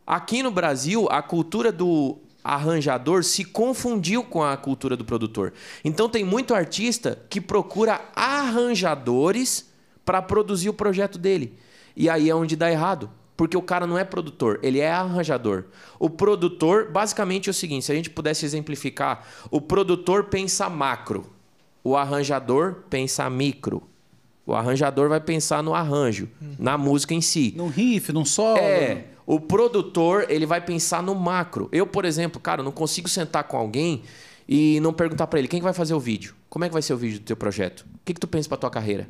Aqui 0.06 0.42
no 0.42 0.50
Brasil, 0.50 1.06
a 1.10 1.22
cultura 1.22 1.72
do 1.72 2.18
arranjador 2.42 3.24
se 3.24 3.42
confundiu 3.42 4.22
com 4.22 4.42
a 4.42 4.54
cultura 4.56 4.96
do 4.96 5.04
produtor. 5.04 5.54
Então 5.82 6.10
tem 6.10 6.22
muito 6.22 6.54
artista 6.54 7.18
que 7.30 7.40
procura 7.40 8.02
arranjadores 8.14 9.70
para 10.04 10.20
produzir 10.20 10.68
o 10.68 10.74
projeto 10.74 11.16
dele. 11.16 11.56
E 11.96 12.10
aí 12.10 12.28
é 12.28 12.34
onde 12.34 12.54
dá 12.54 12.70
errado. 12.70 13.10
Porque 13.36 13.56
o 13.56 13.62
cara 13.62 13.86
não 13.86 13.98
é 13.98 14.04
produtor, 14.04 14.60
ele 14.62 14.78
é 14.78 14.90
arranjador. 14.90 15.64
O 15.98 16.08
produtor, 16.08 16.90
basicamente, 16.90 17.48
é 17.48 17.50
o 17.50 17.54
seguinte: 17.54 17.84
se 17.84 17.92
a 17.92 17.94
gente 17.94 18.10
pudesse 18.10 18.44
exemplificar, 18.44 19.26
o 19.50 19.60
produtor 19.60 20.24
pensa 20.24 20.68
macro, 20.68 21.26
o 21.82 21.96
arranjador 21.96 22.84
pensa 22.88 23.28
micro. 23.28 23.82
O 24.46 24.54
arranjador 24.54 25.08
vai 25.08 25.20
pensar 25.20 25.62
no 25.62 25.74
arranjo, 25.74 26.28
na 26.58 26.76
música 26.76 27.14
em 27.14 27.20
si. 27.20 27.54
Num 27.56 27.68
riff, 27.68 28.12
num 28.12 28.26
solo. 28.26 28.58
É. 28.58 29.06
O 29.26 29.40
produtor, 29.40 30.26
ele 30.28 30.44
vai 30.44 30.60
pensar 30.60 31.02
no 31.02 31.14
macro. 31.14 31.68
Eu, 31.72 31.86
por 31.86 32.04
exemplo, 32.04 32.38
cara, 32.38 32.62
não 32.62 32.70
consigo 32.70 33.08
sentar 33.08 33.44
com 33.44 33.56
alguém 33.56 34.02
e 34.46 34.78
não 34.80 34.92
perguntar 34.92 35.26
para 35.26 35.38
ele 35.38 35.48
quem 35.48 35.60
que 35.60 35.64
vai 35.64 35.72
fazer 35.72 35.94
o 35.94 36.00
vídeo. 36.00 36.34
Como 36.50 36.64
é 36.64 36.68
que 36.68 36.74
vai 36.74 36.82
ser 36.82 36.92
o 36.92 36.96
vídeo 36.96 37.18
do 37.20 37.24
teu 37.24 37.36
projeto? 37.36 37.80
O 37.80 38.00
que, 38.04 38.12
que 38.12 38.20
tu 38.20 38.28
pensa 38.28 38.48
para 38.48 38.58
tua 38.58 38.70
carreira? 38.70 39.08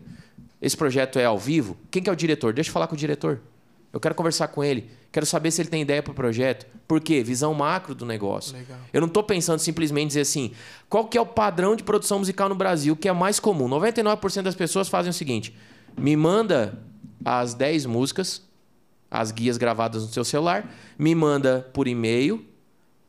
Esse 0.63 0.77
projeto 0.77 1.19
é 1.19 1.25
ao 1.25 1.37
vivo? 1.37 1.77
Quem 1.91 2.01
que 2.01 2.09
é 2.09 2.13
o 2.13 2.17
diretor? 2.17 2.53
Deixa 2.53 2.71
eu 2.71 2.73
falar 2.73 2.87
com 2.87 2.95
o 2.95 2.99
diretor. 2.99 3.41
Eu 3.95 4.01
quero 4.01 4.13
conversar 4.17 4.49
com 4.49 4.65
ele. 4.65 4.91
Quero 5.13 5.25
saber 5.25 5.53
se 5.53 5.63
ele 5.63 5.69
tem 5.69 5.83
ideia 5.83 6.03
para 6.03 6.11
o 6.11 6.15
projeto. 6.15 6.67
Por 6.89 7.01
quê? 7.01 7.23
Visão 7.23 7.55
macro 7.55 7.95
do 7.95 8.05
negócio. 8.05 8.53
Legal. 8.53 8.77
Eu 8.93 9.01
não 9.01 9.07
estou 9.07 9.23
pensando 9.23 9.61
simplesmente 9.61 10.09
dizer 10.09 10.23
assim, 10.23 10.51
qual 10.89 11.07
que 11.07 11.17
é 11.17 11.21
o 11.21 11.27
padrão 11.27 11.77
de 11.77 11.85
produção 11.85 12.19
musical 12.19 12.49
no 12.49 12.57
Brasil 12.57 12.97
que 12.97 13.09
é 13.09 13.13
mais 13.13 13.39
comum? 13.39 13.69
99% 13.69 14.43
das 14.43 14.57
pessoas 14.57 14.89
fazem 14.89 15.11
o 15.11 15.15
seguinte: 15.15 15.57
me 15.97 16.17
manda 16.17 16.77
as 17.25 17.55
10 17.55 17.87
músicas, 17.87 18.43
as 19.09 19.31
guias 19.31 19.57
gravadas 19.57 20.03
no 20.03 20.09
seu 20.09 20.25
celular, 20.25 20.69
me 20.99 21.15
manda 21.15 21.71
por 21.73 21.87
e-mail, 21.87 22.45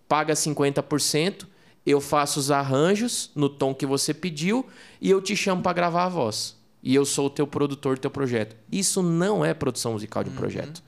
paga 0.07 0.35
50%, 0.35 1.47
eu 1.83 1.99
faço 1.99 2.39
os 2.39 2.51
arranjos 2.51 3.31
no 3.33 3.49
tom 3.49 3.73
que 3.73 3.87
você 3.87 4.13
pediu 4.13 4.63
e 5.01 5.09
eu 5.09 5.19
te 5.19 5.35
chamo 5.35 5.63
para 5.63 5.73
gravar 5.73 6.03
a 6.03 6.09
voz. 6.09 6.55
E 6.85 6.93
eu 6.93 7.03
sou 7.03 7.25
o 7.25 7.29
teu 7.31 7.47
produtor 7.47 7.95
do 7.95 8.01
teu 8.01 8.11
projeto. 8.11 8.55
Isso 8.71 9.01
não 9.01 9.43
é 9.43 9.55
produção 9.55 9.93
musical 9.93 10.23
de 10.23 10.29
um 10.29 10.33
projeto. 10.33 10.83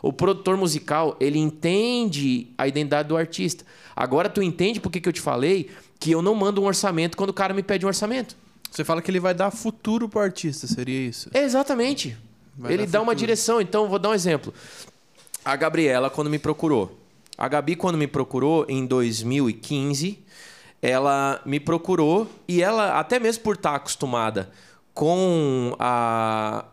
O 0.00 0.12
produtor 0.12 0.56
musical, 0.56 1.16
ele 1.18 1.40
entende 1.40 2.46
a 2.56 2.68
identidade 2.68 3.08
do 3.08 3.16
artista. 3.16 3.64
Agora 3.96 4.30
tu 4.30 4.40
entende 4.40 4.78
por 4.78 4.92
que, 4.92 5.00
que 5.00 5.08
eu 5.08 5.12
te 5.12 5.20
falei 5.20 5.68
que 5.98 6.12
eu 6.12 6.22
não 6.22 6.36
mando 6.36 6.62
um 6.62 6.66
orçamento 6.66 7.16
quando 7.16 7.30
o 7.30 7.34
cara 7.34 7.52
me 7.52 7.64
pede 7.64 7.84
um 7.84 7.88
orçamento. 7.88 8.36
Você 8.70 8.84
fala 8.84 9.02
que 9.02 9.10
ele 9.10 9.18
vai 9.18 9.34
dar 9.34 9.50
futuro 9.50 10.08
pro 10.08 10.20
artista, 10.20 10.68
seria 10.68 11.08
isso? 11.08 11.28
Exatamente. 11.34 12.16
Vai 12.56 12.72
ele 12.72 12.86
dá 12.86 13.00
uma 13.00 13.06
futuro. 13.06 13.18
direção. 13.18 13.60
Então, 13.60 13.88
vou 13.88 13.98
dar 13.98 14.10
um 14.10 14.14
exemplo. 14.14 14.54
A 15.44 15.56
Gabriela, 15.56 16.08
quando 16.08 16.30
me 16.30 16.38
procurou. 16.38 16.96
A 17.36 17.48
Gabi, 17.48 17.74
quando 17.74 17.98
me 17.98 18.06
procurou 18.06 18.66
em 18.68 18.86
2015, 18.86 20.18
ela 20.80 21.42
me 21.44 21.58
procurou 21.58 22.30
e 22.46 22.62
ela, 22.62 23.00
até 23.00 23.18
mesmo 23.18 23.42
por 23.42 23.56
estar 23.56 23.74
acostumada 23.74 24.50
com 25.00 25.74
a, 25.78 26.66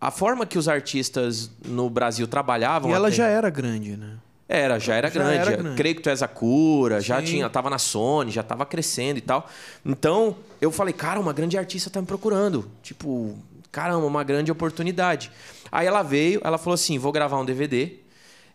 a 0.00 0.10
forma 0.10 0.46
que 0.46 0.56
os 0.56 0.68
artistas 0.68 1.50
no 1.66 1.90
Brasil 1.90 2.26
trabalhavam. 2.26 2.90
E 2.90 2.94
ela 2.94 3.08
até- 3.08 3.16
já 3.18 3.26
era 3.26 3.50
grande, 3.50 3.94
né? 3.94 4.16
era, 4.48 4.78
já 4.78 4.94
era 4.94 5.08
Já 5.08 5.14
grande. 5.14 5.36
era 5.36 5.56
grande. 5.56 5.76
Creio 5.76 5.94
que 5.94 6.00
tu 6.00 6.08
és 6.08 6.22
a 6.22 6.28
cura, 6.28 6.98
já 7.02 7.18
Sim. 7.20 7.26
tinha, 7.26 7.50
tava 7.50 7.68
na 7.68 7.76
Sony, 7.78 8.30
já 8.30 8.42
tava 8.42 8.64
crescendo 8.64 9.18
e 9.18 9.20
tal. 9.20 9.46
Então, 9.84 10.34
eu 10.62 10.70
falei, 10.72 10.94
cara, 10.94 11.20
uma 11.20 11.34
grande 11.34 11.58
artista 11.58 11.90
tá 11.90 12.00
me 12.00 12.06
procurando. 12.06 12.70
Tipo, 12.82 13.36
caramba, 13.70 14.06
uma 14.06 14.24
grande 14.24 14.50
oportunidade. 14.50 15.30
Aí 15.70 15.86
ela 15.86 16.02
veio, 16.02 16.40
ela 16.42 16.56
falou 16.56 16.74
assim: 16.74 16.96
vou 16.98 17.12
gravar 17.12 17.38
um 17.38 17.44
DVD. 17.44 17.92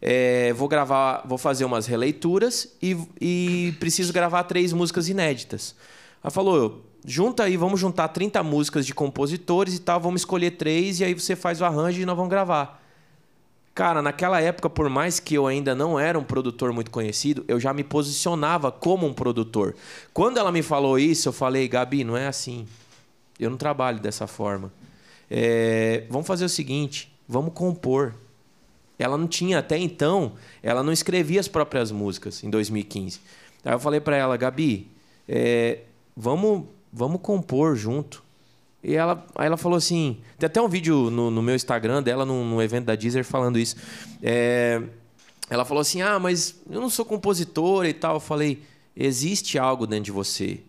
é, 0.02 0.54
vou 0.54 0.68
gravar, 0.68 1.22
vou 1.24 1.38
fazer 1.38 1.66
umas 1.66 1.86
releituras 1.86 2.68
e, 2.82 2.98
e 3.22 3.74
preciso 3.80 4.12
gravar 4.12 4.44
três 4.46 4.74
músicas 4.74 5.08
inéditas. 5.08 5.76
Ela 6.24 6.32
falou, 6.32 6.84
junta 7.06 7.44
aí, 7.44 7.58
vamos 7.58 7.80
juntar 7.80 8.08
30 8.10 8.42
músicas 8.44 8.86
de 8.86 8.94
compositores 8.94 9.76
e 9.76 9.80
tal, 9.80 10.00
vamos 10.00 10.22
escolher 10.22 10.52
três 10.52 11.00
e 11.00 11.04
aí 11.04 11.14
você 11.14 11.36
faz 11.36 11.62
o 11.62 11.66
arranjo 11.66 12.02
e 12.02 12.06
nós 12.06 12.16
vamos 12.16 12.30
gravar. 12.30 12.80
Cara, 13.74 14.02
naquela 14.02 14.42
época, 14.42 14.70
por 14.70 14.90
mais 14.90 15.20
que 15.20 15.36
eu 15.36 15.48
ainda 15.48 15.74
não 15.74 15.98
era 15.98 16.20
um 16.20 16.24
produtor 16.24 16.74
muito 16.74 16.92
conhecido, 16.92 17.46
eu 17.48 17.60
já 17.60 17.74
me 17.74 17.84
posicionava 17.84 18.72
como 18.72 19.08
um 19.08 19.14
produtor. 19.14 19.74
Quando 20.14 20.38
ela 20.38 20.52
me 20.52 20.62
falou 20.62 21.00
isso, 21.00 21.30
eu 21.30 21.34
falei, 21.34 21.68
Gabi, 21.68 22.04
não 22.04 22.18
é 22.18 22.28
assim. 22.28 22.68
Eu 23.40 23.50
não 23.50 23.58
trabalho 23.58 24.00
dessa 24.00 24.28
forma. 24.28 24.70
É, 25.32 26.04
vamos 26.10 26.28
fazer 26.28 26.44
o 26.44 26.50
seguinte, 26.50 27.10
vamos 27.26 27.54
compor. 27.54 28.14
Ela 28.98 29.18
não 29.18 29.28
tinha 29.28 29.60
até 29.60 29.78
então, 29.78 30.34
ela 30.62 30.84
não 30.84 30.92
escrevia 30.92 31.40
as 31.40 31.48
próprias 31.48 31.90
músicas 31.90 32.44
em 32.44 32.50
2015. 32.50 33.22
Aí 33.64 33.72
eu 33.72 33.80
falei 33.80 34.02
para 34.02 34.18
ela, 34.18 34.36
Gabi, 34.36 34.92
é, 35.26 35.80
vamos, 36.18 36.66
vamos 36.92 37.22
compor 37.22 37.76
junto. 37.76 38.24
E 38.84 38.96
ela, 38.96 39.26
aí 39.36 39.48
ela 39.48 39.58
falou 39.58 39.78
assim: 39.78 40.18
tem 40.38 40.48
até 40.48 40.62
um 40.62 40.70
vídeo 40.70 41.10
no, 41.10 41.30
no 41.30 41.42
meu 41.42 41.56
Instagram 41.56 42.02
dela, 42.02 42.26
num, 42.26 42.46
num 42.46 42.62
evento 42.62 42.86
da 42.86 42.96
Deezer, 42.96 43.26
falando 43.26 43.60
isso. 43.60 43.76
É, 44.22 44.82
ela 45.50 45.66
falou 45.66 45.82
assim: 45.82 46.02
ah, 46.02 46.20
mas 46.20 46.56
eu 46.70 46.80
não 46.80 46.90
sou 46.90 47.04
compositora 47.04 47.90
e 47.90 47.94
tal. 47.94 48.16
Eu 48.16 48.20
falei: 48.20 48.62
existe 48.96 49.60
algo 49.60 49.86
dentro 49.86 50.06
de 50.06 50.12
você. 50.12 50.62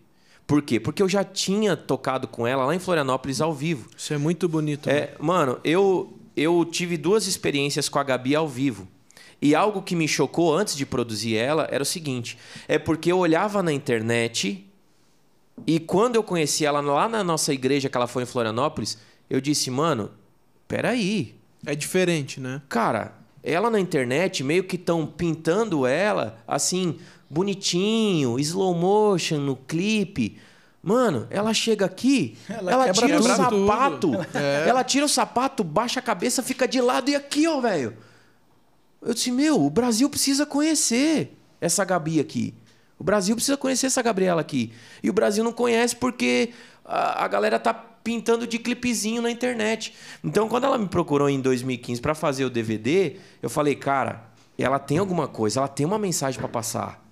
Por 0.45 0.61
quê? 0.61 0.79
Porque 0.79 1.01
eu 1.01 1.07
já 1.07 1.23
tinha 1.23 1.77
tocado 1.77 2.27
com 2.27 2.45
ela 2.45 2.65
lá 2.65 2.75
em 2.75 2.79
Florianópolis 2.79 3.39
ao 3.39 3.53
vivo. 3.53 3.89
Isso 3.95 4.13
é 4.13 4.17
muito 4.17 4.49
bonito. 4.49 4.87
né? 4.87 4.97
É, 4.97 5.15
mano, 5.17 5.57
eu, 5.63 6.11
eu 6.35 6.65
tive 6.65 6.97
duas 6.97 7.27
experiências 7.27 7.87
com 7.87 7.99
a 7.99 8.03
Gabi 8.03 8.35
ao 8.35 8.49
vivo. 8.49 8.85
E 9.41 9.55
algo 9.55 9.81
que 9.81 9.95
me 9.95 10.07
chocou 10.07 10.53
antes 10.53 10.75
de 10.75 10.85
produzir 10.85 11.35
ela 11.35 11.67
era 11.71 11.81
o 11.81 11.85
seguinte: 11.85 12.37
é 12.67 12.77
porque 12.77 13.11
eu 13.11 13.19
olhava 13.19 13.63
na 13.63 13.71
internet 13.71 14.67
e 15.65 15.79
quando 15.79 16.15
eu 16.15 16.23
conheci 16.23 16.65
ela 16.65 16.81
lá 16.81 17.07
na 17.07 17.23
nossa 17.23 17.53
igreja 17.53 17.89
que 17.89 17.97
ela 17.97 18.07
foi 18.07 18.23
em 18.23 18.25
Florianópolis, 18.25 18.97
eu 19.29 19.39
disse, 19.39 19.69
mano, 19.71 20.11
peraí. 20.67 21.35
É 21.65 21.75
diferente, 21.75 22.39
né? 22.39 22.61
Cara, 22.67 23.13
ela 23.43 23.69
na 23.69 23.79
internet 23.79 24.43
meio 24.43 24.63
que 24.63 24.75
estão 24.75 25.05
pintando 25.05 25.85
ela 25.85 26.37
assim, 26.47 26.99
bonitinho, 27.29 28.39
slow 28.39 28.73
motion 28.75 29.37
no 29.37 29.55
clipe. 29.55 30.37
Mano, 30.83 31.27
ela 31.29 31.53
chega 31.53 31.85
aqui, 31.85 32.35
Ela 32.49 32.71
ela, 32.71 32.91
tira 32.91 33.19
o 33.19 33.23
sapato. 33.23 34.11
É. 34.33 34.67
Ela 34.67 34.83
tira 34.83 35.05
o 35.05 35.09
sapato, 35.09 35.63
baixa 35.63 35.99
a 35.99 36.03
cabeça, 36.03 36.41
fica 36.41 36.67
de 36.67 36.81
lado 36.81 37.09
e 37.09 37.15
aqui, 37.15 37.47
ó, 37.47 37.61
velho. 37.61 37.95
Eu 39.01 39.13
disse, 39.13 39.31
meu, 39.31 39.63
o 39.63 39.69
Brasil 39.69 40.09
precisa 40.09 40.45
conhecer 40.45 41.37
essa 41.59 41.85
Gabi 41.85 42.19
aqui. 42.19 42.53
O 43.01 43.03
Brasil 43.03 43.35
precisa 43.35 43.57
conhecer 43.57 43.87
essa 43.87 43.99
Gabriela 43.99 44.41
aqui. 44.41 44.71
E 45.01 45.09
o 45.09 45.13
Brasil 45.13 45.43
não 45.43 45.51
conhece 45.51 45.95
porque 45.95 46.51
a, 46.85 47.25
a 47.25 47.27
galera 47.27 47.57
tá 47.57 47.73
pintando 47.73 48.45
de 48.45 48.59
clipezinho 48.59 49.23
na 49.23 49.31
internet. 49.31 49.95
Então, 50.23 50.47
quando 50.47 50.65
ela 50.65 50.77
me 50.77 50.87
procurou 50.87 51.27
em 51.27 51.41
2015 51.41 51.99
para 51.99 52.13
fazer 52.13 52.45
o 52.45 52.49
DVD, 52.49 53.15
eu 53.41 53.49
falei, 53.49 53.73
cara, 53.73 54.29
ela 54.55 54.77
tem 54.77 54.99
alguma 54.99 55.27
coisa, 55.27 55.61
ela 55.61 55.67
tem 55.67 55.83
uma 55.83 55.97
mensagem 55.97 56.39
para 56.39 56.47
passar. 56.47 57.03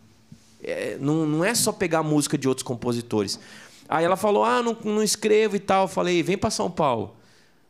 É, 0.64 0.96
não, 1.02 1.26
não 1.26 1.44
é 1.44 1.56
só 1.56 1.72
pegar 1.72 2.04
música 2.04 2.38
de 2.38 2.48
outros 2.48 2.62
compositores. 2.62 3.40
Aí 3.88 4.06
ela 4.06 4.16
falou, 4.16 4.44
ah, 4.44 4.62
não, 4.62 4.78
não 4.84 5.02
escrevo 5.02 5.56
e 5.56 5.60
tal. 5.60 5.86
Eu 5.86 5.88
falei, 5.88 6.22
vem 6.22 6.38
para 6.38 6.52
São 6.52 6.70
Paulo. 6.70 7.16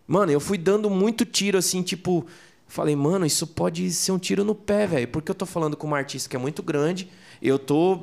Mano, 0.06 0.30
eu 0.30 0.42
fui 0.42 0.58
dando 0.58 0.90
muito 0.90 1.24
tiro 1.24 1.58
assim, 1.58 1.82
tipo. 1.82 2.28
Falei, 2.68 2.98
mano, 2.98 3.26
isso 3.26 3.48
pode 3.48 3.90
ser 3.92 4.12
um 4.12 4.20
tiro 4.20 4.44
no 4.44 4.54
pé, 4.54 4.86
velho. 4.86 5.08
Porque 5.08 5.32
eu 5.32 5.36
tô 5.36 5.46
falando 5.46 5.78
com 5.78 5.88
uma 5.88 5.98
artista 5.98 6.30
que 6.30 6.36
é 6.36 6.40
muito 6.40 6.62
grande. 6.62 7.10
Eu 7.42 7.58
tô. 7.60 8.00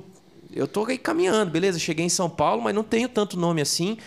Eu 0.52 0.66
tô 0.66 0.84
aí 0.86 0.96
caminhando, 0.96 1.50
beleza? 1.50 1.78
Cheguei 1.78 2.06
em 2.06 2.08
São 2.08 2.30
Paulo, 2.30 2.62
mas 2.62 2.74
não 2.74 2.82
tenho 2.82 3.08
tanto 3.08 3.38
nome 3.38 3.60
assim. 3.60 3.98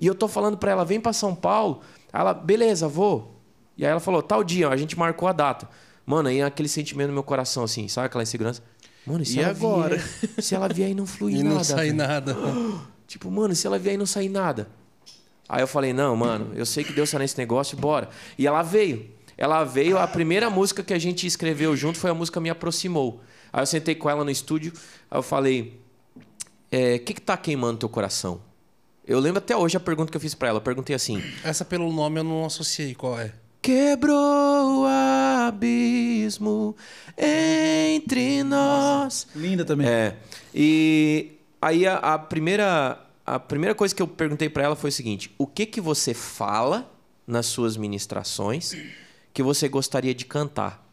E 0.00 0.06
eu 0.06 0.14
tô 0.14 0.26
falando 0.26 0.56
pra 0.56 0.72
ela, 0.72 0.84
vem 0.84 1.00
pra 1.00 1.12
São 1.12 1.34
Paulo. 1.34 1.80
Ela, 2.12 2.34
beleza, 2.34 2.88
vou. 2.88 3.40
E 3.78 3.84
aí 3.84 3.90
ela 3.90 4.00
falou, 4.00 4.20
tal 4.22 4.42
dia, 4.42 4.68
a 4.68 4.76
gente 4.76 4.98
marcou 4.98 5.28
a 5.28 5.32
data. 5.32 5.68
Mano, 6.04 6.28
aí 6.28 6.42
aquele 6.42 6.68
sentimento 6.68 7.08
no 7.08 7.14
meu 7.14 7.22
coração, 7.22 7.62
assim, 7.62 7.86
sabe 7.86 8.06
aquela 8.06 8.22
insegurança? 8.24 8.62
Mano, 9.06 9.22
e 9.22 9.26
se 9.26 9.38
E 9.38 9.40
ela 9.40 9.50
agora? 9.50 9.96
Vier, 9.96 10.30
se 10.42 10.54
ela 10.54 10.68
vier 10.68 10.90
e 10.90 10.94
não 10.94 11.06
fluir 11.06 11.36
E 11.38 11.42
nada. 11.42 11.54
não 11.54 11.64
sai 11.64 11.86
velho? 11.86 11.96
nada. 11.96 12.36
Tipo, 13.06 13.30
mano, 13.30 13.54
se 13.54 13.66
ela 13.66 13.78
vier 13.78 13.94
e 13.94 13.98
não 13.98 14.06
sair 14.06 14.28
nada. 14.30 14.68
Aí 15.48 15.62
eu 15.62 15.66
falei, 15.66 15.92
não, 15.92 16.16
mano, 16.16 16.50
eu 16.54 16.64
sei 16.64 16.82
que 16.82 16.92
Deus 16.94 17.10
tá 17.10 17.18
nesse 17.18 17.36
negócio, 17.36 17.76
bora. 17.76 18.08
E 18.38 18.46
ela 18.46 18.62
veio. 18.62 19.10
Ela 19.36 19.64
veio, 19.64 19.98
a 19.98 20.06
primeira 20.06 20.48
música 20.48 20.82
que 20.82 20.94
a 20.94 20.98
gente 20.98 21.26
escreveu 21.26 21.76
junto 21.76 21.98
foi 21.98 22.10
a 22.10 22.14
música 22.14 22.40
Me 22.40 22.48
Aproximou. 22.48 23.20
Aí 23.52 23.62
eu 23.62 23.66
sentei 23.66 23.94
com 23.94 24.08
ela 24.08 24.24
no 24.24 24.30
estúdio, 24.30 24.72
aí 25.10 25.18
eu 25.18 25.22
falei, 25.22 25.80
o 26.72 26.98
que 27.04 27.14
que 27.14 27.20
tá 27.20 27.36
queimando 27.36 27.80
teu 27.80 27.88
coração? 27.88 28.40
Eu 29.06 29.18
lembro 29.18 29.38
até 29.38 29.56
hoje 29.56 29.76
a 29.76 29.80
pergunta 29.80 30.10
que 30.10 30.16
eu 30.16 30.20
fiz 30.20 30.34
pra 30.34 30.48
ela. 30.48 30.58
Eu 30.58 30.62
perguntei 30.62 30.94
assim: 30.94 31.22
Essa 31.42 31.64
pelo 31.64 31.92
nome 31.92 32.20
eu 32.20 32.24
não 32.24 32.44
associei. 32.44 32.94
Qual 32.94 33.18
é? 33.18 33.32
Quebrou 33.60 34.82
o 34.82 34.86
abismo 34.86 36.76
entre 37.18 38.42
nós. 38.44 39.26
Linda 39.34 39.64
também. 39.64 39.88
É. 39.88 40.16
E 40.54 41.32
aí 41.60 41.86
a, 41.86 41.96
a 41.96 42.18
primeira 42.18 42.98
a 43.26 43.38
primeira 43.38 43.74
coisa 43.74 43.94
que 43.94 44.02
eu 44.02 44.08
perguntei 44.08 44.48
pra 44.48 44.62
ela 44.62 44.76
foi 44.76 44.90
o 44.90 44.92
seguinte: 44.92 45.34
o 45.36 45.46
que 45.46 45.66
que 45.66 45.80
você 45.80 46.14
fala 46.14 46.90
nas 47.26 47.46
suas 47.46 47.76
ministrações 47.76 48.72
que 49.34 49.42
você 49.42 49.68
gostaria 49.68 50.14
de 50.14 50.24
cantar? 50.24 50.84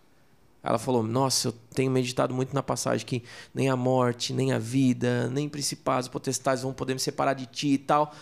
Ela 0.64 0.80
falou: 0.80 1.04
Nossa, 1.04 1.50
eu 1.50 1.54
tenho 1.80 1.90
meditado 1.90 2.34
muito 2.34 2.54
na 2.54 2.62
passagem 2.62 3.06
que 3.06 3.24
nem 3.56 3.70
a 3.70 3.76
morte, 3.78 4.34
nem 4.34 4.52
a 4.52 4.60
vida, 4.60 5.30
nem 5.30 5.48
principados, 5.48 6.10
potestades 6.10 6.62
vão 6.62 6.74
poder 6.74 6.94
me 6.94 7.00
separar 7.00 7.34
de 7.34 7.46
ti 7.46 7.70
e 7.70 7.78
tal. 7.78 8.14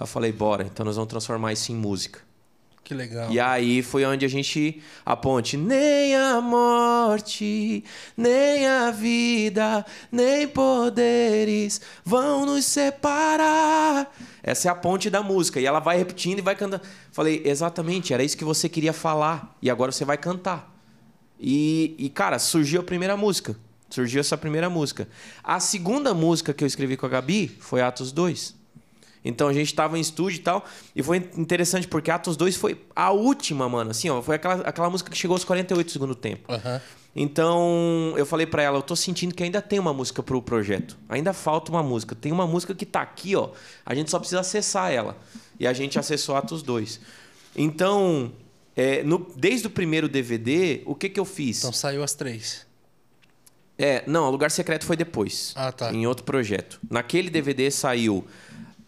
Eu 0.00 0.06
falei: 0.06 0.32
Bora, 0.32 0.62
então 0.62 0.82
nós 0.86 0.96
vamos 0.96 1.10
transformar 1.10 1.52
isso 1.52 1.70
em 1.70 1.74
música. 1.74 2.20
Que 2.82 2.94
legal. 2.94 3.30
E 3.30 3.38
aí 3.38 3.82
foi 3.82 4.06
onde 4.06 4.24
a 4.24 4.28
gente 4.28 4.82
a 5.04 5.14
ponte 5.14 5.58
nem 5.58 6.16
a 6.16 6.40
morte, 6.40 7.84
nem 8.16 8.66
a 8.66 8.90
vida, 8.90 9.84
nem 10.10 10.48
poderes 10.48 11.82
vão 12.02 12.46
nos 12.46 12.64
separar. 12.64 14.10
Essa 14.42 14.68
é 14.68 14.70
a 14.70 14.74
ponte 14.74 15.10
da 15.10 15.22
música 15.22 15.60
e 15.60 15.66
ela 15.66 15.80
vai 15.80 15.98
repetindo 15.98 16.38
e 16.38 16.42
vai 16.42 16.56
cantando. 16.56 16.82
Falei, 17.12 17.42
exatamente, 17.44 18.14
era 18.14 18.24
isso 18.24 18.38
que 18.38 18.44
você 18.44 18.70
queria 18.70 18.94
falar 18.94 19.54
e 19.60 19.68
agora 19.68 19.92
você 19.92 20.04
vai 20.04 20.16
cantar. 20.16 20.71
E, 21.42 21.96
e 21.98 22.08
cara, 22.08 22.38
surgiu 22.38 22.80
a 22.80 22.84
primeira 22.84 23.16
música. 23.16 23.56
Surgiu 23.90 24.20
essa 24.20 24.38
primeira 24.38 24.70
música. 24.70 25.08
A 25.42 25.58
segunda 25.58 26.14
música 26.14 26.54
que 26.54 26.62
eu 26.62 26.68
escrevi 26.68 26.96
com 26.96 27.04
a 27.04 27.08
Gabi 27.08 27.48
foi 27.60 27.82
Atos 27.82 28.12
2. 28.12 28.54
Então 29.24 29.48
a 29.48 29.52
gente 29.52 29.66
estava 29.66 29.98
em 29.98 30.00
estúdio 30.00 30.38
e 30.38 30.42
tal. 30.42 30.64
E 30.94 31.02
foi 31.02 31.18
interessante 31.36 31.88
porque 31.88 32.10
Atos 32.10 32.36
2 32.36 32.56
foi 32.56 32.80
a 32.94 33.10
última, 33.10 33.68
mano. 33.68 33.90
Assim, 33.90 34.08
ó, 34.08 34.22
foi 34.22 34.36
aquela, 34.36 34.54
aquela 34.62 34.88
música 34.88 35.10
que 35.10 35.16
chegou 35.18 35.34
aos 35.34 35.44
48 35.44 35.86
do 35.86 35.92
segundo 35.92 36.14
tempo. 36.14 36.50
Aham. 36.52 36.80
Então 37.14 38.14
eu 38.16 38.24
falei 38.24 38.46
pra 38.46 38.62
ela, 38.62 38.78
eu 38.78 38.82
tô 38.82 38.96
sentindo 38.96 39.34
que 39.34 39.42
ainda 39.42 39.60
tem 39.60 39.78
uma 39.78 39.92
música 39.92 40.22
pro 40.22 40.40
projeto. 40.40 40.96
Ainda 41.08 41.32
falta 41.32 41.70
uma 41.70 41.82
música. 41.82 42.14
Tem 42.14 42.32
uma 42.32 42.46
música 42.46 42.74
que 42.74 42.86
tá 42.86 43.02
aqui, 43.02 43.36
ó. 43.36 43.50
A 43.84 43.94
gente 43.94 44.10
só 44.10 44.18
precisa 44.18 44.40
acessar 44.40 44.92
ela. 44.92 45.18
E 45.60 45.66
a 45.66 45.72
gente 45.72 45.98
acessou 45.98 46.36
Atos 46.36 46.62
2. 46.62 47.00
Então, 47.54 48.32
é, 48.76 49.02
no- 49.02 49.26
desde 49.36 49.66
o 49.66 49.70
primeiro 49.70 50.08
DVD, 50.08 50.82
o 50.86 50.94
que 50.94 51.08
que 51.08 51.18
eu 51.20 51.24
fiz? 51.24 51.58
Então 51.58 51.72
saiu 51.72 52.02
as 52.02 52.14
três. 52.14 52.66
É, 53.78 54.04
não, 54.06 54.26
o 54.28 54.30
Lugar 54.30 54.50
Secreto 54.50 54.84
foi 54.84 54.96
depois. 54.96 55.52
Ah, 55.56 55.72
tá. 55.72 55.92
Em 55.92 56.06
outro 56.06 56.24
projeto. 56.24 56.78
Naquele 56.90 57.30
DVD 57.30 57.70
saiu 57.70 58.24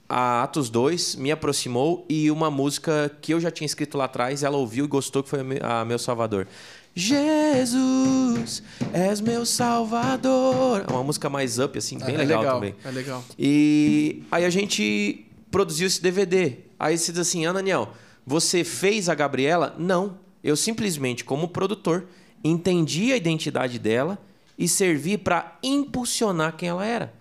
a 0.09 0.43
Atos 0.45 0.69
2, 0.71 1.17
Me 1.17 1.33
Aproximou 1.33 2.05
e 2.09 2.31
uma 2.31 2.51
música 2.51 3.11
que 3.21 3.33
eu 3.35 3.41
já 3.41 3.51
tinha 3.51 3.67
escrito 3.67 3.97
lá 3.99 4.05
atrás, 4.05 4.43
ela 4.43 4.57
ouviu 4.57 4.85
e 4.85 4.89
gostou, 4.89 5.23
que 5.23 5.29
foi 5.31 5.41
a 5.41 5.45
Me- 5.45 5.59
a 5.63 5.85
Meu 5.85 5.99
Salvador. 5.99 6.47
Jesus, 6.95 8.63
és 8.93 9.21
meu 9.21 9.45
Salvador. 9.45 10.85
É 10.89 10.93
uma 10.93 11.03
música 11.03 11.29
mais 11.29 11.59
up, 11.59 11.77
assim, 11.77 11.99
bem 11.99 12.15
é 12.15 12.19
legal, 12.19 12.41
legal, 12.41 12.55
também. 12.55 12.75
é 12.85 12.91
legal. 12.91 13.25
E 13.39 14.23
aí 14.31 14.45
a 14.45 14.51
gente 14.51 15.27
produziu 15.51 15.87
esse 15.87 16.01
DVD. 16.01 16.59
Aí 16.79 16.97
você 16.97 17.11
diz 17.11 17.21
assim, 17.21 17.47
ah, 17.47 17.53
Daniel, 17.53 17.93
você 18.27 18.65
fez 18.65 19.09
a 19.09 19.15
Gabriela? 19.15 19.75
Não. 19.79 20.19
Eu 20.43 20.57
simplesmente, 20.57 21.25
como 21.25 21.49
produtor, 21.49 22.07
entendi 22.43 23.13
a 23.13 23.17
identidade 23.17 23.79
dela 23.79 24.19
e 24.59 24.69
servi 24.69 25.17
para 25.19 25.59
impulsionar 25.63 26.57
quem 26.57 26.69
ela 26.69 26.85
era. 26.85 27.13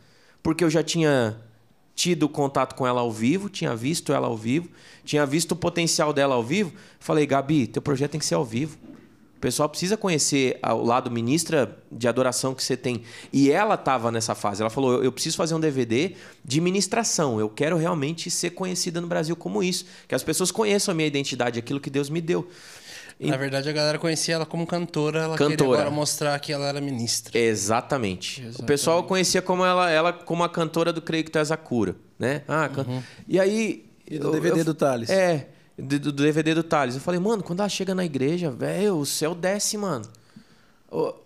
Porque 0.41 0.63
eu 0.63 0.69
já 0.69 0.83
tinha 0.83 1.39
tido 1.95 2.27
contato 2.27 2.75
com 2.75 2.85
ela 2.85 3.01
ao 3.01 3.11
vivo, 3.11 3.49
tinha 3.49 3.75
visto 3.75 4.11
ela 4.11 4.27
ao 4.27 4.35
vivo, 4.35 4.69
tinha 5.05 5.25
visto 5.25 5.51
o 5.53 5.55
potencial 5.55 6.11
dela 6.11 6.35
ao 6.35 6.43
vivo. 6.43 6.73
Falei, 6.99 7.25
Gabi, 7.25 7.67
teu 7.67 7.81
projeto 7.81 8.11
tem 8.11 8.19
que 8.19 8.25
ser 8.25 8.35
ao 8.35 8.45
vivo. 8.45 8.77
O 9.43 9.45
pessoal 9.45 9.67
precisa 9.67 9.97
conhecer 9.97 10.57
o 10.63 10.85
lado 10.85 11.11
ministra 11.11 11.77
de 11.91 12.07
adoração 12.07 12.55
que 12.55 12.63
você 12.63 12.77
tem. 12.77 13.01
E 13.33 13.51
ela 13.51 13.75
estava 13.75 14.09
nessa 14.09 14.33
fase. 14.33 14.61
Ela 14.61 14.69
falou: 14.69 14.93
eu- 14.93 15.03
eu 15.03 15.11
preciso 15.11 15.35
fazer 15.35 15.53
um 15.53 15.59
DVD 15.59 16.15
de 16.45 16.61
ministração. 16.61 17.41
Eu 17.41 17.49
quero 17.49 17.75
realmente 17.75 18.31
ser 18.31 18.51
conhecida 18.51 19.01
no 19.01 19.07
Brasil 19.07 19.35
como 19.35 19.61
isso. 19.61 19.85
Que 20.07 20.15
as 20.15 20.23
pessoas 20.23 20.49
conheçam 20.49 20.93
a 20.93 20.95
minha 20.95 21.05
identidade, 21.09 21.59
aquilo 21.59 21.81
que 21.81 21.89
Deus 21.89 22.09
me 22.09 22.21
deu. 22.21 22.47
E- 23.19 23.29
Na 23.29 23.35
verdade, 23.35 23.67
a 23.67 23.73
galera 23.73 23.99
conhecia 23.99 24.35
ela 24.35 24.45
como 24.45 24.65
cantora. 24.65 25.23
Ela 25.23 25.37
queria 25.37 25.57
Cantora. 25.57 25.79
agora 25.81 25.91
mostrar 25.93 26.39
que 26.39 26.53
ela 26.53 26.65
era 26.69 26.79
ministra. 26.79 27.37
Exatamente. 27.37 28.47
O 28.59 28.63
pessoal 28.63 29.03
conhecia 29.03 29.41
como 29.41 29.65
ela, 29.65 29.91
ela 29.91 30.13
como 30.13 30.41
a 30.45 30.47
cantora 30.49 30.93
do 30.93 31.01
Creio 31.01 31.25
que 31.25 31.29
Tu 31.31 31.37
és 31.39 31.51
a 31.51 31.57
cura, 31.57 31.97
né? 32.17 32.43
Ah, 32.47 32.69
can- 32.69 33.03
E 33.27 33.37
aí... 33.37 33.89
E 34.09 34.17
do 34.19 34.31
DVD 34.31 34.63
do 34.63 34.73
Thales. 34.73 35.09
É, 35.09 35.49
do, 35.77 35.99
do 35.99 36.11
DVD 36.11 36.53
do 36.53 36.63
Thales. 36.63 36.95
Eu 36.95 37.01
falei, 37.01 37.19
mano, 37.19 37.41
quando 37.43 37.59
ela 37.59 37.69
chega 37.69 37.93
na 37.95 38.05
igreja, 38.05 38.49
velho, 38.51 38.97
o 38.97 39.05
céu 39.05 39.33
desce, 39.35 39.77
mano. 39.77 40.05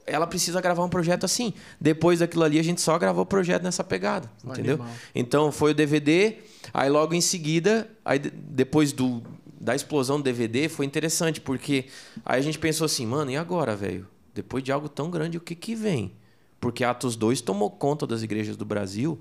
Ela 0.06 0.26
precisa 0.26 0.62
gravar 0.62 0.84
um 0.86 0.90
projeto 0.90 1.26
assim. 1.26 1.54
Depois 1.80 2.20
daquilo 2.20 2.44
ali, 2.44 2.58
a 2.58 2.64
gente 2.64 2.80
só 2.80 2.98
gravou 2.98 3.24
o 3.24 3.26
projeto 3.26 3.64
nessa 3.64 3.84
pegada, 3.84 4.32
entendeu? 4.54 4.76
Animal. 4.76 4.96
Então, 5.14 5.52
foi 5.52 5.72
o 5.72 5.74
DVD. 5.74 6.38
Aí, 6.74 6.90
logo 6.90 7.14
em 7.14 7.20
seguida, 7.20 7.90
aí, 8.06 8.18
de- 8.18 8.30
depois 8.30 8.94
do, 8.94 9.22
da 9.60 9.76
explosão 9.76 10.18
do 10.20 10.24
DVD, 10.24 10.70
foi 10.70 10.86
interessante, 10.86 11.42
porque 11.42 11.86
aí 12.26 12.40
a 12.40 12.42
gente 12.44 12.58
pensou 12.58 12.86
assim, 12.86 13.06
mano, 13.06 13.30
e 13.30 13.36
agora, 13.36 13.76
velho? 13.76 14.08
Depois 14.34 14.64
de 14.64 14.72
algo 14.72 14.88
tão 14.88 15.10
grande, 15.12 15.38
o 15.38 15.42
que 15.42 15.54
que 15.54 15.76
vem? 15.76 16.14
Porque 16.62 16.86
Atos 16.86 17.18
2 17.18 17.42
tomou 17.42 17.70
conta 17.70 18.08
das 18.08 18.24
igrejas 18.24 18.56
do 18.56 18.64
Brasil, 18.64 19.20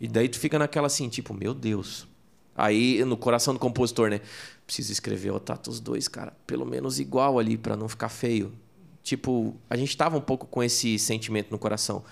e 0.00 0.08
daí 0.08 0.30
tu 0.30 0.38
fica 0.38 0.58
naquela 0.58 0.86
assim, 0.86 1.10
tipo, 1.10 1.34
meu 1.34 1.52
Deus. 1.52 2.08
Aí, 2.56 3.04
no 3.04 3.16
coração 3.16 3.52
do 3.52 3.60
compositor, 3.60 4.10
né? 4.10 4.20
Preciso 4.66 4.92
escrever 4.92 5.30
o 5.32 5.36
Atos 5.36 5.80
2, 5.80 6.08
cara, 6.08 6.32
pelo 6.46 6.64
menos 6.64 7.00
igual 7.00 7.38
ali, 7.38 7.56
pra 7.56 7.76
não 7.76 7.88
ficar 7.88 8.08
feio. 8.08 8.52
Tipo, 9.02 9.54
a 9.68 9.76
gente 9.76 9.96
tava 9.96 10.16
um 10.16 10.20
pouco 10.20 10.46
com 10.46 10.62
esse 10.62 10.98
sentimento 10.98 11.50
no 11.50 11.58
coração. 11.58 12.02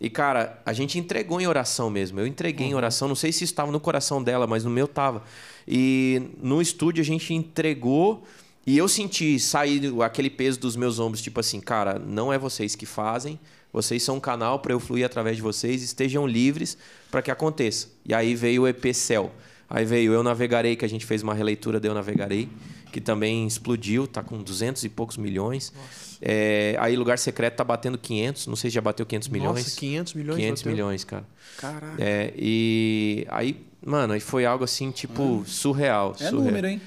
E, 0.00 0.08
cara, 0.08 0.58
a 0.64 0.72
gente 0.72 0.98
entregou 0.98 1.38
em 1.40 1.46
oração 1.46 1.90
mesmo. 1.90 2.18
Eu 2.18 2.26
entreguei 2.26 2.66
em 2.66 2.74
oração. 2.74 3.06
Não 3.06 3.14
sei 3.14 3.30
se 3.30 3.44
isso 3.44 3.52
estava 3.52 3.70
no 3.70 3.78
coração 3.78 4.22
dela, 4.22 4.46
mas 4.46 4.64
no 4.64 4.70
meu 4.70 4.88
tava. 4.88 5.22
E 5.68 6.30
no 6.42 6.62
estúdio 6.62 7.02
a 7.02 7.04
gente 7.04 7.34
entregou. 7.34 8.24
E 8.66 8.78
eu 8.78 8.88
senti 8.88 9.38
sair 9.38 9.92
aquele 10.02 10.30
peso 10.30 10.58
dos 10.58 10.76
meus 10.76 10.98
ombros, 10.98 11.20
tipo 11.22 11.40
assim, 11.40 11.60
cara, 11.60 11.98
não 11.98 12.32
é 12.32 12.38
vocês 12.38 12.74
que 12.74 12.86
fazem. 12.86 13.38
Vocês 13.70 14.02
são 14.02 14.16
um 14.16 14.20
canal 14.20 14.60
para 14.60 14.72
eu 14.72 14.80
fluir 14.80 15.04
através 15.04 15.36
de 15.36 15.42
vocês. 15.42 15.82
Estejam 15.82 16.26
livres 16.26 16.78
para 17.10 17.20
que 17.20 17.30
aconteça. 17.30 17.88
E 18.06 18.14
aí 18.14 18.34
veio 18.34 18.62
o 18.62 18.68
EP 18.68 18.94
Céu. 18.94 19.30
Aí 19.70 19.84
veio 19.84 20.12
Eu 20.12 20.24
Navegarei, 20.24 20.74
que 20.74 20.84
a 20.84 20.88
gente 20.88 21.06
fez 21.06 21.22
uma 21.22 21.32
releitura 21.32 21.78
de 21.78 21.86
Eu 21.86 21.94
Navegarei, 21.94 22.48
que 22.90 23.00
também 23.00 23.46
explodiu, 23.46 24.04
tá 24.04 24.20
com 24.20 24.42
200 24.42 24.82
e 24.82 24.88
poucos 24.88 25.16
milhões. 25.16 25.72
É, 26.20 26.74
aí 26.80 26.96
Lugar 26.96 27.18
Secreto 27.18 27.54
tá 27.54 27.62
batendo 27.62 27.96
500, 27.96 28.48
não 28.48 28.56
sei 28.56 28.68
se 28.68 28.74
já 28.74 28.80
bateu 28.80 29.06
500 29.06 29.28
milhões. 29.28 29.64
Nossa, 29.64 29.78
500 29.78 30.14
milhões 30.14 30.36
500 30.38 30.62
bateu? 30.62 30.72
milhões, 30.72 31.04
cara. 31.04 31.24
Caraca. 31.56 31.94
É, 31.98 32.34
e 32.36 33.24
aí, 33.28 33.64
mano, 33.86 34.12
aí 34.12 34.20
foi 34.20 34.44
algo 34.44 34.64
assim, 34.64 34.90
tipo, 34.90 35.44
surreal. 35.46 36.16
É 36.18 36.24
surreal. 36.24 36.44
número, 36.44 36.66
hein? 36.66 36.80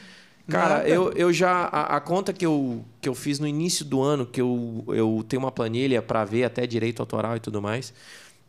Cara, 0.49 0.80
Nada. 0.80 0.90
eu, 0.90 1.14
eu 1.14 1.32
já. 1.32 1.69
A, 1.72 1.95
a 1.95 2.01
conta 2.01 2.33
que 2.33 2.45
eu, 2.45 2.83
que 2.99 3.07
eu 3.07 3.16
fiz 3.16 3.40
no 3.40 3.48
início 3.48 3.85
do 3.85 4.01
ano, 4.01 4.25
que 4.25 4.41
eu, 4.41 4.83
eu 4.90 5.25
tenho 5.27 5.41
uma 5.41 5.51
planilha 5.53 6.01
para 6.01 6.25
ver 6.25 6.43
até 6.43 6.67
direito 6.67 6.99
autoral 6.99 7.38
e 7.38 7.40
tudo 7.40 7.61
mais, 7.61 7.93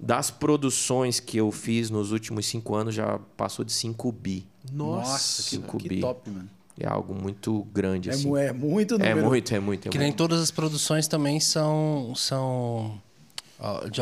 das 0.05 0.31
produções 0.31 1.19
que 1.21 1.39
eu 1.39 1.51
fiz 1.51 1.89
nos 1.91 2.13
últimos 2.13 2.47
cinco 2.47 2.75
anos 2.75 2.95
já 2.95 3.19
passou 3.37 3.65
de 3.65 3.73
5 3.73 4.13
bi. 4.13 4.47
Nossa, 4.73 5.43
que, 5.43 5.49
cinco 5.51 5.79
que 5.79 5.89
bi. 5.89 6.01
top, 6.01 6.31
mano. 6.31 6.49
É 6.79 6.87
algo 6.89 7.15
muito 7.15 7.63
grande, 7.73 8.11
É, 8.11 8.13
assim. 8.13 8.37
é 8.37 8.53
muito 8.53 8.97
É 8.97 8.99
número. 9.11 9.27
muito, 9.29 9.55
é 9.55 9.61
muito. 9.61 9.89
É 9.89 9.91
Que 9.91 9.97
muito. 9.99 10.09
nem 10.09 10.13
todas 10.13 10.41
as 10.41 10.51
produções 10.51 11.07
também 11.07 11.39
são, 11.39 12.13
são 12.17 13.01
ó, 13.61 13.87
de, 13.89 14.01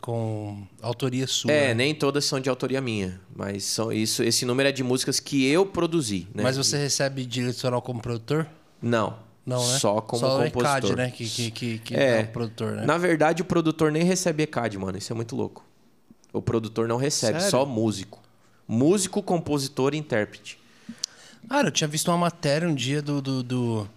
com 0.00 0.66
autoria 0.82 1.26
sua. 1.26 1.52
É, 1.52 1.68
né? 1.68 1.74
nem 1.74 1.94
todas 1.94 2.24
são 2.24 2.40
de 2.40 2.48
autoria 2.50 2.80
minha, 2.80 3.20
mas 3.34 3.64
são 3.64 3.92
isso. 3.92 4.22
Esse 4.22 4.44
número 4.44 4.68
é 4.68 4.72
de 4.72 4.82
músicas 4.82 5.20
que 5.20 5.46
eu 5.46 5.64
produzi, 5.64 6.26
né? 6.34 6.42
Mas 6.42 6.56
você 6.56 6.76
recebe 6.76 7.24
direito 7.24 7.54
autoral 7.56 7.80
como 7.80 8.00
produtor? 8.02 8.48
Não. 8.82 9.16
Não, 9.46 9.58
né? 9.66 9.78
Só 9.78 10.00
como 10.00 10.20
Só 10.20 10.38
o 10.40 10.44
compositor. 10.44 10.90
ECAD, 10.92 10.96
né? 10.96 11.10
Que, 11.10 11.28
que, 11.28 11.50
que, 11.50 11.78
que 11.78 11.94
É. 11.94 12.20
é 12.20 12.22
o 12.22 12.28
produtor, 12.28 12.72
né? 12.72 12.86
Na 12.86 12.96
verdade, 12.96 13.42
o 13.42 13.44
produtor 13.44 13.92
nem 13.92 14.02
recebe 14.02 14.42
ECAD, 14.44 14.78
mano. 14.78 14.96
Isso 14.96 15.12
é 15.12 15.16
muito 15.16 15.36
louco. 15.36 15.64
O 16.32 16.40
produtor 16.40 16.88
não 16.88 16.96
recebe, 16.96 17.34
Sério? 17.38 17.50
só 17.50 17.66
músico. 17.66 18.20
Músico, 18.66 19.22
compositor 19.22 19.94
e 19.94 19.98
intérprete. 19.98 20.58
Cara, 21.48 21.68
eu 21.68 21.72
tinha 21.72 21.86
visto 21.86 22.08
uma 22.08 22.16
matéria 22.16 22.66
um 22.68 22.74
dia 22.74 23.02
do. 23.02 23.20
do, 23.20 23.42
do... 23.42 23.88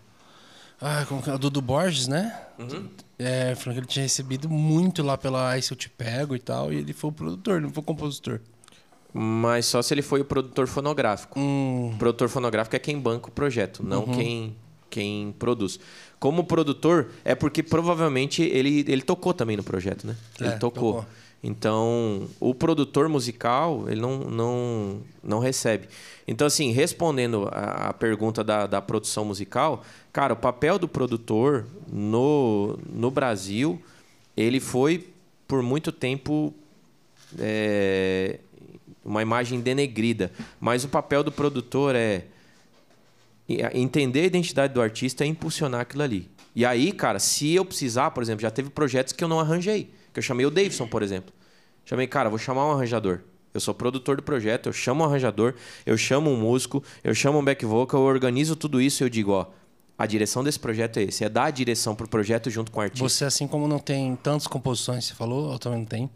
Ah, 0.82 1.06
como 1.08 1.24
que 1.24 1.30
é? 1.30 1.38
Do, 1.38 1.50
do 1.50 1.62
Borges, 1.62 2.08
né? 2.08 2.38
Uhum. 2.60 2.90
É, 3.18 3.56
falando 3.56 3.76
que 3.78 3.80
ele 3.80 3.88
tinha 3.88 4.04
recebido 4.04 4.50
muito 4.50 5.02
lá 5.02 5.18
pela 5.18 5.50
Aí 5.52 5.62
Se 5.62 5.72
Eu 5.72 5.78
Te 5.78 5.90
Pego 5.90 6.36
e 6.36 6.40
tal, 6.40 6.72
e 6.72 6.76
ele 6.78 6.94
foi 6.94 7.10
o 7.10 7.14
produtor, 7.14 7.62
não 7.62 7.70
foi 7.72 7.82
o 7.82 7.86
compositor. 7.86 8.40
Mas 9.14 9.66
só 9.66 9.82
se 9.82 9.94
ele 9.94 10.02
foi 10.04 10.22
o 10.22 10.26
produtor 10.26 10.68
fonográfico. 10.68 11.40
Hum, 11.40 11.94
O 11.96 11.98
produtor 11.98 12.30
fonográfico 12.30 12.76
é 12.76 12.80
quem 12.80 13.00
banca 13.00 13.30
o 13.30 13.32
projeto, 13.32 13.82
não 13.84 14.04
Uhum. 14.04 14.14
quem, 14.14 14.56
quem 14.90 15.34
produz. 15.38 15.80
Como 16.20 16.44
produtor, 16.44 17.10
é 17.24 17.36
porque 17.36 17.62
provavelmente 17.62 18.42
ele, 18.42 18.84
ele 18.88 19.02
tocou 19.02 19.34
também 19.34 19.56
no 19.58 19.64
projeto, 19.64 20.08
né? 20.08 20.16
Ele 20.40 20.50
É, 20.50 20.52
tocou. 20.58 20.94
tocou. 20.96 21.06
Então, 21.44 22.28
o 22.40 22.54
produtor 22.56 23.08
musical, 23.08 23.86
ele 23.88 24.02
não, 24.02 24.18
não, 24.20 25.02
não 25.24 25.40
recebe. 25.40 25.88
Então, 26.28 26.48
assim, 26.48 26.72
respondendo 26.72 27.48
a, 27.52 27.90
a 27.90 27.94
pergunta 27.94 28.44
da, 28.44 28.66
da 28.66 28.82
produção 28.82 29.24
musical, 29.24 29.84
cara, 30.12 30.34
o 30.34 30.36
papel 30.36 30.80
do 30.80 30.88
produtor 30.88 31.66
no, 31.88 32.80
no 32.92 33.12
Brasil, 33.12 33.80
ele 34.36 34.60
foi, 34.60 35.08
por 35.48 35.62
muito 35.62 35.92
tempo, 35.92 36.54
é, 37.38 38.40
uma 39.06 39.22
imagem 39.22 39.62
denegrida. 39.62 40.32
Mas 40.60 40.84
o 40.84 40.90
papel 40.90 41.24
do 41.24 41.32
produtor 41.32 41.96
é 41.96 42.26
entender 43.74 44.22
a 44.22 44.26
identidade 44.26 44.74
do 44.74 44.82
artista 44.82 45.26
e 45.26 45.30
impulsionar 45.30 45.82
aquilo 45.82 46.04
ali. 46.04 46.30
E 46.56 46.66
aí, 46.66 46.92
cara, 46.92 47.20
se 47.20 47.54
eu 47.54 47.64
precisar, 47.64 48.12
por 48.12 48.24
exemplo, 48.24 48.42
já 48.42 48.52
teve 48.52 48.70
projetos 48.70 49.14
que 49.14 49.24
eu 49.24 49.28
não 49.28 49.40
arranjei. 49.40 49.92
Que 50.14 50.20
eu 50.20 50.24
chamei 50.24 50.46
o 50.46 50.50
Davidson, 50.50 50.88
por 50.88 51.04
exemplo. 51.04 51.34
Chamei, 51.86 52.08
cara, 52.08 52.30
vou 52.30 52.40
chamar 52.40 52.66
um 52.68 52.72
arranjador. 52.72 53.20
Eu 53.54 53.62
sou 53.62 53.74
produtor 53.74 54.18
do 54.18 54.24
projeto, 54.24 54.68
eu 54.68 54.74
chamo 54.74 55.04
um 55.04 55.08
arranjador, 55.08 55.54
eu 55.86 55.98
chamo 55.98 56.30
um 56.30 56.38
músico, 56.38 56.84
eu 57.04 57.14
chamo 57.16 57.40
um 57.40 57.44
back 57.44 57.66
vocal, 57.66 58.02
eu 58.02 58.08
organizo 58.08 58.56
tudo 58.56 58.82
isso 58.82 59.02
e 59.02 59.06
eu 59.06 59.10
digo, 59.10 59.32
ó, 59.32 59.48
a 59.98 60.06
direção 60.06 60.44
desse 60.44 60.60
projeto 60.60 60.98
é 60.98 61.04
esse, 61.04 61.24
é 61.24 61.30
dar 61.30 61.46
a 61.46 61.50
direção 61.52 61.96
pro 61.96 62.08
projeto 62.08 62.50
junto 62.52 62.72
com 62.72 62.80
o 62.80 62.84
artista. 62.84 63.08
Você, 63.08 63.26
assim 63.26 63.48
como 63.48 63.68
não 63.68 63.80
tem 63.80 64.16
tantas 64.18 64.46
composições, 64.48 65.06
você 65.06 65.14
falou, 65.14 65.54
eu 65.54 65.60
também 65.60 65.80
não 65.80 65.86
tenho. 65.86 66.10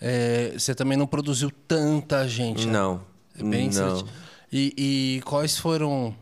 é, 0.00 0.52
você 0.58 0.74
também 0.74 0.98
não 0.98 1.06
produziu 1.06 1.50
tanta 1.66 2.26
gente. 2.28 2.66
né? 2.66 2.72
Não. 2.72 3.00
É 3.38 3.42
bem 3.42 3.70
não. 3.70 4.04
E, 4.52 4.74
e 4.76 5.22
quais 5.22 5.56
foram. 5.56 6.14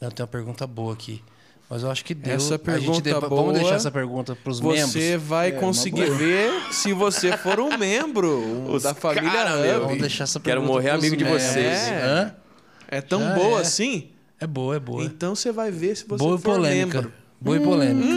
Eu 0.00 0.10
tenho 0.10 0.24
uma 0.26 0.30
pergunta 0.32 0.66
boa 0.66 0.92
aqui. 0.94 1.22
Mas 1.68 1.82
eu 1.84 1.90
acho 1.90 2.04
que 2.04 2.14
deu. 2.14 2.34
Essa 2.34 2.54
A 2.54 2.56
gente 2.56 2.64
pergunta 3.02 3.20
boa, 3.28 3.42
Vamos 3.42 3.54
deixar 3.54 3.76
essa 3.76 3.90
pergunta 3.92 4.34
para 4.34 4.50
os 4.50 4.60
membros. 4.60 4.90
Você 4.90 5.16
vai 5.16 5.48
É, 5.50 5.52
conseguir 5.52 6.10
ver 6.10 6.50
se 6.72 6.92
você 6.92 7.36
for 7.36 7.60
um 7.60 7.78
membro 7.78 8.38
um 8.40 8.72
Os 8.74 8.82
da 8.82 8.92
família 8.92 9.30
cara. 9.30 9.78
Vamos 9.78 9.98
deixar 9.98 10.24
essa 10.24 10.40
Quero 10.40 10.60
pergunta 10.62 10.72
morrer 10.72 10.90
pros 10.90 11.00
amigo 11.04 11.16
de 11.16 11.24
membros. 11.24 11.42
vocês. 11.44 11.78
Hã? 12.02 12.34
É 12.88 13.00
tão 13.00 13.20
Já 13.22 13.34
boa 13.34 13.58
é. 13.58 13.62
assim? 13.62 14.08
É 14.40 14.46
boa, 14.48 14.74
é 14.74 14.80
boa. 14.80 15.04
Então 15.04 15.34
você 15.36 15.52
vai 15.52 15.70
ver 15.70 15.94
se 15.96 16.04
você 16.08 16.18
boa 16.18 16.34
e 16.36 16.38
for 16.40 16.54
polêmica. 16.56 16.98
membro. 17.02 17.12
Boa 17.40 17.56
e 17.56 17.60
polêmica. 17.60 18.08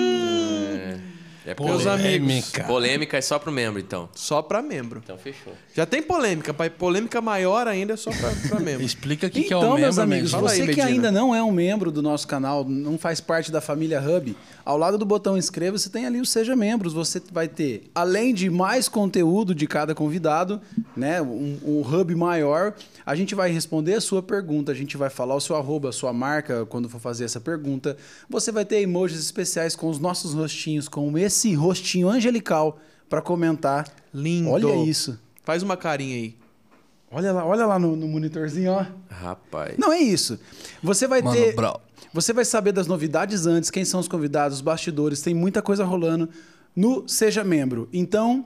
É 1.45 1.53
Meus 1.59 1.83
polêmica. 1.83 1.93
amigos. 1.93 2.51
Polêmica 2.65 3.17
é 3.17 3.21
só 3.21 3.37
pro 3.37 3.51
membro, 3.51 3.79
então. 3.79 4.07
Só 4.15 4.41
pra 4.41 4.61
membro. 4.61 5.01
Então 5.03 5.17
fechou. 5.17 5.53
Já 5.75 5.85
tem 5.85 6.01
polêmica, 6.01 6.53
pai. 6.53 6.69
Polêmica 6.69 7.19
maior 7.19 7.67
ainda 7.67 7.93
é 7.93 7.97
só 7.97 8.11
pra, 8.11 8.31
pra 8.47 8.59
membro. 8.59 8.83
Explica 8.85 9.27
o 9.27 9.29
que, 9.29 9.43
que 9.43 9.53
é 9.53 9.57
então, 9.57 9.59
o 9.59 9.63
membro, 9.63 9.81
meus 9.81 9.99
amigos. 9.99 10.31
Fala 10.31 10.51
aí, 10.51 10.57
você 10.57 10.61
que 10.61 10.67
Medina. 10.67 10.87
ainda 10.87 11.11
não 11.11 11.35
é 11.35 11.43
um 11.43 11.51
membro 11.51 11.91
do 11.91 12.01
nosso 12.01 12.27
canal, 12.27 12.63
não 12.63 12.97
faz 12.97 13.19
parte 13.19 13.51
da 13.51 13.59
família 13.59 14.01
Hub, 14.01 14.35
ao 14.63 14.77
lado 14.77 14.97
do 14.97 15.05
botão 15.05 15.37
inscreva-se 15.37 15.89
tem 15.89 16.05
ali 16.05 16.21
o 16.21 16.25
Seja 16.25 16.55
Membros. 16.55 16.93
Você 16.93 17.21
vai 17.31 17.49
ter, 17.49 17.89
além 17.93 18.33
de 18.33 18.49
mais 18.49 18.87
conteúdo 18.87 19.53
de 19.53 19.67
cada 19.67 19.93
convidado, 19.93 20.61
né, 20.95 21.21
um, 21.21 21.59
um 21.65 21.81
hub 21.81 22.15
maior, 22.15 22.73
a 23.05 23.15
gente 23.15 23.35
vai 23.35 23.51
responder 23.51 23.95
a 23.95 24.01
sua 24.01 24.23
pergunta, 24.23 24.71
a 24.71 24.75
gente 24.75 24.95
vai 24.95 25.09
falar 25.09 25.35
o 25.35 25.41
seu 25.41 25.57
arroba, 25.57 25.89
a 25.89 25.91
sua 25.91 26.13
marca 26.13 26.65
quando 26.67 26.87
for 26.87 26.99
fazer 26.99 27.25
essa 27.25 27.41
pergunta. 27.41 27.97
Você 28.29 28.51
vai 28.51 28.63
ter 28.63 28.81
emojis 28.81 29.19
especiais 29.19 29.75
com 29.75 29.89
os 29.89 29.99
nossos 29.99 30.33
rostinhos, 30.33 30.87
com 30.87 31.17
esse 31.17 31.32
rostinho 31.55 32.09
angelical 32.09 32.79
para 33.09 33.21
comentar. 33.21 33.87
Lindo. 34.13 34.49
Olha 34.49 34.75
isso. 34.75 35.19
Faz 35.43 35.63
uma 35.63 35.75
carinha 35.75 36.15
aí. 36.15 36.35
Olha 37.11 37.31
lá, 37.31 37.45
olha 37.45 37.65
lá 37.65 37.77
no, 37.77 37.95
no 37.95 38.07
monitorzinho, 38.07 38.71
ó. 38.71 38.85
Rapaz. 39.09 39.75
Não 39.77 39.93
é 39.93 39.99
isso. 39.99 40.39
Você 40.81 41.07
vai 41.07 41.21
Mano, 41.21 41.35
ter. 41.35 41.55
bro. 41.55 41.79
Você 42.11 42.33
vai 42.33 42.43
saber 42.43 42.71
das 42.71 42.87
novidades 42.87 43.45
antes, 43.45 43.69
quem 43.69 43.85
são 43.85 43.99
os 43.99 44.07
convidados, 44.07 44.57
os 44.57 44.61
bastidores, 44.61 45.21
tem 45.21 45.33
muita 45.33 45.61
coisa 45.61 45.83
rolando 45.83 46.29
no 46.75 47.07
Seja 47.07 47.43
Membro. 47.43 47.87
Então, 47.93 48.45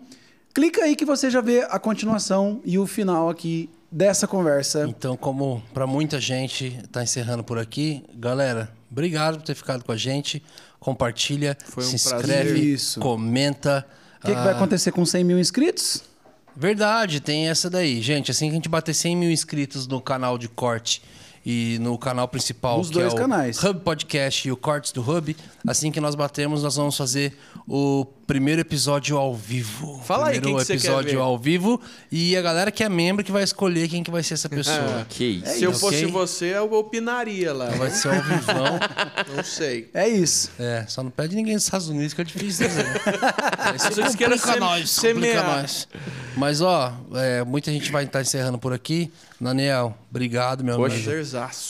clica 0.53 0.83
aí 0.83 0.95
que 0.95 1.06
você 1.06 1.30
já 1.30 1.41
vê 1.41 1.64
a 1.69 1.80
continuação 1.80 2.61
e 2.66 2.77
o 2.77 2.85
final 2.85 3.30
aqui 3.30 3.69
dessa 3.91 4.27
conversa. 4.27 4.85
Então, 4.88 5.16
como 5.16 5.64
para 5.74 5.88
muita 5.88 6.19
gente 6.19 6.82
tá 6.91 7.03
encerrando 7.03 7.43
por 7.43 7.57
aqui, 7.57 8.03
galera, 8.16 8.69
obrigado 8.91 9.38
por 9.38 9.43
ter 9.43 9.56
ficado 9.56 9.83
com 9.83 9.91
a 9.91 9.98
gente. 9.98 10.43
Compartilha, 10.80 11.57
Foi 11.66 11.83
um 11.83 11.88
se 11.88 11.95
inscreve, 11.95 12.59
Isso. 12.59 12.99
comenta. 12.99 13.85
O 14.17 14.27
que, 14.27 14.35
que 14.35 14.41
vai 14.41 14.53
acontecer 14.53 14.91
com 14.91 15.06
100 15.06 15.24
mil 15.24 15.40
inscritos? 15.40 16.03
Verdade, 16.56 17.19
tem 17.19 17.48
essa 17.49 17.69
daí. 17.69 18.01
Gente, 18.01 18.32
assim 18.32 18.45
que 18.48 18.51
a 18.51 18.56
gente 18.56 18.69
bater 18.69 18.93
100 18.93 19.16
mil 19.16 19.32
inscritos 19.32 19.85
no 19.88 20.01
canal 20.01 20.38
de 20.38 20.49
corte 20.49 21.01
e 21.45 21.77
no 21.80 21.98
canal 21.98 22.27
principal, 22.27 22.80
Nos 22.80 22.88
que 22.88 22.95
dois 22.95 23.14
é 23.14 23.16
o 23.16 23.17
canais. 23.17 23.64
Hub 23.64 23.80
Podcast 23.82 24.48
e 24.48 24.51
o 24.51 24.57
Cortes 24.57 24.91
do 24.91 25.01
Hub, 25.01 25.35
assim 25.66 25.91
que 25.91 26.01
nós 26.01 26.16
batemos, 26.16 26.64
nós 26.64 26.75
vamos 26.75 26.98
fazer 26.98 27.38
o 27.67 28.06
primeiro 28.27 28.59
episódio 28.61 29.17
ao 29.17 29.33
vivo. 29.33 30.01
Fala 30.06 30.27
aí 30.27 30.33
primeiro 30.41 30.57
quem 30.57 30.57
que 30.57 30.65
você 30.65 30.73
quer 30.73 30.91
episódio 30.93 31.17
ver. 31.19 31.23
ao 31.23 31.38
vivo 31.39 31.80
e 32.11 32.35
a 32.35 32.41
galera 32.41 32.69
que 32.69 32.83
é 32.83 32.89
membro 32.89 33.23
que 33.23 33.31
vai 33.31 33.41
escolher 33.41 33.88
quem 33.88 34.03
que 34.03 34.11
vai 34.11 34.22
ser 34.22 34.33
essa 34.33 34.49
pessoa. 34.49 35.07
Que 35.09 35.23
isso. 35.43 35.53
Se 35.53 35.64
eu 35.64 35.72
isso. 35.72 35.80
fosse 35.80 35.99
Ok. 36.03 36.11
você, 36.11 36.45
eu 36.57 36.72
opinaria 36.73 37.53
lá. 37.53 37.67
Vai 37.69 37.89
ser 37.89 38.09
ao 38.09 38.22
vivão. 38.22 38.80
Não 39.35 39.43
sei. 39.43 39.89
É 39.93 40.07
isso. 40.09 40.51
É, 40.59 40.83
só 40.88 41.01
não 41.01 41.09
pede 41.09 41.35
ninguém 41.35 41.56
dos 41.56 41.64
Estados 41.64 41.88
Unidos, 41.88 42.14
que 42.14 42.22
é 42.22 42.23
difícil 42.25 42.67
dizer. 42.67 42.85
Isso 43.75 43.88
Vocês 43.95 44.15
querem 44.15 44.38
complica 44.38 44.51
sem- 44.51 44.59
nós, 44.59 44.95
complica 44.95 45.19
semear. 45.22 45.45
nós. 45.61 45.88
Mas, 46.35 46.61
ó, 46.61 46.93
é, 47.15 47.43
muita 47.43 47.72
gente 47.72 47.91
vai 47.91 48.03
estar 48.03 48.22
encerrando 48.22 48.57
por 48.59 48.73
aqui. 48.73 49.11
Daniel, 49.39 49.95
obrigado, 50.09 50.64
meu 50.64 50.75
Poxa. 50.77 50.95
amigo. 50.95 51.11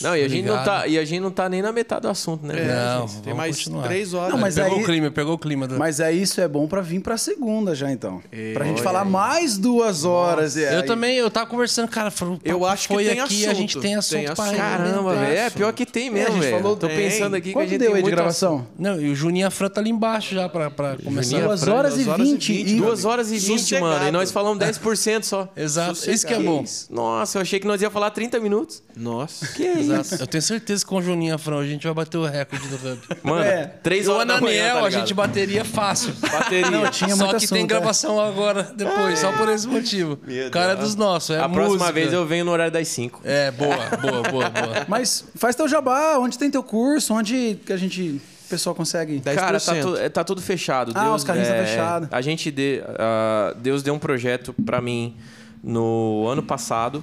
Não, 0.00 0.16
e 0.16 0.24
a, 0.24 0.28
gente 0.28 0.46
não 0.46 0.54
Obrigado. 0.54 0.64
tá, 0.82 0.86
e 0.86 0.98
a 0.98 1.04
gente 1.04 1.20
não 1.20 1.30
tá 1.30 1.48
nem 1.50 1.60
na 1.62 1.70
metade 1.70 2.02
do 2.02 2.08
assunto, 2.08 2.46
né? 2.46 2.54
É, 2.58 2.64
Não, 2.66 3.00
gente, 3.06 3.12
tem 3.16 3.22
vamos 3.24 3.36
mais 3.36 3.56
continuar. 3.58 3.82
três 3.84 4.14
horas. 4.14 4.32
Não, 4.32 4.38
mas 4.38 4.54
pegou 4.54 4.76
aí- 4.76 4.82
o 4.82 4.86
clima, 4.86 5.10
pegou 5.10 5.34
o 5.34 5.38
clima. 5.38 5.68
Do... 5.68 5.78
Mas 5.78 6.00
é 6.00 6.10
isso 6.10 6.40
é 6.40 6.47
bom 6.48 6.66
pra 6.66 6.80
vir 6.80 7.00
pra 7.00 7.16
segunda 7.16 7.74
já, 7.74 7.90
então. 7.90 8.20
Pra 8.54 8.64
gente 8.64 8.82
falar 8.82 9.02
aí. 9.02 9.08
mais 9.08 9.56
duas 9.58 10.04
horas. 10.04 10.56
e 10.56 10.62
eu 10.62 10.80
aí- 10.80 10.82
também, 10.86 11.16
eu 11.16 11.30
tava 11.30 11.46
conversando, 11.46 11.88
cara, 11.88 12.10
falou, 12.10 12.38
Eu 12.44 12.64
acho 12.64 12.88
que 12.88 12.94
foi 12.94 13.04
tem 13.04 13.20
aqui, 13.20 13.46
a 13.46 13.50
assunto. 13.50 13.60
gente 13.60 13.78
tem 13.80 13.94
assunto 13.94 14.18
Tem 14.18 14.34
pra 14.34 14.44
assunto. 14.44 14.56
Caramba, 14.56 15.10
Tem 15.12 15.20
velho. 15.20 15.32
É, 15.36 15.40
assunto. 15.42 15.56
pior 15.56 15.72
que 15.72 15.86
tem 15.86 16.06
É, 16.06 16.08
a 16.08 16.12
mesmo, 16.12 16.32
gente 16.34 16.40
velho. 16.44 16.56
falou 16.62 16.76
Tô 16.76 16.86
tem. 16.88 16.96
pensando 16.96 17.34
aqui 17.36 17.42
que 17.44 17.50
a 17.50 17.52
Quanto 17.52 17.68
gente 17.68 17.78
deu 17.78 17.88
tem 17.90 17.96
aí 17.98 18.02
de 18.02 18.10
gravação? 18.10 18.66
Não, 18.78 19.00
e 19.00 19.10
o 19.10 19.14
Juninho 19.14 19.50
Fran 19.50 19.68
tá 19.68 19.80
ali 19.80 19.90
embaixo 19.90 20.34
já 20.34 20.48
pra, 20.48 20.70
pra 20.70 20.96
começar. 20.96 21.40
Duas 21.40 21.60
Fran, 21.62 21.74
horas 21.74 21.92
e 21.94 22.04
duas 22.04 22.08
horas 22.08 22.26
e 22.26 22.30
vinte. 22.32 22.52
vinte, 22.52 22.70
e- 22.70 22.74
meu 22.74 22.84
Duas 22.86 23.04
horas 23.04 23.30
e 23.32 23.38
vinte, 23.38 23.78
mano. 23.80 24.08
E 24.08 24.10
nós 24.10 24.30
falamos 24.32 24.58
10% 24.58 25.24
só. 25.26 25.48
Exato, 25.56 25.94
Sossegado. 25.94 26.14
isso 26.16 26.26
que 26.26 26.34
é 26.34 26.38
bom. 26.40 26.64
Nossa, 26.90 27.38
eu 27.38 27.42
achei 27.42 27.60
que 27.60 27.66
nós 27.66 27.82
ia 27.82 27.90
falar 27.90 28.10
30 28.10 28.40
minutos. 28.40 28.82
Nossa. 28.96 29.46
Que 29.48 29.66
é 29.66 29.72
isso? 29.80 29.92
Exato. 29.92 30.22
Eu 30.22 30.26
tenho 30.26 30.42
certeza 30.42 30.82
que 30.84 30.88
com 30.88 30.96
o 30.96 31.02
Juninho 31.02 31.38
Fran 31.38 31.58
a 31.60 31.66
gente 31.66 31.84
vai 31.84 31.94
bater 31.94 32.16
o 32.18 32.24
recorde 32.24 32.66
do 32.68 32.76
Hub. 32.76 32.98
Mano, 33.22 33.42
É. 33.42 33.66
3 33.82 34.06
E 34.06 34.08
o 34.08 34.12
horas 34.14 34.26
da 34.26 34.40
manhã, 34.40 34.62
Ananiel 34.72 34.80
tá 34.80 34.86
a 34.86 34.90
gente 34.90 35.14
bateria 35.14 35.64
fácil. 35.64 36.12
Bateria. 36.38 36.70
Não, 36.70 36.90
tinha 36.90 37.16
só 37.16 37.24
que 37.26 37.30
tem 37.32 37.44
assunto, 37.46 37.56
é. 37.58 37.66
gravação 37.66 38.20
agora, 38.20 38.62
depois, 38.74 39.18
só 39.18 39.32
por 39.32 39.48
esse 39.48 39.66
motivo. 39.66 40.18
Meu 40.26 40.48
O 40.48 40.50
cara 40.50 40.72
é 40.72 40.76
Deus. 40.76 40.88
dos 40.88 40.96
nossos, 40.96 41.30
é 41.36 41.40
A 41.40 41.48
próxima 41.48 41.74
música. 41.78 41.92
vez 41.92 42.12
eu 42.12 42.26
venho 42.26 42.44
no 42.44 42.50
horário 42.52 42.72
das 42.72 42.88
5. 42.88 43.20
É, 43.24 43.50
boa, 43.50 43.76
boa, 44.00 44.22
boa, 44.30 44.50
boa. 44.50 44.84
Mas 44.88 45.24
faz 45.34 45.54
teu 45.54 45.68
jabá, 45.68 46.16
onde 46.18 46.38
tem 46.38 46.50
teu 46.50 46.62
curso, 46.62 47.14
onde 47.14 47.58
que 47.64 47.72
a 47.72 47.76
gente, 47.76 48.20
o 48.46 48.48
pessoal 48.48 48.74
consegue... 48.74 49.20
10%. 49.20 49.34
Cara, 49.34 49.60
tá, 49.60 49.74
tu- 49.80 49.96
é, 49.96 50.08
tá 50.08 50.24
tudo 50.24 50.40
fechado. 50.42 50.92
Ah, 50.94 51.14
os 51.14 51.24
carrinhos 51.24 51.48
tá 51.48 51.54
fechado. 51.54 52.08
A 52.10 52.20
gente 52.20 52.50
de, 52.50 52.82
ah, 52.98 53.54
Deus 53.56 53.82
deu 53.82 53.94
um 53.94 53.98
projeto 53.98 54.54
pra 54.64 54.80
mim 54.80 55.16
no 55.62 56.26
ano 56.28 56.42
passado, 56.42 57.02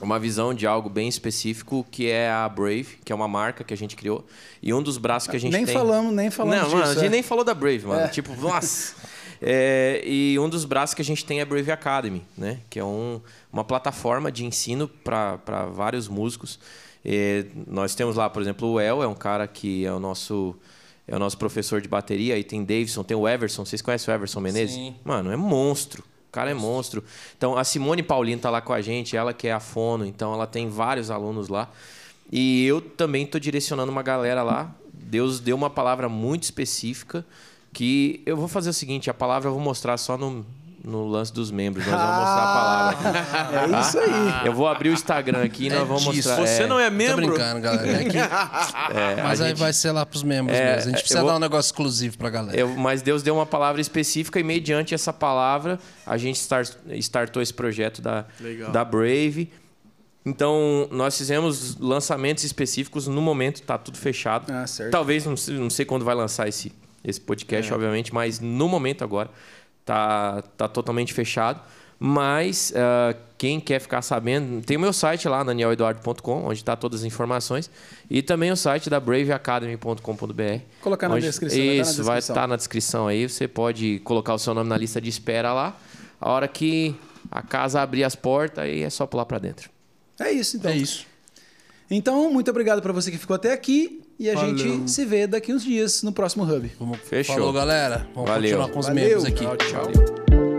uma 0.00 0.18
visão 0.18 0.54
de 0.54 0.66
algo 0.66 0.88
bem 0.88 1.08
específico 1.08 1.86
que 1.90 2.08
é 2.08 2.30
a 2.30 2.48
Brave, 2.48 2.98
que 3.04 3.12
é 3.12 3.14
uma 3.14 3.28
marca 3.28 3.62
que 3.62 3.74
a 3.74 3.76
gente 3.76 3.96
criou 3.96 4.24
e 4.62 4.72
um 4.72 4.82
dos 4.82 4.98
braços 4.98 5.28
que 5.28 5.36
a 5.36 5.40
gente 5.40 5.52
nem 5.52 5.64
tem. 5.64 5.74
falamos, 5.74 6.12
nem 6.12 6.30
falamos 6.30 6.56
Não, 6.56 6.64
disso. 6.64 6.76
mano, 6.76 6.90
a 6.90 6.94
gente 6.94 7.06
é. 7.06 7.10
nem 7.10 7.22
falou 7.22 7.44
da 7.44 7.54
Brave, 7.54 7.86
mano. 7.86 8.02
É. 8.02 8.08
Tipo, 8.08 8.34
nossa. 8.36 8.94
É, 9.42 10.02
e 10.04 10.38
um 10.38 10.50
dos 10.50 10.66
braços 10.66 10.92
que 10.92 11.00
a 11.00 11.04
gente 11.04 11.24
tem 11.24 11.38
é 11.38 11.42
a 11.42 11.46
Brave 11.46 11.72
Academy, 11.72 12.22
né? 12.36 12.58
Que 12.68 12.78
é 12.78 12.84
um, 12.84 13.22
uma 13.50 13.64
plataforma 13.64 14.30
de 14.30 14.44
ensino 14.44 14.86
para 14.86 15.64
vários 15.72 16.08
músicos. 16.08 16.58
É, 17.02 17.46
nós 17.66 17.94
temos 17.94 18.16
lá, 18.16 18.28
por 18.28 18.42
exemplo, 18.42 18.72
o 18.72 18.78
El, 18.78 19.02
é 19.02 19.06
um 19.06 19.14
cara 19.14 19.46
que 19.48 19.86
é 19.86 19.92
o 19.92 19.98
nosso 19.98 20.54
é 21.08 21.16
o 21.16 21.18
nosso 21.18 21.38
professor 21.38 21.80
de 21.80 21.88
bateria. 21.88 22.34
Aí 22.34 22.44
tem 22.44 22.62
Davidson, 22.62 23.02
tem 23.02 23.16
o 23.16 23.26
Everson. 23.26 23.64
Vocês 23.64 23.82
conhecem 23.82 24.12
o 24.12 24.14
Everson 24.14 24.40
Menezes? 24.40 24.76
Sim. 24.76 24.94
Mano, 25.02 25.32
é 25.32 25.36
monstro. 25.36 26.04
O 26.30 26.32
cara 26.32 26.52
é 26.52 26.54
monstro. 26.54 27.02
Então, 27.36 27.58
a 27.58 27.64
Simone 27.64 28.04
Paulino 28.04 28.40
tá 28.40 28.48
lá 28.50 28.60
com 28.60 28.72
a 28.72 28.80
gente, 28.80 29.16
ela 29.16 29.34
que 29.34 29.48
é 29.48 29.52
a 29.52 29.58
fono, 29.58 30.06
então 30.06 30.32
ela 30.32 30.46
tem 30.46 30.68
vários 30.68 31.10
alunos 31.10 31.48
lá. 31.48 31.68
E 32.30 32.64
eu 32.64 32.80
também 32.80 33.26
tô 33.26 33.36
direcionando 33.40 33.90
uma 33.90 34.02
galera 34.02 34.44
lá. 34.44 34.72
Deus 34.92 35.40
deu 35.40 35.56
uma 35.56 35.68
palavra 35.68 36.08
muito 36.08 36.44
específica 36.44 37.26
que 37.72 38.22
eu 38.24 38.36
vou 38.36 38.46
fazer 38.46 38.70
o 38.70 38.72
seguinte, 38.72 39.10
a 39.10 39.14
palavra 39.14 39.48
eu 39.48 39.54
vou 39.54 39.62
mostrar 39.62 39.96
só 39.96 40.16
no, 40.16 40.46
no 40.82 41.06
lance 41.06 41.32
dos 41.32 41.50
membros. 41.50 41.86
Nós 41.86 41.94
vamos 41.94 42.16
mostrar 42.16 42.42
a 42.42 42.54
palavra 42.54 43.20
aqui. 43.20 43.74
É 43.76 43.80
isso 43.80 43.98
aí. 43.98 44.10
Eu 44.48 44.52
vou 44.54 44.66
abrir 44.66 44.88
o 44.88 44.92
Instagram 44.92 45.44
aqui 45.44 45.66
e 45.66 45.68
nós 45.70 45.80
É 45.80 45.84
vamos 45.84 46.04
disso. 46.04 46.28
mostrar. 46.28 46.46
Você 46.46 46.66
não 46.66 46.80
é 46.80 46.88
Tô 46.88 46.96
membro? 46.96 47.26
brincando, 47.26 47.60
galera. 47.60 47.90
É 48.02 48.04
que- 48.04 48.16
é, 48.18 49.22
Mas 49.22 49.40
aí 49.40 49.48
gente- 49.50 49.58
vai 49.58 49.72
ser 49.72 49.92
lá 49.92 50.06
pros 50.06 50.22
membros 50.22 50.56
É, 50.56 50.76
mesmo. 50.76 50.80
A 50.80 50.90
gente 50.92 51.00
precisa 51.00 51.20
vou- 51.20 51.30
dar 51.30 51.36
um 51.36 51.40
negócio 51.40 51.68
exclusivo 51.68 52.16
pra 52.16 52.30
galera. 52.30 52.58
Eu- 52.58 52.68
mas 52.76 53.02
Deus 53.02 53.22
deu 53.22 53.34
uma 53.34 53.46
palavra 53.46 53.80
específica 53.80 54.40
e 54.40 54.42
mediante 54.42 54.94
essa 54.94 55.12
palavra 55.12 55.78
a 56.06 56.16
gente 56.16 56.36
start- 56.36 56.76
startou 56.94 57.42
esse 57.42 57.52
projeto 57.52 58.00
da, 58.00 58.24
Legal. 58.40 58.70
da 58.72 58.84
Brave. 58.84 59.50
Então, 60.24 60.86
nós 60.90 61.16
fizemos 61.16 61.76
lançamentos 61.78 62.44
específicos. 62.44 63.06
No 63.06 63.22
momento, 63.22 63.62
tá 63.62 63.78
tudo 63.78 63.96
fechado. 63.96 64.52
Ah, 64.52 64.66
certo. 64.66 64.90
Talvez, 64.90 65.24
não 65.24 65.36
sei, 65.36 65.54
não 65.56 65.70
sei 65.70 65.84
quando 65.86 66.04
vai 66.04 66.14
lançar 66.14 66.46
esse, 66.46 66.72
esse 67.02 67.20
podcast, 67.20 67.72
obviamente, 67.72 68.12
mas 68.12 68.38
no 68.38 68.68
momento 68.68 69.02
agora 69.02 69.30
tá, 69.90 70.42
tá 70.56 70.68
totalmente 70.68 71.12
fechado. 71.12 71.60
Mas 72.02 72.72
ah, 72.74 73.14
quem 73.36 73.60
quer 73.60 73.78
ficar 73.78 74.00
sabendo, 74.00 74.64
tem 74.64 74.76
o 74.76 74.80
meu 74.80 74.92
site 74.92 75.28
lá, 75.28 75.42
danieleduardo.com, 75.42 76.44
onde 76.46 76.60
está 76.60 76.74
todas 76.74 77.00
as 77.00 77.06
informações. 77.06 77.70
E 78.08 78.22
também 78.22 78.50
o 78.50 78.56
site 78.56 78.88
da 78.88 78.98
braveacademy.com.br. 78.98 80.62
Colocar 80.80 81.08
na 81.08 81.16
onde- 81.16 81.26
descrição, 81.26 81.58
vai 81.58 81.66
tá 81.68 81.74
na 81.74 81.82
Isso, 81.82 82.04
vai 82.04 82.18
estar 82.18 82.46
na 82.46 82.56
descrição 82.56 83.06
aí. 83.06 83.28
Você 83.28 83.46
pode 83.46 83.98
colocar 84.00 84.32
o 84.34 84.38
seu 84.38 84.54
nome 84.54 84.68
na 84.70 84.78
lista 84.78 85.00
de 85.00 85.10
espera 85.10 85.52
lá. 85.52 85.76
A 86.20 86.30
hora 86.30 86.48
que 86.48 86.94
a 87.30 87.42
casa 87.42 87.82
abrir 87.82 88.04
as 88.04 88.14
portas, 88.14 88.64
aí 88.64 88.82
é 88.82 88.90
só 88.90 89.06
pular 89.06 89.26
para 89.26 89.38
dentro. 89.38 89.70
É 90.18 90.30
isso, 90.32 90.56
então. 90.56 90.70
É 90.70 90.76
isso. 90.76 91.06
Então, 91.90 92.32
muito 92.32 92.50
obrigado 92.50 92.80
para 92.80 92.92
você 92.92 93.10
que 93.10 93.18
ficou 93.18 93.34
até 93.34 93.52
aqui. 93.52 94.02
E 94.20 94.28
a 94.28 94.34
Valeu. 94.34 94.58
gente 94.58 94.90
se 94.90 95.02
vê 95.06 95.26
daqui 95.26 95.50
uns 95.50 95.64
dias 95.64 96.02
no 96.02 96.12
próximo 96.12 96.44
Hub. 96.44 96.70
Vamos, 96.78 96.98
Fechou. 96.98 97.36
Falou, 97.36 97.54
galera. 97.54 98.06
Vamos 98.14 98.28
Valeu. 98.28 98.50
continuar 98.58 98.68
com 98.68 98.78
os 98.80 98.86
Valeu. 98.86 99.02
membros 99.02 99.24
aqui. 99.24 99.44
Tchau, 99.46 99.56
tchau. 99.56 99.90
Valeu. 99.94 100.49